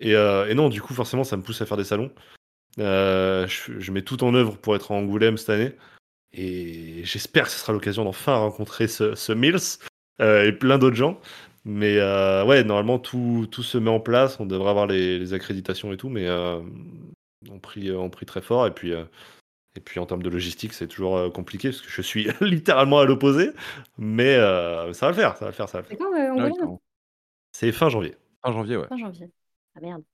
et 0.01 0.15
non, 0.55 0.69
du 0.71 0.83
coup, 0.83 0.95
forcément, 0.95 1.25
ça 1.25 1.37
me 1.39 1.43
pousse 1.43 1.63
à 1.63 1.67
faire 1.67 1.77
des 1.79 1.85
salons. 1.85 2.13
Heu, 2.79 3.47
je 3.49 3.79
je 3.81 3.93
mets 3.93 4.03
tout 4.03 4.23
en 4.25 4.35
œuvre 4.35 4.57
pour 4.59 4.77
être 4.77 4.93
à 4.93 4.95
Angoulême 4.95 5.37
cette 5.37 5.51
année 5.51 5.73
et 6.33 7.03
j'espère 7.05 7.45
que 7.45 7.51
ce 7.51 7.59
sera 7.59 7.73
l'occasion 7.73 8.05
d'enfin 8.05 8.37
rencontrer 8.37 8.89
ce 8.89 9.15
ce 9.15 9.33
Mills, 9.33 9.79
heu 10.21 10.47
et 10.47 10.53
plein 10.53 10.79
d'autres 10.79 10.97
gens. 10.97 11.21
Mais 11.65 11.97
heu, 11.99 12.45
ouais, 12.45 12.65
normalement, 12.65 12.99
tout 12.99 13.49
tout 13.51 13.63
se 13.63 13.79
met 13.79 13.91
en 13.91 14.01
place. 14.01 14.41
On 14.41 14.47
devrait 14.47 14.71
avoir 14.71 14.87
les 14.87 15.19
les 15.19 15.35
accréditations 15.35 15.93
et 15.93 15.97
tout, 15.97 16.09
mais 16.09 16.29
on 16.31 17.59
prie, 17.61 17.91
on 17.93 18.11
prie 18.11 18.27
très 18.27 18.43
fort 18.43 18.67
et 18.67 18.73
puis, 18.73 18.93
et 18.93 19.81
puis 19.85 20.01
en 20.01 20.07
termes 20.07 20.23
de 20.23 20.31
logistique, 20.31 20.73
c'est 20.73 20.89
toujours, 20.89 21.33
compliqué 21.33 21.71
parce 21.71 21.83
que 21.83 21.91
je 21.91 22.03
suis 22.03 22.29
littéralement 22.41 23.01
à 23.01 23.05
l'opposé, 23.05 23.51
mais 23.99 24.37
ça 24.37 25.07
va 25.07 25.09
le 25.09 25.15
faire, 25.15 25.37
ça 25.37 25.45
va 25.47 25.51
le 25.51 25.57
faire, 25.57 25.69
ça 25.69 25.79
va 25.79 25.83
le 25.83 25.89
C'est 25.89 25.97
faire. 25.97 26.07
quand, 26.09 26.43
Angoulême? 26.43 26.79
C'est 27.53 27.73
fin 27.73 27.89
janvier. 27.89 28.15
Fin 28.45 28.53
janvier, 28.53 28.77
ouais. 28.77 28.89
Fin 28.89 28.99
janvier. 28.99 29.31
Ah 29.75 29.81
merde. 29.81 30.05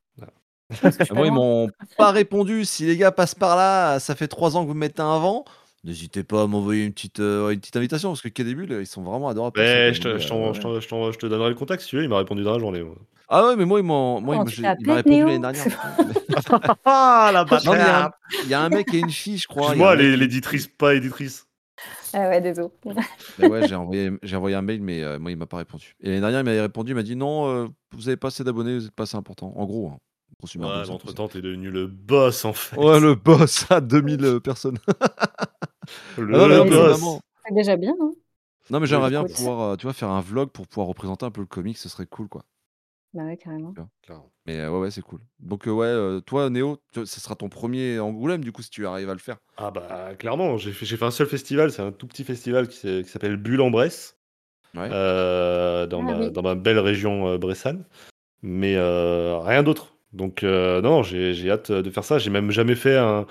Moi, 1.13 1.27
ils 1.27 1.33
m'ont 1.33 1.69
pas 1.97 2.11
répondu. 2.11 2.65
Si 2.65 2.85
les 2.87 2.97
gars 2.97 3.13
passent 3.13 3.35
par 3.35 3.57
là, 3.57 3.99
ça 3.99 4.15
fait 4.15 4.29
3 4.29 4.57
ans 4.57 4.63
que 4.63 4.69
vous 4.69 4.75
me 4.75 4.81
mettez 4.81 5.03
un 5.03 5.19
vent, 5.19 5.45
n'hésitez 5.85 6.25
pas 6.25 6.43
à 6.43 6.47
m'envoyer 6.47 6.85
une 6.85 6.93
petite, 6.93 7.19
une 7.19 7.61
petite 7.61 7.77
invitation 7.77 8.11
parce 8.11 8.23
que 8.23 8.43
Bulles, 8.43 8.79
ils 8.81 8.87
sont 8.87 9.03
vraiment 9.03 9.29
adorables 9.29 9.59
je 9.61 10.01
te 10.01 10.09
heu, 10.09 10.19
je 10.19 10.29
t'en 10.29 10.49
ouais, 10.49 10.55
je 10.55 10.59
ouais. 10.59 10.61
t'en 10.61 10.81
je 10.81 10.89
t'en 10.89 11.13
je 11.13 11.19
te 11.19 11.27
donnerai 11.27 11.51
le 11.51 11.55
contact 11.55 11.83
si 11.83 11.89
tu 11.89 11.97
veux, 11.97 12.03
il 12.03 12.09
m'a 12.09 12.19
répondu 12.19 12.43
dans 12.43 12.53
la 12.53 12.59
journée, 12.59 12.83
moi. 12.83 12.97
Ah 13.29 13.47
ouais, 13.47 13.57
mais 13.57 13.65
moi, 13.65 13.81
ils 13.81 13.85
m'ont 13.85 14.21
moi, 14.21 14.37
Comment 14.37 14.51
il 14.51 14.63
m'a 14.63 14.75
t'appelles 14.75 14.93
répondu 14.93 15.19
l'année 15.19 15.39
dernière, 15.39 15.65
mais 15.99 16.35
Ah 16.85 17.31
la 17.33 17.45
il 17.49 17.65
y 17.65 17.69
a 17.69 17.73
un 17.73 17.77
bâtard! 17.77 18.11
il 18.45 18.51
y 18.51 18.55
a 18.55 18.61
un 18.61 18.69
mec 18.69 18.93
et 18.93 18.99
une 18.99 19.11
fille, 19.11 19.39
je 19.39 19.49
crois. 19.49 19.75
Une 19.75 20.17
l'éditrice, 20.17 20.67
pas 20.67 20.95
éditrice. 20.95 21.47
Ah 22.13 22.29
ouais, 22.29 22.41
désolé. 22.41 22.69
Mais 23.39 23.49
ouais, 23.49 23.67
j'ai 23.67 23.75
envoyé, 23.75 24.11
j'ai 24.23 24.37
envoyé 24.37 24.55
un 24.55 24.63
mail, 24.63 24.81
mais 24.81 25.03
euh, 25.03 25.19
moi, 25.19 25.33
il 25.33 25.37
m'a 25.37 25.47
pas 25.47 25.57
répondu. 25.57 25.97
Et 26.01 26.09
l'année 26.09 26.21
dernière, 26.21 26.41
il 26.41 26.45
m'avait 26.45 26.61
répondu, 26.61 26.93
il 26.93 26.95
m'a 26.95 27.03
dit 27.03 27.17
non, 27.17 27.49
euh, 27.49 27.67
vous 27.93 28.09
avez 28.09 28.17
pas 28.17 28.29
assez 28.29 28.45
d'abonnés, 28.45 28.79
vous 28.79 28.87
êtes 28.87 28.95
pas 28.95 29.03
assez 29.03 29.17
important. 29.17 29.53
En 29.57 29.65
gros, 29.65 29.89
hein, 29.89 29.99
Ouais, 30.57 30.85
ça. 30.85 30.93
entre-temps, 30.93 31.29
t'es 31.29 31.41
devenu 31.43 31.71
le 31.71 31.87
boss 31.87 32.45
en 32.45 32.53
fait. 32.53 32.77
Ouais, 32.77 33.01
le 33.01 33.15
boss 33.15 33.67
à 33.71 33.81
2000 33.81 34.25
euh, 34.25 34.41
personnes. 34.41 34.79
Le 36.17 36.35
Ah 36.35 36.49
non, 36.49 36.65
mais 36.65 36.71
boss. 36.71 36.99
vraiment. 36.99 37.21
C'est 37.47 37.55
déjà 37.55 37.77
bien, 37.77 37.95
hein. 38.01 38.13
Non, 38.71 38.81
mais 38.81 38.87
j'aimerais 38.87 39.11
bien 39.11 39.25
pouvoir, 39.25 39.61
euh, 39.61 39.77
tu 39.77 39.83
vois, 39.83 39.93
faire 39.93 40.09
un 40.11 40.21
vlog 40.21 40.51
pour 40.51 40.67
pouvoir 40.67 40.87
représenter 40.87 41.27
un 41.27 41.31
peu 41.31 41.43
le 41.43 41.47
comics, 41.47 41.77
ce 41.77 41.89
serait 41.89 42.07
cool, 42.07 42.29
quoi. 42.29 42.45
Bah 43.13 43.25
ouais, 43.25 43.37
carrément. 43.37 43.75
Mais 44.47 44.59
euh, 44.59 44.71
ouais, 44.71 44.79
ouais, 44.79 44.91
c'est 44.91 45.03
cool. 45.03 45.21
Donc, 45.41 45.69
euh, 45.69 45.71
ouais, 45.71 45.87
euh, 45.87 46.21
toi, 46.21 46.51
Néo, 46.51 46.79
tu- 46.93 47.07
ce 47.07 47.21
sera 47.21 47.35
ton 47.35 47.49
premier 47.49 47.99
Angoulême, 47.99 48.43
du 48.43 48.53
coup, 48.53 48.63
si 48.63 48.71
tu 48.71 48.87
arrives 48.87 49.11
à 49.11 49.13
le 49.13 49.19
faire. 49.21 49.37
Ah 49.57 49.71
bah 49.71 50.15
clairement, 50.19 50.57
j'ai 50.57 50.73
fait, 50.73 50.87
j'ai 50.87 50.97
fait 50.97 51.05
un 51.05 51.11
seul 51.11 51.27
festival, 51.27 51.71
c'est 51.71 51.83
un 51.83 51.93
tout 51.93 52.07
petit 52.07 52.25
festival 52.25 52.69
qui, 52.69 53.05
s'appelle 53.05 53.37
Bulle 53.37 53.61
en 53.61 53.71
Bresse, 53.71 54.19
Ouais. 54.75 54.89
euh, 54.91 55.87
dans, 55.87 56.01
Ah 56.01 56.05
ma, 56.05 56.19
oui. 56.27 56.31
dans 56.33 56.43
ma 56.43 56.55
belle 56.55 56.79
région 56.79 57.29
euh, 57.29 57.39
bressane, 57.39 57.85
mais 58.43 58.77
euh, 58.77 59.39
rien 59.39 59.63
d'autre. 59.63 59.94
Donc 60.15 60.45
euh, 60.45 60.81
non, 60.81 61.03
j'ai 61.03 61.35
j'ai 61.35 61.51
hâte 61.51 61.73
de 61.73 61.91
faire 61.91 62.05
ça. 62.05 62.19
J'ai 62.19 62.31
même 62.31 62.51
jamais 62.51 62.77
fait 62.77 62.97
un, 62.97 63.27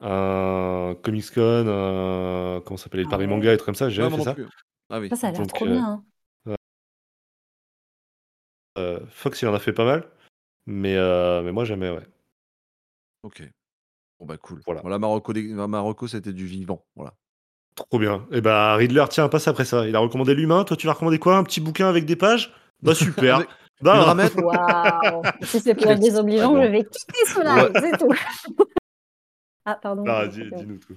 un 0.00 0.94
Comics 1.02 1.30
Con, 1.34 1.66
un, 1.66 2.60
comment 2.60 2.76
ça 2.76 2.84
s'appelle, 2.84 3.00
le 3.00 3.06
Ah 3.06 3.10
Paris 3.10 3.24
ouais. 3.24 3.30
Manga, 3.30 3.52
et 3.52 3.56
trucs 3.56 3.66
comme 3.66 3.74
ça, 3.74 3.88
j'ai 3.88 4.02
jamais 4.02 4.16
fait 4.16 4.22
ça. 4.22 4.34
plus. 4.34 4.46
Ah 4.90 5.00
oui. 5.00 5.08
Ça, 5.08 5.16
ça 5.16 5.28
a 5.28 5.32
l'air 5.32 5.46
trop 5.46 5.66
euh, 5.66 5.72
bien. 5.72 5.86
hein. 5.86 6.04
Euh, 8.78 9.00
Fox, 9.08 9.40
il 9.40 9.48
en 9.48 9.54
a 9.54 9.58
fait 9.58 9.72
pas 9.72 9.86
mal, 9.86 10.06
mais, 10.66 10.96
euh, 10.96 11.42
mais 11.42 11.50
moi 11.50 11.64
jamais, 11.64 11.88
ouais. 11.88 12.06
Ok. 13.22 13.42
Bon, 14.20 14.26
bah, 14.26 14.36
cool. 14.36 14.60
Voilà. 14.66 14.82
Voilà, 14.82 14.98
Marocco, 14.98 15.32
Marocco 15.34 16.06
c'était 16.06 16.34
du 16.34 16.46
vivant. 16.46 16.84
Voilà. 16.94 17.14
Trop 17.74 17.98
bien. 17.98 18.26
Et 18.32 18.40
bah 18.40 18.74
Riddler, 18.76 19.04
tiens, 19.10 19.28
passe 19.28 19.48
après 19.48 19.64
ça. 19.64 19.86
Il 19.88 19.96
a 19.96 19.98
recommandé 19.98 20.34
l'humain, 20.34 20.64
toi 20.64 20.76
tu 20.76 20.86
vas 20.86 20.94
recommander 20.94 21.18
quoi? 21.18 21.36
Un 21.36 21.44
petit 21.44 21.60
bouquin 21.60 21.88
avec 21.88 22.04
des 22.06 22.16
pages? 22.16 22.52
Bah 22.82 22.94
super. 22.94 23.40
Waouh. 24.36 25.28
Si 25.42 25.60
c'est 25.60 25.74
pour 25.74 25.90
être 25.90 26.00
désobligeant, 26.00 26.56
je 26.62 26.66
vais 26.68 26.84
quitter 26.84 27.24
ce 27.26 27.40
live, 27.40 27.72
c'est 27.80 27.98
tout. 27.98 28.12
ah, 29.64 29.76
pardon. 29.76 30.04
dis-nous 30.54 30.78
tout. 30.78 30.96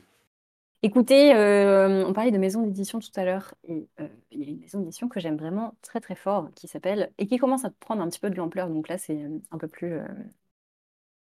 Écoutez, 0.82 1.36
euh, 1.36 2.06
on 2.08 2.14
parlait 2.14 2.32
de 2.32 2.38
maison 2.38 2.62
d'édition 2.64 3.00
tout 3.00 3.12
à 3.18 3.26
l'heure, 3.26 3.54
et 3.66 3.88
euh, 4.00 4.08
il 4.32 4.40
y 4.42 4.44
a 4.46 4.48
une 4.50 4.60
maison 4.62 4.80
d'édition 4.80 5.10
que 5.10 5.20
j'aime 5.20 5.38
vraiment 5.38 5.76
très 5.82 6.00
très 6.00 6.16
fort, 6.16 6.50
qui 6.56 6.68
s'appelle, 6.70 7.12
et 7.18 7.28
qui 7.28 7.38
commence 7.38 7.66
à 7.66 7.72
prendre 7.82 8.02
un 8.02 8.08
petit 8.10 8.20
peu 8.22 8.30
de 8.30 8.36
l'ampleur, 8.36 8.70
donc 8.70 8.88
là 8.88 8.98
c'est 8.98 9.22
euh, 9.24 9.40
un 9.52 9.58
peu 9.58 9.68
plus... 9.68 9.94
euh, 9.94 10.08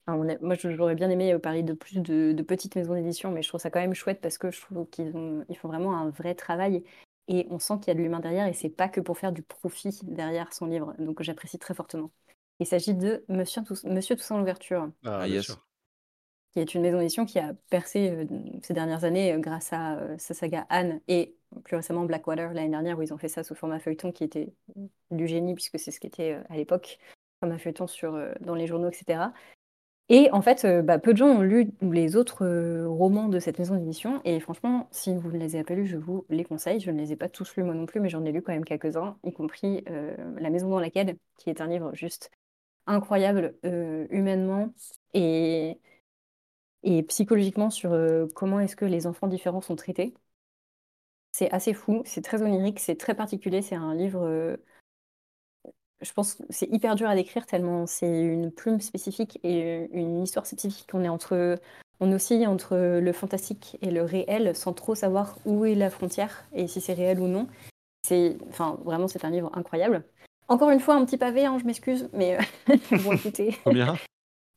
enfin, 0.07 0.19
on 0.19 0.29
est- 0.29 0.41
moi 0.43 0.55
j'aurais 0.57 0.95
bien 0.95 1.11
aimé 1.11 1.39
parler 1.39 1.63
de 1.63 1.73
plus 1.75 1.99
de, 2.01 2.33
de 2.33 2.43
petites 2.43 2.77
maisons 2.77 2.95
d'édition, 2.95 3.31
mais 3.31 3.43
je 3.43 3.49
trouve 3.49 3.61
ça 3.61 3.71
quand 3.71 3.81
même 3.81 3.95
chouette 3.95 4.21
parce 4.21 4.39
que 4.39 4.51
je 4.51 4.61
trouve 4.61 4.87
qu'ils 4.91 5.17
ont, 5.17 5.45
ils 5.49 5.57
font 5.57 5.69
vraiment 5.69 5.97
un 5.97 6.11
vrai 6.11 6.35
travail, 6.35 6.83
et 7.29 7.47
on 7.51 7.59
sent 7.59 7.75
qu'il 7.81 7.89
y 7.89 7.91
a 7.91 7.95
de 7.95 8.01
l'humain 8.01 8.21
derrière, 8.21 8.47
et 8.47 8.53
c'est 8.55 8.69
pas 8.69 8.89
que 8.89 9.01
pour 9.01 9.19
faire 9.19 9.33
du 9.33 9.43
profit 9.43 9.99
derrière 10.03 10.53
son 10.53 10.67
livre, 10.67 10.95
donc 10.99 11.23
j'apprécie 11.23 11.59
très 11.59 11.75
fortement. 11.75 12.11
Il 12.61 12.67
s'agit 12.67 12.95
de 12.95 13.25
Monsieur, 13.29 13.63
Tous- 13.65 13.85
Monsieur 13.85 14.17
Toussaint 14.17 14.39
l'ouverture 14.39 14.91
Ah, 15.05 15.21
Ah, 15.23 15.29
yes. 15.29 15.57
qui 16.53 16.61
est 16.61 16.75
une 16.75 16.83
maison 16.83 16.99
d'édition 16.99 17.25
qui 17.25 17.39
a 17.39 17.55
percé 17.71 18.11
euh, 18.11 18.27
ces 18.63 18.75
dernières 18.75 19.05
années 19.05 19.33
euh, 19.33 19.39
grâce 19.39 19.73
à 19.73 19.97
euh, 19.99 20.19
sa 20.19 20.35
saga 20.35 20.67
Anne 20.69 21.01
et 21.09 21.35
plus 21.65 21.77
récemment 21.77 22.05
Blackwater 22.05 22.53
l'année 22.53 22.69
dernière 22.69 22.99
où 22.99 23.03
ils 23.03 23.13
ont 23.15 23.19
fait 23.19 23.29
ça 23.29 23.43
sous 23.43 23.55
format 23.55 23.81
feuilleton 23.81 24.13
qui 24.13 24.25
était 24.25 24.53
du 25.11 25.27
génie 25.27 25.55
puisque 25.55 25.79
c'est 25.79 25.91
ce 25.91 25.99
qu'était 26.01 26.35
euh, 26.35 26.43
à 26.51 26.57
l'époque 26.57 26.99
comme 27.41 27.53
un 27.53 27.59
feuilleton 27.59 27.87
sur, 27.87 28.15
euh, 28.15 28.33
dans 28.41 28.55
les 28.55 28.67
journaux, 28.67 28.89
etc. 28.91 29.33
Et 30.09 30.31
en 30.33 30.43
fait, 30.43 30.65
euh, 30.65 30.83
bah, 30.83 30.99
peu 30.99 31.13
de 31.13 31.19
gens 31.19 31.27
ont 31.29 31.41
lu 31.43 31.71
les 31.81 32.17
autres 32.17 32.45
euh, 32.45 32.87
romans 32.89 33.29
de 33.29 33.39
cette 33.39 33.59
maison 33.59 33.77
d'édition 33.77 34.21
et 34.25 34.41
franchement, 34.41 34.89
si 34.91 35.15
vous 35.17 35.31
ne 35.33 35.39
les 35.39 35.55
avez 35.55 35.65
pas 35.65 35.75
lus, 35.75 35.87
je 35.87 35.97
vous 35.97 36.27
les 36.29 36.45
conseille. 36.45 36.81
Je 36.81 36.91
ne 36.91 36.99
les 37.01 37.13
ai 37.13 37.17
pas 37.17 37.29
tous 37.29 37.55
lus 37.57 37.63
moi 37.63 37.75
non 37.75 37.87
plus, 37.87 38.01
mais 38.01 38.09
j'en 38.11 38.25
ai 38.25 38.33
lu 38.33 38.43
quand 38.43 38.53
même 38.53 38.65
quelques-uns, 38.65 39.17
y 39.25 39.33
compris 39.33 39.85
euh, 39.89 40.15
La 40.39 40.51
maison 40.51 40.69
dans 40.69 40.81
laquelle, 40.81 41.17
qui 41.39 41.49
est 41.51 41.61
un 41.61 41.67
livre 41.69 41.95
juste 41.95 42.31
incroyable 42.87 43.55
humainement 44.11 44.75
et 45.15 45.81
et 46.85 47.03
psychologiquement 47.05 47.71
sur 47.71 47.91
comment 48.35 48.61
est-ce 48.61 48.77
que 48.77 48.85
les 48.85 49.07
enfants 49.09 49.27
différents 49.29 49.61
sont 49.61 49.75
traités. 49.77 50.15
C'est 51.33 51.51
assez 51.51 51.73
fou, 51.75 52.03
c'est 52.05 52.23
très 52.23 52.43
onirique, 52.43 52.79
c'est 52.81 52.97
très 52.97 53.15
particulier, 53.15 53.63
c'est 53.63 53.75
un 53.75 53.95
livre, 53.95 54.57
je 56.03 56.13
pense 56.13 56.35
que 56.35 56.43
c'est 56.51 56.71
hyper 56.71 56.95
dur 56.95 57.09
à 57.09 57.15
décrire 57.15 57.47
tellement 57.47 57.87
c'est 57.87 58.23
une 58.23 58.51
plume 58.51 58.81
spécifique 58.81 59.39
et 59.43 59.89
une 59.93 60.23
histoire 60.23 60.47
spécifique. 60.47 60.89
On 60.93 61.05
est 61.05 61.09
entre, 61.09 61.59
on 62.01 62.13
oscille 62.13 62.47
entre 62.47 62.77
le 62.77 63.13
fantastique 63.13 63.79
et 63.83 63.91
le 63.91 64.03
réel 64.03 64.55
sans 64.55 64.73
trop 64.73 64.95
savoir 64.95 65.39
où 65.45 65.65
est 65.65 65.75
la 65.75 65.91
frontière 65.91 66.45
et 66.53 66.67
si 66.67 66.81
c'est 66.81 66.95
réel 66.95 67.21
ou 67.21 67.29
non. 67.29 67.47
C'est, 68.07 68.37
enfin, 68.49 68.79
vraiment, 68.85 69.09
c'est 69.09 69.25
un 69.25 69.31
livre 69.31 69.51
incroyable. 69.55 70.05
Encore 70.49 70.71
une 70.71 70.81
fois, 70.81 70.97
un 70.97 71.05
petit 71.05 71.17
pavé, 71.17 71.47
hein, 71.47 71.57
je 71.61 71.65
m'excuse, 71.65 72.09
mais 72.13 72.37
euh, 72.37 72.77
bon, 73.05 73.13
écoutez, 73.13 73.57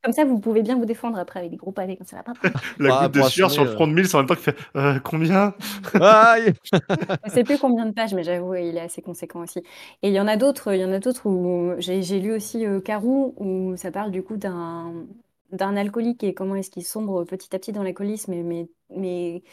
comme 0.05 0.13
ça, 0.13 0.23
vous 0.23 0.39
pouvez 0.39 0.61
bien 0.61 0.77
vous 0.77 0.85
défendre 0.85 1.17
après 1.17 1.39
avec 1.39 1.51
des 1.51 1.57
gros 1.57 1.71
pavés, 1.71 1.97
comme 1.97 2.05
ça 2.05 2.17
va 2.17 2.23
pas. 2.23 2.33
La 2.79 2.95
Ah, 2.95 3.07
goutte 3.07 3.15
de 3.15 3.21
sueur 3.23 3.49
sur 3.49 3.63
le 3.63 3.71
front 3.71 3.87
de 3.87 3.93
mille, 3.93 4.07
c'est 4.07 4.15
en 4.15 4.19
même 4.19 4.27
temps 4.27 4.35
qui 4.35 4.43
fait 4.43 4.55
euh, 4.75 4.99
combien? 4.99 5.55
Aïe 5.99 6.53
Je 7.25 7.31
sais 7.31 7.43
plus 7.43 7.57
combien 7.57 7.87
de 7.87 7.91
pages, 7.91 8.13
mais 8.13 8.23
j'avoue, 8.23 8.53
il 8.53 8.77
est 8.77 8.81
assez 8.81 9.01
conséquent 9.01 9.41
aussi. 9.41 9.59
Et 10.03 10.09
il 10.09 10.13
y 10.13 10.19
en 10.19 10.27
a 10.27 10.37
d'autres, 10.37 10.75
il 10.75 10.79
y 10.81 10.85
en 10.85 10.91
a 10.91 10.99
d'autres 10.99 11.27
où 11.27 11.73
j'ai 11.79 12.03
j'ai 12.03 12.19
lu 12.19 12.33
aussi 12.33 12.65
euh, 12.67 12.79
Carou, 12.79 13.33
où 13.37 13.75
ça 13.77 13.91
parle 13.91 14.11
du 14.11 14.21
coup 14.21 14.37
d'un 14.37 14.93
d'un 15.51 15.75
alcoolique 15.75 16.23
et 16.23 16.33
comment 16.33 16.55
est-ce 16.55 16.69
qu'il 16.69 16.83
sombre 16.85 17.23
petit 17.23 17.55
à 17.55 17.59
petit 17.59 17.71
dans 17.71 17.83
l'alcoolisme, 17.83 18.31
mais, 18.31 18.43
mais, 18.43 18.67
mais 18.95 19.43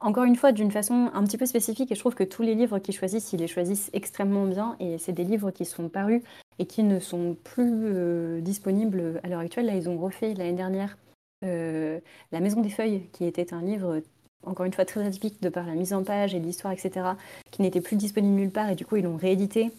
encore 0.00 0.24
une 0.24 0.36
fois 0.36 0.52
d'une 0.52 0.70
façon 0.70 1.10
un 1.12 1.24
petit 1.24 1.36
peu 1.38 1.46
spécifique. 1.46 1.92
Et 1.92 1.94
je 1.94 2.00
trouve 2.00 2.14
que 2.14 2.24
tous 2.24 2.42
les 2.42 2.54
livres 2.54 2.78
qu'ils 2.78 2.94
choisissent, 2.94 3.32
ils 3.32 3.40
les 3.40 3.46
choisissent 3.46 3.90
extrêmement 3.92 4.46
bien. 4.46 4.76
Et 4.80 4.98
c'est 4.98 5.12
des 5.12 5.24
livres 5.24 5.50
qui 5.50 5.64
sont 5.64 5.88
parus 5.88 6.22
et 6.58 6.66
qui 6.66 6.82
ne 6.82 7.00
sont 7.00 7.36
plus 7.44 7.72
euh, 7.84 8.40
disponibles 8.40 9.20
à 9.22 9.28
l'heure 9.28 9.40
actuelle. 9.40 9.66
Là, 9.66 9.74
ils 9.74 9.88
ont 9.88 9.98
refait 9.98 10.34
l'année 10.34 10.52
dernière 10.52 10.96
euh, 11.44 12.00
La 12.32 12.40
Maison 12.40 12.60
des 12.60 12.70
Feuilles, 12.70 13.02
qui 13.12 13.24
était 13.24 13.52
un 13.52 13.62
livre 13.62 14.02
encore 14.46 14.66
une 14.66 14.72
fois 14.72 14.84
très 14.84 15.04
atypique 15.04 15.42
de 15.42 15.48
par 15.48 15.66
la 15.66 15.74
mise 15.74 15.92
en 15.92 16.02
page 16.02 16.34
et 16.34 16.40
l'histoire, 16.40 16.72
etc., 16.72 17.06
qui 17.50 17.62
n'était 17.62 17.80
plus 17.80 17.96
disponible 17.96 18.34
nulle 18.34 18.50
part 18.50 18.70
et 18.70 18.74
du 18.74 18.84
coup 18.84 18.96
ils 18.96 19.04
l'ont 19.04 19.16
réédité. 19.16 19.70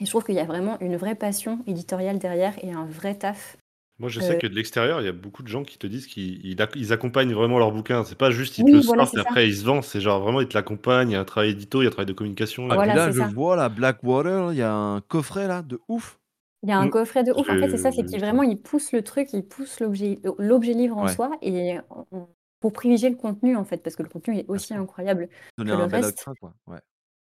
Et 0.00 0.04
je 0.04 0.10
trouve 0.10 0.24
qu'il 0.24 0.34
y 0.34 0.40
a 0.40 0.44
vraiment 0.44 0.78
une 0.80 0.96
vraie 0.96 1.14
passion 1.14 1.60
éditoriale 1.66 2.18
derrière 2.18 2.54
et 2.62 2.72
un 2.72 2.84
vrai 2.84 3.14
taf. 3.14 3.56
Moi, 4.00 4.08
je 4.08 4.18
sais 4.20 4.34
Euh. 4.34 4.38
que 4.38 4.46
de 4.48 4.54
l'extérieur, 4.54 5.00
il 5.00 5.04
y 5.04 5.08
a 5.08 5.12
beaucoup 5.12 5.42
de 5.44 5.48
gens 5.48 5.62
qui 5.62 5.78
te 5.78 5.86
disent 5.86 6.06
qu'ils 6.08 6.44
ils 6.44 6.56
ac- 6.56 6.72
ils 6.74 6.92
accompagnent 6.92 7.32
vraiment 7.32 7.58
leur 7.60 7.70
bouquin. 7.70 8.02
C'est 8.04 8.18
pas 8.18 8.30
juste 8.32 8.58
ils 8.58 8.64
te 8.64 8.70
Oui, 8.70 8.76
le 8.76 8.80
voilà, 8.80 9.04
sortent 9.06 9.16
et 9.16 9.20
après 9.20 9.48
ils 9.48 9.56
se 9.56 9.64
vendent. 9.64 9.84
C'est 9.84 10.00
genre 10.00 10.20
vraiment 10.20 10.40
ils 10.40 10.48
te 10.48 10.54
l'accompagnent. 10.54 11.10
Il 11.10 11.12
y 11.12 11.16
a 11.16 11.20
un 11.20 11.24
travail 11.24 11.50
édito, 11.50 11.80
il 11.80 11.84
y 11.84 11.86
a 11.86 11.88
un 11.88 11.92
travail 11.92 12.06
de 12.06 12.12
communication. 12.12 12.68
Ah, 12.70 12.74
Voilà, 12.74 12.94
là, 12.94 13.10
je 13.12 13.18
ça. 13.20 13.28
vois 13.28 13.54
la 13.56 13.68
Blackwater, 13.68 14.52
il 14.52 14.58
y 14.58 14.62
a 14.62 14.72
un 14.74 15.00
coffret 15.00 15.46
là 15.46 15.62
de 15.62 15.78
ouf. 15.88 16.18
Il 16.64 16.70
y 16.70 16.72
a 16.72 16.78
un 16.78 16.86
Mm. 16.86 16.90
coffret 16.90 17.22
de 17.24 17.30
ouf, 17.32 17.40
en 17.48 17.58
fait, 17.58 17.70
c'est 17.70 17.76
ça, 17.78 17.92
c'est 17.92 18.02
vu 18.02 18.08
qu'il 18.08 18.18
ça. 18.20 18.26
vraiment 18.26 18.42
il 18.42 18.56
pousse 18.60 18.90
le 18.92 19.02
truc, 19.02 19.28
il 19.32 19.44
pousse 19.46 19.78
l'objet 19.80 20.18
l'objet 20.38 20.72
livre 20.72 20.96
en 20.96 21.04
Ouais. 21.04 21.12
soi 21.12 21.30
et 21.42 21.76
on- 22.10 22.26
pour 22.60 22.72
privilégier 22.72 23.10
le 23.10 23.16
contenu 23.16 23.54
en 23.56 23.64
fait, 23.64 23.76
parce 23.82 23.94
que 23.94 24.02
le 24.02 24.08
contenu 24.08 24.38
est 24.38 24.46
aussi 24.48 24.72
incroyable. 24.74 25.28
Donner 25.58 25.70
Que 25.72 25.76
le 25.76 25.84
reste- 25.84 26.10
extra, 26.12 26.32
quoi. 26.40 26.54
Ouais. 26.66 26.78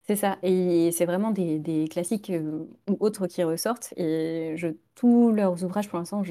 C'est 0.08 0.16
ça, 0.16 0.38
et 0.44 0.92
c'est 0.92 1.06
vraiment 1.06 1.32
des, 1.32 1.88
classiques 1.90 2.30
euh, 2.30 2.68
ou 2.88 2.98
autres 3.00 3.26
qui 3.26 3.44
ressortent. 3.44 3.92
Et 3.98 4.54
je, 4.56 4.68
tous 4.94 5.32
leurs 5.32 5.64
ouvrages, 5.64 5.90
pour 5.90 5.98
l'instant, 5.98 6.22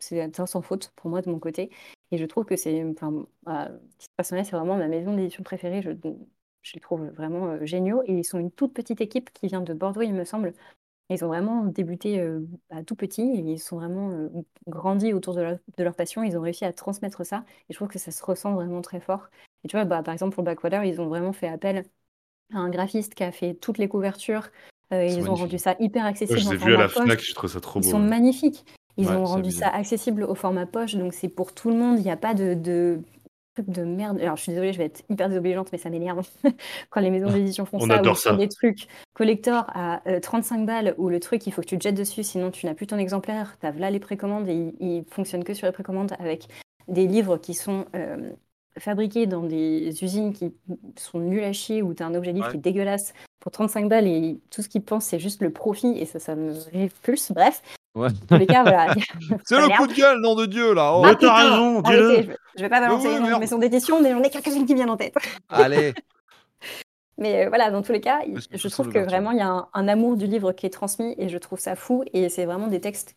c'est 0.00 0.36
sans 0.46 0.62
faute 0.62 0.92
pour 0.96 1.10
moi 1.10 1.22
de 1.22 1.30
mon 1.30 1.38
côté. 1.38 1.70
Et 2.10 2.18
je 2.18 2.24
trouve 2.24 2.44
que 2.44 2.56
c'est, 2.56 2.82
enfin, 2.84 3.24
à 3.46 3.68
titre 3.98 4.14
personnel, 4.16 4.44
c'est 4.44 4.56
vraiment 4.56 4.76
ma 4.76 4.88
maison 4.88 5.14
d'édition 5.14 5.44
préférée. 5.44 5.80
Je, 5.80 5.90
je 6.62 6.74
les 6.74 6.80
trouve 6.80 7.06
vraiment 7.10 7.46
euh, 7.52 7.64
géniaux. 7.64 8.02
Et 8.06 8.14
ils 8.18 8.24
sont 8.24 8.40
une 8.40 8.50
toute 8.50 8.74
petite 8.74 9.00
équipe 9.00 9.32
qui 9.32 9.46
vient 9.46 9.60
de 9.60 9.74
Bordeaux, 9.74 10.02
il 10.02 10.12
me 10.14 10.24
semble. 10.24 10.52
Ils 11.10 11.24
ont 11.24 11.28
vraiment 11.28 11.64
débuté 11.66 12.20
euh, 12.20 12.40
à 12.70 12.84
tout 12.84 12.96
petit 12.96 13.22
et 13.22 13.40
ils 13.40 13.58
sont 13.60 13.76
vraiment 13.78 14.30
grandis 14.68 15.12
autour 15.12 15.34
de 15.34 15.42
leur, 15.42 15.58
de 15.76 15.84
leur 15.84 15.94
passion. 15.96 16.22
Ils 16.24 16.36
ont 16.38 16.42
réussi 16.42 16.64
à 16.64 16.72
transmettre 16.72 17.26
ça. 17.26 17.44
Et 17.68 17.74
je 17.74 17.78
trouve 17.78 17.88
que 17.88 17.98
ça 18.00 18.10
se 18.12 18.24
ressent 18.24 18.54
vraiment 18.54 18.82
très 18.82 19.00
fort. 19.00 19.28
Et 19.64 19.68
tu 19.68 19.76
vois, 19.76 19.84
bah, 19.84 20.02
par 20.02 20.14
exemple, 20.14 20.34
pour 20.34 20.44
Backwater, 20.44 20.84
ils 20.84 21.00
ont 21.00 21.08
vraiment 21.08 21.32
fait 21.32 21.48
appel 21.48 21.84
un 22.56 22.68
graphiste 22.70 23.14
qui 23.14 23.24
a 23.24 23.32
fait 23.32 23.54
toutes 23.54 23.78
les 23.78 23.88
couvertures. 23.88 24.48
Euh, 24.92 25.04
ils 25.06 25.28
ont 25.30 25.34
rendu 25.34 25.58
ça 25.58 25.76
hyper 25.80 26.04
accessible 26.04 26.38
je 26.38 26.48
les 26.50 26.54
ai 26.54 26.56
vus 26.58 26.74
à 26.74 26.78
la 26.78 26.88
poche. 26.88 27.04
Fnac, 27.04 27.20
je 27.22 27.34
trouve 27.34 27.50
ça 27.50 27.60
trop 27.60 27.80
Ils 27.80 27.84
beau. 27.84 27.90
sont 27.90 28.00
ouais. 28.02 28.08
magnifiques. 28.08 28.64
Ils 28.96 29.08
Ouais, 29.08 29.16
ont 29.16 29.24
rendu 29.24 29.50
ça 29.50 29.68
accessible 29.68 30.22
au 30.22 30.34
format 30.34 30.66
poche, 30.66 30.94
donc 30.94 31.14
c'est 31.14 31.28
pour 31.28 31.52
tout 31.52 31.68
le 31.70 31.76
monde. 31.76 31.98
Il 31.98 32.04
n'y 32.04 32.10
a 32.12 32.16
pas 32.16 32.32
de, 32.34 32.54
de 32.54 33.00
truc 33.54 33.68
de 33.70 33.82
merde. 33.82 34.20
Alors 34.20 34.36
je 34.36 34.42
suis 34.42 34.50
désolée, 34.52 34.72
je 34.72 34.78
vais 34.78 34.84
être 34.84 35.02
hyper 35.08 35.28
désobligeante, 35.28 35.70
mais 35.72 35.78
ça 35.78 35.90
m'énerve 35.90 36.24
quand 36.90 37.00
les 37.00 37.10
maisons 37.10 37.26
d'édition 37.32 37.64
font 37.66 37.78
On 37.80 37.86
ça. 37.88 37.94
adore 37.94 38.16
ça. 38.18 38.36
des 38.36 38.48
trucs 38.48 38.86
collector 39.14 39.64
à 39.74 40.00
euh, 40.08 40.20
35 40.20 40.64
balles 40.66 40.94
où 40.98 41.08
le 41.08 41.18
truc, 41.18 41.44
il 41.46 41.52
faut 41.52 41.62
que 41.62 41.66
tu 41.66 41.78
te 41.78 41.82
jettes 41.82 41.94
dessus, 41.96 42.22
sinon 42.22 42.50
tu 42.52 42.66
n'as 42.66 42.74
plus 42.74 42.86
ton 42.86 42.98
exemplaire. 42.98 43.56
Tu 43.60 43.66
as 43.66 43.72
là 43.72 43.90
les 43.90 44.00
précommandes 44.00 44.48
et 44.48 44.54
il, 44.54 44.74
il 44.80 45.04
fonctionne 45.10 45.42
que 45.42 45.54
sur 45.54 45.66
les 45.66 45.72
précommandes 45.72 46.12
avec 46.20 46.46
des 46.86 47.06
livres 47.08 47.36
qui 47.38 47.54
sont 47.54 47.86
euh, 47.96 48.30
fabriqués 48.78 49.26
dans 49.26 49.42
des 49.42 50.02
usines 50.02 50.32
qui 50.32 50.52
sont 50.96 51.18
nulles 51.20 51.44
à 51.44 51.52
chier 51.52 51.82
où 51.82 51.94
tu 51.94 52.02
as 52.02 52.06
un 52.06 52.14
objet 52.14 52.32
livre 52.32 52.46
Ouais. 52.46 52.50
qui 52.52 52.56
est 52.58 52.60
dégueulasse 52.60 53.14
pour 53.40 53.52
35 53.52 53.88
balles 53.88 54.06
et 54.06 54.40
tout 54.50 54.62
ce 54.62 54.68
qu'ils 54.68 54.82
pensent 54.82 55.04
c'est 55.06 55.18
juste 55.20 55.42
le 55.42 55.50
profit 55.50 55.96
et 55.98 56.06
ça, 56.06 56.18
ça 56.18 56.34
me 56.34 56.52
répulse. 56.72 57.30
Bref, 57.32 57.62
Ouais. 57.96 58.08
Dans 58.08 58.26
tous 58.36 58.40
les 58.40 58.46
cas, 58.46 58.62
voilà. 58.62 58.92
C'est 59.44 59.56
le 59.56 59.76
coup 59.76 59.86
de 59.86 59.92
gueule, 59.94 60.20
nom 60.20 60.34
de 60.34 60.46
Dieu, 60.46 60.74
là. 60.74 60.92
Oh. 60.96 61.02
Ah, 61.06 61.14
t'as 61.14 61.32
raison, 61.32 61.80
arrêtez, 61.80 62.00
dis-le. 62.02 62.22
je, 62.22 62.26
vais- 62.28 62.36
je 62.56 62.62
vais 62.62 62.68
pas 62.68 62.80
balancer 62.80 63.06
oui, 63.06 63.14
noms 63.14 63.20
de 63.20 63.26
merde. 63.28 63.40
maisons 63.40 63.58
d'édition, 63.58 64.02
mais 64.02 64.10
j'en 64.10 64.20
ai 64.22 64.30
quelques-unes 64.30 64.66
qui 64.66 64.74
viennent 64.74 64.90
en 64.90 64.96
tête. 64.96 65.14
Allez. 65.48 65.94
Mais 67.18 67.44
euh, 67.46 67.48
voilà, 67.48 67.70
dans 67.70 67.82
tous 67.82 67.92
les 67.92 68.00
cas, 68.00 68.22
je 68.52 68.68
trouve 68.68 68.88
que 68.88 68.98
vraiment 68.98 69.30
il 69.30 69.38
y 69.38 69.42
a 69.42 69.48
un, 69.48 69.68
un 69.72 69.86
amour 69.86 70.16
du 70.16 70.26
livre 70.26 70.50
qui 70.50 70.66
est 70.66 70.70
transmis 70.70 71.14
et 71.16 71.28
je 71.28 71.38
trouve 71.38 71.60
ça 71.60 71.76
fou. 71.76 72.02
Et 72.12 72.28
c'est 72.28 72.44
vraiment 72.46 72.66
des 72.66 72.80
textes 72.80 73.14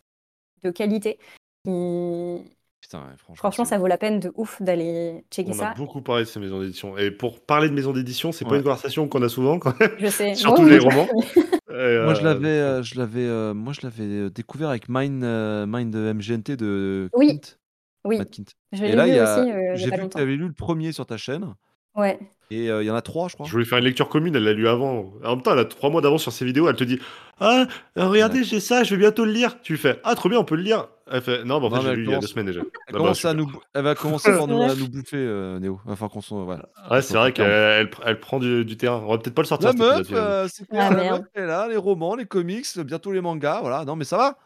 de 0.64 0.70
qualité. 0.70 1.18
qui- 1.66 2.44
Putain, 2.90 3.00
ouais, 3.00 3.36
franchement. 3.36 3.66
Ça 3.66 3.78
vaut 3.78 3.88
la 3.88 3.98
peine 3.98 4.20
de 4.22 4.32
ouf 4.36 4.62
d'aller 4.62 5.26
checker 5.30 5.50
On 5.50 5.54
a 5.56 5.58
ça. 5.58 5.74
beaucoup 5.76 6.02
parlé 6.02 6.24
de 6.24 6.28
ces 6.30 6.40
maisons 6.40 6.62
d'édition. 6.62 6.98
Et 6.98 7.12
pour 7.12 7.42
parler 7.42 7.68
de 7.68 7.74
maisons 7.74 7.92
d'édition, 7.92 8.32
c'est 8.32 8.46
pas 8.46 8.56
une 8.56 8.64
conversation 8.64 9.08
qu'on 9.10 9.22
a 9.24 9.28
souvent 9.30 9.60
quand 9.60 9.78
même. 9.80 9.92
Je 10.00 10.08
sais. 10.08 10.36
Surtout 10.36 10.66
les 10.66 10.80
romans. 10.80 11.08
Et, 11.70 12.00
Moi, 12.04 12.14
je 12.14 12.22
euh, 12.22 12.24
l'avais, 12.24 12.48
euh, 12.48 12.82
je 12.84 12.98
l'avais, 12.98 13.26
euh, 13.26 13.54
moi, 13.54 13.74
je 13.74 13.82
l'avais 13.84 14.04
euh, 14.04 14.30
découvert 14.30 14.70
avec 14.70 14.88
Mind, 14.88 15.22
euh, 15.24 15.66
Mind 15.68 15.94
MGNT 15.96 16.56
de 16.56 17.10
Oui. 17.14 17.40
Kint, 17.42 17.60
Oui, 18.06 18.18
Matt 18.20 18.32
Kint. 18.32 18.46
je 18.72 18.84
Et 18.86 18.96
là, 18.96 19.04
lu 19.06 19.12
il 19.12 19.16
y 19.16 19.20
a- 19.20 19.40
aussi 19.42 19.52
euh, 19.52 19.72
j'ai 19.76 19.86
vu 19.92 19.92
que 19.92 20.06
tu 20.14 20.18
avais 20.18 20.36
lu 20.38 20.48
le 20.48 20.54
premier 20.54 20.92
sur 20.94 21.06
ta 21.06 21.18
chaîne. 21.18 21.54
Ouais. 21.94 22.18
Et 22.52 22.72
euh, 22.72 22.82
il 22.82 22.86
y 22.88 22.90
en 22.90 22.96
a 22.96 23.02
trois, 23.02 23.28
je 23.28 23.34
crois. 23.36 23.46
Je 23.46 23.52
voulais 23.52 23.66
faire 23.66 23.78
une 23.80 23.84
lecture 23.84 24.08
commune, 24.08 24.34
elle 24.36 24.44
l'a 24.46 24.54
lu 24.54 24.68
avant. 24.68 25.14
En 25.26 25.36
même 25.36 25.42
temps, 25.44 25.52
elle 25.52 25.60
a 25.60 25.66
trois 25.66 25.90
mois 25.90 26.02
d'avance 26.02 26.22
sur 26.24 26.32
ses 26.32 26.46
vidéos, 26.46 26.70
elle 26.70 26.76
te 26.78 26.84
dit 26.86 27.00
Ah, 27.42 27.66
euh, 27.98 28.08
regardez, 28.08 28.44
j'ai 28.46 28.62
ça, 28.62 28.84
je 28.86 28.92
vais 28.96 29.00
bientôt 29.02 29.26
le 29.26 29.32
lire. 29.34 29.62
Tu 29.62 29.74
lui 29.74 29.80
fais 29.80 30.00
Ah, 30.06 30.16
trop 30.16 30.30
bien, 30.30 30.40
on 30.40 30.46
peut 30.46 30.56
le 30.56 30.64
lire. 30.64 30.88
Elle 31.10 31.22
fait 31.22 31.44
Non, 31.46 31.60
bah, 31.62 31.68
en 31.68 31.70
Non, 31.70 31.76
fait, 31.78 31.84
mais 31.84 31.90
j'ai 31.90 31.96
lu 31.96 32.04
il 32.06 32.12
y 32.12 32.16
a 32.16 32.20
deux 32.20 32.28
semaines 32.28 32.46
déjà. 32.48 32.60
Elle, 32.62 32.94
bah, 32.94 33.00
commence 33.00 33.26
à 33.26 33.30
super. 33.32 33.36
nous, 33.36 33.52
elle 33.74 33.84
va 33.84 33.96
commencer 33.96 34.32
par 34.32 34.48
nous, 34.48 34.58
vrai. 34.58 34.72
à 34.72 34.76
nous 34.76 34.90
bouffer, 34.90 35.18
euh, 35.18 35.60
Néo. 35.60 35.80
Enfin, 35.88 36.10
qu'on 36.10 36.22
s'en- 36.22 36.44
voilà. 36.44 36.70
Ouais, 36.92 37.02
c'est 37.02 37.16
vrai 37.16 37.32
qu'elle 37.34 37.50
elle, 37.50 37.90
elle 38.06 38.20
prend 38.20 38.40
du, 38.40 38.66
du 38.66 38.78
terrain. 38.78 39.02
On 39.06 39.10
va 39.12 39.18
peut-être 39.18 39.34
pas 39.36 39.42
le 39.42 39.48
sortir 39.48 39.70
La 39.70 39.76
meuf, 39.76 40.08
euh, 40.12 40.48
c'est 40.50 40.64
Ah, 40.64 40.68
clair, 40.72 40.90
la 40.92 40.96
merde. 40.98 41.22
meuf 41.22 41.30
elle 41.34 41.44
est 41.44 41.48
là, 41.48 41.68
les 41.70 41.78
romans, 41.78 42.16
les 42.16 42.26
comics, 42.26 42.66
bientôt 42.80 43.12
les 43.12 43.22
mangas, 43.22 43.60
voilà. 43.62 43.86
Non, 43.86 43.96
mais 43.96 44.06
ça 44.06 44.18
va. 44.18 44.38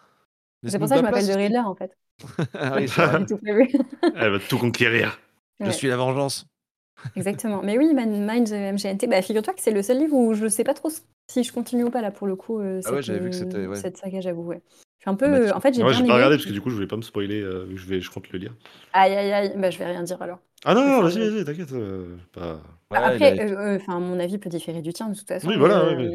C'est 0.67 0.77
pour 0.77 0.87
ça 0.87 0.95
que 0.95 0.99
je 1.01 1.05
m'appelle 1.05 1.27
The 1.27 1.35
Riddler 1.35 1.59
en 1.59 1.75
fait. 1.75 1.97
Ah 2.53 2.73
oui. 2.75 2.85
Elle 4.15 4.31
va 4.31 4.39
tout 4.39 4.57
conquérir. 4.59 5.19
Je 5.59 5.69
suis 5.71 5.87
la 5.87 5.97
vengeance. 5.97 6.45
Exactement. 7.15 7.61
Mais 7.63 7.77
oui, 7.79 7.93
Man- 7.95 8.25
Minds 8.25 8.51
euh, 8.53 8.71
MGNT, 8.73 9.07
bah, 9.07 9.21
figure-toi 9.23 9.53
que 9.53 9.61
c'est 9.61 9.71
le 9.71 9.81
seul 9.81 9.97
livre 9.97 10.13
où 10.15 10.33
je 10.35 10.47
sais 10.47 10.63
pas 10.63 10.75
trop 10.75 10.91
si 11.27 11.43
je 11.43 11.51
continue 11.51 11.83
ou 11.85 11.89
pas 11.89 12.01
là 12.01 12.11
pour 12.11 12.27
le 12.27 12.35
coup. 12.35 12.59
euh, 12.59 12.79
Ah 12.85 12.89
ouais, 12.91 12.95
cette, 12.97 13.05
j'avais 13.05 13.19
vu 13.21 13.29
que 13.31 13.35
euh, 13.35 13.39
c'était- 13.39 13.65
ouais. 13.65 13.75
cette 13.75 13.97
saga, 13.97 14.21
j'avoue. 14.21 14.43
Ouais. 14.43 14.61
Je 15.01 15.05
suis 15.05 15.09
un 15.11 15.15
peu. 15.15 15.51
Bah, 15.51 15.55
En 15.55 15.59
fait, 15.61 15.73
j'ai 15.73 15.83
Ouais, 15.83 15.93
bien 15.93 16.03
pas 16.03 16.13
aimé. 16.13 16.13
regardé 16.15 16.35
parce 16.37 16.45
que 16.45 16.53
du 16.53 16.61
coup, 16.61 16.69
je 16.69 16.75
voulais 16.75 16.87
pas 16.87 16.97
me 16.97 17.01
spoiler, 17.01 17.41
euh, 17.41 17.67
je, 17.75 17.85
vais, 17.85 18.01
je 18.01 18.09
compte 18.11 18.29
le 18.31 18.39
lire. 18.39 18.53
Aïe 18.93 19.13
aïe 19.15 19.31
aïe, 19.33 19.53
bah 19.57 19.69
je 19.69 19.77
vais 19.79 19.85
rien 19.85 20.03
dire 20.03 20.21
alors. 20.21 20.39
Ah 20.65 20.73
non, 20.75 20.85
non, 20.85 21.01
vas-y, 21.03 21.19
vas-y, 21.29 21.45
t'inquiète. 21.45 21.71
euh, 21.73 22.17
pas... 22.33 22.61
Ouais, 22.91 22.99
Après, 23.03 23.33
a- 23.39 23.39
euh, 23.39 23.79
euh, 23.79 23.99
mon 23.99 24.19
avis 24.19 24.37
peut 24.37 24.49
différer 24.49 24.81
du 24.81 24.93
tien 24.93 25.09
de 25.09 25.15
toute 25.17 25.27
façon. 25.27 25.49
Oui, 25.49 25.55
voilà, 25.57 25.95
mais, 25.95 26.11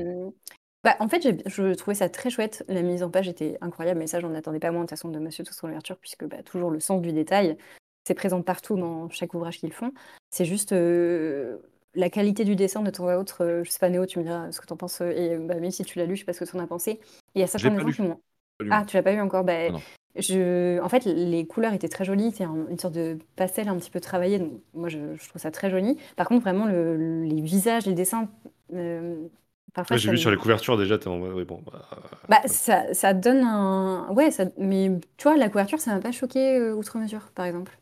Bah, 0.85 0.97
en 1.01 1.09
fait, 1.09 1.23
je 1.49 1.75
trouvais 1.75 1.95
ça 1.97 2.09
très 2.09 2.31
chouette. 2.31 2.65
La 2.69 2.83
mise 2.83 3.03
en 3.03 3.11
page 3.11 3.29
était 3.29 3.59
incroyable, 3.61 3.99
mais 3.99 4.07
ça, 4.07 4.21
j'en 4.21 4.35
attendais 4.35 4.61
pas 4.61 4.71
moins 4.71 4.83
de 4.83 4.87
toute 4.87 4.91
façon 4.99 5.09
de 5.09 5.19
Monsieur 5.19 5.45
Tous 5.45 5.53
son 5.55 5.69
ouverture, 5.69 5.99
puisque 5.99 6.25
bah, 6.27 6.43
toujours 6.45 6.71
le 6.71 6.79
sens 6.81 7.03
du 7.03 7.13
détail, 7.13 7.57
c'est 8.05 8.15
présent 8.15 8.41
partout 8.43 8.77
dans 8.77 9.09
chaque 9.11 9.35
ouvrage 9.35 9.59
qu'ils 9.59 9.73
font. 9.73 9.93
C'est 10.31 10.45
juste 10.45 10.73
euh, 10.73 11.59
la 11.95 12.09
qualité 12.11 12.45
du 12.45 12.55
dessin 12.57 12.83
de 12.83 12.91
temps 12.91 13.09
à 13.09 13.17
autre. 13.19 13.43
euh, 13.45 13.65
je 13.65 13.71
sais 13.71 13.79
pas, 13.81 13.89
Néo, 13.91 14.07
tu 14.07 14.19
me 14.21 14.25
diras 14.25 14.53
ce 14.53 14.61
que 14.61 14.67
t'en 14.67 14.77
penses. 14.77 15.01
euh, 15.01 15.11
Et 15.11 15.37
bah, 15.39 15.57
même 15.59 15.71
si 15.73 15.85
tu 15.85 15.99
l'as 15.99 16.07
lu, 16.07 16.15
je 16.15 16.21
sais 16.21 16.25
pas 16.27 16.33
ce 16.33 16.45
que 16.45 16.51
t'en 16.51 16.61
as 16.61 16.67
pensé. 16.69 16.93
Et 16.93 17.01
il 17.37 17.41
y 17.41 17.45
a 17.45 17.47
l'ai 17.59 17.71
certains 17.75 17.75
lu. 17.85 17.95
qui 17.95 18.03
m'ont. 18.03 18.21
Ah, 18.71 18.85
tu 18.87 18.97
l'as 18.97 19.03
pas 19.03 19.13
eu 19.13 19.21
encore 19.21 19.45
bah, 19.45 19.69
Ah 19.69 19.73
non. 19.73 19.87
je... 20.17 20.81
En 20.81 20.89
fait, 20.89 21.05
les 21.05 21.47
couleurs 21.47 21.73
étaient 21.75 21.89
très 21.89 22.05
jolies. 22.05 22.33
C'est 22.35 22.45
un- 22.45 22.67
une 22.69 22.79
sorte 22.79 22.95
de 22.95 23.19
pastel 23.37 23.69
un 23.69 23.77
petit 23.79 23.91
peu 23.91 24.01
travaillé. 24.01 24.39
Donc, 24.39 24.53
moi, 24.75 24.89
je, 24.89 25.15
je 25.17 25.29
trouve 25.29 25.41
ça 25.43 25.51
très 25.51 25.71
joli. 25.71 25.97
Par 26.17 26.29
contre, 26.29 26.43
vraiment, 26.43 26.67
le- 26.67 27.23
les 27.25 27.41
visages, 27.43 27.87
les 27.87 27.95
dessins. 27.95 28.29
euh, 28.75 29.29
parfois, 29.75 29.97
Ouais, 29.97 29.99
j'ai 29.99 30.09
vu 30.09 30.19
me- 30.19 30.19
sur 30.19 30.31
les 30.31 30.37
couvertures 30.37 30.77
déjà, 30.77 30.99
t'es 30.99 31.09
en 31.09 31.19
bon. 31.19 31.63
bah, 31.67 31.89
bah, 32.29 32.43
ça, 32.47 32.93
ça 32.95 33.15
donne 33.15 33.43
un. 33.45 34.09
Ouais, 34.13 34.31
ça... 34.31 34.47
mais 34.59 34.91
tu 35.17 35.23
vois, 35.25 35.37
la 35.37 35.49
couverture, 35.49 35.81
ça 35.81 35.95
m'a 35.95 36.01
pas 36.01 36.13
choqué 36.13 36.57
euh, 36.59 36.75
outre 36.75 36.99
mesure, 36.99 37.31
par 37.35 37.47
exemple. 37.47 37.79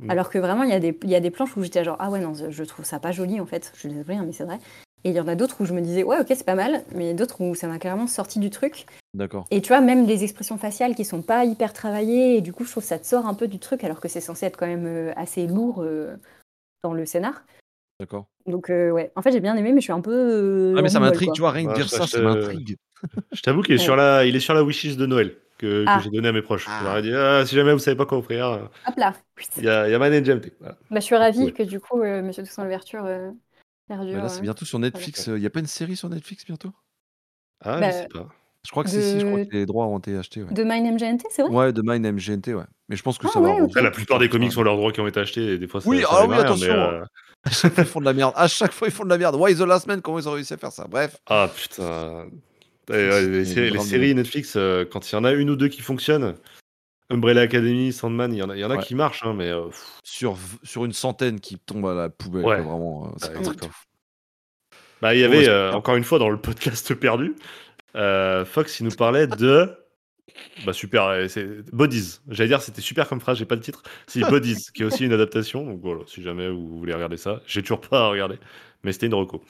Mm. 0.00 0.08
Alors 0.08 0.30
que 0.30 0.38
vraiment, 0.38 0.64
il 0.64 0.70
y, 0.70 0.74
a 0.74 0.80
des... 0.80 0.98
y 1.04 1.14
a 1.16 1.20
des 1.20 1.30
planches 1.32 1.56
où 1.56 1.62
j'étais 1.64 1.84
genre, 1.84 1.96
ah 2.00 2.10
ouais, 2.10 2.20
non, 2.20 2.34
je 2.34 2.64
trouve 2.64 2.84
ça 2.86 3.00
pas 3.00 3.12
joli 3.12 3.40
en 3.40 3.46
fait. 3.46 3.72
Je 3.74 3.80
suis 3.80 3.88
désolée, 3.90 4.16
hein, 4.16 4.24
mais 4.26 4.32
c'est 4.32 4.44
vrai. 4.44 4.58
Et 5.04 5.10
il 5.10 5.14
y 5.14 5.20
en 5.20 5.28
a 5.28 5.34
d'autres 5.36 5.60
où 5.60 5.64
je 5.64 5.72
me 5.74 5.80
disais, 5.80 6.02
ouais, 6.02 6.18
ok, 6.20 6.26
c'est 6.28 6.44
pas 6.44 6.54
mal, 6.56 6.82
mais 6.94 7.14
d'autres 7.14 7.40
où 7.40 7.54
ça 7.54 7.68
m'a 7.68 7.78
carrément 7.78 8.06
sorti 8.08 8.38
du 8.40 8.50
truc. 8.50 8.84
D'accord. 9.14 9.46
Et 9.50 9.60
tu 9.62 9.68
vois, 9.68 9.80
même 9.80 10.06
les 10.06 10.24
expressions 10.24 10.58
faciales 10.58 10.94
qui 10.94 11.04
sont 11.04 11.22
pas 11.22 11.44
hyper 11.44 11.72
travaillées, 11.72 12.36
et 12.36 12.40
du 12.40 12.52
coup, 12.52 12.64
je 12.64 12.70
trouve 12.70 12.82
que 12.82 12.88
ça 12.88 12.98
te 12.98 13.06
sort 13.06 13.26
un 13.26 13.34
peu 13.34 13.46
du 13.48 13.58
truc, 13.58 13.84
alors 13.84 14.00
que 14.00 14.08
c'est 14.08 14.20
censé 14.20 14.46
être 14.46 14.56
quand 14.56 14.66
même 14.66 14.86
euh, 14.86 15.12
assez 15.16 15.46
lourd 15.46 15.82
euh, 15.82 16.16
dans 16.82 16.92
le 16.92 17.06
scénar. 17.06 17.44
D'accord. 18.00 18.26
Donc, 18.46 18.70
euh, 18.70 18.90
ouais, 18.90 19.10
en 19.16 19.22
fait, 19.22 19.32
j'ai 19.32 19.40
bien 19.40 19.56
aimé, 19.56 19.72
mais 19.72 19.80
je 19.80 19.84
suis 19.84 19.92
un 19.92 20.00
peu. 20.00 20.12
euh, 20.12 20.74
Ah, 20.76 20.82
mais 20.82 20.88
ça 20.88 21.00
m'intrigue, 21.00 21.32
tu 21.32 21.40
vois, 21.40 21.50
rien 21.52 21.68
que 21.68 21.74
dire 21.74 21.88
ça, 21.88 22.06
ça, 22.06 22.20
m'intrigue. 22.20 22.76
Je 23.32 23.40
t'avoue 23.42 23.62
qu'il 23.62 23.74
est, 23.74 23.78
Ouais. 23.78 23.84
sur 23.84 23.94
la... 23.96 24.24
il 24.26 24.34
est 24.34 24.40
sur 24.40 24.54
la 24.54 24.64
wishlist 24.64 24.98
de 24.98 25.06
Noël 25.06 25.36
que, 25.58 25.84
que 25.84 25.84
Ah. 25.86 26.00
j'ai 26.02 26.10
donné 26.10 26.28
à 26.28 26.32
mes 26.32 26.42
proches. 26.42 26.66
Ah. 26.68 26.78
Je 26.80 26.84
leur 26.84 26.96
ai 26.96 27.02
dit 27.02 27.12
ah, 27.14 27.46
si 27.46 27.54
jamais 27.54 27.72
vous 27.72 27.78
savez 27.78 27.96
pas 27.96 28.06
quoi 28.06 28.18
offrir, 28.18 28.68
Hop 28.88 28.94
là. 28.96 29.14
il 29.56 29.62
y 29.64 29.68
a, 29.68 29.86
il 29.88 29.92
y 29.92 29.94
a 29.94 29.98
Man. 30.00 30.10
Voilà. 30.60 30.76
Bah, 30.90 30.98
je 30.98 31.04
suis 31.04 31.14
ravie 31.14 31.44
Ouais. 31.44 31.52
que 31.52 31.62
du 31.62 31.78
coup, 31.78 32.00
euh, 32.02 32.22
Monsieur 32.22 32.42
Toussaint 32.42 32.64
l'ouverture 32.64 33.04
euh, 33.04 33.30
perdure. 33.88 34.14
Mais 34.14 34.20
là, 34.22 34.28
c'est 34.28 34.38
euh. 34.38 34.42
bientôt 34.42 34.64
sur 34.64 34.78
Netflix. 34.78 35.26
Il 35.26 35.34
n'y 35.34 35.46
a 35.46 35.50
pas 35.50 35.60
une 35.60 35.66
série 35.66 35.96
sur 35.96 36.08
Netflix 36.08 36.44
bientôt? 36.44 36.72
Ah, 37.64 37.80
Bah, 37.80 37.90
je 37.90 37.96
sais 37.96 38.08
pas. 38.08 38.28
Je 38.64 38.70
crois 38.70 38.84
que 38.84 38.90
si, 38.90 39.00
si, 39.02 39.20
je 39.20 39.24
crois 39.24 39.38
De- 39.38 39.44
que 39.44 39.52
les 39.54 39.66
droits 39.66 39.86
ont 39.86 39.98
été 39.98 40.16
achetés. 40.16 40.42
Ouais, 40.42 40.52
De 40.52 40.62
Mine 40.62 40.84
MGNT, 40.94 41.24
c'est 41.30 41.42
vrai? 41.42 41.50
Ouais 41.50 41.72
de 41.72 41.80
Mind 41.82 42.04
MGNT, 42.04 42.54
ouais. 42.54 42.64
Mais 42.88 42.96
je 42.96 43.02
pense 43.02 43.16
que 43.16 43.26
Ah 43.26 43.30
ça 43.32 43.40
va. 43.40 43.48
ouais, 43.50 43.60
ok. 43.60 43.70
Après, 43.70 43.82
la 43.82 43.90
plupart 43.90 44.18
des 44.18 44.28
comics 44.28 44.56
ont 44.58 44.62
leurs 44.62 44.76
droits 44.76 44.92
qui 44.92 45.00
ont 45.00 45.06
été 45.06 45.20
achetés 45.20 45.54
et 45.54 45.58
des 45.58 45.66
fois 45.68 45.80
ça, 45.80 45.88
Oui, 45.88 46.02
ça 46.02 46.08
ah 46.10 46.26
oui, 46.26 46.36
attention. 46.36 46.74
mais, 46.74 46.96
euh, 46.96 47.04
À 47.44 47.50
chaque 47.50 47.72
fois, 47.72 47.84
ils 47.84 47.86
font 47.88 48.00
de 48.00 48.04
la 48.04 48.12
merde. 48.12 48.32
À 48.36 48.48
chaque 48.48 48.72
fois, 48.72 48.88
ils 48.88 48.90
font 48.94 49.04
de 49.04 49.08
la 49.08 49.16
merde. 49.18 49.36
Why 49.36 49.54
the 49.54 49.60
Last 49.60 49.86
Man 49.86 50.02
Comment 50.02 50.18
ils 50.18 50.28
ont 50.28 50.32
réussi 50.32 50.52
à 50.52 50.56
faire 50.56 50.72
ça? 50.72 50.86
Bref. 50.88 51.16
Ah 51.26 51.48
putain. 51.54 52.26
Ouais, 52.90 53.26
les, 53.26 53.44
C'est 53.44 53.54
sé- 53.54 53.60
les 53.62 53.70
grave 53.70 53.86
séries 53.86 54.14
Netflix, 54.14 54.54
euh, 54.56 54.84
quand 54.90 55.10
il 55.10 55.14
y 55.14 55.18
en 55.18 55.24
a 55.24 55.32
une 55.32 55.50
ou 55.50 55.56
deux 55.56 55.68
qui 55.68 55.82
fonctionnent, 55.82 56.34
Umbrella 57.10 57.40
Academy, 57.42 57.92
Sandman, 57.92 58.32
il 58.32 58.38
y 58.38 58.42
en 58.42 58.50
a, 58.50 58.56
y 58.56 58.64
en 58.64 58.70
a 58.70 58.76
Ouais. 58.76 58.82
qui 58.82 58.94
marchent, 58.94 59.24
hein, 59.24 59.34
mais 59.34 59.48
euh, 59.50 59.68
Sur, 60.04 60.36
sur 60.62 60.84
une 60.84 60.92
centaine 60.92 61.40
qui 61.40 61.58
tombent 61.58 61.86
à 61.86 61.94
la 61.94 62.08
poubelle. 62.10 62.44
Ouais. 62.44 62.60
vraiment. 62.60 63.06
euh, 63.06 63.10
c'est 63.16 63.30
Ouais, 63.30 63.38
un 63.38 63.42
truc 63.42 63.60
bah, 65.00 65.14
il 65.14 65.20
y 65.20 65.24
avait 65.24 65.44
c'est 65.44 65.50
euh, 65.50 65.72
encore 65.72 65.94
une 65.94 66.02
fois 66.04 66.18
dans 66.18 66.28
le 66.28 66.40
podcast 66.40 66.92
perdu, 66.98 67.34
euh, 67.94 68.44
Fox 68.44 68.80
il 68.80 68.84
nous 68.84 68.94
parlait 68.96 69.26
de 69.26 69.72
bah 70.66 70.72
super, 70.72 71.28
c'est 71.30 71.46
Bodies. 71.72 72.18
J'allais 72.28 72.48
dire 72.48 72.60
c'était 72.62 72.80
super 72.82 73.08
comme 73.08 73.20
phrase, 73.20 73.38
j'ai 73.38 73.44
pas 73.46 73.54
le 73.54 73.60
titre. 73.60 73.82
Si 74.06 74.20
Bodies, 74.28 74.66
qui 74.74 74.82
est 74.82 74.84
aussi 74.84 75.04
une 75.04 75.12
adaptation, 75.12 75.64
donc 75.64 75.80
voilà, 75.80 76.00
si 76.06 76.22
jamais 76.22 76.48
vous 76.50 76.78
voulez 76.78 76.92
regarder 76.94 77.16
ça, 77.16 77.40
j'ai 77.46 77.62
toujours 77.62 77.80
pas 77.80 78.08
regardé, 78.08 78.38
mais 78.82 78.92
c'était 78.92 79.06
une 79.06 79.14
reco. 79.14 79.42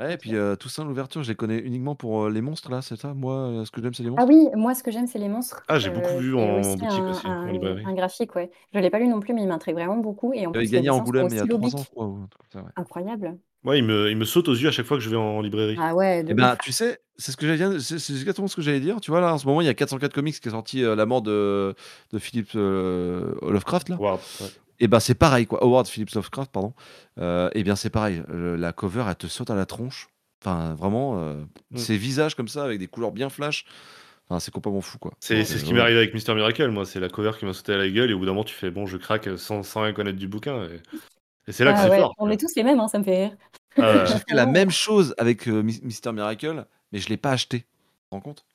Ouais, 0.00 0.14
et 0.14 0.16
puis 0.16 0.34
euh, 0.34 0.56
tout 0.56 0.68
ça, 0.68 0.82
l'ouverture, 0.82 1.22
je 1.22 1.28
les 1.28 1.34
connais 1.34 1.58
uniquement 1.58 1.94
pour 1.94 2.24
euh, 2.24 2.30
les 2.30 2.40
monstres, 2.40 2.70
là, 2.70 2.80
c'est 2.80 2.96
ça? 2.96 3.12
Moi, 3.12 3.34
euh, 3.34 3.64
ce 3.66 3.70
que 3.70 3.82
j'aime, 3.82 3.92
c'est 3.92 4.02
les 4.02 4.10
monstres? 4.10 4.24
Ah 4.24 4.26
oui, 4.28 4.48
moi, 4.56 4.74
ce 4.74 4.82
que 4.82 4.90
j'aime, 4.90 5.06
c'est 5.06 5.18
les 5.18 5.28
monstres. 5.28 5.62
Ah, 5.68 5.78
j'ai 5.78 5.90
beaucoup 5.90 6.16
vu 6.16 6.30
et 6.30 6.34
en 6.34 6.60
aussi 6.60 6.76
boutique 6.78 7.08
un, 7.08 7.10
aussi, 7.10 7.26
en 7.26 7.30
un- 7.30 7.52
librairie. 7.52 7.84
un 7.86 7.94
graphique, 7.94 8.34
ouais. 8.34 8.50
Je 8.72 8.78
l'ai 8.78 8.88
pas 8.90 8.98
lu 8.98 9.08
non 9.08 9.20
plus, 9.20 9.34
mais 9.34 9.42
il 9.42 9.48
m'intrigue 9.48 9.74
vraiment 9.74 9.96
beaucoup. 9.98 10.32
Et 10.32 10.46
en 10.46 10.52
Il 10.52 10.56
avait 10.56 10.64
plus, 10.64 10.64
les 10.64 10.68
gagné 10.70 10.88
à 10.88 10.92
dessins 10.92 10.96
sont 10.96 11.02
Angoulême 11.02 11.28
il 11.30 11.36
y 11.36 11.38
a 11.38 11.42
aussi 11.42 11.48
trois 11.48 11.58
ludiques. 11.60 11.74
ans, 11.74 11.82
je 11.84 11.90
crois. 11.90 12.06
ou 12.06 12.16
un 12.22 12.26
truc 12.28 12.42
comme 12.50 12.60
ça, 12.62 12.66
ouais. 12.66 12.72
Incroyable. 12.76 13.38
Ouais, 13.62 13.78
il 13.78 13.84
me, 13.84 14.10
il 14.10 14.16
me 14.16 14.24
saute 14.24 14.48
aux 14.48 14.54
yeux 14.54 14.68
à 14.68 14.70
chaque 14.70 14.86
fois 14.86 14.96
que 14.96 15.02
je 15.02 15.10
vais 15.10 15.16
en 15.16 15.42
librairie. 15.42 15.76
Ah 15.78 15.94
ouais, 15.94 16.22
de 16.24 16.30
Eh 16.30 16.34
ben, 16.34 16.52
ouf. 16.54 16.60
tu 16.60 16.72
sais, 16.72 16.98
c'est 17.18 17.30
ce 17.30 17.36
que 17.36 17.44
j'allais 17.46 17.58
dire, 17.58 17.78
c'est 17.82 17.98
c'est 17.98 18.14
exactement 18.14 18.48
ce 18.48 18.56
que 18.56 18.62
j'allais 18.62 18.80
dire. 18.80 19.02
Tu 19.02 19.10
vois, 19.10 19.20
là, 19.20 19.34
en 19.34 19.38
ce 19.38 19.46
moment, 19.46 19.60
il 19.60 19.66
y 19.66 19.68
a 19.68 19.74
404 19.74 20.14
Comics 20.14 20.40
qui 20.40 20.48
est 20.48 20.52
sorti 20.52 20.82
euh, 20.82 20.96
la 20.96 21.04
mort 21.04 21.20
de, 21.20 21.74
de 22.10 22.18
Philippe 22.18 22.52
euh, 22.56 23.34
Lovecraft, 23.42 23.90
là. 23.90 23.96
Wow, 23.98 24.14
ouais. 24.40 24.46
Et 24.80 24.88
ben, 24.88 24.98
c'est 24.98 25.14
pareil, 25.14 25.46
quoi. 25.46 25.62
Howard 25.62 25.86
Phillips 25.86 26.14
Lovecraft, 26.14 26.50
pardon. 26.50 26.72
Euh, 27.18 27.50
et 27.54 27.62
bien, 27.62 27.76
c'est 27.76 27.90
pareil. 27.90 28.22
Le- 28.28 28.56
la 28.56 28.72
cover, 28.72 29.04
elle 29.08 29.14
te 29.16 29.26
saute 29.26 29.50
à 29.50 29.54
la 29.54 29.66
tronche. 29.66 30.08
Enfin, 30.42 30.74
vraiment, 30.74 31.18
euh, 31.20 31.44
Mm. 31.70 31.76
ces 31.76 31.96
visages 31.98 32.34
comme 32.34 32.48
ça, 32.48 32.64
avec 32.64 32.78
des 32.78 32.86
couleurs 32.86 33.12
bien 33.12 33.28
flash. 33.28 33.66
Enfin, 34.28 34.40
c'est 34.40 34.50
complètement 34.52 34.80
fou, 34.80 34.98
quoi. 34.98 35.12
C'est 35.20 35.44
c'est 35.44 35.58
ce 35.58 35.64
qui 35.64 35.74
m'est 35.74 35.80
arrivé 35.80 35.98
avec 35.98 36.14
Mister 36.14 36.34
Miracle, 36.34 36.68
moi. 36.70 36.86
C'est 36.86 37.00
la 37.00 37.08
cover 37.08 37.32
qui 37.38 37.44
m'a 37.44 37.52
sauté 37.52 37.74
à 37.74 37.76
la 37.76 37.90
gueule 37.90 38.10
et 38.10 38.14
au 38.14 38.18
bout 38.18 38.24
d'un 38.24 38.32
moment, 38.32 38.44
tu 38.44 38.54
fais 38.54 38.70
bon, 38.70 38.86
je 38.86 38.96
craque 38.96 39.28
sans, 39.36 39.62
sans 39.62 39.82
rien 39.82 39.92
connaître 39.92 40.18
du 40.18 40.28
bouquin. 40.28 40.64
Et, 40.64 40.80
et 41.48 41.52
c'est 41.52 41.64
là 41.64 41.72
que 41.74 41.78
Ah 41.78 41.84
c'est 41.84 41.90
ouais, 41.90 41.98
fort. 41.98 42.14
on 42.18 42.30
est 42.30 42.40
tous 42.40 42.54
les 42.56 42.62
mêmes, 42.62 42.80
hein, 42.80 42.88
ça 42.88 42.98
me 42.98 43.04
fait 43.04 43.24
rire. 43.26 43.36
Ah. 43.76 44.04
J'ai 44.06 44.18
fait 44.18 44.34
la 44.34 44.46
même 44.46 44.70
chose 44.70 45.14
avec 45.18 45.46
euh, 45.48 45.62
Mis- 45.62 45.80
Mister 45.82 46.12
Miracle, 46.12 46.64
mais 46.92 47.00
je 47.00 47.08
l'ai 47.10 47.16
pas 47.18 47.32
acheté. 47.32 47.58
Tu 47.60 47.64
te 47.64 48.14
rends 48.14 48.20
compte? 48.20 48.46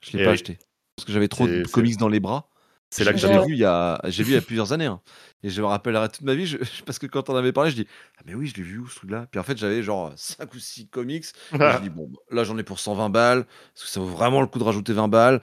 Je 0.00 0.16
l'ai 0.16 0.22
Et 0.22 0.24
pas 0.24 0.32
acheté. 0.32 0.58
Parce 0.96 1.04
que 1.04 1.12
j'avais 1.12 1.28
trop 1.28 1.46
de 1.46 1.62
comics 1.70 1.98
dans 1.98 2.08
les 2.08 2.20
bras. 2.20 2.48
C'est 2.90 3.04
là 3.04 3.12
que 3.12 3.18
j'ai 3.18 3.28
vu 3.28 3.52
il 3.52 3.58
y 3.58 3.64
a 3.64 4.00
j'ai 4.04 4.22
vu 4.22 4.30
il 4.32 4.34
y 4.34 4.38
a 4.38 4.40
plusieurs 4.42 4.72
années 4.72 4.86
hein. 4.86 5.00
et 5.42 5.50
je 5.50 5.60
me 5.60 5.66
rappellerai 5.66 6.08
toute 6.08 6.22
ma 6.22 6.34
vie 6.34 6.46
je- 6.46 6.56
parce 6.86 6.98
que 6.98 7.06
quand 7.06 7.28
on 7.28 7.34
avait 7.36 7.52
parlé 7.52 7.70
je 7.70 7.76
dis 7.76 7.86
ah 8.18 8.22
mais 8.26 8.34
oui 8.34 8.46
je 8.46 8.54
l'ai 8.56 8.62
vu 8.62 8.78
où 8.78 8.86
ce 8.88 8.96
truc 8.96 9.10
là 9.10 9.26
puis 9.30 9.40
en 9.40 9.42
fait 9.42 9.56
j'avais 9.58 9.82
genre 9.82 10.12
5 10.16 10.54
ou 10.54 10.58
6 10.58 10.88
comics 10.88 11.24
et 11.52 11.56
je 11.58 11.82
dis 11.82 11.90
bon 11.90 12.08
bah, 12.10 12.18
là 12.30 12.44
j'en 12.44 12.56
ai 12.58 12.62
pour 12.62 12.78
120 12.78 13.10
balles 13.10 13.40
est-ce 13.74 13.84
que 13.84 13.90
ça 13.90 14.00
vaut 14.00 14.06
vraiment 14.06 14.40
le 14.40 14.46
coup 14.46 14.58
de 14.60 14.64
rajouter 14.64 14.92
20 14.92 15.08
balles? 15.08 15.40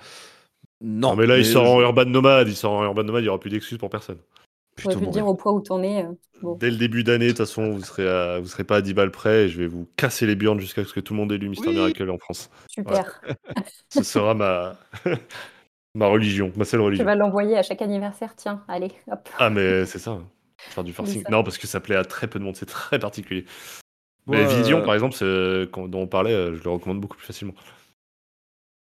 Non 0.82 1.12
Non, 1.12 1.16
mais 1.16 1.26
là, 1.28 1.38
il 1.38 1.46
sort 1.46 1.64
en 1.70 1.80
je- 1.80 1.84
Urban 1.86 2.06
Nomade. 2.06 2.50
Il 2.50 2.56
sort 2.58 2.74
en 2.74 2.84
Urban 2.84 3.04
Nomade, 3.04 3.22
il 3.22 3.26
n'y 3.26 3.30
aura 3.30 3.40
plus 3.40 3.50
d'excuses 3.50 3.78
pour 3.78 3.90
personne. 3.90 4.18
Putain, 4.76 4.90
J'aurais 4.90 5.00
pu 5.00 5.06
mon 5.06 5.12
te 5.12 5.16
dire 5.18 5.28
au 5.28 5.36
poids 5.36 5.54
où 5.54 5.62
t'en 5.62 5.82
es. 5.82 6.04
euh, 6.04 6.10
bon. 6.42 6.56
Dès 6.58 6.70
le 6.72 6.76
début 6.76 7.06
d'année, 7.06 7.28
de 7.28 7.32
toute 7.32 7.38
façon, 7.38 7.72
vous 7.72 7.82
serez, 7.86 8.06
à- 8.10 8.40
vous 8.42 8.48
serez 8.48 8.66
pas 8.66 8.78
à 8.78 8.82
10 8.82 8.94
balles 8.94 9.12
près 9.12 9.46
et 9.46 9.50
je 9.50 9.58
vais 9.60 9.68
vous 9.68 9.88
casser 9.96 10.26
les 10.26 10.36
burnes 10.36 10.60
jusqu'à 10.60 10.84
ce 10.84 10.92
que 10.92 11.00
tout 11.00 11.14
le 11.14 11.20
monde 11.22 11.32
ait 11.32 11.38
lu 11.38 11.48
Mister 11.48 11.70
Oui. 11.70 11.76
Miracle 11.76 12.10
en 12.10 12.18
France. 12.18 12.50
Super. 12.70 13.22
Ce 13.88 14.04
sera 14.04 14.34
ma, 14.34 14.76
ma 15.96 16.08
religion, 16.08 16.52
ma 16.56 16.66
seule 16.66 16.80
Tu 16.80 16.86
religion. 16.86 17.06
vas 17.06 17.16
l'envoyer 17.16 17.58
à 17.58 17.64
chaque 17.64 17.82
anniversaire. 17.82 18.36
Tiens, 18.36 18.64
allez, 18.68 18.92
hop. 19.12 19.30
Ah, 19.38 19.50
mais 19.50 19.86
c'est 19.86 20.00
ça. 20.00 20.20
Faire 20.58 20.84
du 20.84 20.94
forcing. 20.94 21.24
Non, 21.30 21.44
parce 21.44 21.58
que 21.58 21.68
ça 21.68 21.80
plaît 21.80 21.96
à 21.96 22.06
très 22.06 22.28
peu 22.28 22.40
de 22.40 22.44
monde. 22.44 22.56
C'est 22.56 22.66
très 22.66 23.00
particulier. 23.00 23.46
Mais 24.28 24.46
Vision, 24.46 24.80
euh, 24.80 24.86
par 24.86 24.94
exemple, 24.94 25.16
quand- 25.72 25.88
dont 25.90 26.02
on 26.02 26.08
parlait, 26.08 26.34
euh, 26.34 26.56
je 26.56 26.64
le 26.64 26.70
recommande 26.70 27.02
beaucoup 27.02 27.18
plus 27.18 27.26
facilement. 27.28 27.54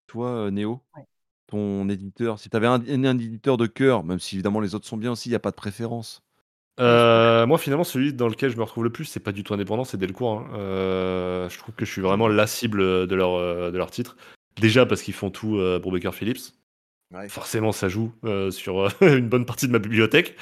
toi, 0.08 0.28
euh, 0.30 0.52
Néo, 0.52 0.80
Ouais. 0.96 1.04
ton 1.48 1.90
éditeur. 1.90 2.38
Si 2.40 2.48
tu 2.50 2.56
avais 2.56 2.68
un, 2.68 2.80
éditeur 2.84 3.58
de 3.58 3.66
cœur, 3.66 4.04
même 4.04 4.20
si 4.20 4.36
évidemment 4.36 4.60
les 4.60 4.76
autres 4.76 4.86
sont 4.86 4.96
bien 4.98 5.12
aussi, 5.12 5.28
il 5.30 5.32
n'y 5.32 5.36
a 5.36 5.40
pas 5.40 5.50
de 5.50 5.56
préférence. 5.56 6.22
Euh, 6.80 7.46
moi, 7.48 7.58
finalement, 7.58 7.84
celui 7.84 8.14
dans 8.14 8.28
lequel 8.28 8.52
je 8.52 8.58
me 8.58 8.62
retrouve 8.64 8.84
le 8.84 8.92
plus, 8.92 9.06
c'est 9.06 9.20
pas 9.20 9.32
du 9.32 9.44
tout 9.44 9.54
indépendant, 9.56 9.84
c'est 9.84 9.98
Delcourt. 9.98 10.40
hein. 10.40 10.48
Euh, 10.54 11.50
je 11.50 11.58
trouve 11.58 11.74
que 11.76 11.84
je 11.86 11.92
suis 11.92 12.02
vraiment 12.02 12.28
la 12.28 12.46
cible 12.48 13.08
de 13.08 13.16
leur, 13.16 13.34
euh, 13.34 13.72
de 13.72 13.78
leur 13.78 13.90
titre. 13.92 14.16
Déjà 14.62 14.86
parce 14.86 15.02
qu'ils 15.02 15.14
font 15.16 15.32
tout 15.32 15.58
euh, 15.58 15.80
pour 15.80 15.92
Baker 15.92 16.12
Phillips. 16.12 16.54
Ouais. 17.14 17.30
Forcément, 17.30 17.72
ça 17.72 17.90
joue 17.90 18.12
euh, 18.26 18.52
sur 18.52 18.82
euh, 18.82 18.90
une 19.02 19.30
bonne 19.30 19.46
partie 19.46 19.68
de 19.68 19.72
ma 19.72 19.80
bibliothèque. 19.80 20.36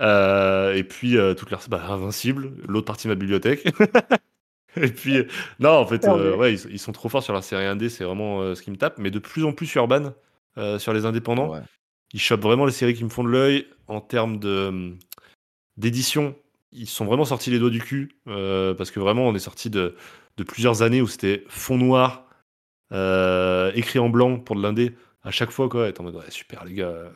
Euh, 0.00 0.74
et 0.74 0.84
puis, 0.84 1.16
euh, 1.16 1.34
toute 1.34 1.50
leur. 1.50 1.60
Bah, 1.68 1.84
Invincible, 1.88 2.52
l'autre 2.66 2.86
partie 2.86 3.06
de 3.06 3.12
ma 3.12 3.14
bibliothèque. 3.16 3.66
et 4.76 4.88
puis, 4.88 5.18
euh, 5.18 5.24
non, 5.58 5.70
en 5.70 5.86
fait, 5.86 6.04
euh, 6.06 6.36
ouais, 6.36 6.54
ils, 6.54 6.70
ils 6.72 6.78
sont 6.78 6.92
trop 6.92 7.08
forts 7.08 7.22
sur 7.22 7.34
la 7.34 7.42
série 7.42 7.64
1D, 7.64 7.88
c'est 7.88 8.04
vraiment 8.04 8.40
euh, 8.40 8.54
ce 8.54 8.62
qui 8.62 8.70
me 8.70 8.76
tape. 8.76 8.98
Mais 8.98 9.10
de 9.10 9.18
plus 9.18 9.44
en 9.44 9.52
plus 9.52 9.72
Urban, 9.74 10.12
euh, 10.58 10.78
sur 10.78 10.92
les 10.92 11.04
indépendants, 11.06 11.50
Ouais. 11.52 11.60
ils 12.12 12.20
chopent 12.20 12.42
vraiment 12.42 12.64
les 12.66 12.72
séries 12.72 12.94
qui 12.94 13.04
me 13.04 13.08
font 13.10 13.24
de 13.24 13.28
l'œil 13.30 13.66
en 13.88 14.00
termes 14.00 14.38
de 14.38 14.94
d'édition. 15.76 16.34
Ils 16.72 16.86
sont 16.88 17.04
vraiment 17.04 17.24
sortis 17.24 17.50
les 17.50 17.58
doigts 17.58 17.70
du 17.70 17.80
cul 17.80 18.16
euh, 18.28 18.74
parce 18.74 18.90
que 18.90 19.00
vraiment 19.00 19.26
on 19.26 19.34
est 19.34 19.38
sorti 19.40 19.70
de, 19.70 19.96
de 20.36 20.44
plusieurs 20.44 20.82
années 20.82 21.00
où 21.02 21.08
c'était 21.08 21.44
fond 21.48 21.76
noir, 21.78 22.26
euh, 22.92 23.72
écrit 23.74 23.98
en 23.98 24.08
blanc 24.08 24.38
pour 24.38 24.56
de 24.56 24.62
l'indé 24.62 24.92
à 25.22 25.30
chaque 25.30 25.50
fois 25.50 25.68
quoi. 25.68 25.88
Et 25.88 25.92
t'es 25.92 26.00
en 26.00 26.04
mode 26.04 26.16
ouais, 26.16 26.30
super 26.30 26.64
les 26.64 26.74
gars. 26.74 26.88
euh, 26.88 27.10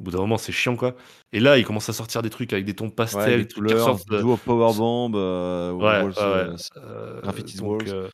Au 0.00 0.04
bout 0.04 0.10
d'un 0.10 0.18
moment 0.18 0.38
c'est 0.38 0.52
chiant 0.52 0.76
quoi. 0.76 0.94
Et 1.32 1.40
là 1.40 1.58
ils 1.58 1.64
commencent 1.64 1.88
à 1.88 1.92
sortir 1.92 2.22
des 2.22 2.30
trucs 2.30 2.52
avec 2.52 2.64
des 2.64 2.74
tons 2.74 2.86
Ouais, 2.86 2.90
pastels, 2.92 3.30
les 3.38 3.44
des 3.44 3.48
trucs 3.48 3.66
qui 3.66 3.72
couleurs, 3.74 3.88
ressortent 3.88 4.08
de- 4.08 4.18
Duo 4.18 4.36
Powerbomb, 4.36 5.12
euh, 5.14 5.72
Ouais, 5.72 5.82
Walls, 6.02 6.12
ouais, 6.16 6.22
euh, 6.22 6.52
ouais. 6.52 6.56
Euh, 6.76 7.20
Graffiti 7.22 7.58
donc, 7.58 7.66
Walls. 7.82 7.88
euh, 7.88 8.08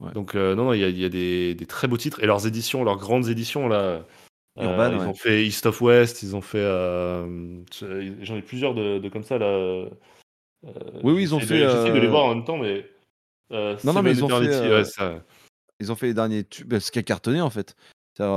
Ouais. 0.00 0.12
donc 0.12 0.34
euh, 0.34 0.54
non, 0.56 0.64
non, 0.64 0.72
il 0.72 0.80
y 0.80 0.84
a, 0.84 0.88
il 0.88 0.98
y 0.98 1.04
a 1.04 1.08
des, 1.08 1.54
des 1.54 1.66
très 1.66 1.86
beaux 1.86 1.96
titres 1.96 2.22
et 2.22 2.26
leurs 2.26 2.46
éditions, 2.46 2.82
leurs 2.82 2.96
grandes 2.96 3.28
éditions 3.28 3.68
là. 3.68 3.76
euh, 3.80 4.02
Urban, 4.60 4.90
ils 4.92 4.98
ouais. 4.98 5.06
ont 5.06 5.14
fait 5.14 5.46
East 5.46 5.64
of 5.66 5.80
West, 5.80 6.22
ils 6.22 6.34
ont 6.34 6.40
fait. 6.40 6.58
euh, 6.58 7.60
J'en 8.22 8.36
ai 8.36 8.42
plusieurs 8.42 8.74
de, 8.74 8.98
de 8.98 9.08
comme 9.08 9.22
ça 9.22 9.38
là. 9.38 9.46
euh, 9.46 9.88
Oui, 11.02 11.12
oui, 11.12 11.22
ils 11.22 11.34
ont 11.34 11.38
de- 11.38 11.44
fait, 11.44 11.58
J'essaie 11.58 11.92
de 11.92 11.98
les 11.98 12.06
euh, 12.06 12.10
voir 12.10 12.24
en 12.24 12.34
même 12.34 12.44
temps, 12.44 12.58
mais. 12.58 12.88
euh, 13.52 13.76
Non, 13.84 13.92
non, 13.92 14.02
mais 14.02 14.12
ils 14.12 14.24
ont 14.24 14.28
fait, 14.28 14.48
euh, 14.48 14.82
ouais. 14.82 15.20
Ils 15.80 15.90
ont 15.92 15.96
fait 15.96 16.06
les 16.06 16.14
derniers 16.14 16.44
tubes, 16.44 16.78
ce 16.78 16.90
qui 16.90 16.98
a 16.98 17.02
cartonné 17.02 17.40
en 17.40 17.50
fait. 17.50 17.74
C'est-à-dire, 18.14 18.32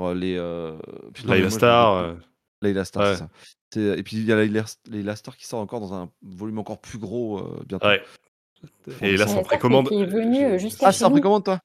euh, 0.00 0.10
euh, 0.10 0.14
les. 0.14 0.36
euh, 0.38 0.76
putain, 1.14 1.28
Layla 1.34 1.48
moi, 1.48 1.50
Star. 1.50 2.14
Layla 2.62 2.84
Star, 2.84 3.02
ouais. 3.04 3.12
c'est 3.14 3.18
ça. 3.18 3.28
C'est- 3.72 3.98
Et 3.98 4.02
puis 4.02 4.16
il 4.16 4.24
y 4.26 4.32
a 4.32 4.36
Layla 4.36 4.64
Layla 4.88 5.16
Star 5.16 5.36
qui 5.36 5.46
sort 5.46 5.60
encore 5.60 5.80
dans 5.80 5.94
un 5.94 6.10
volume 6.22 6.58
encore 6.58 6.78
plus 6.80 6.98
gros 6.98 7.38
euh, 7.38 7.62
bientôt. 7.66 7.86
ouais. 7.86 8.02
Et 9.00 9.16
là, 9.16 9.24
Mais 9.24 9.30
c'est 9.30 9.38
en 9.38 9.38
ça, 9.38 9.42
précommande. 9.42 9.88
qui 9.88 10.00
est 10.02 10.04
venu, 10.06 10.58
jusqu'à 10.58 10.88
Ah, 10.88 10.92
chez 10.92 10.98
c'est 10.98 11.04
en 11.04 11.08
nous. 11.08 11.14
précommande 11.14 11.44
toi? 11.44 11.60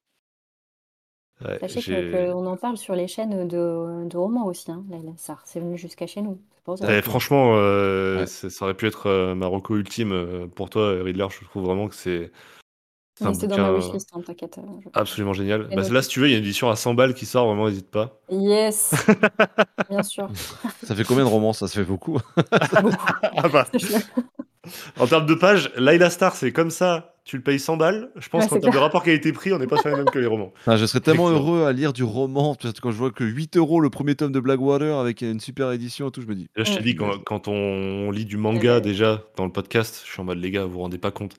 Ouais, 1.44 1.60
Sachez 1.68 2.12
qu'on 2.12 2.46
en 2.46 2.56
parle 2.56 2.78
sur 2.78 2.96
les 2.96 3.10
chaînes 3.10 3.48
de, 3.50 4.08
de 4.08 4.18
romans 4.18 4.46
aussi, 4.46 4.72
hein, 4.72 4.86
Layla 4.90 5.12
Sarr. 5.18 5.42
C'est 5.46 5.60
venu 5.60 5.78
jusqu'à 5.78 6.08
chez 6.08 6.22
nous. 6.22 6.40
Eh, 6.88 7.02
franchement, 7.04 7.56
euh, 7.58 8.22
Ouais. 8.22 8.26
ça 8.26 8.66
aurait 8.66 8.74
pu 8.74 8.88
être 8.88 9.08
euh, 9.08 9.36
ma 9.36 9.46
reco 9.46 9.76
ultime 9.76 10.12
euh, 10.14 10.48
pour 10.48 10.70
toi, 10.70 10.94
Riddler. 11.04 11.28
Je 11.30 11.46
trouve 11.46 11.66
vraiment 11.66 11.88
que 11.90 11.94
c'est 11.96 12.32
c'est 13.34 13.48
dans 13.48 13.58
ma 13.58 13.72
wishlist, 13.72 14.10
hein, 14.14 14.22
t'inquiète. 14.26 14.58
euh, 14.58 14.90
absolument 14.94 15.34
génial. 15.34 15.68
Bah, 15.74 15.82
là, 15.90 16.02
si 16.02 16.10
tu 16.10 16.20
veux, 16.20 16.28
il 16.28 16.32
y 16.32 16.36
a 16.36 16.38
une 16.38 16.44
édition 16.44 16.70
à 16.70 16.76
100 16.76 16.94
balles 16.96 17.14
qui 17.14 17.26
sort, 17.26 17.48
vraiment, 17.48 17.68
n'hésite 17.68 17.90
pas. 17.90 18.20
Yes, 18.30 18.94
bien 19.90 20.04
sûr. 20.04 20.28
Ça 20.84 20.96
fait 20.96 21.04
combien 21.06 21.24
de 21.24 21.30
romans 21.30 21.54
Ça? 21.54 21.68
Se 21.68 21.80
fait 21.80 21.86
beaucoup. 21.86 22.20
Ah 23.38 23.48
bah, 23.50 23.68
en 25.00 25.08
termes 25.08 25.26
de 25.26 25.36
pages, 25.36 25.72
Layla 25.78 26.10
Star, 26.10 26.36
c'est 26.36 26.52
comme 26.52 26.72
ça. 26.72 27.12
Tu 27.24 27.38
le 27.38 27.44
payes 27.44 27.60
100 27.60 27.78
balles? 27.78 28.12
Je 28.18 28.30
pense 28.30 28.44
Ouais, 28.44 28.50
qu'en 28.50 28.60
termes 28.60 28.74
de 28.74 28.78
rapport 28.80 29.02
qualité-prix, 29.02 29.52
on 29.52 29.58
n'est 29.58 29.66
pas 29.66 29.78
sur 29.80 29.90
les 29.90 29.96
mêmes 29.96 30.06
que 30.06 30.20
les 30.20 30.28
romans. 30.28 30.54
Enfin, 30.60 30.76
je 30.78 30.86
serais 30.86 31.00
tellement 31.00 31.30
heureux 31.30 31.66
à 31.66 31.72
lire 31.74 31.92
du 31.92 32.04
roman 32.04 32.54
parce 32.54 32.74
que 32.76 32.80
quand 32.82 32.92
je 32.92 32.98
vois 32.98 33.10
que 33.10 33.24
8 33.24 33.58
euros 33.58 33.80
le 33.80 33.90
premier 33.90 34.14
tome 34.16 34.32
de 34.32 34.40
Blackwater 34.40 35.00
avec 35.00 35.22
une 35.22 35.40
super 35.40 35.72
édition 35.72 36.10
et 36.10 36.12
tout, 36.12 36.22
je 36.22 36.28
me 36.28 36.36
dis. 36.36 36.48
Là, 36.56 36.64
je 36.64 36.74
Ouais. 36.74 36.82
dit, 36.84 36.96
quand, 36.96 37.18
quand 37.26 37.48
on 37.48 38.12
lit 38.12 38.26
du 38.26 38.38
manga 38.38 38.76
ouais. 38.76 38.82
déjà 38.82 39.24
dans 39.38 39.46
le 39.46 39.52
podcast, 39.52 40.04
je 40.06 40.12
suis 40.12 40.22
en 40.22 40.26
mode, 40.26 40.38
les 40.38 40.52
gars, 40.52 40.66
vous 40.66 40.74
vous 40.74 40.80
rendez 40.82 41.00
pas 41.00 41.10
compte. 41.12 41.36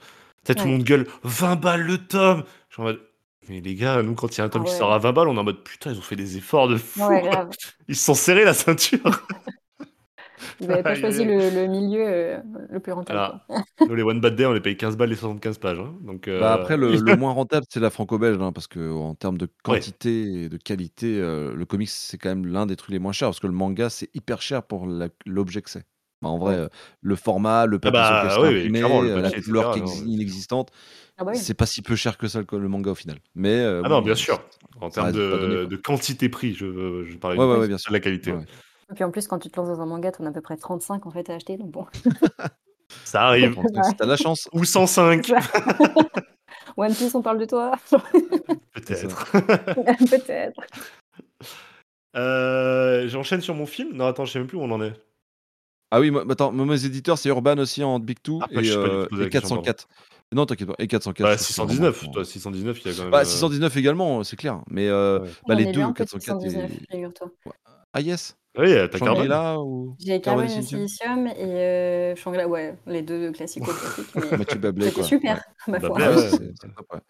Tout 0.55 0.65
le 0.67 0.73
monde 0.73 0.85
gueule 0.85 1.07
20 1.23 1.57
balles 1.57 1.83
le 1.83 1.99
tome. 1.99 2.45
Je 2.69 2.75
suis 2.75 2.83
en 2.83 2.85
mode, 2.87 3.01
mais 3.49 3.61
les 3.61 3.75
gars, 3.75 4.03
nous, 4.03 4.15
quand 4.15 4.35
il 4.35 4.39
y 4.39 4.41
a 4.41 4.45
un 4.45 4.49
tome 4.49 4.63
Ah 4.65 4.71
qui 4.71 4.75
sort 4.75 4.93
à 4.93 4.99
20 4.99 5.13
balles, 5.13 5.29
on 5.29 5.37
est 5.37 5.39
en 5.39 5.45
mode, 5.45 5.63
putain, 5.63 5.93
ils 5.93 5.99
ont 5.99 6.03
fait 6.03 6.17
des 6.17 6.37
efforts 6.37 6.69
de 6.69 6.77
fou. 6.77 7.05
Ouais, 7.07 7.23
grave. 7.23 7.51
Ils 7.89 7.97
se 7.97 8.05
sont 8.05 8.15
serrés 8.15 8.45
la 8.45 8.55
ceinture. 8.55 9.27
Vous 10.61 10.67
n'avez 10.67 10.83
pas 10.83 10.95
choisi 10.95 11.25
le, 11.25 11.51
le 11.51 11.67
milieu 11.67 12.05
euh, 12.07 12.39
le 12.71 12.81
plus 12.81 12.93
rentable. 12.93 13.19
Alors. 13.19 13.41
Nous, 13.89 13.95
les 13.95 14.03
One 14.03 14.21
Bad 14.21 14.37
Day, 14.37 14.45
on 14.47 14.53
les 14.53 14.61
paye 14.61 14.77
15 14.77 14.97
balles 14.97 15.09
les 15.11 15.17
75 15.17 15.59
pages. 15.59 15.79
hein. 15.79 15.95
Donc, 16.03 16.29
Bah, 16.29 16.53
après, 16.55 16.75
euh, 16.75 16.77
le, 16.77 16.97
le 16.99 17.17
moins 17.17 17.33
rentable, 17.33 17.67
c'est 17.71 17.81
la 17.81 17.91
franco-belge, 17.91 18.39
hein, 18.41 18.53
parce 18.53 18.67
que 18.67 18.93
en 18.93 19.15
termes 19.15 19.39
de 19.39 19.49
quantité 19.63 20.45
et 20.45 20.49
de 20.49 20.57
qualité, 20.57 21.19
euh, 21.21 21.55
le 21.55 21.65
comics, 21.65 21.89
c'est 21.89 22.19
quand 22.19 22.29
même 22.29 22.47
l'un 22.47 22.67
des 22.67 22.77
trucs 22.77 22.91
les 22.93 22.99
moins 22.99 23.13
chers, 23.13 23.29
parce 23.29 23.41
que 23.41 23.47
le 23.47 23.53
manga, 23.55 23.89
c'est 23.91 24.11
hyper 24.15 24.43
cher 24.43 24.63
pour 24.63 24.87
l'objet 25.27 25.63
que 25.63 25.71
c'est. 25.71 25.85
Bah, 26.23 26.29
en 26.31 26.39
vrai, 26.39 26.55
Ouais. 26.55 26.61
euh, 26.63 26.69
le 27.03 27.17
format, 27.17 27.67
le 27.67 27.77
Ah 27.77 27.79
papier 27.91 28.31
sur 28.31 28.41
bah, 28.43 28.49
oui, 28.49 28.59
imprimé, 28.61 28.81
le 28.81 28.87
euh, 28.87 29.21
la 29.21 29.31
couleur 29.43 29.73
qui 29.73 29.81
est 29.81 29.99
inexistante, 30.07 30.71
Ah 31.19 31.25
bah 31.25 31.33
oui. 31.35 31.39
c'est 31.39 31.55
pas 31.55 31.67
si 31.67 31.83
peu 31.83 31.95
cher 31.97 32.17
que 32.19 32.27
ça 32.29 32.41
le, 32.41 32.59
le 32.59 32.69
manga 32.69 32.91
au 32.91 32.95
final. 32.95 33.19
Mais 33.35 33.55
euh, 33.61 33.83
Ah 33.85 33.89
non, 33.91 34.01
bien 34.03 34.15
sûr. 34.15 34.43
En 34.81 34.89
termes 34.91 35.13
de, 35.13 35.77
quantité-prix, 35.77 36.55
je, 36.55 37.05
je 37.05 37.17
parlais 37.19 37.37
Ouais, 37.39 37.45
de 37.45 37.51
ouais, 37.51 37.59
ouais, 37.61 37.69
bien 37.69 37.79
sûr. 37.79 37.91
de 37.91 37.97
la 37.97 38.01
qualité. 38.01 38.31
Ouais, 38.31 38.39
ouais. 38.39 38.43
ouais. 38.45 38.93
Et 38.93 38.95
puis 38.95 39.05
en 39.05 39.11
plus, 39.11 39.27
quand 39.27 39.39
tu 39.39 39.49
te 39.51 39.57
lances 39.61 39.69
dans 39.69 39.81
un 39.81 39.87
manga, 39.87 40.13
t'en 40.13 40.25
as 40.27 40.29
à 40.29 40.33
peu 40.33 40.41
près 40.41 40.57
35 40.57 41.07
en 41.07 41.11
fait 41.11 41.29
à 41.29 41.35
acheter. 41.35 41.57
Donc 41.59 41.71
bon. 41.71 41.87
Ça 43.05 43.23
arrive. 43.27 43.55
Enfin, 43.59 43.69
t'as- 43.75 43.93
T'as 43.93 44.07
la 44.07 44.17
chance. 44.17 44.49
Ou 44.53 44.65
105, 44.65 45.27
One 46.77 46.95
Piece, 46.95 47.15
on 47.15 47.23
parle 47.23 47.39
de 47.39 47.45
toi 47.47 47.73
peut-être. 48.75 49.33
Peut-être. 50.09 50.61
Euh, 52.17 53.09
J'enchaîne 53.09 53.41
sur 53.41 53.55
mon 53.55 53.67
film? 53.67 53.93
Non, 53.93 54.07
attends, 54.07 54.25
je 54.25 54.33
sais 54.33 54.39
même 54.39 54.49
plus 54.49 54.57
où 54.59 54.63
on 54.63 54.71
en 54.71 54.81
est. 54.83 54.93
Ah 55.97 56.01
oui, 56.01 56.11
moi, 56.11 56.25
attends, 56.29 56.53
moi, 56.53 56.67
mes 56.67 56.85
éditeurs, 56.85 57.17
c'est 57.17 57.31
Urban 57.31 57.57
aussi 57.57 57.83
en 57.83 57.99
Big 57.99 58.19
Two 58.23 58.39
Ah, 58.43 58.49
bah, 58.55 58.61
et, 58.63 58.71
euh, 58.71 59.07
et 59.13 59.31
question, 59.31 59.57
404. 59.63 59.89
Non, 60.33 60.45
t'inquiète 60.45 60.69
pas. 60.69 60.75
Et 60.79 60.87
404. 60.89 61.23
Bah, 61.27 61.33
je 61.33 61.37
trouve 61.37 61.39
que 61.39 61.43
c'est 61.47 61.53
619, 61.55 61.97
vraiment- 61.97 62.13
toi, 62.13 62.25
619, 62.27 62.79
il 62.85 62.87
y 62.87 62.91
a 62.91 62.97
quand 62.97 63.03
même. 63.05 63.11
Bah, 63.13 63.21
euh, 63.21 63.25
619 63.25 63.77
également, 63.79 64.23
c'est 64.23 64.37
clair. 64.37 64.61
Mais 64.69 64.89
euh, 64.89 65.21
Ouais. 65.21 65.29
bah, 65.49 65.55
les 65.55 65.73
deux, 65.73 65.81
un 65.81 65.93
peu 65.93 66.05
de 66.05 66.11
404 66.11 66.41
619, 66.43 66.71
et. 66.71 66.93
figure-toi. 66.95 67.31
Ah 67.99 68.03
yes 68.03 68.37
Oui, 68.59 68.75
t'as 68.75 68.89
Carbone. 68.89 69.09
Shangri-La 69.17 69.59
ou 69.59 69.97
J'ai 69.99 70.21
Carbone 70.21 70.45
et 70.45 70.63
Silicium 70.63 71.27
et 71.29 71.33
euh, 71.41 72.15
Shangri-La, 72.15 72.47
ouais, 72.47 72.77
les 72.87 73.01
deux. 73.01 73.33
Mais 74.15 74.37
Mathieu 74.37 74.59
Bablé, 74.59 74.85
c'était 74.85 74.95
quoi. 74.97 75.05
super, 75.05 75.43
ma 75.69 75.81
foi. 75.81 75.97
ouais, 75.97 76.07
Ouais, 76.07 76.31
top. 76.61 77.01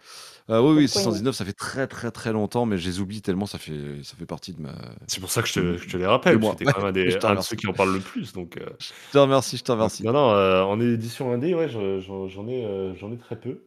Euh, 0.48 0.60
oui, 0.60 0.76
oui, 0.76 0.84
Pourquoi 0.86 0.86
619, 0.86 1.34
ça 1.34 1.44
fait 1.44 1.52
très 1.52 1.88
très 1.88 2.12
très 2.12 2.32
longtemps, 2.32 2.66
mais 2.66 2.78
je 2.78 2.86
les 2.88 3.00
oublie 3.00 3.20
tellement, 3.20 3.46
ça 3.46 3.58
fait, 3.58 4.04
ça 4.04 4.14
fait 4.16 4.26
partie 4.26 4.52
de 4.52 4.60
ma. 4.62 4.76
C'est 5.08 5.18
pour 5.20 5.30
ça 5.32 5.42
que 5.42 5.48
je 5.48 5.54
te, 5.54 5.76
je 5.76 5.88
te 5.88 5.96
les 5.96 6.06
rappelle. 6.06 6.38
Moi. 6.38 6.54
parce 6.54 6.60
que 6.60 6.64
T'es 6.64 6.70
quand 6.70 6.78
même 6.78 6.86
un, 6.90 6.92
des, 6.92 7.18
un 7.24 7.34
de 7.34 7.40
ceux 7.40 7.56
qui 7.56 7.66
en 7.66 7.72
parlent 7.72 7.94
le 7.94 8.00
plus. 8.00 8.32
Donc, 8.32 8.56
euh, 8.58 8.66
Je 8.78 8.92
te 9.10 9.18
remercie, 9.18 9.56
je 9.56 9.64
te 9.64 9.72
remercie. 9.72 10.04
non, 10.04 10.12
non, 10.12 10.30
euh, 10.30 10.62
en 10.62 10.78
édition 10.80 11.32
indé, 11.32 11.54
ouais, 11.54 11.68
j'en 11.68 12.46
ai, 12.48 12.64
euh, 12.64 12.94
j'en 12.94 13.12
ai 13.12 13.18
très 13.18 13.40
peu. 13.40 13.66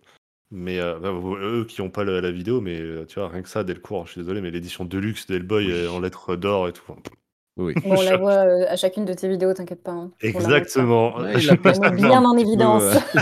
Mais 0.52 0.80
euh, 0.80 0.98
bah, 1.00 1.10
eux 1.12 1.66
qui 1.68 1.82
n'ont 1.82 1.90
pas 1.92 2.04
la 2.04 2.32
vidéo, 2.32 2.60
mais 2.60 2.80
euh, 2.80 3.06
tu 3.06 3.20
vois, 3.20 3.30
rien 3.30 3.44
que 3.44 3.50
ça, 3.50 3.64
Delcourt, 3.64 4.08
je 4.08 4.14
suis 4.14 4.22
désolé, 4.22 4.42
mais 4.42 4.50
l'édition 4.50 4.84
Deluxe 4.84 5.28
d'Hellboy 5.28 5.66
Oui. 5.68 5.72
euh, 5.72 5.92
en 5.92 6.00
lettres 6.00 6.36
d'or 6.36 6.68
et 6.68 6.74
tout. 6.74 6.82
enfin, 6.90 7.00
Oui. 7.58 7.74
Bon, 7.84 7.96
on 7.98 8.02
la 8.02 8.18
voit 8.18 8.32
euh, 8.34 8.66
à 8.68 8.76
chacune 8.76 9.06
de 9.06 9.14
tes 9.14 9.28
vidéos, 9.30 9.54
t'inquiète 9.54 9.84
pas. 9.84 9.92
hein. 9.92 10.10
On 10.10 10.24
la. 10.24 10.30
Exactement. 10.30 11.16
Ouais, 11.18 11.34
il 11.40 11.50
a 11.52 11.54
On 11.64 11.82
la 11.82 11.92
met 11.92 11.98
bien 12.02 12.24
en 12.26 12.36
évidence. 12.38 12.84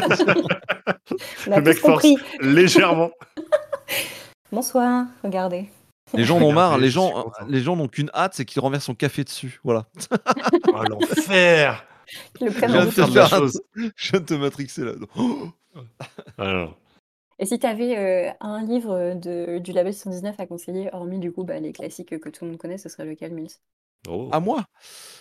On 1.48 1.52
a 1.52 1.58
Le 1.58 1.62
mec 1.64 1.76
tous 1.78 1.82
compris. 1.82 2.16
Légèrement. 2.42 3.12
Bonsoir, 4.52 5.06
regardez. 5.24 5.66
Les 6.14 6.24
gens 6.24 6.38
en 6.38 6.42
ont 6.44 6.54
marre, 6.54 6.76
Regardez, 6.76 6.86
les 6.86 6.92
je 6.92 7.00
suis 7.00 7.10
gens, 7.10 7.24
content. 7.24 7.46
les 7.50 7.60
gens 7.62 7.76
n'ont 7.76 7.88
qu'une 7.90 8.10
hâte, 8.14 8.34
c'est 8.36 8.46
qu'ils 8.46 8.62
renversent 8.62 8.86
son 8.86 8.96
café 8.96 9.26
dessus. 9.26 9.60
Voilà. 9.66 9.86
Oh, 10.70 10.84
l'enfer 10.90 11.84
Qu'ils 12.38 12.48
le 12.48 12.54
Je 12.54 12.60
viens 12.60 12.70
en 12.70 12.80
de 12.80 12.86
bouteille. 12.86 13.06
te 13.06 13.12
faire 13.12 13.24
la 13.24 13.28
chose. 13.38 13.62
Je 13.76 14.12
viens 14.12 14.20
de 14.22 14.26
te 14.26 14.34
matrixer 14.36 14.84
là. 14.86 14.92
Oh 15.18 15.50
Ah, 16.38 16.54
non. 16.54 16.74
Et 17.40 17.46
si 17.48 17.58
tu 17.60 17.66
avais 17.66 18.36
un 18.42 18.64
livre 18.64 19.16
de, 19.16 19.58
du 19.60 19.72
label 19.72 19.94
119 19.94 20.40
à 20.40 20.46
conseiller, 20.48 20.94
hormis 20.94 21.18
du 21.20 21.32
coup 21.32 21.44
bah, 21.44 21.60
les 21.60 21.72
classiques 21.74 22.20
que 22.20 22.30
tout 22.30 22.46
le 22.46 22.52
monde 22.52 22.60
connaît, 22.60 22.78
ce 22.78 22.90
serait 22.90 23.06
lequel, 23.06 23.34
Mills? 23.34 23.50
Oh. 24.08 24.30
à 24.32 24.40
moi? 24.40 24.66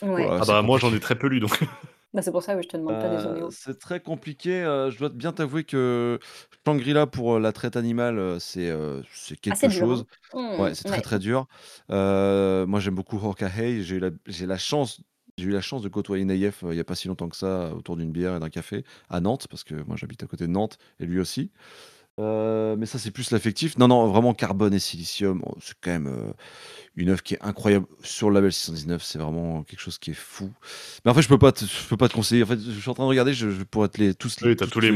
Ouais, 0.02 0.36
Ah 0.38 0.44
bah 0.46 0.62
moi 0.62 0.78
j'en 0.78 0.92
ai 0.94 1.00
très 1.00 1.16
peu 1.18 1.28
lu 1.28 1.40
donc. 1.40 1.58
bah, 2.12 2.22
c'est 2.22 2.30
pour 2.32 2.42
ça 2.42 2.54
que 2.56 2.62
je 2.62 2.68
te 2.68 2.76
demande 2.76 2.98
pas, 2.98 3.08
désolé. 3.08 3.42
Euh, 3.42 3.50
c'est 3.50 3.78
très 3.80 4.00
compliqué. 4.00 4.62
euh, 4.62 4.90
je 4.90 4.98
dois 4.98 5.08
bien 5.08 5.32
t'avouer 5.32 5.64
que 5.64 6.20
Shangri-La 6.64 7.06
pour 7.06 7.34
euh, 7.36 7.40
la 7.40 7.52
traite 7.52 7.76
animale, 7.76 8.18
euh, 8.18 8.38
c'est 8.38 8.68
euh, 8.70 9.02
quelque 9.42 9.68
dur, 9.68 9.88
chose. 9.88 10.06
Mmh, 10.32 10.38
Ouais, 10.58 10.74
c'est 10.74 10.84
très 10.84 11.02
ouais. 11.02 11.02
très 11.02 11.18
dur. 11.18 11.46
Euh, 11.90 12.66
moi, 12.66 12.80
j'aime 12.80 12.94
beaucoup 12.94 13.18
Hawkeye. 13.18 13.82
J'ai 13.82 13.96
eu 13.96 13.98
la, 14.00 14.10
j'ai 14.26 14.46
la 14.46 14.56
chance, 14.58 15.00
j'ai 15.36 15.46
eu 15.46 15.50
la 15.50 15.60
chance 15.60 15.82
de 15.82 15.88
côtoyer 15.88 16.24
Naïef 16.24 16.62
euh, 16.64 16.72
il 16.72 16.76
y 16.76 16.80
a 16.80 16.84
pas 16.84 16.94
si 16.94 17.08
longtemps 17.08 17.28
que 17.28 17.36
ça 17.36 17.74
autour 17.74 17.96
d'une 17.96 18.12
bière 18.12 18.36
et 18.36 18.40
d'un 18.40 18.50
café 18.50 18.84
à 19.10 19.20
Nantes, 19.20 19.48
parce 19.50 19.64
que 19.64 19.74
moi 19.74 19.96
j'habite 19.96 20.22
à 20.22 20.26
côté 20.26 20.46
de 20.46 20.52
Nantes 20.52 20.78
et 21.00 21.06
lui 21.06 21.18
aussi. 21.20 21.50
Euh, 22.18 22.76
mais 22.78 22.86
ça, 22.86 22.98
c'est 22.98 23.10
plus 23.10 23.30
l'affectif. 23.30 23.76
Non, 23.76 23.88
non, 23.88 24.06
vraiment 24.08 24.32
carbone 24.32 24.72
et 24.72 24.78
silicium, 24.78 25.42
oh, 25.44 25.54
c'est 25.60 25.74
quand 25.82 25.90
même 25.90 26.06
euh, 26.06 26.32
une 26.96 27.10
œuvre 27.10 27.22
qui 27.22 27.34
est 27.34 27.42
incroyable 27.42 27.86
sur 28.02 28.30
le 28.30 28.34
label 28.36 28.52
619. 28.52 29.02
C'est 29.02 29.18
vraiment 29.18 29.64
quelque 29.64 29.80
chose 29.80 29.98
qui 29.98 30.12
est 30.12 30.14
fou. 30.14 30.50
Mais 31.04 31.10
en 31.10 31.14
fait, 31.14 31.22
je 31.22 31.28
peux 31.28 31.38
pas, 31.38 31.52
te, 31.52 31.64
je 31.66 31.88
peux 31.88 31.96
pas 31.98 32.08
te 32.08 32.14
conseiller. 32.14 32.42
En 32.42 32.46
fait, 32.46 32.58
je 32.60 32.80
suis 32.80 32.90
en 32.90 32.94
train 32.94 33.04
de 33.04 33.08
regarder, 33.10 33.34
je, 33.34 33.50
je 33.50 33.62
pourrais 33.64 33.88
te 33.88 34.00
les 34.00 34.14
tous. 34.14 34.36
Oui, 34.42 34.56
t'as 34.56 34.64
tous- 34.66 34.70
tous 34.72 34.80
les 34.80 34.88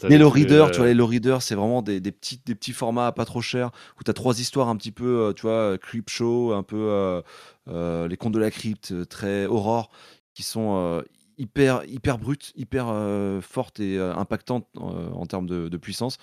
t'as 0.00 0.08
Les 0.08 0.16
les 0.16 0.18
low 0.18 0.28
trucs, 0.30 0.34
readers, 0.42 0.66
euh, 0.66 0.70
tu 0.70 0.76
vois, 0.78 0.86
les 0.86 0.94
low 0.94 1.06
readers, 1.06 1.42
c'est 1.42 1.56
vraiment 1.56 1.82
des, 1.82 2.00
des 2.00 2.12
petits, 2.12 2.40
des 2.46 2.54
petits 2.54 2.72
formats 2.72 3.12
pas 3.12 3.24
trop 3.24 3.40
chers 3.42 3.70
où 3.98 4.04
tu 4.04 4.10
as 4.10 4.14
trois 4.14 4.40
histoires 4.40 4.68
un 4.68 4.76
petit 4.76 4.92
peu, 4.92 5.32
tu 5.36 5.42
vois, 5.42 5.78
creep 5.78 6.10
show, 6.10 6.52
un 6.52 6.62
peu 6.62 7.22
euh, 7.68 8.08
les 8.08 8.16
contes 8.16 8.34
de 8.34 8.38
la 8.38 8.50
crypte, 8.50 9.08
très 9.08 9.46
aurore, 9.46 9.90
qui 10.34 10.42
sont 10.44 11.02
hyper, 11.40 11.84
hyper 11.86 12.18
brutes, 12.18 12.52
hyper 12.56 12.86
euh, 12.88 13.40
fortes 13.40 13.80
et 13.80 13.98
euh, 13.98 14.14
impactantes 14.14 14.66
euh, 14.78 15.10
en 15.12 15.26
termes 15.26 15.46
de, 15.46 15.68
de 15.68 15.76
puissance. 15.76 16.18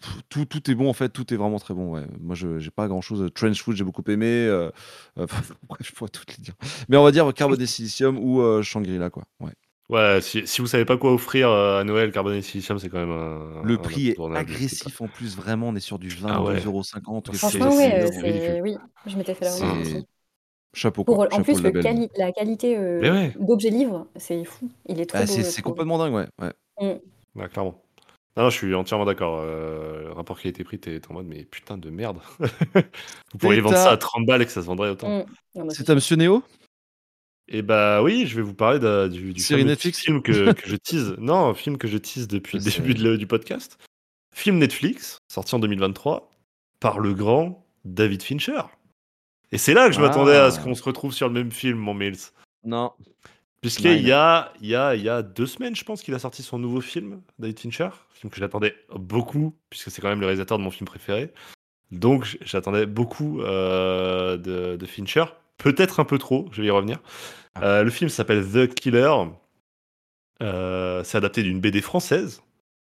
Pff, 0.00 0.22
Tout, 0.28 0.44
tout 0.46 0.70
est 0.70 0.74
bon 0.74 0.88
en 0.88 0.92
fait, 0.94 1.10
tout 1.10 1.32
est 1.34 1.36
vraiment 1.36 1.58
très 1.58 1.74
bon. 1.74 1.92
Ouais. 1.94 2.06
Moi, 2.20 2.34
je 2.34 2.58
j'ai 2.58 2.70
pas 2.70 2.88
grand 2.88 3.00
chose. 3.02 3.28
Trenchfoot, 3.34 3.76
j'ai 3.76 3.84
beaucoup 3.84 4.04
aimé. 4.08 4.26
euh, 4.28 4.70
euh, 5.18 5.26
bref, 5.28 5.52
je 5.80 5.92
pourrais 5.92 6.10
toutes 6.10 6.36
les 6.36 6.42
dire. 6.44 6.54
Mais 6.88 6.96
on 6.96 7.04
va 7.04 7.12
dire 7.12 7.32
Carbone 7.34 7.60
et 7.60 7.66
Silicium 7.66 8.18
ou 8.18 8.40
euh, 8.42 8.62
Shangri-La, 8.62 9.10
quoi. 9.10 9.24
Ouais. 9.40 9.52
Ouais, 9.90 10.20
si, 10.22 10.46
si 10.46 10.62
vous 10.62 10.66
savez 10.66 10.86
pas 10.86 10.96
quoi 10.96 11.12
offrir 11.12 11.50
euh, 11.50 11.80
à 11.80 11.84
Noël, 11.84 12.10
Carbone 12.10 12.36
et 12.36 12.42
Silicium, 12.42 12.78
c'est 12.78 12.88
quand 12.88 12.98
même 12.98 13.10
un. 13.10 13.62
Le 13.62 13.76
un 13.76 13.82
prix 13.82 14.08
est 14.08 14.22
agressif 14.32 15.00
en 15.00 15.08
plus, 15.08 15.36
vraiment, 15.36 15.68
on 15.68 15.74
est 15.76 15.80
sur 15.80 15.98
du 15.98 16.08
20, 16.08 16.36
Ah 16.36 16.42
ouais. 16.42 16.60
2,50 16.62 17.30
C'est- 17.34 17.36
Franchement, 17.38 17.70
c'est- 17.70 17.76
ouais, 17.76 18.10
c'est 18.12 18.22
ridicule. 18.22 18.56
c'est 18.56 18.60
oui, 18.62 18.82
je 19.06 19.16
m'étais 19.16 19.34
fait 19.34 19.44
la 19.44 19.54
remarque 19.54 19.80
aussi. 19.80 20.06
Chapeau 20.74 21.04
Pour, 21.04 21.16
quoi. 21.16 21.26
en 21.28 21.30
Chapeau 21.30 21.44
plus, 21.44 21.62
le 21.62 21.70
le 21.70 21.80
label. 21.80 21.82
quali- 21.82 22.10
la 22.16 22.32
qualité 22.32 22.76
euh, 22.76 23.00
ouais. 23.00 23.32
d'objet 23.38 23.70
livre, 23.70 24.06
c'est 24.16 24.44
fou. 24.44 24.68
Il 24.86 25.00
est 25.00 25.06
trop 25.06 25.18
Ah, 25.18 25.24
beau. 25.24 25.32
c'est 25.32 25.38
je 25.42 25.46
c'est 25.46 25.62
trouve. 25.62 25.72
complètement 25.72 25.98
dingue, 25.98 26.14
ouais. 26.14 26.26
ouais. 26.40 26.52
pas. 26.76 27.40
Ouais, 27.42 27.48
clairement. 27.48 27.80
Non, 28.36 28.42
non, 28.44 28.50
je 28.50 28.56
suis 28.56 28.74
entièrement 28.74 29.04
d'accord. 29.04 29.38
Euh, 29.40 30.02
le 30.08 30.12
rapport 30.12 30.38
qui 30.40 30.48
a 30.48 30.50
été 30.50 30.64
pris, 30.64 30.78
t'es 30.80 30.98
t'es 30.98 31.10
en 31.10 31.14
mode, 31.14 31.26
mais 31.26 31.44
putain 31.44 31.78
de 31.78 31.88
merde. 31.90 32.18
vous 32.40 33.38
pourriez 33.38 33.60
vendre 33.60 33.76
ça 33.76 33.90
à 33.92 33.96
30 33.96 34.26
balles 34.26 34.42
et 34.42 34.46
que 34.46 34.50
ça 34.52 34.60
se 34.62 34.66
vendrait 34.66 34.90
autant. 34.90 35.08
Mm. 35.20 35.24
Non, 35.54 35.64
bah, 35.66 35.70
C'est 35.70 35.84
c'est 35.84 35.90
à 35.90 35.94
Monsieur 35.94 36.16
Néo 36.16 36.42
Et 37.48 37.62
bah 37.62 38.02
oui, 38.02 38.26
je 38.26 38.34
vais 38.36 38.42
vous 38.42 38.54
parler 38.54 38.80
du, 39.08 39.32
du 39.32 39.40
Série 39.40 39.60
fameux 39.60 39.70
Netflix? 39.72 40.00
film 40.00 40.20
que, 40.22 40.52
que 40.52 40.68
je 40.68 40.76
tease. 40.76 41.14
Non, 41.18 41.46
un 41.46 41.54
film 41.54 41.78
que 41.78 41.86
je 41.86 41.96
tease 41.98 42.26
depuis 42.26 42.58
le 42.58 42.64
La 42.64 42.70
début 42.70 42.94
de 42.94 43.02
le- 43.04 43.18
du 43.18 43.26
podcast. 43.28 43.78
Film 44.34 44.58
Netflix, 44.58 45.18
sorti 45.32 45.54
en 45.54 45.60
2023, 45.60 46.28
par 46.80 46.98
le 46.98 47.14
grand 47.14 47.64
David 47.84 48.22
Fincher. 48.22 48.62
Et 49.52 49.58
c'est 49.58 49.74
là 49.74 49.86
que 49.88 49.94
je 49.94 50.00
m'attendais 50.00 50.36
à 50.36 50.50
ce 50.50 50.58
Ah. 50.60 50.62
qu'on 50.64 50.74
se 50.74 50.82
retrouve 50.82 51.12
sur 51.12 51.28
le 51.28 51.34
même 51.34 51.52
film, 51.52 51.78
mon 51.78 51.94
Mills. 51.94 52.16
Non. 52.64 52.92
Puisqu'il 53.60 54.02
y 54.06 54.12
a, 54.12 54.52
y, 54.60 54.74
a, 54.74 54.94
y 54.94 55.08
a 55.08 55.22
deux 55.22 55.46
semaines, 55.46 55.74
je 55.74 55.84
pense, 55.84 56.02
qu'il 56.02 56.12
a 56.14 56.18
sorti 56.18 56.42
son 56.42 56.58
nouveau 56.58 56.80
film, 56.82 57.22
David 57.38 57.58
Fincher. 57.58 57.88
Film 58.12 58.30
que 58.30 58.36
j'attendais 58.38 58.74
beaucoup, 58.94 59.54
puisque 59.70 59.90
c'est 59.90 60.02
quand 60.02 60.08
même 60.08 60.20
le 60.20 60.26
réalisateur 60.26 60.58
de 60.58 60.62
mon 60.62 60.70
film 60.70 60.86
préféré. 60.86 61.32
Donc 61.90 62.36
j'attendais 62.42 62.84
beaucoup 62.86 63.40
euh, 63.40 64.36
de, 64.36 64.76
de 64.76 64.86
Fincher. 64.86 65.24
Peut-être 65.56 66.00
un 66.00 66.04
peu 66.04 66.18
trop, 66.18 66.46
je 66.52 66.60
vais 66.60 66.68
y 66.68 66.70
revenir. 66.70 66.98
Ah. 67.54 67.64
Euh, 67.64 67.84
le 67.84 67.90
film 67.90 68.10
s'appelle 68.10 68.44
The 68.46 68.66
Killer. 68.74 69.10
Euh, 70.42 71.02
c'est 71.04 71.16
adapté 71.16 71.42
d'une 71.42 71.60
BD 71.60 71.80
française, 71.80 72.42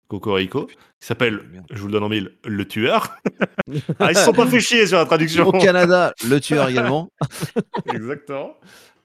Cocorico, 0.08 0.66
qui 0.66 0.76
s'appelle, 1.08 1.42
je 1.70 1.80
vous 1.80 1.88
le 1.88 1.94
donne 1.94 2.04
en 2.04 2.10
mille, 2.10 2.32
Le 2.46 2.66
Tueur. 2.68 3.18
ah, 4.00 4.12
ils 4.12 4.18
se 4.18 4.24
sont 4.24 4.34
pas 4.34 4.48
fait 4.48 4.60
chier 4.60 4.88
sur 4.88 4.98
la 4.98 5.06
traduction. 5.06 5.48
Au 5.48 5.52
Canada, 5.52 6.14
le 6.28 6.40
tueur 6.40 6.70
également. 6.70 7.10
Exactement. 7.94 8.56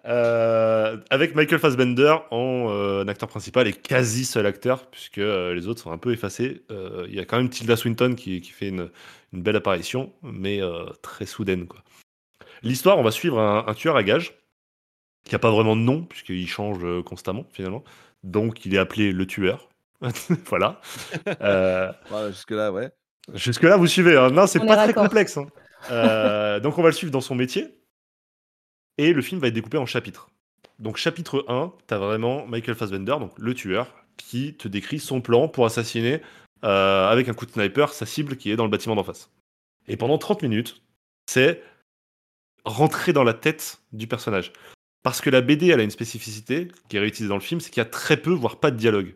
Euh, 0.05 0.97
avec 1.11 1.37
Michael 1.37 1.61
Fassbender 1.61 2.17
en 2.33 2.67
euh, 2.71 3.05
acteur 3.07 3.29
principal 3.29 3.69
et 3.69 3.73
quasi 3.73 4.25
seul 4.25 4.47
acteur, 4.47 4.87
puisque 4.91 5.19
euh, 5.19 5.55
les 5.55 5.69
autres 5.69 5.81
sont 5.81 5.93
un 5.93 5.99
peu 5.99 6.13
effacés. 6.13 6.63
Euh, 6.73 7.05
Il 7.09 7.15
y 7.15 7.21
a 7.21 7.25
quand 7.25 7.37
même 7.37 7.49
Tilda 7.51 7.77
Swinton 7.77 8.15
qui, 8.17 8.41
qui 8.41 8.51
fait 8.51 8.69
une, 8.69 8.91
une 9.33 9.43
belle 9.43 9.57
apparition, 9.57 10.13
mais 10.23 10.61
euh, 10.61 10.87
très 11.03 11.27
soudaine. 11.27 11.67
quoi. 11.67 11.83
L'histoire, 12.63 12.99
on 12.99 13.03
va 13.05 13.11
suivre 13.13 13.39
un, 13.39 13.65
un 13.67 13.75
tueur 13.75 13.97
à 13.97 14.03
gages 14.03 14.35
qui 15.25 15.35
n'a 15.35 15.39
pas 15.39 15.53
vraiment 15.53 15.77
de 15.77 15.83
nom, 15.83 16.03
puisqu'il 16.03 16.49
change 16.49 16.85
constamment 17.05 17.47
finalement. 17.53 17.85
Donc 18.25 18.67
il 18.67 18.75
est 18.75 18.79
appelé 18.79 19.13
le 19.13 19.27
tueur. 19.27 19.69
voilà. 20.47 20.81
Euh, 21.43 21.93
Ouais, 22.11 22.33
Jusque-là, 22.33 22.73
ouais. 22.73 22.91
Jusque-là, 23.35 23.77
vous 23.77 23.87
suivez. 23.87 24.17
hein. 24.17 24.31
Non, 24.31 24.47
c'est 24.47 24.59
pas 24.59 24.67
très 24.67 24.87
raccord. 24.87 25.05
complexe. 25.05 25.37
hein. 25.37 25.47
Euh, 25.91 26.61
donc, 26.61 26.79
on 26.79 26.83
va 26.83 26.89
le 26.89 26.95
suivre 26.95 27.13
dans 27.13 27.21
son 27.21 27.35
métier. 27.35 27.79
Et 28.99 29.13
le 29.13 29.23
film 29.23 29.41
va 29.41 29.49
être 29.49 29.55
découpé 29.55 29.79
en 29.79 29.87
chapitres. 29.87 30.29
Donc, 30.79 30.97
chapitre 30.97 31.45
1, 31.49 31.73
tu 31.89 31.95
as 31.95 31.99
vraiment 31.99 32.47
Michael 32.47 32.75
Fassbender, 32.75 33.13
donc 33.21 33.33
le 33.39 33.55
tueur, 33.55 33.95
qui 34.17 34.55
te 34.55 34.69
décrit 34.69 34.99
son 34.99 35.21
plan 35.21 35.49
pour 35.49 35.65
assassiner 35.67 36.21
euh, 36.65 37.09
avec 37.09 37.29
un 37.29 37.35
coup 37.35 37.47
de 37.47 37.53
sniper 37.53 37.93
sa 37.93 38.07
cible 38.07 38.37
qui 38.37 38.51
est 38.51 38.57
dans 38.57 38.65
le 38.65 38.71
bâtiment 38.71 38.95
d'en 38.95 39.05
face. 39.05 39.31
Et 39.89 39.97
pendant 39.97 40.19
30 40.19 40.43
minutes, 40.43 40.83
c'est 41.27 41.63
rentrer 42.65 43.13
dans 43.13 43.25
la 43.25 43.35
tête 43.35 43.81
du 43.93 44.07
personnage. 44.07 44.53
Parce 45.03 45.21
que 45.21 45.31
la 45.31 45.41
BD, 45.41 45.69
elle 45.69 45.81
a 45.81 45.85
une 45.85 45.91
spécificité 45.91 46.69
qui 46.89 46.97
est 46.97 47.01
réutilisée 47.01 47.29
dans 47.29 47.35
le 47.37 47.41
film, 47.41 47.61
c'est 47.61 47.71
qu'il 47.71 47.81
y 47.81 47.87
a 47.87 47.89
très 47.89 48.17
peu, 48.17 48.31
voire 48.31 48.61
pas 48.61 48.71
de 48.71 48.77
dialogue. 48.77 49.15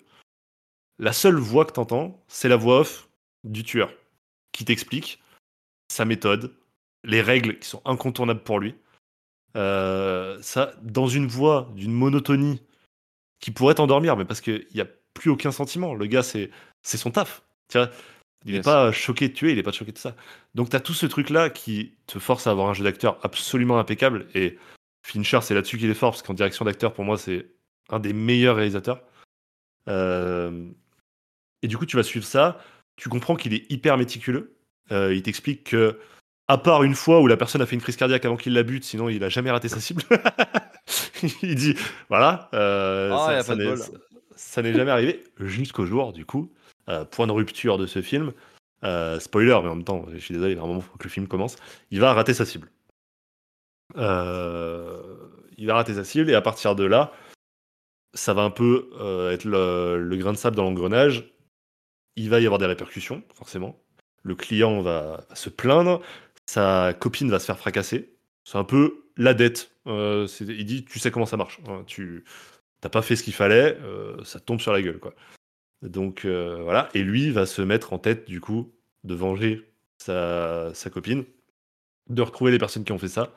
La 0.98 1.12
seule 1.12 1.36
voix 1.36 1.64
que 1.64 1.72
tu 1.72 1.80
entends, 1.80 2.22
c'est 2.28 2.48
la 2.48 2.56
voix 2.56 2.80
off 2.80 3.08
du 3.44 3.62
tueur, 3.64 3.92
qui 4.52 4.64
t'explique 4.64 5.22
sa 5.88 6.04
méthode, 6.04 6.54
les 7.04 7.20
règles 7.20 7.58
qui 7.58 7.68
sont 7.68 7.82
incontournables 7.84 8.42
pour 8.42 8.58
lui. 8.58 8.74
Euh, 9.56 10.38
ça, 10.42 10.74
dans 10.82 11.06
une 11.06 11.26
voix 11.26 11.70
d'une 11.76 11.92
monotonie 11.92 12.62
qui 13.40 13.50
pourrait 13.50 13.74
t'endormir, 13.74 14.16
mais 14.16 14.24
parce 14.24 14.40
qu'il 14.40 14.66
n'y 14.74 14.80
a 14.80 14.86
plus 15.14 15.30
aucun 15.30 15.52
sentiment. 15.52 15.94
Le 15.94 16.06
gars, 16.06 16.22
c'est 16.22 16.50
c'est 16.82 16.96
son 16.98 17.10
taf. 17.10 17.42
Tu 17.68 17.78
vois, 17.78 17.90
il 18.44 18.52
n'est 18.52 18.58
Yes. 18.58 18.64
pas 18.64 18.92
choqué 18.92 19.28
de 19.28 19.34
tuer, 19.34 19.50
il 19.50 19.56
n'est 19.56 19.62
pas 19.62 19.72
choqué 19.72 19.92
de 19.92 19.98
ça. 19.98 20.14
Donc, 20.54 20.70
tu 20.70 20.76
as 20.76 20.80
tout 20.80 20.94
ce 20.94 21.06
truc-là 21.06 21.50
qui 21.50 21.94
te 22.06 22.18
force 22.18 22.46
à 22.46 22.50
avoir 22.50 22.68
un 22.68 22.74
jeu 22.74 22.84
d'acteur 22.84 23.18
absolument 23.22 23.78
impeccable. 23.78 24.28
Et 24.34 24.58
Fincher, 25.06 25.40
c'est 25.42 25.54
là-dessus 25.54 25.78
qu'il 25.78 25.90
est 25.90 25.94
fort, 25.94 26.12
parce 26.12 26.22
qu'en 26.22 26.34
direction 26.34 26.64
d'acteur, 26.64 26.92
pour 26.92 27.04
moi, 27.04 27.18
c'est 27.18 27.46
un 27.90 27.98
des 27.98 28.12
meilleurs 28.12 28.56
réalisateurs. 28.56 29.02
Euh, 29.88 30.68
Et 31.66 31.68
du 31.68 31.76
coup, 31.76 31.84
tu 31.84 31.96
vas 31.96 32.04
suivre 32.04 32.24
ça. 32.24 32.60
Tu 32.94 33.08
comprends 33.08 33.34
qu'il 33.34 33.52
est 33.52 33.68
hyper 33.72 33.98
méticuleux. 33.98 34.54
Euh, 34.92 35.12
il 35.12 35.20
t'explique 35.24 35.64
que, 35.64 35.98
à 36.46 36.58
part 36.58 36.84
une 36.84 36.94
fois 36.94 37.20
où 37.20 37.26
la 37.26 37.36
personne 37.36 37.60
a 37.60 37.66
fait 37.66 37.74
une 37.74 37.82
crise 37.82 37.96
cardiaque 37.96 38.24
avant 38.24 38.36
qu'il 38.36 38.52
la 38.52 38.62
bute, 38.62 38.84
sinon 38.84 39.08
il 39.08 39.24
a 39.24 39.28
jamais 39.28 39.50
raté 39.50 39.68
sa 39.68 39.80
cible. 39.80 40.04
il 41.42 41.56
dit, 41.56 41.74
voilà, 42.08 42.48
euh, 42.54 43.10
Ah, 43.12 43.42
ça- 43.42 43.56
n'est- 43.56 43.64
ça- 43.76 43.90
jamais 44.62 44.92
arrivé 44.92 45.24
jusqu'au 45.40 45.86
jour, 45.86 46.12
du 46.12 46.24
coup, 46.24 46.52
euh, 46.88 47.04
point 47.04 47.26
de 47.26 47.32
rupture 47.32 47.78
de 47.78 47.86
ce 47.86 48.00
film. 48.00 48.32
Spoiler, 49.18 49.58
mais 49.64 49.68
en 49.70 49.74
même 49.74 49.82
temps, 49.82 50.06
je 50.12 50.18
suis 50.18 50.34
désolé, 50.34 50.52
il 50.52 50.56
y 50.56 50.60
a 50.60 50.62
un 50.62 50.66
moment 50.68 50.80
faut 50.80 50.96
que 50.96 51.02
le 51.02 51.10
film 51.10 51.26
commence. 51.26 51.56
Il 51.90 51.98
va 51.98 52.12
rater 52.14 52.32
sa 52.32 52.44
cible. 52.46 52.70
Il 53.96 55.66
va 55.66 55.74
rater 55.74 55.94
sa 55.94 56.04
cible 56.04 56.30
et 56.30 56.34
à 56.34 56.42
partir 56.42 56.76
de 56.76 56.84
là, 56.84 57.12
ça 58.14 58.32
va 58.34 58.42
un 58.42 58.50
peu 58.50 58.88
être 59.32 59.44
le, 59.44 59.98
le 60.00 60.16
grain 60.16 60.32
de 60.32 60.38
sable 60.38 60.54
dans 60.54 60.62
l'engrenage. 60.62 61.24
Il 62.16 62.30
va 62.30 62.40
y 62.40 62.46
avoir 62.46 62.58
des 62.58 62.66
répercussions, 62.66 63.22
forcément. 63.34 63.78
Le 64.22 64.34
client 64.34 64.80
va, 64.80 65.26
se 65.34 65.48
plaindre, 65.48 66.02
sa 66.46 66.94
copine 66.98 67.30
va 67.30 67.38
se 67.38 67.46
faire 67.46 67.58
fracasser. 67.58 68.14
C'est 68.44 68.58
un 68.58 68.64
peu 68.64 69.04
la 69.16 69.34
dette. 69.34 69.70
Euh, 69.86 70.26
il 70.40 70.64
dit, 70.64 70.84
tu 70.84 70.98
sais 70.98 71.10
comment 71.10 71.26
ça 71.26 71.36
marche. 71.36 71.60
tu 71.86 72.24
t'as 72.80 72.88
pas 72.88 73.02
fait 73.02 73.16
ce 73.16 73.22
qu'il 73.22 73.32
fallait, 73.32 73.78
euh, 73.82 74.22
ça 74.24 74.40
tombe 74.40 74.60
sur 74.60 74.72
la 74.72 74.82
gueule, 74.82 74.98
quoi. 74.98 75.14
Donc 75.82 76.24
euh, 76.24 76.62
voilà. 76.62 76.88
Et 76.94 77.02
lui 77.02 77.30
va 77.30 77.46
se 77.46 77.62
mettre 77.62 77.92
en 77.92 77.98
tête, 77.98 78.26
du 78.28 78.40
coup, 78.40 78.72
de 79.04 79.14
venger 79.14 79.70
sa, 79.98 80.72
sa 80.74 80.90
copine, 80.90 81.24
de 82.08 82.22
retrouver 82.22 82.50
les 82.50 82.58
personnes 82.58 82.84
qui 82.84 82.92
ont 82.92 82.98
fait 82.98 83.08
ça. 83.08 83.32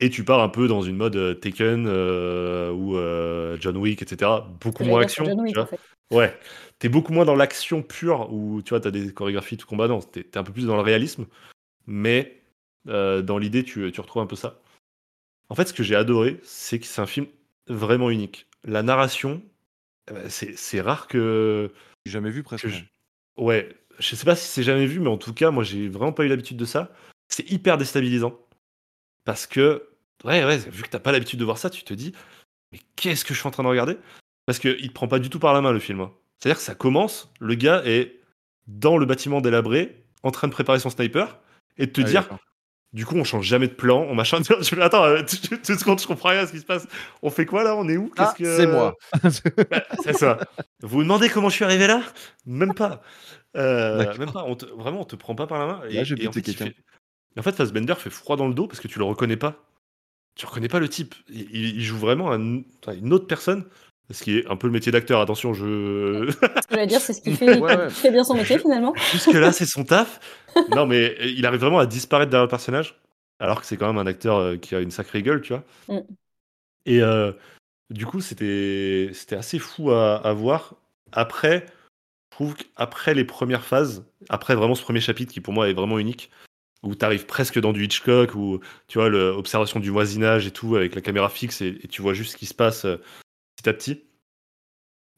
Et 0.00 0.10
tu 0.10 0.24
pars 0.24 0.40
un 0.40 0.48
peu 0.50 0.68
dans 0.68 0.82
une 0.82 0.96
mode 0.96 1.16
euh, 1.16 1.34
Taken 1.34 1.86
euh, 1.88 2.70
ou 2.70 2.96
euh, 2.96 3.56
John 3.60 3.76
Wick, 3.78 4.02
etc. 4.02 4.30
Beaucoup 4.60 4.84
moins 4.84 5.00
action. 5.00 5.24
John 5.24 5.36
tu 5.38 5.42
Wick, 5.42 5.54
vois. 5.54 5.64
en 5.64 5.66
fait. 5.66 5.80
Ouais, 6.12 6.38
t'es 6.78 6.88
beaucoup 6.88 7.12
moins 7.12 7.24
dans 7.24 7.34
l'action 7.34 7.82
pure 7.82 8.32
où 8.32 8.62
tu 8.62 8.70
vois, 8.70 8.80
t'as 8.80 8.90
des 8.90 9.12
chorégraphies 9.12 9.56
tout 9.56 9.66
combat. 9.66 9.88
Non, 9.88 10.00
t'es 10.00 10.22
t'es 10.22 10.38
un 10.38 10.44
peu 10.44 10.52
plus 10.52 10.66
dans 10.66 10.76
le 10.76 10.82
réalisme, 10.82 11.26
mais 11.86 12.42
euh, 12.88 13.22
dans 13.22 13.38
l'idée, 13.38 13.64
tu, 13.64 13.90
tu 13.90 14.00
retrouves 14.00 14.22
un 14.22 14.26
peu 14.26 14.36
ça. 14.36 14.60
En 15.48 15.54
fait, 15.54 15.66
ce 15.66 15.72
que 15.72 15.82
j'ai 15.82 15.96
adoré, 15.96 16.38
c'est 16.42 16.78
que 16.78 16.86
c'est 16.86 17.00
un 17.00 17.06
film 17.06 17.26
vraiment 17.68 18.10
unique. 18.10 18.46
La 18.64 18.82
narration, 18.82 19.42
euh, 20.10 20.26
c'est 20.28 20.56
c'est 20.58 20.80
rare 20.80 21.08
que, 21.08 21.72
J'ai 22.04 22.12
jamais 22.12 22.30
vu 22.30 22.42
presque. 22.42 22.68
je... 22.68 22.82
Ouais, 23.36 23.68
je 23.98 24.14
sais 24.14 24.24
pas 24.24 24.36
si 24.36 24.46
c'est 24.46 24.62
jamais 24.62 24.86
vu, 24.86 25.00
mais 25.00 25.08
en 25.08 25.18
tout 25.18 25.32
cas, 25.34 25.50
moi, 25.50 25.64
j'ai 25.64 25.88
vraiment 25.88 26.12
pas 26.12 26.24
eu 26.24 26.28
l'habitude 26.28 26.56
de 26.56 26.64
ça. 26.64 26.92
C'est 27.28 27.50
hyper 27.50 27.78
déstabilisant. 27.78 28.38
Parce 29.26 29.46
que, 29.46 29.86
ouais, 30.24 30.42
ouais, 30.44 30.56
vu 30.56 30.82
que 30.82 30.88
t'as 30.88 30.98
pas 31.00 31.12
l'habitude 31.12 31.38
de 31.38 31.44
voir 31.44 31.58
ça, 31.58 31.68
tu 31.68 31.82
te 31.84 31.92
dis, 31.92 32.14
mais 32.72 32.78
qu'est-ce 32.96 33.24
que 33.26 33.34
je 33.34 33.38
suis 33.38 33.46
en 33.46 33.50
train 33.50 33.62
de 33.64 33.68
regarder? 33.68 33.98
Parce 34.46 34.58
qu'il 34.58 34.88
te 34.88 34.92
prend 34.94 35.08
pas 35.08 35.18
du 35.18 35.28
tout 35.28 35.38
par 35.38 35.52
la 35.52 35.60
main, 35.60 35.72
le 35.72 35.80
film. 35.80 36.00
hein. 36.00 36.12
C'est-à-dire 36.38 36.56
que 36.58 36.64
ça 36.64 36.74
commence, 36.74 37.30
le 37.40 37.54
gars 37.54 37.82
est 37.84 38.20
dans 38.66 38.96
le 38.96 39.04
bâtiment 39.04 39.40
délabré, 39.42 40.02
en 40.22 40.30
train 40.30 40.48
de 40.48 40.52
préparer 40.52 40.78
son 40.78 40.88
sniper, 40.90 41.38
et 41.76 41.86
de 41.86 41.92
te 41.92 42.00
Ah 42.00 42.04
dire. 42.04 42.28
Du 42.92 43.04
coup, 43.04 43.16
on 43.16 43.24
change 43.24 43.44
jamais 43.44 43.66
de 43.68 43.74
plan, 43.74 43.98
on 44.08 44.14
machin. 44.14 44.38
Je 44.60 44.80
attends, 44.80 45.22
tu 45.24 45.38
te 45.60 45.84
comptes, 45.84 46.00
je 46.00 46.06
comprends 46.06 46.30
rien 46.30 46.40
à 46.42 46.46
ce 46.46 46.52
qui 46.52 46.60
se 46.60 46.64
passe. 46.64 46.86
On 47.20 47.28
fait 47.28 47.44
quoi 47.44 47.62
là? 47.62 47.76
On 47.76 47.86
est 47.88 47.96
où? 47.98 48.10
Ah, 48.16 48.32
que 48.38 48.56
c'est 48.56 48.66
moi. 48.66 48.94
Bah, 49.70 49.82
c'est 50.02 50.14
ça. 50.14 50.38
Vous 50.80 50.88
vous 50.88 51.02
demandez 51.02 51.28
comment 51.28 51.48
je 51.50 51.56
suis 51.56 51.64
arrivé 51.64 51.88
là? 51.88 52.00
Même 52.46 52.72
pas. 52.74 53.02
Euh, 53.56 54.16
même 54.18 54.32
pas. 54.32 54.44
On 54.44 54.54
te- 54.54 54.66
vraiment, 54.66 55.00
on 55.00 55.04
te 55.04 55.16
prend 55.16 55.34
pas 55.34 55.46
par 55.46 55.58
la 55.58 55.66
main. 55.66 55.80
Là, 55.90 56.04
j'ai 56.04 56.14
en 56.14 56.16
buté 56.16 56.32
fait, 56.32 56.38
il 56.38 56.42
quelqu'un. 56.56 56.64
fait- 56.66 56.76
et 57.36 57.40
en 57.40 57.42
fait, 57.42 57.54
Fassbender 57.54 57.94
fait 57.96 58.10
froid 58.10 58.36
dans 58.36 58.48
le 58.48 58.54
dos 58.54 58.66
parce 58.66 58.80
que 58.80 58.88
tu 58.88 58.98
le 58.98 59.04
reconnais 59.04 59.36
pas. 59.36 59.62
Tu 60.36 60.46
reconnais 60.46 60.68
pas 60.68 60.80
le 60.80 60.88
type. 60.88 61.14
Il, 61.28 61.80
joue 61.82 61.96
vraiment 61.98 62.32
un- 62.32 62.62
une 62.92 63.12
autre 63.12 63.26
personne. 63.26 63.64
Ce 64.10 64.22
qui 64.22 64.38
est 64.38 64.46
un 64.48 64.56
peu 64.56 64.66
le 64.68 64.72
métier 64.72 64.92
d'acteur. 64.92 65.20
Attention, 65.20 65.52
je. 65.54 66.30
Ce 66.62 66.66
que 66.66 66.74
j'allais 66.74 66.86
dire, 66.86 67.00
c'est 67.00 67.12
ce 67.12 67.20
qui 67.20 67.34
fait, 67.34 67.58
Ouais, 67.58 67.76
ouais. 67.76 67.88
qui 67.88 67.94
fait 67.94 68.10
bien 68.10 68.22
son 68.24 68.34
métier 68.34 68.58
finalement. 68.58 68.94
Jusque-là, 69.12 69.52
c'est 69.52 69.66
son 69.66 69.84
taf. 69.84 70.20
Non, 70.74 70.86
mais 70.86 71.16
il 71.20 71.44
arrive 71.44 71.60
vraiment 71.60 71.78
à 71.78 71.84
disparaître 71.86 72.30
derrière 72.30 72.46
le 72.46 72.50
personnage. 72.50 72.98
Alors 73.40 73.60
que 73.60 73.66
c'est 73.66 73.76
quand 73.76 73.88
même 73.88 73.98
un 73.98 74.06
acteur 74.06 74.36
euh, 74.38 74.56
qui 74.56 74.74
a 74.74 74.80
une 74.80 74.90
sacrée 74.90 75.22
gueule, 75.22 75.42
tu 75.42 75.52
vois. 75.52 75.64
Mm. 75.88 76.00
Et 76.86 77.02
euh, 77.02 77.32
du 77.90 78.06
coup, 78.06 78.20
c'était 78.22 79.10
c'était 79.12 79.36
assez 79.36 79.58
fou 79.58 79.90
à, 79.90 80.16
à 80.16 80.32
voir. 80.32 80.76
Après, 81.12 81.66
je 82.32 82.36
trouve 82.36 82.54
qu'après 82.54 83.12
les 83.12 83.24
premières 83.24 83.64
phases, 83.64 84.04
après 84.30 84.54
vraiment 84.54 84.74
ce 84.74 84.82
premier 84.82 85.00
chapitre 85.00 85.32
qui 85.32 85.40
pour 85.42 85.52
moi 85.52 85.68
est 85.68 85.74
vraiment 85.74 85.98
unique, 85.98 86.30
où 86.86 86.94
tu 86.94 87.04
arrives 87.04 87.26
presque 87.26 87.58
dans 87.60 87.72
du 87.72 87.84
Hitchcock, 87.84 88.34
où 88.34 88.60
tu 88.88 88.98
vois 88.98 89.08
l'observation 89.08 89.80
du 89.80 89.90
voisinage 89.90 90.46
et 90.46 90.50
tout, 90.50 90.76
avec 90.76 90.94
la 90.94 91.00
caméra 91.00 91.28
fixe, 91.28 91.60
et, 91.62 91.78
et 91.82 91.88
tu 91.88 92.02
vois 92.02 92.14
juste 92.14 92.32
ce 92.32 92.36
qui 92.36 92.46
se 92.46 92.54
passe 92.54 92.84
euh, 92.84 92.96
petit 93.56 93.68
à 93.68 93.72
petit. 93.72 94.02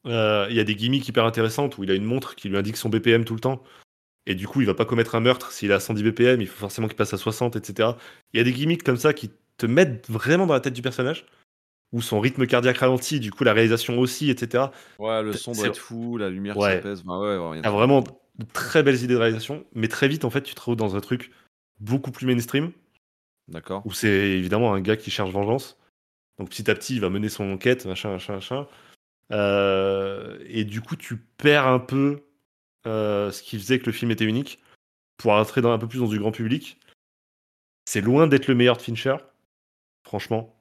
Euh, 0.07 0.47
Il 0.49 0.55
y 0.55 0.59
a 0.59 0.63
des 0.63 0.75
gimmicks 0.75 1.07
hyper 1.07 1.25
intéressantes 1.25 1.77
où 1.77 1.83
il 1.83 1.91
a 1.91 1.93
une 1.95 2.05
montre 2.05 2.35
qui 2.35 2.49
lui 2.49 2.57
indique 2.57 2.77
son 2.77 2.89
BPM 2.89 3.25
tout 3.25 3.33
le 3.35 3.39
temps. 3.41 3.63
Et 4.25 4.35
du 4.35 4.47
coup, 4.47 4.61
il 4.61 4.67
va 4.67 4.73
pas 4.75 4.85
commettre 4.85 5.15
un 5.15 5.19
meurtre 5.21 5.51
s'il 5.51 5.71
est 5.71 5.73
à 5.73 5.79
110 5.79 6.03
BPM, 6.03 6.41
il 6.41 6.47
faut 6.47 6.59
forcément 6.59 6.87
qu'il 6.87 6.95
passe 6.95 7.13
à 7.13 7.17
60, 7.17 7.55
etc. 7.55 7.89
Il 8.33 8.37
y 8.37 8.41
a 8.41 8.43
des 8.43 8.53
gimmicks 8.53 8.83
comme 8.83 8.97
ça 8.97 9.13
qui 9.13 9.31
te 9.57 9.65
mettent 9.65 10.09
vraiment 10.09 10.45
dans 10.45 10.53
la 10.53 10.59
tête 10.59 10.73
du 10.73 10.81
personnage, 10.81 11.25
où 11.91 12.01
son 12.01 12.19
rythme 12.19 12.45
cardiaque 12.45 12.77
ralentit, 12.77 13.19
du 13.19 13.31
coup 13.31 13.43
la 13.43 13.53
réalisation 13.53 13.97
aussi, 13.99 14.29
etc. 14.29 14.65
Ouais, 14.99 15.23
le 15.23 15.33
son 15.33 15.53
doit 15.53 15.67
être 15.67 15.77
fou, 15.77 16.17
la 16.17 16.29
lumière 16.29 16.53
qui 16.55 16.59
Ouais. 16.61 16.75
s'apaise. 16.75 17.03
Enfin, 17.05 17.19
ouais, 17.19 17.37
ouais, 17.37 17.49
il 17.53 17.55
y 17.55 17.59
a 17.59 17.61
T'as 17.63 17.69
tout. 17.69 17.75
vraiment 17.75 18.01
de 18.01 18.45
très 18.53 18.83
belles 18.83 19.01
idées 19.03 19.15
de 19.15 19.19
réalisation, 19.19 19.65
mais 19.73 19.87
très 19.87 20.07
vite, 20.07 20.23
en 20.23 20.29
fait, 20.29 20.43
tu 20.43 20.53
te 20.53 20.59
retrouves 20.59 20.75
dans 20.75 20.95
un 20.95 21.01
truc 21.01 21.31
beaucoup 21.79 22.11
plus 22.11 22.25
mainstream, 22.25 22.71
D'accord. 23.47 23.85
où 23.85 23.91
c'est 23.91 24.07
évidemment 24.07 24.73
un 24.73 24.81
gars 24.81 24.97
qui 24.97 25.11
cherche 25.11 25.31
vengeance. 25.31 25.77
Donc 26.37 26.49
petit 26.49 26.69
à 26.69 26.75
petit, 26.75 26.95
il 26.95 27.01
va 27.01 27.09
mener 27.09 27.29
son 27.29 27.51
enquête, 27.51 27.85
machin, 27.85 28.11
machin, 28.11 28.35
machin. 28.35 28.67
Euh, 29.31 30.39
et 30.47 30.63
du 30.63 30.81
coup, 30.81 30.95
tu 30.95 31.17
perds 31.17 31.67
un 31.67 31.79
peu 31.79 32.23
euh, 32.87 33.31
ce 33.31 33.43
qui 33.43 33.57
faisait 33.57 33.79
que 33.79 33.85
le 33.85 33.91
film 33.91 34.11
était 34.11 34.25
unique 34.25 34.59
pour 35.17 35.33
entrer 35.33 35.61
dans, 35.61 35.71
un 35.71 35.77
peu 35.77 35.87
plus 35.87 35.99
dans 35.99 36.07
du 36.07 36.19
grand 36.19 36.31
public. 36.31 36.79
C'est 37.85 38.01
loin 38.01 38.27
d'être 38.27 38.47
le 38.47 38.55
meilleur 38.55 38.77
de 38.77 38.81
Fincher, 38.81 39.17
franchement. 40.03 40.55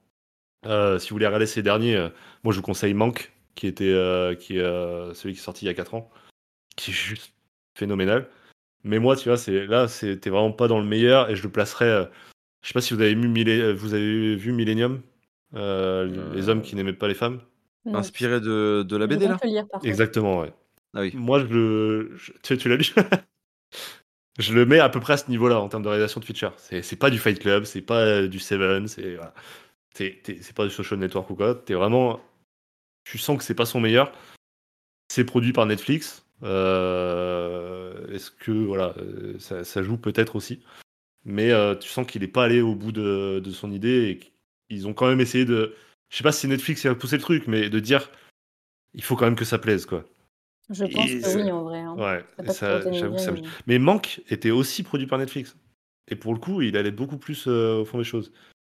Euh, 0.67 0.99
si 0.99 1.11
vous 1.11 1.15
voulez 1.15 1.27
regarder 1.27 1.47
ces 1.47 1.63
derniers, 1.63 2.09
moi 2.43 2.53
je 2.53 2.59
vous 2.59 2.65
conseille 2.65 2.95
Manque, 2.95 3.33
qui 3.55 3.67
était 3.67 4.37
qui 4.41 4.59
est 4.59 5.15
celui 5.15 5.35
qui 5.35 5.41
est 5.41 5.43
sorti 5.43 5.65
il 5.65 5.69
y 5.69 5.71
a 5.71 5.75
4 5.75 5.95
ans, 5.95 6.11
qui 6.77 6.91
est 6.91 6.95
juste 6.95 7.33
phénoménal. 7.77 8.29
Mais 8.85 8.99
moi, 8.99 9.17
tu 9.17 9.29
vois, 9.29 9.37
c'est 9.39 9.67
là, 9.67 9.89
c'était 9.89 10.31
vraiment 10.31 10.53
pas 10.53 10.69
dans 10.69 10.79
le 10.79 10.87
meilleur 10.87 11.31
et 11.31 11.37
je 11.37 11.43
le 11.43 11.51
placerais. 11.51 11.89
euh, 11.89 12.05
je 12.63 12.69
sais 12.69 12.75
pas 12.75 12.81
si 12.81 12.95
vous 12.95 13.01
avez 13.01 13.15
vu, 13.15 13.29
Millé- 13.29 13.73
vous 13.73 13.95
avez 13.95 14.37
vu 14.37 14.53
Millennium, 14.53 15.01
euh, 15.55 16.09
Euh, 16.09 16.35
les 16.35 16.49
hommes 16.49 16.63
qui 16.63 16.77
n'aimaient 16.77 16.93
pas 16.93 17.09
les 17.09 17.15
femmes? 17.15 17.41
Non. 17.85 17.99
Inspiré 18.01 18.41
de, 18.41 18.85
de 18.87 18.97
la 18.97 19.07
BD 19.07 19.29
là? 19.29 19.39
lire. 19.45 19.67
Exactement, 19.83 20.41
ouais. 20.41 20.53
Ah 20.95 21.01
oui. 21.01 21.13
Moi, 21.15 21.41
je 21.41 21.47
le. 21.47 22.13
je- 22.17 22.33
tu, 22.43 22.57
tu 22.59 22.69
l'as 22.69 22.77
lu? 22.77 22.85
Je 24.39 24.55
le 24.55 24.65
mets 24.67 24.79
à 24.79 24.89
peu 24.89 25.01
près 25.01 25.15
à 25.15 25.17
ce 25.17 25.29
niveau-là 25.31 25.59
en 25.61 25.69
termes 25.69 25.83
de 25.83 25.89
réalisation 25.89 26.21
de 26.21 26.25
feature. 26.25 26.53
C'est 26.57 26.97
pas 26.97 27.11
du 27.11 27.19
Fight 27.19 27.41
Club, 27.41 27.65
c'est 27.65 27.83
pas 27.83 27.99
euh, 28.03 28.29
du 28.29 28.39
Seven, 28.39 28.87
c'est 28.87 29.17
voilà. 29.17 29.35
C'est 29.95 30.55
pas 30.55 30.65
du 30.65 30.71
Social 30.71 31.01
Network 31.01 31.29
ou 31.31 31.35
quoi. 31.35 31.57
T'es 31.57 31.75
vraiment. 31.75 32.21
Tu 33.03 33.19
sens 33.19 33.37
que 33.37 33.43
c'est 33.43 33.57
pas 33.57 33.67
son 33.67 33.81
meilleur. 33.81 34.13
C'est 35.09 35.25
produit 35.25 35.53
par 35.53 35.67
Netflix. 35.67 36.25
Euh, 36.43 38.07
Est-ce 38.09 38.31
que 38.31 38.53
voilà, 38.53 38.95
euh, 38.99 39.39
ça, 39.39 39.65
ça 39.65 39.83
joue 39.83 39.97
peut-être 39.97 40.37
aussi. 40.37 40.61
Mais 41.25 41.51
euh, 41.51 41.75
tu 41.75 41.89
sens 41.89 42.07
qu'il 42.07 42.23
est 42.23 42.29
pas 42.29 42.45
allé 42.45 42.61
au 42.61 42.75
bout 42.75 42.93
de, 42.93 43.41
de 43.45 43.51
son 43.51 43.71
idée 43.71 44.09
et 44.11 44.21
qu'ils 44.69 44.87
ont 44.87 44.95
quand 44.95 45.09
même 45.09 45.21
essayé 45.21 45.45
de. 45.45 45.75
Je 46.11 46.17
sais 46.17 46.23
pas 46.23 46.33
si 46.33 46.47
Netflix 46.49 46.87
a 46.87 46.95
poussé 46.95 47.17
le 47.17 47.23
truc, 47.23 47.47
mais 47.49 47.69
de 47.69 47.81
dire 47.81 48.11
il 48.95 49.03
faut 49.03 49.17
quand 49.17 49.27
même 49.27 49.37
que 49.37 49.45
ça 49.45 49.59
plaise 49.59 49.85
quoi. 49.85 50.05
Je 50.71 50.85
pense 50.85 51.11
Et 51.11 51.21
que 51.21 51.37
oui, 51.37 51.51
en 51.51 51.63
vrai. 51.65 51.79
hein. 51.81 51.95
Ouais, 51.97 52.25
Ça 52.49 52.81
j'avoue 52.93 53.15
que 53.15 53.21
ça 53.21 53.33
Mais 53.67 53.79
Manque 53.79 54.21
était 54.29 54.51
aussi 54.51 54.83
produit 54.83 55.07
par 55.07 55.19
Netflix. 55.19 55.57
Et 56.11 56.17
pour 56.17 56.33
le 56.33 56.39
coup, 56.41 56.63
il 56.63 56.77
allait 56.77 56.91
beaucoup 56.91 57.19
plus 57.19 57.47
euh, 57.47 57.81
au 57.81 57.85
fond 57.85 57.99
des 57.99 58.05
choses. 58.05 58.33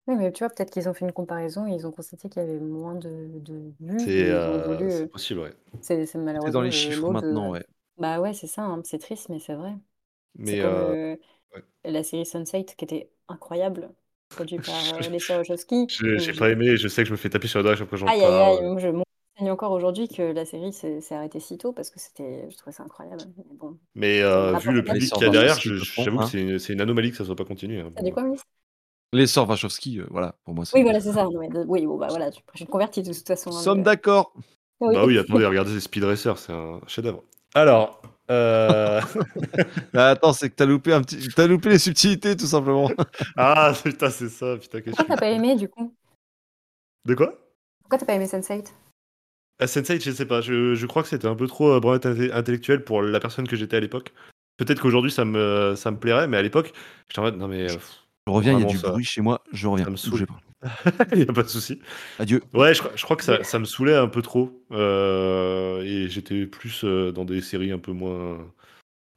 Oui, 0.10 0.16
mais 0.18 0.32
tu 0.34 0.44
vois, 0.44 0.50
peut-être 0.54 0.72
qu'ils 0.72 0.90
ont 0.90 0.96
fait 0.96 1.06
une 1.06 1.14
comparaison 1.14 1.68
et 1.68 1.74
ils 1.76 1.88
ont 1.88 1.92
constaté 1.92 2.30
qu'il 2.30 2.42
y 2.42 2.46
avait 2.46 2.60
moins 2.60 2.96
de, 2.96 3.30
de 3.40 3.74
vues. 3.80 4.12
et 4.18 4.20
C'est 4.20 4.30
ils 4.30 4.50
ont 4.50 4.60
euh, 4.60 4.60
voulu, 4.60 4.90
c'est 4.90 5.06
euh, 5.06 5.08
possible, 5.08 5.42
ouais. 5.42 5.54
C'est 5.82 6.06
c'est 6.08 6.18
C'est 6.40 6.50
malheureusement 6.50 6.52
dans 6.52 6.62
les 6.62 6.72
le 6.72 6.72
chiffres 6.72 7.08
lot 7.08 7.16
de- 7.16 7.22
maintenant, 7.22 7.52
ouais. 7.52 7.64
Bah 7.98 8.20
ouais, 8.22 8.34
c'est 8.34 8.48
ça, 8.48 8.64
hein, 8.64 8.82
c'est 8.86 9.00
triste, 9.00 9.30
mais 9.30 9.40
c'est 9.40 9.56
vrai. 9.56 9.76
C'est 10.44 10.58
Mais 10.58 10.60
comme 10.60 10.82
euh, 10.82 10.96
euh, 10.96 11.18
ouais. 11.56 11.64
la 11.86 12.04
série 12.04 12.26
Sunset 12.28 12.66
qui 12.66 12.86
était 12.86 13.12
incroyable, 13.30 13.94
produite 14.30 14.66
par 14.66 14.90
euh, 14.92 15.10
Je- 15.10 15.10
Lisa 15.10 15.38
Wachowski. 15.38 15.88
j'ai 15.88 16.20
où 16.20 16.20
j'ai 16.20 16.34
j'ai- 16.34 16.34
pas 16.34 16.50
aimé, 16.52 16.78
je 16.78 16.88
sais 16.88 17.04
que 17.04 17.08
je 17.10 17.14
me 17.14 17.18
fais 17.18 17.30
taper 17.30 17.48
sur 17.48 17.60
le 17.60 17.64
doigt 17.64 17.74
à 17.74 17.76
chaque 17.76 17.90
fois 17.90 17.98
que 17.98 18.02
j'en 18.06 18.12
Aïe 18.12 18.22
aïe 18.24 18.40
parle. 18.40 18.60
aïe, 18.60 18.62
moi, 18.64 18.80
je 18.80 18.88
m'enseigne 18.90 19.52
encore 19.52 19.72
aujourd'hui 19.72 20.08
que 20.08 20.22
la 20.24 20.46
série 20.46 20.74
s'est 20.74 21.02
s'est 21.02 21.16
arrêtée 21.16 21.40
si 21.40 21.58
tôt 21.58 21.74
parce 21.74 21.90
que 21.92 22.00
c'était, 22.00 22.50
je 22.50 22.58
trouvais 22.58 22.72
ça 22.74 22.84
incroyable. 22.84 23.32
Mais 23.38 23.44
bon, 23.56 23.80
Mais 23.96 24.22
Ça 24.30 24.42
me 24.42 24.46
euh, 24.46 24.56
vu 24.56 24.72
le 24.74 24.84
public 24.84 25.12
Ils 25.12 25.12
qu'il 25.14 25.24
y 25.24 25.26
a 25.26 25.30
derrière, 25.30 25.60
je- 25.60 25.76
j'avoue 25.76 26.18
que 26.20 26.24
hein. 26.24 26.26
c'est 26.26 26.42
une, 26.42 26.60
c'est 26.60 26.74
une 26.74 26.82
anomalie 26.82 27.12
que 27.12 27.18
ça 27.18 27.26
soit 27.26 27.36
pas 27.36 27.46
continué. 27.46 27.80
hein, 27.82 27.92
t'as 27.96 28.04
dit 28.04 28.12
quoi. 28.12 28.24
Miss? 28.24 28.42
Les 29.12 29.28
sœurs 29.28 29.50
Wachowski, 29.50 30.00
euh, 30.00 30.06
voilà, 30.10 30.36
pour 30.46 30.54
moi 30.54 30.66
c'est. 30.66 30.78
Oui, 30.78 30.84
voilà, 30.84 31.00
c'est 31.00 31.14
ça. 31.14 31.24
non, 31.24 31.40
mais 31.40 31.50
de- 31.50 31.66
Oui, 31.68 31.86
bon, 31.86 31.98
bah 31.98 32.08
voilà, 32.10 32.30
tu- 32.32 32.42
je 32.54 32.58
suis 32.58 32.66
convertie 32.68 33.02
de 33.02 33.12
toute 33.12 33.28
façon. 33.28 33.50
Nous 33.50 33.58
hein, 33.58 33.62
sommes 33.62 33.78
donc, 33.80 33.86
d'accord. 33.86 34.34
euh, 34.36 34.42
oui. 34.88 34.96
Bah 34.96 35.06
oui, 35.06 35.18
attendez, 35.18 35.46
regardez 35.46 35.80
Speed 35.80 36.04
Racer, 36.04 36.38
c'est 36.38 36.54
un 36.54 36.80
chef-d'œuvre. 36.88 37.24
Alors, 37.56 38.02
euh... 38.30 39.02
Bah, 39.94 40.10
attends, 40.10 40.34
c'est 40.34 40.50
que 40.52 40.56
t'as 40.56 40.66
loupé 40.68 40.94
un 40.94 41.02
petit, 41.02 41.28
t'as 41.36 41.48
loupé 41.48 41.70
les 41.70 41.80
subtilités 41.80 42.38
tout 42.38 42.46
simplement. 42.46 42.90
ah 43.38 43.74
putain, 43.84 44.12
c'est 44.12 44.30
ça, 44.30 44.58
putain, 44.58 44.82
qu'est-ce 44.82 44.98
Pourquoi 44.98 45.16
que 45.16 45.20
t'as 45.20 45.26
pas 45.26 45.32
aimé 45.32 45.56
du 45.56 45.68
coup? 45.68 45.96
De 47.06 47.16
quoi? 47.16 47.34
Pourquoi 47.82 47.98
t'as 47.98 48.06
pas 48.06 48.14
aimé 48.14 48.28
Sense8 48.28 48.72
Ah, 49.60 49.66
Sense8, 49.66 50.04
je 50.04 50.12
sais 50.12 50.28
pas, 50.28 50.42
je, 50.42 50.76
je 50.76 50.86
crois 50.86 51.02
que 51.02 51.10
c'était 51.10 51.28
un 51.28 51.36
peu 51.36 51.48
trop 51.48 51.72
euh, 51.72 51.80
branlette 51.80 52.06
intellectuelle 52.06 52.84
pour 52.84 53.02
la 53.02 53.20
personne 53.20 53.48
que 53.48 53.56
j'étais 53.56 53.78
à 53.78 53.80
l'époque. 53.80 54.14
Peut-être 54.58 54.82
qu'aujourd'hui 54.82 55.12
ça 55.12 55.26
me, 55.26 55.74
ça 55.76 55.90
me 55.90 55.98
plairait, 55.98 56.28
mais 56.28 56.38
à 56.38 56.42
l'époque, 56.44 56.74
j'étais 57.08 57.20
en 57.20 57.24
mode, 57.24 57.38
non 57.38 57.48
mais, 57.48 57.64
euh, 57.72 57.74
pff, 57.76 58.04
Je 58.30 58.36
reviens, 58.36 58.54
il 58.54 58.62
y 58.62 58.64
a 58.64 58.68
du 58.68 58.78
ça- 58.78 58.90
bruit 58.92 59.04
chez 59.04 59.22
moi, 59.22 59.42
je 59.52 59.68
reviens. 59.68 59.86
ça 59.86 59.92
me 59.92 59.96
saoule. 59.98 60.12
Bougez 60.12 60.26
pas. 60.26 60.40
il 61.14 61.20
y 61.20 61.30
a 61.30 61.34
pas 61.34 61.44
de 61.44 61.48
souci. 61.48 61.80
Adieu. 62.20 62.42
Ouais, 62.54 62.74
je, 62.74 62.80
crois- 62.80 62.92
je 62.96 63.04
crois 63.04 63.16
que 63.16 63.24
ça, 63.24 63.44
ça 63.44 63.60
me 63.60 63.66
saoulait 63.66 63.96
un 63.96 64.08
peu 64.08 64.22
trop. 64.22 64.62
euh, 64.72 65.82
et 65.84 66.10
j'étais 66.10 66.46
plus 66.46 66.84
euh, 66.84 67.12
dans 67.12 67.26
des 67.26 67.42
séries 67.42 67.72
un 67.72 67.80
peu 67.80 67.92
moins 67.92 68.38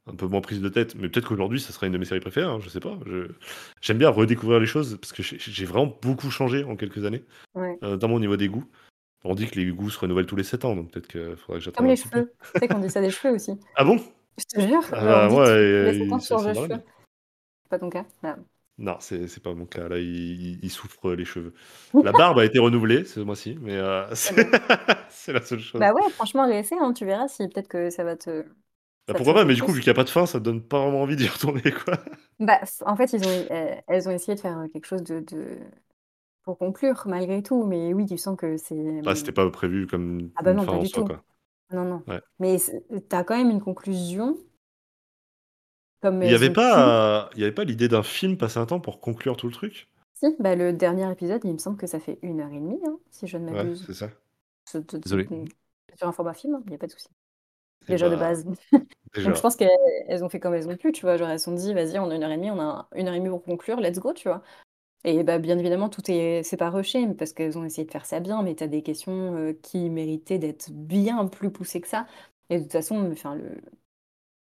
un 0.05 0.15
peu 0.15 0.25
moins 0.27 0.41
prises 0.41 0.61
de 0.61 0.67
tête. 0.69 0.95
Mais 0.95 1.07
peut-être 1.09 1.27
qu'aujourd'hui, 1.27 1.59
ça 1.61 1.71
serait 1.71 1.87
une 1.87 1.93
de 1.93 1.97
mes 1.97 2.05
séries 2.05 2.19
préférées, 2.19 2.47
hein, 2.51 2.59
je 2.61 2.69
sais 2.69 2.79
pas. 2.81 2.97
Je- 3.05 3.27
J'aime 3.81 3.97
bien 3.97 4.09
redécouvrir 4.09 4.59
les 4.59 4.65
choses 4.65 4.97
parce 4.99 5.13
que 5.13 5.21
j'ai 5.23 5.65
vraiment 5.65 5.95
beaucoup 6.01 6.29
changé 6.31 6.63
en 6.63 6.75
quelques 6.75 7.05
années, 7.05 7.23
Ouais. 7.55 7.77
euh, 7.83 7.91
notamment 7.91 8.15
au 8.15 8.19
niveau 8.19 8.35
des 8.37 8.47
goûts. 8.49 8.65
On 9.25 9.35
dit 9.35 9.47
que 9.47 9.57
les 9.59 9.67
goûts 9.71 9.89
se 9.89 9.99
renouvellent 9.99 10.25
tous 10.25 10.35
les 10.35 10.43
7 10.43 10.65
ans, 10.65 10.75
donc 10.75 10.91
peut-être 10.91 11.07
qu'il 11.07 11.35
faudrait 11.37 11.59
que 11.59 11.65
j'attende 11.65 11.77
Comme 11.77 11.87
les 11.87 11.95
cheveux. 11.95 12.33
tu 12.53 12.59
sais 12.59 12.67
qu'on 12.67 12.79
dit 12.79 12.89
ça 12.89 12.99
des 12.99 13.09
cheveux 13.11 13.33
aussi. 13.35 13.51
Ah 13.77 13.85
bon? 13.85 13.97
Je 14.37 14.43
te 14.43 14.59
jure. 14.67 14.81
Ah 14.91 14.97
on 14.99 15.05
bah, 15.05 15.27
dit 15.29 15.33
moi, 15.33 15.45
tous 15.45 15.51
euh, 15.51 15.91
les 15.91 15.99
7 15.99 16.11
ans 16.11 16.17
il- 16.17 16.21
sur 16.21 16.39
ça- 16.41 16.47
le 16.49 16.53
ça 16.53 16.59
cheveu. 16.59 16.67
donne. 16.69 16.83
C'est 17.63 17.69
pas 17.69 17.79
ton 17.79 17.89
cas 17.89 18.05
Bah, 18.21 18.37
Non, 18.79 18.97
c'est 18.99 19.27
c'est 19.27 19.41
pas 19.43 19.53
mon 19.53 19.65
cas. 19.65 19.87
Là, 19.87 19.99
il, 19.99 20.69
souffre 20.71 21.13
les 21.13 21.25
cheveux. 21.25 21.53
La 22.01 22.11
barbe 22.11 22.39
a 22.39 22.45
été 22.45 22.57
renouvelée 22.59 23.05
ce 23.05 23.19
mois-ci, 23.19 23.57
mais 23.61 23.75
euh, 23.75 24.03
c'est 24.15 24.47
c'est 25.09 25.33
la 25.33 25.41
seule 25.41 25.59
chose. 25.59 25.79
Bah 25.79 25.93
ouais, 25.93 26.09
franchement, 26.11 26.45
réessaie, 26.47 26.75
hein, 26.79 26.93
tu 26.93 27.05
verras 27.05 27.27
si 27.27 27.47
peut-être 27.47 27.67
que 27.67 27.89
ça 27.89 28.03
va 28.03 28.15
te. 28.15 28.43
Bah, 29.07 29.13
ça 29.13 29.13
te 29.13 29.17
pourquoi 29.17 29.33
pas, 29.33 29.45
mais 29.45 29.53
du 29.53 29.61
coup, 29.61 29.71
vu 29.71 29.81
qu'il 29.81 29.89
n'y 29.89 29.95
a 29.95 29.95
pas 29.95 30.05
de 30.05 30.09
fin, 30.09 30.25
ça 30.25 30.39
te 30.39 30.43
donne 30.45 30.61
pas 30.61 30.79
vraiment 30.81 31.01
envie 31.01 31.15
d'y 31.15 31.27
retourner, 31.27 31.61
quoi. 31.61 31.95
Bah, 32.39 32.59
en 32.85 32.95
fait, 32.95 33.13
ils 33.13 33.25
ont, 33.25 33.45
euh, 33.51 33.75
elles 33.87 34.07
ont 34.09 34.11
essayé 34.11 34.35
de 34.35 34.39
faire 34.39 34.57
quelque 34.73 34.85
chose 34.85 35.03
de, 35.03 35.19
de- 35.19 35.57
pour 36.43 36.57
conclure, 36.57 37.03
malgré 37.07 37.43
tout. 37.43 37.65
Mais 37.65 37.93
oui, 37.93 38.05
tu 38.05 38.17
sens 38.17 38.37
que 38.37 38.57
c'est. 38.57 39.01
Bah, 39.03 39.15
c'était 39.15 39.31
pas 39.31 39.49
prévu 39.51 39.87
comme 39.87 40.31
Ah 40.35 40.43
bah 40.43 40.51
une 40.51 40.57
non, 40.57 40.65
fin 40.65 40.71
pas 40.71 40.77
en 40.77 40.83
du 40.83 40.89
soi, 40.89 41.03
tout. 41.03 41.07
quoi. 41.07 41.23
Non, 41.71 41.85
non. 41.85 42.03
Ouais. 42.07 42.21
Mais 42.39 42.57
c'est- 42.57 42.83
t'as 43.09 43.23
quand 43.23 43.37
même 43.37 43.49
une 43.51 43.61
conclusion. 43.61 44.37
Comme 46.03 46.21
Il 46.21 46.27
n'y 46.29 46.33
elles 46.33 46.33
avait 46.33 46.49
pas, 46.49 47.29
il 47.35 47.41
y 47.41 47.43
avait 47.43 47.51
pas 47.51 47.65
l'idée 47.65 47.87
d'un 47.87 48.01
film 48.01 48.35
passer 48.37 48.57
un 48.57 48.65
temps 48.65 48.79
pour 48.79 48.99
conclure 48.99 49.37
tout 49.37 49.45
le 49.47 49.53
truc? 49.53 49.87
Si, 50.15 50.35
bah, 50.39 50.55
le 50.55 50.73
dernier 50.73 51.11
épisode, 51.11 51.41
il 51.43 51.53
me 51.53 51.57
semble 51.57 51.77
que 51.77 51.87
ça 51.87 51.99
fait 51.99 52.19
une 52.21 52.39
heure 52.41 52.51
et 52.51 52.59
demie, 52.59 52.79
hein, 52.85 52.97
si 53.11 53.27
je 53.27 53.37
ne 53.37 53.45
Ouais, 53.51 53.53
m'abuse. 53.53 53.85
c'est 53.85 53.93
ça. 53.93 54.09
Désolé. 55.03 55.29
c'est 55.29 55.97
Sur 55.97 56.07
un 56.07 56.11
format 56.11 56.33
film, 56.33 56.61
il 56.65 56.69
n'y 56.69 56.75
a 56.75 56.77
pas 56.79 56.87
de 56.87 56.91
souci. 56.91 57.07
Déjà 57.87 58.09
de 58.09 58.15
base. 58.17 58.45
Déjà. 59.15 59.31
Donc 59.31 59.35
je 59.35 59.41
pense 59.41 59.55
qu'elles 59.55 59.69
elles 60.07 60.23
ont 60.23 60.29
fait 60.29 60.39
comme 60.39 60.53
elles 60.55 60.69
ont 60.69 60.77
pu, 60.77 60.91
tu 60.93 61.01
vois. 61.03 61.17
Genre 61.17 61.29
elles 61.29 61.39
se 61.39 61.45
sont 61.45 61.53
dit, 61.53 61.73
vas-y, 61.73 61.99
on 61.99 62.09
a 62.11 62.15
une 62.15 62.23
heure 62.23 62.31
et 62.31 62.37
demie, 62.37 62.51
on 62.51 62.59
a 62.61 62.87
une 62.95 63.07
heure 63.07 63.13
et 63.15 63.19
demie 63.19 63.29
pour 63.29 63.43
conclure, 63.43 63.79
let's 63.81 63.99
go, 63.99 64.13
tu 64.13 64.27
vois. 64.29 64.43
Et 65.05 65.23
bah, 65.23 65.39
bien 65.39 65.57
évidemment, 65.59 65.89
tout 65.89 66.03
est, 66.11 66.43
c'est 66.43 66.57
pas 66.57 66.69
rushé, 66.71 67.05
mais 67.07 67.15
parce 67.15 67.33
qu'elles 67.33 67.57
ont 67.57 67.65
essayé 67.65 67.85
de 67.85 67.91
faire 67.91 68.05
ça 68.05 68.19
bien, 68.21 68.43
mais 68.43 68.55
t'as 68.55 68.67
des 68.67 68.83
questions 68.83 69.35
euh, 69.37 69.53
qui 69.63 69.89
méritaient 69.89 70.39
d'être 70.39 70.71
bien 70.71 71.27
plus 71.27 71.51
poussées 71.51 71.81
que 71.81 71.87
ça. 71.89 72.07
Et 72.49 72.57
de 72.59 72.63
toute 72.63 72.73
façon, 72.73 73.11
enfin, 73.11 73.35
le, 73.35 73.61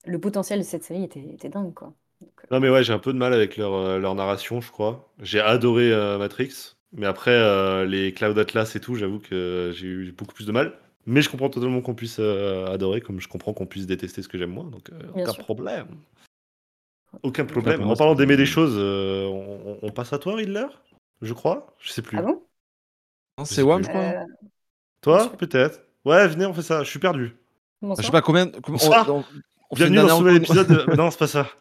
le 0.04 0.18
potentiel 0.18 0.58
de 0.60 0.64
cette 0.64 0.84
série 0.84 1.04
était, 1.04 1.20
était 1.20 1.48
dingue, 1.48 1.74
quoi. 1.74 1.94
Non, 2.50 2.60
mais 2.60 2.70
ouais, 2.70 2.82
j'ai 2.82 2.92
un 2.92 2.98
peu 2.98 3.12
de 3.12 3.18
mal 3.18 3.32
avec 3.34 3.56
leur, 3.56 3.74
euh, 3.74 3.98
leur 3.98 4.14
narration, 4.14 4.60
je 4.60 4.70
crois. 4.70 5.12
J'ai 5.20 5.40
adoré 5.40 5.92
euh, 5.92 6.18
Matrix, 6.18 6.76
mais 6.92 7.06
après, 7.06 7.30
euh, 7.32 7.84
les 7.84 8.12
Cloud 8.14 8.38
Atlas 8.38 8.74
et 8.74 8.80
tout, 8.80 8.94
j'avoue 8.94 9.18
que 9.18 9.72
j'ai 9.74 9.86
eu 9.86 10.12
beaucoup 10.12 10.34
plus 10.34 10.46
de 10.46 10.52
mal. 10.52 10.74
Mais 11.06 11.22
je 11.22 11.30
comprends 11.30 11.48
totalement 11.50 11.80
qu'on 11.80 11.94
puisse 11.94 12.18
euh, 12.20 12.66
adorer, 12.66 13.00
comme 13.00 13.20
je 13.20 13.28
comprends 13.28 13.54
qu'on 13.54 13.66
puisse 13.66 13.86
détester 13.86 14.22
ce 14.22 14.28
que 14.28 14.36
j'aime 14.38 14.50
moi, 14.50 14.64
donc 14.70 14.90
euh, 14.90 14.98
aucun 15.14 15.32
sûr. 15.32 15.44
problème. 15.44 15.86
Aucun 17.22 17.44
problème. 17.44 17.82
En 17.82 17.96
parlant 17.96 18.14
d'aimer 18.14 18.36
des 18.36 18.46
choses, 18.46 18.74
euh, 18.76 19.26
on, 19.26 19.78
on 19.82 19.90
passe 19.90 20.12
à 20.12 20.18
toi, 20.18 20.36
Riddler 20.36 20.66
Je 21.22 21.32
crois 21.32 21.74
Je 21.80 21.90
sais 21.90 22.02
plus. 22.02 22.18
Ah 22.18 22.22
bon? 22.22 22.42
Non, 23.38 23.44
C'est 23.44 23.62
Wam, 23.62 23.82
je 23.82 23.88
crois. 23.88 24.02
Euh, 24.02 24.24
Toi, 25.00 25.32
peut-être? 25.38 25.80
Ouais, 26.04 26.26
venez, 26.28 26.46
on 26.46 26.52
fait 26.54 26.62
ça. 26.62 26.82
Je 26.84 26.90
suis 26.90 26.98
perdu. 26.98 27.36
bon 27.82 27.94
Je 27.96 28.02
sais 28.02 28.10
pas 28.12 28.22
combien. 28.22 28.50
combien- 28.62 28.78
Ça 28.78 29.04
on, 29.08 29.18
on- 29.20 29.24
on 29.70 29.76
Bienvenue 29.76 29.96
dans 29.98 30.08
ce 30.08 30.14
nouvel 30.22 30.36
épisode. 30.36 30.66
de- 30.68 30.96
non, 30.96 31.10
c'est 31.10 31.18
pas 31.18 31.26
ça. 31.26 31.48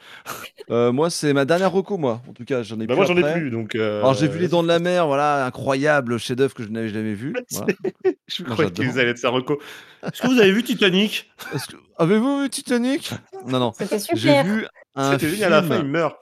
Euh, 0.69 0.91
moi, 0.91 1.09
c'est 1.09 1.31
ma 1.31 1.45
dernière 1.45 1.71
reco, 1.71 1.97
moi. 1.97 2.21
En 2.27 2.33
tout 2.33 2.43
cas, 2.43 2.61
j'en 2.61 2.75
ai 2.81 2.87
Bah, 2.87 2.87
plus 2.87 2.95
moi, 2.97 3.05
j'en 3.05 3.15
ai 3.15 3.31
plus, 3.33 3.49
donc. 3.51 3.73
euh, 3.75 3.99
Alors, 3.99 4.13
j'ai 4.15 4.27
vu 4.27 4.37
Les 4.37 4.49
Dents 4.49 4.63
de 4.63 4.67
la 4.67 4.79
Mer, 4.79 5.07
voilà, 5.07 5.45
incroyable 5.45 6.17
chef-d'œuvre 6.17 6.53
que 6.53 6.61
je 6.63 6.67
n'avais 6.67 6.89
jamais 6.89 7.13
vu. 7.13 7.33
Voilà. 7.51 7.67
Je 8.27 8.43
Moi, 8.43 8.51
croyais 8.51 8.71
vous 8.91 8.99
allez 8.99 9.11
être 9.11 9.17
sa 9.17 9.29
reco. 9.29 9.61
Est-ce 10.03 10.21
que 10.21 10.27
vous 10.27 10.37
avez 10.41 10.51
vu 10.51 10.63
Titanic? 10.63 11.31
Que- 11.69 11.77
Avez-vous 11.97 12.41
vu 12.41 12.49
Titanic? 12.49 13.13
Non, 13.45 13.59
non. 13.59 13.71
C'était 13.77 13.97
J'ai 13.97 14.17
super. 14.17 14.43
vu 14.43 14.67
un 14.95 15.11
C'était 15.13 15.29
génial, 15.29 15.53
à 15.53 15.61
la 15.61 15.63
fin, 15.67 15.75
il 15.75 15.79
film. 15.79 15.91
meurt. 15.91 16.17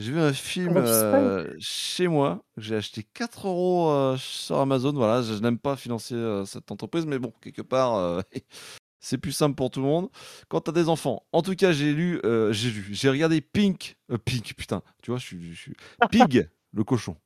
J'ai 0.00 0.10
vu 0.10 0.18
un 0.18 0.32
film 0.32 0.76
euh, 0.78 1.46
chez 1.60 2.08
moi. 2.08 2.42
que 2.56 2.62
J'ai 2.62 2.74
acheté 2.74 3.06
4 3.14 3.46
euros 3.46 4.16
sur 4.18 4.58
Amazon. 4.58 4.92
Voilà, 4.92 5.22
je, 5.22 5.34
je 5.34 5.38
n'aime 5.38 5.58
pas 5.58 5.76
financer 5.76 6.14
euh, 6.16 6.44
cette 6.46 6.72
entreprise, 6.72 7.06
mais 7.06 7.20
bon, 7.20 7.32
quelque 7.40 7.62
part, 7.62 7.94
euh, 7.94 8.20
c'est 9.02 9.18
plus 9.18 9.32
simple 9.32 9.54
pour 9.56 9.68
tout 9.70 9.80
le 9.80 9.86
monde. 9.86 10.08
Quand 10.48 10.62
t'as 10.62 10.72
des 10.72 10.88
enfants. 10.88 11.24
En 11.32 11.42
tout 11.42 11.54
cas, 11.54 11.72
j'ai 11.72 11.92
lu, 11.92 12.20
euh, 12.24 12.52
j'ai 12.52 12.70
lu, 12.70 12.86
j'ai 12.92 13.10
regardé 13.10 13.40
Pink, 13.42 13.96
euh, 14.10 14.16
Pink, 14.16 14.54
putain, 14.56 14.80
tu 15.02 15.10
vois, 15.10 15.18
je 15.18 15.26
suis, 15.26 15.52
je 15.52 15.60
suis- 15.60 15.74
Pig, 16.10 16.48
le 16.72 16.84
cochon. 16.84 17.16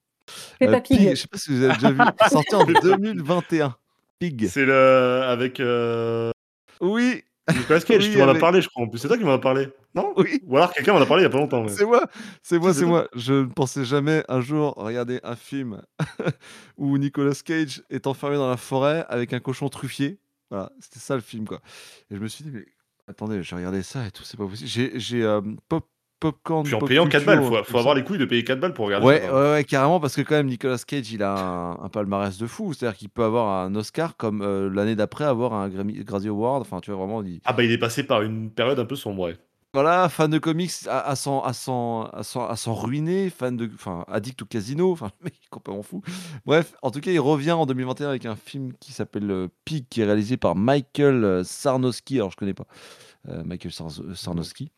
Euh, 0.62 0.80
Pig. 0.80 1.10
je 1.10 1.14
sais 1.14 1.28
pas 1.28 1.38
si 1.38 1.52
vous 1.52 1.62
avez 1.62 1.74
déjà 1.74 1.90
vu. 1.92 2.00
Sorti 2.30 2.54
en 2.54 2.64
2021. 2.64 3.76
Pig. 4.18 4.48
C'est 4.48 4.64
le. 4.64 5.22
Avec. 5.24 5.60
Euh... 5.60 6.32
Oui, 6.80 7.22
Nicolas 7.54 7.80
Cage, 7.80 8.04
Oui, 8.06 8.12
tu 8.12 8.18
m'en 8.18 8.28
as 8.28 8.34
parlé, 8.34 8.60
je 8.60 8.68
crois. 8.68 8.84
En 8.84 8.88
plus, 8.88 8.98
c'est 8.98 9.08
toi 9.08 9.18
qui 9.18 9.24
m'en 9.24 9.34
as 9.34 9.38
parlé. 9.38 9.68
Non 9.94 10.12
oui. 10.16 10.42
Ou 10.46 10.56
alors 10.56 10.72
quelqu'un 10.72 10.94
m'en 10.94 11.00
a 11.00 11.06
parlé 11.06 11.22
il 11.22 11.24
y 11.24 11.28
a 11.28 11.30
pas 11.30 11.38
longtemps. 11.38 11.66
C'est 11.68 11.84
moi, 11.84 12.06
c'est 12.42 12.58
moi, 12.58 12.74
c'est 12.74 12.84
moi. 12.84 13.08
Je 13.14 13.34
ne 13.34 13.44
pensais 13.46 13.84
jamais 13.84 14.24
un 14.28 14.40
jour 14.40 14.74
regarder 14.76 15.20
un 15.22 15.36
film 15.36 15.80
où 16.76 16.98
Nicolas 16.98 17.38
Cage 17.44 17.82
est 17.90 18.06
enfermé 18.06 18.36
dans 18.36 18.48
la 18.50 18.56
forêt 18.56 19.04
avec 19.08 19.32
un 19.32 19.40
cochon 19.40 19.68
truffier. 19.68 20.18
Voilà, 20.51 20.70
c'était 20.81 21.01
ça 21.01 21.14
le 21.14 21.20
film, 21.20 21.47
quoi. 21.47 21.60
Et 22.10 22.16
je 22.16 22.20
me 22.20 22.28
suis 22.28 22.44
dit, 22.44 22.51
mais 22.52 22.64
attendez, 23.09 23.43
j'ai 23.43 23.56
regardé 23.56 23.82
ça 23.82 24.06
et 24.06 24.10
tout, 24.10 24.23
c'est 24.24 24.36
pas 24.36 24.47
possible. 24.47 24.68
J'ai, 24.68 24.93
j'ai 24.98 25.23
euh, 25.24 25.40
pop, 25.68 25.89
popcorn. 26.20 26.64
Puis 26.64 26.74
en 26.74 26.78
pop 26.78 26.89
payant 26.89 27.06
4 27.06 27.24
culture, 27.24 27.27
balles, 27.51 27.64
faut, 27.64 27.70
faut 27.73 27.78
avoir 27.78 27.94
les 27.94 28.05
couilles 28.05 28.18
de 28.18 28.24
payer 28.24 28.43
4 28.44 28.59
balles 28.60 28.73
pour 28.74 28.86
regarder 28.86 29.06
Ouais, 29.06 29.20
ça. 29.20 29.35
ouais, 29.35 29.51
ouais, 29.52 29.64
carrément, 29.64 30.01
parce 30.01 30.14
que 30.16 30.23
quand 30.23 30.35
même, 30.36 30.47
Nicolas 30.47 30.78
Cage, 30.86 31.12
il 31.12 31.23
a 31.23 31.35
un, 31.36 31.73
un 31.85 31.89
palmarès 31.89 32.39
de 32.39 32.47
fou. 32.47 32.73
C'est-à-dire 32.73 32.97
qu'il 32.97 33.09
peut 33.10 33.24
avoir 33.24 33.64
un 33.64 33.74
Oscar 33.74 34.16
comme 34.16 34.40
euh, 34.43 34.70
l'année 34.70 34.94
d'après 34.97 35.24
avoir 35.24 35.52
un 35.52 35.68
Grammy, 35.68 36.02
Grammy 36.05 36.28
Award. 36.28 36.62
Enfin, 36.62 36.81
tu 36.81 36.90
vois, 36.90 37.05
vraiment, 37.05 37.23
il, 37.23 37.40
Ah 37.44 37.52
bah 37.52 37.64
il 37.64 37.70
est 37.73 37.78
passé 37.78 38.02
par 38.05 38.23
une 38.23 38.51
période 38.51 38.78
un 38.78 38.85
peu 38.86 38.97
sombre, 38.97 39.24
ouais. 39.24 39.36
Voilà, 39.76 40.08
fan 40.08 40.30
de 40.30 40.38
comics 40.38 40.72
à, 40.88 41.00
à 41.06 41.16
s'en 41.16 41.42
à 41.42 41.50
à 41.50 42.54
ruiner, 42.72 43.28
fan 43.28 43.58
de, 43.58 43.70
enfin, 43.74 44.06
addict 44.08 44.40
au 44.40 44.46
casino, 44.46 44.90
enfin, 44.92 45.10
mec 45.22 45.34
complètement 45.50 45.82
fou. 45.82 46.00
Bref, 46.46 46.74
en 46.80 46.90
tout 46.90 47.00
cas, 47.00 47.10
il 47.10 47.20
revient 47.20 47.52
en 47.52 47.66
2021 47.66 48.08
avec 48.08 48.24
un 48.24 48.36
film 48.36 48.72
qui 48.80 48.92
s'appelle 48.92 49.30
euh, 49.30 49.48
Pig, 49.66 49.84
qui 49.90 50.00
est 50.00 50.06
réalisé 50.06 50.38
par 50.38 50.56
Michael 50.56 51.22
euh, 51.24 51.44
Sarnowski. 51.44 52.16
Alors, 52.16 52.30
je 52.30 52.36
connais 52.38 52.54
pas 52.54 52.66
euh, 53.28 53.44
Michael 53.44 53.72
Sar- 53.72 53.90
Sarnowski. 54.14 54.72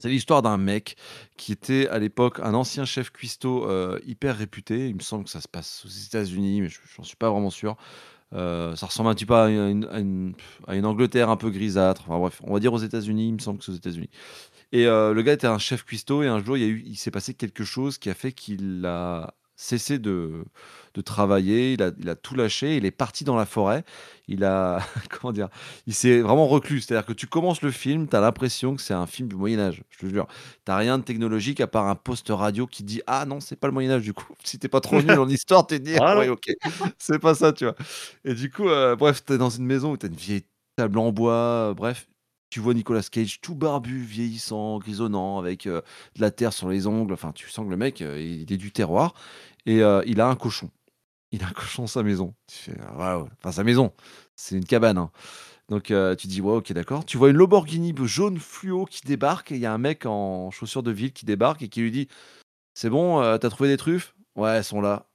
C'est 0.00 0.08
l'histoire 0.10 0.42
d'un 0.42 0.58
mec 0.58 0.96
qui 1.36 1.52
était 1.52 1.88
à 1.88 1.98
l'époque 1.98 2.40
un 2.40 2.54
ancien 2.54 2.84
chef 2.84 3.10
cuistot 3.12 3.66
hyper 4.06 4.36
réputé. 4.36 4.88
Il 4.88 4.96
me 4.96 5.00
semble 5.00 5.24
que 5.24 5.30
ça 5.30 5.40
se 5.40 5.48
passe 5.48 5.84
aux 5.86 5.88
États-Unis, 5.88 6.62
mais 6.62 6.68
je- 6.68 6.80
j'en 6.96 7.02
suis 7.04 7.16
pas 7.16 7.30
vraiment 7.30 7.50
sûr. 7.50 7.76
Euh, 8.34 8.74
ça 8.76 8.86
ressemble 8.86 9.08
un 9.10 9.14
petit 9.14 9.26
peu 9.26 9.34
à 9.34 9.48
une, 9.48 9.86
à 10.66 10.74
une- 10.74 10.86
Angleterre 10.86 11.30
un 11.30 11.36
peu 11.36 11.50
grisâtre. 11.50 12.02
Enfin 12.08 12.18
bref, 12.18 12.40
on 12.44 12.52
va 12.54 12.60
dire 12.60 12.72
aux 12.72 12.78
États-Unis. 12.78 13.28
Il 13.28 13.34
me 13.34 13.38
semble 13.38 13.58
que 13.58 13.64
c'est 13.64 13.72
aux 13.72 13.76
États-Unis. 13.76 14.10
Et 14.72 14.86
euh, 14.86 15.14
le 15.14 15.22
gars 15.22 15.32
était 15.34 15.46
un 15.46 15.58
chef 15.58 15.84
cuistot 15.84 16.22
et 16.22 16.28
un 16.28 16.42
jour 16.44 16.56
il, 16.56 16.86
il 16.86 16.96
s'est 16.96 17.10
passé 17.12 17.34
quelque 17.34 17.64
chose 17.64 17.98
qui 17.98 18.10
a 18.10 18.14
fait 18.14 18.32
qu'il 18.32 18.84
a 18.86 19.34
cessé 19.56 19.98
de, 19.98 20.44
de 20.94 21.00
travailler, 21.00 21.72
il 21.72 21.82
a, 21.82 21.90
il 21.98 22.08
a 22.08 22.14
tout 22.14 22.34
lâché, 22.34 22.76
il 22.76 22.84
est 22.84 22.90
parti 22.90 23.24
dans 23.24 23.36
la 23.36 23.46
forêt, 23.46 23.84
il 24.28 24.44
a, 24.44 24.80
comment 25.10 25.32
dire, 25.32 25.48
il 25.86 25.94
s'est 25.94 26.20
vraiment 26.20 26.46
reclus. 26.46 26.82
C'est-à-dire 26.82 27.06
que 27.06 27.12
tu 27.12 27.26
commences 27.26 27.62
le 27.62 27.70
film, 27.70 28.08
tu 28.08 28.16
as 28.16 28.20
l'impression 28.20 28.76
que 28.76 28.82
c'est 28.82 28.94
un 28.94 29.06
film 29.06 29.28
du 29.28 29.36
Moyen-Âge, 29.36 29.82
je 29.90 29.98
te 29.98 30.06
jure. 30.06 30.26
Tu 30.66 30.72
rien 30.72 30.98
de 30.98 31.04
technologique 31.04 31.60
à 31.60 31.66
part 31.66 31.86
un 31.88 31.94
poste 31.94 32.28
radio 32.30 32.66
qui 32.66 32.84
dit 32.84 33.02
Ah 33.06 33.24
non, 33.26 33.40
c'est 33.40 33.56
pas 33.56 33.66
le 33.66 33.72
Moyen-Âge 33.72 34.02
du 34.02 34.12
coup. 34.12 34.26
Si 34.44 34.58
t'es 34.58 34.68
pas 34.68 34.80
trop 34.80 35.00
nul 35.02 35.18
en 35.18 35.28
histoire, 35.28 35.66
tu 35.66 35.78
te 35.78 35.82
dis 35.84 35.96
Ah. 36.00 36.18
Oui, 36.18 36.28
ok, 36.28 36.50
c'est 36.98 37.18
pas 37.18 37.34
ça, 37.34 37.52
tu 37.52 37.64
vois. 37.64 37.74
Et 38.24 38.34
du 38.34 38.50
coup, 38.50 38.68
euh, 38.68 38.96
bref, 38.96 39.24
tu 39.24 39.32
es 39.34 39.38
dans 39.38 39.50
une 39.50 39.66
maison 39.66 39.92
où 39.92 39.96
tu 39.96 40.06
as 40.06 40.08
une 40.08 40.14
vieille 40.14 40.46
table 40.76 40.98
en 40.98 41.12
bois, 41.12 41.32
euh, 41.70 41.74
bref. 41.74 42.06
Tu 42.50 42.60
vois 42.60 42.74
Nicolas 42.74 43.02
Cage 43.02 43.40
tout 43.40 43.54
barbu, 43.54 44.02
vieillissant, 44.02 44.78
grisonnant, 44.78 45.38
avec 45.38 45.66
euh, 45.66 45.82
de 46.14 46.20
la 46.20 46.30
terre 46.30 46.52
sur 46.52 46.68
les 46.68 46.86
ongles. 46.86 47.12
Enfin, 47.12 47.32
tu 47.32 47.48
sens 47.50 47.64
que 47.66 47.70
le 47.70 47.76
mec, 47.76 48.02
euh, 48.02 48.20
il 48.20 48.52
est 48.52 48.56
du 48.56 48.72
terroir. 48.72 49.14
Et 49.66 49.82
euh, 49.82 50.02
il 50.06 50.20
a 50.20 50.28
un 50.28 50.36
cochon. 50.36 50.70
Il 51.32 51.42
a 51.44 51.48
un 51.48 51.52
cochon 51.52 51.82
dans 51.82 51.88
sa 51.88 52.02
maison. 52.02 52.34
Tu 52.46 52.56
fais, 52.56 52.78
ah, 52.86 52.96
waouh. 52.96 53.28
Enfin, 53.38 53.52
sa 53.52 53.64
maison. 53.64 53.92
C'est 54.36 54.56
une 54.56 54.64
cabane. 54.64 54.98
hein. 54.98 55.10
Donc, 55.68 55.92
tu 56.18 56.26
dis, 56.28 56.40
ouais, 56.40 56.52
ok, 56.52 56.72
d'accord. 56.72 57.04
Tu 57.04 57.16
vois 57.18 57.30
une 57.30 57.36
Lamborghini 57.36 57.92
jaune 58.04 58.38
fluo 58.38 58.84
qui 58.86 59.02
débarque. 59.02 59.52
Et 59.52 59.56
il 59.56 59.60
y 59.60 59.66
a 59.66 59.72
un 59.72 59.78
mec 59.78 60.06
en 60.06 60.50
chaussures 60.52 60.84
de 60.84 60.92
ville 60.92 61.12
qui 61.12 61.26
débarque 61.26 61.62
et 61.62 61.68
qui 61.68 61.80
lui 61.80 61.90
dit 61.90 62.08
C'est 62.74 62.90
bon, 62.90 63.20
t'as 63.38 63.50
trouvé 63.50 63.68
des 63.70 63.76
truffes? 63.76 64.14
Ouais, 64.36 64.50
elles 64.50 64.64
sont 64.64 64.80
là. 64.80 65.08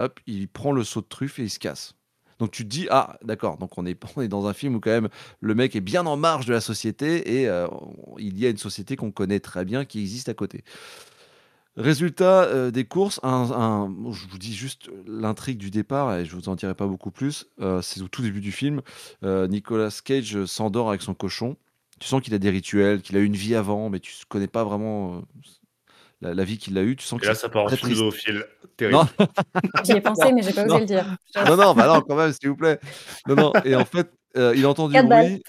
Hop, 0.00 0.20
il 0.26 0.48
prend 0.48 0.72
le 0.72 0.84
seau 0.84 1.02
de 1.02 1.06
truffes 1.08 1.38
et 1.40 1.44
il 1.44 1.50
se 1.50 1.58
casse. 1.58 1.97
Donc 2.38 2.50
tu 2.52 2.64
te 2.64 2.68
dis, 2.68 2.86
ah 2.90 3.18
d'accord, 3.22 3.58
donc 3.58 3.76
on 3.78 3.86
est, 3.86 3.98
on 4.16 4.22
est 4.22 4.28
dans 4.28 4.46
un 4.46 4.52
film 4.54 4.76
où 4.76 4.80
quand 4.80 4.90
même 4.90 5.08
le 5.40 5.54
mec 5.54 5.74
est 5.76 5.80
bien 5.80 6.06
en 6.06 6.16
marge 6.16 6.46
de 6.46 6.52
la 6.52 6.60
société 6.60 7.40
et 7.40 7.48
euh, 7.48 7.66
il 8.18 8.38
y 8.38 8.46
a 8.46 8.50
une 8.50 8.56
société 8.58 8.96
qu'on 8.96 9.10
connaît 9.10 9.40
très 9.40 9.64
bien 9.64 9.84
qui 9.84 10.00
existe 10.00 10.28
à 10.28 10.34
côté. 10.34 10.64
Résultat 11.76 12.42
euh, 12.44 12.72
des 12.72 12.84
courses, 12.84 13.20
un, 13.22 13.94
je 14.10 14.26
vous 14.26 14.38
dis 14.38 14.52
juste 14.52 14.90
l'intrigue 15.06 15.58
du 15.58 15.70
départ 15.70 16.12
et 16.16 16.24
je 16.24 16.34
vous 16.34 16.48
en 16.48 16.56
dirai 16.56 16.74
pas 16.74 16.88
beaucoup 16.88 17.12
plus. 17.12 17.46
euh, 17.60 17.80
c'est 17.82 18.02
au 18.02 18.08
tout 18.08 18.22
début 18.22 18.40
du 18.40 18.50
film. 18.50 18.82
Nicolas 19.22 19.96
Cage 20.04 20.44
s'endort 20.46 20.88
avec 20.88 21.02
son 21.02 21.14
cochon. 21.14 21.56
Tu 22.00 22.08
sens 22.08 22.20
qu'il 22.22 22.34
a 22.34 22.38
des 22.38 22.50
rituels, 22.50 23.00
qu'il 23.02 23.16
a 23.16 23.20
eu 23.20 23.24
une 23.24 23.36
vie 23.36 23.54
avant, 23.54 23.90
mais 23.90 24.00
tu 24.00 24.12
connais 24.28 24.46
pas 24.48 24.64
vraiment 24.64 25.22
la, 26.20 26.34
la 26.34 26.44
vie 26.44 26.58
qu'il 26.58 26.76
a 26.78 26.82
eue. 26.82 26.96
Tu 26.96 27.04
sens 27.04 27.20
Et 27.20 27.22
que 27.22 27.26
là, 27.26 27.34
ça 27.34 27.48
part 27.48 27.66
très 27.66 27.76
triste. 27.76 27.98
zoophile. 27.98 28.44
Terrible. 28.78 28.96
Non, 28.98 29.06
J'y 29.84 29.92
ai 29.92 30.00
pensé, 30.00 30.32
mais 30.32 30.42
j'ai 30.42 30.52
pas 30.54 30.62
osé 30.64 30.68
Non. 30.72 30.78
le 30.78 30.86
dire. 30.86 31.16
non, 31.36 31.56
non, 31.56 31.74
bah 31.74 31.86
non, 31.88 32.00
quand 32.00 32.16
même, 32.16 32.32
s'il 32.32 32.48
vous 32.48 32.56
plaît. 32.56 32.78
Non, 33.26 33.34
non, 33.34 33.52
et 33.64 33.74
en 33.76 33.84
fait, 33.84 34.10
euh, 34.38 34.54
il 34.56 34.64
entend 34.66 34.88
du 34.88 34.94
Quatre 34.94 35.08
balles. 35.08 35.26
bruit, 35.26 35.42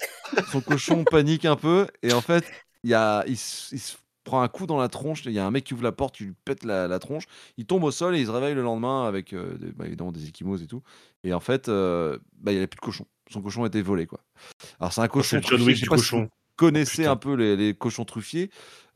son 0.52 0.60
cochon 0.60 1.04
panique 1.04 1.44
un 1.46 1.56
peu, 1.56 1.86
et 2.02 2.12
en 2.12 2.20
fait, 2.20 2.44
il, 2.84 2.90
y 2.90 2.94
a, 2.94 3.24
il, 3.26 3.38
se- 3.38 3.74
il 3.74 3.78
se 3.78 3.96
prend 4.24 4.42
un 4.42 4.48
coup 4.48 4.66
dans 4.66 4.78
la 4.78 4.88
tronche, 4.88 5.22
il 5.24 5.32
y 5.32 5.38
a 5.38 5.46
un 5.46 5.50
mec 5.50 5.64
qui 5.64 5.74
ouvre 5.74 5.82
la 5.84 5.92
porte, 5.92 6.20
il 6.20 6.26
lui 6.26 6.34
pète 6.44 6.64
la, 6.64 6.86
la 6.88 6.98
tronche, 6.98 7.24
il 7.56 7.64
tombe 7.66 7.84
au 7.84 7.90
sol 7.90 8.14
et 8.16 8.20
il 8.20 8.26
se 8.26 8.30
réveille 8.30 8.54
le 8.54 8.62
lendemain 8.62 9.06
avec 9.06 9.32
euh, 9.32 9.56
des, 9.58 9.72
bah, 9.72 9.86
évidemment 9.86 10.12
des 10.12 10.26
échymoses 10.28 10.62
et 10.62 10.66
tout. 10.66 10.82
Et 11.24 11.32
en 11.32 11.40
fait, 11.40 11.68
euh, 11.68 12.18
bah, 12.38 12.50
il 12.50 12.54
n'y 12.54 12.58
avait 12.58 12.66
plus 12.66 12.76
de 12.76 12.82
cochon. 12.84 13.06
Son 13.30 13.40
cochon 13.42 13.62
a 13.62 13.68
été 13.68 13.80
volé, 13.80 14.06
quoi. 14.06 14.20
Alors, 14.80 14.92
c'est 14.92 15.00
un 15.02 15.08
cochon. 15.08 15.38
C'est 15.42 15.48
John 15.48 15.62
Wick 15.62 15.76
du 15.76 15.98
si 16.02 16.14
vous 16.16 16.26
connaissez 16.56 17.02
putain. 17.02 17.12
un 17.12 17.16
peu 17.16 17.34
les, 17.34 17.56
les 17.56 17.74
cochons 17.74 18.04
truffiers. 18.04 18.50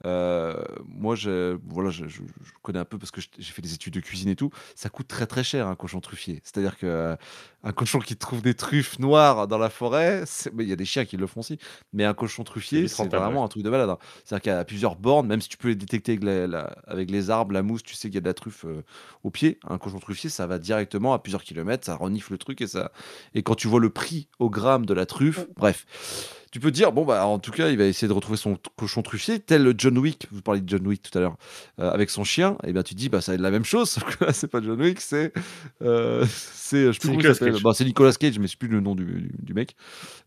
Euh, 0.04 0.62
moi, 0.86 1.14
je, 1.14 1.58
voilà, 1.68 1.90
je, 1.90 2.06
je- 2.06 2.22
je 2.42 2.50
connais 2.62 2.78
un 2.78 2.84
peu 2.84 2.98
parce 2.98 3.10
que 3.10 3.20
j'ai 3.38 3.52
fait 3.52 3.62
des 3.62 3.74
études 3.74 3.94
de 3.94 4.00
cuisine 4.00 4.28
et 4.28 4.36
tout. 4.36 4.50
Ça 4.74 4.88
coûte 4.90 5.08
très 5.08 5.26
très 5.26 5.42
cher 5.44 5.66
un 5.66 5.74
cochon 5.76 6.00
truffier. 6.00 6.40
C'est-à-dire 6.44 6.76
que 6.76 6.86
euh, 6.86 7.16
un 7.62 7.72
cochon 7.72 7.98
qui 8.00 8.16
trouve 8.16 8.42
des 8.42 8.54
truffes 8.54 8.98
noires 8.98 9.48
dans 9.48 9.58
la 9.58 9.70
forêt, 9.70 10.22
c'est- 10.26 10.52
mais 10.54 10.64
il 10.64 10.68
y 10.68 10.72
a 10.72 10.76
des 10.76 10.84
chiens 10.84 11.04
qui 11.04 11.16
le 11.16 11.26
font 11.26 11.40
aussi. 11.40 11.58
Mais 11.92 12.04
un 12.04 12.14
cochon 12.14 12.44
truffier, 12.44 12.86
c'est 12.88 13.08
vraiment 13.08 13.40
ouais. 13.40 13.44
un 13.46 13.48
truc 13.48 13.62
de 13.62 13.70
malade. 13.70 13.88
hein. 13.90 13.98
C'est-à-dire 14.24 14.42
qu'il 14.42 14.52
y 14.52 14.54
a 14.54 14.64
plusieurs 14.64 14.96
bornes, 14.96 15.26
même 15.26 15.40
si 15.40 15.48
tu 15.48 15.56
peux 15.56 15.68
les 15.68 15.74
détecter 15.74 16.12
avec, 16.12 16.24
la- 16.24 16.46
la- 16.46 16.76
avec 16.86 17.10
les 17.10 17.30
arbres, 17.30 17.52
la 17.52 17.62
mousse, 17.62 17.82
tu 17.82 17.94
sais 17.94 18.08
qu'il 18.08 18.16
y 18.16 18.18
a 18.18 18.20
de 18.20 18.26
la 18.26 18.34
truffe 18.34 18.64
euh, 18.66 18.82
au 19.22 19.30
pied. 19.30 19.58
Un 19.68 19.78
cochon 19.78 19.98
truffier, 19.98 20.28
ça 20.30 20.46
va 20.46 20.58
directement 20.58 21.14
à 21.14 21.18
plusieurs 21.18 21.42
kilomètres, 21.42 21.86
ça 21.86 21.96
renifle 21.96 22.32
le 22.32 22.38
truc 22.38 22.60
et 22.60 22.66
ça. 22.66 22.92
Et 23.34 23.42
quand 23.42 23.54
tu 23.54 23.68
vois 23.68 23.80
le 23.80 23.90
prix 23.90 24.28
au 24.38 24.50
gramme 24.50 24.84
de 24.86 24.92
la 24.94 25.06
truffe, 25.06 25.46
bref. 25.56 25.86
Tu 26.54 26.60
peux 26.60 26.70
dire, 26.70 26.92
bon, 26.92 27.04
bah, 27.04 27.26
en 27.26 27.40
tout 27.40 27.50
cas, 27.50 27.70
il 27.70 27.76
va 27.76 27.82
essayer 27.84 28.06
de 28.06 28.12
retrouver 28.12 28.38
son 28.38 28.56
cochon 28.76 29.02
truffier, 29.02 29.40
tel 29.40 29.64
le 29.64 29.74
John 29.76 29.98
Wick, 29.98 30.28
vous 30.30 30.40
parliez 30.40 30.60
de 30.60 30.68
John 30.68 30.86
Wick 30.86 31.02
tout 31.02 31.18
à 31.18 31.20
l'heure, 31.20 31.36
euh, 31.80 31.90
avec 31.90 32.10
son 32.10 32.22
chien, 32.22 32.56
et 32.64 32.72
bien 32.72 32.84
tu 32.84 32.94
dis, 32.94 33.08
bah, 33.08 33.20
ça 33.20 33.32
va 33.32 33.34
être 33.34 33.40
la 33.40 33.50
même 33.50 33.64
chose, 33.64 33.90
sauf 33.90 34.04
que 34.04 34.24
là, 34.24 34.32
c'est 34.32 34.46
pas 34.46 34.62
John 34.62 34.80
Wick, 34.80 35.00
c'est. 35.00 35.32
euh, 35.82 36.24
c'est 36.30 36.92
C'est 36.92 37.08
il 37.08 37.16
Nicolas. 37.16 37.34
Bah, 37.64 37.72
c'est 37.74 37.84
Nicolas 37.84 38.12
Cage, 38.12 38.38
mais 38.38 38.46
je 38.46 38.52
sais 38.52 38.56
plus 38.56 38.68
le 38.68 38.78
nom 38.78 38.94
du, 38.94 39.04
du- 39.04 39.34
du 39.36 39.52
mec, 39.52 39.74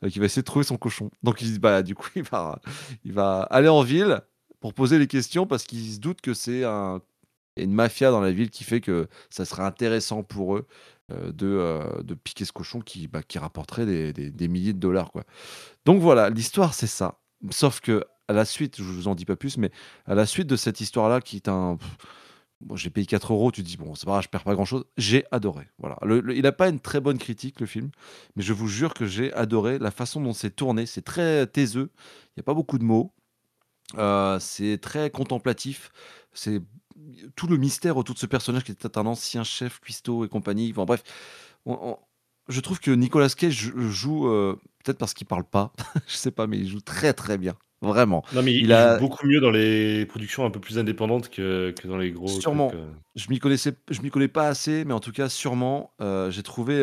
euh, 0.03 0.09
qui 0.09 0.19
va 0.19 0.25
essayer 0.25 0.41
de 0.41 0.45
trouver 0.47 0.65
son 0.65 0.75
cochon. 0.75 1.09
Donc, 1.23 1.41
il, 1.41 1.59
bah, 1.59 1.81
du 1.81 1.95
coup, 1.95 2.09
il 2.17 2.23
va, 2.23 2.59
il 3.05 3.13
va 3.13 3.43
aller 3.43 3.69
en 3.69 3.81
ville 3.81 4.19
pour 4.59 4.73
poser 4.73 4.99
les 4.99 5.07
questions 5.07 5.47
parce 5.47 5.63
qu'il 5.63 5.79
se 5.93 5.99
doute 6.01 6.19
que 6.19 6.33
c'est 6.33 6.65
un, 6.65 7.01
une 7.55 7.71
mafia 7.71 8.11
dans 8.11 8.21
la 8.21 8.31
ville 8.33 8.49
qui 8.49 8.65
fait 8.65 8.81
que 8.81 9.07
ça 9.29 9.45
serait 9.45 9.63
intéressant 9.63 10.23
pour 10.23 10.57
eux 10.57 10.65
euh, 10.65 10.96
de, 11.09 11.47
euh, 11.47 12.01
de 12.03 12.13
piquer 12.13 12.45
ce 12.45 12.51
cochon 12.51 12.79
qui, 12.81 13.07
bah, 13.07 13.23
qui 13.23 13.39
rapporterait 13.39 13.85
des, 13.85 14.13
des- 14.13 14.47
milliers 14.47 14.73
de 14.73 14.79
dollars. 14.79 15.11
Quoi. 15.11 15.23
Donc 15.85 16.01
voilà, 16.01 16.29
l'histoire 16.29 16.73
c'est 16.73 16.87
ça. 16.87 17.19
Sauf 17.51 17.79
que 17.79 18.03
à 18.27 18.33
la 18.33 18.43
suite, 18.45 18.77
je 18.77 18.83
vous 18.83 19.07
en 19.07 19.15
dis 19.15 19.23
pas 19.25 19.37
plus, 19.37 19.57
mais 19.57 19.71
à 20.05 20.13
la 20.15 20.25
suite 20.25 20.47
de 20.47 20.55
cette 20.57 20.81
histoire-là, 20.81 21.21
qui 21.21 21.37
est 21.37 21.47
un. 21.47 21.77
Bon, 22.59 22.75
j'ai 22.75 22.89
payé 22.89 23.05
4 23.05 23.31
euros, 23.33 23.51
tu 23.51 23.61
te 23.61 23.67
dis, 23.67 23.77
bon, 23.77 23.93
c'est 23.93 24.05
pas 24.05 24.13
grave, 24.13 24.23
je 24.23 24.29
perds 24.29 24.43
pas 24.43 24.55
grand-chose. 24.55 24.83
J'ai 24.97 25.25
adoré. 25.31 25.67
Voilà. 25.77 25.97
il 26.33 26.41
n'a 26.41 26.51
pas 26.51 26.69
une 26.69 26.79
très 26.79 26.99
bonne 26.99 27.19
critique, 27.19 27.59
le 27.59 27.67
film, 27.67 27.91
mais 28.35 28.41
je 28.43 28.51
vous 28.51 28.67
jure 28.67 28.95
que 28.95 29.05
j'ai 29.05 29.31
adoré 29.33 29.77
la 29.77 29.91
façon 29.91 30.19
dont 30.21 30.33
c'est 30.33 30.49
tourné. 30.55 30.87
C'est 30.87 31.03
très 31.03 31.45
taiseux, 31.47 31.91
il 31.95 32.39
n'y 32.39 32.41
a 32.41 32.43
pas 32.43 32.55
beaucoup 32.55 32.79
de 32.79 32.83
mots. 32.83 33.13
Euh, 33.97 34.39
c'est 34.39 34.79
très 34.79 35.09
contemplatif. 35.11 35.91
C'est 36.33 36.61
tout 37.35 37.47
le 37.47 37.57
mystère 37.57 37.97
autour 37.97 38.15
de 38.15 38.19
ce 38.19 38.25
personnage 38.25 38.63
qui 38.63 38.71
était 38.71 38.97
un 38.97 39.05
ancien 39.05 39.43
chef, 39.43 39.79
cuistot 39.79 40.25
et 40.25 40.29
compagnie. 40.29 40.71
Enfin, 40.71 40.85
bref, 40.85 41.03
je 42.47 42.59
trouve 42.61 42.79
que 42.79 42.91
Nicolas 42.91 43.29
Cage 43.29 43.71
joue, 43.75 44.27
euh, 44.27 44.59
peut-être 44.83 44.97
parce 44.97 45.13
qu'il 45.13 45.27
parle 45.27 45.43
pas, 45.43 45.73
je 46.07 46.15
sais 46.15 46.31
pas, 46.31 46.47
mais 46.47 46.57
il 46.57 46.67
joue 46.67 46.81
très 46.81 47.13
très 47.13 47.37
bien. 47.37 47.55
Vraiment. 47.79 48.23
Non, 48.33 48.41
mais 48.41 48.55
il, 48.55 48.73
a... 48.73 48.95
joue 48.97 49.01
beaucoup 49.01 49.27
mieux 49.27 49.39
dans 49.39 49.51
les 49.51 50.07
productions 50.07 50.43
un 50.45 50.49
peu 50.49 50.59
plus 50.59 50.79
indépendantes 50.79 51.29
que, 51.29 51.75
que 51.79 51.87
dans 51.87 51.97
les 51.97 52.11
gros. 52.11 52.27
Sûrement. 52.27 52.71
Euh. 52.73 52.87
Je 53.15 53.29
m'y 53.29 53.37
connaissais, 53.37 53.75
je 53.91 54.01
m'y 54.01 54.09
connais 54.09 54.27
pas 54.27 54.47
assez, 54.47 54.83
mais 54.83 54.93
en 54.93 54.99
tout 54.99 55.11
cas, 55.11 55.29
sûrement, 55.29 55.91
euh, 56.01 56.31
j'ai 56.31 56.41
trouvé 56.41 56.81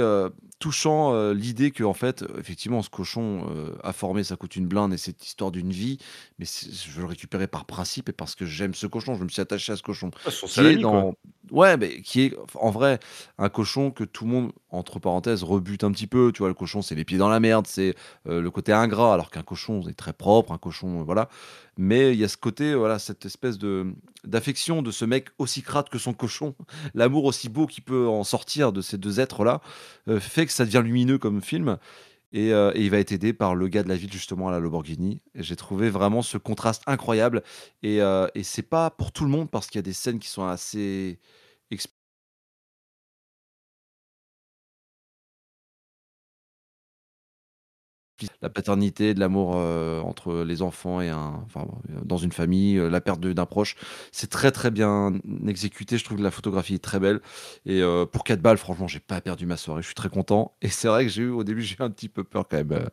euh, 0.54 0.58
touchant 0.58 1.32
l'idée 1.32 1.70
que, 1.70 1.84
en 1.84 1.94
fait, 1.94 2.24
effectivement, 2.38 2.82
ce 2.82 2.90
cochon 2.90 3.46
a 3.82 3.92
formé, 3.92 4.24
ça 4.24 4.36
coûte 4.36 4.56
une 4.56 4.66
blinde 4.66 4.92
et 4.92 4.98
c'est 4.98 5.24
histoire 5.24 5.50
d'une 5.50 5.70
vie, 5.70 5.98
mais 6.38 6.46
je 6.46 6.90
veux 6.90 7.02
le 7.02 7.08
récupérer 7.08 7.46
par 7.46 7.64
principe 7.64 8.08
et 8.08 8.12
parce 8.12 8.34
que 8.34 8.46
j'aime 8.46 8.74
ce 8.74 8.86
cochon, 8.86 9.14
je 9.14 9.24
me 9.24 9.28
suis 9.28 9.42
attaché 9.42 9.72
à 9.72 9.76
ce 9.76 9.82
cochon. 9.82 10.10
Ah, 10.26 10.30
qui 10.30 10.60
est 10.60 10.76
dans... 10.76 11.14
Ouais, 11.50 11.76
mais 11.76 12.00
qui 12.00 12.22
est 12.22 12.36
en 12.54 12.70
vrai 12.70 12.98
un 13.36 13.50
cochon 13.50 13.90
que 13.90 14.04
tout 14.04 14.24
le 14.24 14.30
monde, 14.30 14.52
entre 14.70 14.98
parenthèses, 14.98 15.42
rebute 15.42 15.84
un 15.84 15.92
petit 15.92 16.06
peu. 16.06 16.32
Tu 16.32 16.38
vois, 16.38 16.48
le 16.48 16.54
cochon, 16.54 16.80
c'est 16.80 16.94
les 16.94 17.04
pieds 17.04 17.18
dans 17.18 17.28
la 17.28 17.40
merde, 17.40 17.66
c'est 17.66 17.94
le 18.24 18.48
côté 18.50 18.72
ingrat, 18.72 19.12
alors 19.12 19.30
qu'un 19.30 19.42
cochon 19.42 19.82
est 19.88 19.94
très 19.94 20.14
propre, 20.14 20.52
un 20.52 20.58
cochon 20.58 21.02
voilà. 21.02 21.28
Mais 21.76 22.12
il 22.12 22.18
y 22.18 22.24
a 22.24 22.28
ce 22.28 22.36
côté, 22.36 22.74
voilà, 22.74 22.98
cette 22.98 23.26
espèce 23.26 23.58
de 23.58 23.94
d'affection 24.24 24.80
de 24.80 24.90
ce 24.90 25.04
mec 25.04 25.28
aussi 25.38 25.62
crade 25.62 25.90
que 25.90 25.98
son 25.98 26.14
cochon, 26.14 26.54
l'amour 26.94 27.24
aussi 27.24 27.48
beau 27.48 27.66
qui 27.66 27.80
peut 27.80 28.08
en 28.08 28.24
sortir 28.24 28.72
de 28.72 28.80
ces 28.80 28.96
deux 28.96 29.20
êtres-là, 29.20 29.60
euh, 30.08 30.18
fait 30.20 30.46
que 30.46 30.52
ça 30.52 30.64
devient 30.64 30.82
lumineux 30.84 31.18
comme 31.18 31.42
film. 31.42 31.78
Euh, 32.34 32.72
et, 32.74 32.82
il 32.82 32.90
va 32.90 32.98
être 32.98 33.12
aidé 33.12 33.32
par 33.32 33.54
le 33.54 33.68
gars 33.68 33.82
de 33.82 33.88
la 33.88 33.96
ville 33.96 34.12
justement 34.12 34.48
à 34.48 34.50
la 34.50 34.58
Lamborghini. 34.58 35.20
J'ai 35.34 35.56
trouvé 35.56 35.88
vraiment 35.88 36.22
ce 36.22 36.38
contraste 36.38 36.82
incroyable. 36.86 37.42
Et, 37.82 38.02
euh, 38.02 38.26
et 38.34 38.42
c'est 38.42 38.62
pas 38.62 38.90
pour 38.90 39.12
tout 39.12 39.24
le 39.24 39.30
monde 39.30 39.50
parce 39.50 39.68
qu'il 39.68 39.78
y 39.78 39.80
a 39.80 39.82
des 39.82 39.92
scènes 39.92 40.18
qui 40.18 40.28
sont 40.28 40.44
assez 40.44 41.18
la 48.42 48.48
paternité, 48.48 49.14
de 49.14 49.20
l'amour 49.20 49.56
entre 49.56 50.42
les 50.42 50.62
enfants 50.62 51.00
et 51.00 51.08
un, 51.08 51.42
enfin, 51.46 51.66
dans 52.04 52.16
une 52.16 52.32
famille, 52.32 52.76
la 52.76 53.00
perte 53.00 53.20
d'un 53.20 53.46
proche. 53.46 53.76
C'est 54.12 54.30
très 54.30 54.50
très 54.50 54.70
bien 54.70 55.14
exécuté. 55.46 55.98
Je 55.98 56.04
trouve 56.04 56.18
que 56.18 56.22
la 56.22 56.30
photographie 56.30 56.74
est 56.74 56.84
très 56.84 57.00
belle. 57.00 57.20
Et 57.66 57.82
pour 58.12 58.24
4 58.24 58.40
balles, 58.40 58.58
franchement, 58.58 58.88
j'ai 58.88 59.00
pas 59.00 59.20
perdu 59.20 59.46
ma 59.46 59.56
soirée. 59.56 59.82
Je 59.82 59.86
suis 59.86 59.94
très 59.94 60.08
content. 60.08 60.52
Et 60.62 60.68
c'est 60.68 60.88
vrai 60.88 61.04
que 61.04 61.10
j'ai 61.10 61.22
eu 61.22 61.30
au 61.30 61.44
début, 61.44 61.62
j'ai 61.62 61.76
eu 61.78 61.82
un 61.82 61.90
petit 61.90 62.08
peu 62.08 62.24
peur 62.24 62.46
quand 62.48 62.56
même 62.56 62.88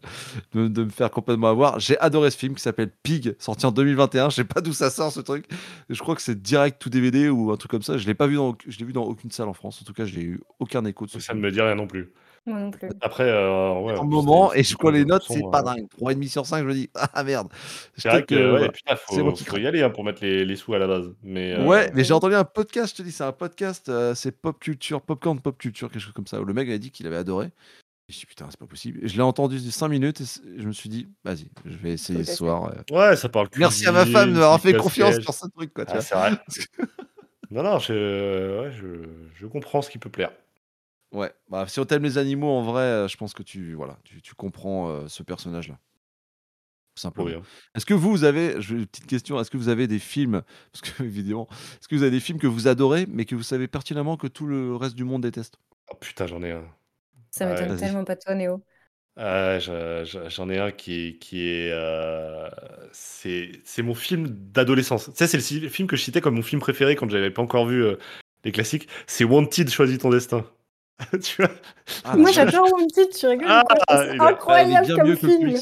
de, 0.54 0.84
me 0.84 0.90
faire 0.90 1.12
complètement 1.12 1.50
avoir. 1.50 1.80
J'ai 1.80 1.98
adoré 2.00 2.32
ce 2.32 2.38
film 2.38 2.56
qui 2.56 2.62
s'appelle 2.62 2.92
Pig, 3.04 3.36
sorti 3.40 3.66
en 3.66 3.72
2021. 3.72 4.30
Je 4.30 4.36
sais 4.36 4.44
pas 4.44 4.62
d'où 4.62 4.74
ça 4.74 4.90
sort 4.90 5.12
ce 5.12 5.20
truc. 5.20 5.46
Je 5.90 6.00
crois 6.00 6.16
que 6.16 6.22
c'est 6.22 6.42
direct 6.42 6.82
tout 6.82 6.90
DVD 6.90 7.30
ou 7.30 7.52
un 7.52 7.58
truc 7.58 7.72
comme 7.72 7.82
ça. 7.82 7.98
Je 7.98 8.08
l'ai 8.08 8.14
pas 8.14 8.28
vu 8.28 8.36
dans, 8.36 8.56
je 8.68 8.78
l'ai 8.80 8.86
vu 8.86 8.94
dans 8.94 9.04
aucune 9.04 9.32
salle 9.32 9.50
en 9.50 9.54
France. 9.54 9.82
En 9.82 9.86
tout 9.86 9.94
cas, 9.94 10.06
je 10.06 10.18
n'ai 10.18 10.24
eu 10.24 10.42
aucun 10.60 10.84
écho 10.86 11.06
de 11.06 11.12
ce 11.12 11.20
Ça 11.20 11.34
ne 11.34 11.40
me 11.40 11.52
dit 11.52 11.62
rien 11.62 11.76
non 11.76 11.88
plus. 11.88 12.12
Moi 12.46 12.60
non 12.60 12.72
plus. 12.72 12.90
Après, 13.02 13.24
euh, 13.24 13.80
ouais, 13.82 13.94
un 14.00 14.04
moment, 14.04 14.52
et 14.54 14.64
je 14.64 14.76
crois 14.76 14.92
les 14.92 15.06
notes, 15.06 15.24
c'est 15.28 15.44
pas 15.52 15.60
euh, 15.60 15.76
dingue. 15.76 15.88
3,5 16.00 16.28
sur 16.28 16.46
5, 16.48 16.64
je 16.64 16.64
me 16.64 16.74
dis, 16.74 16.90
ah 16.96 17.24
merde. 17.24 17.50
C'est 17.96 18.10
vrai 18.10 18.24
que, 18.24 18.54
ouais, 18.54 18.70
putain, 18.70 18.96
faut, 18.96 19.36
faut 19.36 19.58
y 19.58 19.68
aller 19.68 19.84
hein, 19.84 19.92
pour 19.92 20.04
mettre 20.04 20.24
les, 20.24 20.44
les, 20.44 20.56
sous 20.56 20.74
à 20.74 20.80
la 20.80 20.88
base. 20.88 21.14
Mais, 21.22 21.54
euh, 21.54 21.66
Ouais, 21.66 21.92
mais 21.94 22.04
j'ai 22.04 22.14
entendu 22.14 22.34
un 22.34 22.44
podcast, 22.44 22.94
je 22.98 23.04
te 23.04 23.08
dis, 23.08 23.12
c'est 23.12 23.24
un 23.24 23.32
podcast, 23.32 23.92
c'est 24.16 24.32
Pop 24.32 24.60
Culture, 24.60 25.02
Popcorn 25.02 25.40
Pop 25.40 25.58
Culture, 25.58 25.92
quelque 25.92 26.02
chose 26.02 26.14
comme 26.14 26.28
ça, 26.28 26.42
où 26.42 26.46
le 26.46 26.54
mec 26.54 26.68
avait 26.68 26.80
dit 26.80 26.90
qu'il 26.90 27.06
avait 27.06 27.18
adoré. 27.18 27.52
Je 28.10 28.18
dis, 28.18 28.26
putain, 28.26 28.48
c'est 28.50 28.60
pas 28.60 28.66
possible. 28.66 29.00
Et 29.04 29.08
je 29.08 29.16
l'ai 29.16 29.22
entendu 29.22 29.60
5 29.60 29.88
minutes 29.88 30.20
et 30.22 30.26
je 30.58 30.68
me 30.68 30.74
suis 30.74 30.90
dit, 30.90 31.08
vas-y, 31.24 31.50
je 31.64 31.78
vais 31.78 31.92
essayer 31.92 32.24
ce 32.24 32.36
soir. 32.36 32.74
Ouais, 32.92 33.16
ça 33.16 33.30
parle 33.30 33.50
Merci 33.56 33.86
à 33.86 33.92
ma 33.92 34.06
femme 34.06 34.30
de 34.30 34.40
m'avoir 34.40 34.60
fait 34.60 34.74
confiance 34.74 35.20
sur 35.20 35.34
ce 35.34 35.48
truc. 35.48 35.74
Quoi, 35.76 35.86
ah, 35.88 36.02
c'est 36.02 36.16
vrai. 36.16 36.32
non, 37.52 37.62
non, 37.64 37.78
je, 37.78 38.64
ouais, 38.64 38.72
je, 38.72 39.08
je 39.36 39.46
comprends 39.46 39.84
ce 39.84 39.92
qui 39.92 40.00
peut 40.00 40.10
plaire. 40.10 40.32
Ouais, 41.12 41.32
bah, 41.50 41.68
si 41.68 41.80
on 41.80 41.86
t'aime 41.86 42.04
les 42.04 42.18
animaux, 42.18 42.50
en 42.50 42.64
vrai, 42.64 42.84
euh, 42.84 43.08
je 43.08 43.18
pense 43.18 43.34
que 43.34 43.44
tu, 43.44 43.74
voilà, 43.74 43.98
tu, 44.04 44.22
tu 44.22 44.34
comprends 44.34 44.90
euh, 44.90 45.08
ce 45.08 45.24
personnage-là. 45.24 45.78
Simplement. 46.96 47.42
Est-ce 47.76 47.86
que 47.86 47.94
vous, 47.94 48.24
avez, 48.24 48.62
je, 48.62 48.76
une 48.76 48.86
petite 48.86 49.08
question, 49.08 49.40
est-ce 49.40 49.50
que 49.50 49.58
vous 49.58 49.70
avez 49.70 49.88
des 49.88 50.00
films, 50.00 50.42
parce 50.72 50.82
que 50.82 51.04
évidemment, 51.04 51.48
est-ce 51.52 51.88
que 51.88 51.96
vous 51.96 52.04
avez 52.04 52.12
des 52.12 52.20
films 52.20 52.40
que 52.40 52.48
vous 52.48 52.68
adorez, 52.68 53.08
mais 53.10 53.26
que 53.26 53.36
vous 53.36 53.44
savez 53.44 53.68
pertinemment 53.68 54.18
que 54.18 54.28
tout 54.28 54.46
le 54.46 54.76
reste 54.76 54.96
du 54.96 55.04
monde 55.04 55.22
déteste? 55.22 55.58
Oh 55.92 55.96
putain, 56.00 56.28
j'en 56.28 56.42
ai 56.44 56.52
un. 56.52 56.66
Ça 57.30 57.46
m'étonne 57.46 57.78
tellement 57.78 58.04
pas 58.04 58.16
de 58.16 58.22
toi, 58.22 58.36
Néo. 58.36 58.64
Ah, 59.18 59.60
j'en 59.60 60.50
ai 60.50 60.60
un 60.60 60.72
qui 60.72 61.08
est, 61.08 61.18
qui 61.18 61.46
est, 61.46 61.72
euh, 61.72 62.50
c'est, 62.94 63.52
c'est 63.66 63.84
mon 63.84 63.94
film 63.94 64.28
d'adolescence. 64.30 65.06
Tu 65.06 65.12
sais, 65.16 65.28
c'est 65.28 65.60
le 65.60 65.70
film 65.70 65.88
que 65.88 65.98
je 65.98 66.04
citais 66.04 66.22
comme 66.22 66.36
mon 66.36 66.42
film 66.42 66.62
préféré 66.62 66.96
quand 66.96 67.10
j'avais 67.10 67.32
pas 67.32 67.42
encore 67.42 67.66
vu 67.66 67.86
les 68.46 68.52
classiques. 68.54 68.88
C'est 69.08 69.26
Wanted, 69.26 69.70
choisis 69.70 69.98
ton 69.98 70.10
destin. 70.10 70.46
tu 71.22 71.42
vois 71.42 71.52
ah, 72.04 72.16
Moi 72.16 72.32
j'adore 72.32 72.72
Wanted, 72.72 73.10
tu 73.10 73.28
rigoles. 73.28 73.48
Ah, 73.48 73.64
c'est 73.90 74.20
incroyable 74.20 74.96
comme 74.96 75.16
film. 75.16 75.58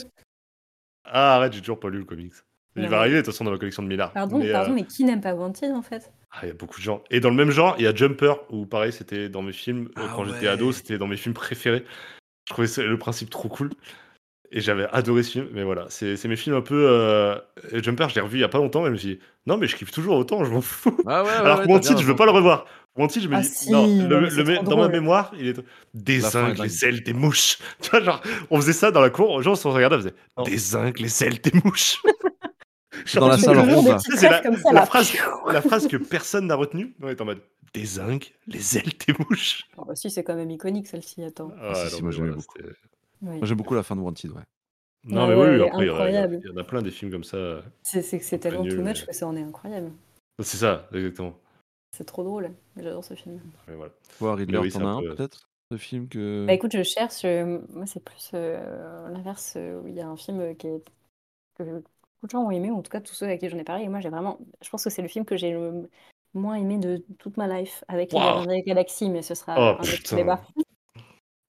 Ah 1.06 1.36
arrête, 1.36 1.54
j'ai 1.54 1.62
toujours 1.62 1.80
pas 1.80 1.90
lu 1.90 2.00
le 2.00 2.06
comics. 2.06 2.34
Il 2.76 2.88
va 2.88 3.00
arriver 3.00 3.18
de 3.18 3.22
toute 3.22 3.34
façon 3.34 3.44
dans 3.44 3.52
la 3.52 3.58
collection 3.58 3.84
de 3.84 3.88
Millard. 3.88 4.14
Pardon, 4.14 4.38
mais, 4.38 4.52
pardon, 4.52 4.72
euh, 4.72 4.76
mais 4.76 4.84
qui 4.84 5.04
n'aime 5.04 5.22
pas 5.22 5.34
Wanted 5.34 5.74
en 5.74 5.82
fait? 5.82 6.12
Ah, 6.32 6.40
il 6.44 6.48
y 6.48 6.52
a 6.52 6.54
beaucoup 6.54 6.78
de 6.78 6.84
gens. 6.84 7.04
Et 7.10 7.20
dans 7.20 7.30
le 7.30 7.36
même 7.36 7.52
genre, 7.52 7.76
il 7.78 7.84
y 7.84 7.88
a 7.88 7.94
Jumper, 7.94 8.34
où 8.52 8.66
pareil, 8.66 8.94
c'était 8.94 9.30
dans 9.30 9.42
mes 9.42 9.52
films, 9.52 9.90
euh, 9.98 10.04
ah 10.06 10.14
quand 10.16 10.26
j'étais 10.26 10.48
ado, 10.48 10.72
c'était 10.72 10.98
dans 10.98 11.08
mes 11.08 11.18
films 11.18 11.34
préférés. 11.34 11.84
Je 12.48 12.54
trouvais 12.54 12.88
le 12.88 12.98
principe 12.98 13.30
trop 13.30 13.50
cool. 13.50 13.72
Et 14.52 14.62
j'avais 14.62 14.88
adoré 14.92 15.22
ce 15.22 15.32
film, 15.32 15.48
mais 15.52 15.64
voilà, 15.64 15.86
c'est 15.90 16.24
mes 16.26 16.36
films 16.36 16.56
un 16.56 16.62
peu. 16.62 16.88
Euh... 16.90 17.38
Jumper, 17.74 18.10
je 18.10 18.16
l'ai 18.16 18.22
revu 18.22 18.38
il 18.38 18.42
y 18.42 18.44
a 18.44 18.50
pas 18.50 18.58
longtemps, 18.58 18.84
et 18.84 18.88
je 18.88 18.92
me 18.92 18.98
suis 18.98 19.16
dit, 19.16 19.20
non, 19.46 19.58
mais 19.58 19.68
je 19.68 19.76
kiffe 19.76 19.92
toujours 19.92 20.18
autant, 20.18 20.44
je 20.44 20.52
m'en 20.52 20.62
fous. 20.62 20.98
Ah 21.06 21.24
ouais, 21.24 21.30
Alors 21.30 21.62
que 21.62 21.68
Wanted, 21.68 22.00
je 22.00 22.06
veux 22.06 22.16
pas 22.16 22.26
le 22.26 22.32
revoir. 22.32 22.66
Wanted, 22.96 23.24
je 23.24 23.28
me 23.28 23.36
ah 23.36 23.42
dis, 23.42 23.72
non, 23.72 23.88
le, 23.88 24.64
dans 24.64 24.78
ma 24.78 24.90
mémoire, 24.90 25.32
il 25.38 25.48
est 25.48 25.60
des 25.94 26.20
zincs, 26.20 26.58
les 26.58 26.86
ailes, 26.86 27.04
des 27.04 27.14
mouches. 27.14 27.60
Tu 27.82 27.92
vois, 27.92 28.02
genre, 28.02 28.22
on 28.50 28.58
faisait 28.58 28.74
ça 28.74 28.92
dans 28.92 29.02
la 29.02 29.10
cour, 29.10 29.42
gens 29.42 29.56
se 29.56 29.68
regardaient, 29.68 29.96
on 29.96 30.44
faisait 30.44 30.52
des 30.52 30.58
zincs, 30.58 31.00
les 31.00 31.24
ailes, 31.24 31.40
des 31.40 31.52
mouches. 31.64 32.02
dans 33.16 33.28
la 33.28 33.38
salle, 33.38 33.60
on 33.60 34.00
C'est 34.00 34.30
la, 34.30 34.42
la, 34.74 34.86
phrase, 34.86 35.14
la 35.48 35.62
phrase 35.62 35.88
que 35.88 35.98
personne 35.98 36.48
n'a 36.48 36.56
retenue. 36.56 36.94
On 37.02 37.08
est 37.08 37.22
en 37.22 37.26
mode 37.26 37.42
des 37.74 37.86
zincs, 37.86 38.34
les 38.48 38.78
ailes, 38.78 38.92
des 39.08 39.14
mouches. 39.20 39.68
Oh, 39.78 39.86
bah 39.86 39.96
si, 39.96 40.10
c'est 40.10 40.24
quand 40.24 40.36
même 40.36 40.52
iconique 40.52 40.88
celle-ci, 40.88 41.24
attends. 41.24 41.52
Ah, 41.62 41.74
ah 41.76 41.90
si, 41.90 42.02
moi 42.02 42.12
j'aime 42.12 42.32
beaucoup. 42.32 42.58
Moi 43.22 43.40
j'aime 43.44 43.58
beaucoup 43.58 43.76
la 43.76 43.84
fin 43.84 43.96
de 43.96 44.02
Wanted, 44.02 44.32
ouais. 44.32 44.42
Non, 45.06 45.28
mais 45.28 45.36
oui, 45.36 45.62
après, 45.64 45.86
il 46.12 46.46
y, 46.46 46.50
en 46.50 46.58
a 46.58 46.64
plein 46.64 46.82
des 46.82 46.92
films 46.92 47.12
comme 47.12 47.24
ça. 47.24 47.62
C'est 47.84 48.02
que 48.02 48.24
c'est 48.24 48.40
tellement 48.40 48.66
too 48.66 48.82
much 48.82 49.06
que 49.06 49.14
ça 49.14 49.28
en 49.28 49.36
est 49.36 49.44
incroyable. 49.44 49.92
C'est 50.42 50.58
ça, 50.58 50.88
exactement. 50.94 51.38
C'est 51.92 52.06
trop 52.06 52.24
drôle. 52.24 52.52
J'adore 52.78 53.04
ce 53.04 53.14
film. 53.14 53.42
Mais 53.68 53.76
voilà. 53.76 53.92
Toi, 54.18 54.36
Riddler, 54.36 54.70
t'en 54.72 54.86
as 54.86 54.90
un 54.90 55.02
peut-être 55.02 55.50
Ce 55.72 55.78
film 55.78 56.08
que. 56.08 56.46
Bah 56.46 56.54
écoute, 56.54 56.72
je 56.74 56.84
cherche. 56.84 57.26
Euh, 57.26 57.60
moi, 57.70 57.86
c'est 57.86 58.04
plus 58.04 58.32
euh, 58.34 59.10
l'inverse. 59.10 59.54
Euh, 59.58 59.82
où 59.82 59.88
il 59.88 59.96
y 59.96 60.02
a 60.02 60.08
un 60.08 60.18
film 60.18 60.56
qui 60.56 60.68
est... 60.68 60.84
que 61.56 61.64
beaucoup 61.64 62.26
de 62.26 62.30
gens 62.30 62.44
ont 62.44 62.52
aimé, 62.52 62.72
ou 62.72 62.78
en 62.78 62.82
tout 62.82 62.92
cas 62.92 63.02
tous 63.02 63.14
ceux 63.14 63.26
avec 63.26 63.40
qui 63.40 63.50
j'en 63.50 63.58
ai 63.58 63.64
parlé. 63.64 63.84
Et 63.84 63.90
moi, 63.90 64.00
j'ai 64.00 64.10
vraiment. 64.10 64.40
Je 64.62 64.70
pense 64.70 64.84
que 64.84 64.90
c'est 64.90 65.02
le 65.02 65.08
film 65.08 65.26
que 65.26 65.38
j'ai 65.38 65.52
le 65.52 65.90
moins 66.34 66.56
aimé 66.56 66.78
de 66.78 67.04
toute 67.18 67.38
ma 67.38 67.48
life 67.48 67.84
avec 67.88 68.14
wow. 68.14 68.46
les 68.48 68.62
Galaxies, 68.62 69.10
mais 69.10 69.22
ce 69.22 69.34
sera 69.34 69.56
oh, 69.58 69.78
un 69.80 69.82
autre 69.82 70.16
débat. 70.16 70.42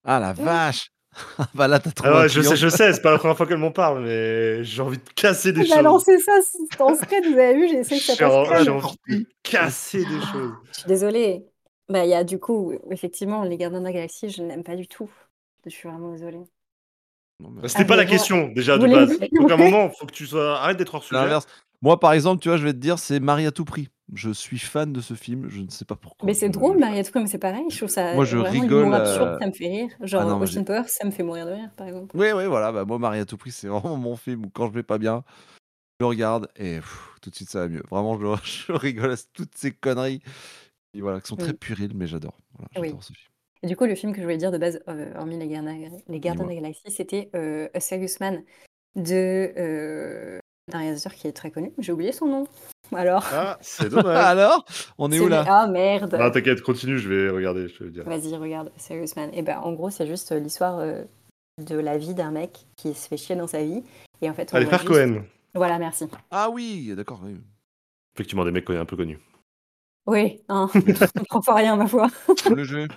Ah 0.04 0.18
la 0.18 0.32
vache 0.32 0.90
bah 1.54 1.68
là, 1.68 1.78
t'as 1.78 1.90
trop. 1.90 2.06
Ah 2.08 2.28
je 2.28 2.40
sais, 2.40 2.56
je 2.56 2.68
sais, 2.68 2.92
c'est 2.92 3.02
pas 3.02 3.10
la 3.10 3.18
première 3.18 3.36
fois 3.36 3.46
qu'elle 3.46 3.58
m'en 3.58 3.72
parle, 3.72 4.04
mais 4.04 4.62
j'ai 4.64 4.82
envie 4.82 4.98
de 4.98 5.10
casser 5.14 5.52
des 5.52 5.62
choses. 5.62 5.74
J'ai 5.74 5.82
lancé 5.82 6.18
ça 6.20 6.32
en 6.78 6.94
secret, 6.94 7.20
vous 7.20 7.38
avez 7.38 7.54
vu, 7.54 7.68
j'ai 7.68 7.78
essayé 7.78 8.00
que 8.00 8.06
ça 8.06 8.16
passe. 8.16 8.64
J'ai 8.64 8.70
envie 8.70 8.96
de 9.08 9.26
casser 9.42 10.04
des 10.04 10.20
choses. 10.32 10.52
Je 10.72 10.78
suis 10.78 10.88
désolée. 10.88 11.44
Bah, 11.88 12.04
il 12.04 12.10
y 12.10 12.14
a 12.14 12.22
du 12.22 12.38
coup, 12.38 12.72
effectivement, 12.90 13.42
les 13.42 13.56
Gardiens 13.56 13.80
de 13.80 13.84
la 13.84 13.92
Galaxie, 13.92 14.30
je 14.30 14.42
n'aime 14.42 14.62
pas 14.62 14.76
du 14.76 14.86
tout. 14.86 15.10
Je 15.66 15.70
suis 15.70 15.88
vraiment 15.88 16.12
désolée. 16.12 16.44
Bah, 17.40 17.68
c'était 17.68 17.84
pas 17.84 17.96
la 17.96 18.04
question, 18.04 18.48
déjà, 18.48 18.78
de 18.78 18.86
base. 18.86 19.18
Donc, 19.32 19.50
à 19.50 19.54
un 19.54 19.56
moment, 19.56 19.90
il 19.92 19.98
faut 19.98 20.06
que 20.06 20.12
tu 20.12 20.26
sois. 20.26 20.60
Arrête 20.60 20.76
d'être 20.76 20.94
hors 20.94 21.02
sujet. 21.02 21.38
Moi, 21.82 21.98
par 21.98 22.12
exemple, 22.12 22.42
tu 22.42 22.48
vois, 22.48 22.58
je 22.58 22.64
vais 22.64 22.72
te 22.72 22.78
dire, 22.78 22.98
c'est 22.98 23.20
Marie 23.20 23.46
à 23.46 23.50
tout 23.50 23.64
prix. 23.64 23.88
Je 24.12 24.30
suis 24.30 24.58
fan 24.58 24.92
de 24.92 25.00
ce 25.00 25.14
film, 25.14 25.48
je 25.48 25.60
ne 25.60 25.70
sais 25.70 25.84
pas 25.84 25.96
pourquoi. 25.96 26.26
Mais 26.26 26.34
c'est 26.34 26.48
drôle, 26.48 26.78
Marie 26.78 26.98
à 26.98 27.04
tout 27.04 27.10
prix, 27.10 27.20
mais 27.20 27.28
c'est 27.28 27.38
pareil. 27.38 27.64
Je 27.70 27.76
trouve 27.76 27.88
ça 27.88 28.14
moi, 28.14 28.24
je 28.24 28.38
rigole. 28.38 28.92
absurde, 28.92 29.38
ça 29.40 29.46
me 29.46 29.52
fait 29.52 29.68
rire. 29.68 29.90
Genre, 30.00 30.22
ah 30.22 30.36
Ocean 30.36 30.64
Power, 30.64 30.82
ça 30.86 31.04
me 31.06 31.10
fait 31.10 31.22
mourir 31.22 31.46
de 31.46 31.52
rire, 31.52 31.70
par 31.76 31.86
exemple. 31.86 32.16
Oui, 32.16 32.28
oui, 32.34 32.46
voilà. 32.46 32.72
Bah, 32.72 32.84
moi, 32.84 32.98
Marie 32.98 33.20
à 33.20 33.24
tout 33.24 33.36
prix, 33.36 33.52
c'est 33.52 33.68
vraiment 33.68 33.96
mon 33.96 34.16
film 34.16 34.46
où 34.46 34.50
quand 34.50 34.66
je 34.66 34.72
vais 34.72 34.82
pas 34.82 34.98
bien, 34.98 35.22
je 36.00 36.04
regarde 36.06 36.48
et 36.56 36.78
tout 37.20 37.30
de 37.30 37.34
suite, 37.34 37.50
ça 37.50 37.60
va 37.60 37.68
mieux. 37.68 37.82
Vraiment, 37.90 38.18
je, 38.42 38.72
rigole 38.72 39.12
à 39.12 39.16
toutes 39.32 39.56
ces 39.56 39.70
conneries 39.70 40.22
et 40.94 41.00
voilà, 41.00 41.20
qui 41.20 41.28
sont 41.28 41.36
très 41.36 41.54
puriles, 41.54 41.92
mais 41.94 42.06
j'adore. 42.06 42.36
Voilà, 42.74 42.92
ce 43.00 43.12
film. 43.12 43.30
Et 43.62 43.66
du 43.66 43.76
coup, 43.76 43.84
le 43.84 43.94
film 43.94 44.12
que 44.12 44.18
je 44.18 44.22
voulais 44.22 44.38
dire 44.38 44.50
de 44.50 44.58
base, 44.58 44.80
euh, 44.88 45.12
hormis 45.16 45.38
Les 45.38 45.46
Gardiens, 45.46 45.90
les 46.08 46.20
Gardiens 46.20 46.44
de 46.44 46.48
la 46.48 46.54
Galaxie, 46.56 46.82
c'était 46.88 47.30
euh, 47.34 47.68
A 47.74 47.80
Serious 47.80 48.16
Man 48.20 48.42
de. 48.96 49.52
Euh, 49.56 50.38
d'un 50.70 50.78
réalisateur 50.78 51.14
qui 51.14 51.26
est 51.26 51.32
très 51.32 51.50
connu. 51.50 51.72
J'ai 51.78 51.92
oublié 51.92 52.12
son 52.12 52.26
nom. 52.26 52.46
Alors, 52.94 53.24
Ah, 53.32 53.58
c'est 53.60 53.88
dommage. 53.90 54.16
Alors, 54.16 54.64
on 54.98 55.10
est 55.12 55.20
où 55.20 55.28
là 55.28 55.44
ah 55.48 55.66
merde. 55.66 56.16
non, 56.18 56.30
t'inquiète, 56.30 56.62
continue, 56.62 56.98
je 56.98 57.08
vais 57.08 57.30
regarder, 57.30 57.68
je 57.68 57.78
te 57.78 57.84
le 57.84 57.90
dire. 57.90 58.04
Vas-y, 58.04 58.34
regarde, 58.36 58.70
Serious 58.76 59.12
Man. 59.16 59.30
Et 59.32 59.42
ben, 59.42 59.58
en 59.60 59.72
gros, 59.72 59.90
c'est 59.90 60.06
juste 60.06 60.32
euh, 60.32 60.38
l'histoire 60.40 60.78
euh, 60.78 61.02
de 61.58 61.76
la 61.76 61.98
vie 61.98 62.14
d'un 62.14 62.30
mec 62.30 62.66
qui 62.76 62.94
se 62.94 63.06
fait 63.08 63.16
chier 63.16 63.36
dans 63.36 63.46
sa 63.46 63.62
vie. 63.62 63.82
Et 64.22 64.28
en 64.30 64.34
fait, 64.34 64.50
on 64.52 64.56
Allez, 64.56 64.66
frère 64.66 64.80
juste- 64.80 64.92
Cohen. 64.92 65.22
Voilà, 65.54 65.78
merci. 65.78 66.06
Ah 66.30 66.48
oui, 66.50 66.92
d'accord. 66.96 67.20
oui. 67.24 67.36
Effectivement, 68.14 68.44
des 68.44 68.50
mecs 68.52 68.68
un 68.70 68.84
peu 68.84 68.96
connus. 68.96 69.18
Oui, 70.06 70.40
hein, 70.48 70.68
on 70.74 71.24
prend 71.24 71.40
pas 71.40 71.54
rien, 71.54 71.76
ma 71.76 71.86
foi. 71.86 72.08
Le 72.50 72.64
jeu. 72.64 72.88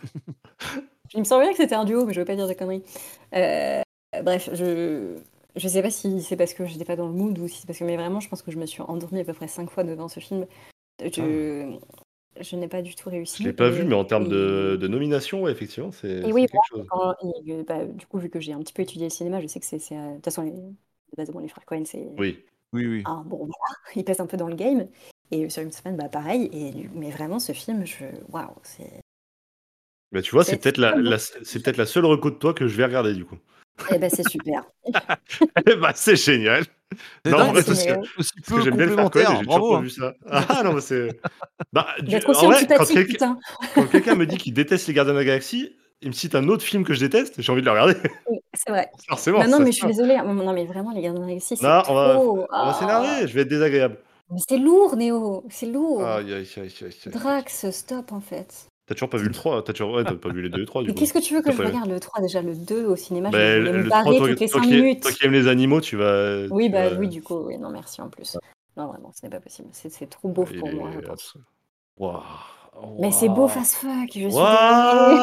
Il 1.13 1.19
me 1.19 1.25
semblait 1.25 1.51
que 1.51 1.57
c'était 1.57 1.75
un 1.75 1.85
duo, 1.85 2.05
mais 2.05 2.13
je 2.13 2.19
veux 2.19 2.25
pas 2.25 2.35
dire 2.35 2.47
de 2.47 2.53
conneries. 2.53 2.83
Euh, 3.35 3.81
bref, 4.23 4.49
je 4.53 5.17
je 5.55 5.67
sais 5.67 5.81
pas 5.81 5.91
si 5.91 6.21
c'est 6.23 6.37
parce 6.37 6.53
que 6.53 6.65
j'étais 6.65 6.85
pas 6.85 6.95
dans 6.95 7.07
le 7.07 7.13
mood 7.13 7.37
ou 7.39 7.47
si 7.47 7.61
c'est 7.61 7.67
parce 7.67 7.79
que 7.79 7.83
mais 7.83 7.95
vraiment, 7.97 8.19
je 8.19 8.29
pense 8.29 8.41
que 8.41 8.51
je 8.51 8.57
me 8.59 8.65
suis 8.65 8.81
endormie 8.81 9.19
à 9.21 9.25
peu 9.25 9.33
près 9.33 9.47
cinq 9.47 9.69
fois 9.69 9.83
devant 9.83 10.07
ce 10.07 10.19
film. 10.19 10.47
Je 11.01 11.77
je 12.41 12.55
n'ai 12.55 12.67
pas 12.67 12.81
du 12.81 12.95
tout 12.95 13.09
réussi. 13.09 13.43
Je 13.43 13.47
l'ai 13.49 13.53
pas 13.53 13.69
Et- 13.69 13.73
vu, 13.73 13.83
mais 13.85 13.93
en 13.95 14.05
termes 14.05 14.27
de, 14.27 14.75
et- 14.75 14.79
de 14.79 14.87
nomination, 14.87 15.43
ouais, 15.43 15.51
effectivement, 15.51 15.91
c'est 15.91 16.31
oui, 16.31 16.47
quelque 16.49 16.65
chose. 16.65 16.87
quand- 16.87 17.15
et, 17.45 17.63
bah, 17.63 17.85
du 17.85 18.05
coup, 18.07 18.19
vu 18.19 18.29
que 18.29 18.39
j'ai 18.39 18.53
un 18.53 18.59
petit 18.59 18.73
peu 18.73 18.81
étudié 18.83 19.05
le 19.07 19.09
cinéma, 19.09 19.41
je 19.41 19.47
sais 19.47 19.59
que 19.59 19.65
c'est 19.65 19.77
euh, 19.97 20.09
de 20.11 20.15
toute 20.15 20.25
façon 20.25 20.43
les, 20.43 20.51
de 20.51 20.75
base, 21.17 21.29
bon, 21.31 21.39
les 21.39 21.47
frères 21.49 21.65
Cohen, 21.65 21.83
c'est 21.85 22.07
Oui. 22.17 22.43
Oui, 22.73 22.87
oui. 22.87 23.05
un 23.05 23.23
bon 23.23 23.37
voilà, 23.37 23.75
ils 23.95 24.03
pèsent 24.05 24.19
un 24.21 24.27
peu 24.27 24.37
dans 24.37 24.47
le 24.47 24.55
game. 24.55 24.87
Et 25.31 25.49
sur 25.49 25.63
une 25.63 25.71
semaine, 25.71 25.97
bah 25.97 26.09
pareil. 26.09 26.49
Et 26.53 26.87
mais 26.93 27.09
vraiment, 27.11 27.39
ce 27.39 27.53
film, 27.53 27.85
je 27.85 28.05
waouh, 28.29 28.55
c'est 28.63 29.01
Bah, 30.13 30.21
tu 30.21 30.31
vois, 30.31 30.43
c'est 30.45 30.57
peut-être 30.57 30.77
la, 30.77 30.95
la- 30.95 31.17
c'est 31.17 31.61
peut-être 31.61 31.77
la 31.77 31.85
seule 31.85 32.05
reco 32.05 32.29
de 32.29 32.35
toi 32.35 32.53
que 32.53 32.67
je 32.67 32.77
vais 32.77 32.85
regarder, 32.85 33.13
du 33.13 33.25
coup. 33.25 33.37
Eh 33.93 33.97
ben, 33.97 34.09
c'est 34.09 34.27
super. 34.29 34.63
Eh 35.67 35.75
bah, 35.75 35.91
c'est 35.95 36.15
génial. 36.15 36.63
Non, 37.25 37.53
c'est 37.55 37.65
parce 37.65 37.83
que- 37.85 37.99
aussi 37.99 38.05
Parce 38.15 38.31
peu 38.47 38.55
que 38.57 38.61
j'aime 38.63 38.75
bien 38.77 38.85
le 38.85 38.95
faire 38.95 39.09
j'ai 39.39 39.45
toujours 39.45 39.77
hein. 39.77 39.81
vu 39.81 39.89
ça. 39.89 40.13
Ah 40.29 40.61
non, 40.63 40.73
mais 40.73 40.81
c'est. 40.81 41.07
Bah, 41.73 41.87
du- 41.99 42.11
D'être 42.11 42.29
en 42.29 42.45
vrai, 42.47 42.67
quand 42.67 42.85
quelqu'un 42.85 43.03
putain. 43.05 43.39
quand 43.73 43.87
quelqu'un 43.87 44.15
me 44.15 44.25
dit 44.27 44.37
qu'il 44.37 44.53
déteste 44.53 44.87
les 44.87 44.93
Gardiens 44.93 45.13
de 45.13 45.19
la 45.19 45.25
Galaxie, 45.25 45.75
il 46.01 46.09
me 46.09 46.13
cite 46.13 46.35
un 46.35 46.47
autre 46.49 46.63
film 46.63 46.83
que 46.83 46.93
je 46.93 46.99
déteste, 46.99 47.41
j'ai 47.41 47.51
envie 47.51 47.61
de 47.61 47.65
le 47.65 47.71
regarder. 47.71 47.95
Oui, 48.29 48.37
C'est 48.53 48.69
vrai. 48.69 48.89
Forcément. 49.09 49.39
Bah 49.39 49.47
non, 49.47 49.59
mais 49.59 49.71
je 49.71 49.77
suis 49.77 49.87
désolée. 49.87 50.17
Non, 50.17 50.53
mais 50.53 50.65
vraiment, 50.65 50.91
les 50.91 51.01
Gardiens 51.01 51.13
de 51.21 51.25
la 51.25 51.27
Galaxie, 51.29 51.57
c'est 51.57 51.65
Non, 51.65 51.81
on 51.87 51.93
va, 51.95 52.13
trop. 52.13 52.37
on 52.37 52.41
va 52.41 52.47
Ah. 52.51 52.73
s'énerver, 52.79 53.27
je 53.27 53.33
vais 53.33 53.41
être 53.41 53.47
désagréable. 53.47 53.97
Mais 54.29 54.39
c'est 54.47 54.57
lourd, 54.57 54.95
Néo. 54.95 55.43
C'est 55.49 55.65
lourd. 55.65 56.05
Aïe, 56.05 56.31
aïe, 56.33 56.47
aïe, 56.57 56.61
aïe, 56.63 56.73
aïe. 57.05 57.11
Drax, 57.11 57.69
stop 57.71 58.11
en 58.11 58.19
fait. 58.21 58.67
T'as 58.85 58.95
toujours 58.95 59.09
pas 59.09 59.17
vu 59.17 59.27
le 59.27 59.33
3 59.33 59.63
T'as 59.63 59.71
toujours... 59.73 59.93
ouais, 59.93 60.03
t'as 60.03 60.13
pas 60.15 60.29
vu 60.29 60.41
les 60.41 60.49
2 60.49 60.61
et 60.61 60.65
3 60.65 60.81
du 60.81 60.87
Mais 60.89 60.93
coup. 60.93 60.99
qu'est-ce 60.99 61.13
que 61.13 61.19
tu 61.19 61.33
veux 61.33 61.41
que 61.41 61.45
T'as 61.45 61.51
je 61.53 61.57
pas- 61.61 61.67
regarde 61.69 61.89
le 61.89 61.99
3 61.99 62.21
déjà 62.21 62.41
le 62.41 62.53
2 62.55 62.85
au 62.85 62.95
cinéma 62.97 63.29
Bah, 63.29 63.37
Je 63.39 63.61
vais 63.61 63.71
le 63.71 63.83
me 63.83 63.89
3, 63.89 64.03
barrer 64.03 64.17
toi, 64.17 64.27
toutes 64.29 64.39
les 64.41 64.49
toi 64.49 64.61
5 64.61 64.67
qui, 64.67 64.75
minutes. 64.75 65.01
toi 65.03 65.11
qui 65.11 65.25
aimes 65.25 65.31
les 65.31 65.47
animaux, 65.47 65.79
tu 65.81 65.95
vas. 65.95 66.45
Oui, 66.51 66.65
tu 66.65 66.71
bah 66.71 66.89
vas- 66.89 66.95
oui, 66.97 67.07
du 67.07 67.21
coup, 67.21 67.37
oui, 67.47 67.57
non, 67.57 67.69
merci 67.69 68.01
en 68.01 68.09
plus. 68.09 68.37
Non, 68.75 68.87
vraiment, 68.87 69.11
ce 69.13 69.25
n'est 69.25 69.29
pas 69.29 69.39
possible. 69.39 69.69
C'est 69.71 69.89
c'est 69.89 70.07
trop 70.07 70.27
beau 70.29 70.45
il 70.51 70.59
pour 70.59 70.73
moi, 70.73 70.89
je 70.93 70.99
pense. 70.99 71.35
abs- 71.35 71.43
Waouh. 71.97 72.21
Mais 72.99 73.11
c'est 73.11 73.29
beau 73.29 73.41
Waouh. 73.41 73.47
fast 73.49 73.75
fuck, 73.75 73.91
je 74.07 74.11
suis 74.11 74.25
Waouh. 74.27 75.21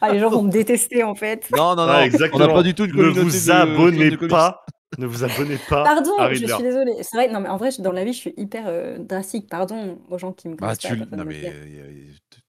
Ah, 0.00 0.12
les 0.12 0.18
gens 0.18 0.30
vont 0.30 0.42
me 0.42 0.50
détester 0.50 1.02
en 1.02 1.14
fait. 1.14 1.48
Non, 1.56 1.74
non, 1.74 1.86
non. 1.86 1.92
Ah, 1.92 1.98
on 2.00 2.04
exactement. 2.04 2.46
n'a 2.46 2.52
pas 2.52 2.62
du 2.62 2.74
tout 2.74 2.84
une 2.84 2.90
Ne 2.92 2.96
communauté 2.96 3.20
vous 3.22 3.46
de 3.46 3.50
abonnez 3.52 4.10
de 4.10 4.16
comics. 4.16 4.30
pas. 4.30 4.64
Ne 4.98 5.06
vous 5.06 5.24
abonnez 5.24 5.58
pas 5.68 5.82
Pardon, 5.84 6.16
à 6.18 6.32
je 6.32 6.46
suis 6.46 6.62
désolée. 6.62 6.94
C'est 7.02 7.16
vrai, 7.16 7.28
non, 7.32 7.40
mais 7.40 7.48
en 7.48 7.56
vrai, 7.56 7.70
dans 7.78 7.92
la 7.92 8.04
vie, 8.04 8.12
je 8.12 8.18
suis 8.18 8.34
hyper 8.36 8.64
euh, 8.66 8.98
drastique. 8.98 9.48
Pardon 9.48 9.98
aux 10.10 10.18
gens 10.18 10.32
qui 10.32 10.48
me 10.48 10.54
Bah, 10.54 10.74
connaissent 10.74 10.78
tu. 10.78 10.96
pas. 11.06 11.16
Non, 11.16 11.24
mais 11.24 11.40
euh, 11.44 12.04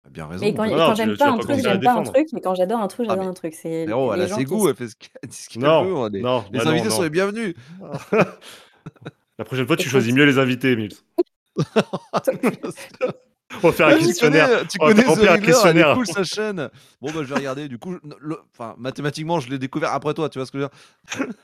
t'as 0.04 0.10
bien 0.10 0.26
raison. 0.26 0.44
Mais 0.44 0.54
quand, 0.54 0.94
j'aime 0.94 1.16
pas 1.16 1.30
un 1.30 1.38
truc, 1.38 1.60
j'aime 1.62 1.80
pas 1.80 1.92
un 1.94 2.02
truc, 2.02 2.28
mais 2.32 2.40
quand 2.40 2.54
j'adore 2.54 2.80
un 2.80 2.88
truc, 2.88 3.06
Ah, 3.08 3.12
j'adore 3.12 3.24
mais- 3.24 3.30
un 3.30 3.34
truc. 3.34 3.54
C'est 3.54 3.84
Frérot, 3.84 4.12
elle 4.14 4.18
les 4.20 4.24
a 4.24 4.28
gens 4.28 4.36
ses 4.36 4.44
goûts, 4.44 4.68
elle 4.68 4.74
fait 4.76 4.88
ce 4.88 4.96
qu'elle 4.96 5.60
veut. 5.62 5.66
Non, 5.66 6.04
hein, 6.04 6.08
Les, 6.12 6.20
non, 6.22 6.44
les 6.52 6.58
bah 6.60 6.70
invités 6.70 6.88
non. 6.88 6.94
sont 6.94 7.02
les 7.02 7.10
bienvenus. 7.10 7.54
La 9.38 9.44
prochaine 9.44 9.66
fois, 9.66 9.76
tu 9.76 9.88
choisis 9.88 10.12
mieux 10.14 10.24
les 10.24 10.38
invités, 10.38 10.76
Mills. 10.76 10.96
On 13.62 13.68
va 13.68 13.72
faire 13.72 13.88
un 13.88 13.90
Ah, 13.92 13.98
tu 13.98 14.06
questionnaire. 14.06 14.48
connais, 14.48 14.66
tu 14.66 14.78
On 14.80 14.86
va 14.86 14.94
connais 14.94 15.26
elle 15.32 15.40
questionnaire. 15.42 15.94
cool 15.94 16.06
sa 16.06 16.22
chaîne. 16.24 16.68
Bon, 17.00 17.10
bah, 17.10 17.20
je 17.22 17.22
vais 17.24 17.34
regarder. 17.34 17.68
Du 17.68 17.78
coup, 17.78 17.96
enfin, 18.54 18.74
mathématiquement, 18.78 19.40
je 19.40 19.50
l'ai 19.50 19.58
découvert 19.58 19.92
après 19.92 20.14
toi, 20.14 20.28
tu 20.28 20.38
vois 20.38 20.46
ce 20.46 20.52
que 20.52 20.58
je 20.58 20.64
veux 20.64 21.26
dire? 21.26 21.34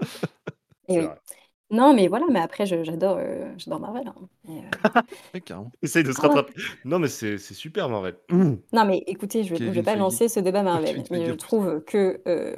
Et 0.88 0.94
C'est 0.94 1.00
oui. 1.00 1.06
vrai. 1.06 1.20
Non, 1.70 1.94
mais 1.94 2.08
voilà, 2.08 2.26
mais 2.30 2.40
après, 2.40 2.66
je- 2.66 2.84
j'adore 2.84 3.16
euh, 3.18 3.52
j'adore 3.58 3.80
Marvel. 3.80 4.08
hein. 4.08 4.14
Et, 4.48 4.58
euh, 4.58 4.62
Ouais, 5.34 5.40
carrément. 5.40 5.70
Essaye 5.82 6.04
de 6.04 6.12
se 6.12 6.20
Ah 6.20 6.28
ouais. 6.28 6.28
rattraper. 6.34 6.54
Non, 6.84 6.98
mais 6.98 7.08
c'est 7.08 7.38
c'est 7.38 7.54
super, 7.54 7.88
Marvel. 7.88 8.18
Non, 8.72 8.84
mais 8.84 8.98
écoutez, 9.06 9.44
je 9.44 9.50
vais, 9.50 9.60
je 9.64 9.74
vais 9.74 9.82
Kevin 9.82 9.84
pas 9.84 9.92
Feige. 9.92 10.00
lancer 10.00 10.28
ce 10.28 10.40
débat 10.40 10.62
Marvel, 10.62 11.04
Kevin 11.04 11.06
mais 11.10 11.24
je 11.24 11.32
trouve 11.32 11.82
que 11.84 12.20
euh, 12.26 12.56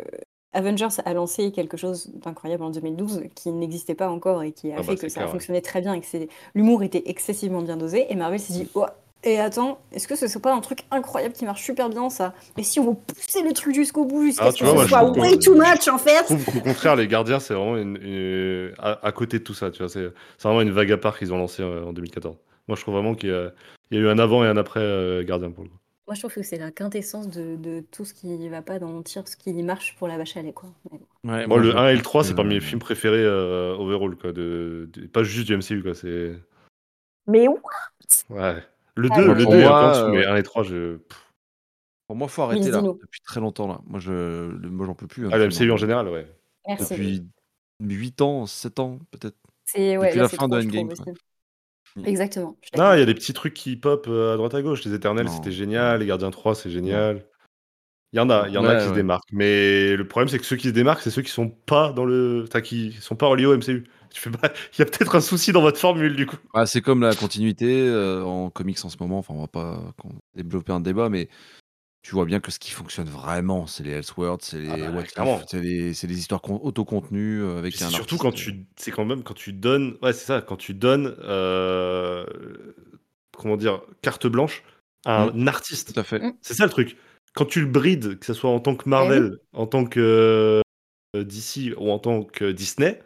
Avengers 0.53 0.89
a 1.05 1.13
lancé 1.15 1.53
quelque 1.53 1.77
chose 1.77 2.09
d'incroyable 2.15 2.63
en 2.65 2.71
2012 2.71 3.23
qui 3.35 3.53
n'existait 3.53 3.95
pas 3.95 4.09
encore 4.11 4.43
et 4.43 4.53
qui 4.53 4.73
a 4.73 4.79
Ah 4.79 4.83
fait 4.83 4.95
bah, 4.95 4.97
que 4.97 5.01
c'est 5.01 5.09
ça 5.09 5.23
a 5.23 5.27
clair, 5.27 5.33
ouais. 5.33 5.33
fonctionné 5.33 5.61
très 5.63 5.81
bien 5.83 5.93
et 5.95 6.01
que 6.01 6.07
c'est- 6.07 6.29
l'humour 6.55 6.83
était 6.83 7.03
excessivement 7.11 7.61
bien 7.63 7.77
dosé. 7.77 8.11
Et 8.11 8.17
Marvel 8.17 8.41
s'est 8.41 8.55
dit, 8.55 8.71
oh, 8.75 8.87
et 9.25 9.39
attends, 9.41 9.81
est-ce 9.93 10.07
que 10.09 10.15
ce 10.17 10.27
serait 10.29 10.41
pas 10.41 10.55
un 10.55 10.61
truc 10.61 10.81
incroyable 10.91 11.35
qui 11.35 11.45
marche 11.45 11.63
super 11.65 11.89
bien 11.89 12.09
ça? 12.11 12.35
Et 12.57 12.63
si 12.63 12.79
on 12.81 12.95
poussait 12.95 13.43
le 13.43 13.53
truc 13.53 13.75
jusqu'au 13.75 14.05
bout, 14.05 14.25
jusqu'à 14.25 14.45
Ah, 14.47 14.53
ce 14.53 14.59
que 14.59 14.65
vois, 14.65 14.83
ce 14.85 14.89
soit 14.89 15.11
way 15.11 15.39
too 15.39 15.55
much 15.55 15.89
en 15.89 15.99
Je 15.99 16.03
fait 16.05 16.23
trouve 16.25 16.45
qu'au 16.45 16.61
contraire, 16.61 16.97
les 16.97 17.09
gardiens, 17.09 17.41
c'est 17.41 17.55
vraiment 17.55 17.77
une, 17.77 17.97
une- 18.03 18.73
à, 18.79 19.05
à 19.07 19.13
côté 19.13 19.39
de 19.39 19.45
tout 19.45 19.55
ça. 19.55 19.71
Tu 19.71 19.79
vois, 19.83 19.89
c'est 19.89 20.09
vraiment 20.43 20.61
une 20.63 20.71
vague 20.71 20.93
à 20.93 20.97
part 20.99 21.19
qu'ils 21.19 21.33
ont 21.33 21.39
lancée 21.39 21.63
euh, 21.63 21.85
en 21.85 21.93
2014. 21.93 22.37
Moi, 22.69 22.77
je 22.77 22.83
trouve 22.83 22.95
vraiment 22.95 23.15
qu'il 23.15 23.31
y, 23.31 23.33
a 23.33 23.51
il 23.91 23.99
y 23.99 24.01
a 24.01 24.05
eu 24.05 24.09
un 24.09 24.19
avant 24.19 24.45
et 24.45 24.47
un 24.49 24.57
après 24.57 24.81
euh, 24.81 25.25
gardien 25.25 25.51
pour 25.51 25.65
le 25.65 25.71
coup. 25.71 25.77
Moi, 26.07 26.15
je 26.15 26.21
trouve 26.21 26.33
que 26.33 26.43
c'est 26.43 26.57
la 26.57 26.71
quintessence 26.71 27.29
de, 27.29 27.57
de 27.57 27.81
tout 27.91 28.07
ce 28.07 28.15
qui 28.15 28.49
va 28.49 28.63
pas 28.63 28.79
dans 28.79 28.97
le 28.97 29.03
tir, 29.03 29.29
ce 29.29 29.37
qui 29.37 29.53
marche 29.63 29.95
pour 29.99 30.09
la 30.09 30.17
vache 30.17 30.39
à 30.39 30.43
lait, 30.43 30.53
quoi. 30.55 30.71
Ouais, 31.25 31.47
Moi, 31.47 31.59
le 31.59 31.77
1 31.77 31.89
et 31.89 31.93
le 31.93 31.99
pense 31.99 32.03
3, 32.05 32.25
c'est 32.25 32.31
que- 32.31 32.37
parmi 32.37 32.55
mes 32.55 32.61
films 32.61 32.79
préférés 32.81 33.19
euh, 33.23 33.75
overall, 33.77 34.17
quoi. 34.17 34.33
De, 34.33 34.89
de- 34.93 35.07
pas 35.07 35.23
juste 35.23 35.47
du 35.47 35.55
MCU, 35.57 35.83
quoi. 35.83 35.95
C'est. 35.95 36.33
Mais 37.27 37.47
où 37.49 37.59
Ouais. 38.31 38.57
Le 38.99 39.09
Ah, 39.13 39.17
2, 39.17 39.29
ouais. 39.29 39.35
le 39.35 39.43
Pour 39.45 39.53
2 39.53 39.59
est 39.61 39.65
un 39.65 39.69
moi, 39.69 39.81
peu 39.81 39.87
en 39.87 39.91
dessous, 39.91 40.01
euh, 40.05 40.11
mais 40.11 40.19
ouais. 40.19 40.27
1 40.27 40.37
et 40.37 40.43
3, 40.43 40.63
je. 40.65 40.99
Pour 42.07 42.17
moi, 42.17 42.29
faut 42.29 42.43
arrêter 42.43 42.71
là. 42.71 42.81
Depuis 42.83 43.21
très 43.23 43.39
longtemps 43.41 43.69
là. 43.69 43.81
Moi, 43.87 44.01
je, 44.01 44.11
le- 44.51 44.71
moi, 44.71 44.87
j'en 44.87 44.95
peux 44.95 45.07
plus. 45.07 45.27
hein, 45.27 45.31
Ah, 45.33 45.39
le 45.39 45.45
MCU 45.49 45.71
en 45.71 45.77
général, 45.77 46.09
ouais. 46.09 46.27
Merci. 46.67 46.95
Depuis 46.95 47.23
8 47.81 48.21
ans, 48.23 48.47
7 48.47 48.81
ans, 48.81 48.99
peut-être. 49.11 49.37
C'est 49.65 49.97
ouais, 49.99 50.09
depuis 50.09 50.19
la 50.21 50.29
fin 50.29 50.49
de 50.49 50.57
Endgame. 50.57 50.89
Mm. 51.97 52.05
Exactement. 52.07 52.57
Non, 52.77 52.93
il 52.95 52.99
y 53.01 53.03
a 53.03 53.07
des 53.07 53.15
petits 53.15 53.33
trucs 53.33 53.55
qui 53.55 53.77
pop 53.77 54.07
euh, 54.09 54.35
à 54.35 54.37
droite 54.37 54.55
à 54.55 54.63
gauche. 54.63 54.85
Les 54.85 54.95
Éternels, 54.95 55.29
c'était 55.29 55.53
génial. 55.53 56.01
Les 56.01 56.07
Gardiens 56.07 56.31
3, 56.31 56.55
c'est 56.55 56.71
génial. 56.71 57.25
Il 58.13 58.17
y 58.17 58.21
en 58.21 58.31
a, 58.31 58.49
il 58.49 58.55
y 58.55 58.59
en 58.59 58.65
a 58.65 58.75
Ouais, 58.75 58.83
qui 58.83 58.89
se 58.89 58.95
démarquent. 58.95 59.31
Mais 59.33 59.95
le 59.95 60.09
problème, 60.09 60.29
c'est 60.29 60.39
que 60.39 60.45
ceux 60.47 60.57
qui 60.57 60.69
se 60.69 60.73
démarquent, 60.73 61.03
c'est 61.03 61.11
ceux 61.11 61.21
qui 61.23 61.31
sont 61.31 61.51
pas 61.51 61.93
dans 61.93 62.07
le. 62.07 62.45
Enfin, 62.49 62.63
qui 62.63 62.93
sont 62.93 63.17
pas 63.17 63.27
reliés 63.27 63.45
au 63.47 63.55
MCU. 63.57 63.85
Tu 64.11 64.21
fais 64.21 64.31
pas... 64.31 64.53
Il 64.75 64.79
y 64.79 64.83
a 64.83 64.85
peut-être 64.85 65.15
un 65.17 65.21
souci 65.21 65.53
dans 65.53 65.61
votre 65.63 65.79
formule, 65.79 66.17
du 66.17 66.27
coup. 66.27 66.37
Ah, 66.55 66.67
c'est 66.67 66.81
comme 66.81 67.03
la 67.03 67.15
continuité 67.15 67.87
euh, 67.87 68.23
en 68.25 68.51
comics 68.51 68.85
en 68.85 68.89
ce 68.89 68.97
moment. 69.01 69.19
Enfin, 69.19 69.35
on 69.35 69.41
va 69.41 69.49
pas 69.49 69.93
développer 70.35 70.73
un 70.73 70.81
débat, 70.81 71.09
mais 71.09 71.29
tu 72.03 72.13
vois 72.15 72.25
bien 72.25 72.41
que 72.41 72.51
ce 72.51 72.59
qui 72.59 72.71
fonctionne 72.71 73.09
vraiment, 73.09 73.67
c'est 73.67 73.83
les 73.83 73.91
Elseworlds, 73.91 74.43
c'est 74.43 74.61
les 74.61 74.71
Ah 75.17 75.25
bah, 75.25 75.43
c'est 75.47 75.61
les, 75.61 76.19
histoires 76.19 76.41
con- 76.41 76.61
autocontenues 76.63 77.43
euh, 77.43 77.59
avec 77.59 77.75
un 77.83 77.89
surtout 77.91 78.15
artiste, 78.15 78.23
quand 78.23 78.29
euh, 78.29 78.53
tu. 78.53 78.67
C'est 78.77 78.93
quand 78.93 79.05
même 79.05 79.23
quand 79.23 79.35
tu 79.35 79.53
donnes. 79.53 79.97
Ouais, 80.01 80.13
c'est 80.13 80.25
ça. 80.27 80.41
Quand 80.41 80.57
tu 80.57 80.75
donnes. 80.75 81.15
euh, 81.21 82.25
Comment 83.37 83.57
dire 83.57 83.83
Carte 84.03 84.27
blanche 84.27 84.63
à 85.05 85.25
un 85.25 85.47
artiste. 85.47 85.93
Tout 85.95 86.01
à 86.01 86.03
fait. 86.05 86.19
Mm. 86.21 86.33
C'est 86.41 86.55
ça 86.55 86.65
le 86.65 86.71
truc. 86.71 86.97
Quand 87.35 87.45
tu 87.45 87.61
le 87.61 87.67
brides, 87.67 88.19
que 88.19 88.27
ce 88.27 88.35
soit 88.35 88.51
en 88.51 88.59
tant 88.59 88.75
que 88.75 88.89
Marvel, 88.89 89.39
en 89.53 89.67
tant 89.67 89.85
que 89.85 90.63
euh, 91.15 91.25
DC 91.25 91.75
ou 91.77 91.91
en 91.91 91.99
tant 91.99 92.25
que 92.25 92.51
Disney, 92.51 93.01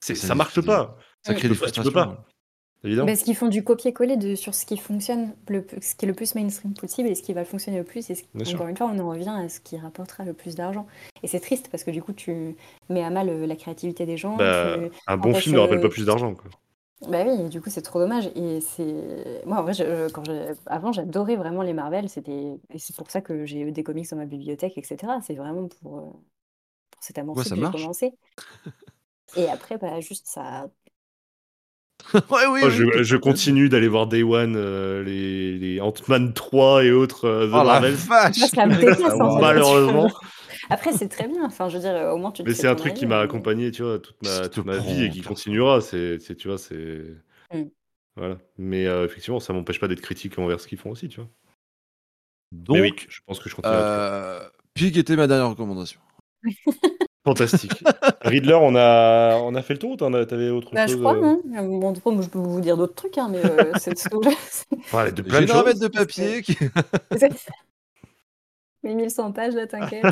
Ça 0.00 0.14
ça 0.14 0.34
marche 0.34 0.60
pas. 0.60 0.96
Ça 1.22 1.34
crée 1.34 1.48
des 1.48 1.54
pas, 1.54 1.66
tu 1.66 1.72
frustrations. 1.80 1.82
peux 1.82 1.92
pas. 1.92 2.24
Évidemment. 2.82 3.08
Parce 3.08 3.22
qu'ils 3.24 3.36
font 3.36 3.48
du 3.48 3.62
copier-coller 3.62 4.16
de, 4.16 4.34
sur 4.34 4.54
ce 4.54 4.64
qui 4.64 4.78
fonctionne, 4.78 5.34
le, 5.48 5.66
ce 5.82 5.94
qui 5.94 6.06
est 6.06 6.08
le 6.08 6.14
plus 6.14 6.34
mainstream 6.34 6.72
possible 6.72 7.10
et 7.10 7.14
ce 7.14 7.22
qui 7.22 7.34
va 7.34 7.44
fonctionner 7.44 7.76
le 7.76 7.84
plus. 7.84 8.08
Et 8.08 8.14
ce- 8.14 8.22
Bien 8.32 8.46
sûr. 8.46 8.56
encore 8.56 8.68
une 8.68 8.76
fois, 8.78 8.90
on 8.90 8.98
en 8.98 9.10
revient 9.10 9.28
à 9.38 9.50
ce 9.50 9.60
qui 9.60 9.76
rapportera 9.76 10.24
le 10.24 10.32
plus 10.32 10.54
d'argent. 10.54 10.86
Et 11.22 11.26
c'est 11.26 11.40
triste 11.40 11.68
parce 11.70 11.84
que 11.84 11.90
du 11.90 12.02
coup, 12.02 12.14
tu 12.14 12.56
mets 12.88 13.04
à 13.04 13.10
mal 13.10 13.28
euh, 13.28 13.46
la 13.46 13.54
créativité 13.56 14.06
des 14.06 14.16
gens. 14.16 14.36
Bah, 14.36 14.78
tu- 14.78 14.90
un 15.06 15.16
bon 15.18 15.34
film 15.34 15.56
ne 15.56 15.60
rappelle 15.60 15.80
pas 15.82 15.90
plus 15.90 16.06
d'argent. 16.06 16.34
Quoi. 16.34 16.50
Bah 17.08 17.22
oui, 17.26 17.50
du 17.50 17.60
coup, 17.60 17.68
c'est 17.68 17.82
trop 17.82 17.98
dommage. 17.98 18.30
Et 18.34 18.62
c'est. 18.62 19.42
Moi, 19.44 19.58
en 19.58 19.62
vrai, 19.62 19.74
je- 19.74 20.10
quand 20.10 20.24
j'ai- 20.24 20.52
avant, 20.64 20.90
j'adorais 20.92 21.36
vraiment 21.36 21.60
les 21.62 21.74
Marvel. 21.74 22.08
C'était... 22.08 22.58
Et 22.72 22.78
c'est 22.78 22.96
pour 22.96 23.10
ça 23.10 23.20
que 23.20 23.44
j'ai 23.44 23.60
eu 23.60 23.72
des 23.72 23.82
comics 23.82 24.08
dans 24.10 24.16
ma 24.16 24.24
bibliothèque, 24.26 24.78
etc. 24.78 25.12
C'est 25.22 25.34
vraiment 25.34 25.68
pour, 25.82 25.98
euh, 25.98 26.00
pour 26.90 27.02
cet 27.02 27.18
amour 27.18 27.36
Ouais, 27.36 27.44
que 27.44 27.54
j'ai 27.54 27.60
commencé. 27.70 28.12
Et 29.36 29.48
après, 29.48 29.78
bah, 29.78 30.00
juste 30.00 30.26
ça. 30.26 30.68
ouais, 32.14 32.46
oui, 32.50 32.60
oui, 32.64 33.04
je, 33.04 33.16
continue 33.16 33.68
d'aller 33.68 33.88
voir 33.88 34.06
Day 34.06 34.22
One, 34.22 34.54
euh, 34.56 35.02
les, 35.04 35.58
les 35.58 35.80
Ant-Man 35.80 36.32
3 36.32 36.84
et 36.84 36.92
autres 36.92 37.26
euh, 37.26 37.46
The 37.46 37.54
Oh 37.54 37.62
la 37.62 37.80
vache 37.80 38.32
ça 38.36 38.66
me 38.66 38.74
fait. 38.74 38.98
Malheureusement. 39.40 40.10
Après, 40.70 40.92
c'est 40.92 41.08
très 41.08 41.28
bien. 41.28 41.44
Enfin, 41.44 41.68
je 41.68 41.76
veux 41.76 41.82
dire, 41.82 42.10
au 42.12 42.16
moins, 42.16 42.32
tu 42.32 42.42
Mais 42.42 42.54
c'est 42.54 42.68
un 42.68 42.74
truc 42.74 42.92
avis, 42.92 43.00
qui 43.00 43.06
m'a 43.06 43.18
mais- 43.18 43.24
accompagné, 43.24 43.70
tu 43.70 43.82
vois, 43.82 43.98
toute 43.98 44.16
ma, 44.22 44.48
toute 44.48 44.64
ma 44.64 44.78
vie 44.78 45.04
et 45.04 45.10
qui 45.10 45.20
continuera. 45.20 45.80
C'est, 45.80 46.18
c'est, 46.20 46.36
tu 46.36 46.48
vois, 46.48 46.58
c'est. 46.58 47.04
Mm. 47.52 47.64
Voilà. 48.16 48.38
Mais 48.58 48.86
euh, 48.86 49.04
effectivement, 49.04 49.40
ça 49.40 49.52
m'empêche 49.52 49.80
pas 49.80 49.88
d'être 49.88 50.00
critique 50.00 50.38
envers 50.38 50.60
ce 50.60 50.66
qu'ils 50.68 50.78
font 50.78 50.90
aussi, 50.90 51.08
tu 51.08 51.20
vois. 51.20 51.28
Donc, 52.52 52.76
Mais 52.76 52.82
oui, 52.82 52.94
je 53.08 53.20
pense 53.26 53.38
que 53.38 53.48
je 53.48 53.54
continue 53.54 53.72
euh, 53.74 54.40
Pig 54.74 54.96
était 54.96 55.16
ma 55.16 55.26
dernière 55.26 55.50
recommandation. 55.50 56.00
Fantastique. 57.24 57.82
Riddler, 58.22 58.54
on 58.54 58.74
a, 58.76 59.36
on 59.36 59.54
a 59.54 59.62
fait 59.62 59.74
le 59.74 59.78
tour 59.78 59.90
ou 59.92 59.96
t'avais 59.96 60.48
autre 60.50 60.70
Bah, 60.72 60.86
je 60.86 60.92
chose 60.92 61.00
crois, 61.00 61.16
euh 61.16 61.20
non 61.20 61.42
Bon, 61.78 61.92
du 61.92 62.00
coup, 62.00 62.10
moi, 62.12 62.22
je 62.22 62.28
peux 62.28 62.38
vous 62.38 62.60
dire 62.60 62.76
d'autres 62.78 62.94
trucs, 62.94 63.18
hein, 63.18 63.28
mais 63.30 63.44
euh, 63.44 63.72
c'est. 63.78 63.92
Ouais, 64.94 65.12
de 65.12 65.22
plein 65.22 65.40
J'ai 65.40 65.46
de 65.46 65.50
choses. 65.52 65.78
de 65.80 65.88
papier. 65.88 66.42
qui- 66.42 66.56
Mais 68.82 68.94
1100 68.94 69.32
pages, 69.32 69.54
là, 69.54 69.66
t'inquiète. 69.66 70.04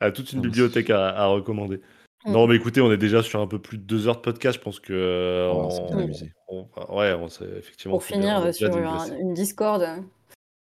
Ah, 0.00 0.10
toute 0.10 0.32
une 0.32 0.40
bibliothèque 0.40 0.90
à, 0.90 1.10
à 1.10 1.26
recommander. 1.26 1.80
Mm. 2.26 2.32
Non, 2.32 2.46
mais 2.48 2.56
écoutez, 2.56 2.80
on 2.80 2.90
est 2.90 2.96
déjà 2.96 3.22
sur 3.22 3.40
un 3.40 3.46
peu 3.46 3.60
plus 3.60 3.78
de 3.78 3.84
deux 3.84 4.08
heures 4.08 4.16
de 4.16 4.20
podcast. 4.22 4.58
Je 4.58 4.62
pense 4.64 4.80
que. 4.80 4.92
euh, 4.92 5.48
Oh, 5.52 5.66
on 5.66 5.70
s'est 5.70 5.82
bien 5.86 5.96
on- 5.96 6.00
amusé. 6.00 6.32
on- 6.48 6.66
ouais, 6.96 7.12
on 7.14 7.28
s'est 7.28 7.44
effectivement. 7.56 7.98
Pour 7.98 8.18
bien- 8.18 8.40
finir 8.42 8.52
sur 8.54 8.76
un- 8.76 9.16
une 9.18 9.34
Discord, 9.34 9.82
euh, 9.82 9.96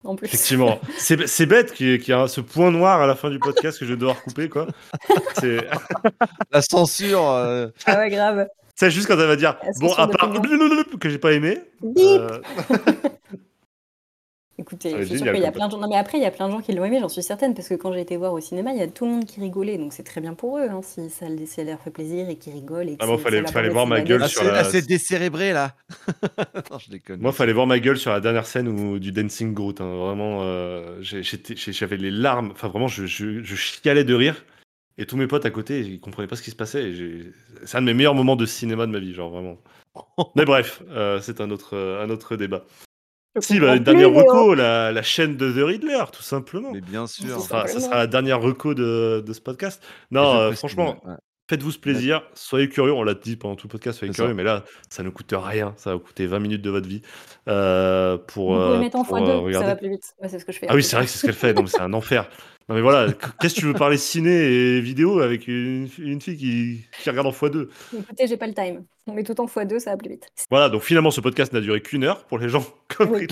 en 0.04 0.16
plus. 0.16 0.28
Effectivement. 0.28 0.80
C'est 0.98 1.28
c'est 1.28 1.46
bête 1.46 1.74
qu'il 1.74 1.88
y, 1.88 1.94
ait- 1.94 2.00
qu'il 2.00 2.14
y 2.14 2.18
ait 2.18 2.28
ce 2.28 2.42
point 2.42 2.72
noir 2.72 3.02
à 3.02 3.08
la 3.08 3.16
fin 3.16 3.30
du 3.30 3.40
podcast 3.40 3.80
que 3.80 3.86
je 3.86 3.92
vais 3.94 3.98
devoir 4.00 4.22
couper, 4.24 4.50
quoi. 4.50 4.68
C'est 5.40 5.66
La 6.52 6.62
censure. 6.62 7.30
euh, 7.30 7.68
Ah 7.86 7.98
ouais, 7.98 8.10
grave. 8.10 8.48
c'est 8.76 8.92
juste 8.92 9.08
quand 9.08 9.18
elle 9.20 9.28
va 9.28 9.36
dire 9.36 9.58
bon, 9.80 9.94
à 9.94 10.08
part 10.08 10.32
que 11.00 11.10
j'ai 11.10 11.18
pas 11.20 11.34
aimé. 11.34 11.60
Bip 11.82 11.98
euh, 12.06 12.40
Écoutez, 14.60 14.92
Ah, 14.94 14.98
je 15.00 15.06
suis 15.06 15.18
sûre 15.18 15.26
génial 15.26 15.34
qu'il 15.36 15.44
y 15.44 15.48
a 15.48 15.52
plein 15.52 15.66
de 15.68 15.72
gens. 15.72 15.80
Non, 15.80 15.88
mais 15.90 15.96
après, 15.96 16.20
il 16.20 16.22
y 16.22 16.28
a 16.28 16.32
plein 16.32 16.48
de 16.48 16.52
gens 16.54 16.62
qui 16.62 16.74
l'ont 16.74 16.86
aimé, 16.86 17.00
j'en 17.02 17.10
suis 17.10 17.24
certaine, 17.24 17.56
parce 17.56 17.68
que 17.68 17.74
quand 17.74 17.92
j'ai 17.92 18.02
été 18.02 18.18
voir 18.18 18.34
au 18.34 18.40
cinéma, 18.40 18.72
il 18.72 18.78
y 18.78 18.84
a 18.84 18.88
tout 18.88 19.06
le 19.06 19.12
monde 19.12 19.26
qui 19.26 19.40
rigolait, 19.40 19.78
donc 19.80 19.94
c'est 19.94 20.04
très 20.04 20.22
bien 20.22 20.36
pour 20.36 20.60
eux, 20.60 20.68
hein, 20.70 20.82
si 20.84 21.10
ça, 21.10 21.26
ça 21.48 21.64
leur 21.64 21.80
fait 21.80 21.90
plaisir 21.90 22.30
et 22.30 22.36
qu'ils 22.36 22.54
rigolent. 22.54 22.88
Et 22.90 22.92
que 22.98 22.98
Ah, 23.00 23.08
moi, 23.08 23.18
fallait- 23.18 23.44
fallait 23.48 23.70
voir 23.70 23.88
ma 23.88 24.02
gueule 24.02 24.22
Ah, 24.24 24.28
sur 24.28 24.44
la- 24.44 24.60
ah, 24.60 24.64
c'est 24.64 24.86
décérébré 24.88 25.54
là. 25.54 25.76
non, 26.72 26.78
je 26.78 26.90
déconne. 26.92 27.20
Moi, 27.20 27.32
fallait 27.32 27.54
voir 27.54 27.66
ma 27.66 27.80
gueule 27.80 27.98
sur 27.98 28.12
la 28.12 28.20
dernière 28.20 28.46
scène 28.46 28.68
où, 28.68 29.00
du 29.00 29.12
Dancing 29.12 29.54
Groot. 29.56 29.82
hein. 29.82 29.96
Vraiment, 29.96 30.42
euh, 30.44 31.02
j'avais 31.02 31.98
les 31.98 32.12
larmes. 32.12 32.52
Enfin, 32.52 32.68
vraiment, 32.68 32.88
je, 32.88 33.06
je, 33.08 33.42
je 33.44 33.56
chialais 33.56 34.04
de 34.04 34.14
rire. 34.14 34.46
Et 35.00 35.08
tous 35.08 35.18
mes 35.18 35.26
potes 35.26 35.48
à 35.48 35.50
côté, 35.50 35.80
ils 35.80 36.00
comprenaient 36.00 36.28
pas 36.28 36.36
ce 36.36 36.44
qui 36.44 36.52
se 36.52 36.56
passait. 36.56 36.94
C'est 37.66 37.78
un 37.78 37.82
de 37.82 37.88
mes 37.88 37.96
meilleurs 37.96 38.14
moments 38.14 38.36
de 38.36 38.46
cinéma 38.46 38.86
de 38.86 38.92
ma 38.92 39.00
vie, 39.00 39.14
genre 39.16 39.32
vraiment. 39.32 39.58
Mais 40.36 40.46
bref, 40.46 40.84
euh, 40.92 41.20
c'est 41.22 41.42
un 41.42 41.50
autre, 41.50 41.76
un 41.76 42.10
autre 42.12 42.36
débat. 42.36 42.64
Si, 43.40 43.60
bah, 43.60 43.76
une 43.76 43.84
dernière 43.84 44.10
Léo. 44.10 44.20
reco, 44.20 44.54
la, 44.54 44.92
la 44.92 45.02
chaîne 45.02 45.38
de 45.38 45.52
The 45.52 45.66
Riddler, 45.66 46.04
tout 46.12 46.22
simplement. 46.22 46.72
Mais 46.72 46.82
bien 46.82 47.08
sûr. 47.08 47.42
Sera, 47.42 47.68
ça 47.68 47.80
sera 47.80 47.96
la 47.98 48.08
dernière 48.08 48.40
reco 48.42 48.74
de, 48.76 49.24
de 49.26 49.34
ce 49.34 49.42
podcast. 49.42 49.84
Non, 50.12 50.36
euh, 50.36 50.52
franchement, 50.54 51.02
ouais. 51.06 51.16
Faites-vous 51.54 51.72
ce 51.72 51.78
plaisir, 51.78 52.24
soyez 52.34 52.68
curieux, 52.68 52.94
on 52.94 53.04
l'a 53.04 53.14
dit 53.14 53.36
pendant 53.36 53.56
tout 53.56 53.68
le 53.68 53.72
podcast, 53.72 54.00
soyez 54.00 54.12
curieux, 54.12 54.32
ça. 54.32 54.36
mais 54.36 54.44
là, 54.44 54.64
ça 54.90 55.04
ne 55.04 55.10
coûte 55.10 55.32
rien, 55.38 55.74
ça 55.78 55.92
va 55.92 55.98
vous 55.98 56.02
coûter 56.02 56.26
20 56.26 56.40
minutes 56.40 56.62
de 56.64 56.70
votre 56.72 56.88
vie 56.88 57.02
euh, 57.48 58.18
pour, 58.18 58.56
Vous 58.56 58.60
pouvez 58.60 58.76
euh, 58.78 58.80
mettre 58.80 58.96
en 58.98 59.04
pour, 59.04 59.18
x2, 59.18 59.22
euh, 59.22 59.28
ça 59.36 59.40
regarder. 59.42 59.68
va 59.68 59.76
plus 59.76 59.90
vite. 59.90 60.14
C'est 60.28 60.40
ce 60.40 60.46
que 60.46 60.52
je 60.52 60.58
fais. 60.58 60.66
Ah 60.70 60.74
oui, 60.74 60.82
c'est 60.84 60.96
vrai 60.96 61.06
que 61.06 61.12
c'est 61.12 61.20
ce 61.20 61.26
qu'elle 61.28 61.36
fait, 61.36 61.54
mais 61.54 61.68
c'est 61.68 61.82
un 61.82 61.94
enfer. 61.94 62.28
Non 62.70 62.76
mais 62.76 62.82
voilà, 62.82 63.12
qu'est-ce 63.40 63.56
que 63.56 63.60
tu 63.60 63.66
veux 63.66 63.74
parler 63.74 63.98
ciné 63.98 64.32
et 64.32 64.80
vidéo 64.82 65.20
avec 65.20 65.48
une, 65.48 65.90
une 66.00 66.22
fille 66.22 66.38
qui, 66.38 66.80
qui 67.04 67.10
regarde 67.10 67.28
en 67.28 67.32
x2 67.32 67.68
Écoutez, 68.00 68.26
j'ai 68.26 68.38
pas 68.38 68.48
le 68.48 68.54
time. 68.56 68.84
On 69.06 69.14
met 69.14 69.24
tout 69.24 69.40
en 69.40 69.46
x2, 69.46 69.80
ça 69.80 69.92
va 69.92 69.98
plus 69.98 70.10
vite. 70.10 70.28
Voilà, 70.50 70.70
donc 70.70 70.82
finalement 70.82 71.12
ce 71.12 71.22
podcast 71.22 71.54
n'a 71.54 71.60
duré 71.62 71.82
qu'une 71.82 72.04
heure 72.06 72.26
pour 72.26 72.40
les 72.40 72.50
gens 72.50 72.66
comme 72.98 73.12
Oui. 73.12 73.28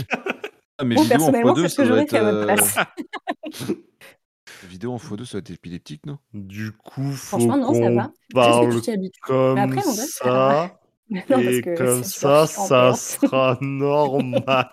Ah, 0.77 0.83
mais 0.83 0.95
Bon, 0.95 1.03
vidéo 1.03 1.15
en 1.23 1.31
personnellement, 1.31 1.53
x2, 1.55 1.61
c'est 1.61 1.69
ce 1.69 1.75
ça 1.75 1.83
que 1.83 1.87
doit 1.87 1.95
j'aurais 1.95 2.01
être. 2.03 2.09
fait 2.11 2.17
à 2.17 2.23
votre 2.23 2.37
euh, 2.39 2.45
place. 2.45 2.75
Vidéo 4.65 4.91
en 4.93 4.97
x2, 4.97 5.25
ça 5.25 5.31
doit 5.33 5.39
être 5.39 5.51
épileptique, 5.51 6.05
non? 6.05 6.17
Du 6.33 6.71
coup, 6.71 7.11
faut 7.11 7.37
Franchement, 7.39 7.57
non, 7.57 7.73
ça 7.73 7.79
qu'on 7.79 7.95
va. 7.95 8.11
Juste 8.71 8.85
que 8.85 8.91
parle 8.91 9.09
tu 9.11 9.21
comme 9.21 9.55
Mais 9.55 9.61
après, 9.61 9.81
va 9.81 9.91
ça. 9.91 10.77
Non, 11.29 11.39
et 11.39 11.61
comme 11.61 12.03
ça, 12.05 12.47
ça 12.47 12.93
sera 12.93 13.57
normal. 13.61 14.71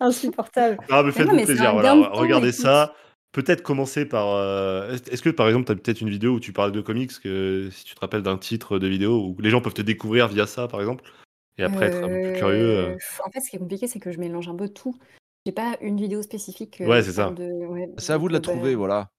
Insupportable. 0.00 0.78
Ah, 0.90 1.02
mais 1.02 1.12
faites-vous 1.12 1.42
plaisir, 1.42 1.72
voilà, 1.72 1.94
regardez 2.10 2.52
ça. 2.52 2.94
Peut-être 3.32 3.62
commencer 3.62 4.04
par. 4.04 4.28
euh, 4.34 4.92
Est-ce 4.92 5.10
est-ce 5.10 5.22
que 5.22 5.30
par 5.30 5.46
exemple, 5.46 5.64
tu 5.64 5.72
as 5.72 5.74
peut-être 5.76 6.02
une 6.02 6.10
vidéo 6.10 6.32
où 6.34 6.40
tu 6.40 6.52
parles 6.52 6.70
de 6.72 6.82
comics, 6.82 7.18
que 7.18 7.70
si 7.72 7.84
tu 7.84 7.94
te 7.94 8.00
rappelles 8.00 8.20
d'un 8.22 8.36
titre 8.36 8.78
de 8.78 8.86
vidéo, 8.86 9.24
où 9.26 9.40
les 9.40 9.48
gens 9.48 9.62
peuvent 9.62 9.72
te 9.72 9.80
découvrir 9.80 10.28
via 10.28 10.46
ça, 10.46 10.68
par 10.68 10.80
exemple, 10.80 11.04
et 11.56 11.62
après 11.62 11.86
être 11.86 12.04
un 12.04 12.08
peu 12.08 12.22
plus 12.24 12.32
curieux. 12.34 12.78
euh. 12.78 12.88
Euh, 12.90 12.96
En 13.26 13.30
fait, 13.30 13.40
ce 13.40 13.48
qui 13.48 13.56
est 13.56 13.58
compliqué, 13.58 13.86
c'est 13.86 14.00
que 14.00 14.12
je 14.12 14.18
mélange 14.18 14.48
un 14.48 14.54
peu 14.54 14.68
tout. 14.68 14.94
J'ai 15.46 15.52
pas 15.52 15.76
une 15.80 15.96
vidéo 15.96 16.22
spécifique. 16.22 16.80
euh, 16.80 16.86
Ouais, 16.88 17.00
qui 17.00 17.06
c'est 17.06 17.12
ça. 17.12 17.24
parle 17.24 17.34
De... 17.36 17.66
ouais, 17.66 17.90
C'est 17.98 18.12
à 18.12 18.16
vous 18.16 18.28
de 18.28 18.32
la 18.32 18.38
donc, 18.38 18.46
bah, 18.46 18.52
trouver, 18.60 18.74
voilà. 18.74 19.10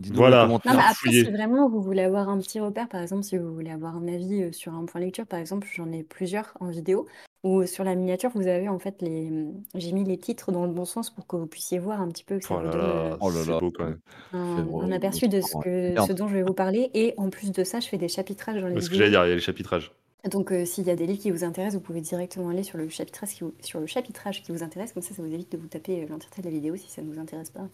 Dites-nous 0.00 0.16
Voilà. 0.18 0.46
Non, 0.46 0.58
mais 0.64 0.70
après, 0.70 0.94
fouiller. 0.94 1.24
si 1.24 1.30
vraiment 1.30 1.68
vous 1.68 1.80
voulez 1.80 2.02
avoir 2.02 2.28
un 2.28 2.38
petit 2.38 2.58
repère, 2.60 2.88
par 2.88 3.00
exemple, 3.02 3.22
si 3.24 3.36
vous 3.38 3.52
voulez 3.54 3.70
avoir 3.70 3.96
un 3.96 4.08
avis 4.08 4.42
euh, 4.42 4.52
sur 4.52 4.74
un 4.74 4.84
point 4.84 5.00
lecture, 5.00 5.26
par 5.26 5.38
exemple, 5.38 5.66
j'en 5.72 5.90
ai 5.92 6.02
plusieurs 6.02 6.56
en 6.60 6.70
vidéo, 6.70 7.06
ou 7.44 7.66
sur 7.66 7.84
la 7.84 7.94
miniature, 7.94 8.30
vous 8.34 8.46
avez 8.48 8.68
en 8.68 8.78
fait 8.80 9.00
les. 9.02 9.30
J'ai 9.74 9.92
mis 9.92 10.02
les 10.04 10.18
titres 10.18 10.50
dans 10.52 10.66
le 10.66 10.72
bon 10.72 10.84
sens 10.84 11.10
pour 11.10 11.26
que 11.26 11.36
vous 11.36 11.46
puissiez 11.46 11.78
voir 11.78 12.00
un 12.00 12.08
petit 12.08 12.24
peu, 12.24 12.38
que 12.38 12.44
ça 12.44 12.54
Oh 12.54 12.58
vous 12.58 12.64
là 12.66 12.70
donne 12.70 12.80
euh, 12.80 13.10
là, 13.10 13.16
Oh 13.20 13.30
là 13.30 13.36
c'est 13.44 13.50
là. 13.50 13.58
beau 13.60 13.70
quand 13.70 13.84
même. 13.84 13.98
un, 14.32 14.62
drôle, 14.62 14.92
aperçu 14.92 15.28
de 15.28 15.40
ce, 15.40 15.56
que, 15.62 15.92
Merde. 15.94 16.06
ce 16.08 16.12
dont 16.12 16.26
je 16.28 16.34
vais 16.34 16.42
vous 16.42 16.54
parler. 16.54 16.90
Et 16.94 17.14
en 17.16 17.30
plus 17.30 17.52
de 17.52 17.62
ça, 17.64 17.78
je 17.80 17.88
fais 17.88 17.98
des 17.98 18.08
chapitrages 18.08 18.60
dans 18.60 18.68
les 18.68 18.76
C'est 18.76 18.82
ce 18.82 18.86
que 18.90 18.94
vidéos. 18.94 19.06
j'allais 19.10 19.10
dire, 19.10 19.24
il 19.26 19.28
y 19.28 19.32
a 19.32 19.34
les 19.36 19.40
chapitrages. 19.40 19.92
Donc, 20.30 20.52
euh, 20.52 20.64
s'il 20.64 20.86
y 20.86 20.90
a 20.90 20.94
des 20.96 21.06
livres 21.06 21.20
qui 21.20 21.30
vous 21.32 21.42
intéressent, 21.42 21.74
vous 21.80 21.84
pouvez 21.84 22.00
directement 22.00 22.48
aller 22.50 22.62
sur 22.62 22.78
le 22.78 22.88
chapitrage 22.88 23.30
qui 23.34 23.40
vous, 23.42 23.54
sur 23.60 23.80
le 23.80 23.86
chapitrage 23.86 24.42
qui 24.42 24.52
vous 24.52 24.62
intéresse. 24.62 24.92
Comme 24.92 25.02
ça, 25.02 25.14
ça 25.14 25.22
vous 25.22 25.32
évite 25.32 25.50
de 25.50 25.58
vous 25.58 25.66
taper 25.66 26.02
euh, 26.02 26.06
l'entièreté 26.08 26.42
de 26.42 26.46
la 26.46 26.52
vidéo 26.52 26.76
si 26.76 26.88
ça 26.88 27.02
ne 27.02 27.12
vous 27.12 27.18
intéresse 27.18 27.50
pas. 27.50 27.66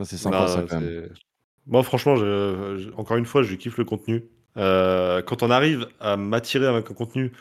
Ça, 0.00 0.06
C'est 0.06 0.16
sympa, 0.16 0.40
Non, 0.40 0.46
ça, 0.48 0.62
quand 0.68 0.80
même. 0.80 1.08
c'est- 1.14 1.20
Moi, 1.66 1.82
franchement, 1.82 2.16
je- 2.16 2.76
je- 2.78 2.90
encore 2.96 3.16
une 3.16 3.26
fois, 3.26 3.42
je 3.42 3.54
kiffe 3.54 3.76
le 3.76 3.84
contenu. 3.84 4.24
Euh, 4.56 5.20
quand 5.22 5.42
on 5.42 5.50
arrive 5.50 5.88
à 6.00 6.16
m'attirer 6.16 6.66
avec 6.66 6.90
un 6.90 6.94
contenu 6.94 7.32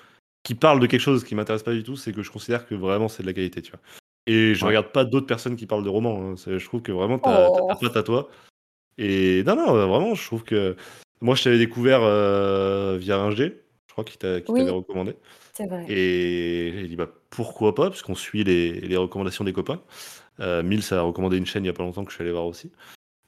qui 0.44 0.56
parle 0.56 0.80
de 0.80 0.88
quelque 0.88 1.00
chose 1.02 1.24
qui 1.24 1.36
m'intéresse 1.36 1.64
pas 1.64 1.74
du 1.74 1.84
tout, 1.84 1.96
c'est 1.96 2.12
que 2.12 2.22
je 2.24 2.32
considère 2.32 2.68
que 2.68 2.76
vraiment 2.76 3.08
c'est 3.08 3.24
de 3.24 3.28
la 3.28 3.34
qualité, 3.34 3.62
tu 3.62 3.72
vois. 3.72 3.80
Et 4.28 4.56
je 4.56 4.62
Ouais. 4.64 4.70
regarde 4.70 4.92
pas 4.92 5.06
d'autres 5.06 5.28
personnes 5.28 5.56
qui 5.56 5.68
parlent 5.68 5.84
de 5.84 5.90
romans. 5.90 6.32
hein. 6.32 6.36
Je 6.46 6.66
trouve 6.66 6.82
que 6.82 6.92
vraiment 6.92 7.18
t'as 7.20 7.48
Oh. 7.50 7.68
t'as 7.70 7.76
ta 7.76 7.80
patte 7.80 7.98
à 7.98 8.04
toi. 8.04 8.30
Et 8.98 9.44
non, 9.44 9.56
non, 9.56 9.76
euh, 9.76 9.86
vraiment, 9.86 10.16
je 10.16 10.26
trouve 10.26 10.44
que 10.44 10.76
moi, 11.22 11.36
je 11.36 11.44
t'avais 11.44 11.58
découvert 11.60 12.00
euh, 12.04 12.98
via 13.00 13.18
un 13.20 13.32
G, 13.32 13.46
je 13.46 13.54
crois 13.96 14.04
qu'il 14.04 14.18
t'a- 14.18 14.40
Oui. 14.52 14.60
t'avait 14.60 14.70
recommandé. 14.72 15.16
C'est 15.54 15.68
vrai. 15.68 15.86
Et 15.90 16.74
j'ai 16.80 16.88
dit 16.88 16.96
bah 16.96 17.08
pourquoi 17.30 17.74
pas, 17.76 17.90
puisqu'on 17.90 18.16
suit 18.16 18.44
les, 18.44 18.72
les 18.82 18.98
recommandations 18.98 19.44
des 19.44 19.54
copains. 19.54 19.82
Euh, 20.42 20.62
Mills 20.64 20.84
a 20.92 21.02
recommandé 21.02 21.38
une 21.38 21.46
chaîne 21.46 21.64
il 21.64 21.68
y 21.68 21.70
a 21.70 21.74
pas 21.74 21.84
longtemps 21.84 22.04
que 22.04 22.12
je 22.12 22.16
suis 22.16 22.24
allé 22.24 22.32
voir 22.32 22.46
aussi. 22.46 22.72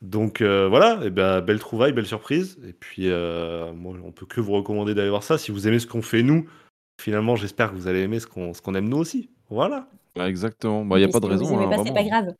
Donc 0.01 0.41
euh, 0.41 0.67
voilà, 0.67 0.99
et 1.05 1.09
ben, 1.09 1.41
belle 1.41 1.59
trouvaille, 1.59 1.93
belle 1.93 2.05
surprise. 2.05 2.59
Et 2.67 2.73
puis 2.73 3.09
euh, 3.09 3.71
moi, 3.73 3.95
on 4.03 4.11
peut 4.11 4.25
que 4.25 4.41
vous 4.41 4.51
recommander 4.53 4.93
d'aller 4.93 5.09
voir 5.09 5.23
ça. 5.23 5.37
Si 5.37 5.51
vous 5.51 5.67
aimez 5.67 5.79
ce 5.79 5.87
qu'on 5.87 6.01
fait 6.01 6.21
nous, 6.21 6.47
finalement, 7.01 7.35
j'espère 7.35 7.71
que 7.71 7.75
vous 7.75 7.87
allez 7.87 8.01
aimer 8.01 8.19
ce 8.19 8.27
qu'on 8.27 8.53
ce 8.53 8.61
qu'on 8.61 8.75
aime 8.75 8.89
nous 8.89 8.97
aussi. 8.97 9.29
Voilà. 9.49 9.87
Ouais, 10.17 10.27
exactement. 10.29 10.83
Bah, 10.83 10.97
il 10.99 11.03
n'y 11.05 11.09
a 11.09 11.11
pas 11.11 11.19
de 11.19 11.25
si 11.25 11.31
raison. 11.31 11.45
Aimez 11.61 11.65
hein, 11.65 11.69
pas, 11.69 11.83
c'est 11.83 11.91
vraiment. 11.91 11.95
pas 11.95 12.03
grave. 12.03 12.35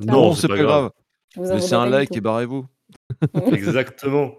Non, 0.06 0.12
Non, 0.12 0.32
c'est 0.34 0.42
c'est 0.42 0.48
pas 0.48 0.56
pas 0.56 0.62
grave. 0.62 0.80
grave. 0.82 0.92
Je 1.34 1.40
vous 1.40 1.50
en 1.50 1.54
Laissez 1.54 1.74
un 1.74 1.78
voudrais 1.84 1.90
pas 1.90 1.96
du 1.96 2.00
like 2.00 2.08
tout. 2.10 2.16
et 2.16 2.20
barrez-vous. 2.20 2.66
Exactement. 3.52 4.38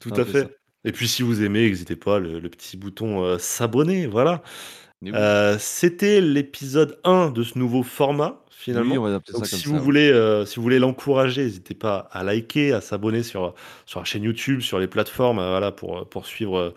Tout 0.00 0.10
Ah, 0.16 0.20
à 0.20 0.24
c'est 0.24 0.30
fait. 0.32 0.40
ça. 0.42 0.48
Et 0.86 0.92
puis 0.92 1.08
si 1.08 1.22
vous 1.22 1.42
aimez, 1.42 1.68
n'hésitez 1.68 1.96
pas, 1.96 2.18
le, 2.18 2.38
le 2.38 2.48
petit 2.48 2.76
bouton 2.76 3.22
euh, 3.24 3.38
s'abonner. 3.38 4.06
Voilà. 4.06 4.42
Oui. 5.02 5.10
Euh, 5.14 5.56
C'était 5.58 6.20
l'épisode 6.20 6.98
1 7.04 7.30
de 7.30 7.42
ce 7.42 7.58
nouveau 7.58 7.82
format, 7.82 8.44
finalement. 8.50 8.92
Oui, 8.92 8.98
on 8.98 9.02
va 9.02 9.08
adapter 9.08 9.32
ça 9.32 9.38
Donc, 9.38 9.48
comme 9.50 9.58
si 9.58 9.64
ça. 9.64 9.68
vous 9.68 9.76
ouais. 9.76 9.80
voulez, 9.82 10.10
euh, 10.10 10.46
si 10.46 10.56
vous 10.56 10.62
voulez 10.62 10.78
l'encourager, 10.78 11.42
n'hésitez 11.44 11.74
pas 11.74 12.08
à 12.12 12.22
liker, 12.24 12.72
à 12.72 12.80
s'abonner 12.80 13.22
sur, 13.22 13.54
sur 13.84 14.00
la 14.00 14.04
chaîne 14.04 14.22
YouTube, 14.22 14.60
sur 14.60 14.78
les 14.78 14.86
plateformes, 14.88 15.36
voilà, 15.38 15.72
pour, 15.72 16.08
pour 16.08 16.26
suivre 16.26 16.74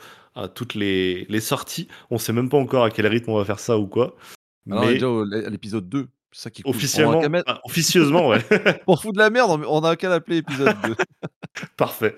toutes 0.56 0.74
les, 0.76 1.26
les 1.30 1.40
sorties. 1.42 1.88
On 2.12 2.18
sait 2.18 2.34
même 2.34 2.50
pas 2.50 2.58
encore 2.58 2.84
à 2.86 2.92
quel 2.92 3.08
rythme 3.08 3.32
on 3.32 3.38
va 3.38 3.46
faire 3.46 3.60
ça 3.60 3.78
ou 3.78 3.88
quoi. 3.88 4.16
Alors, 4.70 4.86
mais 4.86 4.94
déjà 4.94 5.08
l'épisode 5.50 5.88
2. 5.90 6.08
C'est 6.32 6.42
ça 6.44 6.50
qui 6.52 6.62
cool. 6.62 6.76
officiellement, 6.76 7.14
On 7.18 7.20
a 7.20 7.22
qu'à 7.24 7.30
mettre- 7.30 7.52
ah, 7.52 7.62
officieusement, 7.66 8.28
ouais, 8.30 8.40
on 8.88 8.96
fout 8.96 9.14
de 9.14 9.20
la 9.20 9.30
merde, 9.30 9.50
on- 9.50 9.78
on 9.80 9.84
a 9.84 9.96
qu'à 9.96 10.10
l'appeler 10.10 10.38
épisode 10.38 10.76
2. 10.84 10.96
parfait. 11.78 12.16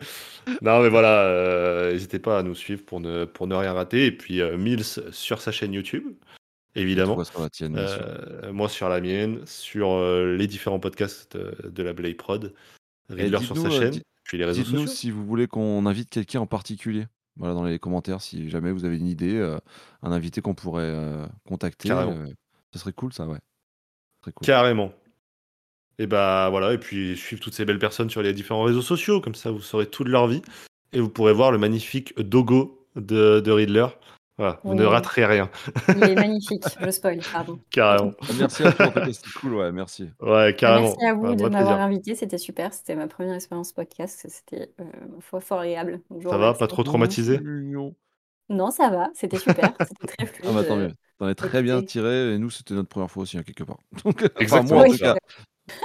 Non, 0.61 0.81
mais 0.81 0.89
voilà, 0.89 1.21
euh, 1.23 1.91
n'hésitez 1.93 2.19
pas 2.19 2.39
à 2.39 2.43
nous 2.43 2.55
suivre 2.55 2.83
pour 2.83 2.99
ne, 2.99 3.25
pour 3.25 3.47
ne 3.47 3.55
rien 3.55 3.73
rater. 3.73 4.05
Et 4.05 4.11
puis, 4.11 4.41
euh, 4.41 4.57
Mills 4.57 4.83
sur 5.11 5.41
sa 5.41 5.51
chaîne 5.51 5.73
YouTube, 5.73 6.03
évidemment. 6.75 7.15
Toi, 7.15 7.25
sur 7.25 7.41
la 7.41 7.49
tienne, 7.49 7.73
bien 7.73 7.87
sûr. 7.87 8.01
Euh, 8.03 8.51
moi 8.53 8.67
sur 8.69 8.89
la 8.89 8.99
mienne, 9.01 9.41
sur 9.45 9.91
euh, 9.91 10.35
les 10.35 10.47
différents 10.47 10.79
podcasts 10.79 11.37
de 11.37 11.83
la 11.83 11.93
Blade 11.93 12.17
Prod, 12.17 12.53
Riddler 13.09 13.39
sur 13.39 13.55
sa 13.57 13.69
chaîne, 13.69 14.01
puis 14.23 14.37
les 14.37 14.45
réseaux 14.45 14.61
Dites-nous 14.63 14.79
sociaux. 14.81 14.93
si 14.95 15.11
vous 15.11 15.25
voulez 15.25 15.47
qu'on 15.47 15.85
invite 15.85 16.09
quelqu'un 16.09 16.41
en 16.41 16.47
particulier. 16.47 17.05
Voilà, 17.37 17.53
dans 17.53 17.63
les 17.63 17.79
commentaires, 17.79 18.21
si 18.21 18.49
jamais 18.49 18.73
vous 18.73 18.83
avez 18.83 18.97
une 18.97 19.07
idée, 19.07 19.37
euh, 19.37 19.57
un 20.03 20.11
invité 20.11 20.41
qu'on 20.41 20.53
pourrait 20.53 20.83
euh, 20.83 21.25
contacter. 21.47 21.87
Carrément. 21.87 22.11
euh, 22.11 22.25
ça 22.73 22.79
serait 22.79 22.91
cool, 22.93 23.13
ça, 23.13 23.25
ouais. 23.25 23.39
Cool. 24.23 24.33
Carrément. 24.43 24.91
Et 25.99 26.07
bah 26.07 26.47
voilà, 26.49 26.73
et 26.73 26.77
puis 26.77 27.15
suivre 27.17 27.41
toutes 27.41 27.53
ces 27.53 27.65
belles 27.65 27.79
personnes 27.79 28.09
sur 28.09 28.21
les 28.21 28.33
différents 28.33 28.63
réseaux 28.63 28.81
sociaux, 28.81 29.21
comme 29.21 29.35
ça 29.35 29.51
vous 29.51 29.61
saurez 29.61 29.85
toute 29.87 30.07
leur 30.07 30.27
vie. 30.27 30.41
Et 30.93 30.99
vous 30.99 31.09
pourrez 31.09 31.33
voir 31.33 31.51
le 31.51 31.57
magnifique 31.57 32.17
dogo 32.19 32.85
de, 32.95 33.39
de 33.39 33.51
Riddler. 33.51 33.87
Voilà, 34.37 34.59
vous 34.63 34.73
ne 34.73 34.85
raterez 34.85 35.25
rien, 35.25 35.51
Il 35.89 36.03
est 36.03 36.15
magnifique. 36.15 36.63
Je 36.81 36.89
spoil, 36.89 37.19
pardon. 37.31 37.59
carrément. 37.69 38.11
Ah, 38.21 38.25
Merci 38.39 38.63
à 38.63 38.71
toi, 38.71 38.87
tout 38.87 39.13
c'était 39.13 39.29
cool, 39.39 39.53
ouais, 39.53 39.71
merci. 39.71 40.09
Ouais, 40.19 40.55
carrément. 40.57 40.87
Merci 40.87 41.05
à 41.05 41.13
vous 41.13 41.35
de 41.35 41.47
m'avoir 41.47 41.79
invité. 41.79 42.15
C'était 42.15 42.39
super. 42.39 42.73
C'était 42.73 42.95
ma 42.95 43.07
première 43.07 43.35
expérience 43.35 43.71
podcast. 43.71 44.25
C'était 44.27 44.71
euh, 44.79 44.85
fort, 45.19 45.43
fort 45.43 45.59
agréable. 45.59 46.01
Donc, 46.09 46.23
Ça 46.23 46.37
va, 46.37 46.55
pas 46.55 46.67
trop 46.67 46.81
traumatisé. 46.81 47.39
Non, 48.49 48.71
ça 48.71 48.89
va. 48.89 49.09
C'était 49.13 49.37
super. 49.37 49.73
C'était 49.79 50.07
très 50.07 50.25
fluide. 50.25 50.49
Ah 50.49 50.53
bah 50.53 50.63
tant 50.63 50.75
mieux. 50.75 50.91
T'en 51.21 51.29
es 51.29 51.35
très 51.35 51.61
bien 51.61 51.83
tiré, 51.83 52.33
et 52.33 52.37
nous, 52.39 52.49
c'était 52.49 52.73
notre 52.73 52.89
première 52.89 53.11
fois 53.11 53.21
aussi, 53.21 53.37
hein, 53.37 53.43
quelque 53.43 53.63
part. 53.63 53.77
Donc, 54.03 54.23
enfin, 54.23 54.29
Exactement, 54.39 54.79
moi, 54.79 54.87
en 54.87 54.91
tout 54.91 54.97
cas. 54.97 55.15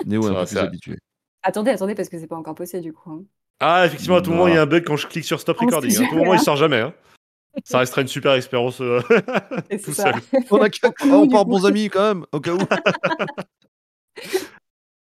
Néo 0.06 0.22
est 0.22 0.30
un 0.30 0.32
va, 0.32 0.40
peu 0.44 0.46
plus 0.46 0.56
habitué. 0.58 0.98
Attendez, 1.42 1.72
attendez, 1.72 1.94
parce 1.94 2.08
que 2.08 2.18
c'est 2.18 2.26
pas 2.26 2.36
encore 2.36 2.54
posté 2.54 2.80
du 2.80 2.94
coup. 2.94 3.10
hein. 3.12 3.22
Ah, 3.60 3.84
effectivement, 3.84 4.16
à 4.16 4.22
tout 4.22 4.30
Non. 4.30 4.36
moment, 4.36 4.48
il 4.48 4.54
y 4.54 4.56
a 4.56 4.62
un 4.62 4.66
bug 4.66 4.82
quand 4.86 4.96
je 4.96 5.06
clique 5.06 5.26
sur 5.26 5.38
stop 5.38 5.58
On 5.58 5.60
sait 5.60 5.66
recording. 5.66 5.90
À 5.90 5.94
tout 5.98 6.04
jamais, 6.04 6.16
moment, 6.16 6.32
il 6.32 6.36
hein. 6.38 6.42
sort 6.42 6.56
jamais. 6.56 6.80
hein. 6.80 6.94
Ça 7.64 7.80
restera 7.80 8.00
une 8.00 8.08
super 8.08 8.32
expérience 8.32 8.80
euh, 8.80 9.00
Et 9.70 9.76
tout 9.82 9.92
c'est 9.92 10.02
ça. 10.02 10.12
seul. 10.14 10.42
On, 10.50 10.56
a 10.62 10.70
qu'à- 10.70 10.90
on 11.04 11.28
part 11.28 11.44
bons 11.44 11.66
amis 11.66 11.90
quand 11.90 12.14
même, 12.14 12.26
au 12.32 12.40
cas 12.40 12.52
où. 12.54 12.58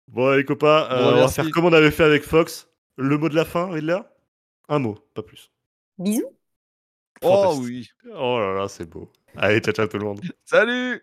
Bon, 0.08 0.30
les 0.36 0.44
copains, 0.44 0.88
euh, 0.90 0.96
Bon, 1.02 1.08
on 1.08 1.10
va 1.12 1.16
merci. 1.20 1.34
faire 1.36 1.50
comme 1.52 1.64
on 1.64 1.72
avait 1.72 1.90
fait 1.90 2.04
avec 2.04 2.22
Fox. 2.22 2.68
Le 2.96 3.16
mot 3.16 3.30
de 3.30 3.34
la 3.34 3.46
fin, 3.46 3.70
Riddler? 3.70 4.00
Un 4.68 4.78
mot, 4.78 4.98
pas 5.14 5.22
plus. 5.22 5.50
Bisous. 5.98 6.24
Oh 7.22 7.28
Fantastique. 7.44 7.64
oui. 7.64 7.88
Oh 8.14 8.38
là 8.38 8.54
là, 8.54 8.68
c'est 8.68 8.88
beau. 8.88 9.10
Allez, 9.36 9.60
ciao, 9.60 9.72
ciao 9.72 9.86
tout 9.86 9.98
le 9.98 10.04
monde. 10.04 10.20
Salut 10.44 11.02